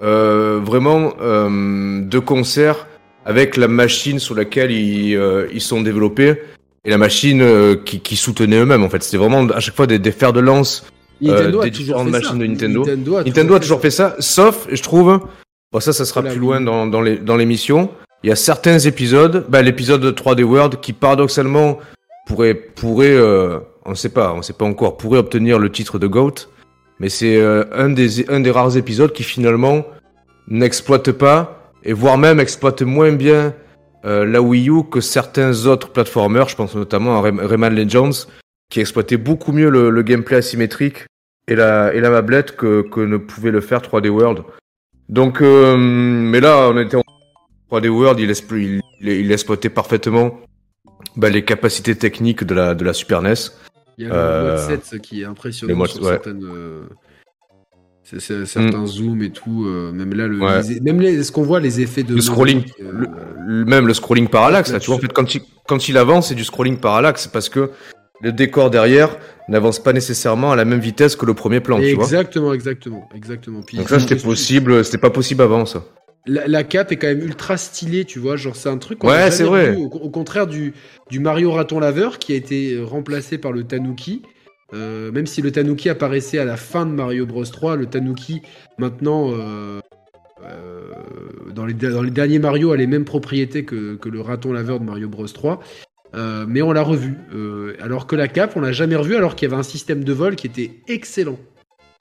vraiment 0.00 1.14
euh, 1.20 2.00
de 2.02 2.18
concert 2.18 2.86
avec 3.24 3.56
la 3.56 3.68
machine 3.68 4.18
sur 4.18 4.34
laquelle 4.34 4.70
ils, 4.70 5.16
euh, 5.16 5.46
ils 5.52 5.60
sont 5.60 5.82
développés 5.82 6.40
et 6.84 6.90
la 6.90 6.98
machine 6.98 7.42
euh, 7.42 7.76
qui, 7.76 8.00
qui 8.00 8.16
soutenait 8.16 8.58
eux-mêmes. 8.58 8.82
En 8.84 8.88
fait, 8.88 9.02
c'était 9.02 9.16
vraiment 9.18 9.46
à 9.50 9.60
chaque 9.60 9.74
fois 9.76 9.86
des, 9.86 9.98
des 9.98 10.12
fers 10.12 10.32
de 10.32 10.40
lance 10.40 10.86
Nintendo 11.20 11.58
Euh, 11.58 11.62
a 11.62 11.64
des 11.64 11.70
toujours 11.72 11.84
différentes 11.84 12.04
fait 12.06 12.10
machines 12.12 12.28
ça. 12.30 12.36
de 12.38 12.46
Nintendo. 12.46 12.80
Nintendo 12.80 13.16
a 13.16 13.24
Nintendo 13.24 13.54
a 13.54 13.60
toujours 13.60 13.80
fait 13.80 13.90
ça, 13.90 14.14
sauf, 14.20 14.66
je 14.70 14.82
trouve, 14.82 15.20
bon 15.72 15.80
ça, 15.80 15.92
ça 15.92 16.04
sera 16.04 16.22
plus 16.22 16.38
loin 16.38 16.60
dans, 16.60 16.86
dans 16.86 17.02
les- 17.02 17.18
dans 17.18 17.36
l'émission. 17.36 17.90
Il 18.24 18.30
y 18.30 18.32
a 18.32 18.36
certains 18.36 18.78
épisodes, 18.78 19.44
bah, 19.48 19.62
l'épisode 19.62 20.00
de 20.00 20.10
3D 20.10 20.42
World 20.44 20.80
qui 20.80 20.92
paradoxalement 20.92 21.78
pourrait, 22.26 22.54
pourrait, 22.54 23.14
euh, 23.14 23.58
on 23.84 23.90
ne 23.90 23.94
sait 23.96 24.08
pas, 24.08 24.32
on 24.32 24.42
sait 24.42 24.52
pas 24.52 24.64
encore, 24.64 24.96
pourrait 24.96 25.18
obtenir 25.18 25.58
le 25.58 25.70
titre 25.70 25.98
de 25.98 26.06
GOAT, 26.06 26.34
mais 27.00 27.08
c'est 27.08 27.36
euh, 27.36 27.64
un 27.72 27.90
des 27.90 28.28
un 28.30 28.40
des 28.40 28.50
rares 28.50 28.76
épisodes 28.76 29.12
qui 29.12 29.22
finalement 29.22 29.84
n'exploite 30.48 31.12
pas 31.12 31.72
et 31.84 31.92
voire 31.92 32.18
même 32.18 32.40
exploite 32.40 32.82
moins 32.82 33.12
bien 33.12 33.54
euh, 34.04 34.24
la 34.24 34.40
Wii 34.40 34.68
U 34.70 34.84
que 34.90 35.00
certains 35.00 35.66
autres 35.66 35.90
platformers. 35.90 36.48
Je 36.48 36.56
pense 36.56 36.74
notamment 36.74 37.18
à 37.18 37.20
Ray- 37.22 37.38
Rayman 37.40 37.74
Legends 37.74 38.26
qui 38.70 38.80
exploitait 38.80 39.16
beaucoup 39.16 39.52
mieux 39.52 39.70
le, 39.70 39.90
le 39.90 40.02
gameplay 40.02 40.36
asymétrique 40.36 41.06
et 41.48 41.54
la, 41.54 41.94
et 41.94 42.00
la 42.00 42.10
mablette 42.10 42.54
que, 42.56 42.82
que 42.82 43.00
ne 43.00 43.16
pouvait 43.16 43.50
le 43.50 43.60
faire 43.60 43.80
3D 43.80 44.08
World. 44.08 44.42
Donc, 45.08 45.40
euh, 45.40 45.74
mais 45.78 46.40
là, 46.40 46.68
on 46.70 46.78
était 46.78 46.96
en 46.96 47.02
3D 47.70 47.88
World, 47.88 48.20
il, 48.20 48.30
il, 49.00 49.08
il 49.08 49.32
exploitait 49.32 49.70
parfaitement 49.70 50.38
bah, 51.16 51.30
les 51.30 51.44
capacités 51.44 51.96
techniques 51.96 52.44
de 52.44 52.54
la, 52.54 52.74
de 52.74 52.84
la 52.84 52.92
Super 52.92 53.22
NES. 53.22 53.32
Il 53.98 54.06
y 54.06 54.10
a 54.10 54.14
Euh, 54.14 54.42
le 54.44 54.50
mode 54.72 54.80
7 54.84 55.00
qui 55.02 55.22
est 55.22 55.24
impressionnant 55.24 55.84
sur 55.86 56.02
ouais. 56.02 56.10
certaines, 56.12 56.44
euh, 56.44 56.82
certains 58.04 58.86
zooms 58.86 59.22
et 59.22 59.30
tout. 59.30 59.64
euh, 59.66 59.90
même 59.92 60.14
là, 60.14 60.28
le, 60.28 60.38
Ouais. 60.40 60.62
les- 60.62 60.80
même 60.80 61.00
les, 61.00 61.22
ce 61.24 61.32
qu'on 61.32 61.42
voit, 61.42 61.58
les 61.60 61.80
effets 61.80 62.04
de 62.04 62.14
Le 62.14 62.20
scrolling, 62.20 62.62
euh, 62.80 63.06
le- 63.46 63.64
même 63.64 63.86
le 63.86 63.94
scrolling 63.94 64.28
parallaxe, 64.28 64.72
là, 64.72 64.78
tu 64.78 64.86
vois, 64.86 64.96
en 64.96 65.00
fait, 65.00 65.12
quand 65.12 65.34
il, 65.34 65.40
quand 65.66 65.88
il 65.88 65.98
avance, 65.98 66.28
c'est 66.28 66.34
du 66.36 66.44
scrolling 66.44 66.78
parallaxe, 66.78 67.26
parce 67.26 67.48
que 67.48 67.70
le 68.20 68.32
décor 68.32 68.70
derrière 68.70 69.16
n'avance 69.48 69.78
pas 69.80 69.92
nécessairement 69.92 70.52
à 70.52 70.56
la 70.56 70.64
même 70.64 70.80
vitesse 70.80 71.16
que 71.16 71.26
le 71.26 71.34
premier 71.34 71.60
plan, 71.60 71.78
tu 71.80 71.92
vois. 71.94 72.04
exactement, 72.04 72.52
exactement, 72.52 73.08
exactement. 73.14 73.60
Puis, 73.62 73.78
Donc 73.78 73.88
ça, 73.88 73.98
c'était 73.98 74.16
possible, 74.16 74.84
c'était 74.84 74.98
pas 74.98 75.10
possible 75.10 75.42
avant, 75.42 75.66
ça. 75.66 75.84
La, 76.26 76.46
la 76.46 76.62
cape 76.64 76.92
est 76.92 76.96
quand 76.96 77.06
même 77.06 77.22
ultra 77.22 77.56
stylée, 77.56 78.04
tu 78.04 78.18
vois. 78.18 78.36
Genre, 78.36 78.54
c'est 78.56 78.68
un 78.68 78.76
truc 78.78 79.02
Ouais, 79.04 79.30
c'est 79.30 79.44
vrai. 79.44 79.70
vu, 79.72 79.76
Au, 79.78 79.86
au 79.86 80.10
contraire 80.10 80.46
du, 80.46 80.74
du 81.10 81.20
Mario 81.20 81.52
Raton 81.52 81.80
Laveur 81.80 82.18
qui 82.18 82.32
a 82.32 82.36
été 82.36 82.74
euh, 82.74 82.84
remplacé 82.84 83.38
par 83.38 83.52
le 83.52 83.64
Tanuki. 83.64 84.22
Euh, 84.74 85.10
même 85.12 85.26
si 85.26 85.40
le 85.40 85.50
Tanuki 85.50 85.88
apparaissait 85.88 86.38
à 86.38 86.44
la 86.44 86.58
fin 86.58 86.84
de 86.84 86.90
Mario 86.90 87.24
Bros 87.24 87.44
3, 87.44 87.76
le 87.76 87.86
Tanuki 87.86 88.42
maintenant 88.76 89.30
euh, 89.32 89.80
euh, 90.44 90.92
dans, 91.54 91.64
les, 91.64 91.72
dans 91.72 92.02
les 92.02 92.10
derniers 92.10 92.38
Mario 92.38 92.72
a 92.72 92.76
les 92.76 92.86
mêmes 92.86 93.06
propriétés 93.06 93.64
que, 93.64 93.94
que 93.96 94.08
le 94.10 94.20
raton 94.20 94.52
laveur 94.52 94.80
de 94.80 94.84
Mario 94.84 95.08
Bros 95.08 95.26
3. 95.26 95.60
Euh, 96.14 96.44
mais 96.48 96.62
on 96.62 96.72
l'a 96.72 96.82
revu. 96.82 97.14
Alors 97.80 98.06
que 98.06 98.16
la 98.16 98.28
cape, 98.28 98.56
on 98.56 98.60
l'a 98.60 98.72
jamais 98.72 98.96
revu 98.96 99.16
alors 99.16 99.34
qu'il 99.36 99.48
y 99.48 99.52
avait 99.52 99.60
un 99.60 99.64
système 99.64 100.04
de 100.04 100.12
vol 100.12 100.36
qui 100.36 100.46
était 100.46 100.72
excellent. 100.88 101.38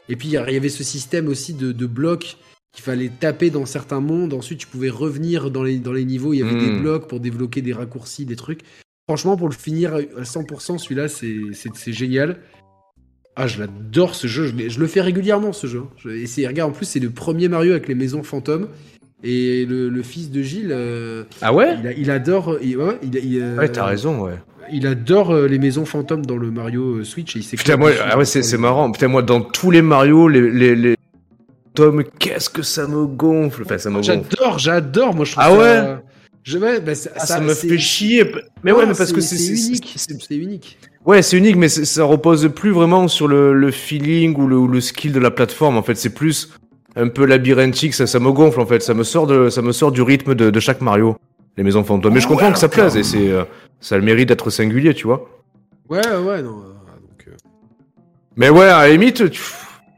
Et 0.10 0.16
puis 0.16 0.30
il 0.30 0.32
y 0.32 0.38
a- 0.38 0.50
il 0.50 0.54
y 0.54 0.58
avait 0.58 0.70
ce 0.70 0.84
système 0.84 1.28
aussi 1.28 1.54
de, 1.54 1.72
de 1.74 1.86
blocs 1.86 2.38
qu'il 2.78 2.84
fallait 2.84 3.10
taper 3.10 3.50
dans 3.50 3.66
certains 3.66 4.02
mondes. 4.02 4.34
Ensuite, 4.36 4.60
tu 4.60 4.68
pouvais 4.68 4.90
revenir 4.92 5.50
dans 5.50 5.64
les, 5.64 5.80
dans 5.80 5.94
les 5.94 6.06
niveaux. 6.06 6.32
Il 6.34 6.38
y 6.40 6.44
avait 6.44 6.54
des 6.54 6.80
blocs 6.80 7.08
pour 7.08 7.20
débloquer 7.20 7.64
des 7.64 7.74
raccourcis, 7.74 8.24
des 8.26 8.36
trucs. 8.36 8.60
Franchement, 9.10 9.36
pour 9.36 9.50
le 9.50 9.56
finir 9.56 9.96
à 9.96 10.22
100%, 10.24 10.78
celui-là, 10.78 11.08
c'est- 11.08 11.92
génial. 11.92 12.38
Ah, 13.36 13.48
je 13.48 13.60
l'adore 13.60 14.14
ce 14.14 14.28
jeu. 14.28 14.46
Je, 14.46 14.70
je 14.70 14.80
le 14.80 14.86
fais 14.88 15.02
régulièrement 15.02 15.54
ce 15.54 15.66
jeu. 15.66 15.84
Je, 15.98 16.10
et 16.10 16.28
c'est- 16.28 16.46
regarde, 16.46 16.70
en 16.70 16.74
plus, 16.74 16.86
c'est 16.86 17.00
le 17.00 17.10
premier 17.10 17.48
Mario 17.48 17.72
avec 17.72 17.88
les 17.88 17.96
maisons 17.96 18.22
fantômes. 18.22 18.68
Et 19.24 19.66
le, 19.66 19.90
le 19.90 20.04
fils 20.04 20.30
de 20.30 20.44
Gilles, 20.44 20.70
euh, 20.72 21.24
Ah 21.42 21.52
ouais? 21.54 21.78
il, 21.82 21.88
a- 21.88 21.94
il 21.94 22.12
adore. 22.12 22.58
Il, 22.62 22.78
ouais, 22.78 23.00
il, 23.02 23.16
il, 23.16 23.42
euh, 23.42 23.58
Ouais, 23.58 23.70
t'as 23.70 23.86
raison, 23.86 24.22
ouais. 24.24 24.36
Il 24.72 24.86
adore 24.86 25.32
euh, 25.32 25.48
les 25.48 25.58
maisons 25.58 25.86
fantômes 25.86 26.26
dans 26.26 26.38
le 26.38 26.52
Mario 26.52 27.04
Switch. 27.04 27.36
Et 27.36 27.40
il 27.40 27.58
Putain, 27.58 27.78
moi, 27.78 27.92
ah 28.04 28.18
ouais, 28.20 28.26
c'est 28.26 28.44
c'est 28.44 28.58
marrant. 28.60 28.92
Putain, 28.92 29.08
moi, 29.08 29.24
dans 29.24 29.42
tous 29.42 29.72
les 29.72 29.82
Mario, 29.82 30.28
les, 30.28 30.52
les, 30.52 30.76
les 30.76 30.97
qu'est-ce 32.20 32.50
que 32.50 32.62
ça 32.62 32.88
me 32.88 33.06
gonfle. 33.06 33.64
Enfin, 33.66 33.78
ça 33.78 33.90
me 33.90 33.96
gonfle. 33.98 34.06
J'adore, 34.08 34.60
j'adore. 34.60 35.16
Moi, 35.16 35.26
je 35.26 35.32
trouve 35.34 35.44
Ah 35.46 35.50
ça- 35.52 35.58
ouais 35.58 35.98
je, 36.44 36.58
bah, 36.60 36.96
ça, 36.96 37.10
Ah, 37.16 37.26
ça, 37.26 37.40
me 37.42 37.54
c'est- 37.54 37.68
fait 37.68 37.78
chier. 37.78 38.32
Mais 38.64 38.72
ouais, 38.72 38.86
mais 38.86 38.94
parce 38.94 39.12
que 39.12 39.20
c'est 39.22 39.36
unique. 39.36 39.94
c'est- 39.98 40.36
unique. 40.36 40.78
Ouais, 41.06 41.22
c'est 41.22 41.38
unique, 41.38 41.58
mais 41.58 41.68
ça 41.68 42.04
repose 42.06 42.50
plus 42.56 42.72
vraiment 42.72 43.08
sur 43.10 43.28
le, 43.28 43.54
le 43.54 43.72
feeling 43.72 44.34
ou 44.38 44.48
le, 44.48 44.58
ou 44.58 44.68
le 44.68 44.80
skill 44.82 45.12
de 45.12 45.20
la 45.20 45.30
plateforme. 45.32 45.78
En 45.78 45.84
fait, 45.84 45.96
c'est 45.96 46.10
plus 46.14 46.50
un 46.96 47.10
peu 47.10 47.26
labyrinthique. 47.26 47.94
Ça, 47.94 48.08
ça 48.08 48.20
me 48.20 48.32
gonfle 48.32 48.60
en 48.62 48.66
fait. 48.66 48.82
Ça 48.82 48.94
me 48.94 49.04
sort 49.04 49.28
de, 49.28 49.50
ça 49.50 49.62
me 49.62 49.72
sort 49.74 49.92
du 49.92 50.02
rythme 50.02 50.36
de, 50.36 50.50
de 50.50 50.60
chaque 50.62 50.80
Mario, 50.82 51.18
les 51.58 51.64
maisons 51.64 51.84
fantômes. 51.84 52.14
Mais 52.14 52.22
je 52.22 52.28
comprends 52.30 52.52
que 52.54 52.60
ça 52.60 52.70
plaise 52.70 52.96
et 52.96 53.04
c'est, 53.04 53.30
euh, 53.30 53.44
ça 53.82 53.96
a 53.96 53.98
le 53.98 54.04
mérite 54.06 54.30
d'être 54.30 54.50
singulier, 54.50 54.94
tu 54.94 55.06
vois. 55.06 55.30
Ouais, 55.90 56.00
ouais, 56.00 56.42
non. 56.42 56.60
euh, 56.60 56.98
donc, 57.02 57.28
euh, 57.28 57.32
Mais 58.38 58.50
ouais, 58.50 58.66
à 58.68 58.84
la 58.88 58.90
limite, 58.90 59.30
tu- 59.32 59.42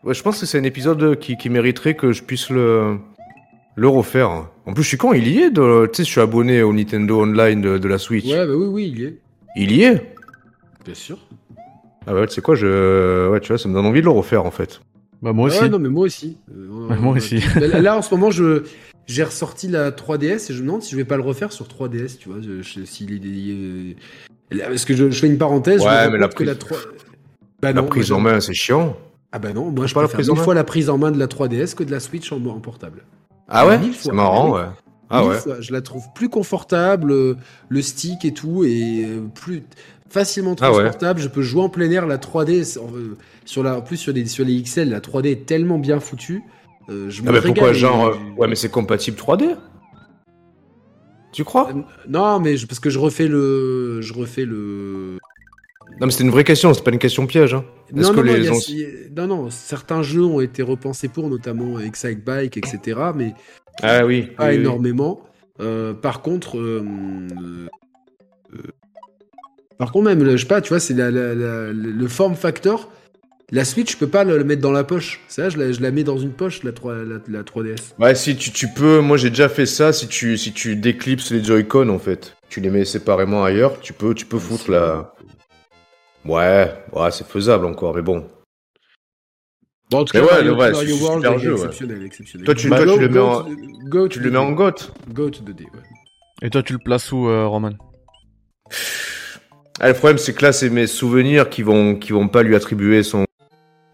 ouais, 0.03 0.13
je 0.13 0.21
pense 0.23 0.39
que 0.39 0.45
c'est 0.45 0.57
un 0.59 0.63
épisode 0.63 1.17
qui, 1.19 1.37
qui 1.37 1.49
mériterait 1.49 1.95
que 1.95 2.11
je 2.11 2.23
puisse 2.23 2.49
le, 2.49 2.97
le 3.75 3.87
refaire. 3.87 4.47
En 4.65 4.73
plus, 4.73 4.83
je 4.83 4.89
suis 4.89 4.97
con, 4.97 5.13
il 5.13 5.27
y 5.27 5.39
est. 5.41 5.49
de- 5.51 5.85
Tu 5.87 5.97
sais, 5.97 6.03
je 6.03 6.09
suis 6.09 6.21
abonné 6.21 6.61
au 6.61 6.73
Nintendo 6.73 7.21
Online 7.21 7.61
de, 7.61 7.77
de 7.77 7.87
la 7.87 7.97
Switch. 7.97 8.25
Ouais, 8.25 8.45
bah 8.45 8.53
oui, 8.55 8.67
oui, 8.67 8.93
il 8.93 8.99
y 8.99 9.05
est. 9.05 9.17
Il 9.55 9.71
y 9.71 9.83
est? 9.83 10.15
Bien 10.85 10.93
sûr. 10.93 11.17
Ah 12.07 12.13
ouais, 12.13 12.25
tu 12.27 12.35
sais 12.35 12.41
quoi, 12.41 12.55
je, 12.55 13.29
ouais, 13.29 13.39
tu 13.39 13.49
vois, 13.49 13.57
ça 13.57 13.67
me 13.69 13.73
donne 13.73 13.85
envie 13.85 13.99
de 13.99 14.05
le 14.05 14.11
refaire 14.11 14.45
en 14.45 14.51
fait. 14.51 14.81
Bah 15.21 15.33
moi 15.33 15.47
aussi. 15.47 15.59
Ouais, 15.61 15.69
non, 15.69 15.79
mais 15.79 15.89
moi 15.89 16.05
aussi. 16.05 16.37
Euh, 16.55 16.87
Ouais, 16.87 16.97
moi 16.97 17.13
aussi. 17.15 17.43
Mais 17.57 17.67
Là, 17.81 17.97
en 17.97 18.01
ce 18.01 18.13
moment, 18.13 18.31
je 18.31 18.63
j'ai 19.05 19.23
ressorti 19.23 19.67
la 19.67 19.91
3DS 19.91 20.49
et 20.51 20.53
je 20.53 20.61
me 20.61 20.67
demande 20.67 20.81
si 20.83 20.91
je 20.91 20.95
vais 20.97 21.03
pas 21.03 21.17
le 21.17 21.23
refaire 21.23 21.51
sur 21.51 21.65
3DS, 21.67 22.17
tu 22.17 22.29
vois. 22.29 22.37
S'il 22.85 23.11
est 23.13 23.95
Parce 24.59 24.85
que 24.85 24.95
je, 24.95 25.09
je 25.09 25.19
fais 25.19 25.27
une 25.27 25.37
parenthèse. 25.37 25.81
je 25.81 25.87
Ouais, 25.87 26.05
me 26.07 26.13
mais 26.13 26.17
la 26.19 26.27
que 26.29 26.43
la 26.43 26.55
prise- 26.55 26.67
3... 26.67 26.77
Bah 27.61 27.73
la 27.73 27.81
non, 27.81 27.87
prise 27.87 28.09
moi, 28.11 28.19
en 28.19 28.21
main, 28.21 28.39
c'est 28.39 28.53
chiant. 28.53 28.95
Ah 29.31 29.39
bah 29.39 29.53
non, 29.53 29.69
moi 29.71 29.85
je 29.85 29.93
pas 29.93 30.01
la 30.01 30.07
préfère 30.07 30.31
en 30.31 30.35
mille 30.35 30.43
fois 30.43 30.55
la 30.55 30.63
prise 30.63 30.89
en 30.89 30.97
main 30.97 31.11
de 31.11 31.19
la 31.19 31.27
3DS 31.27 31.75
que 31.75 31.83
de 31.83 31.91
la 31.91 31.99
Switch 31.99 32.31
en, 32.31 32.43
en 32.45 32.59
portable. 32.59 33.03
Ah 33.47 33.67
ouais? 33.67 33.79
C'est 33.93 34.11
marrant, 34.11 34.51
Oui. 34.53 34.59
ouais. 34.59 34.65
Ah 35.11 35.25
ouais. 35.25 35.37
fois. 35.37 35.59
Je 35.59 35.71
la 35.71 35.81
trouve 35.81 36.03
plus 36.15 36.29
confortable, 36.29 37.11
euh, 37.11 37.35
le 37.69 37.81
stick 37.81 38.25
et 38.25 38.33
tout, 38.33 38.63
et 38.63 39.05
euh, 39.05 39.21
plus 39.33 39.63
facilement 40.09 40.55
Ah 40.61 40.69
ouais. 40.71 40.77
transportable. 40.77 41.19
Je 41.19 41.27
peux 41.27 41.41
jouer 41.41 41.61
en 41.63 41.69
plein 41.69 41.89
air. 41.91 42.05
La 42.07 42.17
3D, 42.17 42.63
c'est- 42.63 42.79
euh, 42.79 43.17
sur 43.45 43.63
la, 43.63 43.77
en 43.77 43.81
plus 43.81 43.97
sur 43.97 44.13
les, 44.13 44.25
sur 44.25 44.45
les 44.45 44.61
XL, 44.63 44.89
la 44.89 44.99
3D 44.99 45.31
est 45.31 45.45
tellement 45.45 45.77
bien 45.79 45.99
foutue. 45.99 46.41
Euh, 46.89 47.09
je 47.09 47.21
Ah, 47.27 47.31
mais 47.31 47.41
pourquoi, 47.41 47.73
genre. 47.73 48.07
euh, 48.07 48.15
Ouais, 48.37 48.47
mais 48.47 48.55
c'est 48.55 48.69
compatible 48.69 49.17
3D 49.17 49.55
Tu 51.31 51.43
crois? 51.43 51.69
Euh, 51.69 51.81
Non, 52.07 52.39
mais 52.39 52.57
je- 52.57 52.65
parce 52.65 52.79
que 52.79 52.89
je 52.89 52.97
refais 52.99 53.27
le, 53.27 54.01
je 54.01 54.13
refais 54.13 54.45
le. 54.45 55.17
Non, 55.99 56.05
mais 56.07 56.11
c'était 56.11 56.23
une 56.23 56.31
vraie 56.31 56.43
question, 56.43 56.73
c'est 56.73 56.83
pas 56.83 56.91
une 56.91 56.99
question 56.99 57.27
piège. 57.27 57.53
Hein. 57.53 57.65
Non, 57.93 58.11
que 58.11 58.17
non, 58.17 58.23
les 58.23 59.51
certains 59.51 60.01
jeux 60.01 60.23
ont 60.23 60.39
été 60.39 60.61
repensés 60.63 61.07
pour, 61.09 61.29
notamment 61.29 61.79
Excite 61.79 62.23
Bike, 62.23 62.55
etc. 62.57 62.99
Mais 63.15 63.33
Ah 63.81 64.05
oui. 64.05 64.23
pas 64.37 64.45
oui, 64.45 64.49
oui. 64.51 64.55
énormément. 64.61 65.21
Euh, 65.59 65.93
par 65.93 66.21
contre, 66.21 66.57
euh, 66.57 66.85
euh, 68.53 68.57
par 69.77 69.91
contre 69.91 70.05
même, 70.05 70.23
le- 70.23 70.37
je 70.37 70.41
sais 70.43 70.47
pas, 70.47 70.61
tu 70.61 70.69
vois, 70.69 70.79
c'est 70.79 70.93
la, 70.93 71.11
la- 71.11 71.35
la- 71.35 71.71
le 71.73 72.07
form 72.07 72.35
factor. 72.35 72.91
La 73.51 73.65
Switch, 73.65 73.93
je 73.93 73.97
peux 73.97 74.07
pas 74.07 74.23
le, 74.23 74.37
le 74.37 74.43
mettre 74.43 74.61
dans 74.61 74.71
la 74.71 74.83
poche. 74.83 75.21
Ça, 75.27 75.49
je 75.49 75.57
la, 75.57 75.71
je 75.71 75.81
la 75.81 75.89
mets 75.89 76.03
dans 76.03 76.19
une 76.19 76.31
poche, 76.33 76.63
la, 76.63 76.71
3, 76.71 76.93
la, 76.97 77.15
la 77.27 77.43
3DS. 77.43 77.93
Ouais, 77.97 78.13
si 78.13 78.35
tu, 78.35 78.51
tu 78.51 78.67
peux, 78.67 78.99
moi 78.99 79.17
j'ai 79.17 79.31
déjà 79.31 79.49
fait 79.49 79.65
ça, 79.65 79.91
si 79.91 80.07
tu, 80.07 80.37
si 80.37 80.53
tu 80.53 80.75
déclipses 80.75 81.31
les 81.31 81.43
Joy-Con 81.43 81.89
en 81.89 81.97
fait, 81.97 82.35
tu 82.49 82.61
les 82.61 82.69
mets 82.69 82.85
séparément 82.85 83.43
ailleurs, 83.43 83.79
tu 83.81 83.91
peux, 83.91 84.13
tu 84.13 84.25
peux 84.27 84.37
foutre 84.37 84.69
la... 84.69 85.13
Ouais, 86.25 86.71
ouais, 86.93 87.11
c'est 87.11 87.25
faisable 87.27 87.65
encore, 87.65 87.95
mais 87.95 88.01
bon. 88.01 88.27
Bon, 89.89 89.99
en 89.99 90.05
tout 90.05 90.11
Mais 90.15 90.19
cas, 90.21 90.25
ouais, 90.27 90.31
Mario, 90.33 90.51
le- 90.53 90.57
ouais, 90.59 90.71
Mario 90.71 90.95
c'est 90.95 91.03
World 91.03 91.23
super 91.23 91.33
est 91.35 91.39
jeu, 91.39 91.49
ouais. 91.51 91.55
exceptionnel, 91.57 92.03
exceptionnel. 92.05 92.45
Toi, 92.45 92.55
tu- 92.55 92.69
Bah, 92.69 92.77
toi, 92.77 92.85
go- 92.85 92.93
tu 92.95 92.99
le 92.99 93.09
mets 93.09 93.19
en- 93.19 93.43
to- 93.43 93.49
go 93.89 94.07
Tu 94.07 94.17
to 94.19 94.23
le 94.23 94.29
the 94.29 94.33
mets 94.33 94.39
en 94.39 94.49
day. 94.49 94.55
goth 94.55 94.91
Go 95.13 95.29
to 95.29 95.41
the 95.41 95.55
day, 95.55 95.63
ouais. 95.63 95.79
Et 96.43 96.49
toi, 96.49 96.61
tu 96.61 96.73
le 96.73 96.79
places 96.79 97.11
où, 97.11 97.27
euh, 97.27 97.47
Roman? 97.47 97.71
Ah, 99.79 99.87
Le 99.87 99.93
problème 99.93 100.17
c'est 100.17 100.33
que 100.33 100.43
là 100.45 100.51
c'est 100.51 100.69
mes 100.69 100.87
souvenirs 100.87 101.49
qui 101.49 101.63
vont, 101.63 101.95
qui 101.95 102.11
vont 102.11 102.27
pas 102.27 102.43
lui 102.43 102.55
attribuer 102.55 103.01
son, 103.01 103.25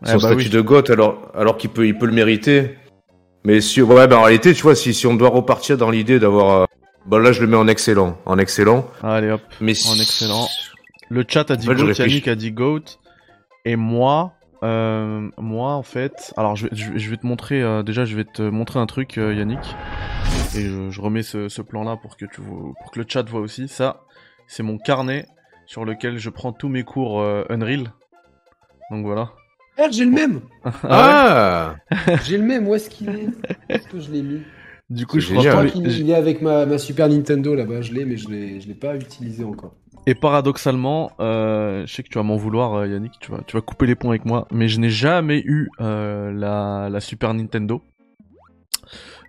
Eh 0.03 0.07
son 0.07 0.13
bah 0.13 0.19
statut 0.19 0.35
oui. 0.37 0.49
de 0.49 0.61
goth 0.61 0.89
alors, 0.89 1.31
alors 1.35 1.57
qu'il 1.57 1.69
peut, 1.69 1.85
il 1.87 1.95
peut 1.97 2.07
le 2.07 2.11
mériter. 2.11 2.77
Mais 3.45 3.61
si, 3.61 3.81
ouais, 3.83 4.07
bah 4.07 4.17
en 4.17 4.23
réalité, 4.23 4.53
tu 4.55 4.63
vois, 4.63 4.73
si, 4.75 4.93
si 4.95 5.05
on 5.05 5.13
doit 5.13 5.29
repartir 5.29 5.77
dans 5.77 5.91
l'idée 5.91 6.19
d'avoir... 6.19 6.61
euh, 6.61 6.65
Bon 7.05 7.19
là 7.19 7.31
je 7.31 7.39
le 7.41 7.45
mets 7.47 7.55
en 7.55 7.67
excellent, 7.67 8.17
en 8.25 8.39
excellent. 8.39 8.89
Allez 9.03 9.29
hop. 9.29 9.41
Mais 9.61 9.73
En 9.87 9.93
excellent. 9.99 10.47
Le 11.09 11.23
chat 11.27 11.49
a 11.51 11.55
dit 11.55 11.67
En 11.67 11.71
fait, 11.73 11.77
je 11.79 11.85
Goat. 11.85 11.93
Yannick 12.03 12.27
a 12.27 12.35
dit 12.35 12.51
Goat. 12.51 12.83
Et 13.65 13.75
moi, 13.75 14.33
euh, 14.63 15.29
moi 15.37 15.73
en 15.73 15.83
fait, 15.83 16.33
alors 16.37 16.55
je 16.55 16.67
vais, 16.67 16.75
je 16.75 16.91
vais- 16.91 16.99
je 16.99 17.09
vais 17.09 17.17
te 17.17 17.25
montrer, 17.25 17.61
euh, 17.61 17.83
déjà 17.83 18.05
je 18.05 18.15
vais 18.15 18.25
te 18.25 18.41
montrer 18.41 18.79
un 18.79 18.85
truc 18.85 19.17
euh, 19.17 19.33
Yannick. 19.33 19.75
Et 20.55 20.61
je, 20.61 20.89
je 20.89 21.01
remets 21.01 21.23
ce, 21.23 21.49
ce 21.49 21.61
plan 21.61 21.83
là 21.83 21.97
pour 21.97 22.17
que 22.17 22.25
tu 22.25 22.41
vois, 22.41 22.73
pour 22.81 22.91
que 22.91 22.99
le 22.99 23.05
chat 23.07 23.23
voit 23.23 23.39
aussi. 23.41 23.67
Ça, 23.67 24.01
c'est 24.47 24.63
mon 24.63 24.77
carnet 24.77 25.25
sur 25.65 25.83
lequel 25.85 26.17
je 26.17 26.29
prends 26.29 26.53
tous 26.53 26.69
mes 26.69 26.83
cours 26.83 27.19
euh, 27.21 27.43
Unreal. 27.49 27.91
Donc 28.91 29.05
voilà. 29.05 29.31
Ah, 29.77 29.87
j'ai 29.91 30.05
le 30.05 30.11
même 30.11 30.41
Ah 30.83 31.75
J'ai 32.23 32.37
le 32.37 32.43
même, 32.45 32.67
où 32.67 32.75
est-ce 32.75 32.89
qu'il 32.89 33.09
est? 33.09 33.27
Est-ce 33.67 33.87
que 33.87 33.99
je 33.99 34.09
l'ai 34.11 34.21
mis? 34.21 34.41
Du 34.89 35.07
coup, 35.07 35.19
je 35.19 35.33
crois 35.33 35.65
qu'il 35.65 35.87
il 35.87 36.09
est 36.09 36.15
avec 36.15 36.41
ma, 36.41 36.65
ma 36.65 36.77
Super 36.77 37.09
Nintendo 37.09 37.55
là-bas, 37.55 37.81
je 37.81 37.93
l'ai, 37.93 38.05
mais 38.05 38.17
je 38.17 38.29
l'ai, 38.29 38.61
je 38.61 38.67
l'ai 38.67 38.75
pas 38.75 38.95
utilisé 38.95 39.43
encore. 39.43 39.73
Et 40.07 40.13
paradoxalement, 40.13 41.11
euh, 41.19 41.83
je 41.87 41.93
sais 41.93 42.03
que 42.03 42.09
tu 42.09 42.19
vas 42.19 42.23
m'en 42.23 42.35
vouloir, 42.35 42.75
euh, 42.75 42.87
Yannick, 42.87 43.13
tu 43.19 43.31
vas, 43.31 43.39
tu 43.47 43.57
vas 43.57 43.61
couper 43.61 43.87
les 43.87 43.95
ponts 43.95 44.09
avec 44.09 44.25
moi, 44.25 44.47
mais 44.51 44.67
je 44.67 44.79
n'ai 44.79 44.91
jamais 44.91 45.39
eu 45.39 45.69
euh, 45.81 46.31
la, 46.31 46.89
la 46.91 46.99
Super 46.99 47.33
Nintendo. 47.33 47.81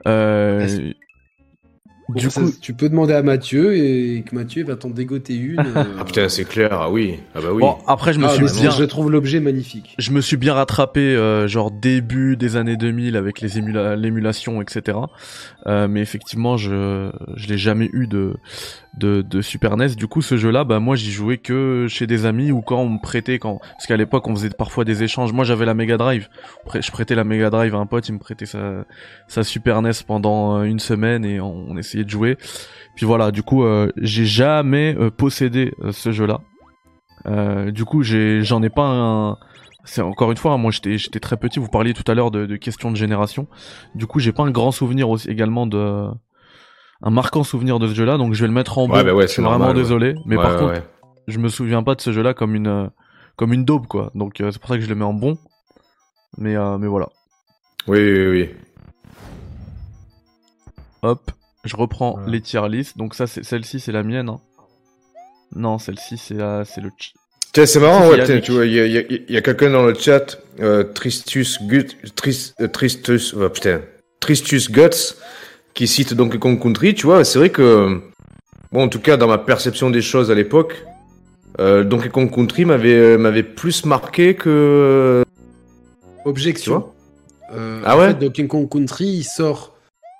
Euh, 0.06 0.92
du 2.14 2.28
coup, 2.28 2.50
tu 2.60 2.72
peux 2.74 2.88
demander 2.88 3.14
à 3.14 3.22
Mathieu 3.22 3.76
et 3.76 4.22
que 4.22 4.34
Mathieu 4.34 4.64
va 4.64 4.76
t'en 4.76 4.90
dégoter 4.90 5.34
une. 5.34 5.58
euh, 5.60 5.84
Ah 5.98 6.04
putain, 6.04 6.28
c'est 6.28 6.44
clair, 6.44 6.68
ah 6.72 6.90
oui, 6.90 7.18
ah 7.34 7.40
bah 7.40 7.48
oui. 7.52 7.60
bon, 7.60 7.76
après 7.86 8.12
je 8.12 8.18
me 8.20 8.26
ah, 8.26 8.28
suis 8.30 8.44
bien, 8.60 8.70
Je 8.70 8.84
trouve 8.84 9.10
l'objet 9.10 9.40
magnifique. 9.40 9.94
je 9.98 10.10
me 10.12 10.20
suis 10.20 10.36
bien 10.36 10.54
rattrapé, 10.54 11.00
euh, 11.00 11.48
genre 11.48 11.70
début 11.70 12.36
des 12.36 12.56
années 12.56 12.76
2000 12.76 13.16
avec 13.16 13.40
les 13.40 13.58
émula- 13.58 13.96
l'émulation, 13.96 14.62
etc. 14.62 14.98
Euh, 15.66 15.88
mais 15.88 16.00
effectivement, 16.00 16.56
je, 16.56 17.10
je 17.34 17.48
l'ai 17.48 17.58
jamais 17.58 17.90
eu 17.92 18.06
de, 18.06 18.34
de, 18.96 19.22
de 19.22 19.40
Super 19.40 19.76
NES. 19.76 19.94
Du 19.96 20.06
coup, 20.06 20.22
ce 20.22 20.36
jeu-là, 20.36 20.64
bah 20.64 20.80
moi, 20.80 20.96
j'y 20.96 21.10
jouais 21.10 21.38
que 21.38 21.86
chez 21.88 22.06
des 22.06 22.26
amis 22.26 22.50
ou 22.50 22.62
quand 22.62 22.80
on 22.80 22.88
me 22.88 22.98
prêtait, 23.00 23.38
quand 23.38 23.58
parce 23.58 23.86
qu'à 23.86 23.96
l'époque, 23.96 24.26
on 24.28 24.34
faisait 24.34 24.50
parfois 24.50 24.84
des 24.84 25.02
échanges. 25.02 25.32
Moi, 25.32 25.44
j'avais 25.44 25.66
la 25.66 25.74
Mega 25.74 25.96
Drive. 25.96 26.28
Je 26.74 26.90
prêtais 26.90 27.14
la 27.14 27.24
Mega 27.24 27.50
Drive 27.50 27.74
à 27.74 27.78
un 27.78 27.86
pote, 27.86 28.08
il 28.08 28.12
me 28.12 28.18
prêtait 28.18 28.46
sa, 28.46 28.84
sa 29.28 29.44
Super 29.44 29.82
NES 29.82 29.92
pendant 30.06 30.58
euh, 30.58 30.62
une 30.64 30.78
semaine 30.78 31.24
et 31.24 31.40
on, 31.40 31.76
essayait 31.76 32.04
de 32.04 32.10
jouer. 32.10 32.36
Puis 32.94 33.06
voilà, 33.06 33.30
du 33.30 33.42
coup, 33.42 33.64
euh, 33.64 33.92
j'ai 33.96 34.24
jamais 34.24 34.94
euh, 34.98 35.10
possédé 35.10 35.72
euh, 35.82 35.92
ce 35.92 36.12
jeu-là. 36.12 36.40
Du 37.72 37.84
coup, 37.84 38.02
j'en 38.02 38.62
ai 38.62 38.70
pas 38.70 38.86
un. 38.86 39.36
C'est 39.84 40.00
encore 40.00 40.30
une 40.30 40.36
fois, 40.36 40.52
hein, 40.52 40.58
moi 40.58 40.70
j'étais, 40.70 40.96
j'étais 40.96 41.18
très 41.18 41.36
petit. 41.36 41.58
Vous 41.58 41.68
parliez 41.68 41.92
tout 41.92 42.08
à 42.10 42.14
l'heure 42.14 42.30
de, 42.30 42.46
de 42.46 42.56
questions 42.56 42.90
de 42.90 42.96
génération. 42.96 43.48
Du 43.96 44.06
coup, 44.06 44.20
j'ai 44.20 44.32
pas 44.32 44.44
un 44.44 44.50
grand 44.50 44.70
souvenir 44.70 45.10
aussi 45.10 45.28
également 45.28 45.66
de 45.66 46.08
un 47.02 47.10
marquant 47.10 47.44
souvenir 47.44 47.78
de 47.78 47.88
ce 47.88 47.94
jeu-là. 47.94 48.16
Donc 48.18 48.34
je 48.34 48.40
vais 48.40 48.46
le 48.48 48.52
mettre 48.52 48.78
en 48.78 48.88
Ouais, 48.88 49.04
bah 49.04 49.12
ouais, 49.14 49.22
je 49.22 49.26
c'est 49.28 49.34
suis 49.34 49.42
vraiment 49.42 49.68
ouais. 49.68 49.74
désolé, 49.74 50.14
mais 50.24 50.36
Ouais, 50.36 50.42
par 50.42 50.52
ouais, 50.54 50.58
contre, 50.58 50.72
ouais. 50.74 50.82
je 51.28 51.38
me 51.38 51.48
souviens 51.48 51.82
pas 51.82 51.94
de 51.94 52.00
ce 52.00 52.12
jeu-là 52.12 52.34
comme 52.34 52.54
une 52.54 52.66
euh, 52.68 52.86
comme 53.36 53.52
une 53.52 53.64
daube 53.64 53.86
quoi. 53.86 54.10
Donc 54.14 54.40
euh, 54.40 54.50
c'est 54.50 54.58
pour 54.58 54.68
ça 54.70 54.76
que 54.76 54.82
je 54.82 54.88
le 54.88 54.94
mets 54.94 55.04
en 55.04 55.12
bon. 55.14 55.36
Mais 56.38 56.56
euh, 56.56 56.78
mais 56.78 56.86
voilà. 56.86 57.08
Oui, 57.88 57.98
oui, 57.98 58.26
oui. 58.28 58.50
Hop, 61.02 61.30
je 61.64 61.76
reprends 61.76 62.12
Voilà. 62.14 62.28
les 62.28 62.40
tier 62.40 62.68
list. 62.68 62.96
Donc 62.98 63.14
ça, 63.14 63.26
c'est 63.26 63.44
celle-ci, 63.44 63.80
c'est 63.80 63.92
la 63.92 64.02
mienne. 64.02 64.28
hein. 64.28 64.40
Non, 65.54 65.78
celle-ci, 65.78 66.18
c'est 66.18 66.34
la, 66.34 66.64
c'est 66.64 66.80
le. 66.80 66.90
c'est 67.54 67.78
marrant, 67.80 68.08
ouais, 68.08 68.40
tu 68.40 68.50
vois, 68.52 68.66
il 68.66 68.72
y 68.72 68.80
a, 68.80 68.86
il 68.86 68.92
y 68.92 68.98
a- 68.98 69.02
il 69.08 69.30
y 69.32 69.36
a 69.36 69.42
quelqu'un 69.42 69.70
dans 69.70 69.84
le 69.84 69.94
chat, 69.94 70.38
euh, 70.60 70.82
Tristus 70.82 71.62
Gut, 71.62 71.96
Tris- 72.16 72.52
euh, 72.60 72.66
Tristus, 72.68 73.32
oh, 73.34 73.48
putain, 73.48 73.80
Tristus 74.20 74.70
Guts, 74.70 75.14
qui 75.76 75.86
cite 75.86 76.14
Donkey 76.14 76.38
Kong 76.38 76.60
Country, 76.60 76.94
tu 76.94 77.06
vois, 77.06 77.22
c'est 77.22 77.38
vrai 77.38 77.50
que, 77.50 78.00
bon, 78.72 78.82
en 78.84 78.88
tout 78.88 78.98
cas, 78.98 79.18
dans 79.18 79.28
ma 79.28 79.36
perception 79.38 79.90
des 79.90 80.00
choses 80.00 80.30
à 80.30 80.34
l'époque, 80.34 80.84
euh, 81.60 81.84
Donkey 81.84 82.08
Kong 82.08 82.34
Country 82.34 82.64
m'avait, 82.64 82.94
euh, 82.94 83.18
m'avait 83.18 83.42
plus 83.42 83.84
marqué 83.84 84.34
que, 84.34 85.22
tu 86.02 86.28
Objection. 86.28 86.72
vois. 86.78 86.94
Euh, 87.54 87.82
Ah 87.84 87.94
en 87.94 88.00
ouais 88.00 88.08
fait, 88.08 88.14
Donkey 88.14 88.46
Kong 88.46 88.68
Country, 88.70 89.04
il 89.04 89.22
sort 89.24 89.76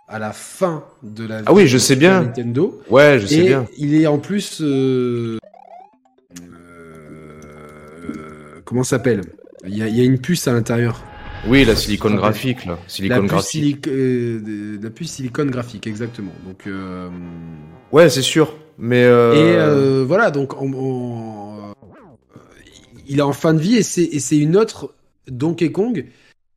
à 0.09 0.19
la 0.19 0.33
fin 0.33 0.85
de 1.03 1.27
la 1.27 1.41
Ah 1.47 1.55
oui, 1.55 1.67
je 1.67 1.79
sais 1.79 1.97
bien. 1.97 2.21
Nintendo. 2.23 2.79
Ouais, 2.91 3.19
je 3.19 3.27
sais 3.27 3.39
et 3.39 3.47
bien. 3.47 3.67
il 3.79 3.95
est 4.01 4.07
en 4.07 4.19
plus. 4.19 4.61
euh, 4.61 5.39
euh, 6.43 8.61
comment 8.67 8.83
ça 8.83 8.99
s'appelle? 8.99 9.23
Il 9.67 9.77
y, 9.77 9.83
a, 9.83 9.89
il 9.89 9.97
y 9.97 10.03
a 10.03 10.05
une 10.05 10.19
puce 10.19 10.47
à 10.47 10.53
l'intérieur. 10.53 11.03
Oui, 11.49 11.65
la 11.65 11.77
silicone 11.77 12.17
graphique, 12.17 12.65
là. 12.65 12.73
La 12.83 12.89
Silicone 12.89 13.21
puce, 13.23 13.31
graphique. 13.31 13.87
silic- 13.87 13.89
euh, 13.89 14.79
la 14.83 14.91
puce 14.91 15.11
silicone 15.13 15.51
graphique, 15.51 15.87
exactement. 15.87 16.33
Donc, 16.47 16.67
euh, 16.67 17.09
Ouais, 17.93 18.11
c'est 18.11 18.23
sûr. 18.23 18.55
Mais, 18.79 19.05
euh... 19.05 19.35
Et 19.35 19.57
euh, 19.57 20.05
voilà, 20.07 20.31
donc 20.31 20.61
on- 20.61 20.73
on- 20.75 21.73
il 23.09 23.19
est 23.21 23.23
en 23.23 23.33
fin 23.33 23.55
de 23.55 23.61
vie 23.61 23.77
et 23.77 23.83
c'est 23.83 24.37
une 24.37 24.57
autre 24.57 24.93
Donkey 25.29 25.71
Kong. 25.71 26.07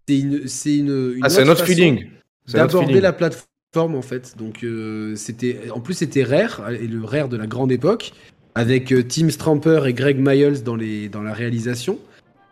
C'est 0.07 0.17
une, 0.19 0.47
c'est 0.47 0.75
une, 0.77 1.13
une 1.17 1.19
ah, 1.21 1.29
c'est 1.29 1.43
un 1.43 1.49
autre 1.49 1.63
feeling. 1.63 2.05
Autre 2.47 2.53
d'aborder 2.53 2.99
la 2.99 3.13
plateforme 3.13 3.93
en 3.95 4.01
fait. 4.01 4.33
Donc 4.39 4.63
euh, 4.63 5.15
c'était, 5.15 5.69
en 5.71 5.79
plus 5.81 5.93
c'était 5.93 6.23
Rare 6.23 6.71
et 6.71 6.87
le 6.87 7.03
Rare 7.03 7.29
de 7.29 7.37
la 7.37 7.45
grande 7.45 7.71
époque 7.71 8.13
avec 8.55 8.91
euh, 8.91 9.03
Tim 9.07 9.29
Stramper 9.29 9.83
et 9.85 9.93
Greg 9.93 10.17
Miles 10.19 10.63
dans 10.63 10.75
les 10.75 11.07
dans 11.09 11.21
la 11.21 11.33
réalisation. 11.33 11.99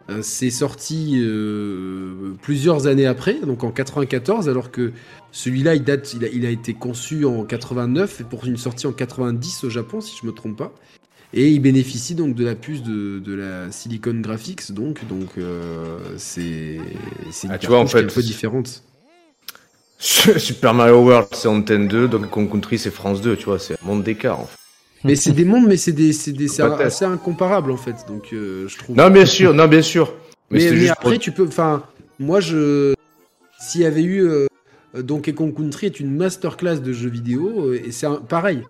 Euh, 0.10 0.22
c'est 0.22 0.50
sorti 0.50 1.22
euh, 1.22 2.34
plusieurs 2.42 2.88
années 2.88 3.06
après, 3.06 3.40
donc 3.42 3.64
en 3.64 3.72
94, 3.72 4.48
alors 4.48 4.72
que 4.72 4.94
celui-là 5.32 5.76
il 5.76 5.84
date, 5.84 6.14
il 6.14 6.24
a, 6.24 6.28
il 6.30 6.46
a 6.46 6.50
été 6.50 6.74
conçu 6.74 7.26
en 7.26 7.44
89 7.44 8.22
et 8.22 8.24
pour 8.24 8.46
une 8.46 8.56
sortie 8.56 8.88
en 8.88 8.94
90 8.94 9.66
au 9.66 9.70
Japon 9.70 10.00
si 10.00 10.18
je 10.22 10.26
me 10.26 10.32
trompe 10.32 10.58
pas. 10.58 10.74
Et 11.34 11.50
il 11.50 11.60
bénéficie 11.60 12.16
donc 12.16 12.36
de 12.36 12.46
la 12.46 12.56
puce 12.56 12.84
de, 12.84 13.20
de 13.20 13.34
la 13.34 13.70
Silicon 13.70 14.14
Graphics, 14.14 14.72
donc 14.72 15.06
donc 15.08 15.32
euh, 15.38 16.00
c'est 16.18 16.80
c'est 17.30 17.48
une 17.48 17.54
Ah, 17.54 17.74
en 17.74 17.86
fait, 17.88 18.06
un 18.06 18.08
peu 18.08 18.22
différente. 18.22 18.84
Super 20.00 20.74
Mario 20.74 21.04
World, 21.04 21.28
c'est 21.34 21.50
Antenne 21.50 21.90
2, 21.90 22.08
Donkey 22.08 22.30
Kong 22.30 22.50
Country, 22.50 22.78
c'est 22.78 22.92
France 22.92 23.20
2, 23.20 23.36
tu 23.36 23.46
vois, 23.46 23.60
c'est 23.60 23.74
un 23.74 23.86
monde 23.86 24.04
d'écart. 24.04 24.40
En 24.40 24.46
fait. 24.46 24.67
Mais 25.08 25.16
c'est 25.16 25.32
des 25.32 25.46
mondes, 25.46 25.66
mais 25.68 25.78
c'est 25.78 25.92
des, 25.92 26.14
c'est 26.14 26.32
des, 26.34 26.48
c'est 26.48 26.62
assez 26.64 27.06
incomparable 27.06 27.72
en 27.72 27.78
fait. 27.78 27.96
Donc 28.08 28.30
euh, 28.34 28.68
je 28.68 28.78
trouve. 28.78 28.96
Non, 28.96 29.10
bien 29.10 29.26
sûr, 29.26 29.54
non, 29.54 29.68
bien 29.68 29.82
sûr. 29.82 30.14
Mais, 30.52 30.58
Mais, 30.58 30.60
c'était 30.60 30.74
mais 30.74 30.80
juste 30.82 30.92
après 30.92 31.12
pour- 31.16 31.20
tu 31.20 31.32
peux, 31.32 31.48
enfin, 31.48 31.84
moi 32.20 32.40
je, 32.40 32.94
s'il 33.60 33.82
y 33.82 33.86
avait 33.86 34.04
eu 34.04 34.22
euh, 34.22 34.46
Donkey 34.98 35.34
Kong 35.34 35.54
Country 35.56 35.88
est 35.88 36.00
une 36.00 36.16
masterclass 36.16 36.78
de 36.78 36.94
jeux 36.94 37.10
vidéo 37.10 37.70
euh, 37.72 37.82
et 37.86 37.92
c'est 37.92 38.06
un- 38.08 38.16
pareil. 38.16 38.62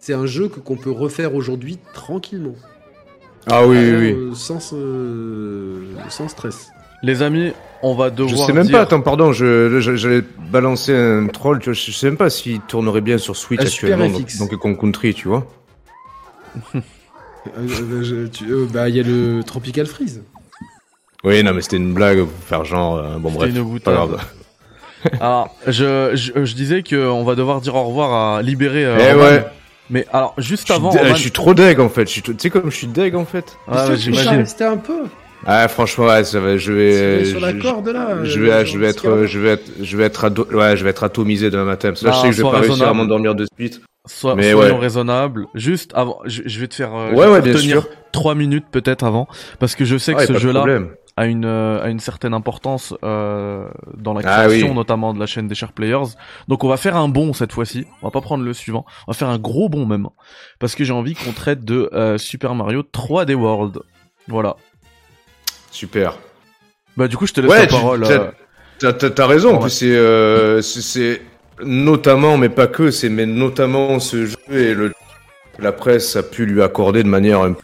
C'est 0.00 0.14
un 0.14 0.26
jeu 0.26 0.48
que 0.48 0.60
qu'on 0.60 0.76
peut 0.76 0.90
refaire 0.90 1.34
aujourd'hui 1.34 1.78
tranquillement. 1.94 2.56
Ah 3.46 3.66
oui, 3.66 3.76
oui, 3.78 4.12
oui. 4.12 4.36
sans, 4.36 4.72
euh, 4.72 5.82
sans 6.08 6.28
stress. 6.28 6.68
Les 7.02 7.20
amis, 7.22 7.52
on 7.82 7.94
va 7.94 8.08
devoir. 8.10 8.36
Je 8.36 8.46
sais 8.46 8.52
même 8.54 8.64
dire- 8.66 8.72
pas, 8.78 8.82
attends, 8.82 9.00
pardon, 9.02 9.32
je, 9.32 9.78
je- 9.80 9.94
j'allais 9.96 10.22
balancer 10.50 10.94
un 10.94 11.26
troll, 11.26 11.58
tu 11.58 11.66
vois, 11.66 11.74
je 11.74 11.90
sais 11.90 12.06
même 12.06 12.16
pas 12.16 12.30
s'il 12.30 12.60
tournerait 12.62 13.02
bien 13.02 13.18
sur 13.18 13.36
Switch 13.36 13.60
Ah, 13.62 13.66
Super 13.66 13.94
actuellement, 14.00 14.18
donc 14.18 14.36
Donkey 14.38 14.56
Kong 14.56 14.78
Country, 14.80 15.12
tu 15.14 15.28
vois. 15.28 15.46
Euh, 17.58 17.60
euh, 17.68 18.02
je- 18.02 18.44
euh, 18.46 18.66
bah, 18.72 18.88
il 18.88 18.96
y 18.96 19.00
a 19.00 19.02
le 19.02 19.42
Tropical 19.44 19.84
Freeze. 19.84 20.22
Oui, 21.24 21.42
non, 21.42 21.52
mais 21.52 21.60
c'était 21.60 21.76
une 21.76 21.92
blague 21.92 22.20
pour 22.20 22.44
faire 22.46 22.64
genre. 22.64 22.96
euh, 22.96 23.18
bon, 23.18 23.30
bref. 23.30 23.50
C'était 23.50 23.60
une 23.60 23.64
pas 23.66 23.70
boutade. 23.70 23.94
grave. 23.94 24.24
Alors, 25.20 25.54
je, 25.66 26.12
je, 26.14 26.42
je 26.42 26.54
disais 26.54 26.82
que 26.82 26.96
on 27.06 27.22
va 27.22 27.34
devoir 27.34 27.60
dire 27.60 27.74
au 27.74 27.84
revoir 27.84 28.36
à 28.36 28.40
libérer. 28.42 28.84
Eh 28.84 29.14
ouais. 29.14 29.44
Mais 29.90 30.06
alors, 30.10 30.32
juste 30.38 30.62
Je 30.66 30.72
suis, 30.72 30.80
avant, 30.80 30.90
dé- 30.90 31.00
Roman- 31.00 31.14
je 31.14 31.20
suis 31.20 31.30
trop 31.32 31.52
deg 31.52 31.78
en 31.80 31.90
fait. 31.90 32.06
Je 32.06 32.12
suis 32.12 32.22
Tu 32.22 32.32
sais 32.38 32.48
comme 32.48 32.70
je 32.70 32.76
suis 32.78 32.86
deg 32.86 33.14
en 33.14 33.26
fait. 33.26 33.58
Ouais, 33.68 33.76
ouais, 33.88 33.96
j'imagine. 33.98 34.36
resté 34.36 34.64
un 34.64 34.78
peu? 34.78 35.02
Ah 35.44 35.68
franchement, 35.68 36.06
ouais, 36.06 36.24
ça 36.24 36.40
va. 36.40 36.56
Je 36.56 36.72
vais. 36.72 37.24
sur 37.26 37.40
la 37.40 37.52
je- 37.52 37.58
corde 37.58 37.88
là. 37.90 38.24
Je 38.24 38.40
vais, 38.40 38.64
je 38.64 38.78
vais 38.78 38.86
être, 38.86 39.26
je 39.26 39.38
vais 39.38 39.50
être, 39.50 39.70
je 39.82 39.96
vais 39.98 40.04
être, 40.04 40.30
ouais, 40.54 40.78
je 40.78 40.82
vais 40.84 40.88
être 40.90 41.04
atomisé 41.04 41.50
demain 41.50 41.64
matin. 41.64 41.88
Parce 41.90 42.00
que 42.00 42.06
là, 42.06 42.12
Non, 42.12 42.16
je 42.16 42.22
sais 42.22 42.28
que 42.30 42.36
je 42.36 42.42
vais 42.42 42.50
pas 42.50 42.58
réussir 42.60 42.88
à 42.88 42.94
m'endormir 42.94 43.34
de 43.34 43.46
suite. 43.58 43.82
Sois, 44.06 44.34
Mais 44.34 44.52
soyons 44.52 44.74
ouais. 44.74 44.80
raisonnables. 44.80 45.46
Juste 45.54 45.92
avant, 45.94 46.18
je, 46.26 46.42
je 46.44 46.60
vais 46.60 46.68
te 46.68 46.74
faire, 46.74 46.94
euh, 46.94 47.12
Ouais, 47.12 47.26
ouais, 47.26 47.40
bien 47.40 47.54
tenir 47.54 47.86
trois 48.12 48.34
minutes 48.34 48.66
peut-être 48.70 49.02
avant, 49.04 49.26
parce 49.58 49.74
que 49.74 49.84
je 49.86 49.96
sais 49.96 50.14
que 50.14 50.26
ce 50.26 50.36
jeu-là 50.36 50.60
problème. 50.60 50.94
a 51.16 51.24
une 51.24 51.46
euh, 51.46 51.82
a 51.82 51.88
une 51.88 52.00
certaine 52.00 52.34
importance 52.34 52.92
euh, 53.02 53.66
dans 53.96 54.12
la 54.12 54.20
Ah 54.26 54.44
création, 54.46 54.68
oui. 54.68 54.74
notamment 54.74 55.14
de 55.14 55.18
la 55.20 55.24
chaîne 55.24 55.48
des 55.48 55.54
Share 55.54 55.72
Players. 55.72 56.12
Donc 56.48 56.64
on 56.64 56.68
va 56.68 56.76
faire 56.76 56.96
un 56.98 57.08
bond 57.08 57.32
cette 57.32 57.52
fois-ci. 57.52 57.86
On 58.02 58.06
va 58.06 58.10
pas 58.10 58.20
prendre 58.20 58.44
le 58.44 58.52
suivant. 58.52 58.84
On 59.06 59.12
va 59.12 59.16
faire 59.16 59.30
un 59.30 59.38
gros 59.38 59.70
bond 59.70 59.86
même, 59.86 60.08
parce 60.58 60.74
que 60.74 60.84
j'ai 60.84 60.92
envie 60.92 61.14
qu'on 61.14 61.32
traite 61.32 61.64
de 61.64 61.90
Super 62.18 62.54
Mario 62.54 62.82
3D 62.82 63.32
World. 63.34 63.78
Voilà. 64.28 64.56
Super. 65.70 66.18
Bah 66.96 67.08
du 67.08 67.16
coup, 67.16 67.26
je 67.26 67.32
te 67.32 67.40
laisse 67.40 67.50
la 67.50 67.66
parole. 67.66 68.02
t'as- 68.78 69.26
raison. 69.26 69.50
En 69.50 69.54
Ouais. 69.54 69.60
plus, 69.62 69.70
c'est, 69.70 70.62
c'est, 70.62 70.82
c'est 70.82 71.22
notamment, 71.62 72.36
mais 72.36 72.48
pas 72.48 72.66
que, 72.66 72.90
c'est 72.90 73.08
mais 73.08 73.26
notamment 73.26 74.00
ce 74.00 74.26
jeu 74.26 74.36
et 74.50 74.74
le 74.74 74.92
la 75.58 75.72
presse 75.72 76.16
a 76.16 76.22
pu 76.22 76.46
lui 76.46 76.62
accorder 76.62 77.02
de 77.02 77.08
manière 77.08 77.40
un, 77.40 77.50
de 77.50 77.56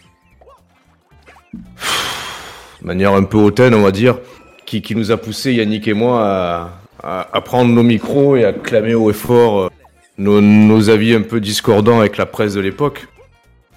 manière 2.83 3.15
un 3.15 3.25
peu 3.25 3.39
hautaine, 3.39 3.75
on 3.75 3.83
va 3.83 3.91
dire, 3.91 4.19
qui, 4.67 4.83
qui 4.83 4.95
nous 4.95 5.11
a 5.11 5.17
poussé 5.17 5.53
Yannick 5.55 5.89
et 5.89 5.95
moi 5.95 6.71
à, 7.03 7.41
prendre 7.41 7.73
nos 7.73 7.83
micros 7.83 8.37
et 8.37 8.45
à 8.45 8.53
clamer 8.53 8.95
haut 8.95 9.11
et 9.11 9.15
fort 9.15 9.63
euh, 9.63 9.71
nos, 10.19 10.91
avis 10.91 11.15
un 11.15 11.23
peu 11.23 11.41
discordants 11.41 12.01
avec 12.01 12.17
la 12.17 12.27
presse 12.27 12.55
de 12.55 12.61
l'époque. 12.61 13.09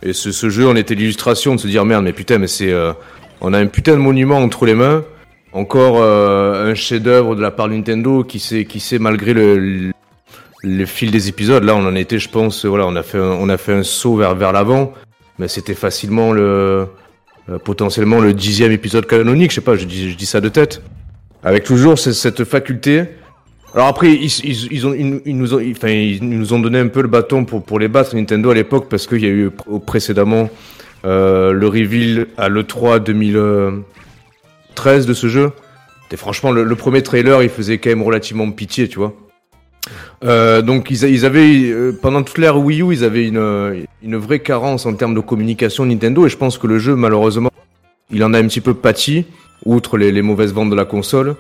Et 0.02 0.14
ce, 0.14 0.32
ce 0.32 0.50
jeu 0.50 0.68
en 0.68 0.76
était 0.76 0.96
l'illustration 0.96 1.56
de 1.56 1.60
se 1.60 1.68
dire 1.68 1.86
merde, 1.86 2.04
mais 2.04 2.12
putain, 2.12 2.38
mais 2.38 2.48
c'est, 2.48 2.72
euh, 2.72 2.92
on 3.40 3.54
a 3.54 3.60
un 3.60 3.68
putain 3.68 3.94
de 3.94 3.98
monument 3.98 4.38
entre 4.38 4.66
les 4.66 4.76
mains. 4.76 5.04
Encore 5.54 6.02
euh, 6.02 6.72
un 6.72 6.76
chef-d'œuvre 6.76 7.36
de 7.36 7.42
la 7.42 7.52
part 7.52 7.70
de 7.70 7.76
Nintendo 7.76 8.24
qui 8.24 8.40
sait, 8.40 8.66
qui 8.66 8.80
sait 8.80 9.00
malgré 9.00 9.34
le, 9.34 9.92
le 10.64 10.86
fil 10.86 11.12
des 11.12 11.28
épisodes. 11.30 11.64
Là, 11.64 11.76
on 11.76 11.86
en 11.86 11.96
était, 11.96 12.18
je 12.20 12.30
pense, 12.30 12.66
voilà, 12.66 12.88
on 12.88 12.96
a 12.96 13.04
fait, 13.04 13.18
un, 13.20 13.38
on 13.40 13.50
a 13.50 13.58
fait 13.58 13.74
un 13.74 13.84
saut 13.84 14.16
vers 14.16 14.34
vers 14.36 14.52
l'avant, 14.54 14.94
mais 15.38 15.48
c'était 15.48 15.74
facilement 15.76 16.32
le 16.32 16.88
euh, 17.50 17.60
potentiellement 17.60 18.20
le 18.20 18.34
dixième 18.34 18.72
épisode 18.72 19.06
canonique. 19.06 19.52
Je 19.52 19.56
sais 19.56 19.62
pas, 19.62 19.76
je 19.76 19.86
dis, 19.86 20.10
je 20.12 20.16
dis 20.16 20.26
ça 20.26 20.42
de 20.42 20.50
tête. 20.50 20.82
Avec 21.44 21.66
toujours 21.66 22.00
cette, 22.00 22.44
faculté. 22.46 23.04
Alors 23.76 23.88
après, 23.88 24.12
ils, 24.14 24.32
ils, 24.46 24.72
ils 24.72 24.88
ont, 24.88 24.94
ils, 24.94 25.36
nous 25.36 25.54
ont, 25.54 25.62
enfin, 25.72 25.90
ils 25.90 26.24
nous 26.24 26.54
ont 26.54 26.60
donné 26.60 26.80
un 26.80 26.88
peu 26.88 27.02
le 27.02 27.08
bâton 27.10 27.44
pour 27.44 27.64
pour 27.64 27.80
les 27.80 27.88
battre 27.90 28.16
Nintendo 28.16 28.52
à 28.52 28.54
l'époque 28.54 28.88
parce 28.90 29.08
qu'il 29.08 29.22
y 29.22 29.26
a 29.26 29.30
eu 29.30 29.48
pr- 29.50 29.84
précédemment 29.84 30.50
euh, 31.06 31.52
le 31.52 31.68
reveal 31.68 32.28
à 32.38 32.48
l'E3 32.50 33.00
2013 33.00 35.06
de 35.06 35.14
ce 35.14 35.28
jeu. 35.28 35.52
Et 36.12 36.18
franchement, 36.18 36.52
le, 36.52 36.64
le 36.64 36.76
premier 36.76 37.02
trailer, 37.02 37.42
il 37.42 37.50
faisait 37.50 37.80
quand 37.80 37.90
même 37.90 38.04
relativement 38.04 38.50
pitié, 38.52 38.88
tu 38.88 39.00
vois. 39.00 39.14
Euh, 40.24 40.62
donc 40.62 40.90
ils, 40.90 41.26
avaient 41.26 41.70
euh, 41.70 41.92
pendant 42.02 42.24
toute 42.24 42.38
l'ère 42.38 42.58
Wii 42.58 42.82
U, 42.82 42.94
ils 42.94 43.04
avaient 43.04 43.28
une, 43.28 43.38
euh, 43.38 43.84
une 44.02 44.16
vraie 44.16 44.40
carence 44.40 44.86
en 44.86 44.94
termes 44.94 45.16
de 45.16 45.20
communication 45.20 45.86
Nintendo 45.86 46.26
et 46.26 46.30
je 46.30 46.38
pense 46.38 46.58
que 46.58 46.68
le 46.68 46.80
jeu 46.80 46.96
malheureusement, 46.96 47.52
il 48.10 48.24
en 48.24 48.34
a 48.34 48.40
un 48.40 48.48
petit 48.48 48.62
peu 48.62 48.74
pâti 48.74 49.26
outre 49.66 49.98
les, 49.98 50.22
mauvaises 50.22 50.54
ventes 50.54 50.70
de 50.70 50.76
la 50.76 50.86
console. 50.86 51.36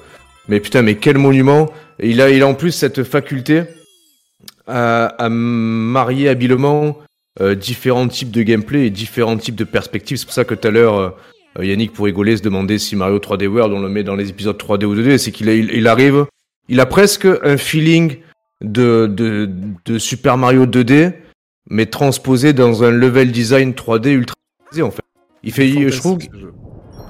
Mais 0.49 0.59
putain, 0.59 0.81
mais 0.81 0.95
quel 0.95 1.17
monument 1.17 1.69
Et 1.99 2.09
il 2.09 2.21
a, 2.21 2.29
il 2.29 2.43
a 2.43 2.47
en 2.47 2.53
plus 2.53 2.71
cette 2.71 3.03
faculté 3.03 3.63
à, 4.67 5.29
marier 5.29 6.29
habilement 6.29 6.97
différents 7.57 8.07
types 8.07 8.31
de 8.31 8.43
gameplay 8.43 8.87
et 8.87 8.89
différents 8.89 9.37
types 9.37 9.55
de 9.55 9.63
perspectives. 9.63 10.17
C'est 10.17 10.25
pour 10.25 10.33
ça 10.33 10.45
que 10.45 10.55
tout 10.55 10.67
à 10.67 10.71
l'heure, 10.71 11.17
Yannick 11.59 11.93
pour 11.93 12.05
rigoler 12.05 12.37
se 12.37 12.43
demandait 12.43 12.77
si 12.77 12.95
Mario 12.95 13.19
3D 13.19 13.47
World 13.47 13.73
on 13.73 13.81
le 13.81 13.89
met 13.89 14.03
dans 14.03 14.15
les 14.15 14.29
épisodes 14.29 14.57
3D 14.57 14.85
ou 14.85 14.95
2D. 14.95 15.17
C'est 15.17 15.31
qu'il 15.31 15.49
il 15.49 15.87
arrive, 15.87 16.25
il 16.69 16.79
a 16.79 16.85
presque 16.85 17.27
un 17.43 17.57
feeling 17.57 18.17
de, 18.63 19.07
de, 19.07 19.49
de 19.85 19.97
Super 19.99 20.37
Mario 20.37 20.65
2D, 20.65 21.13
mais 21.69 21.85
transposé 21.85 22.53
dans 22.53 22.83
un 22.83 22.91
level 22.91 23.31
design 23.31 23.71
3D 23.71 24.09
ultra 24.09 24.35
en 24.81 24.91
fait. 24.91 25.01
Il 25.43 25.51
fait, 25.51 25.89
je 25.91 25.97
trouve. 25.99 26.17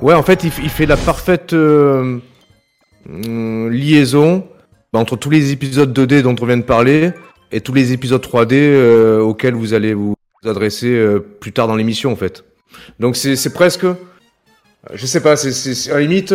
Ouais, 0.02 0.16
en 0.16 0.24
fait, 0.24 0.44
il, 0.44 0.52
fait 0.52 0.86
la 0.86 0.98
parfaite 0.98 1.54
euh, 1.54 2.20
liaison 3.06 4.48
bah, 4.92 5.00
entre 5.00 5.16
tous 5.16 5.30
les 5.30 5.52
épisodes 5.52 5.98
2D 5.98 6.22
dont 6.24 6.36
on 6.42 6.46
vient 6.46 6.58
de 6.58 6.64
parler 6.64 7.12
et 7.52 7.62
tous 7.62 7.74
les 7.74 7.94
épisodes 7.94 8.22
3D 8.22 8.54
euh, 8.54 9.20
auxquels 9.22 9.54
vous 9.54 9.74
allez 9.74 9.94
vous 9.94 10.16
adresser 10.44 10.90
euh, 10.90 11.20
plus 11.20 11.54
tard 11.54 11.68
dans 11.68 11.76
l'émission, 11.76 12.12
en 12.12 12.16
fait. 12.16 12.44
Donc 13.00 13.16
c'est 13.16 13.36
c'est 13.36 13.54
presque, 13.54 13.86
je 14.94 15.06
sais 15.06 15.22
pas, 15.22 15.36
c'est- 15.38 15.92
à 15.92 15.96
la 15.96 16.02
limite, 16.02 16.34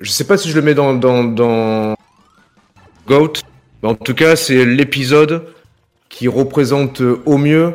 je 0.00 0.10
sais 0.10 0.24
pas 0.24 0.36
si 0.38 0.48
je 0.48 0.56
le 0.56 0.62
mets 0.62 0.74
dans 0.74 0.94
dans, 0.94 1.24
dans 1.24 1.96
Goat, 3.08 3.32
mais 3.84 3.90
en 3.90 3.94
tout 3.94 4.14
cas, 4.14 4.34
c'est 4.34 4.64
l'épisode 4.64 5.44
qui 6.08 6.26
représente 6.26 7.00
euh, 7.02 7.20
au 7.26 7.36
mieux 7.38 7.74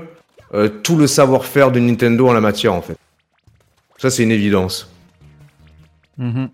euh, 0.53 0.67
tout 0.67 0.95
le 0.97 1.05
savoir-faire 1.07 1.71
de 1.71 1.79
Nintendo 1.79 2.27
en 2.27 2.33
la 2.33 2.41
matière, 2.41 2.73
en 2.73 2.81
fait. 2.81 2.97
Ça, 3.97 4.09
c'est 4.09 4.23
une 4.23 4.31
évidence. 4.31 4.91
Mhm. 6.17 6.49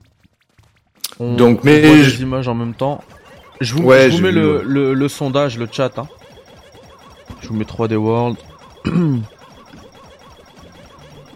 On- 1.20 1.36
Donc, 1.36 1.60
on 1.62 1.66
mais 1.66 1.82
voit 1.82 1.96
je- 2.04 2.16
des 2.18 2.22
images 2.24 2.48
en 2.50 2.54
même 2.56 2.74
temps. 2.74 3.02
Je 3.62 3.74
vous, 3.74 3.84
Ouais, 3.84 4.08
je 4.08 4.12
vous 4.12 4.18
j'ai 4.18 4.24
mets 4.24 4.32
le, 4.34 4.58
ouais. 4.58 4.64
le, 4.66 4.94
le 4.94 5.08
sondage, 5.08 5.58
le 5.58 5.68
chat. 5.72 5.98
Hein. 5.98 6.08
Je 7.42 7.48
vous 7.48 7.56
mets 7.56 7.64
3D 7.64 7.96
World. 7.96 8.38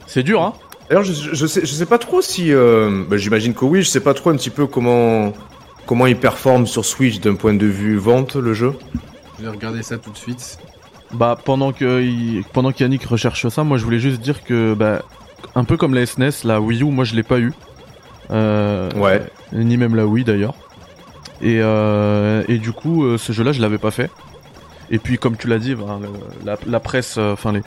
C'est 0.08 0.24
dur, 0.24 0.42
hein 0.42 0.54
D'ailleurs, 0.90 1.04
je, 1.04 1.14
je 1.14 1.46
sais, 1.46 1.62
je 1.62 1.68
sais 1.72 1.86
pas 1.86 2.00
trop 2.00 2.22
si. 2.22 2.52
euh, 2.52 3.04
bah, 3.08 3.18
J'imagine 3.18 3.54
que 3.54 3.64
oui, 3.64 3.84
je 3.84 3.88
sais 3.90 4.00
pas 4.00 4.14
trop 4.16 4.32
un 4.32 4.36
petit 4.36 4.50
peu 4.50 4.66
comment 4.66 5.34
comment 5.90 6.06
il 6.06 6.16
performe 6.18 6.68
sur 6.68 6.86
Switch 6.86 7.20
d'un 7.20 7.34
point 7.34 7.56
de 7.56 7.66
vue 7.66 7.98
vente 7.98 8.36
le 8.36 8.54
jeu. 8.54 8.76
Je 9.40 9.44
vais 9.46 9.50
regarder 9.50 9.82
ça 9.82 9.98
tout 9.98 10.12
de 10.12 10.18
suite. 10.18 10.60
Bah 11.14 11.36
pendant 11.44 11.72
que 11.72 12.04
il- 12.04 12.44
pendant 12.54 12.72
qu'Yannick 12.72 13.04
recherche 13.06 13.48
ça, 13.48 13.64
moi 13.64 13.80
je 13.80 13.86
voulais 13.86 13.98
juste 13.98 14.22
dire 14.22 14.44
que 14.44 14.76
bah 14.76 15.02
un 15.56 15.64
peu 15.64 15.78
comme 15.78 15.96
la 15.96 16.06
SNES, 16.06 16.44
la 16.44 16.62
Wii 16.62 16.84
U, 16.84 16.92
moi 16.92 17.06
je 17.06 17.16
l'ai 17.16 17.24
pas 17.24 17.40
eu. 17.40 17.54
Euh, 18.30 18.92
Ouais. 18.96 19.24
Ni 19.52 19.78
même 19.78 19.96
la 19.96 20.06
Wii 20.06 20.24
d'ailleurs. 20.24 20.54
Et 21.42 21.58
euh, 21.60 22.44
et 22.48 22.60
du 22.60 22.72
coup 22.72 23.04
euh, 23.06 23.18
ce 23.18 23.32
jeu-là 23.34 23.52
je 23.52 23.60
l'avais 23.60 23.80
pas 23.80 23.90
fait. 23.90 24.12
Et 24.92 25.00
puis 25.00 25.18
comme 25.18 25.38
tu 25.38 25.48
l'as 25.48 25.58
dit, 25.58 25.74
ben, 25.74 26.00
la, 26.46 26.56
la 26.68 26.80
presse, 26.80 27.16
euh, 27.18 27.34
enfin 27.34 27.52
les 27.52 27.64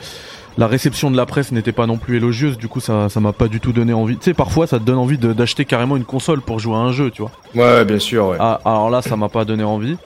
la 0.58 0.66
réception 0.66 1.10
de 1.10 1.16
la 1.16 1.24
presse 1.26 1.50
n'était 1.52 1.72
pas 1.72 1.86
non 1.86 1.96
plus 1.96 2.16
élogieuse, 2.18 2.58
du 2.58 2.68
coup 2.68 2.80
ça 2.80 3.08
ça 3.08 3.20
m'a 3.20 3.32
pas 3.32 3.48
du 3.48 3.58
tout 3.60 3.72
donné 3.72 3.92
envie. 3.92 4.16
Tu 4.18 4.24
sais 4.24 4.34
parfois 4.34 4.66
ça 4.66 4.78
te 4.78 4.84
donne 4.84 4.98
envie 4.98 5.16
d'acheter 5.18 5.64
carrément 5.64 5.96
une 5.96 6.04
console 6.04 6.40
pour 6.42 6.58
jouer 6.58 6.74
à 6.74 6.78
un 6.78 6.92
jeu, 6.92 7.10
tu 7.10 7.22
vois. 7.22 7.30
Ouais, 7.54 7.84
bien 7.84 7.98
sûr. 7.98 8.28
Ouais. 8.28 8.36
Ah, 8.38 8.60
alors 8.64 8.90
là, 8.90 9.00
ça 9.02 9.16
m'a 9.16 9.28
pas 9.28 9.44
donné 9.44 9.64
envie. 9.64 9.96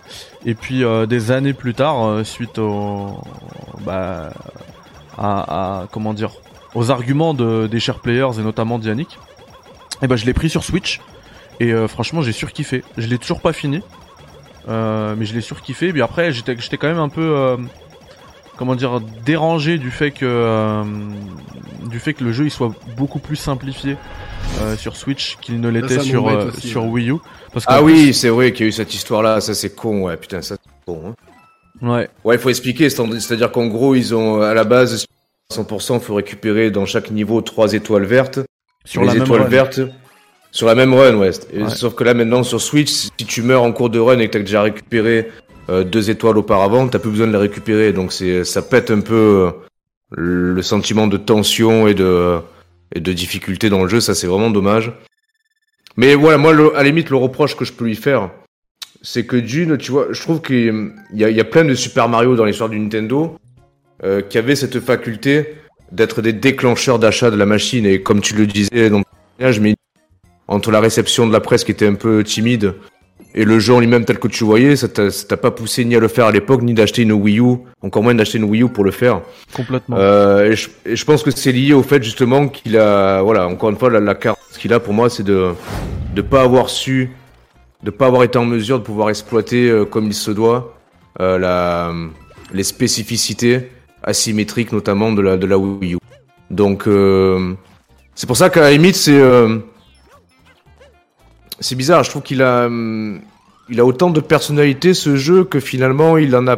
Et 0.45 0.55
puis 0.55 0.85
euh, 0.85 1.07
des 1.07 1.31
années 1.33 1.53
plus 1.53 1.75
tard, 1.75 2.05
euh, 2.07 2.23
suite 2.25 2.59
au, 2.59 3.19
bah, 3.85 4.31
à, 5.19 5.81
à- 5.81 5.87
comment 5.91 6.15
dire, 6.15 6.31
aux 6.75 6.91
arguments 6.91 7.35
de, 7.35 7.67
des 7.67 7.81
chers 7.81 7.99
players 7.99 8.39
et 8.39 8.43
notamment 8.43 8.79
d'Yannick, 8.79 9.19
et 10.03 10.07
ben 10.07 10.15
je 10.17 10.27
l'ai 10.27 10.35
pris 10.35 10.49
sur 10.51 10.63
Switch. 10.63 11.01
Et 11.59 11.73
euh, 11.73 11.89
franchement, 11.89 12.21
j'ai 12.23 12.33
surkiffé. 12.33 12.85
Je 12.99 13.07
l'ai 13.09 13.19
toujours 13.19 13.41
pas 13.41 13.53
fini, 13.55 13.81
mais 14.69 15.25
je 15.25 15.35
l'ai 15.35 15.41
surkiffé. 15.41 15.89
Et 15.89 15.93
puis 15.93 16.03
après, 16.03 16.31
j'étais, 16.33 16.55
j'étais 16.59 16.77
quand 16.77 16.89
même 16.89 16.99
un 16.99 17.09
peu, 17.09 17.57
comment 18.57 18.75
dire, 18.75 19.01
dérangé 19.25 19.79
du 19.79 19.91
fait 19.91 20.11
que, 20.11 20.25
euh, 20.25 20.83
du 21.89 21.99
fait 21.99 22.15
que 22.15 22.25
le 22.25 22.33
jeu 22.33 22.45
il 22.45 22.51
soit 22.51 22.73
beaucoup 22.97 23.19
plus 23.19 23.37
simplifié. 23.37 23.97
euh, 24.63 24.77
sur 24.77 24.97
Switch 24.97 25.37
qu'il 25.41 25.61
ne 25.61 25.69
l'était 25.69 25.99
sur, 26.01 26.29
euh, 26.29 26.49
aussi, 26.49 26.69
sur 26.69 26.85
ouais. 26.85 26.91
Wii 26.91 27.11
U. 27.11 27.15
Parce 27.53 27.65
Ah 27.69 27.83
oui, 27.83 28.15
c'est 28.15 28.29
vrai 28.29 28.53
qu'il 28.53 28.65
y 28.65 28.67
a 28.67 28.69
eu 28.69 28.73
cette 28.73 28.95
histoire-là. 28.95 29.41
Ça, 29.41 29.55
c'est 29.55 29.75
con. 29.75 30.03
Ouais, 30.05 30.17
putain, 30.17 30.41
ça, 30.41 30.57
c'est 30.63 30.71
con. 30.87 31.03
Hein. 31.09 31.15
Ouais, 31.87 32.09
Ouais, 32.25 32.37
il 32.37 32.39
faut 32.41 32.49
expliquer. 32.49 32.89
c'est- 32.89 33.21
C'est-à-dire 33.21 33.51
qu'en 33.51 33.67
gros, 33.67 33.95
ils 33.97 34.15
ont 34.15 34.41
à 34.41 34.55
la 34.55 34.65
base 34.65 35.05
100%, 35.53 36.01
faut 36.01 36.15
récupérer 36.15 36.71
dans 36.71 36.87
chaque 36.87 37.11
niveau 37.11 37.41
trois 37.43 37.73
étoiles 37.75 38.05
vertes. 38.05 38.39
sur 38.85 39.01
les 39.03 39.09
la 39.09 39.15
même 39.15 39.23
étoiles 39.25 39.43
run. 39.43 39.49
vertes 39.49 39.81
sur 40.53 40.69
la 40.69 40.75
même 40.77 40.95
run, 40.95 41.17
ouais. 41.17 41.31
Ouais. 41.53 41.69
Sauf 41.69 41.95
que 41.97 42.05
là 42.05 42.15
maintenant 42.15 42.43
sur 42.45 42.61
Switch, 42.63 42.89
si 42.91 43.11
tu 43.27 43.43
meurs 43.43 43.63
en 43.65 43.73
cours 43.73 43.91
de 43.91 43.99
run 43.99 44.19
et 44.21 44.29
que 44.29 44.33
t'as 44.35 44.39
déjà 44.39 44.63
récupéré 44.63 45.29
euh, 45.69 45.85
deux 45.85 46.11
étoiles 46.11 46.39
auparavant, 46.39 46.89
t'as 46.89 46.99
plus 46.99 47.11
besoin 47.11 47.27
de 47.27 47.33
les 47.33 47.39
récupérer. 47.39 47.93
Donc 47.93 48.13
c'est 48.13 48.45
ça 48.45 48.63
pète 48.63 48.91
un 48.91 49.01
peu 49.01 49.15
euh, 49.15 49.51
le 50.17 50.63
sentiment 50.63 51.07
de 51.07 51.17
tension 51.17 51.87
et 51.87 51.95
de 51.95 52.39
et 52.95 53.01
de 53.01 53.13
difficulté 53.13 53.69
dans 53.69 53.83
le 53.83 53.89
jeu. 53.89 54.01
Ça 54.01 54.15
c'est 54.15 54.27
vraiment 54.27 54.51
dommage. 54.51 54.93
Mais 55.97 56.15
voilà, 56.15 56.39
moi 56.39 56.53
le, 56.53 56.75
à 56.77 56.79
la 56.79 56.85
limite 56.85 57.11
le 57.11 57.17
reproche 57.17 57.57
que 57.57 57.65
je 57.65 57.73
peux 57.73 57.85
lui 57.85 57.97
faire, 57.97 58.31
c'est 59.03 59.25
que 59.25 59.37
Dune, 59.37 59.79
tu 59.79 59.93
vois, 59.93 60.09
je 60.11 60.21
trouve 60.21 60.43
qu'il 60.43 60.93
y 61.15 61.41
a, 61.41 61.45
plein 61.45 61.65
de 61.65 61.75
Super 61.75 62.09
Mario 62.09 62.37
dans 62.37 62.45
l'histoire 62.45 62.69
du 62.69 62.79
Nintendo 62.79 63.39
euh, 64.05 64.21
qui 64.21 64.37
avaient 64.37 64.57
cette 64.57 64.81
faculté 64.81 65.55
d'être 65.93 66.23
des 66.23 66.33
déclencheurs 66.33 66.99
d'achat 66.99 67.31
de 67.31 67.37
la 67.37 67.47
machine. 67.47 67.87
Et 67.87 68.03
comme 68.03 68.21
tu 68.21 68.35
le 68.35 68.47
disais 68.47 68.91
dans 68.91 69.03
ton 69.03 69.61
mais 69.61 69.77
entre 70.49 70.71
la 70.71 70.81
réception 70.81 71.27
de 71.27 71.33
la 71.33 71.41
presse 71.41 71.65
qui 71.65 71.73
était 71.73 71.87
un 71.87 71.95
peu 71.95 72.25
timide 72.25 72.75
et 73.37 73.45
le 73.45 73.59
jeu 73.59 73.75
en 73.75 73.81
lui-même 73.81 74.05
tel 74.07 74.19
que 74.19 74.29
tu 74.29 74.45
voyais, 74.45 74.77
ça 74.77 74.89
t'a 74.89 75.37
pas 75.37 75.51
poussé 75.51 75.85
ni 75.85 75.95
à 75.95 76.01
le 76.01 76.09
faire 76.09 76.25
à 76.25 76.33
l'époque, 76.33 76.63
ni 76.63 76.73
d'acheter 76.73 77.03
une 77.03 77.13
Wii 77.13 77.39
U, 77.39 77.59
encore 77.83 78.03
moins 78.03 78.15
d'acheter 78.15 78.39
une 78.39 78.45
Wii 78.45 78.63
U 78.63 78.69
pour 78.69 78.83
le 78.83 78.91
faire. 78.91 79.21
Complètement. 79.55 79.97
Euh, 79.99 80.51
et, 80.51 80.57
je, 80.57 80.71
et 80.87 80.97
je 80.97 81.05
pense 81.05 81.23
que 81.23 81.31
c'est 81.31 81.53
lié 81.53 81.75
au 81.75 81.83
fait 81.83 82.03
justement 82.03 82.49
qu'il 82.49 82.79
a, 82.79 83.21
voilà, 83.21 83.47
encore 83.47 83.69
une 83.69 83.77
fois, 83.77 83.91
la, 83.91 84.01
la 84.01 84.15
carte 84.15 84.41
ce 84.51 84.59
qu'il 84.59 84.73
a 84.73 84.81
pour 84.81 84.95
moi, 84.95 85.11
c'est 85.11 85.23
de 85.23 85.53
de 86.15 86.23
pas 86.23 86.43
avoir 86.43 86.71
su, 86.71 87.11
de 87.83 87.91
pas 87.91 88.07
avoir 88.07 88.23
été 88.23 88.39
en 88.39 88.47
mesure 88.47 88.79
de 88.79 88.85
pouvoir 88.85 89.11
exploiter 89.11 89.69
euh, 89.69 89.85
comme 89.85 90.07
il 90.07 90.15
se 90.15 90.31
doit 90.31 90.75
euh, 91.21 91.37
la, 91.39 91.93
les 92.55 92.63
spécificités 92.65 93.69
asymétriques 94.03 94.73
notamment 94.73 95.13
de 95.13 95.21
la 95.21 95.37
de 95.37 95.47
la 95.47 95.59
Wii 95.59 95.95
U. 95.97 95.99
Donc 96.51 96.89
euh, 96.89 97.53
c'est 98.15 98.27
pour 98.27 98.39
ça 98.39 98.49
qu'à 98.49 98.63
la 98.63 98.71
limite 98.71 98.97
c'est 98.97 99.21
c'est 101.61 101.75
bizarre. 101.77 102.03
Je 102.05 102.11
trouve 102.11 102.23
qu'il 102.23 102.43
a 102.43 102.67
hum, 102.67 103.21
il 103.69 103.81
a 103.81 103.85
autant 103.85 104.11
de 104.11 104.21
personnalité 104.21 104.95
ce 104.95 105.17
jeu 105.17 105.45
que 105.45 105.59
finalement 105.61 106.17
il 106.19 106.35
en 106.37 106.47
a 106.47 106.57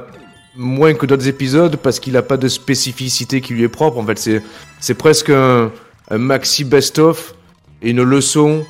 moins 0.57 0.95
que 0.95 1.07
d'autres 1.07 1.29
épisodes 1.29 1.77
parce 1.77 2.01
qu'il 2.01 2.17
a 2.17 2.23
pas 2.23 2.37
de 2.37 2.49
spécificité 2.49 3.41
qui 3.41 3.55
lui 3.55 3.63
est 3.63 3.69
propre. 3.69 3.99
En 3.99 4.05
fait, 4.05 4.19
c'est 4.19 4.43
c'est 4.81 4.95
presque 4.95 5.31
un, 5.31 5.71
un 6.11 6.19
maxi 6.19 6.65
best-of 6.65 7.35
et 7.83 7.91
une 7.91 8.03
leçon 8.03 8.65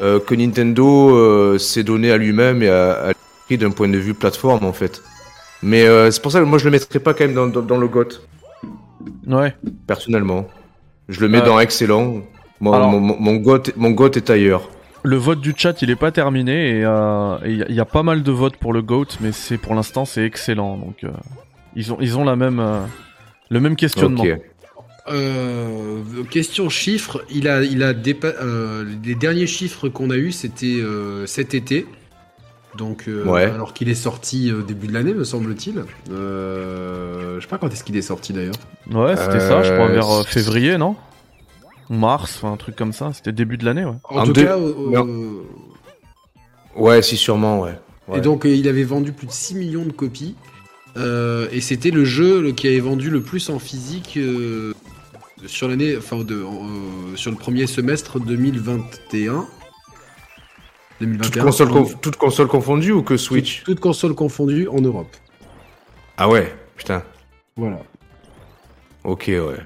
euh, 0.00 0.20
que 0.20 0.34
Nintendo 0.34 1.14
euh, 1.16 1.58
s'est 1.58 1.82
donné 1.82 2.10
à 2.12 2.16
lui-même 2.16 2.62
et 2.62 2.68
a, 2.68 3.08
a 3.08 3.12
pris 3.46 3.58
d'un 3.58 3.70
point 3.70 3.88
de 3.88 3.98
vue 3.98 4.14
plateforme 4.14 4.64
en 4.64 4.72
fait. 4.72 5.02
Mais 5.62 5.84
euh, 5.86 6.10
c'est 6.10 6.22
pour 6.22 6.32
ça 6.32 6.40
que 6.40 6.44
moi 6.44 6.58
je 6.58 6.64
le 6.64 6.70
mettrais 6.70 6.98
pas 7.00 7.12
quand 7.14 7.24
même 7.24 7.34
dans, 7.34 7.46
dans, 7.46 7.62
dans 7.62 7.76
le 7.78 7.88
GOT 7.88 8.20
Ouais. 9.26 9.54
personnellement. 9.86 10.48
Je 11.08 11.20
le 11.20 11.28
mets 11.28 11.40
dans 11.42 11.58
excellent. 11.58 12.22
Mon, 12.60 12.72
alors- 12.72 12.88
mon, 12.90 13.00
mon, 13.00 13.16
mon 13.18 13.34
GOT, 13.36 13.62
mon 13.76 13.90
GOT 13.90 14.12
est 14.16 14.30
ailleurs. 14.30 14.68
Le 15.04 15.16
vote 15.16 15.40
du 15.40 15.52
chat, 15.56 15.82
il 15.82 15.90
est 15.90 15.96
pas 15.96 16.12
terminé 16.12 16.78
et 16.78 16.84
euh, 16.84 17.36
il 17.44 17.56
y, 17.56 17.62
a- 17.62 17.66
il 17.68 17.74
y 17.74 17.80
a 17.80 17.84
pas 17.84 18.02
mal 18.04 18.22
de 18.22 18.30
votes 18.30 18.56
pour 18.56 18.72
le 18.72 18.82
GOAT, 18.82 19.06
mais 19.20 19.32
c'est 19.32 19.58
pour 19.58 19.74
l'instant 19.74 20.04
c'est 20.04 20.24
excellent. 20.24 20.76
Donc 20.76 21.02
euh, 21.04 21.10
ils 21.74 21.92
ont 21.92 21.96
ils 22.00 22.16
ont 22.18 22.24
la 22.24 22.36
même 22.36 22.60
euh, 22.60 22.78
le 23.50 23.58
même 23.60 23.74
questionnement. 23.76 24.24
Euh, 25.08 25.98
question 26.30 26.68
chiffres, 26.68 27.24
il 27.28 27.48
a, 27.48 27.62
il 27.64 27.82
a 27.82 27.92
dépa- 27.92 28.36
euh, 28.40 28.84
les 29.04 29.16
derniers 29.16 29.48
chiffres 29.48 29.88
qu'on 29.88 30.10
a 30.10 30.16
eu, 30.16 30.30
c'était 30.30 30.78
euh, 30.80 31.26
cet 31.26 31.54
été. 31.54 31.86
Donc, 32.78 33.04
euh, 33.08 33.24
Ouais. 33.26 33.42
alors 33.42 33.74
qu'il 33.74 33.88
est 33.90 33.94
sorti 33.96 34.50
début 34.66 34.86
de 34.86 34.94
l'année, 34.94 35.12
me 35.12 35.24
semble-t-il. 35.24 35.82
Euh, 36.10 37.36
je 37.36 37.40
sais 37.42 37.48
pas 37.48 37.58
quand 37.58 37.68
est-ce 37.70 37.84
qu'il 37.84 37.96
est 37.96 38.02
sorti 38.02 38.32
d'ailleurs. 38.32 38.54
Ouais, 38.90 39.16
c'était 39.16 39.40
ça, 39.40 39.62
je 39.62 39.72
crois 39.74 39.88
Euh, 39.88 39.92
vers 39.92 40.08
euh, 40.10 40.22
février, 40.22 40.78
non? 40.78 40.94
Mars, 41.92 42.36
enfin 42.36 42.52
un 42.52 42.56
truc 42.56 42.74
comme 42.76 42.92
ça. 42.92 43.12
C'était 43.12 43.32
début 43.32 43.56
de 43.58 43.64
l'année, 43.64 43.84
ouais. 43.84 43.94
En, 44.04 44.18
En 44.20 44.24
tout 44.24 44.32
deux- 44.32 44.44
cas, 44.44 44.56
euh, 44.58 45.42
Ouais, 46.74 47.02
si 47.02 47.16
sûrement, 47.16 47.60
ouais. 47.60 47.78
Ouais. 48.08 48.18
et 48.18 48.20
donc 48.20 48.44
euh, 48.46 48.48
il 48.54 48.66
avait 48.68 48.82
vendu 48.82 49.12
plus 49.12 49.26
de 49.26 49.32
6 49.32 49.54
millions 49.54 49.84
de 49.84 49.92
copies. 49.92 50.34
Euh, 50.96 51.48
et 51.52 51.60
c'était 51.60 51.90
le 51.90 52.04
jeu 52.04 52.52
qui 52.52 52.66
avait 52.68 52.80
vendu 52.80 53.08
le 53.10 53.22
plus 53.22 53.48
en 53.50 53.58
physique 53.58 54.14
euh, 54.16 54.74
sur 55.46 55.68
l'année, 55.68 55.96
enfin 55.96 56.18
de, 56.18 56.34
euh, 56.34 57.16
sur 57.16 57.30
le 57.30 57.36
premier 57.36 57.66
semestre 57.66 58.18
2021. 58.20 59.46
2021. 61.00 61.30
Toute 61.30 61.42
console, 61.42 61.68
conf- 61.68 62.00
toute 62.00 62.16
console 62.16 62.46
confondue 62.48 62.92
ou 62.92 63.02
que 63.02 63.16
Switch 63.16 63.58
Toutes, 63.58 63.66
toutes 63.76 63.80
consoles 63.80 64.14
confondues 64.14 64.68
en 64.68 64.80
Europe. 64.80 65.08
Ah 66.16 66.28
ouais, 66.28 66.54
putain. 66.76 67.02
Voilà. 67.56 67.80
Ok, 69.04 69.24
ouais. 69.28 69.56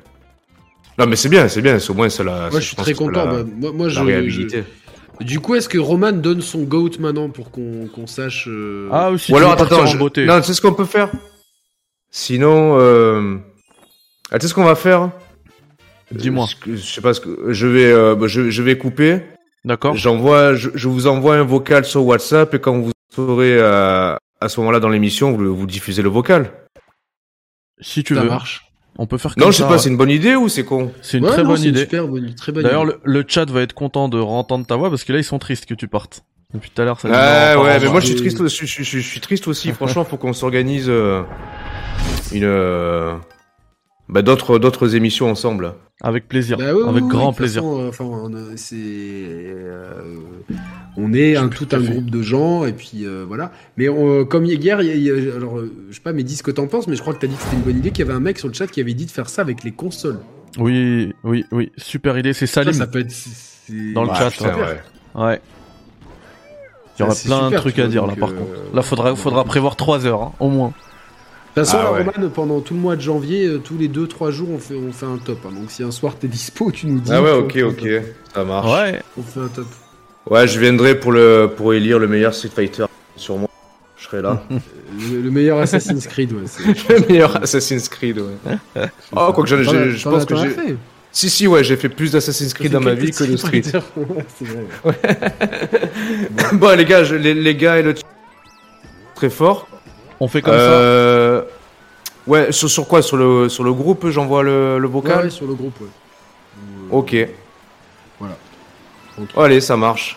Non, 0.98 1.06
mais 1.06 1.16
c'est 1.16 1.28
bien, 1.28 1.48
c'est 1.48 1.62
bien. 1.62 1.78
c'est 1.78 1.90
Au 1.90 1.94
moins, 1.94 2.08
c'est 2.08 2.24
la. 2.24 2.50
Moi, 2.50 2.60
je 2.60 2.66
suis 2.66 2.76
très 2.76 2.94
content. 2.94 3.24
La, 3.26 3.42
Bah, 3.42 3.50
moi, 3.60 3.72
moi, 3.72 3.86
la 3.86 3.92
je, 3.92 4.00
réhabilité. 4.00 4.64
je- 5.20 5.24
Du 5.24 5.40
coup, 5.40 5.54
est-ce 5.54 5.68
que 5.68 5.78
Roman 5.78 6.12
donne 6.12 6.40
son 6.42 6.62
goat 6.64 6.90
maintenant 7.00 7.30
pour 7.30 7.50
qu'on 7.50 7.86
qu'on 7.88 8.06
sache 8.06 8.48
euh, 8.48 8.88
Ah 8.92 9.10
aussi. 9.10 9.32
Ou 9.32 9.36
tu 9.36 9.42
alors, 9.42 9.56
veux 9.56 9.62
attends, 9.64 9.86
je- 9.86 9.96
beauté. 9.98 10.24
Non, 10.26 10.40
tu 10.40 10.46
sais 10.46 10.54
ce 10.54 10.60
qu'on 10.60 10.74
peut 10.74 10.84
faire? 10.84 11.10
Sinon, 12.10 12.78
euh... 12.78 13.36
ah, 14.30 14.38
tu 14.38 14.42
sais 14.46 14.48
ce 14.50 14.54
qu'on 14.54 14.64
va 14.64 14.74
faire? 14.74 15.10
Dis-moi. 16.12 16.46
Euh, 16.68 16.76
Je 16.76 16.82
sais 16.82 17.00
pas 17.00 17.12
ce 17.14 17.20
que. 17.20 17.52
Je 17.52 17.66
vais, 17.66 17.90
euh, 17.92 18.14
bah, 18.14 18.26
je, 18.28 18.50
je 18.50 18.62
vais 18.62 18.78
couper. 18.78 19.20
D'accord. 19.64 19.96
J'envoie, 19.96 20.54
je, 20.54 20.70
je 20.74 20.88
vous 20.88 21.06
envoie 21.08 21.34
un 21.36 21.42
vocal 21.42 21.84
sur 21.84 22.04
WhatsApp 22.06 22.54
et 22.54 22.60
quand 22.60 22.78
vous 22.78 22.92
serez 23.14 23.58
à, 23.60 24.16
à 24.40 24.48
ce 24.48 24.60
moment-là 24.60 24.78
dans 24.80 24.88
l'émission, 24.88 25.32
vous, 25.32 25.56
vous 25.56 25.66
diffusez 25.66 26.02
le 26.02 26.08
vocal. 26.08 26.52
Si 27.80 28.04
tu 28.04 28.14
ça 28.14 28.22
veux, 28.22 28.28
marche 28.28 28.65
on 28.98 29.06
peut 29.06 29.18
faire 29.18 29.34
comme 29.34 29.44
Non, 29.44 29.50
je 29.50 29.56
sais 29.56 29.62
ça, 29.62 29.68
pas, 29.68 29.74
ouais. 29.74 29.78
c'est 29.78 29.88
une 29.90 29.96
bonne 29.96 30.10
idée 30.10 30.34
ou 30.36 30.48
c'est 30.48 30.64
con? 30.64 30.90
C'est 31.02 31.18
une 31.18 31.24
Ouais, 31.24 31.30
très 31.30 31.42
non, 31.42 31.50
bonne 31.50 31.62
idée. 31.62 31.80
Super 31.80 32.08
bonne, 32.08 32.34
très 32.34 32.52
bonne 32.52 32.62
D'ailleurs, 32.64 32.84
idée. 32.84 32.94
le, 33.04 33.20
le 33.20 33.24
chat 33.28 33.50
va 33.50 33.62
être 33.62 33.72
content 33.74 34.08
de 34.08 34.18
entendre 34.18 34.66
ta 34.66 34.76
voix 34.76 34.90
parce 34.90 35.04
que 35.04 35.12
là, 35.12 35.18
ils 35.18 35.24
sont 35.24 35.38
tristes 35.38 35.66
que 35.66 35.74
tu 35.74 35.88
partes. 35.88 36.22
Depuis 36.54 36.70
tout 36.70 36.80
à 36.80 36.84
l'heure, 36.84 36.98
ça 37.00 37.08
les 37.08 37.14
Ouais, 37.14 37.62
ouais, 37.64 37.80
mais 37.80 37.88
moi 37.88 38.00
je 38.00 38.06
suis 38.06 38.14
Et- 38.14 38.18
triste, 38.18 38.40
aussi- 38.40 38.60
je, 38.60 38.66
suis- 38.66 38.84
je 38.84 38.88
suis- 38.88 39.02
je 39.02 39.08
suis 39.08 39.20
triste 39.20 39.48
aussi. 39.48 39.72
Franchement, 39.72 40.04
faut 40.04 40.16
qu'on 40.16 40.32
s'organise 40.32 40.86
euh, 40.88 41.22
une, 42.32 42.44
euh, 42.44 43.14
bah, 44.08 44.22
d'autres, 44.22 44.58
d'autres 44.58 44.94
émissions 44.94 45.28
ensemble. 45.28 45.74
Avec 46.02 46.28
plaisir. 46.28 46.56
Bah 46.58 46.72
oui, 46.74 46.82
Avec 46.88 47.02
oui, 47.04 47.08
grand 47.08 47.32
plaisir. 47.32 47.62
façon, 47.62 47.80
euh, 47.80 47.88
enfin, 47.88 48.30
c'est, 48.56 48.76
euh, 48.76 50.02
on 50.96 51.12
est 51.12 51.36
un, 51.36 51.48
tout 51.48 51.68
un 51.72 51.80
fait. 51.80 51.90
groupe 51.90 52.10
de 52.10 52.22
gens 52.22 52.64
et 52.64 52.72
puis 52.72 53.04
euh, 53.06 53.24
voilà. 53.26 53.52
Mais 53.76 53.88
on- 53.88 54.24
comme 54.24 54.44
hier, 54.44 54.80
il 54.82 54.86
y 54.88 54.90
a- 54.90 54.94
il 54.94 55.02
y 55.26 55.30
a- 55.30 55.34
alors 55.36 55.58
euh, 55.58 55.72
je 55.90 55.94
sais 55.94 56.00
pas, 56.00 56.12
mais 56.12 56.22
dis 56.22 56.36
ce 56.36 56.42
que 56.42 56.50
t'en 56.50 56.66
penses, 56.66 56.86
mais 56.88 56.96
je 56.96 57.00
crois 57.02 57.14
que 57.14 57.18
t'as 57.20 57.26
dit 57.26 57.34
que 57.36 57.42
c'était 57.42 57.56
une 57.56 57.62
bonne 57.62 57.78
idée. 57.78 57.90
Qu'il 57.90 58.04
y 58.04 58.08
avait 58.08 58.16
un 58.16 58.20
mec 58.20 58.38
sur 58.38 58.48
le 58.48 58.54
chat 58.54 58.66
qui 58.66 58.80
avait 58.80 58.94
dit 58.94 59.06
de 59.06 59.10
faire 59.10 59.28
ça 59.28 59.42
avec 59.42 59.62
les 59.64 59.72
consoles. 59.72 60.18
Oui, 60.58 61.12
oui, 61.24 61.44
oui. 61.52 61.70
Super 61.76 62.16
idée. 62.18 62.32
C'est 62.32 62.46
Ça, 62.46 62.62
Salim. 62.64 62.72
ça 62.72 62.86
peut 62.86 63.00
être 63.00 63.12
Dans 63.94 64.04
le 64.04 64.10
Ouais, 64.10 64.14
chat, 64.16 64.30
putain, 64.30 64.52
super. 64.52 64.58
ouais. 65.14 65.22
Ouais. 65.22 65.40
Il 66.98 67.00
y 67.00 67.02
aura 67.02 67.14
c'est 67.14 67.28
plein 67.28 67.50
de 67.50 67.56
trucs 67.56 67.78
à 67.78 67.82
vois, 67.82 67.90
dire 67.90 68.06
là 68.06 68.14
par 68.16 68.30
euh, 68.30 68.34
contre. 68.34 68.50
Là 68.74 68.82
faudra 68.82 69.14
faudra 69.16 69.44
prévoir 69.44 69.76
3 69.76 70.06
heures 70.06 70.22
hein, 70.22 70.32
au 70.40 70.48
moins. 70.48 70.68
De 70.68 71.62
toute 71.62 71.70
façon, 71.70 71.76
Ah 71.80 71.84
là, 71.84 71.92
ouais. 71.92 71.98
Roman, 72.14 72.30
pendant 72.30 72.60
tout 72.60 72.74
le 72.74 72.80
mois 72.80 72.96
de 72.96 73.00
janvier, 73.02 73.46
euh, 73.46 73.58
tous 73.58 73.76
les 73.78 73.88
2-3 73.88 74.30
jours, 74.30 74.48
on 74.50 74.58
fait, 74.58 74.74
on 74.76 74.92
fait 74.92 75.06
un 75.06 75.18
top. 75.18 75.38
hein. 75.46 75.52
Donc 75.54 75.70
si 75.70 75.82
un 75.82 75.90
soir 75.90 76.14
t'es 76.18 76.28
dispo, 76.28 76.70
tu 76.70 76.86
nous 76.86 77.00
dis. 77.00 77.10
Ah 77.12 77.22
ouais, 77.22 77.32
ok, 77.32 77.58
ok, 77.68 77.88
ça 78.34 78.44
marche. 78.44 78.66
Ouais. 78.72 79.02
On 79.18 79.22
fait 79.22 79.40
un 79.40 79.48
top. 79.48 79.66
Ouais, 80.28 80.46
je 80.48 80.58
viendrai 80.58 80.98
pour 80.98 81.12
le, 81.12 81.50
pour 81.56 81.72
élire 81.74 81.98
le 81.98 82.08
meilleur 82.08 82.34
Street 82.34 82.50
Fighter 82.54 82.86
sur 83.16 83.36
moi. 83.36 83.48
Je 83.96 84.04
serai 84.04 84.22
là. 84.22 84.42
Le, 85.10 85.20
le 85.20 85.30
meilleur 85.30 85.58
Assassin's 85.58 86.06
Creed, 86.06 86.32
ouais. 86.32 86.44
le 86.88 87.06
meilleur 87.08 87.42
Assassin's 87.42 87.88
Creed, 87.88 88.18
ouais. 88.18 88.56
Oh, 89.14 89.32
quoi 89.34 89.44
que 89.44 89.50
je, 89.50 89.62
je 89.62 90.08
pense 90.08 90.24
que 90.24 90.36
j'ai. 90.36 90.48
fait. 90.50 90.76
Si, 91.12 91.28
si, 91.28 91.46
ouais, 91.46 91.64
j'ai 91.64 91.76
fait 91.76 91.88
plus 91.88 92.12
d'Assassin's 92.12 92.54
Creed 92.54 92.72
dans 92.72 92.80
ma 92.80 92.94
vie 92.94 93.10
que 93.10 93.24
de 93.24 93.36
Street. 93.36 93.62
Fighter. 93.62 93.80
Ouais, 93.96 94.24
c'est 94.38 94.46
vrai. 94.46 94.64
bon, 96.54 96.76
les 96.78 96.84
gars, 96.84 97.04
je- 97.04 97.16
les, 97.16 97.34
les 97.34 97.54
gars 97.56 97.78
et 97.78 97.82
le 97.82 97.94
très 99.14 99.28
fort. 99.28 99.68
On 100.20 100.28
fait 100.28 100.40
comme 100.40 100.54
Euh, 100.56 101.42
Ouais, 102.26 102.52
sur, 102.52 102.70
sur 102.70 102.86
quoi? 102.88 103.02
Sur 103.02 103.16
le, 103.18 103.48
sur 103.48 103.64
le 103.64 103.72
groupe, 103.72 104.08
j'envoie 104.08 104.42
le, 104.42 104.78
le 104.78 104.86
Ouais, 104.86 104.92
vocal? 104.92 105.24
Ouais, 105.24 105.30
sur 105.30 105.46
le 105.46 105.54
groupe, 105.54 105.78
ouais. 105.80 105.88
Ok. 106.90 107.16
Allez, 109.36 109.60
ça 109.60 109.76
marche. 109.76 110.16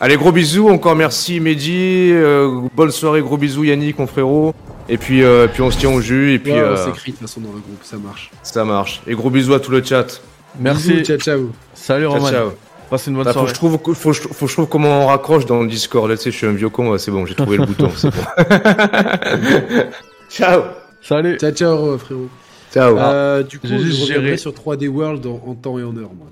Allez, 0.00 0.16
gros 0.16 0.32
bisous, 0.32 0.68
encore 0.68 0.94
merci 0.94 1.40
Mehdi. 1.40 2.10
euh, 2.12 2.60
bonne 2.74 2.90
soirée, 2.90 3.22
gros 3.22 3.38
bisous 3.38 3.64
Yannick, 3.64 3.98
mon 3.98 4.06
frérot. 4.06 4.54
Et 4.88 4.98
puis, 4.98 5.22
euh, 5.24 5.48
puis 5.48 5.62
on 5.62 5.70
se 5.70 5.78
tient 5.78 5.90
au 5.90 6.00
jus, 6.00 6.34
et 6.34 6.38
puis 6.38 6.52
Ouais, 6.52 6.60
on 6.60 6.72
euh, 6.72 6.76
s'écrit 6.76 7.12
de 7.12 7.16
toute 7.16 7.26
façon 7.26 7.40
dans 7.40 7.48
le 7.52 7.58
groupe, 7.60 7.80
ça 7.82 7.96
marche. 7.96 8.30
ça 8.42 8.64
marche. 8.64 9.00
Et 9.06 9.14
gros 9.14 9.30
bisous 9.30 9.54
à 9.54 9.60
tout 9.60 9.70
le 9.70 9.82
chat. 9.82 10.20
Merci. 10.60 10.92
Bisous, 10.92 11.04
ciao, 11.04 11.18
ciao. 11.18 11.50
Salut 11.74 12.04
Ciao, 12.04 12.12
Roman. 12.14 12.30
ciao. 12.30 12.50
Passez 12.90 13.10
une 13.10 13.16
bonne 13.16 13.26
Ah, 13.26 13.32
faut, 13.32 13.46
que 13.46 13.52
soirée. 13.52 13.54
je 13.54 13.58
trouve, 13.80 13.94
faut, 13.96 14.10
que 14.10 14.16
je- 14.16 14.22
faut 14.28 14.44
que 14.44 14.50
je 14.50 14.56
trouve 14.56 14.68
comment 14.68 15.02
on 15.02 15.06
raccroche 15.06 15.44
dans 15.46 15.60
le 15.62 15.66
Discord. 15.68 16.08
Là, 16.08 16.16
tu 16.16 16.24
sais, 16.24 16.30
je 16.30 16.36
suis 16.36 16.46
un 16.46 16.52
vieux 16.52 16.68
con, 16.68 16.96
c'est 16.98 17.10
bon, 17.10 17.26
j'ai 17.26 17.34
trouvé 17.34 17.56
le 17.56 17.64
bouton, 17.66 17.90
c'est 17.96 18.10
bon. 18.10 18.22
ciao. 20.30 20.62
Salut. 21.02 21.36
Ciao, 21.38 21.50
ciao, 21.52 21.98
frérot. 21.98 22.28
Ciao. 22.72 22.96
Euh, 22.98 23.42
du 23.42 23.58
coup, 23.58 23.66
je 23.66 23.76
juste 23.78 24.02
reviendrai 24.02 24.36
sur 24.36 24.52
3D 24.52 24.88
World 24.88 25.26
en, 25.26 25.40
en 25.46 25.54
temps 25.54 25.78
et 25.78 25.82
en 25.82 25.96
heure, 25.96 26.10
moi. 26.16 26.26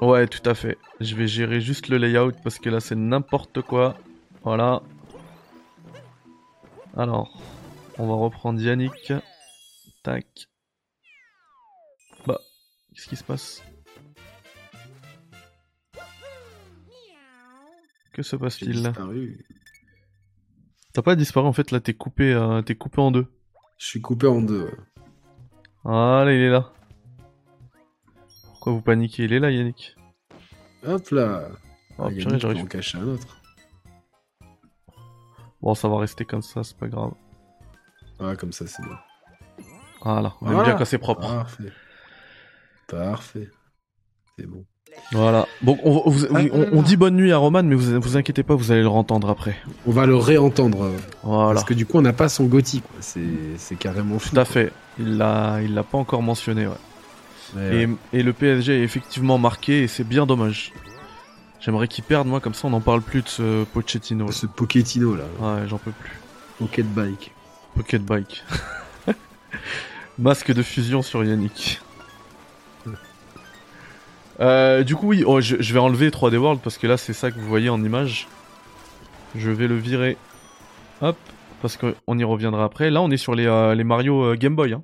Ouais, 0.00 0.26
tout 0.28 0.48
à 0.48 0.54
fait. 0.54 0.78
Je 1.00 1.14
vais 1.16 1.26
gérer 1.26 1.60
juste 1.60 1.88
le 1.88 1.98
layout 1.98 2.32
parce 2.44 2.58
que 2.58 2.70
là 2.70 2.80
c'est 2.80 2.94
n'importe 2.94 3.62
quoi. 3.62 3.96
Voilà. 4.42 4.82
Alors, 6.96 7.40
on 7.98 8.06
va 8.06 8.14
reprendre 8.14 8.60
Yannick. 8.60 9.12
Tac. 10.02 10.48
Bah, 12.26 12.38
qu'est-ce 12.94 13.08
qui 13.08 13.16
se 13.16 13.24
passe? 13.24 13.62
Que 18.12 18.22
se 18.22 18.36
passe-t-il? 18.36 18.82
Là. 18.82 18.92
T'as 20.92 21.02
pas 21.02 21.14
disparu 21.16 21.46
en 21.46 21.52
fait 21.52 21.70
là, 21.70 21.80
t'es 21.80 21.94
coupé, 21.94 22.32
euh, 22.32 22.62
t'es 22.62 22.74
coupé 22.74 23.00
en 23.00 23.10
deux. 23.10 23.26
Je 23.78 23.86
suis 23.86 24.00
coupé 24.00 24.26
en 24.26 24.40
deux. 24.42 24.64
ouais. 24.64 24.72
Voilà, 25.84 26.32
il 26.32 26.40
est 26.40 26.50
là. 26.50 26.72
Pourquoi 28.68 28.80
vous 28.80 28.84
paniquez? 28.84 29.24
Il 29.24 29.32
est 29.32 29.38
là, 29.38 29.50
Yannick. 29.50 29.96
Hop 30.86 31.08
là. 31.10 31.48
Oh, 31.96 32.08
purée, 32.08 32.16
Yannick 32.18 32.28
peut 32.32 32.38
j'arrive 32.38 32.62
en 32.64 32.66
cacher 32.66 32.98
un 32.98 33.06
autre. 33.08 33.38
Bon, 35.62 35.74
ça 35.74 35.88
va 35.88 35.96
rester 35.98 36.26
comme 36.26 36.42
ça, 36.42 36.62
c'est 36.62 36.76
pas 36.76 36.86
grave. 36.88 37.12
Ah, 38.20 38.36
comme 38.36 38.52
ça, 38.52 38.66
c'est 38.66 38.82
bien. 38.82 38.98
Voilà, 40.02 40.34
on 40.42 40.52
aime 40.52 40.64
bien 40.64 40.74
quand 40.74 40.84
c'est 40.84 40.98
propre. 40.98 41.22
Parfait. 41.22 41.72
Parfait. 42.88 43.48
C'est 44.38 44.44
bon. 44.46 44.66
Voilà. 45.12 45.46
Bon, 45.62 45.78
on, 45.82 46.10
vous- 46.10 46.26
Ah, 46.34 46.40
on- 46.52 46.78
on 46.78 46.82
dit 46.82 46.98
bonne 46.98 47.16
nuit 47.16 47.32
à 47.32 47.38
Roman, 47.38 47.62
mais 47.62 47.74
vous 47.74 47.98
vous 47.98 48.16
inquiétez 48.18 48.42
pas, 48.42 48.54
vous 48.54 48.70
allez 48.70 48.82
le 48.82 48.88
entendre 48.90 49.30
après. 49.30 49.56
On 49.86 49.92
va 49.92 50.04
le 50.04 50.14
réentendre. 50.16 50.82
euh, 50.84 50.96
Voilà. 51.22 51.54
Parce 51.54 51.64
que 51.64 51.72
du 51.74 51.86
coup, 51.86 51.96
on 51.96 52.02
n'a 52.02 52.12
pas 52.12 52.28
son 52.28 52.44
Gotti. 52.44 52.82
quoi. 52.82 52.96
C'est 53.00 53.56
c'est 53.56 53.76
carrément 53.76 54.18
fou. 54.18 54.28
Tout 54.34 54.40
à 54.40 54.44
fait. 54.44 54.72
Il 54.98 55.16
l'a, 55.16 55.62
il 55.62 55.72
l'a 55.74 55.84
pas 55.84 55.96
encore 55.96 56.22
mentionné. 56.22 56.66
Ouais. 56.66 56.74
Ouais. 57.56 57.88
Et, 58.12 58.18
et 58.18 58.22
le 58.22 58.32
PSG 58.32 58.80
est 58.80 58.82
effectivement 58.82 59.38
marqué 59.38 59.82
et 59.82 59.88
c'est 59.88 60.04
bien 60.04 60.26
dommage. 60.26 60.72
J'aimerais 61.60 61.88
qu'il 61.88 62.04
perde, 62.04 62.26
moi, 62.28 62.40
comme 62.40 62.54
ça 62.54 62.66
on 62.68 62.70
n'en 62.70 62.80
parle 62.80 63.02
plus 63.02 63.22
de 63.22 63.28
ce 63.28 63.64
Pochettino. 63.64 64.26
là. 64.26 64.32
Ce 64.32 64.46
Pochettino 64.46 65.16
là, 65.16 65.24
Ouais, 65.40 65.66
j'en 65.68 65.78
peux 65.78 65.90
plus. 65.92 66.18
Pocket 66.58 66.86
Bike. 66.86 67.32
Pocket 67.74 68.02
Bike. 68.02 68.44
Masque 70.18 70.52
de 70.52 70.62
fusion 70.62 71.02
sur 71.02 71.24
Yannick. 71.24 71.80
Euh, 74.40 74.84
du 74.84 74.94
coup, 74.94 75.08
oui, 75.08 75.24
oh, 75.26 75.40
je, 75.40 75.56
je 75.58 75.74
vais 75.74 75.80
enlever 75.80 76.10
3D 76.10 76.36
World 76.36 76.60
parce 76.62 76.78
que 76.78 76.86
là, 76.86 76.96
c'est 76.96 77.12
ça 77.12 77.32
que 77.32 77.38
vous 77.40 77.48
voyez 77.48 77.70
en 77.70 77.82
image. 77.82 78.28
Je 79.34 79.50
vais 79.50 79.66
le 79.66 79.76
virer. 79.76 80.16
Hop, 81.00 81.16
parce 81.60 81.76
qu'on 81.76 82.18
y 82.18 82.22
reviendra 82.22 82.62
après. 82.64 82.90
Là, 82.90 83.02
on 83.02 83.10
est 83.10 83.16
sur 83.16 83.34
les, 83.34 83.46
euh, 83.48 83.74
les 83.74 83.82
Mario 83.82 84.22
euh, 84.22 84.36
Game 84.36 84.54
Boy. 84.54 84.74
Hein. 84.74 84.82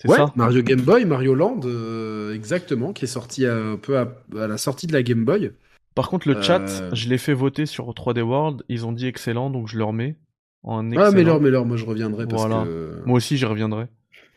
C'est 0.00 0.08
Ouais, 0.08 0.16
ça 0.16 0.32
Mario 0.36 0.62
Game 0.62 0.80
Boy, 0.80 1.04
Mario 1.04 1.34
Land, 1.34 1.60
euh, 1.64 2.32
exactement, 2.32 2.92
qui 2.92 3.04
est 3.04 3.08
sorti 3.08 3.44
un 3.46 3.76
peu 3.76 3.98
à, 3.98 4.08
à 4.36 4.46
la 4.46 4.56
sortie 4.58 4.86
de 4.86 4.92
la 4.92 5.02
Game 5.02 5.24
Boy. 5.24 5.50
Par 5.94 6.08
contre, 6.08 6.28
le 6.28 6.40
chat, 6.40 6.62
Euh. 6.62 6.90
je 6.94 7.08
l'ai 7.08 7.18
fait 7.18 7.34
voter 7.34 7.66
sur 7.66 7.86
3D 7.92 8.20
World. 8.22 8.62
Ils 8.68 8.86
ont 8.86 8.92
dit 8.92 9.06
excellent, 9.08 9.50
donc 9.50 9.66
je 9.66 9.76
le 9.76 9.82
remets 9.82 10.16
en 10.62 10.86
excellent. 10.90 11.06
Ah, 11.08 11.10
mais 11.10 11.20
alors, 11.22 11.40
mais 11.40 11.48
alors, 11.48 11.66
moi 11.66 11.76
je 11.76 11.84
reviendrai 11.84 12.26
parce 12.28 12.40
Voilà. 12.46 12.64
que. 12.64 13.02
Moi 13.06 13.16
aussi, 13.16 13.36
j'y 13.36 13.44
reviendrai. 13.44 13.86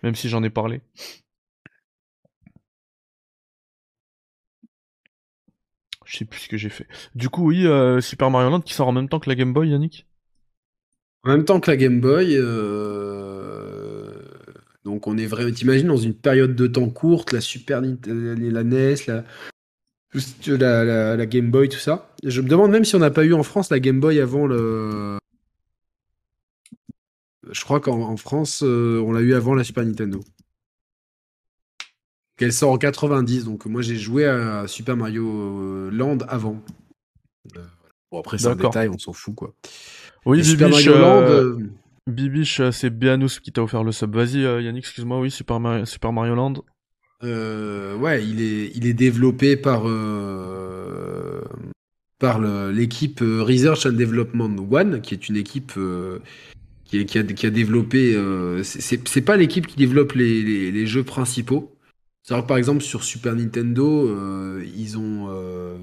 Même 0.01 0.15
si 0.15 0.29
j'en 0.29 0.41
ai 0.41 0.49
parlé. 0.49 0.81
Je 6.05 6.17
sais 6.17 6.25
plus 6.25 6.39
ce 6.41 6.49
que 6.49 6.57
j'ai 6.57 6.69
fait. 6.69 6.87
Du 7.15 7.29
coup, 7.29 7.47
oui, 7.49 7.65
euh, 7.65 8.01
Super 8.01 8.29
Mario 8.31 8.49
Land 8.49 8.61
qui 8.61 8.73
sort 8.73 8.87
en 8.87 8.91
même 8.91 9.07
temps 9.07 9.19
que 9.19 9.29
la 9.29 9.35
Game 9.35 9.53
Boy, 9.53 9.69
Yannick? 9.69 10.07
En 11.23 11.29
même 11.29 11.45
temps 11.45 11.59
que 11.59 11.69
la 11.69 11.77
Game 11.77 12.01
Boy, 12.01 12.35
euh, 12.35 13.60
donc 14.83 15.07
on 15.07 15.17
est 15.17 15.25
vraiment, 15.25 15.51
t'imagines, 15.51 15.87
dans 15.87 15.97
une 15.97 16.13
période 16.15 16.55
de 16.55 16.67
temps 16.67 16.89
courte, 16.89 17.31
la 17.33 17.41
Super 17.41 17.81
Nintendo, 17.81 18.35
la 18.51 18.63
NES, 18.63 18.95
la... 19.07 19.23
juste 20.13 20.47
la, 20.47 20.83
la- 20.83 21.15
la 21.15 21.25
Game 21.25 21.51
Boy, 21.51 21.69
tout 21.69 21.77
ça. 21.79 22.09
Je 22.23 22.41
me 22.41 22.47
demande 22.47 22.71
même 22.71 22.85
si 22.85 22.95
on 22.95 22.99
n'a 22.99 23.11
pas 23.11 23.23
eu 23.23 23.33
en 23.33 23.43
France 23.43 23.69
la 23.69 23.79
Game 23.79 23.99
Boy 23.99 24.19
avant 24.19 24.47
le. 24.47 25.17
Je 27.51 27.61
crois 27.63 27.79
qu'en 27.79 27.99
en 28.01 28.17
France, 28.17 28.61
euh, 28.63 29.01
on 29.05 29.11
l'a 29.11 29.21
eu 29.21 29.33
avant 29.33 29.55
la 29.55 29.63
Super 29.63 29.83
Nintendo. 29.85 30.21
Qu'elle 32.37 32.53
sort 32.53 32.71
en 32.71 32.77
90, 32.77 33.45
donc 33.45 33.65
moi 33.65 33.81
j'ai 33.81 33.97
joué 33.97 34.25
à 34.25 34.67
Super 34.67 34.95
Mario 34.97 35.27
euh, 35.27 35.89
Land 35.91 36.19
avant. 36.27 36.61
Euh, 37.57 37.61
Bon, 38.11 38.19
après, 38.19 38.37
c'est 38.37 38.47
un 38.47 38.55
détail, 38.71 38.89
on 38.89 38.97
s'en 38.97 39.13
fout, 39.13 39.33
quoi. 39.35 39.53
Oui, 40.25 40.43
Super 40.43 40.67
Mario 40.69 40.91
Land, 40.97 41.21
euh, 41.21 41.57
euh, 41.59 41.69
Bibiche, 42.07 42.59
euh, 42.59 42.71
c'est 42.71 42.89
Bianous 42.89 43.39
qui 43.43 43.51
t'a 43.51 43.63
offert 43.63 43.83
le 43.83 43.91
sub. 43.91 44.15
Vas-y, 44.15 44.43
euh, 44.43 44.61
Yannick, 44.61 44.83
excuse-moi, 44.85 45.19
oui, 45.19 45.31
Super 45.31 45.59
Mario, 45.59 46.35
Land. 46.35 46.53
Euh, 47.23 47.95
ouais, 47.97 48.25
il 48.25 48.41
est, 48.41 48.71
il 48.75 48.95
développé 48.95 49.55
par, 49.55 49.83
l'équipe 52.71 53.19
Research 53.21 53.85
and 53.85 53.93
Development 53.93 54.55
One, 54.71 55.01
qui 55.01 55.13
est 55.13 55.29
une 55.29 55.37
équipe 55.37 55.73
qui, 56.85 56.99
a, 56.99 57.03
qui 57.03 57.45
a 57.45 57.49
développé. 57.51 58.17
c'est- 58.63 59.21
pas 59.21 59.37
l'équipe 59.37 59.67
qui 59.67 59.75
développe 59.75 60.13
les 60.13 60.85
jeux 60.87 61.03
principaux. 61.03 61.75
Que, 62.27 62.39
par 62.41 62.57
exemple, 62.57 62.81
sur 62.81 63.03
Super 63.03 63.35
Nintendo, 63.35 64.07
euh, 64.07 64.63
ils 64.77 64.97
ont. 64.97 65.27
euh, 65.29 65.75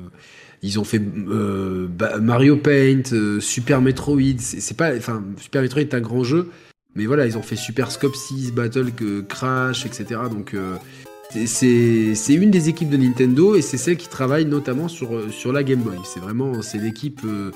ils 0.62 0.80
ont 0.80 0.84
fait 0.84 1.00
euh, 1.28 1.86
Mario 2.20 2.56
Paint, 2.56 3.02
Super 3.40 3.80
Metroid. 3.80 4.38
C'est 4.38 4.60
c'est 4.60 4.76
pas, 4.76 4.96
enfin, 4.96 5.22
Super 5.36 5.62
Metroid 5.62 5.82
est 5.82 5.94
un 5.94 6.00
grand 6.00 6.24
jeu, 6.24 6.48
mais 6.96 7.06
voilà, 7.06 7.26
ils 7.26 7.38
ont 7.38 7.42
fait 7.42 7.54
Super 7.56 7.90
Scope 7.92 8.16
6, 8.16 8.52
Battle 8.52 8.90
Crash, 9.28 9.86
etc. 9.86 10.20
Donc, 10.30 10.56
c'est- 11.30 11.46
c'est 11.46 12.14
c'est 12.16 12.34
une 12.34 12.50
des 12.50 12.68
équipes 12.68 12.88
de 12.90 12.96
Nintendo 12.96 13.54
et 13.54 13.62
c'est 13.62 13.76
celle 13.78 13.96
qui 13.98 14.08
travaille 14.08 14.46
notamment 14.46 14.88
sur, 14.88 15.32
sur 15.32 15.52
la 15.52 15.62
Game 15.62 15.80
Boy. 15.80 15.98
C'est 16.04 16.18
vraiment 16.20 16.60
c'est 16.62 16.78
l'équipe 16.78 17.20
de, 17.24 17.52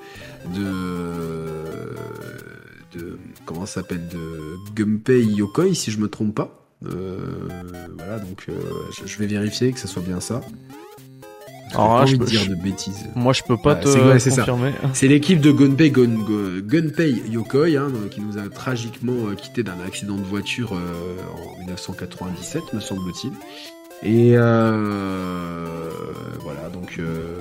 de 2.95 3.19
comment 3.47 3.67
s'appelle 3.67 4.07
de 4.09 4.57
Gunpei 4.75 5.25
Yokoi 5.25 5.75
si 5.75 5.91
je 5.91 5.99
me 5.99 6.09
trompe 6.09 6.35
pas. 6.37 6.62
Euh, 6.87 7.19
voilà 7.97 8.19
donc 8.19 8.47
euh, 8.49 8.53
je, 9.01 9.07
je 9.07 9.19
vais 9.19 9.27
vérifier 9.27 9.73
que 9.73 9.79
ce 9.79 9.89
soit 9.89 10.03
bien 10.03 10.21
ça. 10.21 10.41
Alors 11.75 11.89
pas 11.95 12.01
là, 12.01 12.07
je 12.07 12.17
peux- 12.17 12.25
dire 12.27 12.43
je- 12.43 12.51
de 12.51 12.55
bêtises. 12.55 13.07
Moi, 13.15 13.33
je 13.33 13.43
peux 13.45 13.57
pas 13.57 13.75
Ouais, 13.75 13.81
te 13.81 13.89
ouais, 13.89 14.19
ça. 14.19 14.29
confirmer. 14.31 14.73
C'est 14.93 15.09
l'équipe 15.09 15.41
de 15.41 15.51
Gunpei, 15.53 15.91
Gun- 15.91 16.23
Gun- 16.23 16.61
Gunpei 16.61 17.23
Yokoi, 17.31 17.77
hein, 17.79 17.91
qui 18.11 18.21
nous 18.21 18.37
a 18.37 18.47
tragiquement 18.51 19.15
euh, 19.31 19.35
quitté 19.35 19.63
d'un 19.63 19.81
accident 19.87 20.17
de 20.17 20.23
voiture 20.23 20.75
euh, 20.75 21.17
en 21.55 21.59
1997, 21.61 22.75
me 22.75 22.81
semble-t-il. 22.81 23.31
Et 24.05 24.33
euh, 24.37 25.91
voilà, 26.41 26.69
donc 26.73 26.97
euh, 26.99 27.37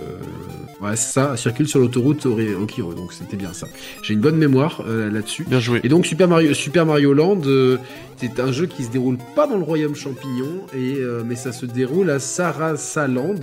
ouais, 0.82 0.96
ça, 0.96 1.36
circule 1.36 1.68
sur 1.68 1.80
l'autoroute 1.80 2.26
Okiro, 2.26 2.94
donc 2.94 3.14
c'était 3.14 3.38
bien 3.38 3.54
ça. 3.54 3.68
J'ai 4.04 4.14
une 4.14 4.20
bonne 4.20 4.38
mémoire 4.38 4.84
euh, 4.88 5.10
là-dessus. 5.10 5.44
Bien 5.48 5.60
joué. 5.60 5.80
Et 5.84 5.90
donc 5.90 6.06
Super 6.06 6.28
Mario, 6.28 6.54
Super 6.54 6.86
Mario 6.86 7.14
Land, 7.14 7.42
euh, 7.46 7.78
c'est 8.18 8.40
un 8.40 8.52
jeu 8.52 8.68
qui 8.68 8.84
se 8.84 8.92
déroule 8.92 9.18
pas 9.36 9.48
dans 9.48 9.58
le 9.58 9.64
royaume 9.64 9.96
champignon, 9.96 10.68
et, 10.76 10.98
euh, 10.98 11.24
mais 11.26 11.36
ça 11.36 11.52
se 11.52 11.66
déroule 11.66 12.12
à 12.12 12.20
Sarasaland, 12.20 13.40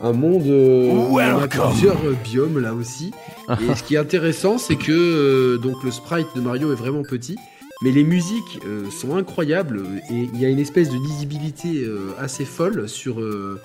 un 0.00 0.12
monde 0.12 0.46
euh, 0.46 0.90
où 0.90 1.14
on 1.14 1.18
a 1.18 1.46
plusieurs 1.46 2.04
euh, 2.04 2.16
biomes 2.24 2.58
là 2.58 2.74
aussi. 2.74 3.12
Et 3.48 3.74
ce 3.74 3.82
qui 3.82 3.94
est 3.94 3.98
intéressant, 3.98 4.58
c'est 4.58 4.76
que 4.76 4.92
euh, 4.92 5.58
donc 5.58 5.82
le 5.84 5.90
sprite 5.90 6.26
de 6.34 6.40
Mario 6.40 6.72
est 6.72 6.76
vraiment 6.76 7.02
petit, 7.02 7.36
mais 7.82 7.92
les 7.92 8.04
musiques 8.04 8.60
euh, 8.66 8.90
sont 8.90 9.16
incroyables 9.16 9.82
et 10.10 10.28
il 10.32 10.40
y 10.40 10.44
a 10.44 10.48
une 10.48 10.58
espèce 10.58 10.90
de 10.90 10.96
lisibilité 10.96 11.84
euh, 11.84 12.10
assez 12.18 12.44
folle 12.44 12.88
sur 12.88 13.20
euh, 13.20 13.60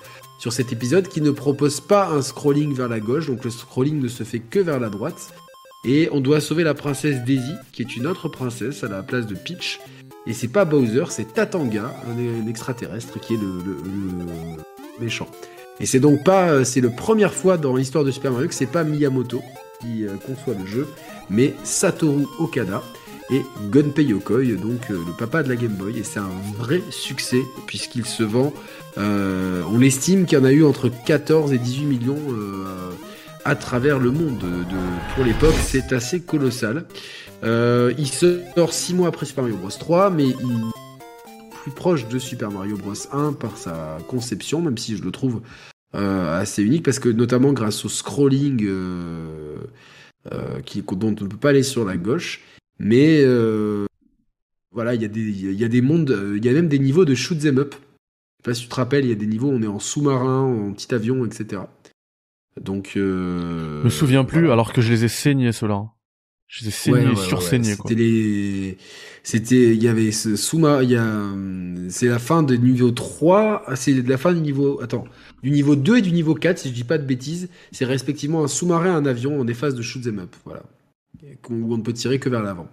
cet 0.50 0.72
épisode 0.72 1.08
qui 1.08 1.20
ne 1.20 1.30
propose 1.30 1.80
pas 1.80 2.08
un 2.08 2.22
scrolling 2.22 2.74
vers 2.74 2.88
la 2.88 3.00
gauche, 3.00 3.26
donc 3.26 3.44
le 3.44 3.50
scrolling 3.50 4.00
ne 4.00 4.08
se 4.08 4.24
fait 4.24 4.40
que 4.40 4.58
vers 4.58 4.78
la 4.78 4.90
droite. 4.90 5.32
Et 5.86 6.08
on 6.12 6.20
doit 6.20 6.40
sauver 6.40 6.64
la 6.64 6.74
princesse 6.74 7.24
Daisy, 7.24 7.52
qui 7.72 7.82
est 7.82 7.96
une 7.96 8.06
autre 8.06 8.28
princesse 8.28 8.84
à 8.84 8.88
la 8.88 9.02
place 9.02 9.26
de 9.26 9.34
Peach. 9.34 9.80
Et 10.26 10.32
c'est 10.32 10.48
pas 10.48 10.64
Bowser, 10.64 11.04
c'est 11.10 11.34
Tatanga, 11.34 11.94
un, 12.08 12.46
extraterrestre 12.46 13.20
qui 13.20 13.34
est 13.34 13.36
le, 13.36 13.46
le- 13.64 15.00
méchant. 15.00 15.28
Et 15.80 15.86
c'est 15.86 16.00
donc 16.00 16.24
pas, 16.24 16.48
euh, 16.50 16.64
c'est 16.64 16.80
la 16.80 16.88
première 16.88 17.34
fois 17.34 17.58
dans 17.58 17.76
l'histoire 17.76 18.04
de 18.04 18.10
Super 18.10 18.32
Mario 18.32 18.48
que 18.48 18.54
c'est 18.54 18.64
pas 18.66 18.84
Miyamoto 18.84 19.42
qui 19.80 20.06
euh, 20.06 20.10
conçoit 20.26 20.54
le 20.58 20.66
jeu, 20.66 20.86
mais 21.28 21.52
Satoru 21.64 22.26
Okada 22.38 22.82
et 23.30 23.42
Gunpei 23.70 24.04
Yokoi, 24.04 24.44
donc 24.56 24.90
euh, 24.90 24.98
le 25.06 25.12
papa 25.18 25.42
de 25.42 25.48
la 25.48 25.56
Game 25.56 25.72
Boy. 25.74 25.98
Et 25.98 26.04
c'est 26.04 26.18
un 26.20 26.30
vrai 26.58 26.82
succès 26.90 27.40
puisqu'il 27.66 28.04
se 28.06 28.22
vend. 28.22 28.52
euh, 28.98 29.62
on 29.70 29.80
estime 29.80 30.26
qu'il 30.26 30.38
y 30.38 30.40
en 30.40 30.44
a 30.44 30.52
eu 30.52 30.64
entre 30.64 30.90
14 31.06 31.52
et 31.52 31.58
18 31.58 31.84
millions 31.86 32.18
euh, 32.30 32.64
à 33.44 33.56
travers 33.56 33.98
le 33.98 34.10
monde. 34.10 34.38
De, 34.38 34.46
de- 34.46 35.14
pour 35.14 35.24
l'époque, 35.24 35.54
c'est 35.64 35.92
assez 35.92 36.20
colossal. 36.20 36.84
Il 37.42 38.06
sort 38.08 38.72
6 38.72 38.94
mois 38.94 39.08
après 39.08 39.26
Super 39.26 39.44
Mario 39.44 39.58
Bros 39.58 39.68
3, 39.70 40.10
mais 40.10 40.28
il 40.28 40.36
plus 41.62 41.70
proche 41.72 42.06
de 42.08 42.18
Super 42.18 42.50
Mario 42.50 42.76
Bros 42.76 42.92
1 43.12 43.32
par 43.34 43.56
sa 43.56 43.98
conception, 44.08 44.60
même 44.62 44.76
si 44.78 44.96
je 44.96 45.02
le 45.02 45.10
trouve 45.10 45.40
assez 45.92 46.62
unique, 46.62 46.82
parce 46.84 46.98
que 46.98 47.08
notamment 47.08 47.52
grâce 47.52 47.84
au 47.84 47.88
scrolling 47.88 48.66
dont 50.26 51.14
on 51.20 51.24
ne 51.24 51.28
peut 51.28 51.36
pas 51.36 51.50
aller 51.50 51.62
sur 51.62 51.84
la 51.84 51.96
gauche, 51.96 52.40
mais 52.78 53.22
euh, 53.24 53.86
voilà, 54.72 54.94
il 54.94 55.02
y, 55.02 55.04
a 55.04 55.08
des- 55.08 55.54
y 55.54 55.64
a 55.64 55.68
des 55.68 55.80
mondes, 55.80 56.10
euh, 56.10 56.36
il 56.36 56.44
y 56.44 56.48
a 56.48 56.52
même 56.52 56.68
des 56.68 56.78
niveaux 56.78 57.04
de 57.04 57.14
shoot 57.14 57.38
'em 57.44 57.58
up. 57.58 57.74
Je 57.74 57.78
sais 57.78 58.42
pas 58.50 58.54
si 58.54 58.62
tu 58.62 58.68
te 58.68 58.74
rappelles, 58.74 59.04
il 59.04 59.08
y 59.08 59.12
a 59.12 59.16
des 59.16 59.26
niveaux 59.26 59.48
où 59.48 59.52
on 59.54 59.62
est 59.62 59.66
en 59.66 59.78
sous-marin, 59.78 60.40
en 60.42 60.72
petit 60.72 60.92
avion, 60.94 61.24
etc. 61.24 61.62
Donc, 62.60 62.92
euh, 62.96 63.80
Je 63.80 63.84
me 63.84 63.90
souviens 63.90 64.24
plus, 64.24 64.40
voilà. 64.40 64.52
alors 64.54 64.72
que 64.72 64.80
je 64.80 64.92
les 64.92 65.04
ai 65.04 65.08
saignés, 65.08 65.52
ceux-là. 65.52 65.86
Je 66.46 66.62
les 66.62 66.68
ai 66.68 66.70
saignés, 66.72 66.98
Ouais, 66.98 67.08
ouais, 67.08 67.16
sursaignés, 67.16 67.70
ouais. 67.70 67.74
C'était 67.76 67.94
les, 67.94 68.76
c'était, 69.22 69.74
il 69.74 69.82
y 69.82 69.88
avait 69.88 70.12
ce 70.12 70.28
il 70.82 70.90
y 70.90 70.94
a, 70.96 71.34
c'est 71.88 72.06
la 72.06 72.18
fin 72.18 72.42
de 72.42 72.54
niveau 72.54 72.90
3, 72.90 73.62
ah, 73.66 73.76
c'est 73.76 73.94
la 74.06 74.18
fin 74.18 74.32
du 74.34 74.40
niveau, 74.40 74.80
attends, 74.82 75.04
du 75.42 75.50
niveau 75.50 75.74
2 75.74 75.96
et 75.98 76.02
du 76.02 76.12
niveau 76.12 76.34
4, 76.34 76.58
si 76.58 76.68
je 76.68 76.74
dis 76.74 76.84
pas 76.84 76.98
de 76.98 77.06
bêtises, 77.06 77.48
c'est 77.72 77.86
respectivement 77.86 78.44
un 78.44 78.48
sous-marin, 78.48 78.94
un 78.94 79.06
avion 79.06 79.40
en 79.40 79.44
des 79.44 79.54
phases 79.54 79.74
de 79.74 79.82
shoot 79.82 80.06
'em 80.06 80.18
up, 80.20 80.36
voilà. 80.44 80.62
Où 81.50 81.74
on 81.74 81.78
ne 81.78 81.82
peut 81.82 81.92
tirer 81.92 82.18
que 82.18 82.28
vers 82.28 82.42
l'avant. 82.42 82.68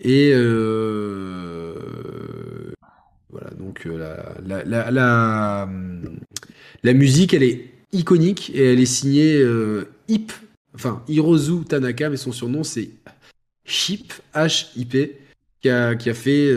Et, 0.00 0.30
euh, 0.34 1.74
voilà, 3.28 3.50
donc, 3.50 3.86
euh, 3.86 3.98
la, 4.46 4.64
la, 4.64 5.66
la, 6.82 6.94
musique, 6.94 7.34
elle 7.34 7.42
est 7.42 7.70
iconique 7.92 8.50
et 8.54 8.72
elle 8.72 8.80
est 8.80 8.86
signée 8.86 9.36
euh, 9.36 9.84
Hip, 10.08 10.32
enfin 10.74 11.02
Hirozu 11.06 11.64
Tanaka, 11.68 12.08
mais 12.08 12.16
son 12.16 12.32
surnom 12.32 12.64
c'est 12.64 12.90
Chip, 13.66 14.14
H-I-P. 14.34 15.18
qui 15.60 15.68
a, 15.68 15.94
qui 15.94 16.08
a 16.08 16.14
fait 16.14 16.54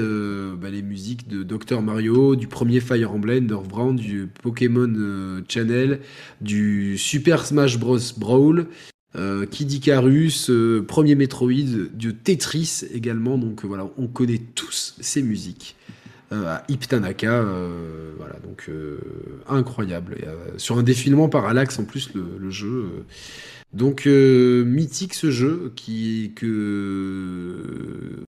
bah, 0.55 0.69
les 0.69 0.81
musiques 0.81 1.27
de 1.27 1.43
Dr 1.43 1.81
Mario, 1.81 2.37
du 2.37 2.47
premier 2.47 2.79
Fire 2.79 3.11
Emblem, 3.11 3.45
d'Earthbound, 3.45 3.99
du 3.99 4.29
Pokémon 4.41 5.43
Channel, 5.49 5.99
du 6.39 6.97
Super 6.97 7.45
Smash 7.45 7.77
Bros. 7.77 7.99
Brawl, 8.17 8.67
euh, 9.15 9.45
Kid 9.45 9.71
Icarus, 9.71 10.49
euh, 10.49 10.83
premier 10.87 11.15
Metroid, 11.15 11.89
du 11.93 12.15
Tetris 12.15 12.81
également. 12.93 13.37
Donc 13.37 13.63
euh, 13.63 13.67
voilà, 13.67 13.87
on 13.97 14.07
connaît 14.07 14.41
tous 14.55 14.95
ces 14.99 15.21
musiques. 15.21 15.75
Euh, 16.31 16.45
à 16.55 16.63
Iptanaka, 16.67 17.45
voilà, 18.17 18.39
donc 18.43 18.69
incroyable. 19.47 20.17
Sur 20.57 20.77
un 20.79 20.83
défilement 20.83 21.29
parallaxe 21.29 21.77
en 21.77 21.85
plus 21.85 22.09
le, 22.15 22.49
jeu. 22.49 22.85
donc 23.71 24.05
mythique 24.07 25.13
ce 25.13 25.29
jeu 25.29 25.71
qui 25.75 26.31
que 26.35 28.23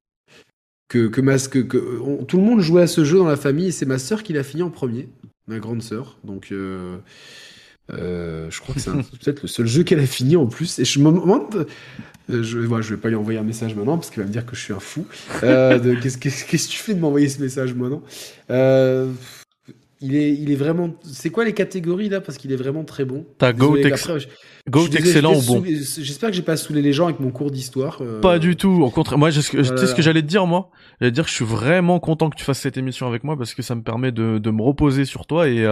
que, 0.87 1.07
que, 1.07 1.59
que- 1.61 2.23
tout 2.25 2.37
le 2.37 2.43
monde 2.43 2.59
jouait 2.61 2.83
à 2.83 2.87
ce 2.87 3.03
jeu 3.03 3.17
dans 3.17 3.25
la 3.25 3.37
famille 3.37 3.67
et 3.67 3.71
c'est 3.71 3.87
ma 3.87 3.97
sœur 3.97 4.21
qui 4.21 4.33
l'a 4.33 4.43
fini 4.43 4.61
en 4.61 4.69
premier, 4.69 5.09
ma 5.47 5.57
grande 5.57 5.81
sœur. 5.81 6.19
Donc 6.23 6.53
euh, 7.91 8.47
je 8.49 8.59
crois 8.61 8.73
que 8.73 8.81
c'est 8.81 8.91
peut-être 8.91 9.43
le 9.43 9.47
seul 9.47 9.67
jeu 9.67 9.83
qu'elle 9.83 9.99
a 9.99 10.07
fini 10.07 10.35
en 10.35 10.47
plus. 10.47 10.79
Et 10.79 10.85
je 10.85 10.99
me 10.99 11.11
demande, 11.11 11.67
euh, 12.29 12.43
je, 12.43 12.59
voilà, 12.59 12.81
je 12.81 12.95
vais 12.95 12.99
pas 12.99 13.09
lui 13.09 13.15
envoyer 13.15 13.39
un 13.39 13.43
message 13.43 13.75
maintenant 13.75 13.97
parce 13.97 14.09
qu'il 14.09 14.21
va 14.21 14.27
me 14.27 14.33
dire 14.33 14.45
que 14.45 14.55
je 14.55 14.61
suis 14.61 14.73
un 14.73 14.79
fou. 14.79 15.05
Euh, 15.43 15.95
Qu'est-ce 16.01 16.17
que 16.17 16.71
tu 16.71 16.77
fais 16.77 16.93
de 16.93 16.99
m'envoyer 16.99 17.29
ce 17.29 17.41
message 17.41 17.73
maintenant 17.73 18.01
Euh, 18.49 19.11
il 20.01 20.15
est, 20.15 20.33
il 20.33 20.51
est 20.51 20.55
vraiment. 20.55 20.93
C'est 21.03 21.29
quoi 21.29 21.45
les 21.45 21.53
catégories 21.53 22.09
là? 22.09 22.21
Parce 22.21 22.37
qu'il 22.37 22.51
est 22.51 22.57
vraiment 22.57 22.83
très 22.83 23.05
bon. 23.05 23.25
T'as 23.37 23.53
Goat, 23.53 23.77
suis 24.81 24.89
désolé, 24.89 24.97
excellent 24.97 25.35
ou 25.35 25.41
bon 25.41 25.63
J'espère 25.63 26.31
que 26.31 26.35
j'ai 26.35 26.41
pas 26.41 26.57
saoulé 26.57 26.81
les 26.81 26.91
gens 26.91 27.05
avec 27.05 27.19
mon 27.19 27.29
cours 27.29 27.51
d'histoire. 27.51 28.01
Pas 28.21 28.39
du 28.39 28.55
tout. 28.55 28.81
Au 28.83 28.89
contraire, 28.89 29.19
moi, 29.19 29.31
sais 29.31 29.41
ce 29.41 29.95
que 29.95 30.01
j'allais 30.01 30.21
te 30.21 30.27
dire, 30.27 30.47
moi? 30.47 30.71
J'allais 30.99 31.11
te 31.11 31.15
dire 31.15 31.23
que 31.23 31.29
je 31.29 31.35
suis 31.35 31.45
vraiment 31.45 31.99
content 31.99 32.29
que 32.29 32.35
tu 32.35 32.43
fasses 32.43 32.59
cette 32.59 32.77
émission 32.77 33.07
avec 33.07 33.23
moi 33.23 33.37
parce 33.37 33.53
que 33.53 33.61
ça 33.61 33.75
me 33.75 33.83
permet 33.83 34.11
de, 34.11 34.39
de 34.39 34.51
me 34.51 34.63
reposer 34.63 35.05
sur 35.05 35.27
toi 35.27 35.47
et, 35.47 35.65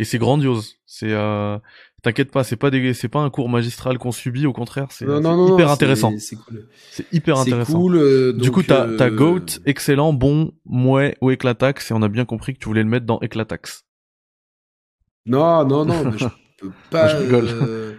et 0.00 0.04
c'est 0.04 0.18
grandiose. 0.18 0.76
C'est, 0.86 1.12
euh, 1.12 1.58
t'inquiète 2.02 2.30
pas, 2.32 2.42
c'est 2.44 2.56
pas 2.56 2.70
des, 2.70 2.94
c'est 2.94 3.08
pas 3.08 3.20
un 3.20 3.30
cours 3.30 3.48
magistral 3.48 3.98
qu'on 3.98 4.12
subit. 4.12 4.46
Au 4.46 4.52
contraire, 4.52 4.88
c'est 4.90 5.04
non, 5.06 5.20
non, 5.20 5.54
hyper 5.54 5.70
intéressant. 5.70 6.12
C'est 6.18 6.36
cool. 6.36 6.66
Hyper 7.12 7.38
intéressant. 7.38 7.78
cool. 7.78 7.96
euh, 7.96 8.32
Du 8.32 8.50
coup, 8.50 8.62
t'as, 8.62 8.86
euh, 8.86 8.96
t'as 8.96 9.10
Goat, 9.10 9.46
excellent, 9.66 10.12
bon, 10.12 10.52
mouais 10.64 11.16
ou 11.20 11.30
éclatax 11.30 11.90
et 11.90 11.94
on 11.94 12.02
a 12.02 12.08
bien 12.08 12.24
compris 12.24 12.54
que 12.54 12.58
tu 12.58 12.66
voulais 12.66 12.82
le 12.82 12.88
mettre 12.88 13.06
dans 13.06 13.20
éclatax. 13.20 13.84
Non, 15.26 15.64
non, 15.66 15.84
non, 15.84 16.04
mais 16.10 16.18
je 16.18 16.26
peux 16.58 16.72
pas. 16.90 17.08
Je 17.08 17.16
rigole. 17.18 17.46
euh, 17.62 17.92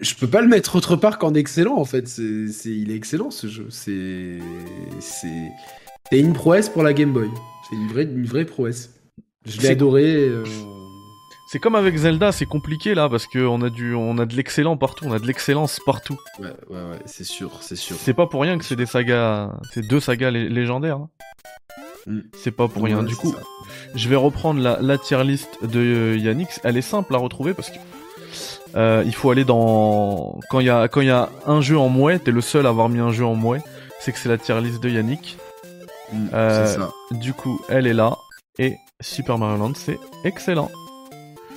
Je 0.00 0.14
peux 0.16 0.26
pas 0.26 0.40
le 0.40 0.48
mettre 0.48 0.74
autre 0.76 0.96
part 0.96 1.18
qu'en 1.18 1.34
excellent 1.34 1.76
en 1.76 1.84
fait. 1.84 2.08
C'est, 2.08 2.48
c'est, 2.48 2.70
il 2.70 2.90
est 2.90 2.96
excellent 2.96 3.30
ce 3.30 3.46
jeu. 3.46 3.66
C'est, 3.70 4.38
c'est, 5.00 5.48
c'est 6.10 6.18
une 6.18 6.32
prouesse 6.32 6.68
pour 6.68 6.82
la 6.82 6.92
Game 6.92 7.12
Boy. 7.12 7.28
C'est 7.70 7.76
une 7.76 7.86
vraie, 7.88 8.02
une 8.04 8.26
vraie 8.26 8.44
prouesse. 8.44 8.90
Je 9.46 9.60
l'ai 9.60 9.68
adoré. 9.70 10.04
euh, 10.04 10.44
C'est 11.50 11.58
comme 11.58 11.74
avec 11.74 11.96
Zelda, 11.96 12.32
c'est 12.32 12.46
compliqué 12.46 12.94
là 12.94 13.08
parce 13.08 13.26
que 13.26 13.38
on 13.46 13.60
a 13.62 13.70
du, 13.70 13.94
on 13.94 14.18
a 14.18 14.26
de 14.26 14.34
l'excellent 14.34 14.76
partout, 14.76 15.04
on 15.06 15.12
a 15.12 15.18
de 15.18 15.26
l'excellence 15.26 15.78
partout. 15.84 16.18
Ouais, 16.38 16.46
ouais, 16.70 16.76
ouais, 16.76 16.98
c'est 17.06 17.24
sûr, 17.24 17.50
c'est 17.60 17.76
sûr. 17.76 17.96
C'est 17.98 18.14
pas 18.14 18.26
pour 18.26 18.40
rien 18.42 18.58
que 18.58 18.64
c'est 18.64 18.76
des 18.76 18.86
sagas, 18.86 19.50
c'est 19.72 19.86
deux 19.86 20.00
sagas 20.00 20.30
lé- 20.30 20.48
légendaires. 20.48 20.96
hein. 20.96 21.08
Mm. 22.06 22.20
C'est 22.34 22.50
pas 22.50 22.68
pour 22.68 22.82
rien. 22.82 23.02
Du 23.02 23.16
coup, 23.16 23.32
ça. 23.32 23.38
je 23.94 24.08
vais 24.08 24.16
reprendre 24.16 24.60
la, 24.60 24.78
la 24.80 24.98
tier 24.98 25.22
list 25.24 25.48
de 25.64 25.78
euh, 25.80 26.16
Yannick. 26.18 26.48
Elle 26.64 26.76
est 26.76 26.82
simple 26.82 27.14
à 27.14 27.18
retrouver 27.18 27.54
parce 27.54 27.70
que 27.70 27.78
euh, 28.76 29.02
il 29.06 29.14
faut 29.14 29.30
aller 29.30 29.44
dans 29.44 30.38
quand 30.50 30.60
il 30.60 30.66
y 30.66 30.70
a 30.70 30.88
quand 30.88 31.00
il 31.02 31.06
y 31.06 31.10
a 31.10 31.28
un 31.46 31.60
jeu 31.60 31.78
en 31.78 31.88
mouet, 31.88 32.18
t'es 32.18 32.30
le 32.32 32.40
seul 32.40 32.66
à 32.66 32.70
avoir 32.70 32.88
mis 32.88 32.98
un 32.98 33.10
jeu 33.12 33.24
en 33.24 33.34
mouet. 33.34 33.60
C'est 34.00 34.12
que 34.12 34.18
c'est 34.18 34.28
la 34.28 34.36
tier 34.38 34.60
list 34.60 34.82
de 34.82 34.90
Yannick. 34.90 35.38
Mm, 36.12 36.26
Euh, 36.34 36.66
c'est 36.66 36.78
ça. 36.78 36.90
Du 37.12 37.32
coup, 37.32 37.60
elle 37.68 37.86
est 37.86 37.94
là 37.94 38.16
et 38.58 38.74
Super 39.00 39.38
Mario 39.38 39.58
Land, 39.58 39.72
c'est 39.74 39.98
excellent. 40.24 40.70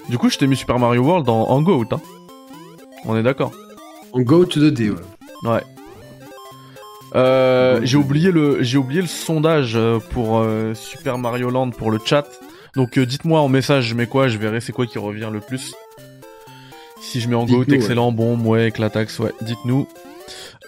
Du 0.09 0.17
coup, 0.17 0.29
je 0.29 0.37
t'ai 0.37 0.47
mis 0.47 0.55
Super 0.55 0.79
Mario 0.79 1.03
World 1.03 1.29
en, 1.29 1.43
en 1.49 1.61
GOAT. 1.61 1.85
Hein. 1.91 2.01
On 3.05 3.15
est 3.15 3.23
d'accord. 3.23 3.51
En 4.13 4.21
Go 4.21 4.45
to 4.45 4.59
the 4.59 4.73
Day, 4.73 4.89
ouais. 4.89 4.95
Ouais. 5.43 5.61
Euh, 7.15 7.79
j'ai 7.83 7.95
oublié 7.97 8.31
le 8.31 8.63
j'ai 8.63 8.77
oublié 8.77 9.01
le 9.01 9.07
sondage 9.07 9.73
euh, 9.75 9.99
pour 10.09 10.39
euh, 10.39 10.73
Super 10.73 11.17
Mario 11.17 11.49
Land 11.49 11.69
pour 11.71 11.91
le 11.91 11.99
chat. 12.03 12.27
Donc 12.75 12.97
euh, 12.97 13.05
dites-moi 13.05 13.39
en 13.39 13.47
message 13.47 13.85
je 13.85 13.95
mets 13.95 14.07
quoi, 14.07 14.27
je 14.27 14.37
verrai 14.37 14.59
c'est 14.59 14.73
quoi 14.73 14.85
qui 14.87 14.97
revient 14.97 15.29
le 15.31 15.39
plus. 15.39 15.73
Si 16.99 17.21
je 17.21 17.29
mets 17.29 17.35
en 17.35 17.45
GOAT 17.45 17.59
ouais. 17.59 17.75
excellent, 17.75 18.11
bon, 18.11 18.37
ouais, 18.39 18.67
éclatax, 18.67 19.19
ouais, 19.19 19.31
dites-nous. 19.41 19.87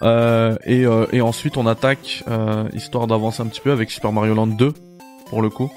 Et, 0.02 0.86
et 1.12 1.20
ensuite 1.20 1.56
on 1.58 1.66
attaque 1.66 2.24
histoire 2.72 3.06
d'avancer 3.06 3.42
un 3.42 3.46
petit 3.46 3.60
peu 3.60 3.72
avec 3.72 3.90
Super 3.90 4.12
Mario 4.12 4.34
Land 4.34 4.46
2 4.46 4.72
pour 5.26 5.42
le 5.42 5.50
coup 5.50 5.70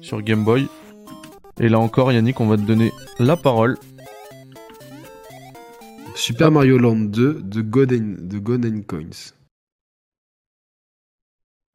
sur 0.00 0.22
Game 0.22 0.44
Boy. 0.44 0.68
Et 1.60 1.68
là 1.68 1.78
encore 1.78 2.12
Yannick, 2.12 2.40
on 2.40 2.46
va 2.46 2.56
te 2.56 2.62
donner 2.62 2.92
la 3.18 3.36
parole. 3.36 3.76
Super 6.14 6.50
Mario 6.50 6.78
Land 6.78 6.96
2 6.96 7.42
de 7.42 8.68
and 8.68 8.82
Coins. 8.86 9.32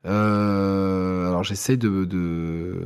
Euh, 0.06 1.28
alors 1.28 1.44
j'essaie 1.44 1.78
de, 1.78 2.04
de 2.04 2.82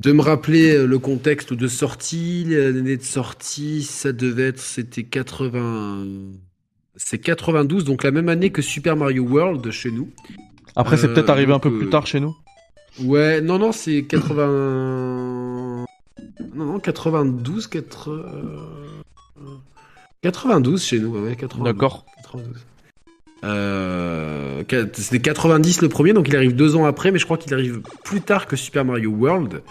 de 0.00 0.12
me 0.12 0.20
rappeler 0.20 0.84
le 0.84 0.98
contexte 0.98 1.52
de 1.52 1.68
sortie, 1.68 2.44
l'année 2.46 2.96
de 2.96 3.02
sortie, 3.04 3.84
ça 3.84 4.12
devait 4.12 4.48
être 4.48 4.58
c'était 4.58 5.04
80 5.04 6.04
c'est 6.96 7.18
92 7.18 7.84
donc 7.84 8.02
la 8.02 8.10
même 8.10 8.28
année 8.28 8.50
que 8.50 8.60
Super 8.60 8.96
Mario 8.96 9.22
World 9.22 9.70
chez 9.70 9.92
nous. 9.92 10.10
Après 10.74 10.96
c'est 10.96 11.06
Euh, 11.06 11.14
peut-être 11.14 11.30
arrivé 11.30 11.52
un 11.52 11.60
peu 11.60 11.68
euh, 11.68 11.78
plus 11.78 11.88
tard 11.88 12.06
chez 12.06 12.18
nous. 12.18 12.34
Ouais, 13.00 13.40
non 13.40 13.58
non, 13.58 13.72
c'est 13.72 14.02
80 14.02 15.86
Non 16.54 16.64
non, 16.64 16.78
92 16.78 17.66
4 17.66 18.10
euh, 18.10 18.26
92 20.22 20.82
chez 20.82 21.00
nous, 21.00 21.18
ouais, 21.18 21.36
92. 21.36 21.72
D'accord. 21.72 22.04
92. 22.22 22.54
Euh, 23.44 24.62
c'était 24.92 25.18
90 25.18 25.82
le 25.82 25.88
premier, 25.88 26.12
donc 26.12 26.28
il 26.28 26.36
arrive 26.36 26.54
deux 26.54 26.76
ans 26.76 26.84
après, 26.84 27.10
mais 27.10 27.18
je 27.18 27.24
crois 27.24 27.38
qu'il 27.38 27.52
arrive 27.54 27.80
plus 28.04 28.20
tard 28.20 28.46
que 28.46 28.54
Super 28.54 28.84
Mario 28.84 29.10
World. 29.10 29.62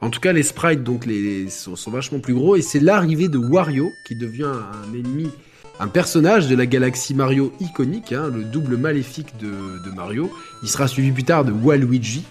En 0.00 0.08
tout 0.08 0.20
cas, 0.20 0.32
les 0.32 0.42
sprites 0.42 0.82
donc 0.82 1.04
les, 1.04 1.50
sont, 1.50 1.76
sont 1.76 1.90
vachement 1.90 2.20
plus 2.20 2.32
gros, 2.32 2.56
et 2.56 2.62
c'est 2.62 2.80
l'arrivée 2.80 3.28
de 3.28 3.36
Wario 3.36 3.90
qui 4.06 4.14
devient 4.14 4.44
un 4.44 4.94
ennemi, 4.94 5.30
un 5.78 5.88
personnage 5.88 6.48
de 6.48 6.56
la 6.56 6.64
galaxie 6.64 7.14
Mario 7.14 7.52
iconique, 7.60 8.12
hein, 8.12 8.30
le 8.34 8.44
double 8.44 8.78
maléfique 8.78 9.36
de, 9.38 9.50
de 9.84 9.94
Mario. 9.94 10.30
Il 10.62 10.70
sera 10.70 10.88
suivi 10.88 11.12
plus 11.12 11.24
tard 11.24 11.44
de 11.44 11.52
Waluigi. 11.52 12.24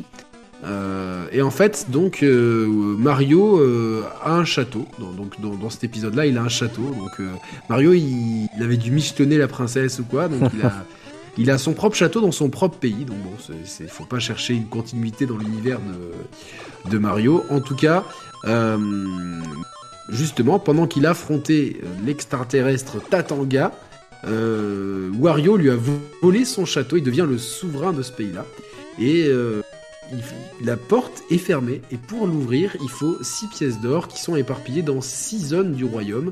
Euh, 0.66 1.26
et 1.32 1.42
en 1.42 1.52
fait, 1.52 1.86
donc 1.90 2.22
euh, 2.22 2.68
Mario 2.68 3.60
euh, 3.60 4.04
a 4.24 4.34
un 4.34 4.44
château. 4.46 4.86
Dans, 5.00 5.12
donc 5.12 5.40
dans, 5.40 5.56
dans 5.56 5.70
cet 5.70 5.84
épisode-là, 5.86 6.26
il 6.26 6.38
a 6.38 6.42
un 6.44 6.50
château. 6.50 6.82
Donc 6.98 7.22
Mario, 7.70 7.94
il, 7.94 8.48
il 8.58 8.64
avait 8.64 8.78
dû 8.78 8.92
michetonner 8.92 9.38
la 9.38 9.48
princesse 9.48 10.00
ou 10.00 10.04
quoi, 10.04 10.28
donc 10.28 10.52
il 10.54 10.62
a, 10.66 10.74
il 11.38 11.50
a 11.50 11.58
son 11.58 11.74
propre 11.74 11.96
château 11.96 12.20
dans 12.20 12.34
son 12.34 12.50
propre 12.50 12.78
pays. 12.78 13.06
Donc 13.06 13.18
bon, 13.20 13.32
c'est- 13.64 13.88
faut 13.90 14.04
pas 14.06 14.20
chercher 14.20 14.54
une 14.54 14.66
continuité 14.68 15.26
dans 15.26 15.38
l'univers 15.38 15.80
de, 15.80 16.92
de 16.92 16.98
Mario. 16.98 17.44
En 17.50 17.62
tout 17.62 17.76
cas, 17.76 18.04
justement, 20.10 20.60
pendant 20.60 20.88
qu'il 20.88 21.06
affrontait 21.06 21.78
l'extraterrestre 22.06 22.98
Tatanga, 23.10 23.72
Wario 24.26 25.56
lui 25.56 25.70
a 25.70 25.76
vo- 25.76 26.00
volé 26.22 26.44
son 26.46 26.66
château. 26.66 26.98
Il 26.98 27.04
devient 27.04 27.26
le 27.30 27.38
souverain 27.38 27.94
de 27.94 28.02
ce 28.02 28.12
pays-là. 28.12 28.46
Et 29.00 29.30
la 30.64 30.78
porte 30.78 31.24
est 31.30 31.38
fermée. 31.38 31.82
Et 31.92 31.98
pour 31.98 32.28
l'ouvrir, 32.28 32.76
il 32.82 32.90
faut 32.90 33.18
six 33.22 33.48
pièces 33.48 33.80
d'or 33.80 34.08
qui 34.08 34.20
sont 34.22 34.36
éparpillées 34.36 34.82
dans 34.82 35.02
six 35.02 35.40
zones 35.48 35.74
du 35.74 35.86
royaume 35.86 36.32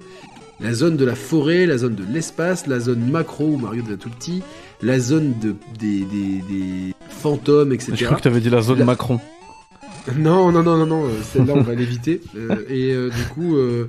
la 0.59 0.73
zone 0.73 0.97
de 0.97 1.05
la 1.05 1.13
forêt, 1.13 1.67
la 1.67 1.77
zone 1.77 1.93
de 1.93 2.03
l'espace, 2.11 2.65
la 2.65 2.79
zone 2.79 3.07
macro 3.11 3.45
où 3.45 3.57
Mario 3.57 3.83
devient 3.83 3.97
tout 3.99 4.09
petit, 4.09 4.41
la 4.81 4.97
zone 4.99 5.35
de, 5.39 5.53
des, 5.77 5.99
des, 5.99 6.41
des 6.49 6.93
fantômes, 7.09 7.71
etc. 7.73 7.91
Je 7.95 8.05
crois 8.05 8.17
que 8.17 8.23
t'avais 8.23 8.39
dit 8.39 8.49
la 8.49 8.61
zone 8.61 8.79
La- 8.79 8.85
Macron. 8.85 9.19
Non, 10.17 10.51
non, 10.51 10.63
non, 10.63 10.77
non, 10.77 10.85
non, 10.87 11.05
euh, 11.05 11.09
celle-là 11.31 11.53
on 11.55 11.61
va 11.61 11.75
l'éviter. 11.75 12.21
Euh, 12.35 12.65
et 12.69 12.91
euh, 12.91 13.09
du 13.11 13.23
coup, 13.35 13.55
euh, 13.55 13.87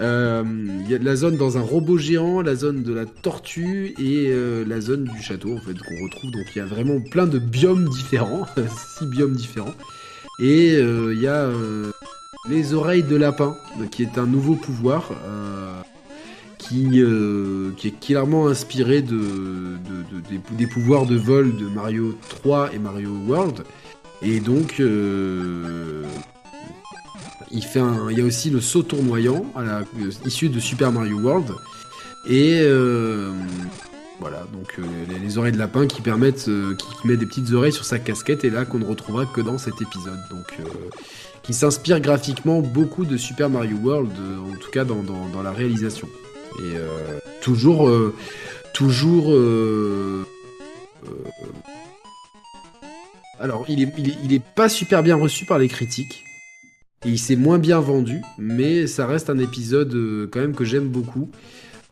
euh, 0.00 0.42
il 0.84 0.90
y 0.90 0.94
a 0.94 0.98
la 0.98 1.16
zone 1.16 1.36
dans 1.36 1.56
un 1.56 1.60
robot 1.62 1.98
géant, 1.98 2.42
la 2.42 2.54
zone 2.56 2.82
de 2.82 2.92
la 2.92 3.06
tortue 3.06 3.94
et 3.98 4.26
euh, 4.28 4.64
la 4.66 4.80
zone 4.80 5.04
du 5.04 5.22
château 5.22 5.52
en 5.54 5.60
fait 5.60 5.74
qu'on 5.74 6.04
retrouve. 6.04 6.30
Donc 6.32 6.44
il 6.54 6.58
y 6.58 6.62
a 6.62 6.66
vraiment 6.66 7.00
plein 7.00 7.26
de 7.26 7.38
biomes 7.38 7.88
différents, 7.88 8.46
six 8.98 9.06
biomes 9.06 9.34
différents. 9.34 9.74
Et 10.40 10.76
euh, 10.76 11.12
il 11.14 11.20
y 11.20 11.28
a 11.28 11.44
euh, 11.44 11.92
les 12.48 12.74
oreilles 12.74 13.04
de 13.04 13.14
lapin, 13.16 13.56
qui 13.92 14.02
est 14.02 14.18
un 14.18 14.26
nouveau 14.26 14.54
pouvoir. 14.56 15.10
euh, 15.26 15.70
qui, 16.58 17.02
euh, 17.02 17.72
qui 17.76 17.88
est 17.88 18.00
clairement 18.00 18.46
inspiré 18.48 19.02
de, 19.02 19.10
de- 19.18 19.18
de- 19.18 20.56
des, 20.56 20.66
pouvoirs 20.66 21.04
de 21.04 21.14
vol 21.14 21.54
de 21.58 21.66
Mario 21.66 22.16
3 22.30 22.72
et 22.72 22.78
Mario 22.78 23.10
World. 23.28 23.64
Et 24.22 24.40
donc, 24.40 24.76
euh, 24.80 26.04
il, 27.54 27.62
fait 27.62 27.80
un, 27.80 28.10
il 28.10 28.18
y 28.18 28.20
a 28.20 28.24
aussi 28.24 28.50
le 28.50 28.60
saut 28.60 28.82
tournoyant 28.82 29.44
issu 30.26 30.48
de 30.48 30.60
Super 30.60 30.92
Mario 30.92 31.18
World. 31.18 31.50
Et 32.26 32.60
euh, 32.62 33.32
Voilà, 34.20 34.46
donc 34.52 34.76
euh, 34.78 34.82
les, 35.08 35.18
les 35.18 35.38
oreilles 35.38 35.52
de 35.52 35.58
lapin 35.58 35.86
qui 35.86 36.00
permettent, 36.00 36.48
euh, 36.48 36.74
qui, 36.74 37.06
met 37.06 37.16
des 37.16 37.26
petites 37.26 37.52
oreilles 37.52 37.72
sur 37.72 37.84
sa 37.84 37.98
casquette 37.98 38.44
et 38.44 38.50
là 38.50 38.64
qu'on 38.64 38.78
ne 38.78 38.84
retrouvera 38.86 39.26
que 39.26 39.40
dans 39.40 39.58
cet 39.58 39.80
épisode. 39.82 40.18
Donc, 40.30 40.58
qui 41.42 41.52
s'inspire 41.52 42.00
graphiquement 42.00 42.60
beaucoup 42.60 43.04
de 43.04 43.16
Super 43.16 43.50
Mario 43.50 43.76
World, 43.76 44.12
en 44.52 44.56
tout 44.56 44.70
cas 44.70 44.84
dans, 44.84 45.02
dans- 45.02 45.42
la 45.42 45.52
réalisation. 45.52 46.08
Et 46.60 46.76
toujours, 47.42 47.90
toujours. 48.72 49.26
alors, 53.38 53.64
il 53.68 53.82
est, 53.82 53.92
il, 53.98 54.08
est, 54.08 54.16
il 54.24 54.32
est 54.32 54.42
pas 54.42 54.70
super 54.70 55.02
bien 55.02 55.16
reçu 55.16 55.44
par 55.44 55.58
les 55.58 55.68
critiques. 55.68 56.24
Il 57.06 57.18
s'est 57.18 57.36
moins 57.36 57.58
bien 57.58 57.80
vendu, 57.80 58.22
mais 58.38 58.86
ça 58.86 59.06
reste 59.06 59.28
un 59.28 59.38
épisode 59.38 59.94
euh, 59.94 60.26
quand 60.30 60.40
même 60.40 60.54
que 60.54 60.64
j'aime 60.64 60.88
beaucoup. 60.88 61.30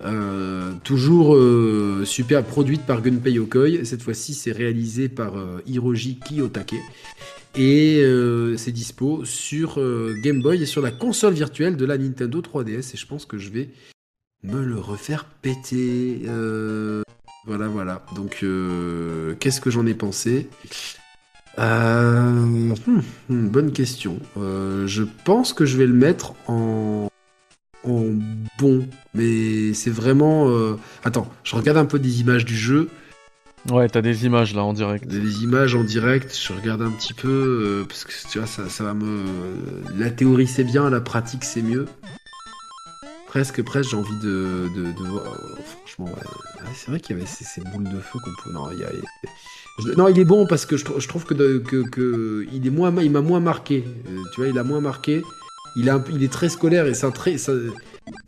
Euh, 0.05 0.72
toujours 0.84 1.36
euh, 1.36 2.05
super 2.06 2.43
produite 2.43 2.82
par 2.82 3.02
Gunpei 3.02 3.32
Yokoi. 3.32 3.84
Cette 3.84 4.02
fois-ci, 4.02 4.32
c'est 4.32 4.52
réalisé 4.52 5.09
par 5.09 5.34
Hiroji 5.66 6.18
Kiyotake. 6.18 6.76
Et 7.55 8.02
c'est 8.56 8.72
dispo 8.72 9.26
sur 9.26 9.78
Game 10.22 10.40
Boy 10.40 10.62
et 10.62 10.66
sur 10.66 10.80
la 10.80 10.90
console 10.90 11.34
virtuelle 11.34 11.76
de 11.76 11.84
la 11.84 11.98
Nintendo 11.98 12.40
3DS. 12.40 12.94
Et 12.94 12.97
je 12.97 13.06
pense 13.06 13.26
que 13.26 13.36
je 13.36 13.51
vais 13.51 13.68
me 14.43 14.64
le 14.64 14.78
refaire 14.78 15.26
péter. 15.26 16.22
Voilà, 17.44 17.68
voilà. 17.68 18.06
Donc, 18.16 18.43
qu'est-ce 19.39 19.60
que 19.60 19.70
j'en 19.70 19.86
ai 19.86 19.94
pensé? 19.94 20.48
Euh, 21.58 22.30
hmm, 22.30 22.74
hmm, 23.28 23.48
Bonne 23.48 23.72
question. 23.72 24.18
Euh, 24.38 24.86
je 24.86 25.02
pense 25.24 25.52
que 25.52 25.64
je 25.66 25.76
vais 25.76 25.86
le 25.86 25.92
mettre 25.94 26.34
en, 26.48 27.08
en 27.84 28.04
bon. 28.58 28.88
Mais 29.14 29.74
c'est 29.74 29.90
vraiment... 29.90 30.48
euh, 30.48 30.76
Attends, 31.04 31.30
je 31.44 31.54
regarde 31.56 31.78
un 31.78 31.84
peu 31.84 31.98
des 31.98 32.20
images 32.20 32.44
du 32.44 32.56
jeu. 32.56 32.88
Ouais, 33.70 33.88
t'as 33.88 34.00
des 34.02 34.26
images 34.26 34.54
là 34.54 34.64
en 34.64 34.72
direct. 34.72 35.06
Des 35.06 35.44
images 35.44 35.76
en 35.76 35.84
direct, 35.84 36.36
je 36.36 36.52
regarde 36.52 36.82
un 36.82 36.90
petit 36.90 37.14
peu, 37.14 37.28
euh, 37.28 37.84
parce 37.86 38.02
que 38.04 38.12
tu 38.28 38.38
vois, 38.38 38.48
ça, 38.48 38.68
ça 38.68 38.82
va 38.82 38.92
me... 38.92 39.22
La 39.96 40.10
théorie 40.10 40.48
c'est 40.48 40.64
bien, 40.64 40.90
la 40.90 41.00
pratique 41.00 41.44
c'est 41.44 41.62
mieux. 41.62 41.86
Presque, 43.28 43.62
presque, 43.62 43.90
j'ai 43.90 43.96
envie 43.96 44.18
de, 44.20 44.68
de, 44.74 44.82
de 44.86 45.08
voir... 45.08 45.26
euh, 45.26 45.56
Franchement, 45.78 46.06
ouais. 46.06 46.64
C'est 46.74 46.90
vrai 46.90 46.98
qu'il 46.98 47.16
y 47.16 47.20
avait 47.20 47.28
ces, 47.28 47.44
ces 47.44 47.60
boules 47.60 47.84
de 47.84 48.00
feu 48.00 48.18
qu'on 48.24 48.32
peut... 48.42 48.52
Non, 48.52 48.68
il 48.72 48.80
y 48.80 48.84
a... 48.84 48.88
Non, 49.96 50.08
il 50.08 50.18
est 50.18 50.24
bon 50.24 50.46
parce 50.46 50.66
que 50.66 50.76
je, 50.76 50.84
trou- 50.84 51.00
je 51.00 51.08
trouve 51.08 51.24
que, 51.24 52.46
il 52.52 52.66
est 52.66 52.70
moins, 52.70 52.92
il 53.02 53.10
m'a 53.10 53.20
moins 53.22 53.40
marqué. 53.40 53.84
Euh, 54.08 54.16
tu 54.32 54.40
vois, 54.40 54.48
il 54.48 54.58
a 54.58 54.64
moins 54.64 54.80
marqué. 54.80 55.22
Il, 55.76 55.88
est 55.88 56.30
très 56.32 56.50
scolaire 56.50 56.86
et 56.86 56.92
c'est 56.94 57.06
un 57.06 57.10
très, 57.10 57.38
c'est 57.38 57.52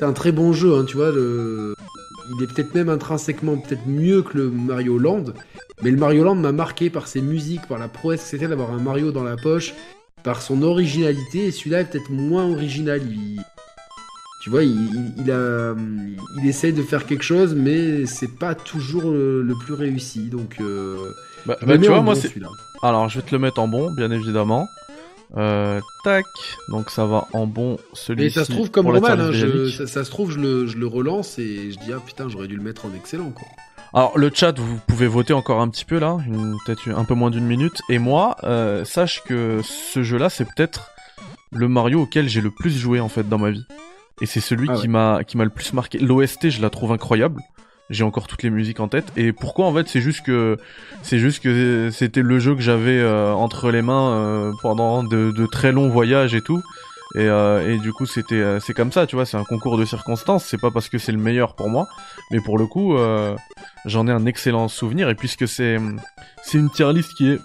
un 0.00 0.12
très 0.12 0.32
bon 0.32 0.52
jeu. 0.54 0.74
Hein, 0.74 0.84
tu 0.84 0.96
vois, 0.96 1.10
il 1.14 2.42
est 2.42 2.46
peut-être 2.46 2.74
même 2.74 2.88
intrinsèquement 2.88 3.58
peut-être 3.58 3.86
mieux 3.86 4.22
que 4.22 4.38
le 4.38 4.50
Mario 4.50 4.98
Land. 4.98 5.24
Mais 5.82 5.90
le 5.90 5.98
Mario 5.98 6.24
Land 6.24 6.36
m'a 6.36 6.52
marqué 6.52 6.88
par 6.88 7.06
ses 7.06 7.20
musiques, 7.20 7.66
par 7.68 7.78
la 7.78 7.88
prouesse 7.88 8.22
que 8.22 8.28
c'était 8.28 8.48
d'avoir 8.48 8.70
un 8.72 8.80
Mario 8.80 9.12
dans 9.12 9.24
la 9.24 9.36
poche, 9.36 9.74
par 10.22 10.40
son 10.40 10.62
originalité. 10.62 11.44
Et 11.46 11.50
celui-là 11.52 11.82
est 11.82 11.90
peut-être 11.90 12.10
moins 12.10 12.46
original. 12.50 13.02
Il- 13.06 13.42
Tu 14.42 14.50
vois, 14.50 14.62
il, 14.62 15.30
a, 15.30 15.74
il 16.42 16.48
essaye 16.48 16.72
de 16.72 16.82
faire 16.82 17.04
quelque 17.06 17.22
chose, 17.24 17.54
mais 17.54 18.06
c'est 18.06 18.34
pas 18.38 18.54
toujours 18.54 19.10
le, 19.10 19.42
le 19.42 19.54
plus 19.54 19.74
réussi. 19.74 20.20
Donc, 20.28 20.56
euh, 20.60 20.96
Bah, 21.46 21.56
bah, 21.62 21.78
tu 21.78 21.86
vois, 21.88 22.00
moi 22.02 22.14
bon, 22.14 22.20
c'est. 22.20 22.28
celui-là. 22.28 22.48
Alors, 22.82 23.08
je 23.08 23.18
vais 23.20 23.26
te 23.26 23.32
le 23.34 23.38
mettre 23.38 23.60
en 23.60 23.68
bon, 23.68 23.90
bien 23.92 24.10
évidemment. 24.10 24.68
Euh, 25.36 25.80
tac, 26.04 26.24
donc 26.68 26.90
ça 26.90 27.06
va 27.06 27.26
en 27.32 27.46
bon 27.46 27.76
celui-ci. 27.92 28.24
Mais 28.38 28.42
ça 28.42 28.44
se 28.46 28.52
trouve 28.52 28.70
comme 28.70 28.86
Roman, 28.86 29.08
hein, 29.08 29.32
je- 29.32 29.68
ça, 29.68 29.86
ça 29.88 30.04
se 30.04 30.10
trouve, 30.10 30.30
je 30.30 30.38
le, 30.38 30.66
je 30.66 30.76
le 30.76 30.86
relance 30.86 31.38
et 31.40 31.72
je 31.72 31.78
dis, 31.78 31.92
ah 31.92 31.98
putain, 32.04 32.28
j'aurais 32.28 32.46
dû 32.46 32.56
le 32.56 32.62
mettre 32.62 32.86
en 32.86 32.94
excellent, 32.94 33.30
quoi. 33.30 33.46
Alors 33.94 34.16
le 34.16 34.30
chat, 34.32 34.56
vous 34.58 34.78
pouvez 34.86 35.06
voter 35.08 35.32
encore 35.32 35.60
un 35.60 35.68
petit 35.68 35.84
peu 35.84 35.98
là, 35.98 36.18
une- 36.26 36.54
peut-être 36.64 36.88
un 36.88 37.04
peu 37.04 37.14
moins 37.14 37.30
d'une 37.30 37.46
minute. 37.46 37.80
Et 37.88 37.98
moi, 37.98 38.36
euh, 38.44 38.84
sache 38.84 39.22
que 39.24 39.60
ce 39.64 40.02
jeu-là, 40.04 40.30
c'est 40.30 40.44
peut-être 40.44 40.90
le 41.52 41.66
Mario 41.68 42.02
auquel 42.02 42.28
j'ai 42.28 42.40
le 42.40 42.50
plus 42.50 42.76
joué 42.76 43.00
en 43.00 43.08
fait 43.08 43.28
dans 43.28 43.38
ma 43.38 43.50
vie. 43.50 43.64
Et 44.20 44.26
c'est 44.26 44.40
celui 44.40 44.68
Ah 44.70 44.74
qui 44.74 44.82
ouais. 44.82 44.88
m'a 44.88 45.24
qui 45.24 45.36
m'a 45.36 45.44
le 45.44 45.50
plus 45.50 45.72
marqué. 45.72 45.98
L'OST, 45.98 46.50
je 46.50 46.62
la 46.62 46.70
trouve 46.70 46.92
incroyable. 46.92 47.40
J'ai 47.90 48.05
encore 48.05 48.27
toutes 48.27 48.43
les 48.43 48.51
musiques 48.51 48.81
en 48.81 48.89
tête. 48.89 49.06
Et 49.16 49.32
pourquoi 49.32 49.66
en 49.66 49.74
fait, 49.74 49.89
c'est 49.89 50.01
juste 50.01 50.24
que 50.24 50.56
c'est 51.02 51.19
juste 51.19 51.43
que 51.43 51.90
c'était 51.93 52.23
le 52.23 52.39
jeu 52.39 52.55
que 52.55 52.62
j'avais 52.62 52.98
euh, 52.98 53.32
entre 53.35 53.70
les 53.70 53.82
mains 53.82 54.12
euh, 54.12 54.52
pendant 54.62 55.02
de, 55.02 55.31
de 55.32 55.47
très 55.47 55.70
longs 55.73 55.89
voyages 55.90 56.35
et 56.35 56.40
tout. 56.40 56.62
Et, 57.16 57.28
euh, 57.28 57.70
et 57.73 57.78
du 57.78 57.93
coup, 57.93 58.06
c'était 58.06 58.35
euh, 58.36 58.59
c'est 58.59 58.73
comme 58.74 58.90
ça, 58.90 59.06
tu 59.06 59.15
vois. 59.16 59.27
C'est 59.27 59.36
un 59.36 59.44
concours 59.44 59.77
de 59.77 59.85
circonstances. 59.85 60.44
C'est 60.44 60.61
pas 60.61 60.70
parce 60.70 60.89
que 60.89 60.98
c'est 60.98 61.12
le 61.12 61.19
meilleur 61.19 61.55
pour 61.55 61.69
moi, 61.69 61.86
mais 62.31 62.40
pour 62.40 62.59
le 62.59 62.66
coup. 62.66 62.97
euh, 62.97 63.36
j'en 63.85 64.09
ai 64.09 64.11
un 64.12 64.24
excellent 64.27 64.69
souvenir 64.69 65.11
et 65.11 65.15
puisque 65.15 65.47
c'est 65.47 65.77
c'est 66.43 66.59
une 66.59 66.70
tier 66.70 66.90
list 66.93 67.12
qui 67.15 67.32
est 67.32 67.39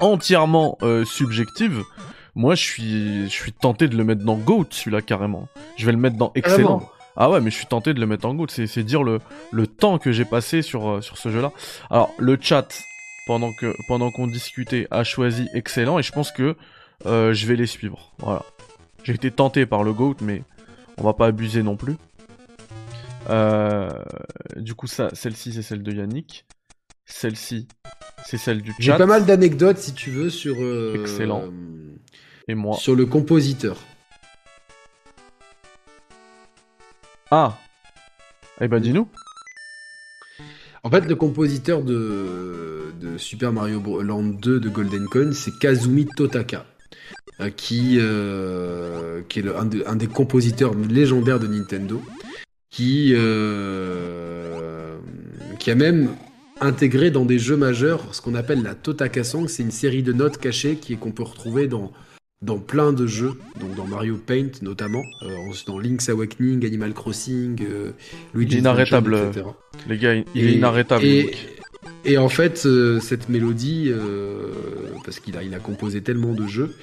entièrement 0.00 0.78
euh, 0.82 1.04
subjective, 1.04 1.82
moi 2.34 2.54
je 2.54 2.62
suis 2.62 3.24
je 3.24 3.32
suis 3.32 3.52
tenté 3.52 3.88
de 3.88 3.96
le 3.96 4.04
mettre 4.04 4.24
dans 4.24 4.36
GOAT 4.36 4.66
celui-là 4.70 5.02
carrément. 5.02 5.48
Je 5.76 5.86
vais 5.86 5.92
le 5.92 5.98
mettre 5.98 6.16
dans 6.16 6.30
excellent. 6.34 6.56
Carrément. 6.78 6.90
Ah 7.16 7.30
ouais, 7.30 7.40
mais 7.40 7.50
je 7.50 7.56
suis 7.56 7.66
tenté 7.66 7.94
de 7.94 8.00
le 8.00 8.06
mettre 8.06 8.26
en 8.26 8.34
GOAT, 8.34 8.48
c'est 8.50 8.66
c'est 8.66 8.82
dire 8.82 9.02
le 9.02 9.20
le 9.52 9.66
temps 9.66 9.98
que 9.98 10.12
j'ai 10.12 10.24
passé 10.24 10.62
sur 10.62 10.88
euh, 10.88 11.00
sur 11.00 11.16
ce 11.18 11.30
jeu-là. 11.30 11.52
Alors, 11.90 12.12
le 12.18 12.36
chat 12.40 12.68
pendant 13.26 13.52
que 13.52 13.74
pendant 13.88 14.10
qu'on 14.10 14.26
discutait 14.26 14.86
a 14.90 15.02
choisi 15.04 15.48
excellent 15.54 15.98
et 15.98 16.02
je 16.02 16.12
pense 16.12 16.30
que 16.32 16.56
euh, 17.06 17.32
je 17.32 17.46
vais 17.46 17.56
les 17.56 17.66
suivre. 17.66 18.12
Voilà. 18.18 18.42
J'ai 19.04 19.14
été 19.14 19.30
tenté 19.30 19.66
par 19.66 19.82
le 19.82 19.92
GOAT 19.92 20.16
mais 20.20 20.42
on 20.98 21.02
va 21.04 21.12
pas 21.14 21.26
abuser 21.26 21.62
non 21.62 21.76
plus. 21.76 21.96
Euh, 23.28 23.88
du 24.56 24.74
coup, 24.74 24.86
ça, 24.86 25.10
celle-ci, 25.12 25.52
c'est 25.52 25.62
celle 25.62 25.82
de 25.82 25.92
Yannick. 25.92 26.44
Celle-ci, 27.06 27.66
c'est 28.24 28.36
celle 28.36 28.62
du 28.62 28.72
J'ai 28.78 28.92
chat. 28.92 28.98
pas 28.98 29.06
mal 29.06 29.26
d'anecdotes, 29.26 29.78
si 29.78 29.94
tu 29.94 30.10
veux, 30.10 30.30
sur, 30.30 30.56
euh, 30.60 30.96
Excellent. 31.00 31.44
Et 32.48 32.54
moi. 32.54 32.76
sur 32.76 32.94
le 32.94 33.06
compositeur. 33.06 33.76
Ah 37.30 37.58
Eh 38.60 38.68
ben, 38.68 38.80
dis-nous. 38.80 39.08
En 40.82 40.90
fait, 40.90 41.00
le 41.06 41.16
compositeur 41.16 41.82
de, 41.82 42.92
Super 43.18 43.52
Mario. 43.52 44.02
Land 44.02 44.22
2 44.24 44.60
de 44.60 44.68
Golden 44.68 45.06
Coin, 45.06 45.32
c'est 45.32 45.56
Kazumi 45.58 46.06
Totaka, 46.16 46.66
euh, 47.40 47.50
qui, 47.50 47.96
euh, 47.98 49.22
qui 49.28 49.40
est 49.40 49.48
un, 49.56 49.64
de- 49.64 49.84
un 49.86 49.96
des 49.96 50.06
compositeurs 50.06 50.74
légendaires 50.74 51.40
de 51.40 51.46
Nintendo, 51.46 52.02
qui, 52.70 53.12
euh, 53.14 54.98
qui 55.58 55.70
a 55.70 55.74
même 55.74 56.10
intégré 56.60 57.10
dans 57.10 57.24
des 57.24 57.38
jeux 57.38 57.56
majeurs 57.56 58.14
ce 58.14 58.20
qu'on 58.22 58.34
appelle 58.34 58.62
la 58.62 58.74
Totaka 58.74 59.24
Song. 59.24 59.48
C'est 59.48 59.62
une 59.62 59.70
série 59.70 60.02
de 60.02 60.12
notes 60.12 60.38
cachées 60.38 60.78
qu'on 61.00 61.10
peut 61.12 61.22
retrouver 61.24 61.66
dans 61.68 61.92
dans 62.42 62.58
plein 62.58 62.92
de 62.92 63.06
jeux, 63.06 63.32
donc 63.60 63.74
dans 63.74 63.86
Mario 63.86 64.16
Paint 64.16 64.50
notamment, 64.62 65.02
euh, 65.22 65.34
dans 65.66 65.78
Link's 65.78 66.08
Awakening, 66.08 66.64
Animal 66.66 66.92
Crossing, 66.92 67.58
euh, 67.62 67.92
Luigi's 68.34 68.58
Inarrêtable, 68.58 69.12
Mansion, 69.12 69.30
etc. 69.30 69.46
Les 69.88 69.98
gars, 69.98 70.14
il 70.34 70.46
est 70.46 70.52
inarrêtable. 70.52 71.04
Et, 72.04 72.18
en 72.18 72.28
fait, 72.28 72.66
euh, 72.66 73.00
cette 73.00 73.28
mélodie, 73.28 73.86
euh, 73.88 74.52
parce 75.04 75.18
qu'il 75.18 75.36
a, 75.36 75.42
il 75.42 75.54
a 75.54 75.58
composé 75.58 76.02
tellement 76.02 76.34
de 76.34 76.46
jeux, 76.46 76.74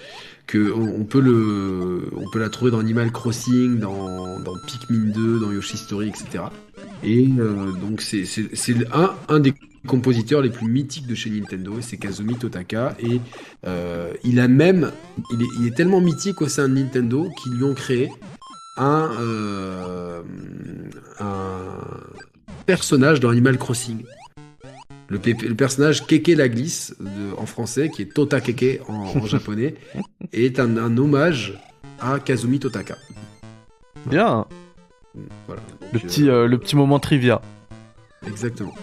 que 0.47 0.71
on, 0.73 1.01
on 1.01 1.03
peut 1.05 1.21
le, 1.21 2.09
on 2.15 2.29
peut 2.29 2.39
la 2.39 2.49
trouver 2.49 2.71
dans 2.71 2.79
Animal 2.79 3.11
Crossing, 3.11 3.79
dans, 3.79 4.39
dans 4.39 4.55
Pikmin 4.67 5.11
2, 5.13 5.39
dans 5.39 5.51
Yoshi 5.51 5.77
Story, 5.77 6.09
etc. 6.09 6.45
Et 7.03 7.25
donc 7.25 8.01
c'est, 8.01 8.25
c'est, 8.25 8.53
c'est 8.53 8.75
un, 8.93 9.13
un 9.29 9.39
des 9.39 9.53
compositeurs 9.87 10.41
les 10.41 10.49
plus 10.49 10.67
mythiques 10.67 11.07
de 11.07 11.15
chez 11.15 11.29
Nintendo, 11.29 11.75
c'est 11.81 11.97
Kazumi 11.97 12.35
Totaka. 12.37 12.95
Et 12.99 13.19
euh, 13.65 14.13
il 14.23 14.39
a 14.39 14.47
même, 14.47 14.91
il 15.31 15.41
est, 15.41 15.47
il 15.59 15.67
est 15.67 15.75
tellement 15.75 16.01
mythique 16.01 16.41
au 16.41 16.47
sein 16.47 16.69
de 16.69 16.73
Nintendo 16.75 17.27
qu'ils 17.41 17.53
lui 17.53 17.63
ont 17.63 17.73
créé 17.73 18.09
un, 18.77 19.11
euh, 19.19 20.21
un 21.19 21.61
personnage 22.65 23.19
dans 23.19 23.29
Animal 23.29 23.57
Crossing. 23.57 24.03
Le, 25.09 25.19
personnage 25.53 26.07
Keke 26.07 26.29
la 26.29 26.49
glisse 26.49 26.95
de- 26.99 27.37
en 27.37 27.45
français, 27.45 27.89
qui 27.89 28.01
est 28.01 28.13
Tota 28.13 28.41
Keke 28.41 28.79
en, 28.87 28.93
en 29.17 29.25
japonais, 29.27 29.75
est 30.33 30.59
un, 30.59 30.77
un 30.77 30.97
hommage 30.97 31.59
à 31.99 32.19
Kazumi 32.19 32.59
Totaka. 32.59 32.95
Bien. 34.07 34.45
Voilà. 35.45 35.61
Le 35.91 35.99
petit, 35.99 36.27
euh, 36.29 36.47
le 36.47 36.57
petit 36.57 36.75
moment 36.75 36.99
trivia. 36.99 37.41
Exactement. 38.25 38.73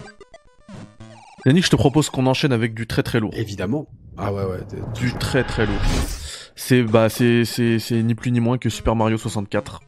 Yannick, 1.46 1.64
je 1.64 1.70
te 1.70 1.76
propose 1.76 2.10
qu'on 2.10 2.26
enchaîne 2.26 2.52
avec 2.52 2.74
du 2.74 2.86
très 2.86 3.02
très 3.02 3.20
lourd. 3.20 3.32
Évidemment. 3.34 3.86
Ah 4.18 4.32
ouais, 4.32 4.44
ouais. 4.44 4.58
Du 4.94 5.12
très 5.14 5.44
très 5.44 5.66
lourd. 5.66 5.80
C'est 6.56 6.82
bah 6.82 7.08
c'est 7.08 7.44
c'est 7.44 7.78
c'est 7.78 8.02
ni 8.02 8.14
plus 8.14 8.30
ni 8.32 8.40
moins 8.40 8.58
que 8.58 8.68
Super 8.68 8.94
Mario 8.94 9.16
64. 9.16 9.80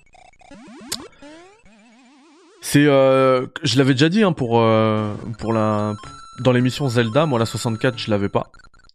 C'est 2.60 2.86
euh, 2.86 3.46
je 3.62 3.76
l'avais 3.76 3.92
déjà 3.92 4.08
dit 4.08 4.22
hein, 4.22 4.32
pour 4.32 4.60
euh, 4.60 5.12
pour 5.38 5.52
la 5.52 5.94
dans 6.40 6.52
l'émission 6.52 6.88
Zelda, 6.88 7.26
moi 7.26 7.38
la 7.38 7.44
64 7.46 7.98
je 7.98 8.10
l'avais 8.10 8.28
pas. 8.30 8.50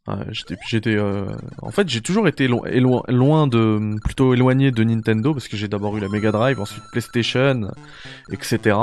Euh, 0.10 0.16
j'étais 0.32 0.56
j'étais 0.68 0.96
euh, 0.96 1.26
en 1.62 1.70
fait 1.70 1.88
j'ai 1.90 2.00
toujours 2.02 2.28
été 2.30 2.48
lo- 2.48 2.64
loin 3.10 3.46
de 3.46 4.00
plutôt 4.06 4.34
éloigné 4.34 4.72
de 4.72 4.84
Nintendo 4.84 5.34
parce 5.34 5.50
que 5.50 5.58
j'ai 5.58 5.68
d'abord 5.68 5.96
eu 5.98 6.00
la 6.00 6.08
Mega 6.08 6.32
Drive, 6.32 6.60
ensuite 6.62 6.84
PlayStation, 6.92 7.70
etc. 8.32 8.78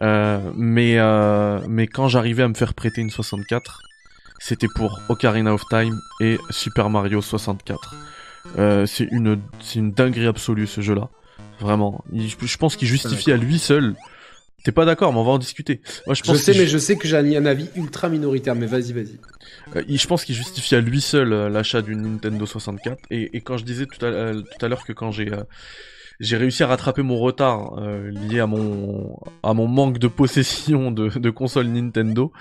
Euh, 0.00 0.40
mais 0.54 0.98
euh, 0.98 1.60
mais 1.68 1.86
quand 1.86 2.08
j'arrivais 2.08 2.42
à 2.42 2.48
me 2.48 2.54
faire 2.54 2.74
prêter 2.74 3.00
une 3.00 3.10
64, 3.10 3.82
c'était 4.38 4.68
pour 4.74 5.00
Ocarina 5.08 5.52
of 5.52 5.62
Time 5.68 6.00
et 6.20 6.38
Super 6.50 6.90
Mario 6.90 7.20
64. 7.20 7.94
Euh, 8.58 8.86
c'est 8.86 9.04
une 9.04 9.38
c'est 9.60 9.78
une 9.78 9.92
dinguerie 9.92 10.26
absolue 10.26 10.66
ce 10.66 10.80
jeu-là. 10.80 11.08
Vraiment, 11.60 12.04
Il- 12.12 12.28
je, 12.28 12.56
pense 12.56 12.74
qu'il 12.74 12.88
justifie 12.88 13.30
à 13.30 13.36
lui 13.36 13.58
seul. 13.58 13.94
T'es 14.64 14.72
pas 14.72 14.84
d'accord, 14.84 15.12
mais 15.12 15.18
on 15.18 15.24
va 15.24 15.32
en 15.32 15.38
discuter. 15.38 15.80
Moi, 16.06 16.14
je 16.14 16.34
sais, 16.34 16.54
mais 16.54 16.66
je 16.66 16.78
sais 16.78 16.96
que 16.96 17.08
j'ai 17.08 17.16
un, 17.16 17.46
avis 17.46 17.68
ultra 17.74 18.08
minoritaire, 18.08 18.54
mais 18.54 18.66
vas-y, 18.66 18.92
vas-y. 18.92 19.18
Euh, 19.76 19.82
je 19.88 20.06
pense 20.06 20.24
qu'il 20.24 20.36
justifie 20.36 20.76
à 20.76 20.80
lui 20.80 21.00
seul 21.00 21.32
euh, 21.32 21.48
l'achat 21.48 21.82
d'une 21.82 22.02
Nintendo 22.02 22.46
64. 22.46 22.98
Et, 23.10 23.36
et 23.36 23.40
quand 23.40 23.56
je 23.56 23.64
disais 23.64 23.86
tout 23.86 24.04
à, 24.04 24.32
tout 24.32 24.64
à 24.64 24.68
l'heure 24.68 24.84
que 24.84 24.92
quand 24.92 25.10
j'ai 25.10 25.32
euh, 25.32 25.42
j'ai 26.20 26.36
réussi 26.36 26.62
à 26.62 26.66
rattraper 26.66 27.02
mon 27.02 27.18
retard 27.18 27.78
euh, 27.78 28.10
lié 28.10 28.40
à 28.40 28.46
mon 28.46 29.16
à 29.42 29.54
mon 29.54 29.66
manque 29.68 29.98
de 29.98 30.08
possession 30.08 30.90
de, 30.90 31.08
de 31.08 31.30
console 31.30 31.66
Nintendo, 31.66 32.32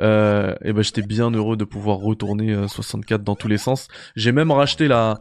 euh, 0.00 0.54
et 0.64 0.72
ben 0.72 0.82
j'étais 0.82 1.02
bien 1.02 1.30
heureux 1.30 1.56
de 1.56 1.64
pouvoir 1.64 1.98
retourner 1.98 2.52
euh, 2.52 2.68
64 2.68 3.22
dans 3.22 3.34
tous 3.34 3.48
les 3.48 3.58
sens. 3.58 3.88
J'ai 4.14 4.32
même 4.32 4.50
racheté 4.50 4.88
la 4.88 5.18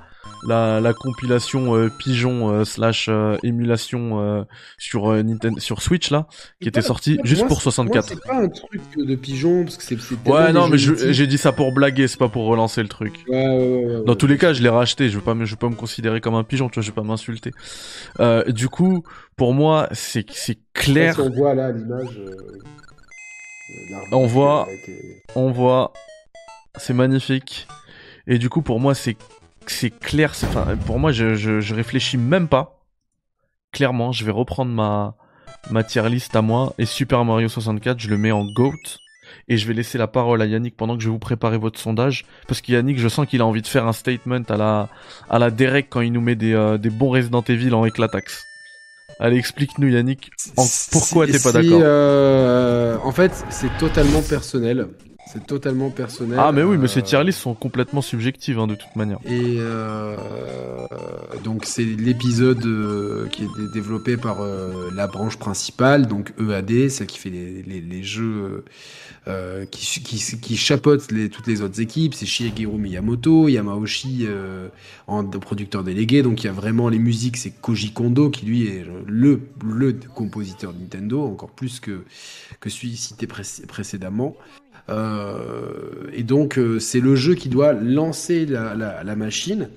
la, 0.47 0.81
la 0.81 0.93
compilation 0.93 1.75
euh, 1.75 1.89
Pigeon 1.99 2.49
euh, 2.51 2.65
slash 2.65 3.07
euh, 3.09 3.37
émulation 3.43 4.19
euh, 4.21 4.43
sur 4.77 5.11
euh, 5.11 5.21
Nintendo 5.21 5.59
sur 5.59 5.81
Switch 5.83 6.09
là, 6.09 6.25
qui 6.59 6.67
était 6.67 6.81
sortie 6.81 7.19
juste 7.23 7.41
Moi, 7.41 7.47
pour 7.47 7.57
c'est- 7.59 7.63
64. 7.65 7.93
moi, 7.93 8.03
C'est 8.23 8.27
pas 8.27 8.37
un 8.41 8.49
truc 8.49 8.81
de 8.97 9.15
pigeon, 9.15 9.63
parce 9.63 9.77
que 9.77 9.83
c'est. 9.83 9.95
Ouais, 10.27 10.51
non, 10.51 10.67
mais 10.67 10.77
j'ai 10.79 11.27
dit 11.27 11.37
ça 11.37 11.51
pour 11.51 11.73
blaguer, 11.73 12.07
c'est 12.07 12.17
pas 12.17 12.27
pour 12.27 12.45
relancer 12.45 12.81
le 12.81 12.89
truc. 12.89 13.23
Ouais, 13.27 13.35
ouais, 13.47 13.85
ouais, 13.85 14.03
Dans 14.05 14.15
tous 14.15 14.27
les 14.27 14.37
cas, 14.37 14.53
je 14.53 14.61
l'ai 14.63 14.69
racheté. 14.69 15.09
Je 15.09 15.15
veux 15.17 15.23
pas, 15.23 15.35
je 15.39 15.51
veux 15.51 15.57
pas 15.57 15.69
me 15.69 15.75
considérer 15.75 16.21
comme 16.21 16.35
un 16.35 16.43
pigeon. 16.43 16.69
Tu 16.69 16.75
vois, 16.75 16.83
je 16.83 16.89
vais 16.89 16.95
pas 16.95 17.03
m'insulter. 17.03 17.51
Euh, 18.19 18.43
du 18.51 18.69
coup, 18.69 19.03
pour 19.35 19.53
moi, 19.53 19.87
c'est 19.91 20.25
c'est 20.31 20.57
clair. 20.73 21.15
Si 21.15 21.21
on 21.21 21.29
voit 21.29 21.53
là 21.55 21.71
l'image. 21.71 22.17
euh, 22.17 22.59
On 24.11 24.25
voit- 24.27 24.67
euh, 24.89 24.93
On 25.35 25.51
voit, 25.51 25.91
c'est 26.77 26.93
magnifique. 26.93 27.67
Et 28.27 28.37
du 28.37 28.49
coup, 28.49 28.61
pour 28.61 28.79
moi, 28.79 28.93
c'est 28.95 29.17
c'est 29.67 29.89
clair. 29.89 30.35
c'est- 30.35 30.47
Enfin, 30.47 30.75
pour 30.85 30.99
moi, 30.99 31.11
je, 31.11 31.35
je 31.35 31.59
je 31.59 31.75
réfléchis 31.75 32.17
même 32.17 32.47
pas. 32.47 32.79
Clairement, 33.71 34.11
je 34.11 34.23
vais 34.25 34.31
reprendre 34.31 34.71
ma 34.71 35.15
ma 35.71 35.83
tier 35.83 36.07
list 36.09 36.35
à 36.35 36.41
moi 36.41 36.73
et 36.77 36.85
Super 36.85 37.25
Mario 37.25 37.47
64, 37.49 37.99
je 37.99 38.09
le 38.09 38.17
mets 38.17 38.31
en 38.31 38.45
goat. 38.45 38.71
Et 39.47 39.57
je 39.57 39.67
vais 39.67 39.73
laisser 39.73 39.97
la 39.97 40.07
parole 40.07 40.41
à 40.41 40.45
Yannick 40.45 40.75
pendant 40.77 40.95
que 40.97 41.03
je 41.03 41.07
vais 41.07 41.11
vous 41.13 41.19
préparer 41.19 41.57
votre 41.57 41.79
sondage. 41.79 42.25
Parce 42.47 42.61
que 42.61 42.71
Yannick, 42.71 42.99
je 42.99 43.07
sens 43.07 43.27
qu'il 43.27 43.41
a 43.41 43.45
envie 43.45 43.61
de 43.61 43.67
faire 43.67 43.87
un 43.87 43.93
statement 43.93 44.41
à 44.49 44.57
la, 44.57 44.89
à 45.29 45.39
la 45.39 45.51
Derek 45.51 45.87
quand 45.89 46.01
il 46.01 46.11
nous 46.13 46.21
met 46.21 46.35
des, 46.35 46.53
euh, 46.53 46.77
des 46.77 46.89
bons 46.89 47.09
Resident 47.11 47.43
Evil 47.47 47.73
en 47.73 47.85
éclataxe. 47.85 48.45
Allez, 49.19 49.37
explique-nous 49.37 49.87
Yannick, 49.89 50.29
en- 50.57 50.65
pourquoi 50.91 51.25
Si- 51.25 51.31
t'es 51.31 51.39
pas 51.39 51.51
si, 51.61 51.69
d'accord 51.69 51.81
euh, 51.83 52.97
En 53.03 53.11
fait, 53.11 53.31
c'est 53.49 53.69
totalement 53.77 54.21
personnel. 54.21 54.87
C'est 55.31 55.47
totalement 55.47 55.89
personnel. 55.89 56.37
Ah 56.39 56.51
mais 56.51 56.61
oui, 56.61 56.77
mais 56.77 56.87
ces 56.87 56.99
Euh, 56.99 57.03
tier 57.03 57.23
lists 57.23 57.39
sont 57.39 57.55
complètement 57.55 58.01
subjectives 58.03 58.59
hein, 58.59 58.67
de 58.67 58.75
toute 58.75 58.95
manière. 58.95 59.17
Et 59.25 59.55
euh, 59.57 60.15
donc 61.43 61.65
c'est 61.65 61.83
l'épisode 61.83 62.59
qui 63.31 63.43
est 63.43 63.47
dé- 63.57 63.71
développé 63.73 64.17
par 64.17 64.37
la 64.95 65.07
branche 65.07 65.37
principale, 65.37 66.07
donc 66.07 66.31
EAD, 66.39 66.89
celle 66.89 67.07
qui 67.07 67.17
fait 67.19 67.29
les, 67.31 67.63
les, 67.63 67.81
les 67.81 68.03
jeux 68.03 68.65
euh, 69.27 69.65
qui, 69.65 70.01
qui, 70.39 70.55
chapeaute 70.55 71.07
toutes 71.31 71.47
les 71.47 71.61
autres 71.63 71.81
équipes. 71.81 72.13
C'est 72.13 72.27
Shigeru 72.27 72.77
Miyamoto, 72.77 73.47
Yamauchi 73.47 74.19
euh, 74.27 74.67
en 75.07 75.23
producteur 75.23 75.83
délégué. 75.83 76.21
Donc 76.21 76.43
il 76.43 76.47
y 76.47 76.49
a 76.49 76.53
vraiment 76.53 76.89
les 76.89 76.99
musiques, 76.99 77.37
c'est 77.37 77.49
Koji 77.49 77.91
Kondo 77.91 78.29
qui 78.29 78.45
lui 78.45 78.67
est 78.67 78.85
le, 79.07 79.41
compositeur 80.13 80.73
de 80.73 80.79
Nintendo, 80.79 81.23
encore 81.23 81.49
plus 81.49 81.79
que, 81.79 82.03
que 82.59 82.69
celui 82.69 82.95
cité 82.95 83.25
pré- 83.25 83.41
précédemment. 83.67 84.35
Euh, 84.89 85.71
et 86.13 86.21
donc, 86.21 86.59
c'est 86.79 86.99
le 86.99 87.15
jeu 87.15 87.33
qui 87.33 87.49
doit 87.49 87.73
lancer 87.73 88.45
la, 88.45 89.15
machine, 89.15 89.69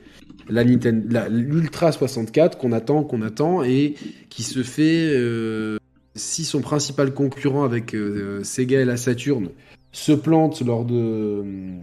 l'Ultra 0.51 1.93
64 1.93 2.59
qu'on 2.59 2.73
attend, 2.73 3.03
qu'on 3.03 3.23
attend, 3.23 3.65
et 3.65 3.95
qui 4.29 4.43
se 4.43 4.63
fait. 4.63 5.79
Si 6.19 6.45
son 6.45 6.61
principal 6.61 7.15
concurrent 7.15 7.65
avec 7.65 7.95
euh, 7.95 8.45
Sega 8.45 8.81
et 8.81 8.85
la 8.85 8.99
Saturn 8.99 9.49
se 9.93 10.13
plante 10.13 10.61
lors 10.61 10.85
de. 10.85 10.95
euh, 10.95 11.79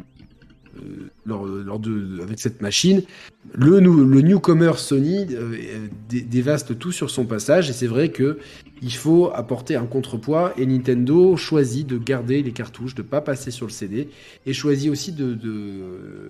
lors, 1.25 1.45
lors 1.45 1.79
de, 1.79 2.21
avec 2.21 2.37
cette 2.39 2.61
machine, 2.61 3.01
le, 3.53 3.79
le 3.79 4.21
newcomer 4.21 4.73
Sony 4.77 5.25
euh, 5.31 5.53
euh, 5.53 5.87
dé- 6.09 6.21
dévaste 6.21 6.77
tout 6.77 6.91
sur 6.91 7.09
son 7.09 7.25
passage 7.25 7.69
et 7.69 7.73
c'est 7.73 7.87
vrai 7.87 8.09
que 8.09 8.37
il 8.81 8.93
faut 8.93 9.31
apporter 9.33 9.75
un 9.77 9.85
contrepoids 9.85 10.53
et 10.57 10.65
Nintendo 10.65 11.37
choisit 11.37 11.87
de 11.87 11.97
garder 11.97 12.43
les 12.43 12.51
cartouches, 12.51 12.93
de 12.93 13.01
pas 13.01 13.21
passer 13.21 13.51
sur 13.51 13.65
le 13.65 13.71
CD 13.71 14.09
et 14.45 14.53
choisit 14.53 14.91
aussi 14.91 15.13
de, 15.13 15.33
de, 15.33 16.29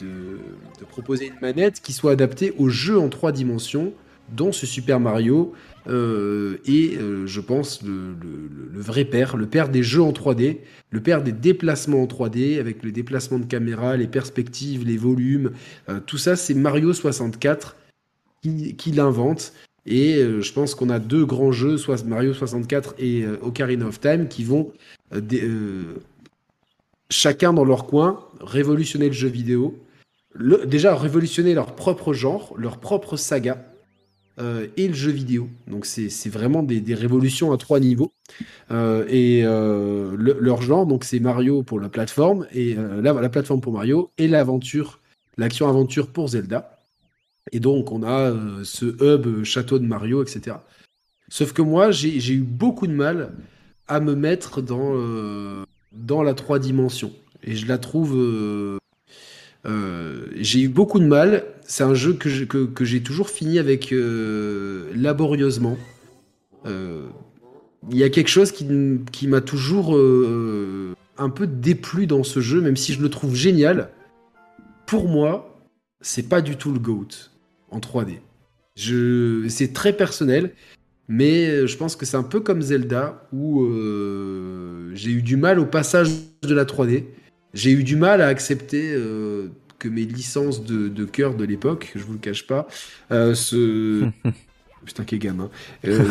de, 0.00 0.06
de 0.80 0.84
proposer 0.88 1.26
une 1.26 1.40
manette 1.42 1.80
qui 1.82 1.92
soit 1.92 2.12
adaptée 2.12 2.54
aux 2.58 2.68
jeux 2.68 2.98
en 2.98 3.08
trois 3.08 3.32
dimensions, 3.32 3.92
dont 4.32 4.52
ce 4.52 4.66
Super 4.66 5.00
Mario 5.00 5.52
euh, 5.88 6.58
est, 6.66 6.96
euh, 6.96 7.26
je 7.26 7.40
pense, 7.40 7.82
le, 7.82 8.16
vrai 8.74 9.04
père, 9.04 9.36
le 9.36 9.46
père 9.46 9.68
des 9.68 9.82
jeux 9.82 10.02
en 10.02 10.12
3D, 10.12 10.58
le 10.90 11.00
père 11.00 11.22
des 11.22 11.32
déplacements 11.32 12.02
en 12.02 12.06
3D, 12.06 12.58
avec 12.58 12.82
les 12.82 12.92
déplacements 12.92 13.38
de 13.38 13.44
caméra, 13.44 13.96
les 13.96 14.08
perspectives, 14.08 14.84
les 14.84 14.96
volumes, 14.96 15.52
euh, 15.88 16.00
tout 16.04 16.18
ça, 16.18 16.36
c'est 16.36 16.54
Mario 16.54 16.92
64 16.92 17.76
qui, 18.42 18.92
l'invente. 18.92 19.52
Et 19.86 20.16
euh, 20.16 20.40
je 20.40 20.52
pense 20.52 20.74
qu'on 20.74 20.90
a 20.90 20.98
deux 20.98 21.24
grands 21.24 21.52
jeux, 21.52 21.76
Mario 22.06 22.34
64 22.34 22.94
et 22.98 23.22
euh, 23.22 23.38
Ocarina 23.42 23.86
of 23.86 24.00
Time, 24.00 24.28
qui 24.28 24.44
vont 24.44 24.72
euh, 25.14 25.20
euh, 25.32 25.94
chacun 27.08 27.52
dans 27.52 27.64
leur 27.64 27.86
coin 27.86 28.28
révolutionner 28.40 29.06
le 29.06 29.12
jeu 29.12 29.28
vidéo. 29.28 29.78
Déjà 30.66 30.94
révolutionner 30.94 31.54
leur 31.54 31.74
propre 31.74 32.12
genre, 32.12 32.54
leur 32.58 32.78
propre 32.78 33.16
saga 33.16 33.64
euh, 34.38 34.66
et 34.76 34.88
le 34.88 34.94
jeu 34.94 35.10
vidéo. 35.10 35.48
Donc 35.66 35.86
c'est 35.86 36.28
vraiment 36.28 36.62
des, 36.62 36.80
des 36.80 36.94
révolutions 36.94 37.52
à 37.52 37.56
trois 37.56 37.80
niveaux. 37.80 38.12
Euh, 38.70 39.04
et 39.08 39.42
euh, 39.44 40.14
le- 40.18 40.36
leur 40.40 40.62
genre, 40.62 40.86
donc 40.86 41.04
c'est 41.04 41.20
Mario 41.20 41.62
pour 41.62 41.80
la 41.80 41.88
plateforme 41.88 42.46
et 42.52 42.74
la, 42.74 43.12
la 43.12 43.28
plateforme 43.28 43.60
pour 43.60 43.72
Mario 43.72 44.10
et 44.18 44.28
l'aventure, 44.28 45.00
l'action 45.38 45.68
aventure 45.68 46.08
pour 46.08 46.28
Zelda. 46.28 46.80
Et 47.52 47.60
donc 47.60 47.92
on 47.92 48.02
a 48.02 48.32
ce 48.64 48.86
hub 49.02 49.44
château 49.44 49.78
de 49.78 49.86
Mario, 49.86 50.22
etc. 50.22 50.56
Sauf 51.28 51.52
que 51.52 51.62
moi 51.62 51.90
j'ai 51.90 52.32
eu 52.32 52.40
beaucoup 52.42 52.86
de 52.86 52.92
mal 52.92 53.32
à 53.88 54.00
me 54.00 54.14
mettre 54.14 54.62
dans 54.62 54.94
dans 55.92 56.22
la 56.22 56.34
trois 56.34 56.58
dimensions 56.58 57.12
et 57.42 57.54
je 57.54 57.66
la 57.66 57.78
trouve 57.78 58.14
euh, 59.66 60.26
j'ai 60.36 60.62
eu 60.62 60.68
beaucoup 60.68 60.98
de 60.98 61.06
mal. 61.06 61.44
C'est 61.66 61.84
un 61.84 61.94
jeu 61.94 62.12
que 62.14 62.84
j'ai 62.84 63.02
toujours 63.02 63.28
fini 63.28 63.58
avec 63.58 63.92
euh, 63.92 64.90
laborieusement. 64.94 65.76
Euh, 66.66 67.06
Il 67.90 67.96
y 67.96 68.04
a 68.04 68.10
quelque 68.10 68.28
chose 68.28 68.52
qui, 68.52 69.28
m'a 69.28 69.40
toujours 69.40 69.96
un 71.18 71.30
peu 71.30 71.46
déplu 71.46 72.06
dans 72.06 72.22
ce 72.22 72.40
jeu, 72.40 72.60
même 72.60 72.76
si 72.76 72.92
je 72.92 73.02
le 73.02 73.08
trouve 73.08 73.34
génial. 73.34 73.90
Pour 74.86 75.08
moi, 75.08 75.58
c'est 76.00 76.28
pas 76.28 76.40
du 76.40 76.56
tout 76.56 76.72
le 76.72 76.78
GOAT 76.78 77.30
en 77.70 77.80
3D. 77.80 78.20
Je... 78.76 79.46
C'est 79.48 79.72
très 79.72 79.92
personnel, 79.92 80.52
mais 81.08 81.66
je 81.66 81.76
pense 81.76 81.96
que 81.96 82.06
c'est 82.06 82.16
un 82.16 82.22
peu 82.22 82.40
comme 82.40 82.62
Zelda, 82.62 83.28
où 83.32 83.66
j'ai 84.94 85.10
eu 85.10 85.22
du 85.22 85.36
mal 85.36 85.58
au 85.58 85.66
passage 85.66 86.10
de 86.42 86.54
la 86.54 86.64
3D. 86.64 87.04
J'ai 87.56 87.72
eu 87.72 87.82
du 87.82 87.96
mal 87.96 88.20
à 88.20 88.28
accepter 88.28 88.92
euh, 88.94 89.48
que 89.78 89.88
mes 89.88 90.04
licences 90.04 90.62
de, 90.64 90.88
de 90.88 91.04
cœur 91.04 91.34
de 91.34 91.44
l'époque, 91.44 91.90
je 91.96 92.02
vous 92.04 92.12
le 92.12 92.18
cache 92.18 92.46
pas, 92.46 92.68
euh, 93.10 93.34
se... 93.34 94.04
Putain, 94.84 95.02
quel 95.04 95.18
gamin. 95.18 95.50
Euh, 95.84 96.04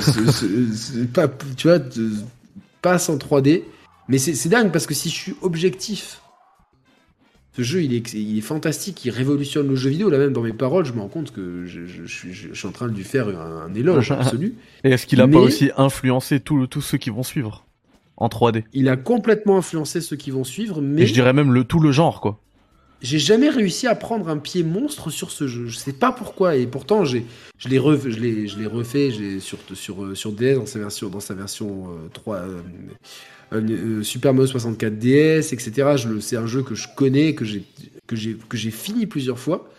pas, 1.14 1.30
tu 1.56 1.68
vois, 1.68 1.80
de- 1.80 2.12
passe 2.82 3.08
en 3.10 3.18
3D. 3.18 3.64
Mais 4.10 4.18
c'est 4.18 4.50
dingue 4.50 4.72
parce 4.72 4.86
que 4.86 4.94
si 4.94 5.10
je 5.10 5.16
suis 5.16 5.36
objectif, 5.42 6.20
ce 7.56 7.62
jeu 7.64 7.82
il 7.84 7.94
est, 7.94 8.14
il 8.14 8.38
est 8.38 8.42
fantastique, 8.42 9.06
il 9.06 9.12
révolutionne 9.12 9.68
le 9.68 9.76
jeu 9.76 9.90
vidéo. 9.90 10.10
Là 10.10 10.18
même 10.18 10.34
dans 10.34 10.42
mes 10.42 10.52
paroles, 10.54 10.86
je 10.86 10.92
me 10.94 11.00
rends 11.00 11.08
compte 11.08 11.32
que 11.32 11.66
je, 11.66 11.86
je- 11.86 12.04
je 12.06 12.14
suis, 12.14 12.34
je 12.34 12.54
suis 12.54 12.68
en 12.68 12.72
train 12.72 12.88
de 12.88 12.94
lui 12.96 13.04
faire 13.06 13.30
un, 13.30 13.68
un 13.68 13.74
éloge 13.74 14.12
absolu. 14.12 14.56
Et 14.84 14.90
est-ce 14.92 15.08
qu'il 15.08 15.22
a 15.22 15.28
Mais- 15.28 15.34
pas 15.34 15.40
aussi 15.40 15.72
influencé 15.78 16.40
tous 16.42 16.68
ceux 16.82 16.98
qui 16.98 17.10
vont 17.10 17.24
suivre? 17.24 17.66
En 18.18 18.28
3D 18.28 18.64
Il 18.74 18.90
a 18.90 18.98
complètement 18.98 19.58
influencé 19.58 20.02
ceux 20.02 20.16
qui 20.16 20.32
vont 20.32 20.44
suivre, 20.44 20.82
mais 20.82 21.04
Et 21.04 21.08
je 21.08 21.14
dirais 21.14 21.34
même 21.34 21.52
le 21.54 21.64
tout 21.64 21.80
le 21.80 21.92
genre 21.92 22.22
quoi. 22.22 22.40
j'ai 23.02 23.20
jamais 23.20 23.50
réussi 23.50 23.88
à 23.88 23.96
prendre 23.96 24.30
un 24.30 24.38
pied 24.38 24.64
monstre 24.64 25.10
sur 25.10 25.32
ce 25.32 25.48
jeu. 25.48 25.68
Je 25.68 25.78
sais 25.78 25.94
pas 25.94 26.12
pourquoi. 26.12 26.56
Et 26.56 26.66
pourtant, 26.66 27.04
j'ai, 27.06 27.26
je 27.58 27.68
l'ai 27.70 27.78
re- 27.80 28.10
je 28.10 28.20
l'ai, 28.20 28.48
je 28.48 28.58
l'ai 28.58 28.66
refait 28.68 29.12
j'ai 29.12 29.40
sur, 29.40 29.60
sur, 29.74 30.04
euh, 30.04 30.16
sur 30.16 30.32
DS 30.32 30.56
dans 30.56 30.66
sa 30.66 30.80
version, 30.80 31.10
dans 31.10 31.20
sa 31.20 31.34
version 31.34 31.90
euh, 31.90 32.08
3, 32.14 32.36
euh, 32.38 32.62
euh, 33.54 33.62
euh, 33.70 34.04
Super 34.04 34.34
Mario 34.34 34.48
64 34.48 34.98
DS, 34.98 35.52
etc. 35.54 35.72
Je 35.98 36.08
le, 36.10 36.22
c'est 36.22 36.38
un 36.38 36.48
jeu 36.48 36.64
que 36.64 36.74
je 36.74 36.88
connais, 36.96 37.36
que 37.36 37.46
j'ai, 37.46 37.64
que 38.08 38.16
j'ai, 38.16 38.36
que 38.50 38.58
j'ai 38.58 38.72
fini 38.72 39.06
plusieurs 39.06 39.38
fois. 39.40 39.70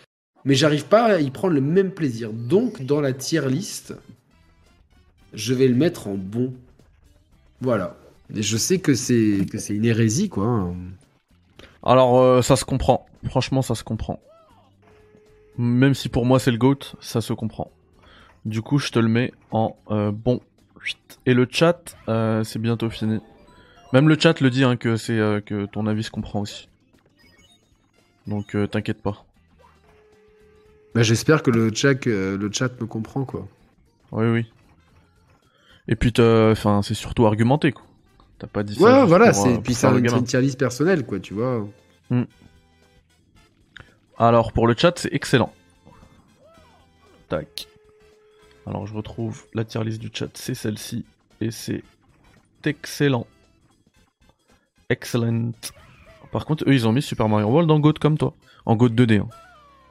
Mais 0.45 0.55
j'arrive 0.55 0.85
pas 0.85 1.07
à 1.17 1.21
y 1.21 1.31
prendre 1.33 1.55
le 1.55 1.61
même 1.61 1.91
plaisir. 1.91 2.33
Donc, 2.33 2.85
dans 2.87 3.01
la 3.01 3.13
tier 3.13 3.49
list, 3.49 3.95
je 5.35 5.53
vais 5.55 5.67
le 5.67 5.75
mettre 5.75 6.07
en 6.07 6.15
bon. 6.15 6.53
Voilà. 7.61 7.97
Je 8.35 8.57
sais 8.57 8.78
que 8.78 8.94
c'est 8.94 9.47
que 9.51 9.59
c'est 9.59 9.74
une 9.74 9.85
hérésie, 9.85 10.28
quoi. 10.28 10.47
hein. 10.47 10.74
Alors, 11.82 12.19
euh, 12.19 12.43
ça 12.43 12.57
se 12.57 12.65
comprend. 12.65 13.07
Franchement, 13.28 13.62
ça 13.62 13.74
se 13.74 13.85
comprend. 13.85 14.20
Même 15.59 15.94
si 15.94 16.09
pour 16.09 16.27
moi 16.27 16.39
c'est 16.39 16.51
le 16.51 16.59
GOAT, 16.59 16.97
ça 17.01 17.20
se 17.20 17.32
comprend. 17.32 17.70
Du 18.44 18.61
coup, 18.62 18.78
je 18.78 18.90
te 18.90 18.98
le 18.98 19.09
mets 19.09 19.32
en 19.51 19.74
euh, 19.90 20.11
bon 20.12 20.40
8. 20.82 21.19
Et 21.27 21.35
le 21.35 21.47
chat, 21.51 21.97
euh, 22.09 22.44
c'est 22.44 22.59
bientôt 22.59 22.90
fini. 22.90 23.20
Même 23.93 24.09
le 24.09 24.19
chat 24.19 24.40
le 24.40 24.51
dit 24.51 24.65
hein, 24.65 24.77
que 24.77 24.97
c'est 24.97 25.16
que 25.47 25.66
ton 25.66 25.86
avis 25.86 26.03
se 26.03 26.11
comprend 26.11 26.40
aussi. 26.40 26.69
Donc 28.27 28.57
t'inquiète 28.70 29.01
pas. 29.01 29.24
Bah, 30.94 31.03
j'espère 31.03 31.43
que 31.43 31.51
le 31.51 31.73
chat, 31.73 32.05
le 32.07 32.51
chat 32.53 32.69
me 32.81 32.86
comprend, 32.86 33.24
quoi. 33.24 33.47
Oui, 34.12 34.27
oui. 34.27 34.47
Et 35.89 35.94
puis, 35.94 36.12
t'as- 36.12 36.51
enfin, 36.51 36.82
c'est 36.82 36.94
surtout 36.94 37.27
argumenté, 37.27 37.73
quoi. 37.73 37.85
T'as 38.39 38.47
pas 38.47 38.63
dit 38.63 38.75
ça. 38.75 38.83
Ouais, 38.83 39.07
voilà. 39.07 39.33
C'est 39.33 39.55
euh, 39.55 39.59
puis 39.59 39.77
le 39.83 39.99
une, 39.99 40.15
une 40.15 40.25
tier 40.25 40.41
list 40.41 40.59
personnelle, 40.59 41.07
quoi. 41.07 41.19
Tu 41.21 41.35
vois. 41.35 41.67
Alors, 44.19 44.53
pour 44.53 44.67
le 44.67 44.75
chat, 44.77 44.99
c'est 44.99 45.13
excellent. 45.13 45.53
Tac. 47.29 47.67
Alors, 48.67 48.87
je 48.87 48.95
retrouve 48.95 49.45
la 49.55 49.65
tier 49.65 49.83
list 49.85 50.01
du 50.01 50.11
chat, 50.13 50.29
c'est 50.35 50.55
celle-ci. 50.55 51.05
Et 51.41 51.51
c'est 51.51 51.83
excellent. 52.65 53.27
Excellent. 54.89 55.53
Par 56.33 56.47
contre, 56.47 56.65
eux, 56.69 56.75
ils 56.75 56.87
ont 56.87 56.93
mis 56.93 57.03
Super 57.03 57.29
Mario 57.29 57.47
World 57.49 57.71
en 57.71 57.79
GOAT 57.79 57.95
comme 58.01 58.19
toi. 58.19 58.35
En 58.65 58.77
GOAT 58.77 58.91
2D, 58.91 59.21
hein. 59.21 59.29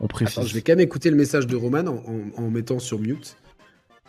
On 0.01 0.07
précise. 0.07 0.37
Attends, 0.37 0.47
je 0.47 0.53
vais 0.53 0.61
quand 0.61 0.73
même 0.73 0.81
écouter 0.81 1.09
le 1.09 1.15
message 1.15 1.47
de 1.47 1.55
Roman 1.55 1.79
en, 1.87 2.03
en, 2.39 2.43
en 2.43 2.49
mettant 2.49 2.79
sur 2.79 2.99
mute. 2.99 3.37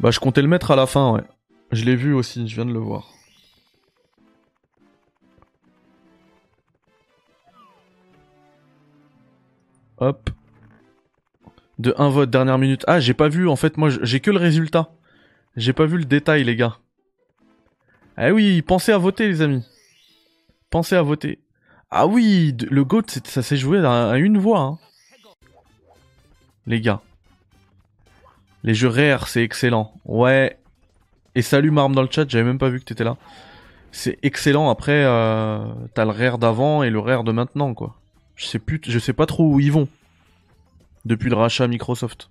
Bah, 0.00 0.10
je 0.10 0.18
comptais 0.18 0.42
le 0.42 0.48
mettre 0.48 0.72
à 0.72 0.76
la 0.76 0.86
fin, 0.86 1.12
ouais. 1.12 1.22
Je 1.70 1.84
l'ai 1.84 1.94
vu 1.94 2.12
aussi, 2.12 2.46
je 2.48 2.54
viens 2.56 2.66
de 2.66 2.72
le 2.72 2.78
voir. 2.80 3.10
Hop. 9.98 10.30
De 11.78 11.94
un 11.98 12.08
vote, 12.08 12.30
dernière 12.30 12.58
minute. 12.58 12.84
Ah, 12.86 13.00
j'ai 13.00 13.14
pas 13.14 13.28
vu, 13.28 13.48
en 13.48 13.56
fait, 13.56 13.76
moi, 13.76 13.90
j'ai 14.02 14.20
que 14.20 14.30
le 14.30 14.38
résultat. 14.38 14.90
J'ai 15.56 15.72
pas 15.72 15.86
vu 15.86 15.98
le 15.98 16.04
détail, 16.04 16.44
les 16.44 16.56
gars. 16.56 16.78
Ah 18.16 18.32
oui, 18.32 18.62
pensez 18.62 18.92
à 18.92 18.98
voter, 18.98 19.28
les 19.28 19.42
amis. 19.42 19.64
Pensez 20.70 20.96
à 20.96 21.02
voter. 21.02 21.40
Ah 21.90 22.06
oui, 22.06 22.56
le 22.70 22.84
GOAT, 22.84 23.04
ça 23.24 23.42
s'est 23.42 23.56
joué 23.56 23.78
à, 23.78 24.10
à 24.10 24.16
une 24.16 24.38
voix, 24.38 24.60
hein. 24.60 24.78
Les 26.66 26.80
gars. 26.80 27.00
Les 28.64 28.74
jeux 28.74 28.88
rares, 28.88 29.28
c'est 29.28 29.42
excellent. 29.42 29.92
Ouais. 30.04 30.58
Et 31.36 31.42
salut 31.42 31.70
Marm 31.70 31.94
dans 31.94 32.02
le 32.02 32.08
chat, 32.10 32.28
j'avais 32.28 32.44
même 32.44 32.58
pas 32.58 32.70
vu 32.70 32.80
que 32.80 32.84
t'étais 32.84 33.04
là. 33.04 33.16
C'est 33.92 34.18
excellent. 34.22 34.68
Après, 34.70 35.04
euh, 35.04 35.64
t'as 35.94 36.04
le 36.04 36.10
rare 36.10 36.38
d'avant 36.38 36.82
et 36.82 36.90
le 36.90 36.98
rare 36.98 37.22
de 37.22 37.32
maintenant, 37.32 37.74
quoi. 37.74 37.94
Je 38.36 38.98
sais 38.98 39.12
pas 39.12 39.26
trop 39.26 39.44
où 39.44 39.60
ils 39.60 39.72
vont. 39.72 39.88
Depuis 41.04 41.30
le 41.30 41.36
rachat 41.36 41.66
Microsoft. 41.66 42.30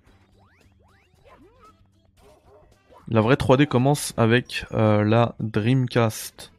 La 3.08 3.22
vraie 3.22 3.36
3D 3.36 3.68
commence 3.68 4.14
avec 4.18 4.66
euh, 4.72 5.04
la 5.04 5.36
Dreamcast. 5.40 6.52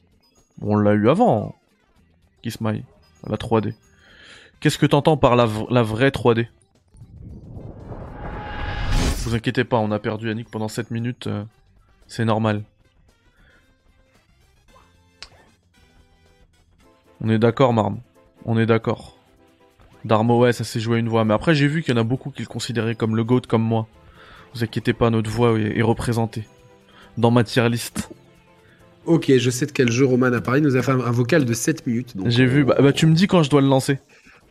On 0.60 0.76
l'a 0.76 0.94
eu 0.94 1.08
avant. 1.08 1.54
La 2.44 3.36
3D. 3.36 3.74
Qu'est-ce 4.60 4.78
que 4.78 4.86
t'entends 4.86 5.16
par 5.16 5.34
la 5.34 5.46
vraie 5.46 6.10
3D 6.10 6.48
vous 9.26 9.34
inquiétez 9.34 9.64
pas, 9.64 9.78
on 9.78 9.90
a 9.90 9.98
perdu 9.98 10.28
Yannick 10.28 10.48
pendant 10.48 10.68
7 10.68 10.92
minutes, 10.92 11.26
euh, 11.26 11.42
c'est 12.06 12.24
normal. 12.24 12.62
On 17.20 17.28
est 17.28 17.40
d'accord, 17.40 17.72
Marm. 17.72 17.98
On 18.44 18.56
est 18.56 18.66
d'accord. 18.66 19.15
Darmo, 20.06 20.38
ouais, 20.40 20.52
ça 20.52 20.64
s'est 20.64 20.80
joué 20.80 20.96
à 20.96 20.98
une 21.00 21.08
voix. 21.08 21.24
Mais 21.24 21.34
après, 21.34 21.54
j'ai 21.54 21.66
vu 21.66 21.82
qu'il 21.82 21.94
y 21.94 21.98
en 21.98 22.00
a 22.00 22.04
beaucoup 22.04 22.30
qui 22.30 22.42
le 22.42 22.46
considéraient 22.48 22.94
comme 22.94 23.16
le 23.16 23.24
GOAT, 23.24 23.42
comme 23.48 23.62
moi. 23.62 23.86
Vous 24.54 24.64
inquiétez 24.64 24.92
pas, 24.92 25.10
notre 25.10 25.30
voix 25.30 25.58
est, 25.58 25.78
est 25.78 25.82
représentée. 25.82 26.44
Dans 27.18 27.30
ma 27.30 27.44
tier 27.44 27.68
list. 27.68 28.10
Ok, 29.04 29.32
je 29.36 29.50
sais 29.50 29.66
de 29.66 29.72
quel 29.72 29.90
jeu 29.90 30.04
Roman 30.04 30.32
a 30.32 30.40
parlé. 30.40 30.60
Il 30.60 30.64
nous 30.64 30.76
a 30.76 30.82
fait 30.82 30.92
un, 30.92 31.00
un 31.00 31.10
vocal 31.10 31.44
de 31.44 31.52
7 31.52 31.86
minutes. 31.86 32.14
J'ai 32.26 32.44
euh, 32.44 32.46
vu, 32.46 32.64
bah, 32.64 32.76
bah, 32.80 32.92
tu 32.92 33.06
me 33.06 33.14
dis 33.14 33.26
quand 33.26 33.42
je 33.42 33.50
dois 33.50 33.60
le 33.60 33.68
lancer. 33.68 33.98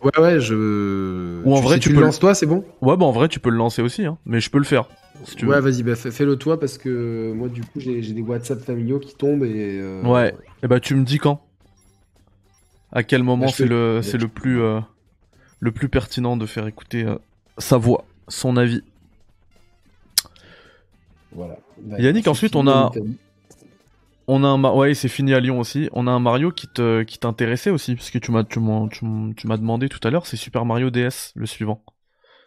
Ouais, 0.03 0.11
ouais, 0.21 0.39
je. 0.39 1.43
Ou 1.43 1.55
en 1.55 1.61
vrai, 1.61 1.75
sais, 1.75 1.79
tu 1.81 1.89
tu 1.89 1.95
peux 1.95 2.01
le 2.01 2.05
lances 2.07 2.19
toi, 2.19 2.35
c'est 2.35 2.45
bon 2.45 2.63
Ouais, 2.81 2.95
bah 2.97 3.05
en 3.05 3.11
vrai, 3.11 3.27
tu 3.27 3.39
peux 3.39 3.49
le 3.49 3.57
lancer 3.57 3.81
aussi, 3.81 4.05
hein. 4.05 4.17
Mais 4.25 4.39
je 4.39 4.49
peux 4.49 4.57
le 4.57 4.63
faire. 4.63 4.87
Si 5.23 5.35
tu 5.35 5.45
veux. 5.45 5.51
Ouais, 5.53 5.61
vas-y, 5.61 5.83
bah, 5.83 5.95
fais- 5.95 6.11
fais-le 6.11 6.35
toi 6.35 6.59
parce 6.59 6.77
que 6.77 7.33
moi, 7.33 7.47
du 7.47 7.61
coup, 7.61 7.79
j'ai 7.79 8.01
des 8.01 8.21
WhatsApp 8.21 8.61
familiaux 8.63 8.99
qui 8.99 9.15
tombent 9.15 9.43
et. 9.45 9.79
euh, 9.81 10.03
Ouais. 10.03 10.35
Et 10.63 10.67
bah 10.67 10.79
tu 10.79 10.95
me 10.95 11.03
dis 11.03 11.17
quand? 11.17 11.41
À 12.91 13.03
quel 13.03 13.23
moment 13.23 13.45
Bah, 13.45 13.51
c'est 13.55 13.65
le 13.65 14.01
le 14.01 14.27
plus 14.27 14.61
euh, 14.61 14.79
le 15.59 15.71
plus 15.71 15.89
pertinent 15.89 16.37
de 16.37 16.45
faire 16.45 16.67
écouter 16.67 17.03
euh, 17.03 17.15
sa 17.57 17.77
voix, 17.77 18.05
son 18.27 18.57
avis. 18.57 18.81
Voilà. 21.31 21.57
Yannick, 21.97 22.27
ensuite, 22.27 22.55
on 22.55 22.67
a-. 22.67 22.91
On 24.27 24.43
a 24.43 24.47
un 24.47 24.63
ouais, 24.73 24.95
c'est 24.95 25.07
fini 25.07 25.35
à 25.35 25.39
Lyon 25.39 25.59
aussi. 25.59 25.87
On 25.93 26.07
a 26.07 26.11
un 26.11 26.19
Mario 26.19 26.51
qui 26.51 26.67
te 26.67 27.03
qui 27.03 27.19
t'intéressait 27.19 27.69
aussi 27.69 27.93
parce 27.95 28.09
que 28.09 28.17
tu 28.17 28.31
m'as 28.31 28.43
tu 28.43 28.59
m'as 28.59 28.87
tu 28.89 29.05
m'as- 29.47 29.57
demandé 29.57 29.87
tout 29.87 29.99
à 30.07 30.09
l'heure, 30.09 30.25
c'est 30.25 30.35
Super 30.37 30.65
Mario 30.65 30.89
DS 30.89 31.31
le 31.35 31.45
suivant. 31.45 31.83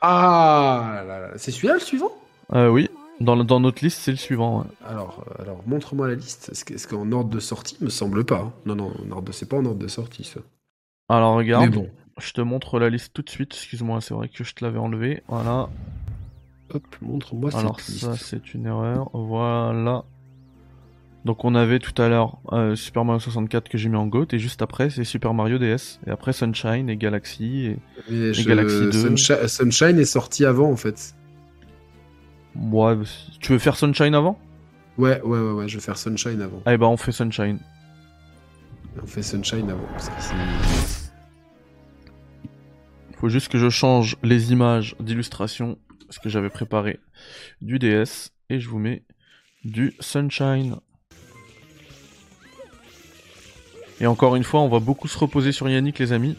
Ah 0.00 1.04
là 1.06 1.20
là, 1.20 1.30
c'est 1.36 1.52
celui-là 1.52 1.74
le 1.74 1.80
suivant? 1.80 2.10
Euh, 2.52 2.68
oui, 2.68 2.88
dans 3.20 3.36
dans 3.44 3.60
notre 3.60 3.84
liste, 3.84 3.98
c'est 4.00 4.10
le 4.10 4.16
suivant. 4.16 4.60
ouais. 4.62 4.66
Alors, 4.88 5.24
euh, 5.38 5.42
alors 5.42 5.62
montre-moi 5.68 6.08
la 6.08 6.16
liste. 6.16 6.48
Est-ce 6.50 6.64
que- 6.64 6.74
est-ce 6.74 6.88
qu'en 6.88 7.12
ordre 7.12 7.30
de 7.30 7.38
sortie 7.38 7.76
Me 7.80 7.90
semble 7.90 8.24
pas. 8.24 8.38
hein. 8.40 8.52
Non, 8.66 8.74
non, 8.74 8.92
en 9.06 9.12
ordre 9.12 9.30
c'est 9.32 9.48
pas 9.48 9.56
en 9.58 9.64
ordre 9.64 9.78
de 9.78 9.88
sortie 9.88 10.24
ça. 10.24 10.40
Alors 11.08 11.36
regarde, 11.36 11.64
Mais 11.66 11.70
bon, 11.70 11.88
je 12.20 12.32
te 12.32 12.40
montre 12.40 12.78
la 12.78 12.90
liste 12.90 13.12
tout 13.14 13.22
de 13.22 13.30
suite. 13.30 13.52
Excuse-moi, 13.54 14.00
c'est 14.00 14.14
vrai 14.14 14.28
que 14.28 14.44
je 14.44 14.54
te 14.54 14.64
l'avais 14.64 14.78
enlevé. 14.78 15.22
Voilà. 15.28 15.68
hop, 16.74 16.82
montre-moi 17.00 17.50
cette 17.50 17.60
Alors 17.60 17.76
liste. 17.76 17.98
ça 18.00 18.16
c'est 18.16 18.54
une 18.54 18.66
erreur, 18.66 19.10
voilà. 19.14 20.04
Donc 21.24 21.44
on 21.44 21.54
avait 21.54 21.78
tout 21.80 22.00
à 22.00 22.08
l'heure 22.08 22.38
euh, 22.52 22.74
Super 22.76 23.04
Mario 23.04 23.18
64 23.20 23.68
que 23.68 23.76
j'ai 23.76 23.88
mis 23.88 23.96
en 23.96 24.06
GOAT 24.06 24.26
et 24.32 24.38
juste 24.38 24.62
après 24.62 24.88
c'est 24.88 25.04
Super 25.04 25.34
Mario 25.34 25.58
DS 25.58 25.98
et 26.06 26.10
après 26.10 26.32
Sunshine 26.32 26.88
et 26.88 26.96
Galaxy 26.96 27.76
et 28.08 28.32
je- 28.32 28.48
Galaxy 28.48 28.80
2. 28.84 28.90
Sunshi- 28.92 29.48
Sunshine 29.48 29.98
est 29.98 30.04
sorti 30.04 30.44
avant 30.46 30.70
en 30.70 30.76
fait. 30.76 31.14
ouais, 32.56 32.94
bah, 32.96 33.02
tu 33.40 33.52
veux 33.52 33.58
faire 33.58 33.76
Sunshine 33.76 34.14
avant? 34.14 34.38
Ouais, 34.96 35.20
ouais, 35.22 35.38
ouais, 35.40 35.52
ouais, 35.52 35.68
je 35.68 35.76
vais 35.76 35.82
faire 35.82 35.98
Sunshine 35.98 36.40
avant. 36.40 36.62
Ah 36.66 36.76
bah 36.76 36.86
on 36.86 36.96
fait 36.96 37.12
Sunshine. 37.12 37.58
On 39.02 39.06
fait 39.06 39.22
Sunshine 39.22 39.70
avant. 39.70 39.86
Parce 39.92 40.08
que 40.08 40.14
c'est- 40.20 41.07
Faut 43.20 43.28
juste 43.28 43.48
que 43.48 43.58
je 43.58 43.68
change 43.68 44.16
les 44.22 44.52
images 44.52 44.94
d'illustration 45.00 45.76
parce 46.06 46.20
que 46.20 46.28
j'avais 46.28 46.50
préparé 46.50 47.00
du 47.60 47.80
DS 47.80 48.30
et 48.48 48.60
je 48.60 48.68
vous 48.68 48.78
mets 48.78 49.02
du 49.64 49.94
Sunshine. 49.98 50.76
Et 54.00 54.06
encore 54.06 54.36
une 54.36 54.44
fois, 54.44 54.60
on 54.60 54.68
va 54.68 54.78
beaucoup 54.78 55.08
se 55.08 55.18
reposer 55.18 55.50
sur 55.50 55.68
Yannick 55.68 55.98
les 55.98 56.12
amis 56.12 56.36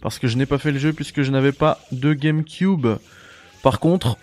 parce 0.00 0.18
que 0.18 0.26
je 0.26 0.38
n'ai 0.38 0.46
pas 0.46 0.56
fait 0.56 0.72
le 0.72 0.78
jeu 0.78 0.94
puisque 0.94 1.20
je 1.20 1.30
n'avais 1.30 1.52
pas 1.52 1.78
de 1.92 2.14
GameCube. 2.14 2.86
Par 3.62 3.78
contre, 3.78 4.16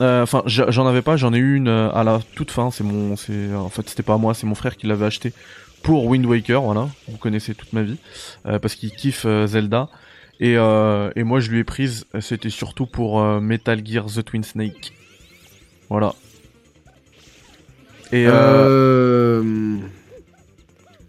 euh, 0.00 0.22
enfin 0.22 0.42
j'en 0.46 0.86
avais 0.86 1.02
pas, 1.02 1.16
j'en 1.16 1.34
ai 1.34 1.38
eu 1.38 1.56
une 1.56 1.68
euh, 1.68 1.90
à 1.90 2.04
la 2.04 2.20
toute 2.36 2.52
fin, 2.52 2.70
c'est 2.70 2.84
mon 2.84 3.16
c'est 3.16 3.52
en 3.54 3.70
fait 3.70 3.88
c'était 3.88 4.02
pas 4.02 4.18
moi, 4.18 4.34
c'est 4.34 4.46
mon 4.46 4.54
frère 4.54 4.76
qui 4.76 4.86
l'avait 4.86 5.06
acheté 5.06 5.32
pour 5.82 6.06
Wind 6.06 6.26
Waker, 6.26 6.62
voilà, 6.62 6.88
vous 7.08 7.16
connaissez 7.16 7.54
toute 7.54 7.72
ma 7.72 7.82
vie 7.82 7.96
euh, 8.46 8.58
parce 8.58 8.74
qu'il 8.74 8.92
kiffe 8.92 9.26
Zelda. 9.46 9.88
Et, 10.38 10.56
euh, 10.58 11.10
et 11.16 11.24
moi 11.24 11.40
je 11.40 11.50
lui 11.50 11.60
ai 11.60 11.64
prise, 11.64 12.04
c'était 12.20 12.50
surtout 12.50 12.86
pour 12.86 13.20
euh, 13.22 13.40
Metal 13.40 13.84
Gear 13.86 14.06
The 14.06 14.22
Twin 14.24 14.44
Snake. 14.44 14.92
Voilà. 15.88 16.14
Et 18.12 18.26
euh, 18.28 19.76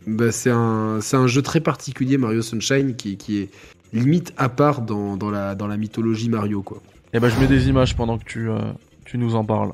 bah, 0.07 0.31
c'est 0.31 0.49
un, 0.49 0.99
c'est 1.01 1.17
un 1.17 1.27
jeu 1.27 1.41
très 1.41 1.59
particulier, 1.59 2.17
Mario 2.17 2.41
Sunshine, 2.41 2.95
qui, 2.95 3.17
qui 3.17 3.39
est 3.39 3.49
limite 3.93 4.33
à 4.37 4.49
part 4.49 4.81
dans, 4.81 5.17
dans, 5.17 5.29
la, 5.29 5.55
dans 5.55 5.67
la 5.67 5.77
mythologie 5.77 6.29
Mario, 6.29 6.61
quoi. 6.63 6.81
eh 7.13 7.19
ben, 7.19 7.29
je 7.29 7.39
mets 7.39 7.47
des 7.47 7.67
images 7.69 7.95
pendant 7.95 8.17
que 8.17 8.23
tu, 8.25 8.49
euh, 8.49 8.59
tu 9.05 9.17
nous 9.17 9.35
en 9.35 9.43
parles. 9.45 9.73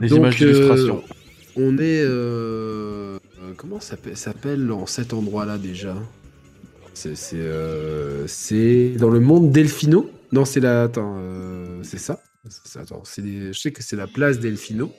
Des 0.00 0.08
Donc, 0.08 0.18
images 0.18 0.36
d'illustration. 0.38 1.02
on 1.56 1.76
est. 1.78 2.04
comment 3.56 3.80
ça 3.80 3.90
s'appelle- 3.90 4.16
s'appelle 4.16 4.72
en 4.72 4.86
cet 4.86 5.12
endroit-là 5.12 5.58
déjà? 5.58 5.96
Euh, 7.34 8.24
c'est 8.26 8.90
dans 8.98 9.10
le 9.10 9.20
monde 9.20 9.50
Delfino? 9.50 10.10
Non, 10.32 10.44
c'est 10.44 10.60
la. 10.60 10.84
Attends, 10.84 11.16
euh, 11.18 11.80
c'est 11.82 11.98
ça? 11.98 12.22
Attends, 12.74 13.02
je 13.04 13.52
sais 13.52 13.72
que 13.72 13.82
c'est 13.82 13.96
la 13.96 14.06
place 14.06 14.40
Delfino. 14.40 14.92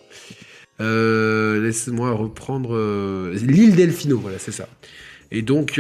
Euh, 0.80 1.62
Laisse-moi 1.62 2.12
reprendre. 2.12 3.32
L'île 3.34 3.76
Delfino, 3.76 4.18
voilà, 4.18 4.40
c'est 4.40 4.52
ça. 4.52 4.68
Et 5.32 5.42
donc, 5.42 5.80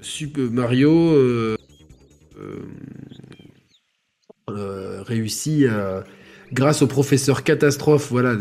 Super 0.00 0.50
Mario 0.50 1.56
réussit 4.48 5.66
grâce 6.52 6.82
au 6.82 6.86
professeur 6.86 7.42
Catastrophe, 7.42 8.08
voilà, 8.10 8.36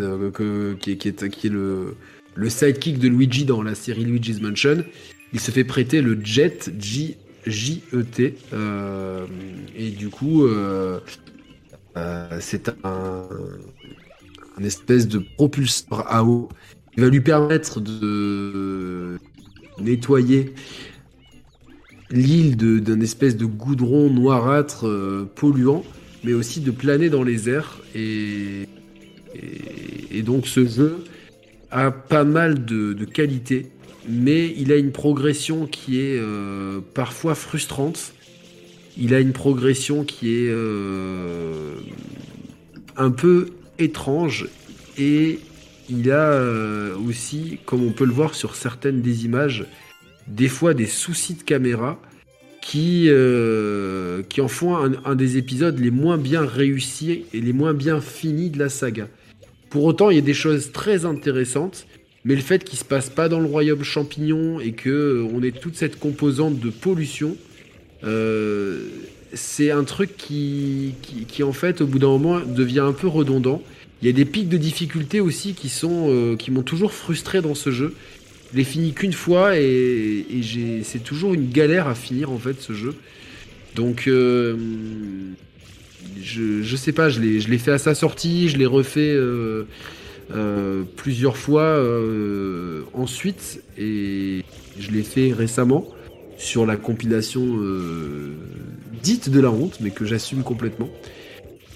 qui, 0.80 0.91
est, 0.91 1.46
le 2.36 2.50
sidekick 2.50 3.00
de 3.00 3.08
Luigi 3.08 3.46
dans 3.46 3.62
la 3.62 3.76
série 3.76 4.04
Luigi's 4.04 4.41
Mansion, 4.41 4.84
il 5.34 5.39
se 5.39 5.51
fait 5.51 5.64
prêter 5.64 6.01
le 6.01 6.19
Jet 6.23 6.72
J, 6.80 7.18
J-E-T. 7.45 8.35
euh, 8.53 9.26
et 9.76 9.89
du 9.91 10.10
coup, 10.10 10.45
euh, 10.45 10.99
euh, 11.97 12.38
c'est 12.39 12.69
un, 12.84 13.27
espèce 14.64 15.07
de 15.07 15.19
propulseur 15.38 16.06
à 16.11 16.23
eau 16.26 16.49
qui 16.93 16.99
va 16.99 17.07
lui 17.07 17.22
permettre 17.22 17.80
de 17.80 19.18
nettoyer 19.80 20.53
l'île 22.11 22.57
d'un 22.57 22.99
espèce 22.99 23.38
de 23.38 23.45
goudron 23.45 24.10
noirâtre 24.10 24.85
polluant, 25.35 25.85
mais 26.26 26.34
aussi 26.34 26.60
de 26.60 26.72
planer 26.72 27.10
dans 27.10 27.23
les 27.23 27.47
airs. 27.49 27.80
Et, 27.95 28.68
et, 29.34 30.18
et 30.18 30.22
donc 30.23 30.45
ce 30.45 30.65
jeu 30.65 31.06
a 31.72 31.91
pas 31.91 32.23
mal 32.26 32.65
de, 32.65 32.91
de 32.93 33.06
qualités, 33.06 33.72
mais 34.08 34.54
il 34.58 34.72
a 34.72 34.78
une 34.78 34.92
progression 34.92 35.66
qui 35.66 36.00
est 36.00 36.18
euh, 36.20 36.80
parfois 36.94 37.36
frustrante. 37.36 38.14
Il 38.98 39.14
a 39.14 39.20
une 39.20 39.34
progression 39.34 40.04
qui 40.04 40.34
est 40.36 40.50
euh, 40.50 41.76
un 42.98 43.12
peu 43.12 43.50
étrange 43.78 44.48
et 44.98 45.40
il 45.90 46.12
a 46.12 46.32
euh, 46.32 46.96
aussi, 47.08 47.60
comme 47.66 47.84
on 47.84 47.92
peut 47.92 48.06
le 48.06 48.12
voir 48.12 48.36
sur 48.36 48.56
certaines 48.56 49.02
des 49.02 49.26
images, 49.26 49.66
des 50.28 50.50
fois 50.50 50.74
des 50.74 50.86
soucis 50.86 51.36
de 51.36 51.44
caméra 51.44 52.00
qui, 52.62 53.10
qui 54.30 54.42
en 54.42 54.48
font 54.48 54.76
un 54.76 55.16
des 55.16 55.38
épisodes 55.38 55.80
les 55.80 55.90
moins 55.90 56.18
bien 56.18 56.46
réussis 56.46 57.24
et 57.34 57.42
les 57.42 57.54
moins 57.54 57.74
bien 57.74 58.00
finis 58.00 58.52
de 58.52 58.60
la 58.60 58.70
saga. 58.70 59.08
Pour 59.70 59.86
autant, 59.86 60.12
il 60.12 60.16
y 60.16 60.20
a 60.20 60.22
des 60.22 60.36
choses 60.36 60.72
très 60.72 61.06
intéressantes, 61.06 61.88
mais 62.26 62.36
le 62.36 62.41
fait 62.41 62.64
qu'il 62.64 62.78
se 62.78 62.84
passe 62.84 63.10
pas 63.10 63.30
dans 63.30 63.40
le 63.40 63.46
royaume 63.46 63.84
champignon 63.84 64.60
et 64.60 64.72
que 64.74 64.90
euh, 64.90 65.28
on 65.34 65.41
ait 65.41 65.52
toute 65.52 65.76
cette 65.76 66.00
composante 66.00 66.60
de 66.60 66.70
pollution, 66.70 67.38
euh, 68.04 68.88
c'est 69.34 69.72
un 69.72 69.84
truc 69.84 70.18
qui, 70.18 70.96
qui, 71.28 71.44
en 71.44 71.54
fait, 71.54 71.82
au 71.82 71.88
bout 71.88 72.00
d'un 72.00 72.08
moment, 72.08 72.40
devient 72.40 72.80
un 72.80 72.94
peu 72.94 73.08
redondant. 73.08 73.62
Il 74.02 74.08
y 74.08 74.10
a 74.10 74.14
des 74.14 74.26
pics 74.26 74.50
de 74.50 74.58
difficulté 74.58 75.20
aussi 75.20 75.54
qui 75.54 75.70
sont 75.70 76.08
euh, 76.10 76.36
qui 76.36 76.52
m'ont 76.52 76.64
toujours 76.64 76.94
frustré 76.94 77.41
dans 77.41 77.54
ce 77.54 77.70
jeu. 77.70 77.94
Je 78.52 78.58
l'ai 78.58 78.64
fini 78.64 78.94
qu'une 78.94 79.14
fois 79.14 79.58
et, 79.58 80.26
et 80.32 80.84
c'est 80.84 81.04
toujours 81.04 81.34
une 81.34 81.50
galère 81.50 81.88
à 81.88 81.96
finir 81.96 82.32
en 82.32 82.40
fait 82.40 82.60
ce 82.62 82.74
jeu. 82.74 82.96
Donc 83.76 84.08
euh, 84.08 84.56
je, 86.24 86.64
je 86.64 86.76
sais 86.76 86.94
pas, 86.94 87.10
je 87.10 87.20
l'ai, 87.20 87.58
fait 87.60 87.72
à 87.72 87.78
sa 87.78 87.94
sortie, 87.94 88.50
je 88.50 88.58
l'ai 88.58 88.66
refait 88.66 89.16
plusieurs 90.95 91.38
fois 91.38 91.64
euh, 91.64 92.84
ensuite 92.93 93.64
et 93.77 94.43
je 94.80 94.91
l'ai 94.91 95.03
fait 95.03 95.34
récemment 95.34 95.88
sur 96.38 96.65
la 96.65 96.77
compilation 96.77 97.57
euh, 97.60 98.34
dite 99.03 99.30
de 99.30 99.39
la 99.39 99.51
honte, 99.51 99.80
mais 99.81 99.91
que 99.91 100.06
j'assume 100.06 100.43
complètement. 100.43 100.89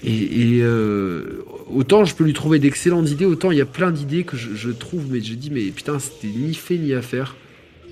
Et, 0.02 0.56
et, 0.56 0.62
euh, 0.62 1.44
autant 1.70 2.04
je 2.04 2.14
peux 2.14 2.24
lui 2.24 2.32
trouver 2.32 2.58
d'excellentes 2.58 3.10
idées, 3.10 3.24
autant 3.24 3.50
il 3.50 3.58
y 3.58 3.60
a 3.60 3.66
plein 3.66 3.90
d'idées 3.90 4.24
que 4.24 4.36
je, 4.36 4.54
je 4.54 4.70
trouve, 4.70 5.06
mais 5.10 5.20
je 5.20 5.34
dis, 5.34 5.50
mais 5.50 5.64
putain, 5.70 5.98
c'était 5.98 6.28
ni 6.28 6.54
fait 6.54 6.78
ni 6.78 6.92
à 6.94 7.02
faire. 7.02 7.36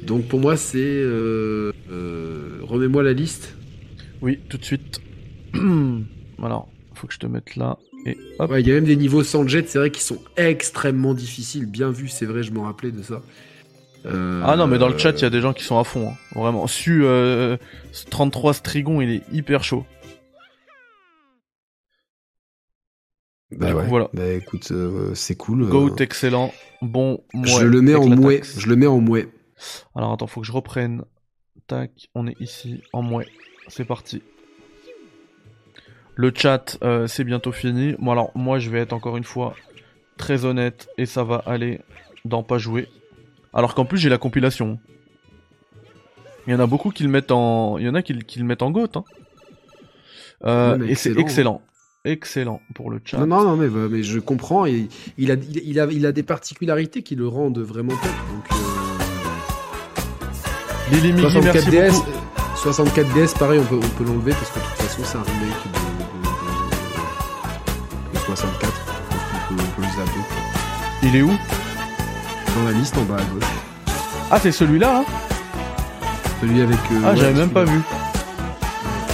Donc 0.02 0.26
pour 0.26 0.40
moi, 0.40 0.56
c'est. 0.56 0.78
Euh, 0.80 1.72
euh, 1.90 2.59
Remets-moi 2.62 3.02
la 3.02 3.12
liste. 3.12 3.55
Oui, 4.20 4.39
tout 4.48 4.59
de 4.59 4.64
suite. 4.64 5.01
Alors, 6.43 6.68
faut 6.94 7.06
que 7.06 7.14
je 7.14 7.18
te 7.18 7.26
mette 7.26 7.56
là. 7.56 7.78
Et 8.05 8.19
hop. 8.39 8.51
Ouais, 8.51 8.61
il 8.62 8.69
y 8.69 8.73
a 8.73 8.74
même 8.74 8.85
des 8.85 8.97
niveaux 8.97 9.23
sans 9.23 9.47
jet, 9.47 9.69
c'est 9.69 9.79
vrai, 9.79 9.91
qui 9.91 10.03
sont 10.03 10.19
extrêmement 10.37 11.15
difficiles. 11.15 11.66
Bien 11.66 11.91
vu, 11.91 12.09
c'est 12.09 12.27
vrai, 12.27 12.43
je 12.43 12.53
m'en 12.53 12.62
rappelais 12.62 12.91
de 12.91 13.03
ça. 13.03 13.23
Euh, 14.07 14.43
Ah 14.45 14.57
non, 14.57 14.66
mais 14.66 14.79
dans 14.79 14.89
le 14.89 14.99
chat, 14.99 15.12
il 15.12 15.23
y 15.23 15.24
a 15.24 15.31
des 15.31 15.41
gens 15.41 15.53
qui 15.53 15.62
sont 15.62 15.79
à 15.79 15.85
fond. 15.85 16.09
hein. 16.11 16.16
Vraiment. 16.35 16.66
Su 16.66 17.05
euh, 17.05 17.57
33 18.11 18.55
Strigon, 18.55 19.01
il 19.01 19.11
est 19.11 19.23
hyper 19.33 19.62
chaud. 19.62 19.85
Bah 23.53 23.74
ouais. 23.74 23.87
Voilà. 23.87 24.09
Bah 24.15 24.27
écoute, 24.33 24.70
euh, 24.73 25.15
c'est 25.15 25.37
cool. 25.37 25.69
Goat, 25.69 25.91
euh, 25.91 25.97
excellent. 26.03 26.53
Bon, 26.81 27.23
je 27.35 27.39
mouais, 27.39 27.65
le 27.65 27.83
mets 27.83 27.95
en 27.95 28.09
mouet. 28.09 28.41
Je 28.57 28.66
le 28.66 28.77
mets 28.77 28.87
en 28.87 29.01
mouet. 29.01 29.29
Alors 29.95 30.12
attends, 30.12 30.27
faut 30.27 30.41
que 30.41 30.47
je 30.47 30.53
reprenne. 30.53 31.05
Tac, 31.66 31.93
on 32.15 32.27
est 32.27 32.41
ici 32.41 32.83
en 32.93 33.03
mouet. 33.03 33.27
C'est 33.69 33.85
parti. 33.85 34.23
Le 36.23 36.31
chat, 36.32 36.78
euh, 36.85 37.09
c'est 37.09 37.24
bientôt 37.24 37.51
fini. 37.51 37.97
Bon 37.99 38.12
alors, 38.12 38.31
moi 38.36 38.61
je 38.61 38.70
vais 38.70 38.78
être 38.78 38.93
encore 38.93 39.16
une 39.16 39.24
fois 39.24 39.57
très 40.16 40.44
honnête 40.44 40.86
et 40.97 41.05
ça 41.05 41.24
va 41.24 41.43
aller 41.47 41.81
dans 42.24 42.44
pas 42.44 42.59
jouer. 42.59 42.86
Alors 43.53 43.74
qu'en 43.74 43.85
plus 43.85 43.99
j'ai 43.99 44.09
la 44.09 44.19
compilation. 44.19 44.78
Il 46.47 46.53
y 46.53 46.55
en 46.55 46.61
a 46.61 46.66
beaucoup 46.69 46.90
qui 46.90 47.03
le 47.03 47.09
mettent 47.09 47.32
en, 47.32 47.77
il 47.78 47.86
y 47.86 47.89
en 47.89 47.97
a 47.97 48.03
qui, 48.03 48.16
qui 48.20 48.39
le 48.39 48.44
mettent 48.44 48.62
en 48.62 48.70
goat. 48.70 48.86
Hein. 48.94 49.03
Euh, 50.44 50.78
Ouais, 50.78 50.93
et 50.93 50.94
c'est 50.94 51.19
excellent. 51.19 51.61
excellent, 52.05 52.61
pour 52.73 52.89
le 52.93 53.01
chat. 53.05 53.19
Non, 53.19 53.27
non, 53.27 53.43
non, 53.43 53.57
mais, 53.57 53.66
bah, 53.66 53.89
mais 53.90 54.05
je 54.05 54.20
comprends. 54.20 54.65
Et 54.65 54.89
il, 55.19 55.32
a, 55.32 55.35
il, 55.35 55.61
il 55.65 55.81
a, 55.81 55.86
il 55.86 56.07
a 56.07 56.12
des 56.12 56.23
particularités 56.23 57.03
qui 57.03 57.16
le 57.16 57.27
rendent 57.27 57.59
vraiment 57.59 57.94
top. 57.97 58.12
Donc, 58.32 58.44
euh, 58.53 58.57
Lily 60.93 61.15
Migi, 61.15 61.23
64 61.23 61.55
merci 61.55 61.70
DS, 61.70 61.90
beaucoup. 61.97 62.11
euh, 62.11 62.57
64 62.62 63.12
DS, 63.15 63.35
pareil, 63.39 63.59
on 63.61 63.65
peut, 63.65 63.81
on 63.82 63.89
peut 63.99 64.05
l'enlever 64.05 64.32
parce 64.32 64.51
que 64.51 64.59
de 64.61 64.65
toute 64.65 64.74
façon, 64.77 65.03
c'est 65.05 65.19
un 65.19 65.23
remake 65.23 65.65
de 65.73 65.91
64. 68.37 68.73
Donc, 68.73 69.21
on 69.51 69.55
peut, 69.55 69.63
on 69.63 69.81
peut 69.81 69.83
le 69.83 69.89
zapper. 69.89 70.21
Il 71.03 71.17
est 71.17 71.23
où? 71.23 71.29
Dans 72.57 72.65
la 72.65 72.73
liste 72.73 72.97
en 72.97 73.03
bas 73.05 73.17
à 73.17 73.25
gauche. 73.35 73.45
Ah, 74.31 74.39
c'est 74.41 74.53
celui-là. 74.53 74.99
Hein? 75.01 75.05
Celui 76.41 76.61
avec. 76.63 76.79
euh, 76.93 77.01
ah, 77.05 77.11
ouais, 77.11 77.17
j'avais 77.17 77.35
même 77.39 77.51
pas 77.51 77.65
vu. 77.65 77.79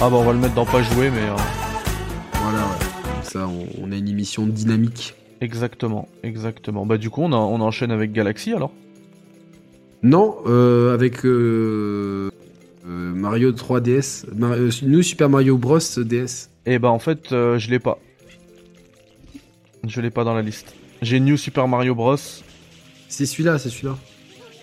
Ah 0.01 0.09
bah 0.09 0.15
on 0.15 0.23
va 0.23 0.31
le 0.31 0.39
mettre 0.39 0.53
dans 0.55 0.65
pas 0.65 0.81
jouer, 0.81 1.09
mais 1.09 1.19
euh, 1.27 1.35
Voilà, 2.41 2.59
ouais. 2.59 3.13
Comme 3.13 3.23
ça, 3.23 3.47
on, 3.47 3.67
on 3.83 3.91
a 3.91 3.95
une 3.95 4.07
émission 4.07 4.45
dynamique. 4.45 5.13
exactement, 5.41 6.07
exactement. 6.23 6.85
Bah 6.85 6.97
du 6.97 7.09
coup 7.09 7.21
on, 7.21 7.33
a- 7.33 7.35
on 7.35 7.59
enchaîne 7.59 7.91
avec 7.91 8.13
Galaxy 8.13 8.53
alors? 8.53 8.71
Non, 10.01 10.37
euh, 10.47 10.93
avec 10.93 11.25
euh, 11.25 12.29
euh, 12.87 13.13
Mario 13.13 13.51
3DS. 13.51 14.23
Mar- 14.33 14.53
euh, 14.53 14.69
New 14.83 15.01
Super 15.03 15.27
Mario 15.29 15.57
Bros. 15.57 15.79
DS. 15.97 16.49
Et 16.65 16.79
bah 16.79 16.89
en 16.89 16.99
fait 16.99 17.33
euh, 17.33 17.57
je 17.59 17.69
l'ai 17.69 17.79
pas. 17.79 17.97
Je 19.87 20.01
l'ai 20.01 20.09
pas 20.09 20.23
dans 20.23 20.33
la 20.33 20.41
liste. 20.41 20.75
J'ai 21.01 21.19
New 21.19 21.37
Super 21.37 21.67
Mario 21.67 21.95
Bros. 21.95 22.17
C'est 23.07 23.25
celui-là, 23.25 23.57
c'est 23.57 23.69
celui-là. 23.69 23.97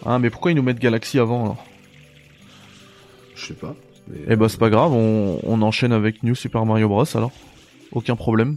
Ah 0.05 0.19
mais 0.19 0.31
pourquoi 0.31 0.51
ils 0.53 0.55
nous 0.55 0.63
mettent 0.63 0.79
Galaxy 0.79 1.19
avant 1.19 1.43
alors? 1.45 1.65
Je 3.35 3.47
sais 3.47 3.55
pas. 3.55 3.75
mais- 4.09 4.19
Eh 4.29 4.37
bah 4.37 4.49
c'est 4.49 4.59
pas 4.61 4.71
grave, 4.71 4.93
on, 4.93 5.41
on 5.43 5.63
enchaîne 5.63 5.93
avec 5.93 6.23
New 6.23 6.35
Super 6.35 6.65
Mario 6.67 6.89
Bros 6.89 7.05
alors. 7.17 7.33
Aucun 7.93 8.15
problème. 8.17 8.57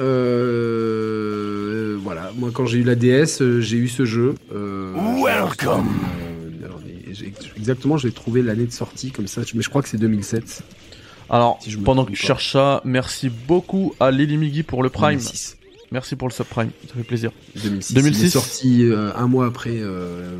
Euh, 0.00 1.98
voilà, 2.02 2.30
moi 2.36 2.50
quand 2.52 2.66
j'ai 2.66 2.78
eu 2.78 2.82
la 2.84 2.94
DS, 2.94 3.40
euh, 3.42 3.60
j'ai 3.60 3.76
eu 3.76 3.88
ce 3.88 4.04
jeu. 4.04 4.34
Euh, 4.54 4.94
Welcome. 5.22 5.86
euh, 6.22 6.64
alors, 6.66 6.80
j'ai- 7.12 7.32
exactement, 7.56 7.96
je 7.98 8.06
l'ai 8.06 8.12
trouvé 8.14 8.42
l'année 8.42 8.66
de 8.66 8.72
sortie 8.72 9.10
comme 9.10 9.26
ça, 9.26 9.42
mais 9.54 9.62
je 9.62 9.68
crois 9.68 9.82
que 9.82 9.88
c'est 9.88 9.98
2007. 9.98 10.62
Alors, 11.30 11.58
Si 11.62 11.76
pendant 11.76 12.04
que 12.04 12.10
tu 12.12 12.16
cherches 12.16 12.52
ça, 12.52 12.80
merci 12.84 13.28
beaucoup 13.30 13.94
à 14.00 14.10
Lily 14.10 14.36
Migi 14.38 14.62
pour 14.62 14.82
le 14.82 14.88
Prime. 14.88 15.18
2006. 15.18 15.56
Merci 15.90 16.16
pour 16.16 16.28
le 16.28 16.32
subprime, 16.34 16.70
ça 16.86 16.94
fait 16.94 17.02
plaisir. 17.02 17.30
2006. 17.62 17.94
2006. 17.94 18.20
Il 18.20 18.26
est 18.26 18.30
sorti 18.30 18.84
euh, 18.84 19.10
un 19.16 19.26
mois 19.26 19.46
après 19.46 19.72
euh, 19.74 20.30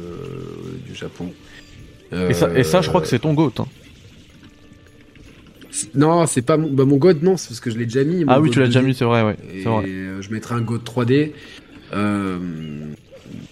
du 0.87 0.95
Japon. 0.95 1.33
Et, 2.13 2.33
ça, 2.35 2.51
et 2.57 2.65
ça 2.65 2.81
je 2.83 2.89
crois 2.89 3.01
que 3.03 3.07
c'est 3.07 3.19
ton 3.19 3.33
GOAT. 3.35 3.53
hein. 3.59 3.67
Non, 5.95 6.27
c'est 6.27 6.43
pas 6.43 6.57
mon, 6.57 6.71
bah, 6.71 6.85
mon 6.85 6.97
God, 6.97 7.23
non, 7.23 7.37
c'est 7.37 7.49
parce 7.49 7.61
que 7.61 7.71
je 7.71 7.79
l'ai 7.79 7.85
déjà 7.87 8.03
mis. 8.05 8.25
Ah 8.27 8.41
oui 8.41 8.51
tu 8.51 8.59
l'as 8.59 8.67
déjà 8.67 8.81
2D. 8.81 8.85
mis, 8.87 8.95
c'est 8.95 9.05
vrai, 9.05 9.23
ouais. 9.23 9.37
Et 9.55 9.63
C'est 9.63 9.69
vrai. 9.69 9.85
euh, 9.87 10.23
je 10.23 10.31
mettrai 10.33 10.55
un 10.55 10.61
God 10.63 10.83
3D. 10.85 11.33
Euh, 11.95 12.39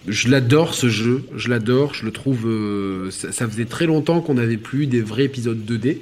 je 0.08 0.28
l'adore 0.28 0.74
ce 0.74 0.88
jeu, 0.88 1.24
je 1.36 1.48
l'adore, 1.48 1.94
je 1.94 2.04
le 2.04 2.12
trouve. 2.12 2.46
euh, 2.46 3.10
ça, 3.10 3.30
ça 3.32 3.46
faisait 3.48 3.66
très 3.66 3.86
longtemps 3.86 4.20
qu'on 4.20 4.34
n'avait 4.34 4.56
plus 4.56 4.86
des 4.86 5.00
vrais 5.02 5.24
épisodes 5.24 5.58
2D. 5.66 5.98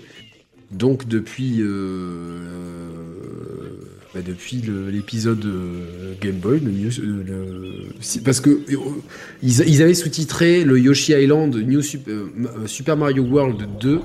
Donc 0.71 1.07
depuis, 1.07 1.61
euh, 1.61 1.67
euh, 1.67 2.91
bah, 4.15 4.21
depuis 4.27 4.63
l'épisode 4.91 5.45
euh, 5.45 6.15
Game 6.21 6.37
Boy, 6.37 6.61
parce 8.25 8.41
que 8.41 8.61
ils, 9.43 9.83
avaient 9.83 9.95
sous-titré 9.95 10.65
le 10.65 10.79
Yoshi 10.79 11.13
Island 11.13 11.55
New 11.55 11.83
Sup- 11.83 12.09
Super 12.67 12.97
Mario 12.97 13.23
World 13.25 13.67
2 13.81 13.99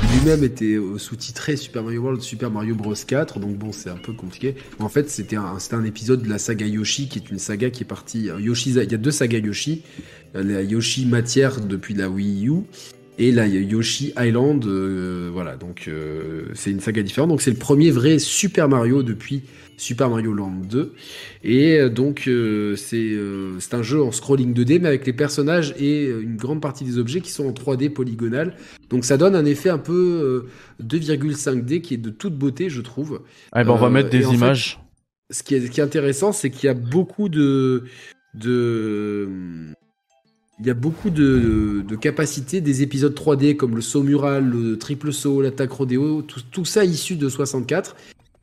qui 0.00 0.06
lui-même 0.18 0.44
était 0.44 0.78
sous-titré 0.96 1.56
Super 1.56 1.82
Mario 1.82 2.02
World 2.02 2.22
Super 2.22 2.50
Mario 2.50 2.74
Bros 2.74 2.94
4 2.94 3.38
donc 3.38 3.56
bon 3.56 3.70
c'est 3.72 3.90
un 3.90 3.96
peu 3.96 4.12
compliqué. 4.12 4.54
En 4.78 4.88
fait 4.88 5.08
c'était 5.10 5.36
un, 5.36 5.56
un 5.72 5.84
épisode 5.84 6.22
de 6.22 6.28
la 6.28 6.38
saga 6.38 6.66
Yoshi 6.66 7.08
qui 7.08 7.18
est 7.18 7.30
une 7.30 7.38
saga 7.38 7.70
qui 7.70 7.82
est 7.82 7.86
partie 7.86 8.28
Yoshi 8.38 8.70
il 8.70 8.76
y 8.76 8.94
a 8.94 8.98
deux 8.98 9.10
sagas 9.10 9.38
Yoshi. 9.38 9.82
La 10.34 10.62
Yoshi 10.62 11.06
matière 11.06 11.60
depuis 11.60 11.94
la 11.94 12.08
Wii 12.08 12.48
U 12.48 12.62
Et 13.20 13.32
là, 13.32 13.46
il 13.46 13.54
y 13.54 13.58
a 13.58 13.60
Yoshi 13.60 14.14
Island. 14.18 14.64
euh, 14.66 15.28
voilà, 15.30 15.56
donc 15.56 15.84
euh, 15.88 16.46
c'est 16.54 16.70
une 16.70 16.80
saga 16.80 17.02
différente. 17.02 17.28
Donc 17.28 17.42
c'est 17.42 17.50
le 17.50 17.58
premier 17.58 17.90
vrai 17.90 18.18
Super 18.18 18.66
Mario 18.66 19.02
depuis 19.02 19.42
Super 19.76 20.08
Mario 20.08 20.32
Land 20.32 20.62
2. 20.70 20.94
Et 21.44 21.78
euh, 21.78 21.90
donc 21.90 22.24
euh, 22.28 22.76
c'est 22.76 23.16
c'est 23.58 23.74
un 23.74 23.82
jeu 23.82 24.02
en 24.02 24.10
scrolling 24.10 24.54
2D, 24.54 24.80
mais 24.80 24.88
avec 24.88 25.06
les 25.06 25.12
personnages 25.12 25.74
et 25.78 26.06
une 26.06 26.36
grande 26.36 26.62
partie 26.62 26.84
des 26.84 26.98
objets 26.98 27.20
qui 27.20 27.30
sont 27.30 27.46
en 27.46 27.52
3D 27.52 27.90
polygonal. 27.90 28.56
Donc 28.88 29.04
ça 29.04 29.18
donne 29.18 29.34
un 29.34 29.44
effet 29.44 29.68
un 29.68 29.78
peu 29.78 30.46
euh, 30.82 30.84
2,5D 30.86 31.82
qui 31.82 31.94
est 31.94 31.98
de 31.98 32.10
toute 32.10 32.34
beauté, 32.36 32.70
je 32.70 32.80
trouve. 32.80 33.20
Ah, 33.52 33.64
ben, 33.64 33.72
on 33.72 33.76
va 33.76 33.90
mettre 33.90 34.14
et 34.14 34.18
des 34.18 34.24
fait, 34.24 34.34
images. 34.34 34.80
ce 35.30 35.42
qui 35.42 35.54
est, 35.56 35.60
ce 35.66 35.70
qui 35.70 35.80
est 35.80 35.84
intéressant, 35.84 36.32
c'est 36.32 36.48
qu'il 36.48 36.68
y 36.68 36.70
a 36.70 36.74
beaucoup 36.74 37.28
de, 37.28 37.84
de, 38.34 39.28
il 40.60 40.66
y 40.66 40.70
a 40.70 40.74
beaucoup 40.74 41.08
de, 41.08 41.84
capacités 42.00 42.60
des 42.60 42.82
épisodes 42.82 43.14
3D 43.14 43.56
comme 43.56 43.74
le 43.74 43.80
saut 43.80 44.02
mural, 44.02 44.44
le 44.44 44.76
triple 44.78 45.12
saut, 45.12 45.40
l'attaque 45.40 45.72
rodéo, 45.72 46.22
tout, 46.22 46.64
ça 46.64 46.84
issu 46.84 47.16
de 47.16 47.28
64. 47.28 47.96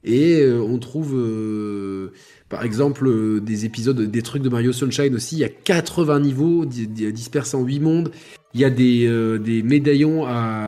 Et 0.03 0.41
euh, 0.41 0.60
on 0.61 0.80
trouve, 0.80 1.15
euh, 1.15 2.11
par 2.49 2.64
exemple, 2.64 3.07
euh, 3.07 3.39
des 3.39 3.65
épisodes, 3.65 3.99
des 3.99 4.22
trucs 4.22 4.41
de 4.41 4.49
Mario 4.49 4.72
Sunshine 4.72 5.14
aussi. 5.15 5.35
Il 5.35 5.39
y 5.39 5.44
a 5.44 5.49
80 5.49 6.22
niveaux 6.22 6.65
di- 6.65 6.88
di- 6.88 7.11
dispersés 7.11 7.57
en 7.57 7.64
8 7.64 7.80
mondes. 7.80 8.11
Il 8.53 8.61
y 8.61 8.65
a 8.65 8.69
des, 8.69 9.64
médaillons 9.64 10.26
à, 10.26 10.65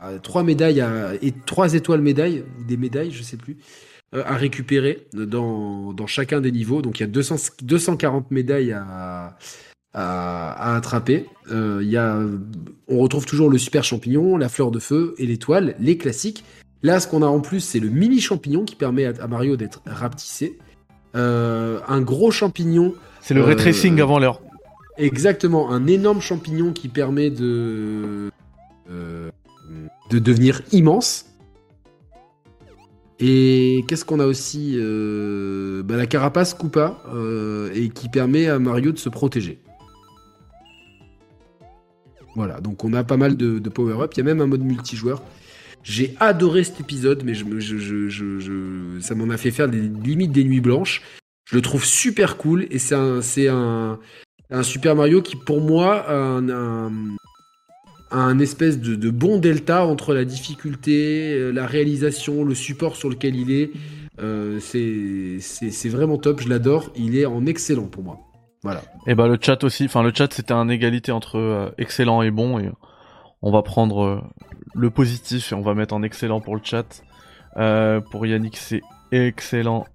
à 0.00 0.18
3 0.18 0.44
médailles 0.44 0.80
à, 0.80 1.14
et 1.22 1.32
3 1.46 1.74
étoiles 1.74 2.02
médailles, 2.02 2.44
des 2.68 2.76
médailles, 2.76 3.10
je 3.10 3.22
sais 3.22 3.36
plus 3.36 3.56
à 4.12 4.36
récupérer 4.36 5.08
dans, 5.12 5.92
chacun 6.06 6.40
des 6.40 6.52
niveaux. 6.52 6.82
Donc 6.82 7.00
il 7.00 7.02
y 7.02 7.04
a 7.04 7.08
200, 7.08 7.36
240 7.62 8.30
médailles 8.30 8.72
à, 8.72 9.36
à 9.94 10.74
attraper. 10.76 11.26
Euh, 11.50 11.80
il 11.82 11.88
y 11.88 11.96
a, 11.96 12.18
on 12.88 12.98
retrouve 12.98 13.26
toujours 13.26 13.48
le 13.48 13.58
super 13.58 13.84
champignon, 13.84 14.36
la 14.36 14.48
fleur 14.48 14.70
de 14.70 14.78
feu 14.78 15.14
et 15.18 15.26
l'étoile, 15.26 15.76
les 15.78 15.96
classiques. 15.96 16.44
Là, 16.82 17.00
ce 17.00 17.08
qu'on 17.08 17.22
a 17.22 17.26
en 17.26 17.40
plus, 17.40 17.60
c'est 17.60 17.80
le 17.80 17.88
mini 17.88 18.20
champignon 18.20 18.64
qui 18.64 18.74
permet 18.74 19.06
à, 19.06 19.12
à 19.22 19.26
Mario 19.26 19.56
d'être 19.56 19.80
rapetissé. 19.86 20.58
Euh, 21.16 21.78
un 21.86 22.00
gros 22.00 22.30
champignon 22.30 22.94
C'est 23.20 23.34
le 23.34 23.40
euh, 23.40 23.44
ray 23.44 23.56
tracing 23.56 24.00
avant 24.00 24.18
l'heure. 24.18 24.40
Exactement, 24.98 25.70
un 25.70 25.86
énorme 25.86 26.20
champignon 26.20 26.72
qui 26.72 26.88
permet 26.88 27.30
de 27.30 28.30
euh, 28.90 29.30
de 30.10 30.18
devenir 30.18 30.62
immense. 30.72 31.26
Et 33.20 33.84
qu'est-ce 33.88 34.04
qu'on 34.04 34.20
a 34.20 34.26
aussi? 34.26 34.74
Euh, 34.76 35.82
bah, 35.84 35.96
La 35.96 36.06
carapace 36.06 36.52
Koopa 36.54 37.02
euh, 37.14 37.70
et 37.74 37.88
qui 37.88 38.08
permet 38.08 38.48
à 38.48 38.58
Mario 38.58 38.92
de 38.92 38.98
se 38.98 39.08
protéger. 39.08 39.60
Voilà, 42.34 42.60
donc 42.60 42.84
on 42.84 42.92
a 42.92 43.04
pas 43.04 43.16
mal 43.16 43.36
de, 43.36 43.68
power-up. 43.68 44.12
Il 44.14 44.18
y 44.18 44.20
a 44.20 44.24
même 44.24 44.40
un 44.40 44.46
mode 44.46 44.62
multijoueur. 44.62 45.22
J'ai 45.82 46.14
adoré 46.18 46.64
cet 46.64 46.80
épisode, 46.80 47.22
mais 47.24 47.34
ça 49.00 49.14
m'en 49.14 49.30
a 49.30 49.36
fait 49.36 49.50
faire 49.50 49.68
des 49.68 49.80
limites 49.80 50.32
des 50.32 50.44
nuits 50.44 50.60
blanches. 50.60 51.02
Je 51.44 51.56
le 51.56 51.62
trouve 51.62 51.84
super 51.84 52.36
cool 52.36 52.66
et 52.70 52.78
c'est 52.78 52.94
un, 52.94 53.98
Super 54.62 54.96
Mario 54.96 55.20
qui, 55.20 55.36
pour 55.36 55.60
moi, 55.60 56.06
a 56.08 56.40
un, 58.10 58.38
espèce 58.38 58.80
de, 58.80 59.10
bon 59.10 59.38
delta 59.38 59.84
entre 59.84 60.14
la 60.14 60.24
difficulté, 60.24 61.34
euh, 61.34 61.50
la 61.50 61.66
réalisation, 61.66 62.44
le 62.44 62.54
support 62.54 62.96
sur 62.96 63.10
lequel 63.10 63.36
il 63.36 63.50
est. 63.50 63.70
Euh, 64.20 64.58
c'est 64.60 65.88
vraiment 65.88 66.18
top, 66.18 66.40
je 66.40 66.48
l'adore. 66.48 66.90
Il 66.96 67.16
est 67.18 67.26
en 67.26 67.46
excellent 67.46 67.86
pour 67.86 68.02
moi. 68.02 68.20
Voilà. 68.64 68.82
Et 69.06 69.14
bah 69.14 69.28
le 69.28 69.38
chat 69.40 69.62
aussi, 69.62 69.84
enfin 69.84 70.02
le 70.02 70.10
chat 70.12 70.32
c'était 70.32 70.52
un 70.54 70.68
égalité 70.68 71.12
entre 71.12 71.38
euh, 71.38 71.70
excellent 71.78 72.22
et 72.22 72.30
bon 72.32 72.58
et 72.58 72.70
on 73.42 73.52
va 73.52 73.62
prendre 73.62 74.02
euh, 74.04 74.20
le 74.74 74.90
positif 74.90 75.52
et 75.52 75.54
on 75.54 75.60
va 75.62 75.74
mettre 75.74 75.94
en 75.94 76.02
excellent 76.02 76.40
pour 76.40 76.56
le 76.56 76.62
chat. 76.64 77.02
Euh, 77.58 78.00
pour 78.00 78.26
Yannick 78.26 78.56
c'est 78.56 78.80
excellent 79.12 79.86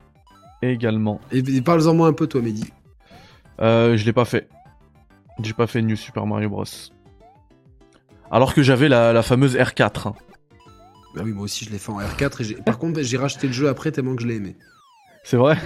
également. 0.62 1.20
Et, 1.32 1.40
et 1.40 1.62
parle-en 1.62 1.94
moi 1.94 2.08
un 2.08 2.14
peu, 2.14 2.28
toi, 2.28 2.42
Mehdi. 2.42 2.72
Je 3.60 4.06
l'ai 4.06 4.14
pas 4.14 4.26
fait. 4.26 4.48
J'ai 5.42 5.54
pas 5.54 5.68
fait 5.68 5.82
New 5.82 5.96
Super 5.96 6.26
Mario 6.26 6.50
Bros. 6.50 6.64
Alors 8.32 8.54
que 8.54 8.62
j'avais 8.62 8.88
la, 8.90 9.12
la 9.14 9.24
fameuse 9.24 9.56
R4. 9.58 10.10
hein. 10.10 10.14
Bah 11.16 11.22
oui, 11.26 11.32
moi 11.32 11.46
aussi, 11.46 11.66
je 11.66 11.72
l'ai 11.72 11.80
fait 11.80 11.92
en 11.92 12.00
R4. 12.00 12.42
Et 12.42 12.44
j'ai- 12.44 12.56
par 12.56 12.78
contre, 12.78 13.02
j'ai 13.02 13.18
racheté 13.18 13.48
le 13.48 13.54
jeu 13.54 13.68
après 13.68 13.92
tellement 13.92 14.16
que 14.16 14.22
je 14.22 14.28
l'ai 14.28 14.36
aimé. 14.36 14.56
C'est 15.24 15.38
vrai? 15.38 15.58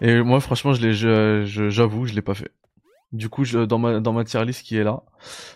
Et 0.00 0.22
moi 0.22 0.40
franchement 0.40 0.72
je 0.72 0.80
l'ai 0.82 0.94
je- 0.94 1.44
je- 1.46 1.68
j'avoue 1.70 2.06
je 2.06 2.14
l'ai 2.14 2.22
pas 2.22 2.34
fait. 2.34 2.50
Du 3.12 3.28
coup 3.28 3.44
je, 3.44 3.58
dans 3.60 3.78
ma 3.78 4.00
dans 4.00 4.12
ma 4.12 4.24
tier 4.24 4.44
list 4.44 4.62
qui 4.62 4.76
est 4.76 4.84
là, 4.84 5.02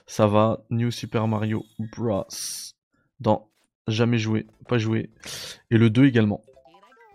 ça 0.06 0.26
va 0.26 0.64
New 0.70 0.90
Super 0.90 1.26
Mario 1.28 1.64
Bros. 1.96 2.24
Dans 3.20 3.48
jamais 3.88 4.18
joué, 4.18 4.46
pas 4.68 4.78
joué 4.78 5.10
et 5.70 5.78
le 5.78 5.88
2 5.90 6.04
également. 6.06 6.42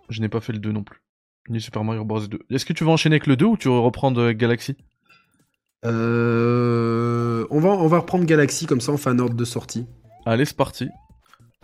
Je 0.10 0.22
n'ai 0.22 0.30
pas 0.30 0.40
fait 0.40 0.54
le 0.54 0.60
2 0.60 0.72
non 0.72 0.84
plus. 0.84 1.02
New 1.50 1.60
Super 1.60 1.84
Mario 1.84 2.04
Bros 2.06 2.22
2. 2.26 2.40
Est-ce 2.50 2.66
que 2.66 2.74
tu 2.74 2.84
vas 2.84 2.92
enchaîner 2.92 3.16
avec 3.16 3.28
le 3.28 3.36
2 3.36 3.46
ou 3.46 3.58
tu 3.58 3.68
veux 3.68 3.80
reprendre 3.80 4.22
euh, 4.22 4.34
Galaxy? 4.34 4.76
Euh, 5.86 7.46
on, 7.50 7.60
va, 7.60 7.70
on 7.70 7.88
va 7.88 8.00
reprendre 8.00 8.26
Galaxy, 8.26 8.66
comme 8.66 8.82
ça 8.82 8.92
on 8.92 8.98
fait 8.98 9.10
un 9.10 9.20
ordre 9.20 9.36
de 9.36 9.46
sortie. 9.46 9.86
Allez, 10.26 10.46
c'est 10.46 10.56
parti. 10.58 10.90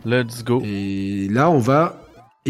Let's 0.04 0.42
go. 0.44 0.60
Et 0.64 1.28
là, 1.28 1.50
on 1.50 1.58
va. 1.58 2.00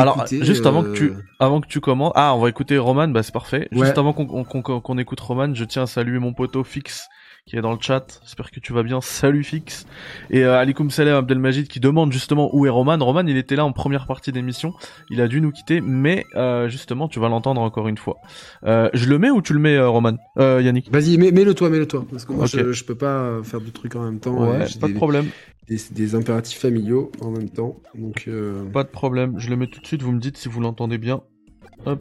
Alors, 0.03 0.17
écouter, 0.19 0.45
juste 0.45 0.67
avant 0.67 0.83
que 0.83 0.93
tu, 0.93 1.05
euh, 1.11 1.15
avant 1.39 1.61
que 1.61 1.67
tu 1.67 1.81
commences, 1.81 2.13
ah, 2.15 2.35
on 2.35 2.41
va 2.41 2.49
écouter 2.49 2.79
Roman, 2.79 3.09
bah 3.09 3.23
c'est 3.23 3.33
parfait. 3.33 3.69
Ouais. 3.73 3.87
Juste 3.87 3.99
avant 3.99 4.13
qu'on 4.13 4.27
qu'on- 4.27 4.63
qu'on- 4.63 4.81
qu'on 4.81 4.99
écoute 4.99 5.21
Roman, 5.21 5.55
je 5.55 5.65
tiens 5.65 5.83
à 5.83 5.87
saluer 5.87 6.19
mon 6.19 6.33
poteau 6.33 6.65
Fix 6.65 7.09
qui 7.47 7.57
est 7.57 7.61
dans 7.61 7.73
le 7.73 7.79
chat. 7.81 8.19
J'espère 8.25 8.51
que 8.51 8.59
tu 8.59 8.73
vas 8.73 8.83
bien. 8.83 9.01
Salut 9.01 9.45
Fix. 9.45 9.87
Et 10.31 10.43
euh, 10.43 10.59
Alikum 10.59 10.91
Salam 10.91 11.15
Abdelmajid 11.15 11.69
qui 11.69 11.79
demande 11.79 12.13
justement 12.13 12.51
où 12.53 12.67
est 12.67 12.69
Roman. 12.69 12.99
Roman, 12.99 13.25
il 13.25 13.37
était 13.37 13.55
là 13.55 13.65
en 13.65 13.71
première 13.71 14.07
partie 14.09 14.33
d'émission. 14.33 14.75
Il 15.11 15.21
a 15.21 15.29
dû 15.29 15.41
nous 15.41 15.53
quitter, 15.53 15.81
mais 15.81 16.25
euh, 16.35 16.69
justement, 16.69 17.07
tu 17.07 17.21
vas 17.21 17.29
l'entendre 17.29 17.61
encore 17.61 17.87
une 17.87 17.99
fois. 17.99 18.17
Euh, 18.65 18.91
je 18.95 19.09
le 19.09 19.21
mets 19.21 19.31
ou 19.31 19.43
tu 19.43 19.53
le 19.53 19.61
mets, 19.61 19.77
euh, 19.77 19.89
Roman? 19.89 20.17
Euh, 20.39 20.61
Yannick 20.61 20.91
Vas-y, 20.91 21.19
mets- 21.19 21.31
mets-le 21.31 21.55
toi, 21.55 21.71
mets-le 21.71 21.87
toi. 21.87 22.05
Parce 22.11 22.25
que 22.25 22.33
moi, 22.33 22.47
je, 22.47 22.73
je 22.73 22.85
peux 22.85 22.97
pas 22.97 23.41
faire 23.45 23.61
deux 23.61 23.71
trucs 23.71 23.95
en 23.95 24.03
même 24.03 24.19
temps. 24.19 24.35
Ouais, 24.51 24.67
pas 24.81 24.89
des, 24.89 24.93
de 24.95 24.99
problème. 24.99 25.27
des, 25.69 25.79
des 25.93 26.15
impératifs 26.17 26.59
familiaux 26.59 27.13
en 27.21 27.31
même 27.31 27.49
temps. 27.49 27.77
Donc, 27.95 28.25
euh, 28.27 28.65
Pas 28.73 28.83
de 28.83 28.89
problème. 28.89 29.35
Je 29.39 29.51
le 29.51 29.57
mets 29.57 29.69
tout 29.69 29.81
de 29.81 29.87
suite. 29.87 30.03
Vous 30.03 30.11
me 30.11 30.19
dites 30.19 30.37
si 30.37 30.49
vous 30.49 30.61
l'entendez 30.61 30.99
bien. 30.99 31.21
Hop. 31.85 32.01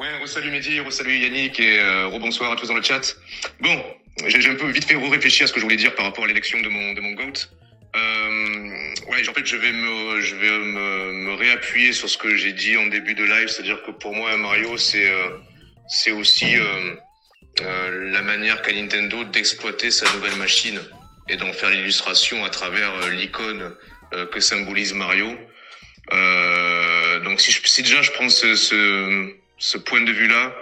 Ouais, 0.00 0.08
salut 0.24 0.50
Mehdi, 0.50 0.80
salut 0.88 1.14
Yannick 1.14 1.60
et 1.60 1.78
euh, 1.78 2.06
rebonsoir 2.06 2.50
à 2.52 2.56
tous 2.56 2.68
dans 2.68 2.74
le 2.74 2.82
chat. 2.82 3.18
Bon, 3.60 3.84
j'ai 4.28 4.48
un 4.48 4.54
peu 4.54 4.66
vite 4.70 4.86
fait 4.86 4.96
réfléchir 4.96 5.44
à 5.44 5.46
ce 5.46 5.52
que 5.52 5.60
je 5.60 5.64
voulais 5.66 5.76
dire 5.76 5.94
par 5.94 6.06
rapport 6.06 6.24
à 6.24 6.26
l'élection 6.26 6.58
de 6.62 6.70
mon, 6.70 6.94
de 6.94 7.02
mon 7.02 7.12
GOAT. 7.12 7.50
Euh, 7.96 9.10
ouais, 9.10 9.28
en 9.28 9.34
fait, 9.34 9.44
je 9.44 9.56
vais 9.56 9.72
me, 9.72 10.22
je 10.22 10.36
vais 10.36 10.48
me, 10.48 11.12
me 11.12 11.34
réappuyer 11.34 11.92
sur 11.92 12.08
ce 12.08 12.16
que 12.16 12.34
j'ai 12.34 12.54
dit 12.54 12.78
en 12.78 12.86
début 12.86 13.12
de 13.12 13.24
live, 13.24 13.48
c'est-à-dire 13.48 13.82
que 13.82 13.90
pour 13.90 14.14
moi, 14.14 14.34
Mario, 14.38 14.78
c'est, 14.78 15.06
euh, 15.06 15.36
c'est 15.86 16.12
aussi 16.12 16.56
euh, 16.56 16.94
euh, 17.60 18.10
la 18.10 18.22
manière 18.22 18.62
qu'a 18.62 18.72
Nintendo 18.72 19.24
d'exploiter 19.24 19.90
sa 19.90 20.10
nouvelle 20.14 20.36
machine 20.36 20.80
et 21.28 21.36
d'en 21.36 21.52
faire 21.52 21.68
l'illustration 21.68 22.42
à 22.46 22.48
travers 22.48 22.94
euh, 23.02 23.10
l'icône 23.10 23.76
euh, 24.14 24.24
que 24.24 24.40
symbolise 24.40 24.94
Mario. 24.94 25.36
Donc 27.22 27.38
si, 27.42 27.52
je, 27.52 27.60
si 27.64 27.82
déjà 27.82 28.00
je 28.00 28.10
prends 28.12 28.30
ce, 28.30 28.56
ce, 28.56 29.39
ce 29.60 29.78
point 29.78 30.00
de 30.00 30.10
vue-là, 30.10 30.52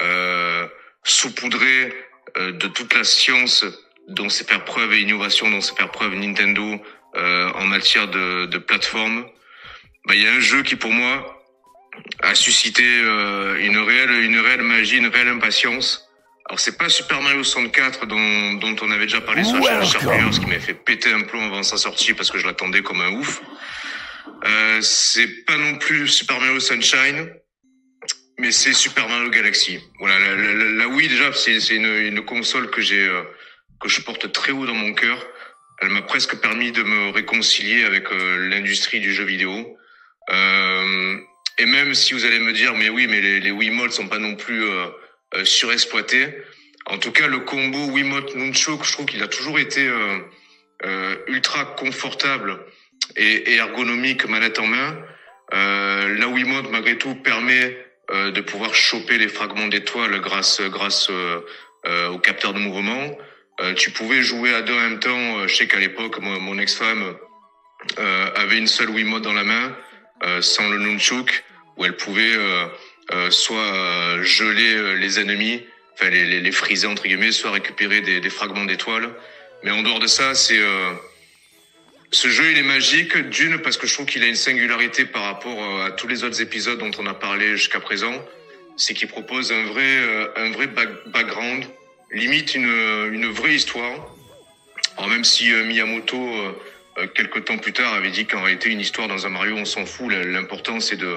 euh, 0.00 0.68
saupoudré 1.02 1.92
euh, 2.36 2.52
de 2.52 2.68
toute 2.68 2.94
la 2.94 3.02
science 3.02 3.64
dont 4.08 4.28
sait 4.28 4.44
faire 4.44 4.64
preuve 4.64 4.92
et 4.92 5.00
innovation 5.00 5.50
dont 5.50 5.60
sait 5.60 5.74
faire 5.74 5.90
preuve 5.90 6.14
Nintendo 6.14 6.80
euh, 7.16 7.50
en 7.54 7.64
matière 7.64 8.06
de, 8.08 8.46
de 8.46 8.58
plateforme, 8.58 9.26
bah, 10.06 10.14
il 10.14 10.22
y 10.22 10.26
a 10.26 10.32
un 10.32 10.40
jeu 10.40 10.62
qui 10.62 10.76
pour 10.76 10.90
moi 10.90 11.42
a 12.22 12.34
suscité 12.34 12.84
euh, 12.84 13.56
une 13.60 13.78
réelle 13.78 14.10
une 14.10 14.38
réelle 14.38 14.62
magie, 14.62 14.98
une 14.98 15.06
réelle 15.06 15.28
impatience. 15.28 16.06
Alors 16.46 16.60
c'est 16.60 16.76
pas 16.76 16.90
Super 16.90 17.22
Mario 17.22 17.42
64 17.42 18.04
dont, 18.06 18.52
dont 18.54 18.76
on 18.82 18.90
avait 18.90 19.06
déjà 19.06 19.22
parlé 19.22 19.44
sur 19.44 19.58
la 19.58 19.82
chaîne 19.82 20.32
ce 20.32 20.40
qui 20.40 20.46
m'avait 20.46 20.60
fait 20.60 20.74
péter 20.74 21.10
un 21.10 21.22
plomb 21.22 21.46
avant 21.46 21.62
sa 21.62 21.78
sortie 21.78 22.12
parce 22.12 22.30
que 22.30 22.38
je 22.38 22.46
l'attendais 22.46 22.82
comme 22.82 23.00
un 23.00 23.12
ouf. 23.12 23.40
Euh, 24.44 24.80
c'est 24.82 25.46
pas 25.46 25.56
non 25.56 25.76
plus 25.76 26.08
Super 26.08 26.38
Mario 26.40 26.60
Sunshine, 26.60 27.30
mais 28.38 28.52
c'est 28.52 28.72
Super 28.72 29.08
Mario 29.08 29.30
Galaxy. 29.30 29.80
Voilà, 29.98 30.18
la, 30.18 30.34
la, 30.34 30.64
la- 30.70 30.88
Wii 30.88 31.08
déjà, 31.08 31.32
c'est 31.32 31.58
une, 31.74 31.86
une 31.86 32.24
console 32.24 32.70
que 32.70 32.80
j'ai 32.80 33.06
euh, 33.06 33.22
que 33.80 33.88
je 33.88 34.00
porte 34.00 34.32
très 34.32 34.52
haut 34.52 34.66
dans 34.66 34.74
mon 34.74 34.94
cœur. 34.94 35.24
Elle 35.80 35.88
m'a 35.90 36.02
presque 36.02 36.36
permis 36.36 36.72
de 36.72 36.82
me 36.82 37.10
réconcilier 37.10 37.84
avec 37.84 38.10
euh, 38.12 38.48
l'industrie 38.48 39.00
du 39.00 39.12
jeu 39.12 39.24
vidéo. 39.24 39.76
Euh, 40.30 41.16
et 41.58 41.66
même 41.66 41.94
si 41.94 42.14
vous 42.14 42.24
allez 42.24 42.38
me 42.38 42.52
dire, 42.52 42.74
mais 42.74 42.88
oui, 42.88 43.06
mais 43.08 43.20
les, 43.20 43.40
les 43.40 43.50
Wiimotes 43.50 43.92
sont 43.92 44.08
pas 44.08 44.18
non 44.18 44.36
plus 44.36 44.64
euh, 44.64 44.86
euh, 45.34 45.44
surexploités. 45.44 46.28
En 46.86 46.98
tout 46.98 47.12
cas, 47.12 47.26
le 47.26 47.40
combo 47.40 47.86
Wiimote 47.90 48.34
Nunchuk, 48.34 48.84
je 48.84 48.92
trouve 48.92 49.06
qu'il 49.06 49.22
a 49.22 49.28
toujours 49.28 49.58
été 49.58 49.86
euh, 49.86 51.16
ultra 51.28 51.64
confortable 51.64 52.60
et, 53.16 53.52
et 53.52 53.54
ergonomique 53.56 54.26
manette 54.28 54.58
en 54.58 54.66
main. 54.66 54.98
La 55.52 56.28
Wiimote, 56.28 56.70
malgré 56.70 56.98
tout, 56.98 57.14
permet 57.14 57.83
euh, 58.10 58.30
de 58.30 58.40
pouvoir 58.40 58.74
choper 58.74 59.18
les 59.18 59.28
fragments 59.28 59.68
d'étoiles 59.68 60.20
grâce 60.20 60.60
grâce 60.60 61.08
euh, 61.10 61.40
euh, 61.86 62.08
au 62.08 62.18
capteur 62.18 62.52
de 62.52 62.58
mouvement. 62.58 63.16
Euh, 63.60 63.74
tu 63.74 63.90
pouvais 63.90 64.22
jouer 64.22 64.54
à 64.54 64.62
deux 64.62 64.74
en 64.74 64.80
même 64.80 65.00
temps. 65.00 65.46
Je 65.46 65.54
sais 65.54 65.66
qu'à 65.66 65.78
l'époque, 65.78 66.18
mon, 66.20 66.40
mon 66.40 66.58
ex-femme 66.58 67.16
avait 68.34 68.58
une 68.58 68.66
seule 68.66 68.90
Wiimote 68.90 69.22
dans 69.22 69.34
la 69.34 69.44
main, 69.44 69.76
sans 70.40 70.70
le 70.70 70.78
nunchuk, 70.78 71.44
où 71.76 71.84
elle 71.84 71.96
pouvait 71.96 72.34
soit 73.28 74.22
geler 74.22 74.96
les 74.96 75.20
ennemis, 75.20 75.62
enfin 75.92 76.08
les, 76.08 76.24
les, 76.24 76.40
les 76.40 76.52
friser 76.52 76.86
entre 76.86 77.02
guillemets, 77.02 77.30
soit 77.30 77.50
récupérer 77.50 78.00
des, 78.00 78.20
des 78.20 78.30
fragments 78.30 78.64
d'étoiles. 78.64 79.10
Mais 79.64 79.70
en 79.70 79.82
dehors 79.82 80.00
de 80.00 80.06
ça, 80.06 80.34
c'est 80.34 80.58
ce 82.14 82.28
jeu 82.28 82.50
il 82.52 82.58
est 82.58 82.62
magique 82.62 83.16
d'une 83.28 83.58
parce 83.58 83.76
que 83.76 83.86
je 83.86 83.94
trouve 83.94 84.06
qu'il 84.06 84.22
a 84.22 84.26
une 84.26 84.36
singularité 84.36 85.04
par 85.04 85.22
rapport 85.24 85.58
euh, 85.62 85.86
à 85.86 85.90
tous 85.90 86.06
les 86.06 86.22
autres 86.24 86.40
épisodes 86.40 86.78
dont 86.78 86.90
on 86.98 87.06
a 87.06 87.14
parlé 87.14 87.56
jusqu'à 87.56 87.80
présent, 87.80 88.14
c'est 88.76 88.94
qu'il 88.94 89.08
propose 89.08 89.52
un 89.52 89.64
vrai 89.64 89.82
euh, 89.84 90.28
un 90.36 90.50
vrai 90.52 90.68
back- 90.68 91.08
background, 91.08 91.64
limite 92.12 92.54
une 92.54 92.70
une 93.12 93.26
vraie 93.26 93.54
histoire. 93.54 94.14
Alors 94.96 95.10
même 95.10 95.24
si 95.24 95.52
euh, 95.52 95.64
Miyamoto 95.64 96.16
euh, 96.16 96.52
euh, 96.98 97.06
quelques 97.08 97.44
temps 97.46 97.58
plus 97.58 97.72
tard 97.72 97.92
avait 97.94 98.12
dit 98.12 98.26
qu'en 98.26 98.42
réalité 98.42 98.70
une 98.70 98.80
histoire 98.80 99.08
dans 99.08 99.26
un 99.26 99.30
Mario 99.30 99.56
on 99.56 99.64
s'en 99.64 99.84
fout, 99.84 100.12
l'important 100.12 100.78
c'est 100.78 100.96
de 100.96 101.16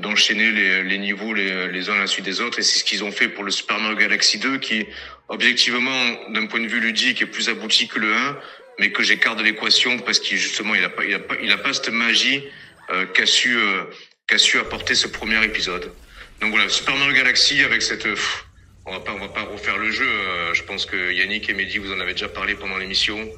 d'enchaîner 0.00 0.50
les, 0.50 0.82
les 0.82 0.98
niveaux 0.98 1.34
les, 1.34 1.68
les 1.68 1.88
uns 1.88 1.94
à 1.94 2.00
la 2.00 2.06
suite 2.08 2.24
des 2.24 2.40
autres. 2.40 2.58
Et 2.58 2.62
c'est 2.62 2.80
ce 2.80 2.84
qu'ils 2.84 3.04
ont 3.04 3.12
fait 3.12 3.28
pour 3.28 3.44
le 3.44 3.52
Super 3.52 3.78
Mario 3.78 3.96
Galaxy 3.96 4.38
2 4.40 4.58
qui 4.58 4.86
objectivement 5.28 6.02
d'un 6.30 6.46
point 6.46 6.60
de 6.60 6.66
vue 6.66 6.80
ludique 6.80 7.22
est 7.22 7.26
plus 7.26 7.48
abouti 7.48 7.86
que 7.86 8.00
le 8.00 8.12
1 8.12 8.36
mais 8.78 8.90
que 8.90 9.02
j'écarte 9.02 9.38
de 9.38 9.42
l'équation 9.42 9.98
parce 9.98 10.18
qu'il 10.18 10.38
justement 10.38 10.74
il 10.74 10.84
a 10.84 10.88
pas 10.88 11.04
il 11.04 11.14
a 11.14 11.18
pas 11.18 11.36
il 11.42 11.52
a 11.52 11.58
pas 11.58 11.72
cette 11.72 11.90
magie 11.90 12.44
euh, 12.90 13.06
qu'a 13.06 13.26
su 13.26 13.56
euh, 13.56 13.84
qu'a 14.26 14.38
su 14.38 14.58
apporter 14.58 14.94
ce 14.94 15.08
premier 15.08 15.44
épisode. 15.44 15.92
Donc 16.40 16.50
voilà, 16.50 16.68
Super 16.68 16.96
Mario 16.96 17.14
Galaxy 17.14 17.62
avec 17.62 17.82
cette 17.82 18.02
pff, 18.02 18.44
on 18.86 18.92
va 18.92 19.00
pas 19.00 19.12
on 19.12 19.18
va 19.18 19.28
pas 19.28 19.42
refaire 19.42 19.78
le 19.78 19.90
jeu, 19.90 20.08
euh, 20.08 20.54
je 20.54 20.62
pense 20.64 20.86
que 20.86 21.12
Yannick 21.12 21.48
et 21.48 21.54
Mehdi 21.54 21.78
vous 21.78 21.92
en 21.92 22.00
avez 22.00 22.12
déjà 22.12 22.28
parlé 22.28 22.54
pendant 22.54 22.78
l'émission. 22.78 23.28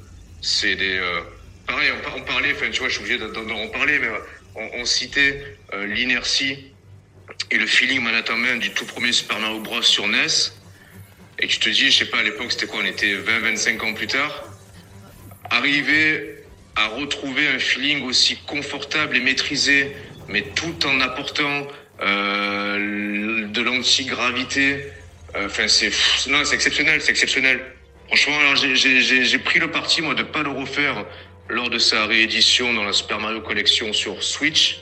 C'est 0.40 0.77
des 0.77 0.98
euh, 0.98 1.20
pareil 1.66 1.90
on, 1.93 2.19
on 2.19 2.23
parlait 2.23 2.52
enfin 2.52 2.70
tu 2.70 2.81
vois, 2.81 2.89
je 2.89 2.94
suis 2.94 3.02
obligé 3.02 3.19
d'en 3.19 3.43
d'en 3.43 3.56
en 3.56 3.69
parler 3.69 3.98
mais 3.98 4.09
euh, 4.09 4.19
on, 4.55 4.81
on 4.81 4.85
citait 4.85 5.56
euh, 5.73 5.86
l'inertie 5.86 6.74
et 7.51 7.59
le 7.59 7.66
feeling 7.66 8.01
en 8.06 8.36
main 8.36 8.56
du 8.56 8.70
tout 8.70 8.85
premier 8.85 9.12
Super 9.12 9.39
Mario 9.39 9.61
Bros 9.61 9.82
sur 9.82 10.06
NES. 10.06 10.52
Et 11.39 11.47
tu 11.47 11.59
te 11.59 11.69
dis, 11.69 11.90
je 11.90 11.98
sais 11.98 12.11
pas, 12.11 12.19
à 12.19 12.23
l'époque, 12.23 12.52
c'était 12.52 12.66
quoi 12.66 12.81
On 12.82 12.86
était 12.86 13.15
20-25 13.16 13.81
ans 13.81 13.94
plus 13.94 14.06
tard. 14.06 14.44
Arriver 15.59 16.35
à 16.74 16.89
retrouver 16.89 17.47
un 17.47 17.60
feeling 17.60 18.02
aussi 18.02 18.43
confortable 18.44 19.16
et 19.16 19.20
maîtrisé, 19.20 19.97
mais 20.26 20.43
tout 20.52 20.85
en 20.85 21.01
apportant 21.01 21.68
euh, 22.02 23.47
de 23.47 23.62
l'antigravité. 23.62 24.93
euh, 25.36 25.47
Enfin, 25.47 25.68
c'est 25.68 25.93
non, 26.28 26.44
c'est 26.44 26.56
exceptionnel, 26.56 27.01
c'est 27.01 27.12
exceptionnel. 27.12 27.64
Franchement, 28.09 28.36
alors 28.40 28.56
j'ai- 28.56 29.39
pris 29.39 29.60
le 29.60 29.70
parti 29.70 30.02
moi 30.02 30.14
de 30.16 30.24
pas 30.24 30.43
le 30.43 30.51
refaire 30.51 31.06
lors 31.48 31.70
de 31.70 31.78
sa 31.78 32.06
réédition 32.06 32.74
dans 32.74 32.82
la 32.85 32.93
Super 32.93 33.20
Mario 33.20 33.40
Collection 33.40 33.93
sur 33.93 34.24
Switch. 34.24 34.81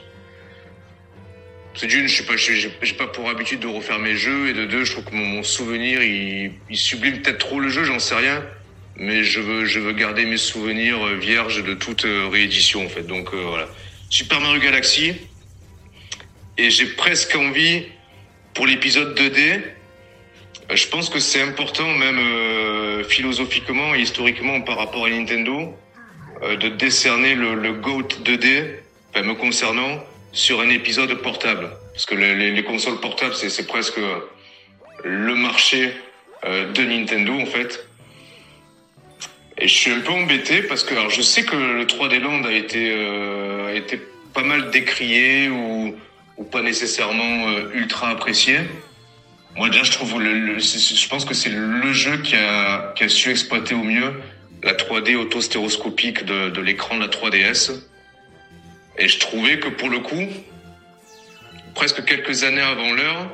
C'est 1.74 1.86
d'une, 1.86 2.08
je 2.08 2.22
sais 2.22 2.94
pas, 2.94 3.08
pour 3.08 3.28
habitude 3.28 3.60
de 3.60 3.66
refaire 3.66 3.98
mes 3.98 4.16
jeux 4.16 4.48
et 4.48 4.54
de 4.54 4.64
deux, 4.66 4.84
je 4.84 4.92
trouve 4.92 5.04
que 5.04 5.14
mon, 5.14 5.42
souvenir 5.42 6.02
il 6.02 6.76
sublime 6.78 7.20
peut-être 7.20 7.38
trop 7.38 7.60
le 7.60 7.68
jeu, 7.68 7.84
j'en 7.84 7.98
sais 7.98 8.14
rien, 8.14 8.42
mais 8.96 9.24
je 9.24 9.40
veux 9.40 9.64
je 9.64 9.78
veux 9.80 9.92
garder 9.92 10.24
mes 10.26 10.36
souvenirs 10.36 11.02
euh, 11.06 11.14
vierges 11.16 11.62
de 11.64 11.74
toute 11.74 12.04
euh, 12.04 12.28
réédition 12.28 12.84
en 12.84 12.88
fait. 12.88 13.02
Donc 13.06 13.32
euh, 13.34 13.44
voilà, 13.48 13.68
Super 14.10 14.40
Mario 14.40 14.60
Galaxy 14.60 15.14
et 16.58 16.70
j'ai 16.70 16.86
presque 16.86 17.34
envie 17.36 17.84
pour 18.54 18.66
l'épisode 18.66 19.18
2D. 19.18 19.62
euh, 20.70 20.76
Je 20.76 20.86
pense 20.88 21.08
que 21.08 21.18
c'est 21.18 21.40
important 21.42 21.88
même 21.94 22.18
euh, 22.18 23.04
philosophiquement 23.04 23.94
et 23.94 24.00
historiquement 24.00 24.60
par 24.60 24.76
rapport 24.78 25.06
à 25.06 25.10
Nintendo 25.10 25.74
euh, 26.42 26.56
de 26.56 26.68
décerner 26.68 27.34
le, 27.34 27.54
le 27.54 27.72
GOAT 27.72 28.08
2D, 28.24 28.74
enfin, 29.14 29.22
me 29.24 29.34
concernant, 29.34 30.04
sur 30.32 30.60
un 30.60 30.68
épisode 30.68 31.14
portable. 31.22 31.70
Parce 31.94 32.06
que 32.06 32.14
les, 32.14 32.34
les- 32.34 32.50
les 32.52 32.64
consoles 32.64 33.00
portables, 33.00 33.34
c'est 33.34 33.66
presque 33.66 33.98
le 35.04 35.34
marché 35.34 35.92
de 36.44 36.82
Nintendo, 36.84 37.34
en 37.38 37.46
fait. 37.46 37.86
Et 39.62 39.68
je 39.68 39.74
suis 39.76 39.92
un 39.92 40.00
peu 40.00 40.10
embêté 40.10 40.60
parce 40.62 40.82
que 40.82 40.92
alors, 40.92 41.08
je 41.08 41.22
sais 41.22 41.44
que 41.44 41.54
le 41.54 41.84
3D 41.84 42.18
Land 42.18 42.42
a 42.42 42.52
été, 42.52 42.90
euh, 42.90 43.68
a 43.68 43.74
été 43.74 43.96
pas 44.34 44.42
mal 44.42 44.72
décrié 44.72 45.50
ou, 45.50 45.94
ou 46.36 46.42
pas 46.42 46.62
nécessairement 46.62 47.48
euh, 47.48 47.70
ultra 47.72 48.10
apprécié. 48.10 48.58
Moi 49.54 49.68
déjà, 49.68 49.84
je 49.84 49.92
trouve, 49.92 50.20
le, 50.20 50.58
je 50.58 51.08
pense 51.08 51.24
que 51.24 51.32
c'est 51.32 51.50
le 51.50 51.92
jeu 51.92 52.16
qui 52.22 52.34
a, 52.34 52.92
qui 52.96 53.04
a 53.04 53.08
su 53.08 53.30
exploiter 53.30 53.76
au 53.76 53.84
mieux 53.84 54.14
la 54.64 54.72
3D 54.72 55.14
autostéroscopique 55.14 56.24
de, 56.24 56.50
de 56.50 56.60
l'écran 56.60 56.96
de 56.96 57.02
la 57.02 57.08
3DS. 57.08 57.70
Et 58.98 59.06
je 59.06 59.20
trouvais 59.20 59.60
que 59.60 59.68
pour 59.68 59.90
le 59.90 60.00
coup, 60.00 60.26
presque 61.76 62.04
quelques 62.04 62.42
années 62.42 62.60
avant 62.60 62.94
l'heure, 62.94 63.30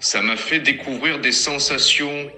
ça 0.00 0.22
m'a 0.22 0.36
fait 0.36 0.58
découvrir 0.58 1.20
des 1.20 1.32
sensations, 1.32 2.28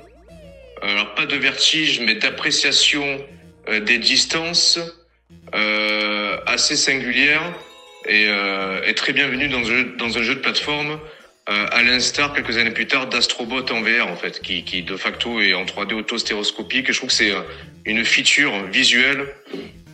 alors 0.83 1.15
pas 1.15 1.27
de 1.27 1.37
vertige, 1.37 2.01
mais 2.01 2.15
d'appréciation 2.15 3.25
euh, 3.69 3.81
des 3.81 3.99
distances 3.99 4.79
euh, 5.55 6.37
assez 6.47 6.77
singulières 6.77 7.53
et, 8.07 8.27
euh, 8.29 8.83
et 8.85 8.95
très 8.95 9.13
bienvenues 9.13 9.49
dans 9.49 10.19
un 10.19 10.23
jeu, 10.23 10.35
de 10.35 10.41
plateforme, 10.41 10.99
euh, 11.49 11.67
à 11.71 11.83
l'instar 11.83 12.33
quelques 12.33 12.57
années 12.57 12.71
plus 12.71 12.87
tard 12.87 13.09
d'Astrobot 13.09 13.65
en 13.71 13.81
VR 13.81 14.09
en 14.09 14.17
fait, 14.17 14.41
qui, 14.41 14.65
qui 14.65 14.83
de 14.83 14.97
facto 14.97 15.41
est 15.41 15.55
en 15.55 15.65
3D 15.65 15.95
autostéroscopique. 15.95 16.89
Et 16.89 16.93
je 16.93 16.99
trouve 16.99 17.11
que 17.11 17.15
c'est 17.15 17.33
une 17.85 18.05
feature 18.05 18.67
visuelle 18.67 19.27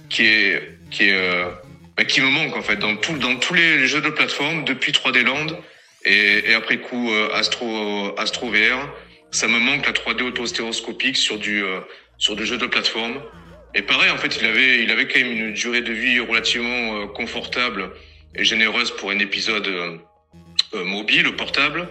qui 0.08 0.26
est 0.26 0.62
qui 0.90 1.08
est 1.08 1.14
euh, 1.14 1.46
bah, 1.96 2.04
qui 2.04 2.20
me 2.20 2.28
manque 2.28 2.56
en 2.56 2.62
fait 2.62 2.76
dans 2.76 2.96
tout 2.96 3.16
dans 3.18 3.36
tous 3.36 3.54
les 3.54 3.86
jeux 3.86 4.00
de 4.00 4.10
plateforme 4.10 4.64
depuis 4.64 4.92
3D 4.92 5.22
Land 5.22 5.46
et, 6.04 6.50
et 6.50 6.54
après 6.54 6.78
coup 6.78 7.10
Astro 7.32 8.14
Astro 8.18 8.50
VR 8.50 8.88
ça 9.30 9.48
me 9.48 9.58
manque 9.58 9.86
la 9.86 9.92
3D 9.92 10.22
autostéroscopique 10.22 11.16
sur 11.16 11.38
du 11.38 11.62
euh, 11.62 11.80
sur 12.18 12.36
du 12.36 12.46
jeu 12.46 12.58
de 12.58 12.66
plateforme. 12.66 13.20
Et 13.74 13.82
pareil 13.82 14.10
en 14.10 14.16
fait 14.16 14.36
il 14.40 14.46
avait 14.46 14.82
il 14.82 14.90
avait 14.90 15.06
quand 15.08 15.20
même 15.20 15.32
une 15.32 15.52
durée 15.52 15.82
de 15.82 15.92
vie 15.92 16.18
relativement 16.20 16.96
euh, 16.96 17.06
confortable 17.06 17.90
et 18.34 18.44
généreuse 18.44 18.90
pour 18.92 19.10
un 19.10 19.18
épisode 19.18 19.66
euh, 19.66 19.96
euh, 20.74 20.84
mobile 20.84 21.34
portable. 21.36 21.88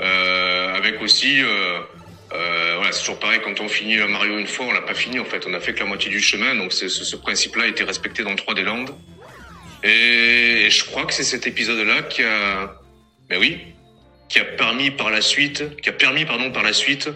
Euh, 0.00 0.74
avec 0.74 1.00
aussi 1.00 1.40
euh, 1.42 2.74
voilà, 2.76 2.92
c'est 2.92 3.00
toujours 3.00 3.18
pareil, 3.18 3.40
quand 3.42 3.60
on 3.60 3.68
finit 3.68 3.96
Mario 3.96 4.38
une 4.38 4.46
fois, 4.46 4.66
on 4.66 4.72
l'a 4.72 4.82
pas 4.82 4.94
fini 4.94 5.18
en 5.18 5.24
fait, 5.24 5.46
on 5.46 5.54
a 5.54 5.60
fait 5.60 5.72
que 5.72 5.80
la 5.80 5.86
moitié 5.86 6.10
du 6.10 6.20
chemin, 6.20 6.54
donc 6.54 6.72
ce, 6.72 6.88
ce 6.88 7.16
principe-là 7.16 7.64
a 7.64 7.66
été 7.68 7.84
respecté 7.84 8.24
dans 8.24 8.34
3D 8.34 8.62
Land. 8.62 8.86
Et, 9.84 10.66
et 10.66 10.70
je 10.70 10.84
crois 10.84 11.06
que 11.06 11.14
c'est 11.14 11.24
cet 11.24 11.46
épisode-là 11.46 12.02
qui 12.02 12.22
a, 12.22 12.74
ben 13.28 13.38
oui, 13.40 13.58
qui 14.28 14.38
a 14.38 14.44
permis 14.44 14.90
par 14.90 15.10
la 15.10 15.20
suite, 15.20 15.64
qui 15.80 15.88
a 15.88 15.92
permis 15.92 16.24
pardon 16.24 16.50
par 16.50 16.62
la 16.62 16.72
suite, 16.72 17.08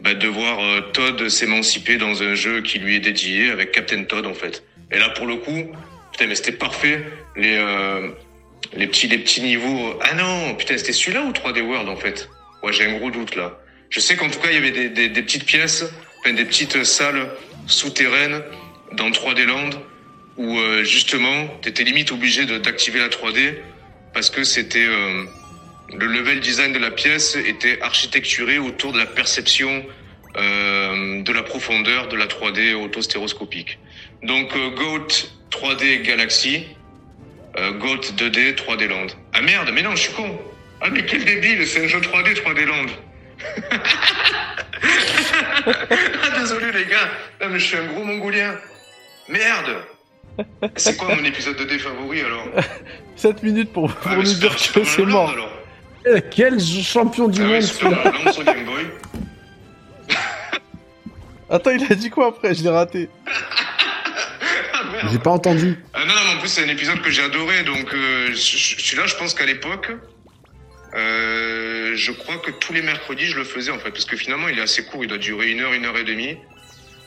bah, 0.00 0.14
de 0.14 0.28
voir 0.28 0.60
euh, 0.60 0.80
Todd 0.92 1.28
s'émanciper 1.28 1.96
dans 1.96 2.22
un 2.22 2.34
jeu 2.34 2.60
qui 2.60 2.78
lui 2.78 2.96
est 2.96 3.00
dédié 3.00 3.50
avec 3.50 3.72
Captain 3.72 4.04
Todd 4.04 4.26
en 4.26 4.34
fait. 4.34 4.64
Et 4.90 4.98
là 4.98 5.10
pour 5.10 5.26
le 5.26 5.36
coup, 5.36 5.72
putain 6.12 6.26
mais 6.26 6.34
c'était 6.34 6.52
parfait, 6.52 7.04
les 7.36 7.56
euh, 7.56 8.08
les 8.74 8.86
petits 8.86 9.08
les 9.08 9.18
petits 9.18 9.42
niveaux. 9.42 9.98
Ah 10.00 10.14
non, 10.14 10.54
putain 10.54 10.76
c'était 10.76 10.92
celui-là 10.92 11.22
ou 11.22 11.32
3D 11.32 11.62
World 11.62 11.88
en 11.88 11.96
fait? 11.96 12.28
Ouais 12.62 12.72
j'ai 12.72 12.84
un 12.86 12.98
gros 12.98 13.10
doute 13.10 13.36
là. 13.36 13.58
Je 13.90 14.00
sais 14.00 14.16
qu'en 14.16 14.30
tout 14.30 14.40
cas, 14.40 14.48
il 14.48 14.54
y 14.54 14.56
avait 14.56 14.70
des, 14.70 14.88
des, 14.88 15.10
des 15.10 15.22
petites 15.22 15.44
pièces, 15.44 15.84
enfin, 16.20 16.32
des 16.32 16.46
petites 16.46 16.82
salles 16.82 17.28
souterraines 17.66 18.42
dans 18.92 19.10
3D 19.10 19.44
Land 19.44 19.70
où 20.36 20.58
euh, 20.58 20.82
justement, 20.82 21.46
tu 21.60 21.68
étais 21.68 21.84
limite 21.84 22.10
obligé 22.10 22.46
d'activer 22.46 23.00
la 23.00 23.08
3D 23.08 23.54
parce 24.14 24.30
que 24.30 24.44
c'était 24.44 24.86
euh, 24.86 25.24
le 25.90 26.06
level 26.06 26.40
design 26.40 26.72
de 26.72 26.78
la 26.78 26.90
pièce 26.90 27.36
était 27.36 27.80
architecturé 27.82 28.58
autour 28.58 28.92
de 28.92 28.98
la 28.98 29.06
perception 29.06 29.84
euh, 30.36 31.22
de 31.22 31.32
la 31.32 31.42
profondeur 31.42 32.08
de 32.08 32.16
la 32.16 32.26
3D 32.26 32.74
autostéroscopique. 32.74 33.78
Donc 34.22 34.54
euh, 34.56 34.70
Goat 34.70 35.08
3D 35.50 36.02
Galaxy, 36.02 36.64
euh, 37.58 37.72
Goat 37.72 38.00
2D 38.16 38.54
3D 38.54 38.86
Land. 38.88 39.08
Ah 39.34 39.42
merde, 39.42 39.70
mais 39.74 39.82
non, 39.82 39.90
je 39.94 40.02
suis 40.04 40.12
con. 40.12 40.40
Ah 40.80 40.88
mais 40.90 41.04
quel 41.04 41.24
débile, 41.24 41.66
c'est 41.66 41.84
un 41.84 41.88
jeu 41.88 42.00
3D 42.00 42.34
3D 42.34 42.64
Land. 42.64 42.86
ah, 45.66 46.38
désolé 46.38 46.72
les 46.72 46.84
gars, 46.86 47.10
non 47.40 47.48
mais 47.50 47.58
je 47.58 47.64
suis 47.66 47.76
un 47.76 47.86
gros 47.86 48.04
mongolien. 48.04 48.54
Merde 49.28 49.76
C'est 50.76 50.96
quoi 50.96 51.14
mon 51.14 51.24
épisode 51.24 51.56
de 51.56 51.64
dé 51.64 51.78
favori 51.78 52.20
alors? 52.20 52.46
7 53.16 53.42
minutes 53.42 53.72
pour, 53.72 53.92
pour 53.92 54.10
Ah, 54.10 54.16
nous 54.16 54.22
dire 54.22 54.54
que 54.56 54.84
c'est 54.84 54.98
Land, 55.02 55.06
mort. 55.08 55.30
alors. 55.30 55.50
Eh, 56.06 56.20
Quel 56.30 56.58
champion 56.60 57.28
du 57.28 57.42
Ah 57.42 57.46
monde 57.46 57.62
sur 57.62 58.44
Game 58.44 58.64
Boy. 58.64 58.86
Attends, 61.50 61.70
il 61.70 61.84
a 61.90 61.94
dit 61.94 62.10
quoi 62.10 62.28
après? 62.28 62.54
Je 62.54 62.62
l'ai 62.62 62.70
raté. 62.70 63.08
Ah, 64.74 64.84
merde. 64.90 65.08
J'ai 65.12 65.18
pas 65.18 65.30
entendu. 65.30 65.78
Ah 65.94 66.00
non, 66.04 66.14
non, 66.14 66.20
mais 66.26 66.34
en 66.36 66.38
plus 66.38 66.48
c'est 66.48 66.64
un 66.64 66.68
épisode 66.68 67.00
que 67.02 67.10
j'ai 67.10 67.22
adoré, 67.22 67.62
donc 67.62 67.92
euh, 67.94 68.34
celui-là 68.34 69.06
je 69.06 69.14
pense 69.16 69.34
qu'à 69.34 69.46
l'époque, 69.46 69.90
Euh, 70.94 71.96
je 71.96 72.12
crois 72.12 72.36
que 72.36 72.50
tous 72.50 72.74
les 72.74 72.82
mercredis, 72.82 73.24
je 73.24 73.36
le 73.38 73.44
faisais 73.44 73.70
en 73.70 73.78
fait, 73.78 73.90
parce 73.92 74.04
que 74.04 74.14
finalement, 74.16 74.48
il 74.48 74.58
est 74.58 74.62
assez 74.62 74.84
court, 74.84 75.02
il 75.02 75.08
doit 75.08 75.16
durer 75.16 75.50
une 75.50 75.60
heure, 75.62 75.72
une 75.72 75.86
heure 75.86 75.96
et 75.96 76.04
demie. 76.04 76.36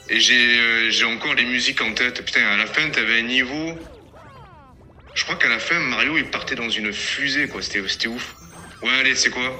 Et 0.09 0.19
j'ai 0.19 0.59
euh, 0.59 0.89
j'ai 0.89 1.05
encore 1.05 1.35
les 1.35 1.45
musiques 1.45 1.81
en 1.81 1.93
tête. 1.93 2.25
Putain, 2.25 2.41
à 2.47 2.57
la 2.57 2.65
fin, 2.65 2.89
t'avais 2.89 3.19
un 3.19 3.27
niveau. 3.37 3.77
Je 5.13 5.23
crois 5.23 5.35
qu'à 5.35 5.49
la 5.49 5.59
fin, 5.59 5.79
Mario, 5.79 6.17
il 6.17 6.25
partait 6.31 6.55
dans 6.55 6.69
une 6.69 6.91
fusée, 6.93 7.47
quoi. 7.47 7.61
C'était 7.61 7.87
c'était 7.87 8.07
ouf. 8.07 8.35
Ouais, 8.83 8.89
allez, 9.01 9.15
c'est 9.15 9.29
quoi 9.29 9.51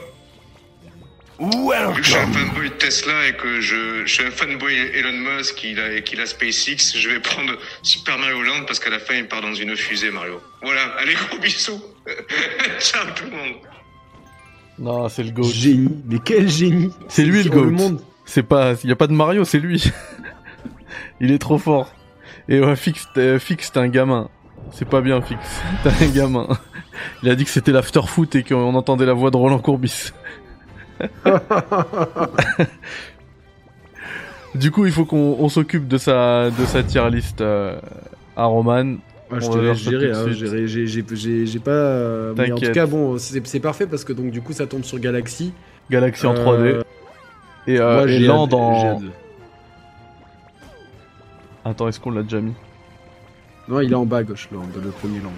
Vu 1.38 2.02
que 2.02 2.04
je 2.04 2.10
suis 2.12 2.16
un 2.18 2.32
fanboy 2.32 2.70
de 2.70 2.76
Tesla 2.76 3.28
et 3.28 3.34
que 3.36 3.60
je, 3.60 4.06
je 4.06 4.14
suis 4.14 4.24
un 4.24 4.32
fanboy 4.32 4.74
Elon 4.94 5.12
Musk 5.38 5.56
qu'il 5.56 5.80
a, 5.80 5.86
a 6.22 6.26
SpaceX, 6.26 6.98
je 6.98 7.10
vais 7.10 7.20
prendre 7.20 7.58
Super 7.82 8.18
Mario 8.18 8.42
Land 8.42 8.64
parce 8.66 8.80
qu'à 8.80 8.90
la 8.90 9.00
fin, 9.00 9.16
il 9.16 9.28
part 9.28 9.42
dans 9.42 9.54
une 9.54 9.76
fusée, 9.76 10.12
Mario. 10.12 10.40
Voilà, 10.62 10.84
allez, 10.98 11.14
gros 11.14 11.38
bisous. 11.40 11.82
Ciao 12.80 13.06
tout 13.16 13.26
le 13.26 13.32
monde. 13.32 13.56
Non, 14.80 15.10
c'est 15.10 15.24
le 15.24 15.32
GOAT. 15.32 15.44
Génie, 15.52 16.04
mais 16.06 16.20
quel 16.24 16.48
génie 16.50 16.92
C'est 17.10 17.24
lui 17.24 17.44
le 17.44 17.50
GOAT. 17.50 17.70
monde. 17.72 18.02
C'est 18.26 18.44
pas, 18.44 18.74
y 18.84 18.92
a 18.92 18.96
pas 18.96 19.08
de 19.08 19.14
Mario, 19.14 19.44
c'est 19.44 19.60
lui. 19.60 19.84
Il 21.20 21.32
est 21.32 21.38
trop 21.40 21.58
fort. 21.58 21.94
Et 22.48 22.60
ouais, 22.62 22.76
Fix, 22.78 23.08
t'es- 23.14 23.40
Fix, 23.40 23.72
t'es 23.72 23.80
un 23.80 23.88
gamin. 23.90 24.30
C'est 24.72 24.88
pas 24.88 25.02
bien, 25.02 25.22
Fix. 25.22 25.40
T'es 25.84 26.06
un 26.06 26.10
gamin. 26.10 26.48
Il 27.24 27.30
a 27.30 27.36
dit 27.36 27.44
que 27.46 27.50
c'était 27.52 27.72
l'after 27.72 28.02
foot 28.08 28.36
et 28.36 28.44
qu'on 28.44 28.74
entendait 28.76 29.06
la 29.06 29.14
voix 29.14 29.32
de 29.32 29.38
Roland 29.38 29.60
Courbis. 29.60 30.12
du 34.56 34.72
coup, 34.72 34.86
il 34.86 34.92
faut 34.92 35.06
qu'on 35.06 35.38
on 35.40 35.50
s'occupe 35.50 35.88
de 35.88 35.98
sa, 35.98 36.50
de 36.50 36.66
sa 36.66 36.84
tier 36.84 37.10
list 37.10 37.42
euh, 37.42 37.78
à 38.36 38.46
Roman. 38.46 38.96
Ah, 39.32 39.40
je 39.40 39.50
te 39.50 39.58
laisse 39.58 39.78
gérer, 39.80 40.12
hein, 40.12 40.26
j'ai- 40.30 41.60
pas. 41.60 41.72
euh, 41.72 42.34
mais 42.38 42.52
en 42.52 42.58
tout 42.58 42.72
cas, 42.72 42.86
bon, 42.86 43.18
c'est 43.18 43.60
parfait 43.60 43.88
parce 43.88 44.04
que 44.04 44.14
donc 44.14 44.32
du 44.32 44.42
coup, 44.42 44.54
ça 44.54 44.68
tombe 44.68 44.84
sur 44.84 45.00
Galaxy. 45.00 45.52
Galaxy 45.90 46.26
en 46.28 46.36
Euh, 46.36 46.44
3D. 46.46 46.84
Et, 47.68 47.80
euh, 47.80 47.96
moi, 47.96 48.04
et 48.06 48.20
j'ai 48.20 48.28
Land 48.28 48.50
en... 48.54 49.02
Attends, 51.66 51.88
est-ce 51.88 52.00
qu'on 52.00 52.12
l'a 52.12 52.22
déjà 52.22 52.40
mis? 52.40 52.54
Non, 53.68 53.80
il 53.82 53.92
est 53.92 53.96
en 53.96 54.06
bas 54.06 54.18
à 54.18 54.24
gauche, 54.24 54.48
Land, 54.52 54.68
le 54.76 54.90
premier 54.92 55.20
Land. 55.20 55.32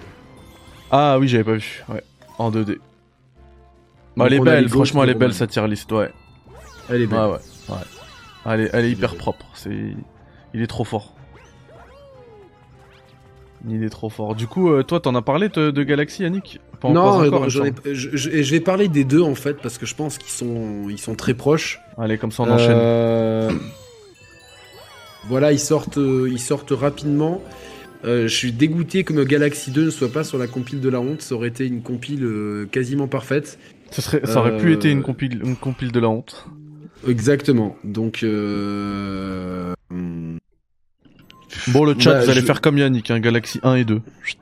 Ah 0.92 1.18
oui, 1.20 1.28
j'avais 1.28 1.44
pas 1.44 1.54
vu. 1.56 1.84
Ouais, 1.90 2.04
en 2.38 2.52
2D. 2.52 2.78
Bah, 4.16 4.26
elle 4.28 4.34
est 4.34 4.40
belle, 4.40 4.70
franchement, 4.70 5.04
elle 5.04 5.10
est 5.12 5.14
belle 5.16 5.34
sa 5.34 5.48
tier 5.48 5.68
list, 5.68 5.92
ouais. 5.92 6.12
Elle 6.90 7.02
est 7.02 7.08
belle. 7.08 7.20
Ouais, 7.20 7.26
ouais, 7.26 7.40
ouais. 7.70 7.76
Elle 8.46 8.62
est, 8.62 8.70
elle 8.74 8.86
est 8.86 8.92
hyper 8.92 9.16
propre. 9.16 9.46
C'est, 9.54 9.94
il 10.54 10.62
est 10.62 10.68
trop 10.68 10.84
fort. 10.86 11.14
Il 13.68 13.84
est 13.84 13.90
trop 13.90 14.10
fort. 14.10 14.36
Du 14.36 14.48
coup, 14.48 14.72
euh, 14.72 14.84
toi, 14.84 15.00
t'en 15.00 15.14
as 15.16 15.22
parlé 15.22 15.50
de, 15.50 15.72
de 15.72 15.84
Galaxy, 15.84 16.24
Yannick? 16.24 16.62
Pas- 16.80 16.90
non, 16.90 17.04
pas 17.20 17.28
encore, 17.28 17.42
non, 17.42 17.50
j'en 17.50 17.64
ai- 17.66 17.68
semble. 17.70 17.82
je, 17.94 18.10
je- 18.16 18.42
je 18.44 18.52
vais 18.52 18.60
parler 18.60 18.88
des 18.88 19.04
deux 19.04 19.22
en 19.22 19.34
fait 19.34 19.56
parce 19.56 19.78
que 19.80 19.86
je 19.88 19.96
pense 19.96 20.18
qu'ils 20.20 20.30
sont, 20.30 20.88
ils 20.90 21.00
sont 21.00 21.16
très 21.16 21.34
proches. 21.34 21.80
Allez, 21.98 22.18
comme 22.20 22.32
ça, 22.32 22.44
on 22.44 22.52
enchaîne. 22.52 22.78
Euh, 22.78 23.52
Voilà, 25.28 25.52
ils 25.52 25.60
sortent, 25.60 25.98
euh, 25.98 26.30
ils 26.32 26.40
sortent 26.40 26.72
rapidement. 26.72 27.42
Euh, 28.06 28.28
je 28.28 28.34
suis 28.36 28.52
dégoûté 28.52 29.04
que 29.04 29.14
Galaxy 29.24 29.72
2 29.72 29.86
ne 29.86 29.90
soit 29.90 30.12
pas 30.12 30.24
sur 30.24 30.38
la 30.38 30.48
compile 30.48 30.80
de 30.82 30.90
la 30.90 31.00
honte. 31.00 31.22
Ça 31.22 31.36
aurait 31.36 31.48
été 31.50 31.66
une 31.66 31.82
compile 31.82 32.24
euh, 32.24 32.66
quasiment 32.72 33.08
parfaite. 33.08 33.58
Serait, 33.92 34.22
ça 34.26 34.40
aurait 34.40 34.58
pu 34.58 34.68
euh, 34.70 34.74
être 34.74 34.86
une 34.86 35.02
compile, 35.02 35.42
une 35.44 35.56
compile 35.56 35.92
de 35.92 36.00
la 36.00 36.10
honte. 36.10 36.46
Exactement. 37.08 37.76
Donc, 37.84 38.24
Bon, 41.70 41.86
le 41.86 41.96
chat, 42.00 42.14
Bah, 42.14 42.24
vous 42.24 42.30
allez 42.30 42.42
je- 42.42 42.46
faire 42.46 42.62
comme 42.62 42.78
Yannick, 42.78 43.10
hein, 43.12 43.20
Galaxy 43.20 43.60
1 43.64 43.76
et 43.76 43.86
2. 43.86 44.02
Chut. 44.24 44.38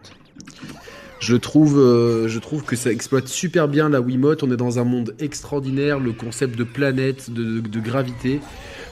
je 1.20 1.36
trouve, 1.36 1.80
euh, 1.80 2.28
je 2.28 2.40
trouve 2.40 2.64
que 2.64 2.76
ça 2.76 2.92
exploite 2.92 3.28
super 3.28 3.68
bien 3.68 3.90
la 3.90 4.02
Wiimote. 4.02 4.44
On 4.44 4.52
est 4.52 4.58
dans 4.58 4.80
un 4.80 4.84
monde 4.84 5.16
extraordinaire. 5.20 6.00
Le 6.00 6.12
concept 6.12 6.58
de 6.58 6.64
planète, 6.64 7.32
de, 7.32 7.44
de- 7.44 7.68
de 7.68 7.80
gravité. 7.80 8.40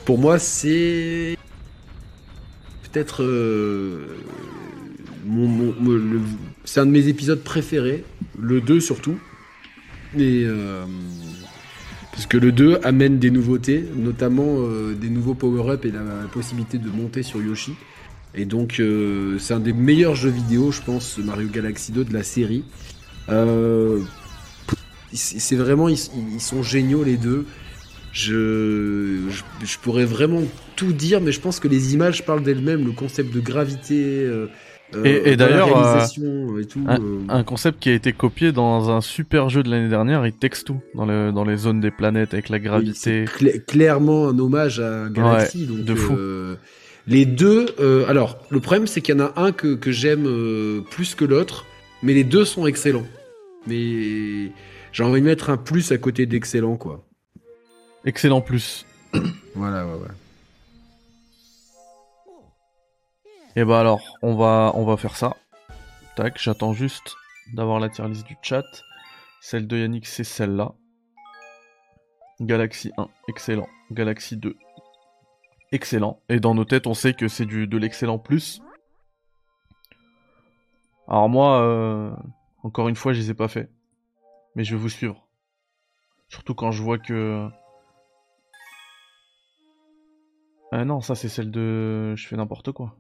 Pour 0.06 0.18
moi, 0.20 0.40
c'est 0.40 1.38
euh, 2.98 4.06
c'est 6.66 6.80
un 6.80 6.86
de 6.86 6.92
mes 6.92 7.08
épisodes 7.08 7.42
préférés. 7.42 8.04
Le 8.40 8.62
2 8.62 8.80
surtout. 8.80 9.18
Et 10.18 10.44
euh, 10.46 10.86
parce 12.12 12.26
que 12.28 12.38
le 12.38 12.52
2 12.52 12.80
amène 12.84 13.20
des 13.20 13.32
nouveautés, 13.32 13.84
notamment 13.96 14.58
euh, 14.60 14.94
des 14.94 15.10
nouveaux 15.10 15.34
power-up 15.34 15.86
et 15.86 15.92
la, 15.92 16.02
possibilité 16.32 16.78
de 16.78 16.90
monter 16.90 17.24
sur 17.24 17.42
Yoshi. 17.42 17.74
Et 18.36 18.46
donc, 18.46 18.82
c'est 19.38 19.54
un 19.54 19.60
des 19.60 19.74
meilleurs 19.74 20.16
jeux 20.16 20.32
vidéo, 20.32 20.72
je 20.72 20.82
pense, 20.82 21.20
Mario 21.20 21.48
Galaxy 21.50 21.92
2 21.92 22.04
de 22.04 22.14
la 22.14 22.24
série. 22.24 22.64
C'est 25.14 25.56
vraiment, 25.56 25.88
ils 25.88 26.40
sont 26.40 26.64
géniaux 26.64 27.04
les 27.04 27.18
deux. 27.18 27.46
Je, 28.14 29.28
je, 29.30 29.66
je 29.66 29.78
pourrais 29.80 30.06
vraiment 30.06 30.42
tout 30.76 30.94
dire, 30.94 31.20
mais 31.20 31.32
je 31.32 31.42
pense 31.42 31.60
que 31.60 31.68
les 31.68 31.94
images 31.96 32.24
parlent 32.26 32.44
d'elles-mêmes, 32.44 32.86
le 32.86 32.92
concept 32.92 33.34
de 33.34 33.40
gravité. 33.40 33.96
euh, 34.24 34.48
euh, 34.96 35.04
Et- 35.04 35.32
et 35.32 35.36
dans 35.36 35.46
la 35.46 35.52
d'ailleurs, 35.52 35.78
euh, 36.22 36.62
et 36.62 36.66
tout. 36.66 36.86
euh, 36.88 37.20
Un 37.28 37.44
concept 37.44 37.80
qui 37.80 37.90
a 37.90 37.94
été 37.94 38.14
copié 38.14 38.52
dans 38.52 38.92
un 38.92 39.02
super 39.02 39.50
jeu 39.50 39.64
de 39.64 39.72
l'année 39.72 39.90
dernière, 39.90 40.26
It 40.28 40.40
Takes 40.40 40.64
Two, 40.64 40.80
dans, 40.94 41.06
le, 41.08 41.32
dans 41.32 41.44
les 41.44 41.58
zones 41.58 41.80
des 41.82 41.90
planètes 41.90 42.34
avec 42.36 42.50
la 42.50 42.60
gravité. 42.60 43.26
cla- 43.26 43.60
clairement 43.66 44.28
un 44.30 44.38
hommage 44.38 44.80
à 44.80 45.10
Galaxy. 45.10 45.66
donc, 45.66 45.84
de 45.84 45.96
fou. 45.96 46.14
euh, 46.16 46.56
les 47.08 47.26
deux. 47.26 47.66
euh, 47.80 48.06
alors, 48.08 48.38
le 48.52 48.60
problème, 48.60 48.86
c'est 48.86 49.02
qu'il 49.02 49.16
y 49.16 49.18
en 49.20 49.26
a 49.26 49.34
un 49.38 49.52
que, 49.52 49.74
que 49.74 49.92
j'aime 49.92 50.26
euh, 50.28 50.82
plus 50.92 51.16
que 51.16 51.26
l'autre, 51.26 51.66
mais 52.04 52.14
les 52.14 52.24
deux 52.24 52.46
sont 52.46 52.68
excellents. 52.68 53.08
Mais 53.66 54.52
j'ai 54.92 55.04
envie 55.04 55.22
de 55.22 55.26
mettre 55.26 55.50
un 55.50 55.58
plus 55.58 55.92
à 55.92 55.98
côté 55.98 56.28
d'excellent, 56.28 56.76
quoi. 56.76 57.04
Excellent 58.06 58.42
plus. 58.42 58.86
Voilà, 59.56 59.86
ouais, 59.86 59.94
ouais. 59.94 60.08
Et 63.56 63.64
bah 63.64 63.80
alors, 63.80 64.02
on 64.24 64.36
va, 64.36 64.72
on 64.74 64.84
va 64.84 64.98
faire 64.98 65.16
ça. 65.16 65.38
Tac, 66.16 66.40
j'attends 66.40 66.74
juste 66.74 67.16
d'avoir 67.54 67.80
la 67.80 67.90
tier 67.90 68.08
list 68.08 68.26
du 68.26 68.36
chat. 68.42 68.66
Celle 69.42 69.68
de 69.68 69.78
Yannick, 69.78 70.08
c'est 70.08 70.24
celle-là. 70.24 70.74
Galaxy 72.42 72.92
1, 72.98 73.08
excellent. 73.28 73.68
Galaxy 73.92 74.38
2, 74.38 74.58
excellent. 75.72 76.20
Et 76.30 76.40
dans 76.40 76.56
nos 76.56 76.66
têtes, 76.66 76.88
on 76.88 76.96
sait 76.96 77.14
que 77.14 77.28
c'est 77.28 77.46
du 77.46 77.68
de 77.68 77.78
l'excellent 77.78 78.18
plus. 78.18 78.60
Alors 81.08 81.30
moi, 81.30 81.62
euh, 81.62 82.12
encore 82.64 82.88
une 82.88 82.96
fois, 82.96 83.14
je 83.14 83.20
les 83.20 83.30
ai 83.30 83.34
pas 83.36 83.48
fait. 83.48 83.70
Mais 84.56 84.64
je 84.64 84.76
vais 84.76 84.82
vous 84.82 84.90
suivre. 84.90 85.28
Surtout 86.28 86.56
quand 86.56 86.72
je 86.72 86.82
vois 86.82 86.98
que... 86.98 87.48
Ah 90.76 90.86
non, 90.86 91.02
ça 91.02 91.14
c'est 91.14 91.30
celle 91.30 91.52
de... 91.52 92.16
Je 92.16 92.28
fais 92.28 92.36
n'importe 92.36 92.72
quoi. 92.72 92.96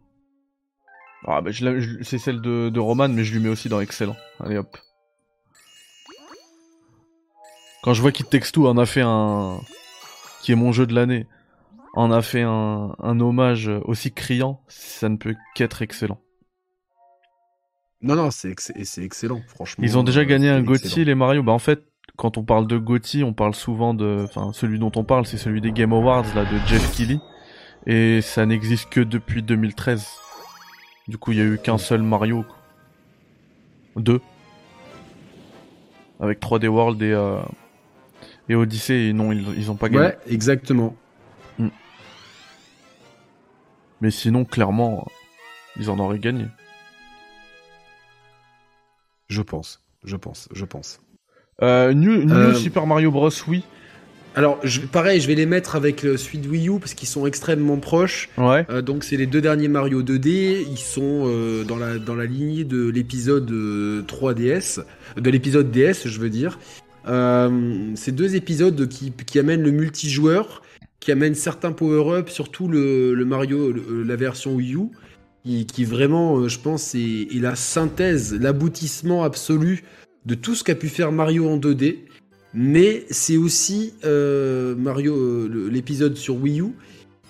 Ah 1.26 1.42
bah 1.42 1.50
je 1.50 1.66
la- 1.66 1.80
je- 1.80 2.04
c'est 2.04 2.20
celle 2.20 2.40
de, 2.40 2.70
de 2.70 2.80
Roman, 2.80 3.10
mais 3.10 3.24
je 3.24 3.34
lui 3.34 3.40
mets 3.42 3.50
aussi 3.50 3.68
dans 3.68 3.80
excellent. 3.80 4.16
Allez 4.40 4.58
hop. 4.58 4.78
Quand 7.82 7.96
je 7.96 8.02
vois 8.04 8.12
qu'il 8.12 8.28
Textu 8.28 8.60
en 8.60 8.78
a 8.78 8.86
fait 8.86 9.02
un... 9.04 9.60
qui 10.44 10.52
est 10.52 10.56
mon 10.56 10.72
jeu 10.72 10.86
de 10.86 10.94
l'année, 10.94 11.26
en 11.96 12.12
a 12.12 12.22
fait 12.22 12.44
un, 12.44 12.96
un 13.00 13.20
hommage 13.20 13.72
aussi 13.86 14.12
criant, 14.12 14.62
ça 14.68 15.10
ne 15.10 15.18
peut 15.18 15.36
qu'être 15.56 15.82
excellent. 15.82 16.20
Non, 18.04 18.16
non, 18.16 18.30
c'est 18.30 18.52
ex- 18.52 18.72
excellent, 19.00 19.42
franchement. 19.48 19.84
Ils 19.84 19.98
ont 19.98 20.04
déjà 20.04 20.22
euh, 20.22 20.26
gagné 20.26 20.50
un. 20.50 20.62
GOTY 20.62 21.06
les 21.06 21.16
Mario. 21.16 21.42
Bah 21.42 21.54
en 21.54 21.60
fait, 21.60 21.88
quand 22.18 22.38
on 22.38 22.44
parle 22.44 22.68
de 22.68 22.78
GOTY, 22.78 23.24
on 23.24 23.34
parle 23.34 23.56
souvent 23.56 23.96
de, 23.96 24.26
enfin 24.26 24.52
celui 24.54 24.78
dont 24.78 24.92
on 24.96 25.04
parle, 25.04 25.26
c'est 25.26 25.38
celui 25.38 25.60
des 25.60 25.72
Game 25.72 25.92
Awards 25.94 26.26
là 26.36 26.44
de 26.46 26.58
Jeff 26.68 26.96
Keighley, 26.96 27.20
et 27.86 28.22
ça 28.22 28.46
n'existe 28.46 28.90
que 28.90 29.02
depuis 29.02 29.42
2013. 29.42 30.08
Du 31.08 31.18
coup, 31.18 31.32
il 31.32 31.38
y 31.38 31.42
a 31.42 31.46
eu 31.46 31.58
qu'un 31.58 31.78
seul 31.78 32.02
Mario, 32.02 32.44
quoi. 32.44 34.02
deux, 34.02 34.22
avec 36.20 36.40
3D 36.40 36.68
World 36.68 37.02
et 37.02 37.12
euh, 37.12 37.42
et 38.50 38.56
Odyssey. 38.56 39.08
Et 39.08 39.14
non, 39.14 39.32
ils, 39.32 39.46
ils 39.58 39.70
ont 39.72 39.76
pas 39.76 39.90
gagné. 39.90 40.06
Ouais, 40.08 40.18
exactement. 40.28 40.96
Mais 44.02 44.12
sinon, 44.12 44.44
clairement, 44.44 45.08
ils 45.78 45.90
en 45.90 45.98
auraient 46.00 46.20
gagné. 46.20 46.46
Je 49.30 49.42
pense, 49.42 49.82
je 50.04 50.18
pense, 50.18 50.50
je 50.54 50.66
pense. 50.66 51.02
Euh, 51.62 51.94
New, 51.94 52.26
New 52.26 52.34
Euh, 52.34 52.54
Super 52.54 52.86
Mario 52.86 53.12
Bros. 53.12 53.30
Oui. 53.48 53.64
Alors, 54.36 54.60
je, 54.64 54.82
pareil, 54.82 55.22
je 55.22 55.28
vais 55.28 55.36
les 55.36 55.46
mettre 55.46 55.76
avec 55.76 56.04
euh, 56.06 56.18
celui 56.18 56.40
de 56.40 56.48
Wii 56.50 56.68
U 56.70 56.80
parce 56.80 56.94
qu'ils 56.96 57.08
sont 57.08 57.28
extrêmement 57.28 57.78
proches. 57.78 58.30
Ouais. 58.38 58.66
Euh, 58.70 58.82
donc 58.82 59.04
c'est 59.04 59.18
les 59.18 59.28
deux 59.28 59.42
derniers 59.42 59.68
Mario 59.68 60.02
2D, 60.02 60.66
ils 60.72 60.78
sont 60.78 61.26
euh, 61.28 61.64
dans, 61.64 61.78
la, 61.78 62.00
dans 62.00 62.16
la 62.16 62.26
lignée 62.26 62.64
de 62.64 62.88
l'épisode 62.90 63.50
euh, 63.52 64.02
3DS, 64.04 64.80
de 65.18 65.30
l'épisode 65.30 65.70
DS 65.70 66.08
je 66.08 66.20
veux 66.20 66.32
dire. 66.32 66.58
Euh, 67.08 67.92
c'est 67.96 68.14
deux 68.14 68.36
épisodes 68.36 68.88
qui, 68.88 69.12
qui 69.12 69.38
amènent 69.38 69.62
le 69.62 69.72
multijoueur, 69.72 70.64
qui 71.00 71.12
amènent 71.12 71.36
certains 71.36 71.72
power-ups, 71.72 72.32
surtout 72.32 72.68
le, 72.68 73.14
le 73.14 73.26
Mario, 73.26 73.72
le- 73.72 74.04
la 74.04 74.16
version 74.16 74.56
Wii 74.56 74.76
U, 74.76 74.80
qui, 75.46 75.66
qui 75.68 75.84
vraiment, 75.84 76.38
euh, 76.40 76.48
je 76.48 76.58
pense, 76.60 76.96
est, 76.96 77.28
est 77.36 77.40
la 77.42 77.56
synthèse, 77.56 78.34
l'aboutissement 78.40 79.24
absolu 79.24 79.84
de 80.26 80.34
tout 80.36 80.56
ce 80.56 80.64
qu'a 80.64 80.76
pu 80.76 80.88
faire 80.88 81.12
Mario 81.12 81.48
en 81.50 81.58
2D. 81.58 81.98
Mais 82.54 83.06
c'est 83.10 83.38
aussi 83.38 83.94
euh, 84.06 84.76
Mario, 84.76 85.16
euh, 85.16 85.70
l'épisode 85.72 86.16
sur 86.18 86.36
Wii 86.36 86.62
U. 86.62 86.74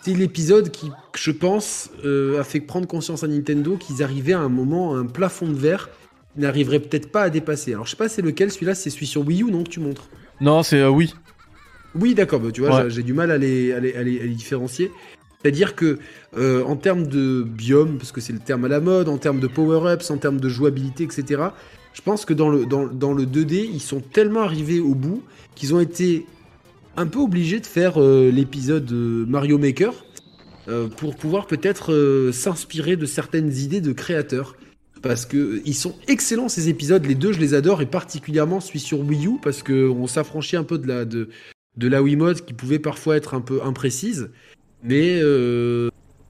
C'est 0.01 0.13
l'épisode 0.13 0.69
qui, 0.69 0.91
je 1.15 1.31
pense, 1.31 1.89
euh, 2.03 2.39
a 2.39 2.43
fait 2.43 2.59
prendre 2.59 2.87
conscience 2.87 3.23
à 3.23 3.27
Nintendo 3.27 3.77
qu'ils 3.77 4.03
arrivaient 4.03 4.33
à 4.33 4.39
un 4.41 4.49
moment, 4.49 4.95
à 4.95 4.97
un 4.97 5.05
plafond 5.05 5.47
de 5.47 5.53
verre 5.55 5.89
qu'ils 6.33 6.41
n'arriveraient 6.41 6.79
peut-être 6.81 7.09
pas 7.09 7.21
à 7.23 7.29
dépasser. 7.29 7.73
Alors 7.73 7.85
je 7.85 7.91
sais 7.91 7.97
pas 7.97 8.09
c'est 8.09 8.21
lequel, 8.21 8.51
celui-là 8.51 8.75
c'est 8.75 8.89
celui 8.89 9.05
sur 9.07 9.25
Wii 9.25 9.43
U, 9.43 9.51
non, 9.51 9.63
que 9.63 9.69
tu 9.69 9.79
montres? 9.79 10.09
Non, 10.41 10.61
c'est 10.63 10.85
oui. 10.85 11.13
Oui, 11.95 12.15
d'accord, 12.15 12.39
bah, 12.41 12.51
tu 12.51 12.61
vois, 12.61 12.75
Ouais. 12.75 12.83
j'ai- 12.89 12.95
j'ai 12.97 13.03
du 13.03 13.13
mal 13.13 13.29
à 13.31 13.37
les, 13.37 13.71
à 13.71 13.79
les, 13.79 13.93
à 13.93 14.01
les- 14.03 14.19
à 14.19 14.23
les 14.23 14.29
différencier. 14.35 14.91
C'est-à-dire 15.41 15.75
que, 15.75 15.99
euh, 16.37 16.63
en 16.63 16.75
termes 16.75 17.05
de 17.05 17.43
biome, 17.43 17.97
parce 17.97 18.11
que 18.11 18.19
c'est 18.19 18.33
le 18.33 18.39
terme 18.39 18.65
à 18.65 18.67
la 18.67 18.79
mode, 18.79 19.07
en 19.09 19.17
termes 19.17 19.39
de 19.39 19.47
power-ups, 19.47 20.09
en 20.09 20.17
termes 20.17 20.39
de 20.39 20.49
jouabilité, 20.49 21.03
etc., 21.03 21.43
je 21.93 22.01
pense 22.01 22.25
que 22.25 22.33
dans 22.33 22.49
le, 22.49 22.65
dans, 22.65 22.87
dans 22.87 23.13
le 23.13 23.25
2D, 23.25 23.69
ils 23.71 23.81
sont 23.81 23.99
tellement 23.99 24.41
arrivés 24.41 24.79
au 24.79 24.95
bout 24.95 25.23
qu'ils 25.55 25.73
ont 25.75 25.79
été 25.79 26.25
un 26.97 27.07
peu 27.07 27.19
obligés 27.19 27.59
de 27.59 27.65
faire 27.65 28.01
euh, 28.01 28.29
l'épisode 28.31 28.91
euh, 28.91 29.25
Mario 29.27 29.57
Maker 29.57 29.93
euh, 30.67 30.87
pour 30.87 31.15
pouvoir 31.15 31.47
peut-être 31.47 32.31
s'inspirer 32.31 32.95
de 32.95 33.05
certaines 33.05 33.51
idées 33.51 33.81
de 33.81 33.91
créateurs. 33.91 34.55
Parce 35.01 35.25
que 35.25 35.61
ils 35.65 35.75
sont 35.75 35.95
excellents 36.07 36.47
ces 36.47 36.69
épisodes, 36.69 37.05
les 37.05 37.15
deux 37.15 37.33
je 37.33 37.39
les 37.39 37.53
adore 37.53 37.81
et 37.81 37.85
particulièrement 37.85 38.61
celui 38.61 38.79
sur 38.79 39.01
Wii 39.01 39.27
U 39.27 39.31
parce 39.43 39.61
que 39.61 39.89
on 39.89 40.07
s'affranchit 40.07 40.55
un 40.55 40.63
peu 40.63 40.77
de 40.77 40.87
la 40.87 41.03
de, 41.03 41.27
de 41.75 41.87
la 41.89 42.01
Wiimote 42.01 42.45
qui 42.45 42.53
pouvait 42.53 42.79
parfois 42.79 43.17
être 43.17 43.33
un 43.33 43.41
peu 43.41 43.61
imprécise. 43.63 44.29
Mais 44.81 45.21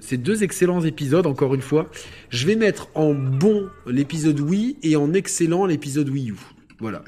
c'est 0.05 0.17
deux 0.17 0.43
excellents 0.43 0.81
épisodes, 0.83 1.25
encore 1.25 1.55
une 1.55 1.61
fois. 1.61 1.89
Je 2.29 2.45
vais 2.45 2.55
mettre 2.55 2.89
en 2.93 3.13
bon 3.13 3.67
l'épisode 3.87 4.39
Wii 4.39 4.77
et 4.83 4.95
en 4.95 5.13
excellent 5.13 5.65
l'épisode 5.65 6.09
Wii 6.09 6.31
U. 6.31 6.35
Voilà. 6.79 7.03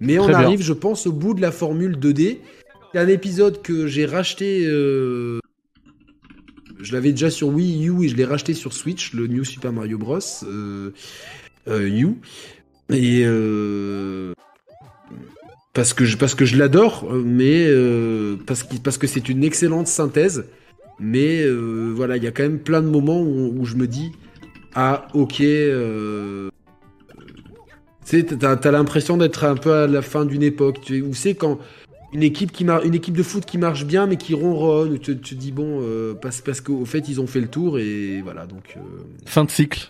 Mais 0.00 0.18
on 0.18 0.24
Très 0.24 0.32
bien. 0.32 0.40
arrive, 0.42 0.62
je 0.62 0.72
pense, 0.72 1.06
au 1.06 1.12
bout 1.12 1.32
de 1.34 1.40
la 1.40 1.52
formule 1.52 1.96
2D. 1.96 2.38
C'est 2.92 2.98
un 2.98 3.08
épisode 3.08 3.62
que 3.62 3.86
j'ai 3.86 4.04
racheté. 4.04 4.64
euh, 4.66 5.38
Je 6.80 6.92
l'avais 6.92 7.12
déjà 7.12 7.30
sur 7.30 7.48
Wii 7.48 7.88
U 7.88 8.04
et 8.04 8.08
je 8.08 8.16
l'ai 8.16 8.24
racheté 8.24 8.52
sur 8.54 8.72
Switch, 8.72 9.12
le 9.14 9.28
New 9.28 9.44
Super 9.44 9.72
Mario 9.72 9.98
Bros. 9.98 10.18
euh, 10.42 10.90
euh, 11.68 11.88
U. 11.88 12.16
Et 12.90 13.22
euh, 13.24 14.32
parce 15.72 15.94
que 15.94 16.04
je, 16.04 16.16
parce 16.16 16.34
que 16.34 16.44
je 16.44 16.56
l'adore, 16.56 17.08
mais 17.24 17.70
parce 18.44 18.98
que 18.98 19.06
c'est 19.06 19.28
une 19.28 19.44
excellente 19.44 19.86
synthèse. 19.86 20.44
Mais 21.02 21.42
euh, 21.44 21.92
voilà, 21.94 22.16
il 22.16 22.22
y 22.22 22.26
a 22.26 22.30
quand 22.30 22.44
même 22.44 22.60
plein 22.60 22.80
de 22.80 22.86
moments 22.88 23.20
où, 23.20 23.52
où 23.58 23.64
je 23.64 23.74
me 23.76 23.86
dis 23.86 24.12
ah 24.74 25.08
ok. 25.14 25.40
Euh, 25.40 26.48
tu 28.04 28.18
sais, 28.20 28.22
t'as, 28.24 28.56
t'as 28.56 28.70
l'impression 28.70 29.16
d'être 29.16 29.44
un 29.44 29.56
peu 29.56 29.72
à 29.72 29.86
la 29.86 30.00
fin 30.02 30.24
d'une 30.24 30.42
époque. 30.42 30.80
Tu 30.82 31.02
où 31.02 31.12
c'est 31.14 31.34
quand 31.34 31.58
une 32.12 32.22
équipe 32.22 32.52
qui 32.52 32.64
mar- 32.64 32.84
une 32.84 32.94
équipe 32.94 33.16
de 33.16 33.22
foot 33.22 33.44
qui 33.44 33.58
marche 33.58 33.84
bien 33.84 34.06
mais 34.06 34.16
qui 34.16 34.34
ronronne, 34.34 34.98
tu 34.98 35.16
te 35.16 35.34
dis 35.34 35.50
bon 35.52 35.80
euh, 35.82 36.14
parce 36.14 36.40
parce 36.40 36.60
qu'au 36.60 36.84
fait 36.84 37.08
ils 37.08 37.20
ont 37.20 37.26
fait 37.26 37.40
le 37.40 37.48
tour 37.48 37.78
et 37.78 38.20
voilà 38.22 38.46
donc. 38.46 38.76
Fin 39.26 39.44
de 39.44 39.50
cycle. 39.50 39.88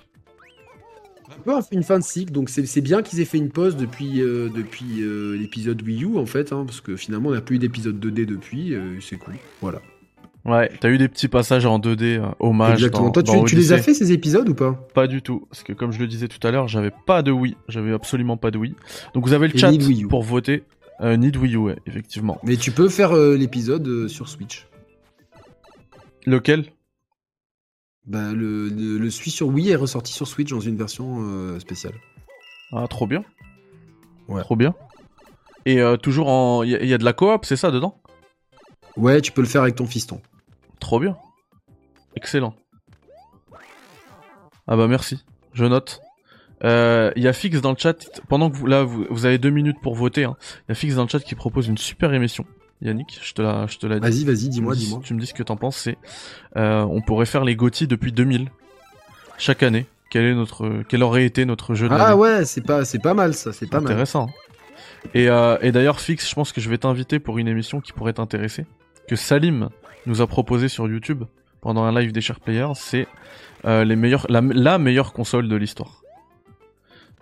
un 1.30 1.40
peu 1.42 1.52
une 1.72 1.82
fin 1.82 1.98
de 1.98 2.04
cycle, 2.04 2.32
donc 2.32 2.48
c'est 2.48 2.64
c'est 2.66 2.80
bien 2.80 3.02
qu'ils 3.02 3.20
aient 3.20 3.24
fait 3.26 3.38
une 3.38 3.50
pause 3.50 3.76
depuis, 3.76 4.20
depuis 4.20 5.02
l'épisode 5.38 5.82
Wii 5.82 6.04
U 6.04 6.16
en 6.18 6.26
fait, 6.26 6.52
hein, 6.52 6.64
parce 6.66 6.80
que 6.80 6.96
finalement 6.96 7.30
on 7.30 7.32
n'a 7.32 7.40
plus 7.40 7.56
eu 7.56 7.58
d'épisode 7.58 7.98
2D 8.04 8.24
depuis, 8.26 8.74
c'est 9.00 9.16
cool. 9.16 9.34
Voilà. 9.60 9.80
Ouais, 10.44 10.70
t'as 10.80 10.88
eu 10.90 10.98
des 10.98 11.08
petits 11.08 11.28
passages 11.28 11.66
en 11.66 11.78
2D, 11.78 12.18
euh, 12.18 12.26
hommage. 12.40 12.72
Exactement. 12.74 13.06
dans- 13.06 13.12
Toi, 13.12 13.22
dans 13.22 13.44
tu, 13.44 13.50
tu 13.50 13.56
les 13.56 13.72
as 13.72 13.78
fait 13.78 13.94
ces 13.94 14.10
épisodes 14.10 14.48
ou 14.48 14.54
pas? 14.54 14.72
Pas 14.92 15.06
du 15.06 15.22
tout, 15.22 15.46
parce 15.48 15.62
que 15.62 15.72
comme 15.72 15.92
je 15.92 16.00
le 16.00 16.08
disais 16.08 16.26
tout 16.26 16.44
à 16.44 16.50
l'heure, 16.50 16.66
j'avais 16.66 16.90
pas 17.06 17.22
de 17.22 17.30
Wii, 17.30 17.56
j'avais 17.68 17.92
absolument 17.92 18.36
pas 18.36 18.50
de 18.50 18.58
Wii. 18.58 18.74
Donc 19.14 19.24
vous 19.24 19.34
avez 19.34 19.46
le 19.46 19.54
Et 19.54 19.58
chat 19.58 19.70
pour 20.08 20.22
voter. 20.24 20.64
Euh, 21.00 21.16
de 21.16 21.38
Wii 21.38 21.54
U, 21.54 21.58
ouais, 21.58 21.76
effectivement. 21.86 22.38
Mais 22.42 22.56
tu 22.56 22.70
peux 22.72 22.88
faire 22.88 23.12
euh, 23.12 23.36
l'épisode 23.36 24.08
sur 24.08 24.28
Switch. 24.28 24.66
Lequel? 26.26 26.66
Bah, 28.06 28.32
le, 28.32 28.68
le, 28.68 29.10
sur 29.10 29.46
Wii 29.48 29.70
est 29.70 29.76
ressorti 29.76 30.12
sur 30.12 30.26
Switch 30.26 30.50
dans 30.50 30.60
une 30.60 30.76
version 30.76 31.58
spéciale. 31.60 31.94
Ah, 32.72 32.86
trop 32.88 33.06
bien. 33.06 33.24
Ouais. 34.28 34.40
Trop 34.40 34.56
bien. 34.56 34.74
Et 35.66 35.80
toujours 36.02 36.28
en, 36.28 36.64
il 36.64 36.70
y 36.70 36.94
a 36.94 36.98
de 36.98 37.04
la 37.04 37.12
coop, 37.12 37.44
c'est 37.44 37.56
ça 37.56 37.70
dedans? 37.70 38.00
Ouais, 38.96 39.20
tu 39.20 39.30
peux 39.30 39.40
le 39.40 39.46
faire 39.46 39.62
avec 39.62 39.76
ton 39.76 39.86
fiston. 39.86 40.20
Trop 40.82 40.98
bien. 40.98 41.16
Excellent. 42.16 42.54
Ah 44.66 44.76
bah 44.76 44.88
merci, 44.88 45.24
je 45.52 45.64
note. 45.64 46.00
Euh, 46.64 47.12
Il 47.14 47.22
y 47.22 47.28
a 47.28 47.32
Fix 47.32 47.60
dans 47.60 47.70
le 47.70 47.76
chat, 47.78 47.94
pendant 48.28 48.50
que 48.50 48.56
vous, 48.56 48.66
là, 48.66 48.82
vous, 48.82 49.06
vous 49.08 49.24
avez 49.24 49.38
deux 49.38 49.50
minutes 49.50 49.76
pour 49.80 49.94
voter, 49.94 50.24
hein. 50.24 50.36
il 50.66 50.70
y 50.70 50.72
a 50.72 50.74
Fix 50.74 50.96
dans 50.96 51.04
le 51.04 51.08
chat 51.08 51.20
qui 51.20 51.36
propose 51.36 51.68
une 51.68 51.78
super 51.78 52.12
émission. 52.12 52.44
Yannick, 52.80 53.20
je 53.22 53.32
te 53.32 53.40
la, 53.40 53.68
je 53.68 53.78
te 53.78 53.86
la 53.86 54.00
dis. 54.00 54.24
Vas-y, 54.24 54.24
vas-y, 54.24 54.48
dis-moi, 54.48 54.74
dis-moi. 54.74 55.00
Tu 55.04 55.14
me 55.14 55.20
dis 55.20 55.26
ce 55.26 55.34
que 55.34 55.44
t'en 55.44 55.56
penses, 55.56 55.76
c'est, 55.76 55.98
euh, 56.56 56.82
on 56.82 57.00
pourrait 57.00 57.26
faire 57.26 57.44
les 57.44 57.54
GOTY 57.54 57.86
depuis 57.86 58.10
2000. 58.10 58.50
Chaque 59.38 59.62
année. 59.62 59.86
Quel 60.10 60.24
est 60.24 60.34
notre, 60.34 60.82
quel 60.88 61.04
aurait 61.04 61.24
été 61.24 61.44
notre 61.44 61.76
jeu 61.76 61.88
de 61.88 61.94
Ah 61.94 62.16
ouais, 62.16 62.44
c'est 62.44 62.60
pas, 62.60 62.84
c'est 62.84 62.98
pas 62.98 63.14
mal 63.14 63.34
ça, 63.34 63.52
c'est 63.52 63.70
pas 63.70 63.80
mal. 63.80 63.92
Intéressant. 63.92 64.28
Et, 65.14 65.28
euh, 65.28 65.56
et 65.62 65.70
d'ailleurs, 65.70 66.00
Fix, 66.00 66.28
je 66.28 66.34
pense 66.34 66.50
que 66.50 66.60
je 66.60 66.68
vais 66.68 66.78
t'inviter 66.78 67.20
pour 67.20 67.38
une 67.38 67.46
émission 67.46 67.80
qui 67.80 67.92
pourrait 67.92 68.14
t'intéresser, 68.14 68.66
que 69.06 69.14
Salim 69.14 69.68
nous 70.06 70.20
a 70.20 70.26
proposé 70.26 70.68
sur 70.68 70.88
YouTube 70.88 71.24
pendant 71.60 71.84
un 71.84 71.98
live 71.98 72.12
des 72.12 72.20
Share 72.20 72.40
Players, 72.40 72.72
c'est 72.74 73.06
euh, 73.64 73.84
les 73.84 73.96
meilleurs, 73.96 74.26
la, 74.28 74.40
la 74.40 74.78
meilleure 74.78 75.12
console 75.12 75.48
de 75.48 75.56
l'histoire. 75.56 76.02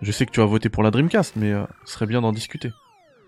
Je 0.01 0.11
sais 0.11 0.25
que 0.25 0.31
tu 0.31 0.41
as 0.41 0.45
voté 0.45 0.69
pour 0.69 0.81
la 0.81 0.89
Dreamcast, 0.89 1.35
mais 1.35 1.51
euh, 1.51 1.63
ce 1.85 1.93
serait 1.93 2.07
bien 2.07 2.21
d'en 2.21 2.31
discuter. 2.31 2.71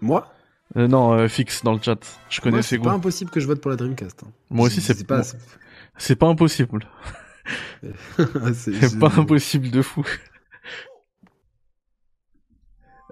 Moi? 0.01 0.27
Euh, 0.75 0.88
non, 0.88 1.13
euh, 1.13 1.27
Fix 1.27 1.63
dans 1.63 1.73
le 1.73 1.80
chat. 1.80 1.99
Je 2.30 2.41
connais 2.41 2.53
Moi, 2.57 2.61
ses 2.63 2.77
c'est 2.77 2.81
pas 2.81 2.91
impossible 2.91 3.30
que 3.30 3.39
je 3.39 3.45
vote 3.45 3.61
pour 3.61 3.69
la 3.69 3.77
Dreamcast. 3.77 4.23
hein. 4.23 4.31
Moi 4.49 4.65
aussi, 4.67 4.81
c'est 4.81 5.05
pas. 5.05 5.21
c'est 5.97 6.15
pas 6.15 6.27
impossible. 6.27 6.88
c'est 8.53 8.73
C'est 8.73 8.99
pas 8.99 9.11
impossible 9.17 9.69
de 9.69 9.81
fou. 9.81 10.03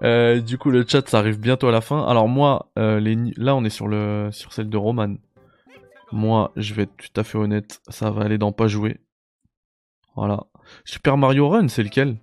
Du 0.02 0.58
coup, 0.58 0.72
le 0.72 0.84
chat, 0.84 1.08
ça 1.08 1.18
arrive 1.20 1.38
bientôt 1.38 1.68
à 1.68 1.70
la 1.70 1.80
fin. 1.80 2.04
Alors 2.08 2.26
moi, 2.26 2.72
les 2.76 3.14
là, 3.36 3.54
on 3.54 3.64
est 3.64 3.70
sur 3.70 3.86
le 3.86 4.30
sur 4.32 4.52
celle 4.52 4.68
de 4.68 4.76
Roman. 4.76 5.14
Moi, 6.12 6.52
je 6.56 6.74
vais 6.74 6.82
être 6.82 6.96
tout 6.96 7.20
à 7.20 7.24
fait 7.24 7.38
honnête, 7.38 7.80
ça 7.88 8.10
va 8.10 8.22
aller 8.24 8.38
dans 8.38 8.52
pas 8.52 8.68
jouer. 8.68 8.98
Voilà. 10.14 10.44
Super 10.84 11.16
Mario 11.16 11.48
Run, 11.48 11.68
c'est 11.68 11.82
lequel? 11.82 12.16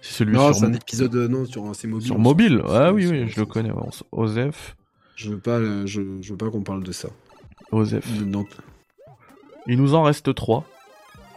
C'est 0.00 0.14
celui 0.14 0.34
Non, 0.34 0.52
sur, 0.52 0.56
c'est 0.56 0.66
un 0.66 0.72
épisode, 0.72 1.14
euh, 1.16 1.28
non, 1.28 1.44
sur 1.46 1.74
c'est 1.74 1.88
mobile. 1.88 2.06
sur 2.06 2.18
mobile. 2.18 2.62
Ah 2.68 2.92
oui, 2.92 3.06
oui, 3.06 3.26
je 3.28 3.40
le 3.40 3.46
connais. 3.46 3.70
ouais, 3.72 3.82
on 4.12 4.20
Osef, 4.22 4.76
Je 5.16 5.30
veux 5.30 5.38
pas, 5.38 5.58
euh, 5.58 5.86
je, 5.86 6.02
je 6.20 6.30
veux 6.32 6.36
pas 6.36 6.50
qu'on 6.50 6.62
parle 6.62 6.84
de 6.84 6.92
ça. 6.92 7.08
Osef. 7.72 8.06
Donc, 8.24 8.48
Il 9.66 9.78
nous 9.80 9.94
en 9.94 10.02
reste 10.02 10.34
trois. 10.34 10.64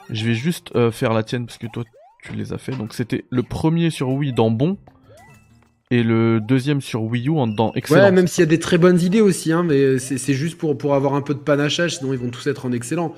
Je 0.09 0.25
vais 0.25 0.33
juste 0.35 0.75
euh, 0.75 0.91
faire 0.91 1.13
la 1.13 1.23
tienne 1.23 1.45
parce 1.45 1.57
que 1.57 1.67
toi 1.67 1.83
tu 2.23 2.33
les 2.33 2.53
as 2.53 2.57
fait. 2.57 2.73
Donc 2.75 2.93
c'était 2.93 3.25
le 3.29 3.43
premier 3.43 3.89
sur 3.89 4.09
Wii 4.09 4.33
dans 4.33 4.51
bon 4.51 4.77
et 5.89 6.03
le 6.03 6.39
deuxième 6.41 6.81
sur 6.81 7.03
Wii 7.03 7.27
U 7.27 7.31
en 7.38 7.47
dans 7.47 7.72
excellent. 7.73 8.03
ouais, 8.03 8.11
même 8.11 8.27
s'il 8.27 8.41
y 8.41 8.43
a 8.43 8.49
des 8.49 8.59
très 8.59 8.77
bonnes 8.77 8.99
idées 8.99 9.22
aussi, 9.22 9.51
hein, 9.53 9.64
mais 9.64 9.99
c'est 9.99 10.18
c'est 10.18 10.34
juste 10.34 10.57
pour, 10.57 10.77
pour 10.77 10.95
avoir 10.95 11.14
un 11.15 11.22
peu 11.22 11.34
de 11.34 11.39
panachage, 11.39 11.97
sinon 11.97 12.14
ils 12.14 12.19
vont 12.19 12.30
tous 12.30 12.45
être 12.47 12.65
en 12.65 12.72
excellent. 12.72 13.14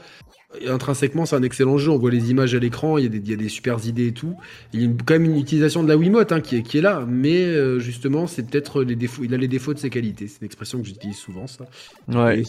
Et 0.62 0.68
intrinsèquement, 0.68 1.28
c'est 1.28 1.36
un 1.36 1.44
excellent 1.44 1.78
jeu. 1.78 1.92
On 1.92 2.00
voit 2.00 2.10
les 2.10 2.32
images 2.32 2.56
à 2.56 2.60
l'écran, 2.60 2.98
il 2.98 3.04
y, 3.04 3.06
a 3.06 3.10
des- 3.10 3.18
il 3.20 3.30
y 3.30 3.34
a 3.34 3.38
des 3.38 3.50
super 3.50 3.78
idées 3.86 4.08
et 4.08 4.14
tout. 4.14 4.34
Il 4.74 4.80
y 4.80 4.84
a 4.84 4.86
une- 4.88 4.98
quand 4.98 5.14
même 5.14 5.26
une 5.26 5.38
utilisation 5.38 5.84
de 5.84 5.88
la 5.88 5.96
Wiimote 5.96 6.32
hein, 6.32 6.42
qui, 6.42 6.56
est, 6.58 6.64
qui 6.64 6.80
est 6.80 6.82
là, 6.82 7.06
mais 7.08 7.44
euh, 7.44 7.78
justement, 7.78 8.26
c'est 8.26 8.50
peut-être 8.50 8.82
les 8.84 8.96
défauts. 8.96 9.24
Il 9.24 9.32
a 9.36 9.38
les 9.38 9.48
défauts 9.48 9.76
de 9.76 9.80
ses 9.80 9.92
qualités. 9.92 10.28
C'est 10.28 10.42
une 10.42 10.46
expression 10.48 10.80
que 10.82 10.86
j'utilise 10.88 11.18
souvent, 11.18 11.46
ça. 11.46 11.66
Ouais. 12.08 12.42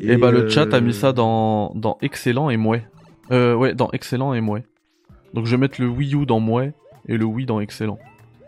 Et, 0.00 0.10
Et, 0.12 0.16
bah 0.16 0.32
le 0.32 0.44
euh, 0.46 0.48
chat 0.50 0.72
a 0.74 0.80
mis 0.80 0.92
ça 0.94 1.12
dans 1.12 1.72
dans 1.76 1.98
excellent 2.02 2.50
et 2.50 2.56
mouais. 2.56 2.84
Euh 3.30 3.54
ouais, 3.54 3.74
dans 3.74 3.90
excellent 3.92 4.34
et 4.34 4.40
mouais. 4.40 4.64
Donc 5.34 5.46
je 5.46 5.52
vais 5.52 5.58
mettre 5.58 5.80
le 5.80 5.86
Wii 5.86 6.14
U 6.16 6.26
dans 6.26 6.40
mouais 6.40 6.72
et 7.08 7.16
le 7.16 7.24
Wii 7.24 7.46
dans 7.46 7.60
excellent. 7.60 7.98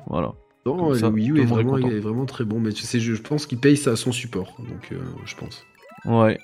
Voilà. 0.08 0.32
Non, 0.66 0.90
le 0.92 1.06
Wii 1.08 1.30
U 1.30 1.40
est 1.40 1.44
vraiment, 1.44 1.72
content. 1.72 1.90
est 1.90 2.00
vraiment 2.00 2.24
très 2.26 2.44
bon, 2.44 2.58
mais 2.58 2.72
tu 2.72 2.82
sais, 2.84 2.98
je, 2.98 3.14
je 3.14 3.20
pense 3.22 3.46
qu'il 3.46 3.58
paye 3.58 3.76
ça 3.76 3.90
à 3.92 3.96
son 3.96 4.12
support, 4.12 4.54
donc 4.58 4.92
euh, 4.92 4.98
je 5.26 5.34
pense. 5.36 5.64
Ouais. 6.06 6.38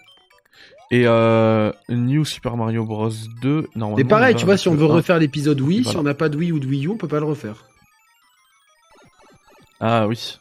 Et 0.91 1.05
euh, 1.07 1.73
New 1.89 2.25
Super 2.25 2.57
Mario 2.57 2.85
Bros 2.85 3.11
2 3.43 3.69
normalement. 3.77 3.99
Et 3.99 4.05
pareil, 4.05 4.35
il 4.35 4.39
tu 4.39 4.45
vois, 4.45 4.57
si 4.57 4.69
on 4.69 4.75
veut 4.75 4.85
refaire 4.85 5.19
l'épisode 5.19 5.61
Wii, 5.61 5.83
Voilà. 5.83 5.91
si 5.93 5.97
on 5.97 6.03
n'a 6.03 6.15
pas 6.15 6.29
de 6.29 6.37
Wii 6.37 6.53
ou 6.53 6.59
de 6.59 6.67
Wii 6.67 6.87
U, 6.87 6.89
on 6.91 6.97
peut 6.97 7.09
pas 7.09 7.21
le 7.21 7.27
refaire. 7.27 7.65
Ah 9.81 10.07
oui. 10.07 10.39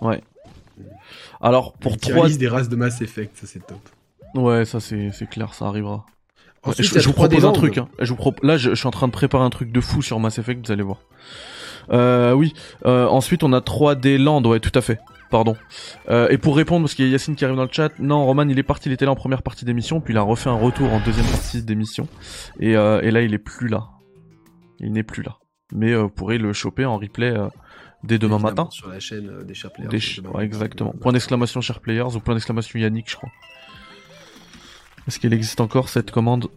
Ouais. 0.00 0.22
Alors 1.40 1.74
pour 1.74 1.92
Une 1.92 1.98
tier 1.98 2.14
3 2.14 2.26
list 2.26 2.40
des 2.40 2.48
races 2.48 2.68
de 2.68 2.76
Mass 2.76 3.00
Effect, 3.00 3.36
ça 3.36 3.46
c'est 3.46 3.64
top. 3.66 3.78
Ouais, 4.34 4.64
ça 4.64 4.80
c'est 4.80 5.10
clair, 5.30 5.54
ça 5.54 5.66
arrivera. 5.66 6.06
Ensuite, 6.64 6.98
je, 6.98 7.06
vous 7.06 7.12
3D 7.12 7.14
propose 7.14 7.44
un 7.44 7.52
truc. 7.52 7.78
Hein. 7.78 7.88
Je 8.00 8.08
vous 8.10 8.16
prop- 8.16 8.42
Là, 8.42 8.56
je, 8.56 8.70
je 8.70 8.74
suis 8.74 8.86
en 8.86 8.90
train 8.90 9.06
de 9.06 9.12
préparer 9.12 9.44
un 9.44 9.50
truc 9.50 9.70
de 9.70 9.80
fou 9.82 10.00
sur 10.00 10.18
Mass 10.18 10.38
Effect, 10.38 10.66
vous 10.66 10.72
allez 10.72 10.82
voir. 10.82 10.98
Euh, 11.90 12.32
oui. 12.32 12.52
Euh, 12.86 13.06
ensuite, 13.06 13.42
on 13.42 13.52
a 13.52 13.60
3D 13.60 14.18
Land, 14.18 14.42
ouais, 14.44 14.60
tout 14.60 14.72
à 14.74 14.80
fait. 14.80 14.98
Pardon. 15.30 15.56
Euh, 16.10 16.28
et 16.28 16.38
pour 16.38 16.56
répondre, 16.56 16.84
parce 16.84 16.94
qu'il 16.94 17.06
y 17.06 17.08
a 17.08 17.12
Yacine 17.12 17.34
qui 17.34 17.44
arrive 17.44 17.56
dans 17.56 17.64
le 17.64 17.68
chat, 17.72 17.90
non, 17.98 18.24
Roman, 18.24 18.48
il 18.48 18.58
est 18.58 18.62
parti, 18.62 18.88
il 18.88 18.92
était 18.92 19.04
là 19.04 19.10
en 19.10 19.16
première 19.16 19.42
partie 19.42 19.64
d'émission, 19.64 20.00
puis 20.00 20.14
il 20.14 20.16
a 20.16 20.22
refait 20.22 20.50
un 20.50 20.54
retour 20.58 20.92
en 20.92 21.00
deuxième 21.00 21.26
partie 21.26 21.62
d'émission, 21.62 22.06
et, 22.60 22.76
euh, 22.76 23.00
et 23.02 23.10
là, 23.10 23.22
il 23.22 23.34
est 23.34 23.38
plus 23.38 23.68
là. 23.68 23.88
Il 24.78 24.92
n'est 24.92 25.02
plus 25.02 25.22
là. 25.22 25.38
Mais 25.72 25.92
euh, 25.92 26.02
vous 26.02 26.10
pourrez 26.10 26.38
le 26.38 26.52
choper 26.52 26.84
en 26.84 26.98
replay 26.98 27.30
euh, 27.36 27.48
Dès 28.04 28.18
demain 28.18 28.38
matin. 28.38 28.68
Sur 28.70 28.88
la 28.90 29.00
chaîne 29.00 29.44
des 29.44 29.54
Sharp 29.54 29.74
Players. 29.74 29.88
Des 29.88 29.98
ch- 29.98 30.20
demain 30.20 30.30
ouais, 30.34 30.44
exactement. 30.44 30.92
Point 31.00 31.12
d'exclamation 31.12 31.60
Share 31.62 31.80
Players 31.80 32.14
ou 32.14 32.20
point 32.20 32.34
d'exclamation 32.34 32.78
Yannick, 32.78 33.10
je 33.10 33.16
crois. 33.16 33.30
Est-ce 35.08 35.18
qu'il 35.18 35.32
existe 35.32 35.60
encore 35.60 35.88
cette 35.88 36.10
commande? 36.10 36.48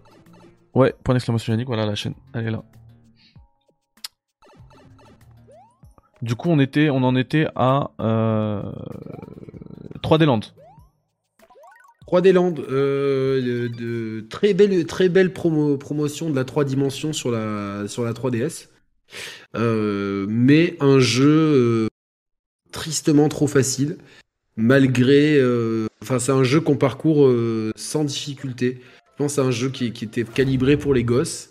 Ouais, 0.74 0.94
point 1.04 1.16
d'exclamation 1.16 1.54
Yannick, 1.54 1.68
voilà 1.68 1.86
la 1.86 1.96
chaîne. 1.96 2.14
Elle 2.34 2.48
est 2.48 2.52
là. 2.52 2.64
Du 6.22 6.36
coup, 6.36 6.50
on 6.50 6.60
était, 6.60 6.90
on 6.90 7.04
en 7.04 7.16
était 7.16 7.48
à 7.56 7.92
euh, 8.00 8.62
3D 10.02 10.26
Land. 10.26 10.40
3D 12.08 12.32
Land, 12.32 12.52
de, 12.52 14.26
très 14.30 14.54
belle, 14.54 14.86
très 14.86 15.10
belle 15.10 15.34
promo, 15.34 15.78
promotion 15.78 16.30
de 16.30 16.36
la 16.36 16.46
3 16.46 16.64
dimensions 16.64 17.14
sur 17.14 17.32
la, 17.32 17.88
sur 17.88 18.04
la 18.04 18.14
3DS. 18.14 18.70
Euh, 19.56 20.26
mais 20.30 20.76
un 20.80 21.00
jeu 21.00 21.28
euh, 21.28 21.88
tristement 22.72 23.30
trop 23.30 23.48
facile, 23.48 23.98
malgré. 24.56 25.38
euh, 25.40 25.88
Enfin, 26.04 26.20
c'est 26.20 26.32
un 26.32 26.44
jeu 26.44 26.62
qu'on 26.62 26.78
parcourt 26.78 27.30
sans 27.76 28.04
difficulté. 28.06 28.80
Je 29.14 29.24
pense 29.24 29.34
c'est 29.34 29.42
un 29.42 29.52
jeu 29.52 29.70
qui, 29.70 29.86
était 29.88 30.24
calibré 30.24 30.78
pour 30.78 30.94
les 30.94 31.04
gosses, 31.04 31.50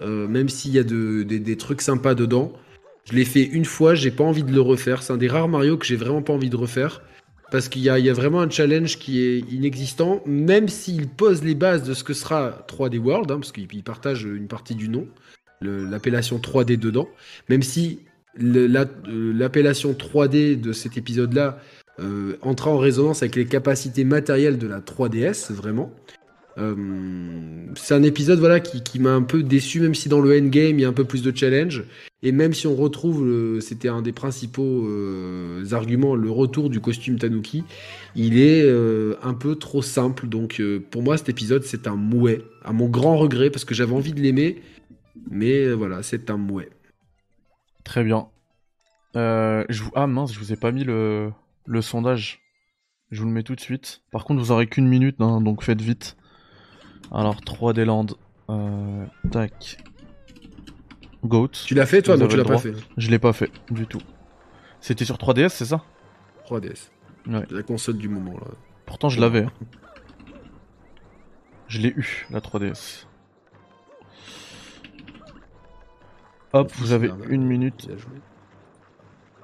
même 0.00 0.48
s'il 0.48 0.72
y 0.72 0.78
a 0.78 0.84
de- 0.84 1.24
des- 1.24 1.40
des 1.40 1.56
trucs 1.56 1.82
sympas 1.82 2.14
dedans. 2.14 2.52
Je 3.10 3.16
l'ai 3.16 3.24
fait 3.24 3.44
une 3.44 3.64
fois, 3.64 3.94
j'ai 3.94 4.10
pas 4.10 4.24
envie 4.24 4.42
de 4.42 4.52
le 4.52 4.60
refaire. 4.60 5.02
C'est 5.02 5.12
un 5.12 5.16
des 5.16 5.28
rares 5.28 5.48
Mario 5.48 5.78
que 5.78 5.86
j'ai 5.86 5.96
vraiment 5.96 6.20
pas 6.20 6.34
envie 6.34 6.50
de 6.50 6.56
refaire. 6.56 7.02
Parce 7.50 7.70
qu'il 7.70 7.80
y 7.80 7.88
a, 7.88 8.12
vraiment 8.12 8.42
un 8.42 8.50
challenge 8.50 8.98
qui 8.98 9.22
est 9.22 9.38
inexistant, 9.50 10.22
même 10.26 10.68
s'il 10.68 11.08
pose 11.08 11.42
les 11.42 11.54
bases 11.54 11.82
de 11.82 11.94
ce 11.94 12.04
que 12.04 12.12
sera 12.12 12.66
3D 12.68 12.98
World, 12.98 13.30
hein, 13.30 13.36
parce 13.36 13.52
qu'il 13.52 13.66
il 13.72 13.82
partage 13.82 14.24
une 14.24 14.48
partie 14.48 14.74
du 14.74 14.90
nom, 14.90 15.08
l'appellation 15.62 16.36
3D 16.36 16.78
dedans, 16.78 17.08
même 17.48 17.62
si 17.62 18.00
euh, 18.42 19.32
l'appellation 19.32 19.92
3D 19.94 20.60
de 20.60 20.72
cet 20.74 20.98
épisode-là 20.98 21.58
euh, 22.00 22.36
entra 22.42 22.70
en 22.70 22.76
résonance 22.76 23.22
avec 23.22 23.34
les 23.34 23.46
capacités 23.46 24.04
matérielles 24.04 24.58
de 24.58 24.66
la 24.66 24.80
3DS, 24.80 25.50
vraiment. 25.50 25.90
Euh, 26.58 26.74
c'est 27.76 27.94
un 27.94 28.02
épisode 28.02 28.40
voilà 28.40 28.58
qui, 28.60 28.98
m'a 28.98 29.12
un 29.12 29.22
peu 29.22 29.42
déçu, 29.42 29.80
même 29.80 29.94
si 29.94 30.08
dans 30.08 30.20
le 30.20 30.36
endgame 30.36 30.78
il 30.78 30.80
y 30.80 30.84
a 30.84 30.88
un 30.88 30.92
peu 30.92 31.04
plus 31.04 31.22
de 31.22 31.34
challenge. 31.34 31.84
Et 32.22 32.32
même 32.32 32.52
si 32.52 32.66
on 32.66 32.74
retrouve, 32.74 33.60
c'était 33.60 33.88
un 33.88 34.02
des 34.02 34.12
principaux 34.12 34.88
euh, 34.88 35.64
arguments, 35.72 36.16
le 36.16 36.30
retour 36.30 36.68
du 36.68 36.80
costume 36.80 37.16
Tanuki, 37.16 37.62
il 38.16 38.40
est 38.40 38.62
euh, 38.64 39.14
un 39.22 39.34
peu 39.34 39.54
trop 39.54 39.82
simple. 39.82 40.26
Donc 40.26 40.60
pour 40.90 41.02
moi 41.02 41.16
cet 41.16 41.28
épisode 41.28 41.62
c'est 41.62 41.86
un 41.86 41.96
mouet, 41.96 42.42
à 42.64 42.72
mon 42.72 42.88
grand 42.88 43.16
regret, 43.16 43.50
parce 43.50 43.64
que 43.64 43.74
j'avais 43.74 43.94
envie 43.94 44.12
de 44.12 44.20
l'aimer. 44.20 44.60
Mais 45.30 45.70
voilà, 45.72 46.02
c'est 46.02 46.30
un 46.30 46.36
mouet. 46.36 46.70
Très 47.84 48.02
bien. 48.02 48.26
Ah 49.14 50.06
mince, 50.06 50.32
je 50.32 50.38
vous 50.38 50.52
ai 50.52 50.56
pas 50.56 50.72
mis 50.72 50.84
le, 50.84 51.30
le 51.66 51.82
sondage. 51.82 52.40
Je 53.10 53.20
vous 53.20 53.26
le 53.26 53.32
mets 53.32 53.42
tout 53.42 53.54
de 53.54 53.60
suite. 53.60 54.02
Par 54.10 54.24
contre, 54.24 54.40
vous 54.40 54.50
aurez 54.50 54.66
qu'une 54.66 54.86
minute, 54.86 55.16
hein, 55.20 55.40
donc 55.40 55.62
faites 55.62 55.80
vite. 55.80 56.17
Alors, 57.12 57.36
3D 57.40 57.84
Land. 57.84 58.06
Euh, 58.50 59.06
tac. 59.30 59.78
Goat. 61.24 61.48
Tu 61.66 61.74
l'as 61.74 61.86
fait 61.86 62.00
toi 62.02 62.14
Vous 62.16 62.22
Non, 62.22 62.28
tu 62.28 62.36
l'as 62.36 62.44
pas 62.44 62.58
fait. 62.58 62.74
Je 62.96 63.10
l'ai 63.10 63.18
pas 63.18 63.32
fait, 63.32 63.50
du 63.70 63.86
tout. 63.86 64.00
C'était 64.80 65.04
sur 65.04 65.16
3DS, 65.16 65.48
c'est 65.50 65.64
ça? 65.66 65.82
3DS. 66.48 66.90
Ouais. 67.26 67.44
La 67.50 67.62
console 67.62 67.98
du 67.98 68.08
moment 68.08 68.34
là. 68.38 68.46
Pourtant, 68.86 69.08
je 69.08 69.20
l'avais. 69.20 69.44
hein. 69.44 69.52
Je 71.66 71.80
l'ai 71.80 71.88
eu, 71.90 72.26
la 72.30 72.40
3DS. 72.40 73.04
Hop, 76.54 76.72
vous 76.76 76.92
avez 76.92 77.10
une 77.28 77.44
minute. 77.44 77.88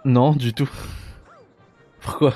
Non, 0.07 0.33
du 0.33 0.55
tout. 0.55 0.71
Pourquoi? 2.01 2.33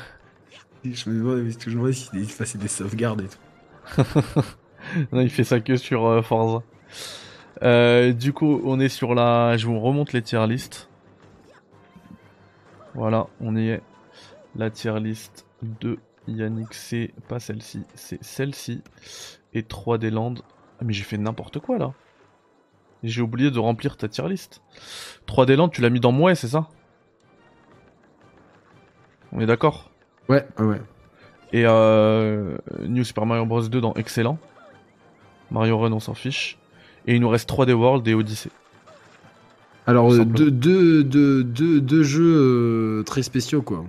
Je 0.85 1.09
me 1.09 1.19
demande, 1.19 1.39
mais 1.45 1.51
c'est 1.53 1.59
toujours 1.59 1.89
s'il 1.95 2.29
faisait 2.31 2.59
des 2.59 2.69
sauvegardes 2.69 3.23
et 3.23 3.29
tout. 3.29 4.03
Non, 5.12 5.20
il 5.20 5.31
fait 5.31 5.44
ça 5.44 5.60
que 5.60 5.77
sur 5.77 6.06
euh, 6.06 6.23
Forza. 6.23 6.62
Euh, 7.62 8.12
du 8.12 8.32
coup, 8.32 8.60
on 8.65 8.81
est 8.81 8.89
sur 8.89 9.15
la. 9.15 9.56
Je 9.56 9.66
vous 9.66 9.81
remonte 9.81 10.12
les 10.12 10.23
tier 10.23 10.47
list. 10.47 10.89
Voilà, 12.94 13.27
on 13.40 13.56
y 13.56 13.69
est. 13.69 13.82
La 14.56 14.70
tier 14.70 14.98
list 14.98 15.47
de 15.62 15.98
Yannick, 16.27 16.74
c'est 16.74 17.12
pas 17.28 17.39
celle-ci, 17.39 17.85
c'est 17.94 18.23
celle-ci. 18.23 18.82
Et 19.55 19.62
3D 19.62 20.10
Land. 20.10 20.35
Ah, 20.81 20.85
mais 20.85 20.93
j'ai 20.93 21.05
fait 21.05 21.19
n'importe 21.19 21.59
quoi 21.59 21.78
là. 21.78 21.93
J'ai 23.02 23.23
oublié 23.23 23.51
de 23.51 23.59
remplir 23.59 23.97
ta 23.97 24.09
tier 24.09 24.28
list. 24.28 24.62
3D 25.27 25.55
Land, 25.55 25.69
tu 25.69 25.81
l'as 25.81 25.90
mis 25.90 26.01
dans 26.01 26.12
Mouais, 26.12 26.35
c'est 26.35 26.48
ça? 26.48 26.69
On 29.32 29.40
est 29.40 29.47
d'accord? 29.47 29.90
Ouais, 30.28 30.47
ouais, 30.59 30.65
ouais. 30.65 30.81
Et 31.52 31.65
euh, 31.65 32.59
New 32.86 33.05
Super 33.05 33.27
Mario 33.27 33.47
Bros 33.47 33.62
2 33.62 33.81
dans 33.81 33.94
Excellent. 33.94 34.39
Mario 35.51 35.79
Run, 35.79 35.93
on 35.93 36.01
s'en 36.01 36.15
fiche. 36.15 36.59
Et 37.07 37.15
il 37.15 37.20
nous 37.20 37.29
reste 37.29 37.49
3D 37.49 37.73
World 37.73 38.07
et 38.07 38.15
Odyssey. 38.15 38.51
Alors, 39.87 40.12
euh, 40.12 40.25
deux, 40.25 40.51
deux, 40.51 41.03
deux, 41.03 41.43
deux, 41.43 41.81
deux 41.81 42.03
jeux 42.03 43.01
euh, 43.01 43.03
très 43.05 43.23
spéciaux, 43.23 43.62
quoi. 43.62 43.85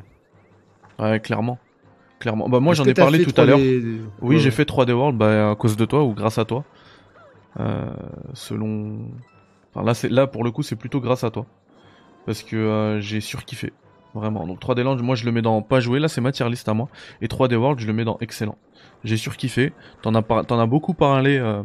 Ouais, 0.98 1.19
clairement. 1.19 1.60
Clairement. 2.19 2.48
Bah, 2.49 2.60
moi, 2.60 2.73
j'en 2.73 2.86
ai 2.86 2.94
parlé 2.94 3.23
tout 3.23 3.40
à 3.40 3.45
l'heure. 3.45 3.60
3D 3.60 4.02
Oui, 4.22 4.36
Ouais, 4.36 4.41
j'ai 4.41 4.52
fait 4.52 4.64
3D 4.64 4.91
World 4.91 5.18
bah, 5.18 5.52
à 5.52 5.56
cause 5.56 5.76
de 5.76 5.86
toi 5.86 6.03
ou 6.03 6.14
grâce 6.14 6.38
à 6.38 6.45
toi. 6.45 6.64
Euh, 7.60 7.90
selon. 8.34 8.99
Enfin, 9.73 9.86
là, 9.86 9.94
c'est 9.94 10.10
là 10.10 10.27
pour 10.27 10.44
le 10.44 10.52
coup, 10.52 10.64
c'est 10.64 10.76
plutôt 10.76 10.99
grâce 10.99 11.23
à 11.23 11.31
toi. 11.31 11.45
Parce 12.26 12.44
que 12.44 12.56
euh, 12.56 12.99
j'ai 12.99 13.22
surkiffé. 13.22 13.73
Vraiment. 14.15 14.48
Donc 14.48 14.60
3D 14.60 14.81
Land, 14.84 14.98
moi 14.98 15.15
je 15.15 15.26
le 15.26 15.31
mets 15.31 15.41
dans 15.44 15.61
pas 15.61 15.80
joué, 15.80 15.99
là 15.99 16.07
c'est 16.07 16.22
ma 16.22 16.31
tier 16.31 16.49
list 16.49 16.68
à 16.68 16.73
moi. 16.73 16.90
Et 17.22 17.27
3D 17.27 17.56
World, 17.56 17.80
je 17.80 17.86
le 17.88 17.94
mets 17.94 18.06
dans 18.06 18.18
excellent. 18.22 18.57
J'ai 19.03 19.18
surkiffé. 19.18 19.72
T'en 20.02 20.15
as, 20.15 20.22
par- 20.23 20.45
t'en 20.45 20.60
as 20.60 20.65
beaucoup 20.65 20.94
parlé 20.94 21.38
euh, 21.38 21.61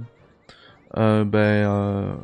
euh, 0.99 1.25
ben, 1.25 1.39
euh, 1.39 2.15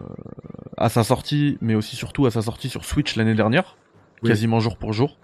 à 0.77 0.89
sa 0.89 1.03
sortie, 1.05 1.57
mais 1.61 1.75
aussi 1.75 1.97
surtout 1.97 2.27
à 2.27 2.31
sa 2.31 2.43
sortie 2.43 2.69
sur 2.69 2.85
Switch 2.85 3.17
l'année 3.17 3.35
dernière. 3.35 3.77
Oui. 4.23 4.29
Quasiment 4.29 4.61
jour 4.61 4.77
pour 4.77 4.93
jour. 4.93 5.17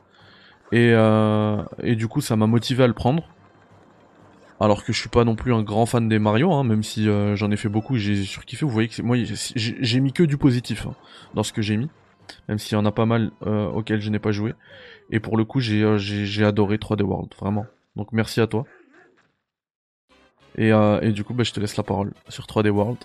Et, 0.73 0.90
euh, 0.94 1.62
et 1.82 1.94
du 1.94 2.09
coup, 2.09 2.20
ça 2.20 2.35
m'a 2.35 2.47
motivé 2.47 2.82
à 2.82 2.86
le 2.86 2.94
prendre. 2.94 3.23
Alors 4.59 4.85
que 4.85 4.93
je 4.94 4.98
suis 4.98 5.10
pas 5.10 5.24
non 5.24 5.36
plus 5.36 5.52
un 5.52 5.62
grand 5.62 5.85
fan 5.85 6.09
des 6.09 6.18
Mario, 6.18 6.51
hein, 6.52 6.64
même 6.64 6.82
si 6.82 7.06
j'en 7.35 7.51
ai 7.51 7.56
fait 7.56 7.68
beaucoup, 7.68 7.97
j'ai 7.98 8.24
surkiffé. 8.24 8.64
Vous 8.64 8.73
voyez 8.73 8.89
que 8.89 8.94
c'est- 8.94 9.02
moi, 9.02 9.16
j'ai 9.23 9.77
j'ai 9.78 10.01
mis 10.01 10.12
que 10.14 10.23
du 10.23 10.39
positif 10.39 10.86
hein, 10.86 10.94
dans 11.35 11.43
ce 11.43 11.52
que 11.52 11.60
j'ai 11.60 11.77
mis, 11.77 11.90
même 12.48 12.59
s'il 12.59 12.73
y 12.73 12.81
en 12.81 12.86
a 12.86 12.93
pas 12.93 13.07
mal 13.07 13.31
euh, 13.47 13.66
auxquels 13.66 14.01
je 14.01 14.11
n'ai 14.11 14.19
pas 14.19 14.32
joué. 14.32 14.55
Et 15.11 15.20
pour 15.20 15.36
le 15.36 15.44
coup, 15.44 15.61
j'ai 15.61 15.82
euh, 15.82 16.47
adoré 16.47 16.77
3D 16.77 17.03
World, 17.03 17.32
vraiment. 17.39 17.66
Donc 17.94 18.12
merci 18.12 18.40
à 18.40 18.47
toi. 18.47 18.65
Et, 20.57 20.73
euh, 20.73 21.01
et 21.01 21.12
du 21.12 21.24
coup, 21.24 21.35
bah, 21.35 21.44
je 21.44 21.53
te 21.53 21.61
laisse 21.61 21.77
la 21.77 21.82
parole 21.82 22.12
sur 22.28 22.47
3D 22.47 22.70
World. 22.70 22.98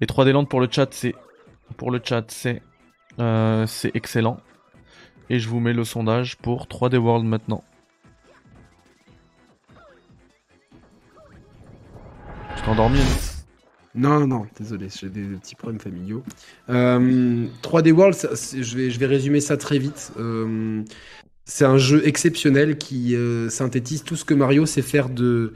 Et 0.00 0.06
3D 0.06 0.32
Land 0.32 0.46
pour 0.46 0.60
le 0.60 0.68
chat, 0.70 0.88
c'est 0.92 1.14
pour 1.76 1.90
le 1.90 2.00
chat, 2.02 2.24
c'est 2.30 2.62
c'est 3.66 3.90
excellent. 3.96 4.38
Et 5.28 5.40
je 5.40 5.48
vous 5.48 5.58
mets 5.60 5.72
le 5.72 5.84
sondage 5.84 6.36
pour 6.36 6.66
3D 6.66 6.96
World 6.96 7.26
maintenant. 7.26 7.64
T'es 12.56 12.68
endormi 12.68 12.98
Yannick 12.98 13.37
Non, 13.98 14.26
non, 14.26 14.46
désolé, 14.58 14.88
j'ai 14.94 15.08
des 15.08 15.22
petits 15.22 15.56
problèmes 15.56 15.80
familiaux. 15.80 16.22
Euh, 16.68 17.46
3D 17.62 17.90
World, 17.90 18.14
ça, 18.14 18.36
c'est- 18.36 18.62
je, 18.62 18.76
vais, 18.76 18.90
je 18.90 18.98
vais 19.00 19.06
résumer 19.06 19.40
ça 19.40 19.56
très 19.56 19.78
vite. 19.78 20.12
Euh, 20.18 20.82
c'est 21.44 21.64
un 21.64 21.78
jeu 21.78 22.06
exceptionnel 22.06 22.78
qui 22.78 23.16
euh, 23.16 23.48
synthétise 23.48 24.04
tout 24.04 24.14
ce 24.16 24.24
que 24.24 24.34
Mario 24.34 24.66
sait 24.66 24.82
faire 24.82 25.08
de, 25.08 25.54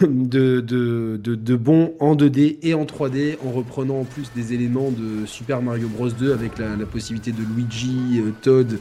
de, 0.00 0.60
de, 0.60 1.16
de, 1.22 1.34
de 1.36 1.56
bon 1.56 1.94
en 2.00 2.16
2D 2.16 2.58
et 2.62 2.74
en 2.74 2.84
3D, 2.86 3.36
en 3.44 3.52
reprenant 3.52 4.00
en 4.00 4.04
plus 4.04 4.32
des 4.34 4.52
éléments 4.52 4.90
de 4.90 5.26
Super 5.26 5.62
Mario 5.62 5.86
Bros 5.88 6.08
2 6.10 6.32
avec 6.32 6.58
la, 6.58 6.74
la 6.76 6.86
possibilité 6.86 7.30
de 7.30 7.42
Luigi, 7.54 8.20
euh, 8.20 8.32
Toad, 8.42 8.80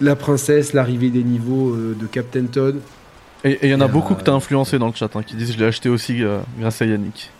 la 0.00 0.14
princesse, 0.14 0.74
l'arrivée 0.74 1.10
des 1.10 1.24
niveaux 1.24 1.74
euh, 1.74 1.96
de 2.00 2.06
Captain 2.06 2.46
Toad. 2.46 2.76
Et 3.44 3.52
et 3.52 3.58
il 3.66 3.70
y 3.70 3.74
en 3.74 3.80
a 3.80 3.86
Euh, 3.86 3.88
beaucoup 3.88 4.14
que 4.14 4.22
t'as 4.22 4.32
influencé 4.34 4.78
dans 4.78 4.86
le 4.88 4.94
chat, 4.94 5.14
hein, 5.16 5.22
qui 5.24 5.34
disent 5.36 5.52
je 5.54 5.58
l'ai 5.58 5.64
acheté 5.66 5.88
aussi 5.88 6.22
euh, 6.22 6.40
grâce 6.58 6.82
à 6.82 6.86
Yannick. 6.86 7.30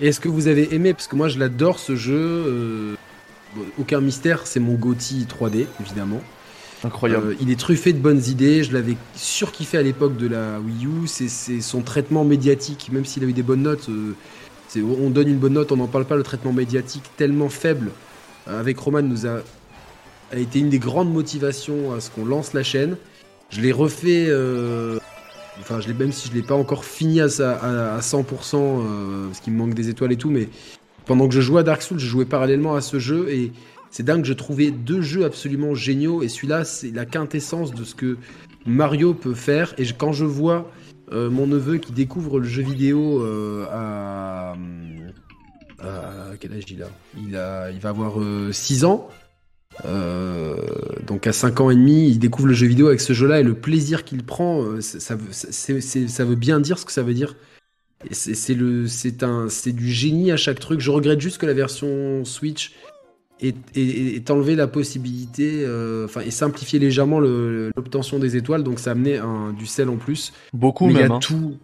Est-ce 0.00 0.20
que 0.20 0.28
vous 0.28 0.46
avez 0.46 0.74
aimé 0.74 0.92
Parce 0.94 1.08
que 1.08 1.16
moi 1.16 1.28
je 1.28 1.38
l'adore 1.38 1.78
ce 1.78 1.96
jeu. 1.96 2.14
euh, 2.16 2.94
aucun 3.78 4.00
mystère, 4.00 4.46
c'est 4.46 4.60
mon 4.60 4.74
GOTY 4.74 5.26
3D 5.26 5.66
évidemment. 5.80 6.20
Incroyable. 6.84 7.30
Euh, 7.30 7.34
il 7.40 7.50
est 7.50 7.58
truffé 7.58 7.92
de 7.92 7.98
bonnes 7.98 8.22
idées. 8.26 8.62
Je 8.62 8.72
l'avais 8.72 8.96
surkiffé 9.16 9.78
à 9.78 9.82
l'époque 9.82 10.16
de 10.16 10.28
la 10.28 10.60
Wii 10.60 10.86
U. 10.86 11.06
C'est 11.08 11.60
son 11.60 11.80
traitement 11.80 12.24
médiatique, 12.24 12.90
même 12.92 13.04
s'il 13.04 13.24
a 13.24 13.26
eu 13.26 13.32
des 13.32 13.42
bonnes 13.42 13.62
notes. 13.62 13.88
euh, 13.88 14.14
on 14.76 15.10
donne 15.10 15.28
une 15.28 15.38
bonne 15.38 15.54
note, 15.54 15.72
on 15.72 15.76
n'en 15.76 15.88
parle 15.88 16.04
pas. 16.04 16.14
Le 16.16 16.22
traitement 16.22 16.52
médiatique 16.52 17.04
tellement 17.16 17.48
faible 17.48 17.90
avec 18.46 18.78
Roman 18.78 19.02
nous 19.02 19.26
a, 19.26 19.40
a 20.32 20.36
été 20.36 20.60
une 20.60 20.68
des 20.68 20.78
grandes 20.78 21.12
motivations 21.12 21.92
à 21.92 22.00
ce 22.00 22.10
qu'on 22.10 22.24
lance 22.24 22.52
la 22.52 22.62
chaîne. 22.62 22.96
Je 23.50 23.60
l'ai 23.60 23.72
refait. 23.72 24.28
Enfin, 25.60 25.80
je 25.80 25.92
même 25.92 26.12
si 26.12 26.28
je 26.28 26.34
l'ai 26.34 26.42
pas 26.42 26.54
encore 26.54 26.84
fini 26.84 27.20
à, 27.20 27.28
sa- 27.28 27.56
à, 27.56 27.96
à 27.96 28.00
100%, 28.00 28.22
euh, 28.56 29.26
parce 29.26 29.40
qu'il 29.40 29.52
me 29.52 29.58
manque 29.58 29.74
des 29.74 29.88
étoiles 29.88 30.12
et 30.12 30.16
tout, 30.16 30.30
mais 30.30 30.48
pendant 31.06 31.26
que 31.28 31.34
je 31.34 31.40
jouais 31.40 31.60
à 31.60 31.62
Dark 31.62 31.82
Souls, 31.82 31.98
je 31.98 32.06
jouais 32.06 32.24
parallèlement 32.24 32.74
à 32.74 32.80
ce 32.80 32.98
jeu 32.98 33.28
et 33.30 33.52
c'est 33.90 34.02
dingue, 34.02 34.24
je 34.24 34.34
trouvais 34.34 34.70
deux 34.70 35.00
jeux 35.02 35.24
absolument 35.24 35.74
géniaux 35.74 36.22
et 36.22 36.28
celui-là, 36.28 36.64
c'est 36.64 36.90
la 36.90 37.06
quintessence 37.06 37.72
de 37.74 37.84
ce 37.84 37.94
que 37.94 38.18
Mario 38.66 39.14
peut 39.14 39.34
faire. 39.34 39.74
Et 39.78 39.84
quand 39.96 40.12
je 40.12 40.24
vois 40.26 40.70
euh, 41.12 41.30
mon 41.30 41.46
neveu 41.46 41.78
qui 41.78 41.92
découvre 41.92 42.38
le 42.38 42.46
jeu 42.46 42.62
vidéo 42.62 43.22
euh, 43.22 43.64
à, 43.70 44.54
à- 45.80 46.32
quel 46.38 46.52
âge 46.52 46.64
il 46.70 46.82
a? 46.82 46.88
Il 47.16 47.36
a, 47.36 47.70
il 47.70 47.78
va 47.80 47.88
avoir 47.90 48.14
6 48.52 48.84
ans. 48.84 49.08
Euh, 49.84 50.56
donc 51.06 51.26
à 51.26 51.32
5 51.32 51.60
ans 51.60 51.70
et 51.70 51.76
demi, 51.76 52.08
il 52.08 52.18
découvre 52.18 52.48
le 52.48 52.54
jeu 52.54 52.66
vidéo 52.66 52.88
avec 52.88 53.00
ce 53.00 53.12
jeu-là 53.12 53.40
et 53.40 53.42
le 53.42 53.54
plaisir 53.54 54.04
qu'il 54.04 54.24
prend, 54.24 54.62
euh, 54.62 54.80
ça, 54.80 54.98
ça, 55.00 55.16
veut- 55.16 55.80
ça 55.80 56.24
bien 56.24 56.60
dire 56.60 56.78
ce 56.78 56.84
que 56.84 56.92
ça 56.92 57.02
veut 57.02 57.14
dire. 57.14 57.36
C'est 58.12 59.72
du 59.72 59.88
génie 59.90 60.30
à 60.30 60.36
chaque 60.36 60.60
truc. 60.60 60.80
Je 60.80 60.90
regrette 60.90 61.20
juste 61.20 61.38
que 61.38 61.46
la 61.46 61.54
version 61.54 62.24
Switch 62.24 62.72
ait, 63.40 63.54
ait- 63.74 64.16
ait 64.16 64.30
enlevé 64.30 64.54
la 64.56 64.66
possibilité, 64.68 65.62
euh, 65.64 66.04
enfin, 66.04 66.20
et 66.20 66.30
simplifié 66.30 66.78
légèrement 66.78 67.20
l'obtention 67.20 68.18
des 68.18 68.36
étoiles, 68.36 68.62
donc 68.62 68.78
ça 68.78 68.92
amenait 68.92 69.18
un, 69.18 69.52
du 69.52 69.66
sel 69.66 69.88
en 69.88 69.96
plus. 69.96 70.32
Beaucoup 70.52 70.86
Mais 70.86 70.92
il 70.92 70.96
y 70.98 71.02
même. 71.02 71.12
a 71.12 71.14
hein. 71.16 71.20
tout. 71.20 71.56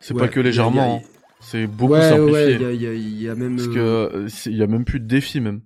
C'est 0.00 0.14
ouais, 0.14 0.20
pas 0.20 0.28
que 0.28 0.40
légèrement. 0.40 0.96
hein. 1.04 1.08
C'est 1.40 1.66
beaucoup 1.68 1.92
ouais, 1.92 2.08
simplifié. 2.08 2.32
ouais, 2.58 2.58
y 2.58 2.64
a, 2.64 2.72
y 2.72 2.86
a- 2.88 2.94
il 2.94 3.22
y 3.22 3.28
a 3.28 3.34
même. 3.36 3.56
Parce 3.56 3.68
que 3.68 4.26
il 4.46 4.56
y 4.56 4.62
a 4.62 4.66
même 4.66 4.84
plus 4.84 4.98
de 5.00 5.06
défis 5.06 5.40
même. 5.40 5.60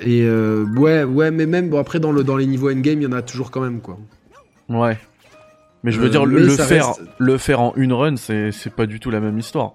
Et 0.00 0.22
euh, 0.22 0.64
ouais, 0.76 1.02
ouais, 1.04 1.30
mais 1.30 1.46
même 1.46 1.68
bon, 1.70 1.78
après 1.78 1.98
dans 2.00 2.12
le 2.12 2.22
dans 2.24 2.36
les 2.36 2.46
niveaux 2.46 2.70
endgame, 2.70 3.00
il 3.00 3.04
y 3.04 3.06
en 3.06 3.12
a 3.12 3.22
toujours 3.22 3.50
quand 3.50 3.60
même 3.60 3.80
quoi. 3.80 3.98
Ouais. 4.68 4.96
Mais 5.82 5.92
je 5.92 6.00
veux 6.00 6.06
Euh, 6.06 6.10
dire, 6.10 6.26
le, 6.26 6.48
faire, 6.48 6.86
reste- 6.88 7.02
le 7.18 7.38
faire 7.38 7.60
en 7.60 7.72
une 7.76 7.92
run, 7.92 8.16
c'est 8.16 8.52
c'est 8.52 8.72
pas 8.72 8.86
du 8.86 9.00
tout 9.00 9.10
la 9.10 9.20
même 9.20 9.38
histoire. 9.38 9.74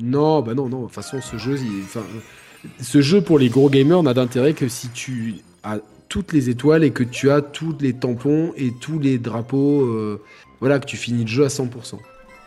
Non, 0.00 0.40
bah 0.40 0.54
non, 0.54 0.68
non. 0.68 0.80
De 0.82 0.84
toute 0.86 0.94
façon, 0.94 1.20
ce 1.20 1.36
jeu, 1.36 1.56
il- 1.58 1.82
enfin, 1.84 2.02
ce 2.80 3.00
jeu 3.02 3.20
pour 3.20 3.38
les 3.38 3.48
gros 3.48 3.68
gamers 3.68 4.02
n'a 4.02 4.14
d'intérêt 4.14 4.52
que 4.54 4.68
si 4.68 4.88
tu 4.88 5.36
as 5.62 5.78
toutes 6.08 6.32
les 6.32 6.48
étoiles 6.50 6.84
et 6.84 6.90
que 6.90 7.04
tu 7.04 7.30
as 7.30 7.40
tous 7.40 7.76
les 7.80 7.92
tampons 7.94 8.52
et 8.56 8.72
tous 8.80 8.98
les 8.98 9.18
drapeaux. 9.18 9.82
euh, 9.82 10.20
voilà, 10.60 10.78
que 10.78 10.86
tu 10.86 10.96
finis 10.96 11.22
le 11.22 11.28
jeu 11.28 11.44
à 11.44 11.48
100%. 11.48 11.98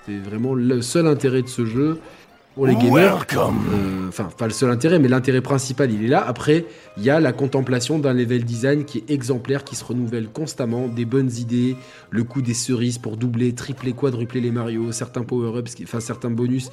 C'est 0.06 0.18
vraiment 0.18 0.53
le 0.53 0.82
seul 0.82 1.06
intérêt 1.07 1.41
de 1.41 1.48
ce 1.49 1.66
jeu 1.66 1.99
pour 2.56 2.65
les 2.68 2.73
gamers. 2.76 3.26
Euh, 3.73 3.91
Enfin, 4.07 4.30
pas 4.38 4.45
le 4.48 4.53
seul 4.53 4.69
intérêt, 4.72 4.98
mais 4.98 5.10
l'intérêt 5.10 5.41
principal, 5.41 5.91
il 5.91 6.06
est 6.06 6.07
là. 6.07 6.26
Après, 6.26 6.65
il 6.95 7.03
y 7.03 7.10
a 7.10 7.19
la 7.19 7.34
contemplation 7.34 7.99
d'un 7.99 8.14
level 8.14 8.45
design 8.45 8.86
qui 8.86 8.99
est 8.99 9.11
exemplaire, 9.11 9.65
qui 9.65 9.76
se 9.76 9.84
renouvelle 9.84 10.30
constamment, 10.30 10.88
des 10.88 11.03
bonnes 11.03 11.32
idées, 11.38 11.76
le 12.11 12.23
coup 12.23 12.41
des 12.41 12.53
cerises 12.53 12.98
pour 12.98 13.18
doubler, 13.18 13.53
tripler, 13.53 13.91
quadrupler 13.91 14.40
les 14.40 14.52
Mario, 14.52 14.91
certains 14.94 15.23
power-ups, 15.23 15.76
enfin 15.84 15.99
certains 15.99 16.30
bonus 16.30 16.69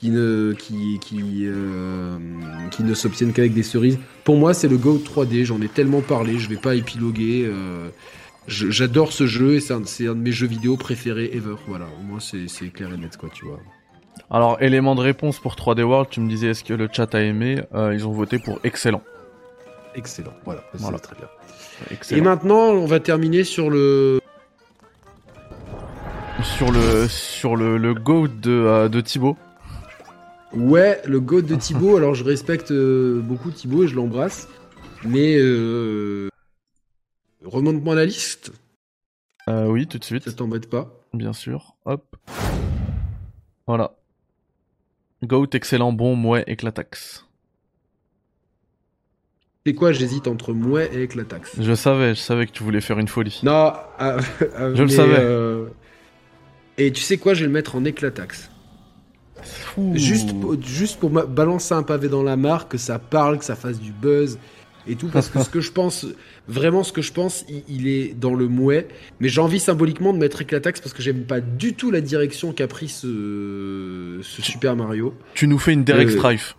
qui 0.00 0.10
ne, 0.10 0.52
qui, 0.58 0.98
qui, 1.00 1.22
euh, 1.46 2.18
qui 2.72 2.82
ne 2.82 2.92
s'obtiennent 2.92 3.32
qu'avec 3.32 3.54
des 3.54 3.62
cerises. 3.62 3.98
Pour 4.24 4.36
moi, 4.36 4.52
c'est 4.52 4.68
le 4.68 4.76
Go 4.76 4.98
3D. 5.02 5.44
J'en 5.44 5.62
ai 5.62 5.68
tellement 5.68 6.00
parlé, 6.02 6.38
je 6.38 6.48
vais 6.48 6.56
pas 6.56 6.74
épiloguer. 6.74 7.44
euh, 7.46 7.88
je- 8.48 8.68
J'adore 8.70 9.12
ce 9.12 9.26
jeu 9.26 9.54
et 9.54 9.60
c'est 9.60 9.72
un, 9.72 9.78
un 9.80 10.14
de 10.14 10.20
mes 10.20 10.32
jeux 10.32 10.48
vidéo 10.48 10.76
préférés 10.76 11.30
ever. 11.32 11.54
Voilà, 11.68 11.86
moi 12.06 12.18
c'est 12.20 12.48
c'est 12.48 12.68
clair 12.68 12.92
et 12.92 12.98
net 12.98 13.16
quoi, 13.16 13.30
tu 13.32 13.46
vois. 13.46 13.60
Alors, 14.34 14.56
élément 14.62 14.94
de 14.94 15.00
réponse 15.02 15.38
pour 15.38 15.54
3D 15.56 15.82
World, 15.82 16.08
tu 16.10 16.20
me 16.20 16.28
disais 16.28 16.48
est-ce 16.48 16.64
que 16.64 16.72
le 16.72 16.88
chat 16.90 17.14
a 17.14 17.20
aimé 17.20 17.62
Euh, 17.74 17.92
Ils 17.94 18.06
ont 18.06 18.12
voté 18.12 18.38
pour 18.38 18.58
excellent. 18.64 19.02
Excellent, 19.94 20.32
voilà, 20.46 20.62
Voilà. 20.72 20.98
très 20.98 21.14
bien. 21.16 21.28
Et 22.16 22.20
maintenant, 22.22 22.70
on 22.70 22.86
va 22.86 22.98
terminer 22.98 23.44
sur 23.44 23.68
le. 23.68 24.20
Sur 26.42 26.72
le 26.72 27.06
sur 27.08 27.56
le, 27.56 27.76
le 27.76 27.92
GOAT 27.94 28.28
de, 28.28 28.50
euh, 28.50 28.88
de 28.88 29.00
Thibaut. 29.02 29.36
Ouais, 30.54 31.00
le 31.06 31.20
GOAT 31.20 31.42
de 31.42 31.54
Thibaut. 31.54 31.96
Alors, 31.98 32.14
je 32.14 32.24
respecte 32.24 32.70
euh, 32.70 33.20
beaucoup 33.20 33.50
Thibaut 33.50 33.84
et 33.84 33.88
je 33.88 33.94
l'embrasse. 33.96 34.48
Mais. 35.04 35.36
Euh... 35.38 36.28
Remonte-moi 37.44 37.94
la 37.96 38.06
liste, 38.06 38.52
Euh, 39.48 39.66
oui, 39.66 39.86
tout 39.88 39.98
de 39.98 40.04
suite, 40.04 40.24
ça 40.24 40.32
t'embête 40.32 40.70
pas. 40.70 40.88
bien 41.12 41.32
sûr. 41.34 41.74
Hop. 41.84 42.16
Voilà. 43.66 43.92
GOAT, 45.22 45.48
excellent, 45.54 45.92
bon, 45.92 46.16
mouais, 46.16 46.44
éclatax. 46.46 47.24
C'est 49.64 49.74
quoi 49.74 49.92
J'hésite 49.92 50.26
entre 50.26 50.52
Mouais 50.52 50.90
et 50.92 51.02
Éclatax. 51.04 51.52
Je 51.60 51.72
savais, 51.74 52.16
je 52.16 52.20
savais 52.20 52.46
que 52.46 52.50
tu 52.50 52.64
voulais 52.64 52.80
faire 52.80 52.98
une 52.98 53.06
folie. 53.06 53.38
Non, 53.44 53.52
ah, 53.52 54.16
ah, 54.56 54.74
Je 54.74 54.82
le 54.82 54.88
savais. 54.88 55.14
euh, 55.20 55.66
Et 56.78 56.90
tu 56.90 57.00
sais 57.00 57.16
quoi 57.16 57.34
Je 57.34 57.40
vais 57.42 57.46
le 57.46 57.52
mettre 57.52 57.76
en 57.76 57.84
Éclatax. 57.84 58.50
Fou. 59.44 59.92
Juste, 59.94 60.38
pour- 60.40 60.60
juste 60.60 60.98
pour 60.98 61.10
balancer 61.10 61.74
un 61.74 61.84
pavé 61.84 62.08
dans 62.08 62.24
la 62.24 62.36
mare, 62.36 62.66
que 62.66 62.76
ça 62.76 62.98
parle, 62.98 63.38
que 63.38 63.44
ça 63.44 63.54
fasse 63.54 63.78
du 63.78 63.92
buzz 63.92 64.36
et 64.86 64.94
tout. 64.96 65.08
Parce 65.08 65.28
que 65.28 65.42
ce 65.42 65.48
que 65.48 65.60
je 65.60 65.72
pense, 65.72 66.06
vraiment 66.48 66.82
ce 66.84 66.92
que 66.92 67.02
je 67.02 67.12
pense, 67.12 67.44
il, 67.48 67.62
il 67.68 67.88
est 67.88 68.14
dans 68.18 68.34
le 68.34 68.48
mouet. 68.48 68.88
Mais 69.20 69.28
j'ai 69.28 69.40
envie 69.40 69.60
symboliquement 69.60 70.12
de 70.12 70.18
mettre 70.18 70.42
Éclatax 70.42 70.80
parce 70.80 70.92
que 70.92 71.02
j'aime 71.02 71.24
pas 71.24 71.40
du 71.40 71.74
tout 71.74 71.90
la 71.90 72.00
direction 72.00 72.52
qu'a 72.52 72.66
pris 72.68 72.88
ce, 72.88 74.20
ce 74.22 74.42
Super 74.42 74.76
Mario. 74.76 75.14
Tu 75.34 75.46
nous 75.48 75.58
fais 75.58 75.72
une 75.72 75.84
Derek 75.84 76.08
Euh, 76.08 76.12
Strife. 76.12 76.56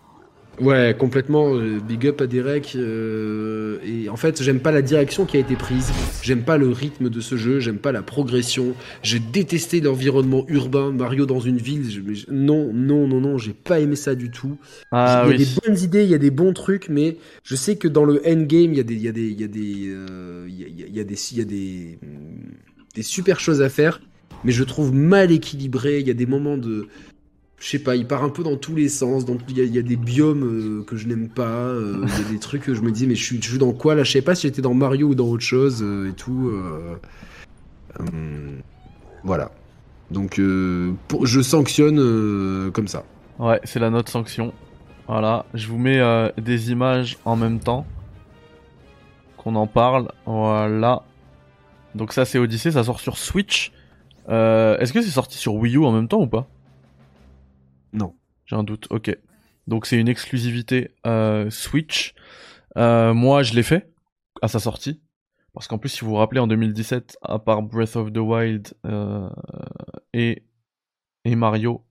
Ouais, 0.61 0.95
complètement. 0.97 1.55
euh, 1.55 1.79
big 1.79 2.05
up 2.07 2.21
à 2.21 2.27
Derek. 2.27 2.73
euh, 2.75 3.79
et 3.83 4.07
en 4.09 4.15
fait, 4.17 4.41
j'aime 4.43 4.59
pas 4.59 4.71
la 4.71 4.83
direction 4.83 5.25
qui 5.25 5.37
a 5.37 5.39
été 5.39 5.55
prise. 5.55 5.91
J'aime 6.21 6.43
pas 6.43 6.57
le 6.57 6.69
rythme 6.69 7.09
de 7.09 7.21
ce 7.21 7.35
jeu. 7.37 7.59
J'aime 7.59 7.79
pas 7.79 7.91
la 7.91 8.03
progression. 8.03 8.75
J'ai 9.01 9.17
détesté 9.19 9.81
l'environnement 9.81 10.45
urbain. 10.49 10.91
Mario 10.91 11.25
dans 11.25 11.39
une 11.39 11.57
ville. 11.57 11.89
je- 11.89 12.31
non, 12.31 12.71
non, 12.71 13.07
non, 13.07 13.19
non. 13.19 13.37
J'ai 13.39 13.53
pas 13.53 13.79
aimé 13.79 13.95
ça 13.95 14.13
du 14.13 14.29
tout. 14.29 14.57
Ah 14.91 15.23
il 15.25 15.31
y 15.31 15.33
a 15.33 15.37
oui. 15.37 15.43
des 15.45 15.61
bonnes 15.65 15.79
idées, 15.79 16.03
il 16.03 16.09
y 16.11 16.15
a 16.15 16.19
des 16.19 16.31
bons 16.31 16.53
trucs, 16.53 16.87
mais 16.87 17.17
je 17.43 17.55
sais 17.55 17.75
que 17.75 17.87
dans 17.87 18.05
le 18.05 18.21
endgame, 18.27 18.73
il 18.73 18.77
y 18.77 18.79
a 18.79 18.83
des, 18.83 18.93
il 18.95 19.01
y 19.01 19.07
a 19.07 19.11
des, 19.11 19.27
il 19.29 19.41
y 19.41 19.43
a 19.43 19.47
des, 19.47 19.87
euh, 19.87 20.45
il 20.47 20.59
y 20.59 20.63
a, 20.63 20.67
il 20.67 20.97
y 20.97 21.03
des, 21.05 21.15
il 21.31 21.37
y 21.39 21.41
a 21.41 21.45
des, 21.45 21.97
des 22.93 23.01
super 23.03 23.39
choses 23.39 23.61
à 23.63 23.69
faire, 23.69 24.01
mais 24.43 24.51
je 24.51 24.63
trouve 24.63 24.93
mal 24.93 25.31
équilibré. 25.31 25.99
Il 25.99 26.07
y 26.07 26.11
a 26.11 26.15
des 26.15 26.27
moments 26.27 26.57
de, 26.57 26.87
je 27.63 27.69
sais 27.69 27.79
pas, 27.79 27.95
il 27.95 28.05
part 28.05 28.25
un 28.25 28.29
peu 28.29 28.43
dans 28.43 28.57
tous 28.57 28.75
les 28.75 28.89
sens. 28.89 29.23
Donc 29.23 29.39
il 29.47 29.57
y 29.57 29.61
a, 29.61 29.63
il 29.63 29.73
y 29.73 29.79
a 29.79 29.81
des 29.81 29.95
biomes 29.95 30.43
euh, 30.43 30.83
que 30.83 30.97
je 30.97 31.07
n'aime 31.07 31.29
pas. 31.29 31.43
euh, 31.47 32.05
il 32.05 32.23
y 32.23 32.27
a 32.27 32.29
des 32.31 32.39
trucs 32.47 32.63
que 32.63 32.73
je 32.73 32.81
me 32.81 32.91
dis, 32.91 33.07
mais 33.07 33.15
je 33.15 33.23
suis, 33.23 33.41
je 33.41 33.49
suis 33.49 33.57
dans 33.57 33.71
quoi 33.71 33.95
là? 33.95 34.03
Je 34.03 34.11
sais 34.11 34.21
pas 34.21 34.35
si 34.35 34.47
j'étais 34.47 34.61
dans 34.61 34.73
Mario 34.73 35.07
ou 35.07 35.15
dans 35.15 35.27
autre 35.27 35.43
chose 35.45 35.81
euh, 35.81 36.09
et 36.09 36.13
tout. 36.13 36.51
voilà. 39.23 39.51
Donc 40.11 40.39
euh, 40.39 40.93
pour- 41.07 41.25
je 41.25 41.41
sanctionne 41.41 42.71
comme 42.71 42.87
ça. 42.87 43.03
Ouais, 43.39 43.59
c'est 43.63 43.79
la 43.79 43.89
note 43.89 44.09
sanction. 44.09 44.53
Voilà, 45.07 45.45
je 45.53 45.67
vous 45.67 45.77
mets 45.77 46.01
des 46.37 46.71
images 46.71 47.17
en 47.25 47.35
même 47.35 47.59
temps. 47.59 47.85
Qu'on 49.37 49.55
en 49.55 49.67
parle. 49.67 50.09
Voilà. 50.25 51.03
Donc 51.95 52.13
ça 52.13 52.25
c'est 52.25 52.39
Odyssey, 52.39 52.71
ça 52.71 52.83
sort 52.83 52.99
sur 52.99 53.17
Switch. 53.17 53.71
Est-ce 54.27 54.91
que 54.93 55.01
c'est 55.01 55.09
sorti 55.09 55.37
sur 55.37 55.55
Wii 55.55 55.75
U 55.77 55.85
en 55.85 55.91
même 55.91 56.07
temps 56.07 56.21
ou 56.21 56.27
pas? 56.27 56.47
J'ai 58.45 58.55
un 58.55 58.63
doute, 58.63 58.87
ok. 58.89 59.15
Donc 59.67 59.85
c'est 59.85 59.99
une 59.99 60.09
exclusivité 60.09 60.91
euh, 61.05 61.49
Switch. 61.49 62.13
Euh, 62.77 63.13
moi 63.13 63.43
je 63.43 63.53
l'ai 63.53 63.63
fait 63.63 63.93
à 64.41 64.47
sa 64.47 64.59
sortie. 64.59 65.01
Parce 65.53 65.67
qu'en 65.67 65.77
plus 65.77 65.89
si 65.89 66.01
vous 66.01 66.09
vous 66.09 66.15
rappelez 66.15 66.39
en 66.39 66.47
2017, 66.47 67.17
à 67.21 67.39
part 67.39 67.61
Breath 67.61 67.95
of 67.95 68.11
the 68.11 68.17
Wild 68.17 68.73
euh, 68.85 69.29
et, 70.13 70.43
et 71.25 71.35
Mario, 71.35 71.85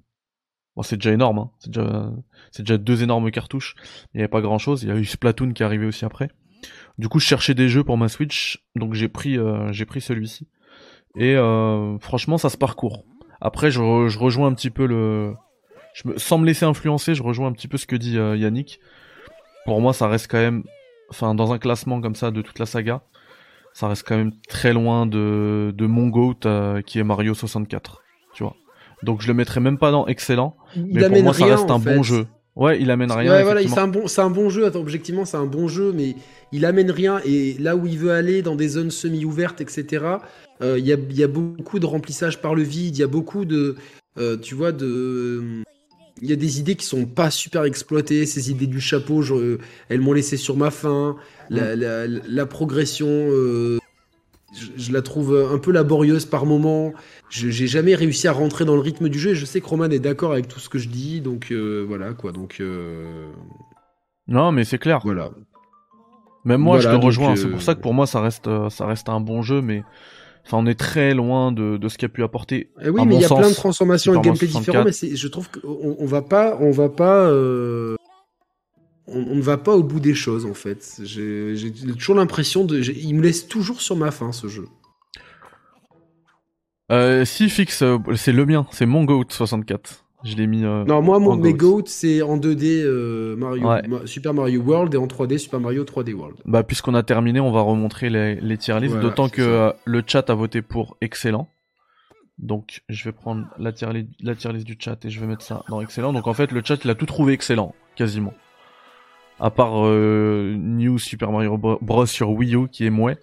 bon, 0.74 0.82
c'est 0.82 0.96
déjà 0.96 1.12
énorme, 1.12 1.38
hein. 1.38 1.50
c'est 1.60 1.70
déjà, 1.70 2.10
déjà 2.58 2.78
deux 2.78 3.04
énormes 3.04 3.30
cartouches. 3.30 3.76
Il 4.12 4.18
n'y 4.18 4.22
avait 4.22 4.28
pas 4.28 4.40
grand 4.40 4.58
chose. 4.58 4.82
Il 4.82 4.88
y 4.88 4.92
a 4.92 4.96
eu 4.96 5.04
Splatoon 5.04 5.52
qui 5.52 5.62
est 5.62 5.66
arrivé 5.66 5.86
aussi 5.86 6.04
après. 6.04 6.28
Du 6.98 7.08
coup, 7.08 7.20
je 7.20 7.26
cherchais 7.26 7.54
des 7.54 7.68
jeux 7.68 7.84
pour 7.84 7.96
ma 7.96 8.08
Switch, 8.08 8.64
donc 8.74 8.94
j'ai 8.94 9.08
pris, 9.08 9.38
euh, 9.38 9.72
j'ai 9.72 9.86
pris 9.86 10.00
celui-ci. 10.00 10.48
Et 11.16 11.36
franchement, 12.00 12.38
ça 12.38 12.48
se 12.48 12.56
parcourt. 12.56 13.04
Après, 13.42 13.70
je 13.70 13.80
rejoins 14.18 14.48
un 14.48 14.54
petit 14.54 14.70
peu 14.70 14.86
le, 14.86 15.34
je 15.94 16.08
me, 16.08 16.18
sans 16.18 16.38
me 16.38 16.46
laisser 16.46 16.64
influencer, 16.64 17.14
je 17.14 17.22
rejoins 17.22 17.48
un 17.48 17.52
petit 17.52 17.68
peu 17.68 17.76
ce 17.76 17.86
que 17.86 17.96
dit 17.96 18.18
euh, 18.18 18.36
Yannick. 18.36 18.80
Pour 19.64 19.80
moi, 19.80 19.92
ça 19.92 20.08
reste 20.08 20.30
quand 20.30 20.38
même, 20.38 20.64
enfin, 21.10 21.34
dans 21.34 21.52
un 21.52 21.58
classement 21.58 22.00
comme 22.00 22.14
ça 22.14 22.30
de 22.30 22.42
toute 22.42 22.58
la 22.58 22.66
saga, 22.66 23.02
ça 23.74 23.88
reste 23.88 24.06
quand 24.06 24.16
même 24.16 24.32
très 24.48 24.72
loin 24.72 25.06
de, 25.06 25.72
de 25.74 25.86
mon 25.86 26.08
GOAT 26.08 26.40
euh, 26.46 26.82
qui 26.82 26.98
est 26.98 27.04
Mario 27.04 27.34
64. 27.34 28.02
Tu 28.34 28.42
vois. 28.42 28.56
Donc 29.02 29.20
je 29.22 29.28
le 29.28 29.34
mettrais 29.34 29.60
même 29.60 29.78
pas 29.78 29.90
dans 29.90 30.06
excellent, 30.06 30.56
Il 30.76 30.86
mais 30.86 31.00
pour 31.00 31.06
amène 31.06 31.24
moi, 31.24 31.34
ça 31.34 31.44
rien, 31.44 31.56
reste 31.56 31.70
un 31.70 31.78
fait. 31.80 31.94
bon 31.94 32.02
jeu. 32.02 32.26
Ouais, 32.54 32.78
il 32.80 32.90
amène 32.90 33.10
rien. 33.10 33.32
Ouais, 33.32 33.42
voilà, 33.44 33.62
c'est 33.66 33.78
un 33.78 33.88
bon, 33.88 34.06
c'est 34.06 34.20
un 34.20 34.28
bon 34.28 34.50
jeu. 34.50 34.66
Attends, 34.66 34.80
objectivement, 34.80 35.24
c'est 35.24 35.38
un 35.38 35.46
bon 35.46 35.68
jeu, 35.68 35.90
mais 35.94 36.14
il 36.52 36.66
amène 36.66 36.90
rien. 36.90 37.20
Et 37.24 37.54
là 37.58 37.76
où 37.76 37.86
il 37.86 37.96
veut 37.96 38.12
aller, 38.12 38.42
dans 38.42 38.56
des 38.56 38.68
zones 38.68 38.90
semi-ouvertes, 38.90 39.62
etc., 39.62 40.04
euh, 40.60 40.78
il 40.78 40.84
y, 40.86 40.92
a, 40.92 40.96
il 40.96 41.16
y 41.16 41.24
a 41.24 41.28
beaucoup 41.28 41.78
de 41.78 41.86
remplissage 41.86 42.42
par 42.42 42.54
le 42.54 42.62
vide. 42.62 42.94
Il 42.96 43.00
y 43.00 43.02
a 43.02 43.06
beaucoup 43.06 43.46
de, 43.46 43.76
euh, 44.18 44.36
tu 44.36 44.54
vois, 44.54 44.70
de, 44.72 45.62
il 46.22 46.30
y 46.30 46.32
a 46.32 46.36
des 46.36 46.60
idées 46.60 46.76
qui 46.76 46.86
sont 46.86 47.04
pas 47.04 47.30
super 47.30 47.64
exploitées. 47.64 48.24
Ces 48.26 48.50
idées 48.50 48.66
du 48.68 48.80
chapeau, 48.80 49.20
je- 49.22 49.58
elles 49.88 50.00
m'ont 50.00 50.12
laissé 50.14 50.36
sur 50.38 50.56
ma 50.56 50.70
faim. 50.70 51.16
La, 51.50 51.76
la- 51.76 52.06
la 52.06 52.46
progression, 52.46 53.08
euh, 53.08 53.78
je, 54.56 54.66
je 54.76 54.92
la 54.92 55.02
trouve 55.02 55.48
un 55.52 55.58
peu 55.58 55.72
laborieuse 55.72 56.24
par 56.24 56.46
moment. 56.46 56.92
Je- 57.28 57.48
J'ai 57.50 57.66
jamais 57.66 57.94
réussi 57.94 58.28
à 58.28 58.32
rentrer 58.32 58.64
dans 58.64 58.74
le 58.76 58.80
rythme 58.80 59.08
du 59.08 59.18
jeu. 59.18 59.30
Et 59.32 59.34
je 59.34 59.44
sais 59.44 59.60
que 59.60 59.66
Roman 59.66 59.90
est 59.90 59.98
d'accord 59.98 60.32
avec 60.32 60.48
tout 60.48 60.60
ce 60.60 60.68
que 60.68 60.78
je 60.78 60.88
dis, 60.88 61.20
donc 61.20 61.50
euh, 61.50 61.84
voilà 61.86 62.12
quoi. 62.14 62.32
Donc 62.32 62.58
euh, 62.60 63.30
Non, 64.28 64.52
mais 64.52 64.64
c'est 64.64 64.78
clair. 64.78 65.00
Voilà. 65.02 65.30
Même 66.44 66.60
moi, 66.60 66.76
Voilà, 66.78 66.94
je 66.94 66.98
te 67.00 67.04
rejoins. 67.04 67.32
euh, 67.32 67.36
C'est 67.36 67.48
pour 67.48 67.62
ça 67.62 67.74
que 67.74 67.80
pour 67.80 67.94
moi, 67.94 68.06
ça 68.06 68.20
reste, 68.20 68.48
euh, 68.48 68.68
ça 68.68 68.86
reste 68.86 69.08
un 69.08 69.20
bon 69.20 69.42
jeu, 69.42 69.60
mais 69.62 69.82
enfin, 70.44 70.58
on 70.58 70.66
est 70.66 70.78
très 70.78 71.14
loin 71.14 71.52
de, 71.52 71.76
de 71.76 71.88
ce 71.88 71.98
qu'a 71.98 72.08
pu 72.08 72.22
apporter. 72.22 72.70
Eh 72.82 72.88
oui, 72.88 73.04
mais 73.06 73.16
il 73.16 73.20
y 73.20 73.24
a 73.24 73.28
sens, 73.28 73.38
plein 73.38 73.50
de 73.50 73.54
transformations 73.54 74.14
et 74.14 74.18
de 74.18 74.22
gameplay 74.22 74.48
différents, 74.48 74.84
mais 74.84 74.92
je 75.16 75.28
trouve 75.28 75.50
qu'on 75.50 75.96
on 75.98 76.06
va 76.06 76.22
pas, 76.22 76.56
on 76.60 76.70
va 76.70 76.88
pas, 76.88 77.26
euh, 77.26 77.96
on, 79.06 79.18
on 79.18 79.34
ne 79.36 79.42
va 79.42 79.56
pas 79.58 79.74
au 79.74 79.82
bout 79.82 80.00
des 80.00 80.14
choses 80.14 80.46
en 80.46 80.54
fait. 80.54 81.00
J'ai 81.02 81.54
toujours 81.98 82.16
l'impression 82.16 82.64
de, 82.64 82.80
il 82.80 83.14
me 83.14 83.22
laisse 83.22 83.48
toujours 83.48 83.80
sur 83.80 83.96
ma 83.96 84.10
faim 84.10 84.32
ce 84.32 84.48
jeu. 84.48 84.66
Euh, 86.90 87.24
si 87.24 87.48
fixe, 87.48 87.82
euh, 87.82 87.98
c'est 88.16 88.32
le 88.32 88.44
mien, 88.44 88.66
c'est 88.70 88.86
mon 88.86 89.04
Goat 89.04 89.26
64. 89.30 90.04
Je 90.24 90.36
l'ai 90.36 90.46
mis. 90.46 90.64
euh, 90.64 90.84
Non, 90.84 91.02
moi, 91.02 91.18
mon 91.18 91.36
mes 91.36 91.52
Goat. 91.52 91.82
C'est 91.86 92.22
en 92.22 92.36
2D 92.38 92.82
euh, 92.84 93.34
Mario, 93.36 93.68
Ouais. 93.68 93.82
Super 94.06 94.32
Mario 94.34 94.60
World 94.60 94.94
et 94.94 94.96
en 94.96 95.06
3D 95.06 95.38
Super 95.38 95.58
Mario 95.60 95.84
3D 95.84 96.12
World. 96.14 96.36
Bah, 96.44 96.62
puisqu'on 96.62 96.94
a 96.94 97.02
terminé, 97.02 97.40
on 97.40 97.50
va 97.50 97.60
remontrer 97.62 98.08
les, 98.10 98.36
les 98.36 98.56
tier 98.56 98.74
lists. 98.78 98.92
Voilà, 98.94 99.02
D'autant 99.08 99.28
que 99.28 99.42
euh, 99.42 99.72
le 99.84 100.02
chat 100.06 100.30
a 100.30 100.34
voté 100.34 100.62
pour 100.62 100.96
excellent. 101.00 101.48
Donc, 102.38 102.82
je 102.88 103.04
vais 103.04 103.12
prendre 103.12 103.46
la 103.58 103.72
tier, 103.72 103.92
li- 103.92 104.08
la 104.20 104.34
tier 104.34 104.52
list 104.52 104.66
du 104.66 104.76
chat 104.78 105.04
et 105.04 105.10
je 105.10 105.20
vais 105.20 105.26
mettre 105.26 105.42
ça 105.44 105.64
dans 105.68 105.80
excellent. 105.80 106.12
Donc, 106.12 106.26
en 106.26 106.34
fait, 106.34 106.50
le 106.52 106.62
chat, 106.64 106.82
il 106.84 106.90
a 106.90 106.94
tout 106.94 107.06
trouvé 107.06 107.32
excellent, 107.32 107.74
quasiment. 107.96 108.32
À 109.40 109.50
part 109.50 109.82
New 109.82 110.98
Super 110.98 111.32
Mario 111.32 111.56
Bro- 111.58 111.78
Bros 111.82 112.06
sur 112.06 112.30
Wii 112.30 112.54
U 112.54 112.68
qui 112.68 112.86
est 112.86 112.90
mouais. 112.90 113.18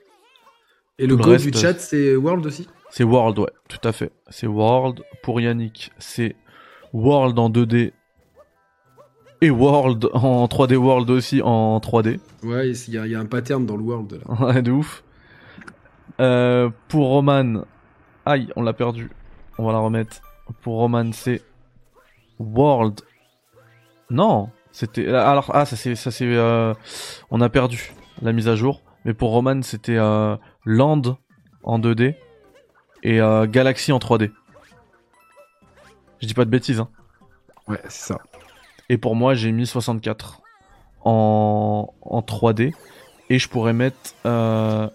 Et 0.98 1.08
le 1.08 1.16
Goat 1.16 1.32
reste, 1.32 1.50
du 1.50 1.58
chat, 1.58 1.80
c'est 1.80 2.16
World 2.16 2.46
aussi? 2.46 2.68
C'est 2.90 3.06
World, 3.06 3.40
ouais, 3.40 3.52
tout 3.70 3.88
à 3.88 3.94
fait. 3.94 4.12
C'est 4.30 4.48
World. 4.48 5.02
Pour 5.24 5.40
Yannick, 5.40 5.92
c'est 5.98 6.36
World 6.94 7.38
en 7.40 7.50
2D. 7.50 7.92
Et 9.42 9.50
World 9.50 10.10
en 10.14 10.46
3D 10.48 10.76
World 10.76 11.10
aussi 11.10 11.42
en 11.42 11.78
3D. 11.80 12.20
Ouais, 12.44 12.70
il 12.72 12.94
y, 12.94 12.98
a- 12.98 13.06
il 13.06 13.12
y 13.12 13.16
a 13.16 13.20
un 13.20 13.26
pattern 13.26 13.66
dans 13.66 13.78
le 13.78 13.84
World 13.84 14.14
là. 14.28 14.36
Ouais, 14.48 14.62
de 14.62 14.72
ouf. 14.72 15.04
Euh, 16.20 16.70
pour 16.90 17.08
Roman, 17.08 17.64
aïe, 18.26 18.50
on 18.58 18.62
l'a 18.64 18.74
perdu. 18.74 19.10
On 19.58 19.66
va 19.66 19.72
la 19.72 19.80
remettre. 19.80 20.22
Pour 20.62 20.76
Roman, 20.76 21.12
c'est 21.14 21.42
World. 22.40 23.00
Non, 24.10 24.50
c'était. 24.72 25.08
Alors, 25.08 25.52
ah, 25.54 25.66
ça 25.66 25.76
c'est, 25.78 25.96
ça 25.96 26.12
c'est. 26.12 26.26
euh, 26.26 26.74
On 27.32 27.40
a 27.42 27.48
perdu 27.50 27.94
la 28.22 28.34
mise 28.34 28.48
à 28.50 28.56
jour. 28.56 28.82
Mais 29.06 29.14
pour 29.14 29.30
Roman, 29.32 29.62
c'était 29.62 29.96
euh, 29.98 30.36
Land 30.66 31.18
en 31.64 31.80
2D 31.80 32.16
et 33.04 33.20
Galaxy 33.48 33.94
en 33.94 34.00
3D. 34.00 34.32
Je 36.22 36.28
dis 36.28 36.34
pas 36.34 36.46
de 36.46 36.50
bêtises. 36.50 36.80
Hein. 36.80 36.90
Ouais, 37.68 37.80
c'est 37.88 38.08
ça. 38.14 38.20
Et 38.90 38.98
pour 38.98 39.16
moi, 39.16 39.34
j'ai 39.36 39.52
mis 39.52 39.68
64 39.68 40.42
en, 41.06 41.94
en 42.02 42.22
3D. 42.22 42.74
Et 43.30 43.38
je 43.38 43.48
pourrais 43.48 43.74
mettre 43.74 44.16
euh, 44.26 44.88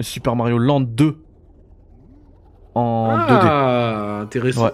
Super 0.00 0.36
Mario 0.36 0.58
Land 0.58 0.80
2 0.82 1.18
en 2.74 3.16
2D. 3.18 3.46
ah, 3.48 4.20
intéressant. 4.22 4.64
Ouais. 4.66 4.72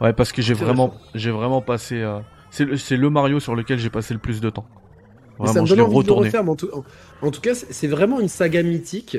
Ouais, 0.00 0.12
parce 0.14 0.32
que 0.32 0.40
j'ai 0.40 0.54
vraiment, 0.54 0.94
j'ai 1.14 1.30
vraiment 1.30 1.60
passé. 1.60 1.96
euh, 2.00 2.20
c'est 2.50 2.64
le, 2.64 2.76
le 2.96 3.10
Mario 3.10 3.38
sur 3.38 3.54
lequel 3.54 3.78
j'ai 3.78 3.90
passé 3.90 4.14
le 4.14 4.20
plus 4.20 4.40
de 4.40 4.48
temps. 4.48 4.64
Mais 5.38 5.46
ça 5.46 5.60
Vraiment, 5.60 5.64
me 5.64 5.68
donne 5.68 5.80
envie 5.80 6.02
de 6.02 6.06
le 6.08 6.12
refaire. 6.14 6.42
mais 6.44 6.50
en, 6.50 6.56
tout, 6.56 6.68
en- 6.72 6.84
en 7.26 7.30
tout 7.30 7.40
cas, 7.42 7.54
c'est 7.54 7.86
vraiment 7.86 8.18
une 8.20 8.28
saga 8.28 8.62
mythique 8.62 9.18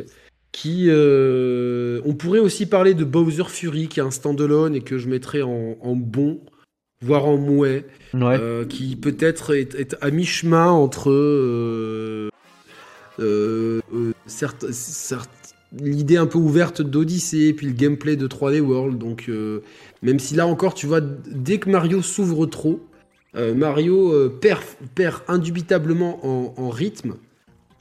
qui. 0.52 0.86
euh, 0.90 2.02
on 2.06 2.14
pourrait 2.14 2.40
aussi 2.40 2.65
parler 2.65 2.94
de 2.94 3.03
Bowser 3.03 3.45
Fury, 3.48 3.88
qui 3.88 3.99
est 3.99 4.03
un 4.03 4.11
standalone 4.11 4.76
et 4.76 4.82
que 4.82 4.98
je 4.98 5.07
mettrais 5.10 5.41
en, 5.41 5.78
en 5.82 5.95
bon, 5.95 6.40
voire 7.03 7.26
en 7.26 7.38
mouet, 7.38 7.86
Ouais. 8.14 8.38
euh, 8.40 8.65
qui 8.65 8.95
peut-être 8.95 9.56
est, 9.56 9.76
est 9.76 9.95
à 10.02 10.11
mi-chemin 10.11 10.69
entre. 10.69 11.10
euh, 11.11 12.30
certes, 14.26 14.72
certes, 14.72 15.30
l'idée 15.80 16.18
un 16.18 16.26
peu 16.28 16.38
ouverte 16.38 16.82
d'Odyssey 16.82 17.48
et 17.48 17.53
puis 17.53 17.68
le 17.68 17.73
gameplay 17.73 18.15
de 18.15 18.28
3D 18.28 18.60
World. 18.60 18.98
Donc, 18.98 19.30
même 20.02 20.19
si 20.19 20.36
là 20.36 20.48
encore, 20.48 20.73
tu 20.73 20.86
vois, 20.88 21.02
dès 21.02 21.57
que 21.60 21.69
Mario 21.69 22.02
s'ouvre 22.02 22.45
trop, 22.45 22.82
Mario 23.36 24.30
perd, 24.41 24.64
perd 24.95 25.22
indubitablement 25.28 26.26
en, 26.26 26.53
en 26.57 26.69
rythme. 26.69 27.15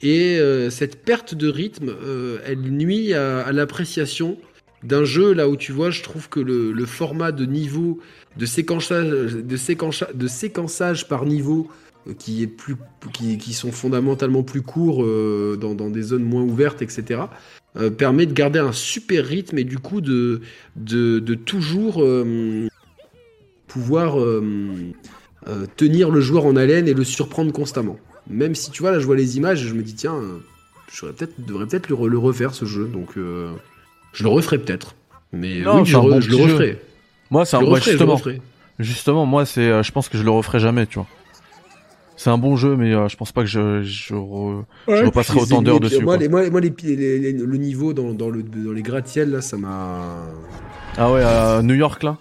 Et 0.03 0.39
euh, 0.39 0.69
cette 0.69 1.03
perte 1.03 1.35
de 1.35 1.47
rythme, 1.47 1.89
euh, 1.89 2.39
elle 2.45 2.61
nuit 2.61 3.13
à, 3.13 3.51
l'appréciation 3.51 4.37
d'un 4.83 5.03
jeu 5.03 5.33
là 5.33 5.47
où 5.47 5.55
tu 5.55 5.71
vois, 5.71 5.91
je 5.91 6.01
trouve 6.01 6.27
que 6.27 6.39
le, 6.39 6.85
format 6.85 7.31
de 7.31 7.45
niveau, 7.45 7.99
de 8.35 8.45
séquençage, 8.47 9.33
de 9.33 10.27
séquençage, 10.27 11.07
par 11.07 11.25
niveau, 11.25 11.69
euh, 12.07 12.13
qui 12.17 12.41
est 12.41 12.47
plus, 12.47 12.75
qui, 13.13 13.53
sont 13.53 13.71
fondamentalement 13.71 14.41
plus 14.41 14.63
courts 14.63 15.05
dans, 15.57 15.89
des 15.89 16.01
zones 16.01 16.23
moins 16.23 16.41
ouvertes, 16.41 16.81
etc. 16.81 17.21
permet 17.97 18.25
de 18.25 18.33
garder 18.33 18.59
un 18.59 18.71
super 18.71 19.25
rythme 19.25 19.59
et 19.59 19.63
du 19.63 19.77
coup 19.77 20.01
de, 20.01 20.41
toujours 21.45 22.03
pouvoir 23.67 24.17
tenir 25.77 26.09
le 26.09 26.21
joueur 26.21 26.45
en 26.45 26.55
haleine 26.55 26.87
et 26.87 26.95
le 26.95 27.03
surprendre 27.03 27.53
constamment. 27.53 27.99
Même 28.29 28.55
si 28.55 28.71
tu 28.71 28.81
vois, 28.81 28.91
là 28.91 28.99
je 28.99 29.05
vois 29.05 29.15
les 29.15 29.37
images 29.37 29.63
et 29.63 29.67
je 29.67 29.73
me 29.73 29.81
dis 29.83 29.95
tiens, 29.95 30.15
euh, 30.15 30.39
je 30.91 31.05
peut-être, 31.07 31.33
devrais 31.45 31.65
peut-être 31.67 31.89
le, 31.89 31.95
re- 31.95 32.07
le 32.07 32.17
refaire 32.17 32.53
ce 32.53 32.65
jeu, 32.65 32.87
donc 32.87 33.17
euh, 33.17 33.51
je 34.13 34.23
le 34.23 34.29
referai 34.29 34.57
peut-être. 34.59 34.95
Mais 35.33 35.61
Non, 35.61 35.81
oui, 35.81 35.85
c'est 35.85 35.91
je, 35.91 35.97
bon 35.97 36.19
je 36.21 36.29
le 36.29 36.37
petit 36.37 36.43
jeu. 36.47 36.53
referai. 36.53 36.81
Moi, 37.29 37.45
c'est 37.45 37.55
un, 37.57 37.61
ouais, 37.61 37.69
referai, 37.69 37.91
le 37.91 37.97
justement, 37.97 38.15
referai. 38.15 38.41
justement, 38.79 39.25
moi, 39.25 39.45
c'est, 39.45 39.61
euh, 39.69 39.83
je 39.83 39.91
pense 39.91 40.09
que 40.09 40.17
je 40.17 40.23
le 40.23 40.31
referai 40.31 40.59
jamais, 40.59 40.85
tu 40.85 40.95
vois. 40.99 41.07
C'est 42.17 42.29
un 42.29 42.37
bon 42.37 42.55
jeu, 42.55 42.75
mais 42.75 42.93
euh, 42.93 43.07
je 43.07 43.17
pense 43.17 43.31
pas 43.31 43.41
que 43.41 43.47
je, 43.47 43.81
je 43.81 44.13
re- 44.13 44.63
Je 44.87 45.05
repasserai 45.05 45.39
autant 45.39 45.61
d'heures 45.61 45.79
dessus, 45.79 46.03
Moi, 46.03 46.17
les, 46.17 46.27
moi, 46.29 46.47
moi, 46.51 46.59
les- 46.61 46.73
les- 46.83 47.19
les- 47.19 47.33
le 47.33 47.57
niveau 47.57 47.93
dans, 47.93 48.13
dans, 48.13 48.29
le, 48.29 48.43
dans 48.43 48.71
les 48.73 48.83
gratte-ciel, 48.83 49.31
là, 49.31 49.41
ça 49.41 49.57
m'a. 49.57 50.27
Ah 50.97 51.11
ouais, 51.11 51.23
à 51.23 51.61
New 51.63 51.73
York 51.73 52.03
là, 52.03 52.17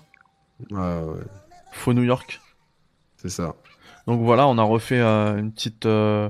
Ah 0.75 1.03
ouais, 1.05 1.21
faux 1.73 1.93
New 1.93 2.03
York? 2.05 2.41
c'est 3.17 3.29
ça. 3.29 3.55
Donc 4.11 4.23
voilà, 4.25 4.49
on 4.49 4.59
a 4.59 4.65
refait 4.65 4.99
euh, 4.99 5.39
une 5.39 5.53
petite, 5.53 5.87
euh, 5.87 6.29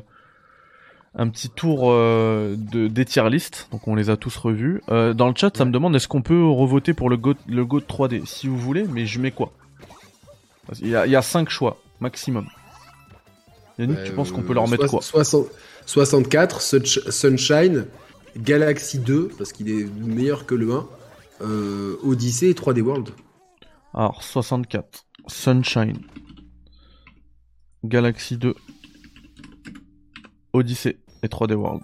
un 1.15 1.29
petit 1.31 1.49
tour 1.49 1.91
euh, 1.91 2.55
de 2.59 2.89
des 2.89 3.07
tier 3.07 3.27
list. 3.31 3.69
Donc 3.73 3.89
on 3.89 3.95
les 3.95 4.11
a 4.11 4.19
tous 4.19 4.37
revus. 4.37 4.83
Euh, 4.91 5.15
dans 5.15 5.29
le 5.29 5.35
chat, 5.35 5.57
ça 5.57 5.65
me 5.65 5.71
demande 5.73 5.97
est-ce 5.97 6.07
qu'on 6.07 6.21
peut 6.21 6.45
revoter 6.47 6.93
pour 6.93 7.09
le 7.09 7.17
Go 7.17 7.33
le 7.49 7.65
Go 7.65 7.81
3D 7.81 8.27
si 8.27 8.49
vous 8.49 8.59
voulez, 8.59 8.85
mais 8.87 9.07
je 9.07 9.19
mets 9.19 9.31
quoi? 9.31 9.53
Il 10.83 10.89
y 10.89 10.95
a 11.17 11.23
5 11.23 11.49
choix 11.49 11.79
maximum. 12.01 12.47
Yannick, 13.79 14.05
tu 14.05 14.13
penses 14.13 14.31
qu'on 14.31 14.43
peut 14.43 14.53
leur 14.53 14.69
mettre 14.69 14.87
quoi? 14.87 15.01
60 15.01 15.47
64, 15.87 16.61
Sunsh- 16.61 17.11
Sunshine, 17.11 17.87
Galaxy 18.37 18.99
2, 18.99 19.31
parce 19.39 19.53
qu'il 19.55 19.71
est 19.71 19.87
meilleur 19.97 20.45
que 20.45 20.55
le 20.55 20.71
1, 20.75 20.87
euh, 21.41 21.97
Odyssey 22.05 22.51
et 22.51 22.55
3D 22.55 22.83
World. 22.83 23.09
Alors 23.95 24.23
64, 24.23 25.07
Sunshine, 25.29 25.97
Galaxy 27.85 28.37
2, 28.37 28.55
Odyssey 30.53 30.99
et 31.23 31.29
3D 31.29 31.55
World. 31.55 31.83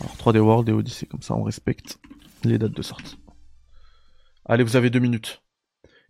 Alors 0.00 0.16
3D 0.16 0.38
World 0.38 0.68
et 0.68 0.72
Odyssey, 0.72 1.06
comme 1.06 1.22
ça 1.22 1.34
on 1.34 1.42
respecte 1.42 1.98
les 2.44 2.58
dates 2.58 2.72
de 2.72 2.82
sortie. 2.82 3.18
Allez, 4.46 4.64
vous 4.64 4.76
avez 4.76 4.90
deux 4.90 4.98
minutes. 5.00 5.42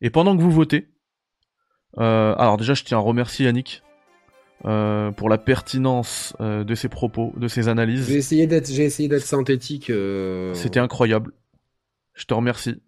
Et 0.00 0.10
pendant 0.10 0.36
que 0.36 0.42
vous 0.42 0.50
votez, 0.50 0.88
euh, 1.98 2.34
alors 2.36 2.56
déjà 2.56 2.74
je 2.74 2.84
tiens 2.84 2.98
à 2.98 3.00
remercier 3.00 3.46
Yannick 3.46 3.82
euh, 4.66 5.10
pour 5.10 5.28
la 5.28 5.38
pertinence 5.38 6.36
euh, 6.40 6.64
de 6.64 6.74
ses 6.74 6.88
propos, 6.88 7.32
de 7.36 7.48
ses 7.48 7.62
J'ai 7.64 7.68
analyses. 7.68 8.10
essayé 8.10 8.46
d'être, 8.46 8.70
j'ai 8.70 8.84
essayé 8.84 9.08
d'être 9.08 9.24
synthétique. 9.26 9.92
C'était 10.54 10.80
incroyable. 10.80 11.32
Je 12.14 12.26
te 12.26 12.34
remercie. 12.34 12.80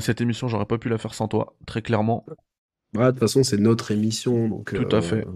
Cette 0.00 0.22
émission, 0.22 0.48
j'aurais 0.48 0.64
pas 0.64 0.78
pu 0.78 0.88
la 0.88 0.96
faire 0.96 1.12
sans 1.12 1.28
toi, 1.28 1.54
très 1.66 1.82
clairement. 1.82 2.24
Ouais, 2.96 3.06
de 3.06 3.10
toute 3.12 3.20
façon, 3.20 3.42
c'est 3.42 3.58
notre 3.58 3.90
émission, 3.90 4.48
donc. 4.48 4.74
Tout 4.74 4.94
euh, 4.94 4.98
à 4.98 5.02
fait. 5.02 5.26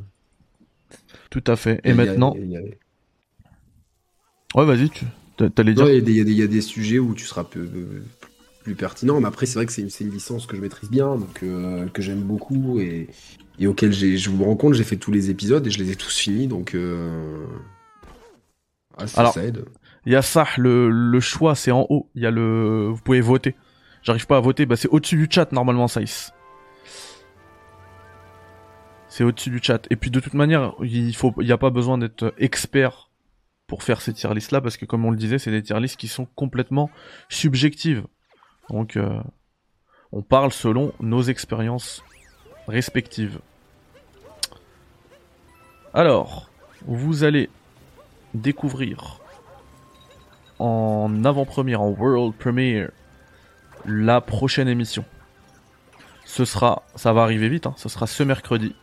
Tout 1.31 1.45
à 1.47 1.57
fait. 1.57 1.81
Et 1.85 1.91
il 1.91 1.97
y 1.97 2.01
a- 2.01 2.05
maintenant, 2.05 2.35
y 2.37 2.57
a- 2.57 2.61
ouais, 4.55 4.65
vas-y, 4.67 4.91
tu 4.91 5.05
t'allais 5.55 5.73
dire. 5.73 5.89
il 5.89 5.95
y, 5.95 6.21
a 6.21 6.25
des- 6.25 6.33
y 6.33 6.59
a 6.59 6.63
sujets 6.63 6.99
où 6.99 7.15
tu 7.15 7.25
seras 7.25 7.45
plus 7.45 8.75
pertinent, 8.75 9.21
mais 9.21 9.29
après, 9.29 9.47
c'est 9.47 9.55
vrai 9.55 9.67
que 9.67 9.73
c'est 9.73 9.83
une, 9.83 10.11
licence 10.11 10.47
que 10.47 10.57
je 10.57 10.61
maîtrise 10.61 10.91
bien, 10.91 11.17
donc 11.17 11.43
euh, 11.43 11.87
que 11.89 12.03
j'aime 12.03 12.21
beaucoup 12.23 12.79
et, 12.81 13.09
et 13.59 13.67
auquel 13.67 13.93
j'ai, 13.93 14.17
je 14.17 14.31
me 14.31 14.45
rends 14.45 14.57
compte, 14.57 14.75
j'ai 14.75 14.85
fait 14.85 14.97
tous 14.97 15.11
les 15.13 15.31
épisodes 15.31 15.67
et 15.67 15.71
je 15.71 15.79
les 15.83 15.91
ai 15.91 15.97
tous 15.97 16.17
finis, 16.17 16.47
donc. 16.47 16.75
euh, 16.75 17.47
ah, 18.97 19.07
ça, 19.07 19.21
Alors- 19.21 19.33
ça 19.35 19.45
aide. 19.45 19.65
Il 20.07 20.13
y 20.13 20.17
a 20.17 20.23
ça, 20.23 20.47
le, 20.57 20.89
le 20.89 21.21
choix, 21.21 21.55
c'est 21.55 21.71
en 21.71 21.87
haut. 21.91 22.09
Il 22.15 22.23
y 22.23 22.27
a 22.27 22.31
le, 22.31 22.89
vous 22.89 23.03
pouvez 23.03 23.21
voter. 23.21 23.55
J'arrive 24.03 24.27
pas 24.27 24.39
à 24.39 24.41
voter, 24.41 24.65
bah 24.65 24.77
c'est 24.77 24.89
au-dessus 24.89 25.17
du 25.17 25.29
chat 25.31 25.53
normalement, 25.53 25.89
Saïs. 25.89 26.33
C'est 29.11 29.25
au-dessus 29.25 29.51
du 29.51 29.61
chat. 29.63 29.87
Et 29.91 29.97
puis 29.97 30.11
de 30.11 30.21
toute 30.21 30.35
manière, 30.35 30.75
il 30.81 31.15
faut, 31.15 31.35
il 31.41 31.47
y 31.47 31.53
a 31.53 31.59
pas 31.59 31.71
besoin 31.71 31.99
d'être 31.99 32.33
expert 32.39 33.11
pour 33.67 33.83
faire 33.83 34.01
ces 34.01 34.15
tier 34.15 34.31
là, 34.51 34.61
parce 34.61 34.77
que 34.77 34.85
comme 34.85 35.05
on 35.05 35.11
le 35.11 35.17
disait, 35.17 35.39
c'est 35.39 35.51
des 35.51 35.63
tier 35.63 35.77
qui 35.99 36.09
sont 36.09 36.27
complètement 36.35 36.91
subjectives. 37.29 38.05
Donc, 38.69 38.97
euh, 38.97 39.21
on 40.13 40.23
parle 40.23 40.53
selon 40.53 40.93
nos 41.01 41.23
expériences 41.23 42.03
respectives. 42.67 43.41
Alors, 45.93 46.51
vous 46.87 47.25
allez 47.25 47.51
découvrir 48.35 49.21
en 50.61 51.25
avant-première, 51.25 51.81
en 51.81 51.91
world 51.91 52.35
premiere, 52.35 52.91
la 53.87 54.21
prochaine 54.21 54.69
émission. 54.69 55.05
Ce 56.25 56.45
sera, 56.45 56.85
ça 56.95 57.13
va 57.13 57.23
arriver 57.23 57.49
vite, 57.49 57.67
hein, 57.67 57.75
ce 57.77 57.89
sera 57.89 58.07
ce 58.07 58.23
mercredi. 58.23 58.75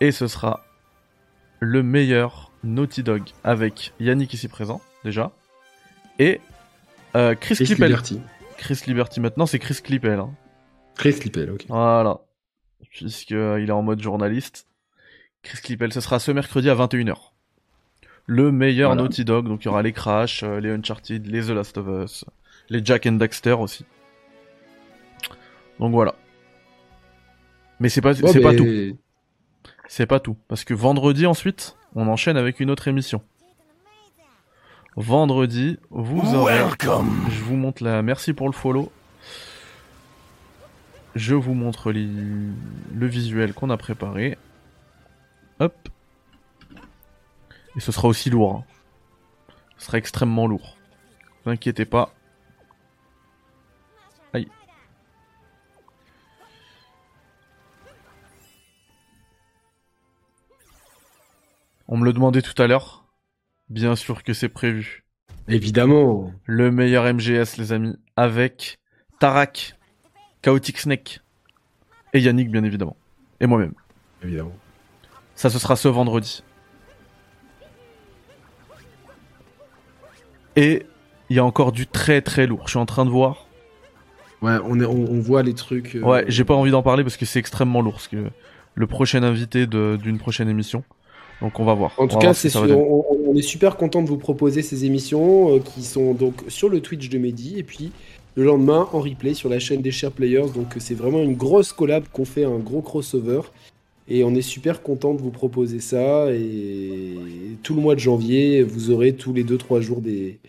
Et 0.00 0.12
ce 0.12 0.26
sera 0.26 0.64
le 1.60 1.82
meilleur 1.82 2.52
Naughty 2.64 3.02
Dog 3.02 3.22
avec 3.44 3.92
Yannick 4.00 4.32
ici 4.32 4.48
présent, 4.48 4.80
déjà. 5.04 5.32
Et 6.18 6.40
euh, 7.16 7.34
Chris, 7.34 7.54
Chris 7.56 7.64
Clippel. 7.66 7.88
Liberty. 7.88 8.20
Chris 8.56 8.82
Liberty 8.86 9.20
maintenant, 9.20 9.46
c'est 9.46 9.58
Chris 9.58 9.78
Clippel. 9.82 10.18
hein. 10.18 10.30
Chris 10.96 11.14
Clippel, 11.18 11.50
ok. 11.50 11.66
Voilà. 11.68 12.18
Puisque 12.90 13.32
euh, 13.32 13.60
il 13.60 13.68
est 13.68 13.72
en 13.72 13.82
mode 13.82 14.00
journaliste. 14.02 14.66
Chris 15.42 15.58
Clippel, 15.62 15.92
ce 15.92 16.00
sera 16.00 16.18
ce 16.18 16.30
mercredi 16.30 16.68
à 16.68 16.74
21h. 16.74 17.14
Le 18.26 18.52
meilleur 18.52 18.90
Voilà. 18.90 19.02
Naughty 19.02 19.24
Dog, 19.24 19.48
donc 19.48 19.62
il 19.64 19.66
y 19.66 19.68
aura 19.68 19.82
les 19.82 19.92
Crash, 19.92 20.42
euh, 20.42 20.60
les 20.60 20.70
Uncharted, 20.70 21.26
les 21.26 21.42
The 21.42 21.50
Last 21.50 21.78
of 21.78 21.86
Us, 22.04 22.24
les 22.68 22.84
Jack 22.84 23.06
and 23.06 23.12
Daxter 23.12 23.52
aussi. 23.54 23.84
Donc 25.78 25.92
voilà. 25.92 26.14
Mais 27.80 27.88
c'est 27.88 28.02
pas, 28.02 28.14
c'est 28.14 28.22
tout. 28.56 28.98
C'est 29.92 30.06
pas 30.06 30.20
tout. 30.20 30.36
Parce 30.46 30.62
que 30.62 30.72
vendredi 30.72 31.26
ensuite, 31.26 31.76
on 31.96 32.06
enchaîne 32.06 32.36
avec 32.36 32.60
une 32.60 32.70
autre 32.70 32.86
émission. 32.86 33.22
Vendredi, 34.94 35.78
vous 35.90 36.32
aurez 36.36 36.62
Welcome. 36.62 37.26
je 37.28 37.42
vous 37.42 37.56
montre 37.56 37.82
la. 37.82 38.00
Merci 38.00 38.32
pour 38.32 38.46
le 38.46 38.52
follow. 38.52 38.92
Je 41.16 41.34
vous 41.34 41.54
montre 41.54 41.90
les- 41.90 42.06
le 42.06 43.06
visuel 43.08 43.52
qu'on 43.52 43.68
a 43.70 43.76
préparé. 43.76 44.38
Hop. 45.58 45.74
Et 47.76 47.80
ce 47.80 47.90
sera 47.90 48.06
aussi 48.06 48.30
lourd. 48.30 48.54
hein. 48.58 48.64
Ce 49.76 49.86
sera 49.86 49.98
extrêmement 49.98 50.46
lourd. 50.46 50.76
Ne 51.40 51.44
vous 51.46 51.50
inquiétez 51.50 51.84
pas. 51.84 52.14
On 61.90 61.96
me 61.98 62.04
le 62.04 62.12
demandait 62.12 62.40
tout 62.42 62.60
à 62.62 62.66
l'heure. 62.68 63.04
Bien 63.68 63.96
sûr 63.96 64.22
que 64.22 64.32
c'est 64.32 64.48
prévu 64.48 65.04
Évidemment. 65.48 66.32
le 66.44 66.70
meilleur 66.70 67.04
MGS, 67.12 67.56
les 67.58 67.72
amis, 67.72 67.96
avec 68.16 68.78
Tarak, 69.18 69.74
Chaotic 70.42 70.78
Snake 70.78 71.20
et 72.12 72.20
Yannick, 72.20 72.50
bien 72.50 72.62
évidemment. 72.64 72.96
Et 73.40 73.46
moi-même. 73.46 73.74
Évidemment. 74.22 74.54
Ça, 75.34 75.50
ce 75.50 75.58
sera 75.58 75.74
ce 75.76 75.88
vendredi. 75.88 76.44
Et 80.56 80.84
il 81.28 81.36
y 81.36 81.38
a 81.38 81.44
encore 81.44 81.72
du 81.72 81.86
très 81.86 82.20
très 82.22 82.46
lourd. 82.46 82.62
Je 82.66 82.70
suis 82.70 82.78
en 82.78 82.86
train 82.86 83.04
de 83.04 83.10
voir. 83.10 83.46
Ouais, 84.42 84.56
on, 84.64 84.80
est, 84.80 84.84
on, 84.84 84.92
on 85.10 85.20
voit 85.20 85.42
les 85.42 85.54
trucs. 85.54 85.96
euh, 85.96 86.00
Ouais, 86.02 86.24
j'ai 86.28 86.44
pas 86.44 86.54
envie 86.54 86.70
d'en 86.70 86.82
parler 86.82 87.02
parce 87.04 87.16
que 87.16 87.26
c'est 87.26 87.38
extrêmement 87.38 87.80
lourd. 87.82 87.94
Parce 87.94 88.08
que 88.08 88.30
le 88.74 88.86
prochain 88.86 89.22
invité 89.22 89.66
d'une 89.66 90.18
prochaine 90.18 90.48
émission. 90.48 90.82
Donc 91.40 91.58
on 91.58 91.64
va 91.64 91.74
voir. 91.74 91.94
En 91.98 92.06
tout 92.06 92.16
cas, 92.18 92.34
c'est 92.34 92.48
on, 92.74 93.00
on- 93.00 93.30
on 93.30 93.34
est 93.36 93.42
super 93.42 93.76
content 93.76 94.02
de 94.02 94.08
vous 94.08 94.18
proposer 94.18 94.62
ces 94.62 94.84
émissions 94.84 95.54
euh, 95.56 95.58
qui 95.60 95.82
sont 95.82 96.12
donc 96.14 96.34
sur 96.48 96.68
le 96.68 96.80
Twitch 96.80 97.08
de 97.08 97.18
Mehdi 97.18 97.58
et 97.58 97.62
puis 97.62 97.92
le 98.34 98.44
lendemain 98.44 98.88
en 98.92 99.00
replay 99.00 99.34
sur 99.34 99.48
la 99.48 99.58
chaîne 99.58 99.82
des 99.82 99.90
Share 99.90 100.12
Players. 100.12 100.50
Donc 100.54 100.74
c'est 100.78 100.94
vraiment 100.94 101.22
une 101.22 101.34
grosse 101.36 101.72
collab 101.72 102.04
qu'on 102.12 102.24
fait, 102.24 102.44
un 102.44 102.58
gros 102.58 102.82
crossover. 102.82 103.40
Et 104.08 104.24
on 104.24 104.34
est 104.34 104.42
super 104.42 104.82
content 104.82 105.14
de 105.14 105.20
vous 105.20 105.30
proposer 105.30 105.78
ça. 105.80 106.32
Et 106.32 107.14
tout 107.62 107.74
le 107.74 107.80
mois 107.80 107.94
de 107.94 108.00
janvier, 108.00 108.62
vous 108.64 108.90
aurez 108.90 109.12
tous 109.14 109.32
les 109.32 109.44
2-3 109.44 109.80
jours 109.80 110.00
des, 110.00 110.40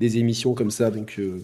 des 0.00 0.18
émissions 0.18 0.52
comme 0.52 0.70
ça. 0.70 0.90
Donc 0.90 1.14
euh, 1.18 1.40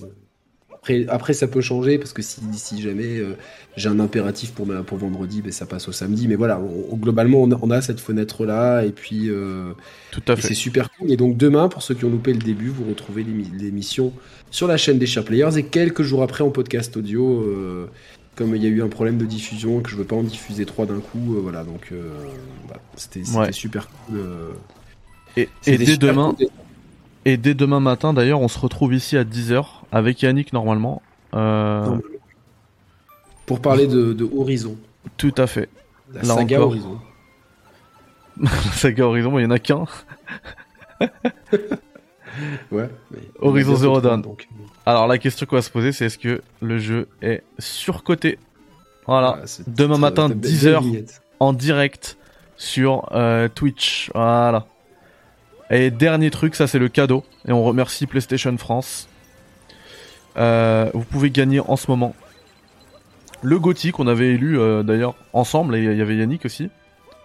après, 0.82 1.06
après, 1.08 1.32
ça 1.32 1.46
peut 1.46 1.60
changer 1.60 1.96
parce 1.98 2.12
que 2.12 2.22
si, 2.22 2.40
si 2.54 2.82
jamais 2.82 3.18
euh, 3.18 3.36
j'ai 3.76 3.88
un 3.88 4.00
impératif 4.00 4.52
pour, 4.52 4.66
ma- 4.66 4.82
pour 4.82 4.98
vendredi, 4.98 5.40
ben, 5.40 5.52
ça 5.52 5.64
passe 5.64 5.86
au 5.88 5.92
samedi. 5.92 6.26
Mais 6.26 6.34
voilà, 6.34 6.60
on- 6.60 6.96
globalement, 6.96 7.40
on 7.40 7.52
a, 7.52 7.58
on 7.62 7.70
a 7.70 7.80
cette 7.80 8.00
fenêtre-là. 8.00 8.84
Et 8.84 8.90
puis. 8.90 9.30
euh, 9.30 9.72
Tout 10.10 10.22
à 10.26 10.32
et 10.32 10.40
c'est 10.40 10.54
super 10.54 10.90
cool. 10.90 11.12
Et 11.12 11.16
donc 11.16 11.36
demain, 11.36 11.68
pour 11.68 11.82
ceux 11.82 11.94
qui 11.94 12.04
ont 12.04 12.10
loupé 12.10 12.32
le 12.32 12.40
début, 12.40 12.68
vous 12.68 12.84
retrouvez 12.88 13.22
l'émi- 13.22 13.50
l'émission 13.56 14.12
sur 14.50 14.66
la 14.66 14.76
chaîne 14.76 14.98
des 14.98 15.06
Share 15.06 15.24
Players 15.24 15.56
et 15.56 15.62
quelques 15.64 16.02
jours 16.02 16.22
après 16.22 16.42
en 16.42 16.50
podcast 16.50 16.96
audio. 16.96 17.42
euh, 17.42 17.86
comme 18.34 18.56
il 18.56 18.62
y 18.62 18.66
a 18.66 18.70
eu 18.70 18.82
un 18.82 18.88
problème 18.88 19.18
de 19.18 19.26
diffusion 19.26 19.80
que 19.82 19.90
je 19.90 19.96
veux 19.96 20.04
pas 20.04 20.16
en 20.16 20.22
diffuser 20.22 20.64
trois 20.64 20.86
d'un 20.86 21.00
coup, 21.00 21.36
voilà. 21.42 21.64
Donc 21.64 21.90
euh, 21.92 22.08
voilà, 22.66 22.80
c'était 22.96 23.22
c'était 23.24 23.38
Ouais. 23.38 23.52
super 23.52 23.88
cool. 24.06 24.20
Et, 25.36 25.48
dès 25.66 25.96
demain, 25.96 26.34
cool. 26.38 26.48
Et 27.24 27.36
dès 27.36 27.54
demain 27.54 27.80
matin, 27.80 28.12
d'ailleurs, 28.12 28.40
on 28.40 28.48
se 28.48 28.58
retrouve 28.58 28.94
ici 28.94 29.16
à 29.16 29.24
10h 29.24 29.64
avec 29.92 30.22
Yannick 30.22 30.52
normalement. 30.52 31.02
Euh, 31.34 31.96
Pour 33.46 33.60
parler 33.60 33.86
de, 33.86 34.12
de 34.12 34.28
Horizon, 34.36 34.76
tout 35.16 35.34
à 35.38 35.46
fait. 35.46 35.68
la 36.12 36.22
Là 36.22 36.34
saga 36.34 36.56
encore. 36.58 36.68
Horizon. 36.68 36.98
La 38.40 38.50
saga 38.50 39.04
Horizon, 39.06 39.38
il 39.38 39.42
y 39.42 39.46
en 39.46 39.50
a 39.50 39.58
qu'un. 39.58 39.84
Ouais. 42.70 42.88
mais- 43.10 43.18
Horizon 43.40 43.76
Zero 43.76 44.00
Dawn. 44.00 44.22
donc, 44.22 44.48
Alors 44.86 45.06
la 45.06 45.18
question 45.18 45.44
qu'on 45.44 45.56
va 45.56 45.62
se 45.62 45.68
poser, 45.70 45.92
c'est 45.92 46.06
est-ce 46.06 46.16
que 46.16 46.40
le 46.62 46.78
jeu 46.78 47.06
est 47.20 47.42
surcoté 47.58 48.38
Voilà, 49.06 49.40
ah, 49.42 49.62
demain 49.66 49.98
matin, 49.98 50.28
c'est- 50.28 50.34
10 50.40 50.64
belle 50.64 50.72
heures. 50.74 50.82
vignette. 50.82 51.20
en 51.40 51.52
direct 51.52 52.16
sur 52.56 53.06
euh, 53.12 53.48
Twitch. 53.54 54.10
Voilà. 54.14 54.66
Et 55.72 55.90
dernier 55.90 56.30
truc, 56.30 56.54
ça 56.54 56.66
c'est 56.66 56.78
le 56.78 56.88
cadeau. 56.88 57.24
Et 57.48 57.52
on 57.52 57.64
remercie 57.64 58.06
PlayStation 58.06 58.56
France. 58.58 59.08
Euh, 60.36 60.90
vous 60.92 61.04
pouvez 61.04 61.30
gagner 61.30 61.60
en 61.60 61.76
ce 61.76 61.90
moment 61.90 62.14
le 63.42 63.58
GOTY 63.58 63.90
qu'on 63.90 64.06
avait 64.06 64.28
élu 64.34 64.58
euh, 64.58 64.82
d'ailleurs 64.82 65.14
ensemble. 65.32 65.74
Et 65.74 65.82
il 65.82 65.96
y 65.96 66.02
avait 66.02 66.16
Yannick 66.16 66.44
aussi. 66.44 66.70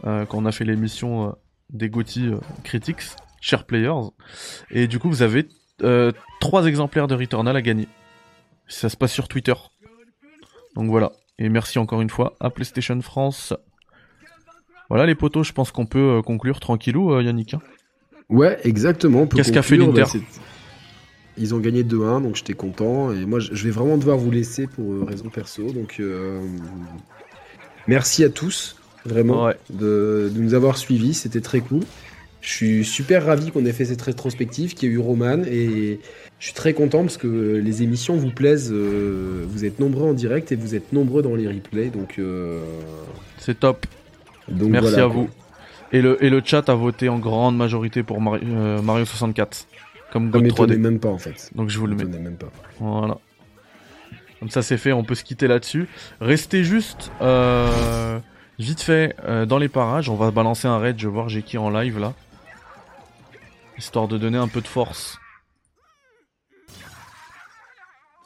euh, 0.06 0.26
quand 0.26 0.38
on 0.38 0.45
a 0.45 0.51
fait 0.53 0.64
l'émission 0.64 1.35
des 1.69 1.92
euh, 1.93 2.40
Critics, 2.64 3.01
Share 3.42 3.66
Players. 3.66 4.11
Et 4.72 4.88
du 4.88 4.98
coup, 4.98 5.09
vous 5.09 5.22
avez 5.24 5.48
trois 6.40 6.66
exemplaires 6.66 7.08
de 7.08 7.16
Returnal 7.16 7.56
à 7.56 7.61
gagner. 7.61 7.88
Ça 8.67 8.88
se 8.90 8.95
passe 8.98 9.11
sur 9.11 9.27
Twitter. 9.27 9.53
Donc 10.76 10.90
voilà. 10.90 11.11
Et 11.38 11.50
merci 11.50 11.80
encore 11.80 12.01
une 12.01 12.09
fois 12.09 12.35
à 12.40 12.50
PlayStation 12.50 13.00
France. 13.01 13.53
Voilà 14.90 15.06
les 15.06 15.16
potos, 15.16 15.45
je 15.45 15.51
pense 15.51 15.72
qu'on 15.72 15.85
peut 15.85 16.22
conclure 16.26 16.61
tranquillou, 16.61 17.19
Yannick. 17.19 17.53
hein. 17.53 17.61
Ouais, 18.30 18.58
exactement. 18.64 19.26
Qu'est-ce 19.28 19.52
qu'a 19.52 19.62
fait 19.62 19.78
l'Inter 19.78 20.04
bah, 20.04 20.20
Ils 21.38 21.56
ont 21.56 21.60
gagné 21.60 21.84
2-1, 21.84 22.22
donc 22.24 22.36
j'étais 22.36 22.54
content. 22.54 23.12
Et 23.14 23.26
moi, 23.26 23.40
je 23.40 23.64
vais 23.64 23.70
vraiment 23.72 23.98
devoir 23.98 24.18
vous 24.18 24.32
laisser 24.32 24.68
pour 24.68 24.92
euh, 24.92 25.04
raison 25.08 25.30
perso. 25.30 25.72
Donc, 25.72 25.98
euh, 26.00 26.42
merci 27.88 28.24
à 28.24 28.30
tous, 28.30 28.76
vraiment, 29.06 29.46
Ouais. 29.46 29.56
de, 29.70 30.30
de 30.34 30.40
nous 30.42 30.54
avoir 30.54 30.78
suivis. 30.78 31.14
C'était 31.14 31.42
très 31.42 31.62
cool. 31.62 31.82
Je 32.42 32.50
suis 32.54 32.86
super 32.86 33.26
ravi 33.26 33.52
qu'on 33.52 33.66
ait 33.66 33.74
fait 33.74 33.86
cette 33.86 34.02
rétrospective, 34.02 34.74
qu'il 34.74 34.90
y 34.90 34.92
ait 34.92 34.96
eu 34.96 35.00
Roman. 35.00 35.44
Et 35.50 36.00
je 36.40 36.46
suis 36.46 36.54
très 36.54 36.74
content 36.74 37.02
parce 37.02 37.18
que 37.18 37.28
les 37.64 37.84
émissions 37.84 38.16
vous 38.18 38.30
plaisent. 38.32 38.72
euh, 38.74 39.46
vous 39.50 39.66
êtes 39.66 39.80
nombreux 39.80 40.08
en 40.08 40.14
direct 40.14 40.52
et 40.52 40.56
vous 40.56 40.76
êtes 40.76 40.94
nombreux 40.94 41.22
dans 41.22 41.36
les 41.36 41.48
replays. 41.48 41.90
Donc, 41.90 42.20
euh, 42.20 42.60
C'est 43.40 43.60
top. 43.60 43.86
donc 44.50 44.70
Merci 44.70 44.90
voilà, 44.90 45.04
à 45.06 45.08
vous. 45.08 45.30
Et 45.92 46.02
le, 46.02 46.24
et 46.24 46.30
le 46.30 46.42
chat 46.44 46.70
a 46.70 46.74
voté 46.76 47.10
en 47.10 47.20
grande 47.20 47.56
majorité 47.56 48.04
pour 48.04 48.18
euh, 48.18 48.82
Mario 48.82 49.06
64. 49.06 49.68
Comme 50.12 50.30
God 50.30 50.44
m'étonnait 50.44 50.76
3D. 50.76 50.80
même 50.80 51.00
pas, 51.00 51.10
en 51.10 51.18
fait. 51.18 51.52
Donc 51.56 51.70
je 51.70 51.80
vous 51.80 51.88
le 51.88 51.96
mets. 51.96 52.06
même 52.06 52.38
pas. 52.38 52.52
Voilà. 52.80 53.18
Comme 54.40 54.50
ça 54.50 54.62
c'est 54.62 54.78
fait, 54.78 54.92
on 54.92 55.04
peut 55.04 55.16
se 55.16 55.24
quitter 55.24 55.48
là-dessus. 55.48 55.88
Restez 56.22 56.64
juste 56.64 57.12
euh, 57.22 58.20
vite 58.60 58.82
fait 58.82 59.16
euh, 59.26 59.46
dans 59.46 59.58
les 59.58 59.68
parages. 59.68 60.10
On 60.10 60.16
va 60.16 60.32
balancer 60.32 60.68
un 60.68 60.78
raid, 60.78 61.00
je 61.00 61.08
vais 61.08 61.14
voir 61.14 61.30
j'ai 61.30 61.42
qui 61.42 61.58
en 61.58 61.70
live 61.70 62.00
là. 62.00 62.14
Histoire 63.78 64.08
de 64.08 64.18
donner 64.18 64.38
un 64.38 64.48
peu 64.48 64.62
de 64.62 64.68
force. 64.68 65.20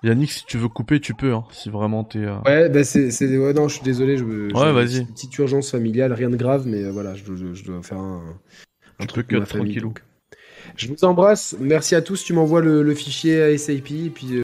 Yannick, 0.04 0.32
si 0.32 0.46
tu 0.46 0.58
veux 0.58 0.68
couper, 0.68 1.00
tu 1.00 1.14
peux, 1.14 1.34
hein, 1.34 1.44
si 1.52 1.70
vraiment 1.70 2.04
t'es... 2.04 2.20
euh, 2.20 2.36
Ouais, 2.46 2.70
bah 2.70 2.84
c'est, 2.84 3.12
c'est- 3.12 3.38
ouais, 3.38 3.54
non, 3.54 3.68
je 3.68 3.76
suis 3.76 3.84
désolé. 3.84 4.18
Je, 4.18 4.24
Ouais, 4.24 4.72
vas-y. 4.74 5.00
Une 5.02 5.08
petite 5.08 5.38
urgence 5.38 5.70
familiale, 5.72 6.12
rien 6.14 6.30
de 6.30 6.38
grave, 6.38 6.66
mais 6.66 6.84
euh, 6.86 6.92
voilà, 6.92 7.14
je, 7.16 7.24
dois- 7.24 7.36
je- 7.36 7.54
je 7.54 7.64
dois 7.64 7.84
faire 7.84 8.00
un, 8.00 8.24
un 9.00 9.06
truc 9.06 9.32
ma 9.32 9.46
famille. 9.46 9.66
tranquillou. 9.76 9.88
donc. 9.90 10.04
Je 10.78 10.88
vous 10.88 11.04
embrasse. 11.04 11.56
Merci 11.60 11.96
à 11.96 12.02
tous. 12.02 12.24
Tu 12.24 12.34
m'envoies 12.34 12.62
le, 12.62 12.82
le 12.84 12.96
fichier 12.96 13.42
à 13.42 13.58
SAP 13.58 13.92
et 13.92 14.10
puis. 14.10 14.28
euh, 14.32 14.40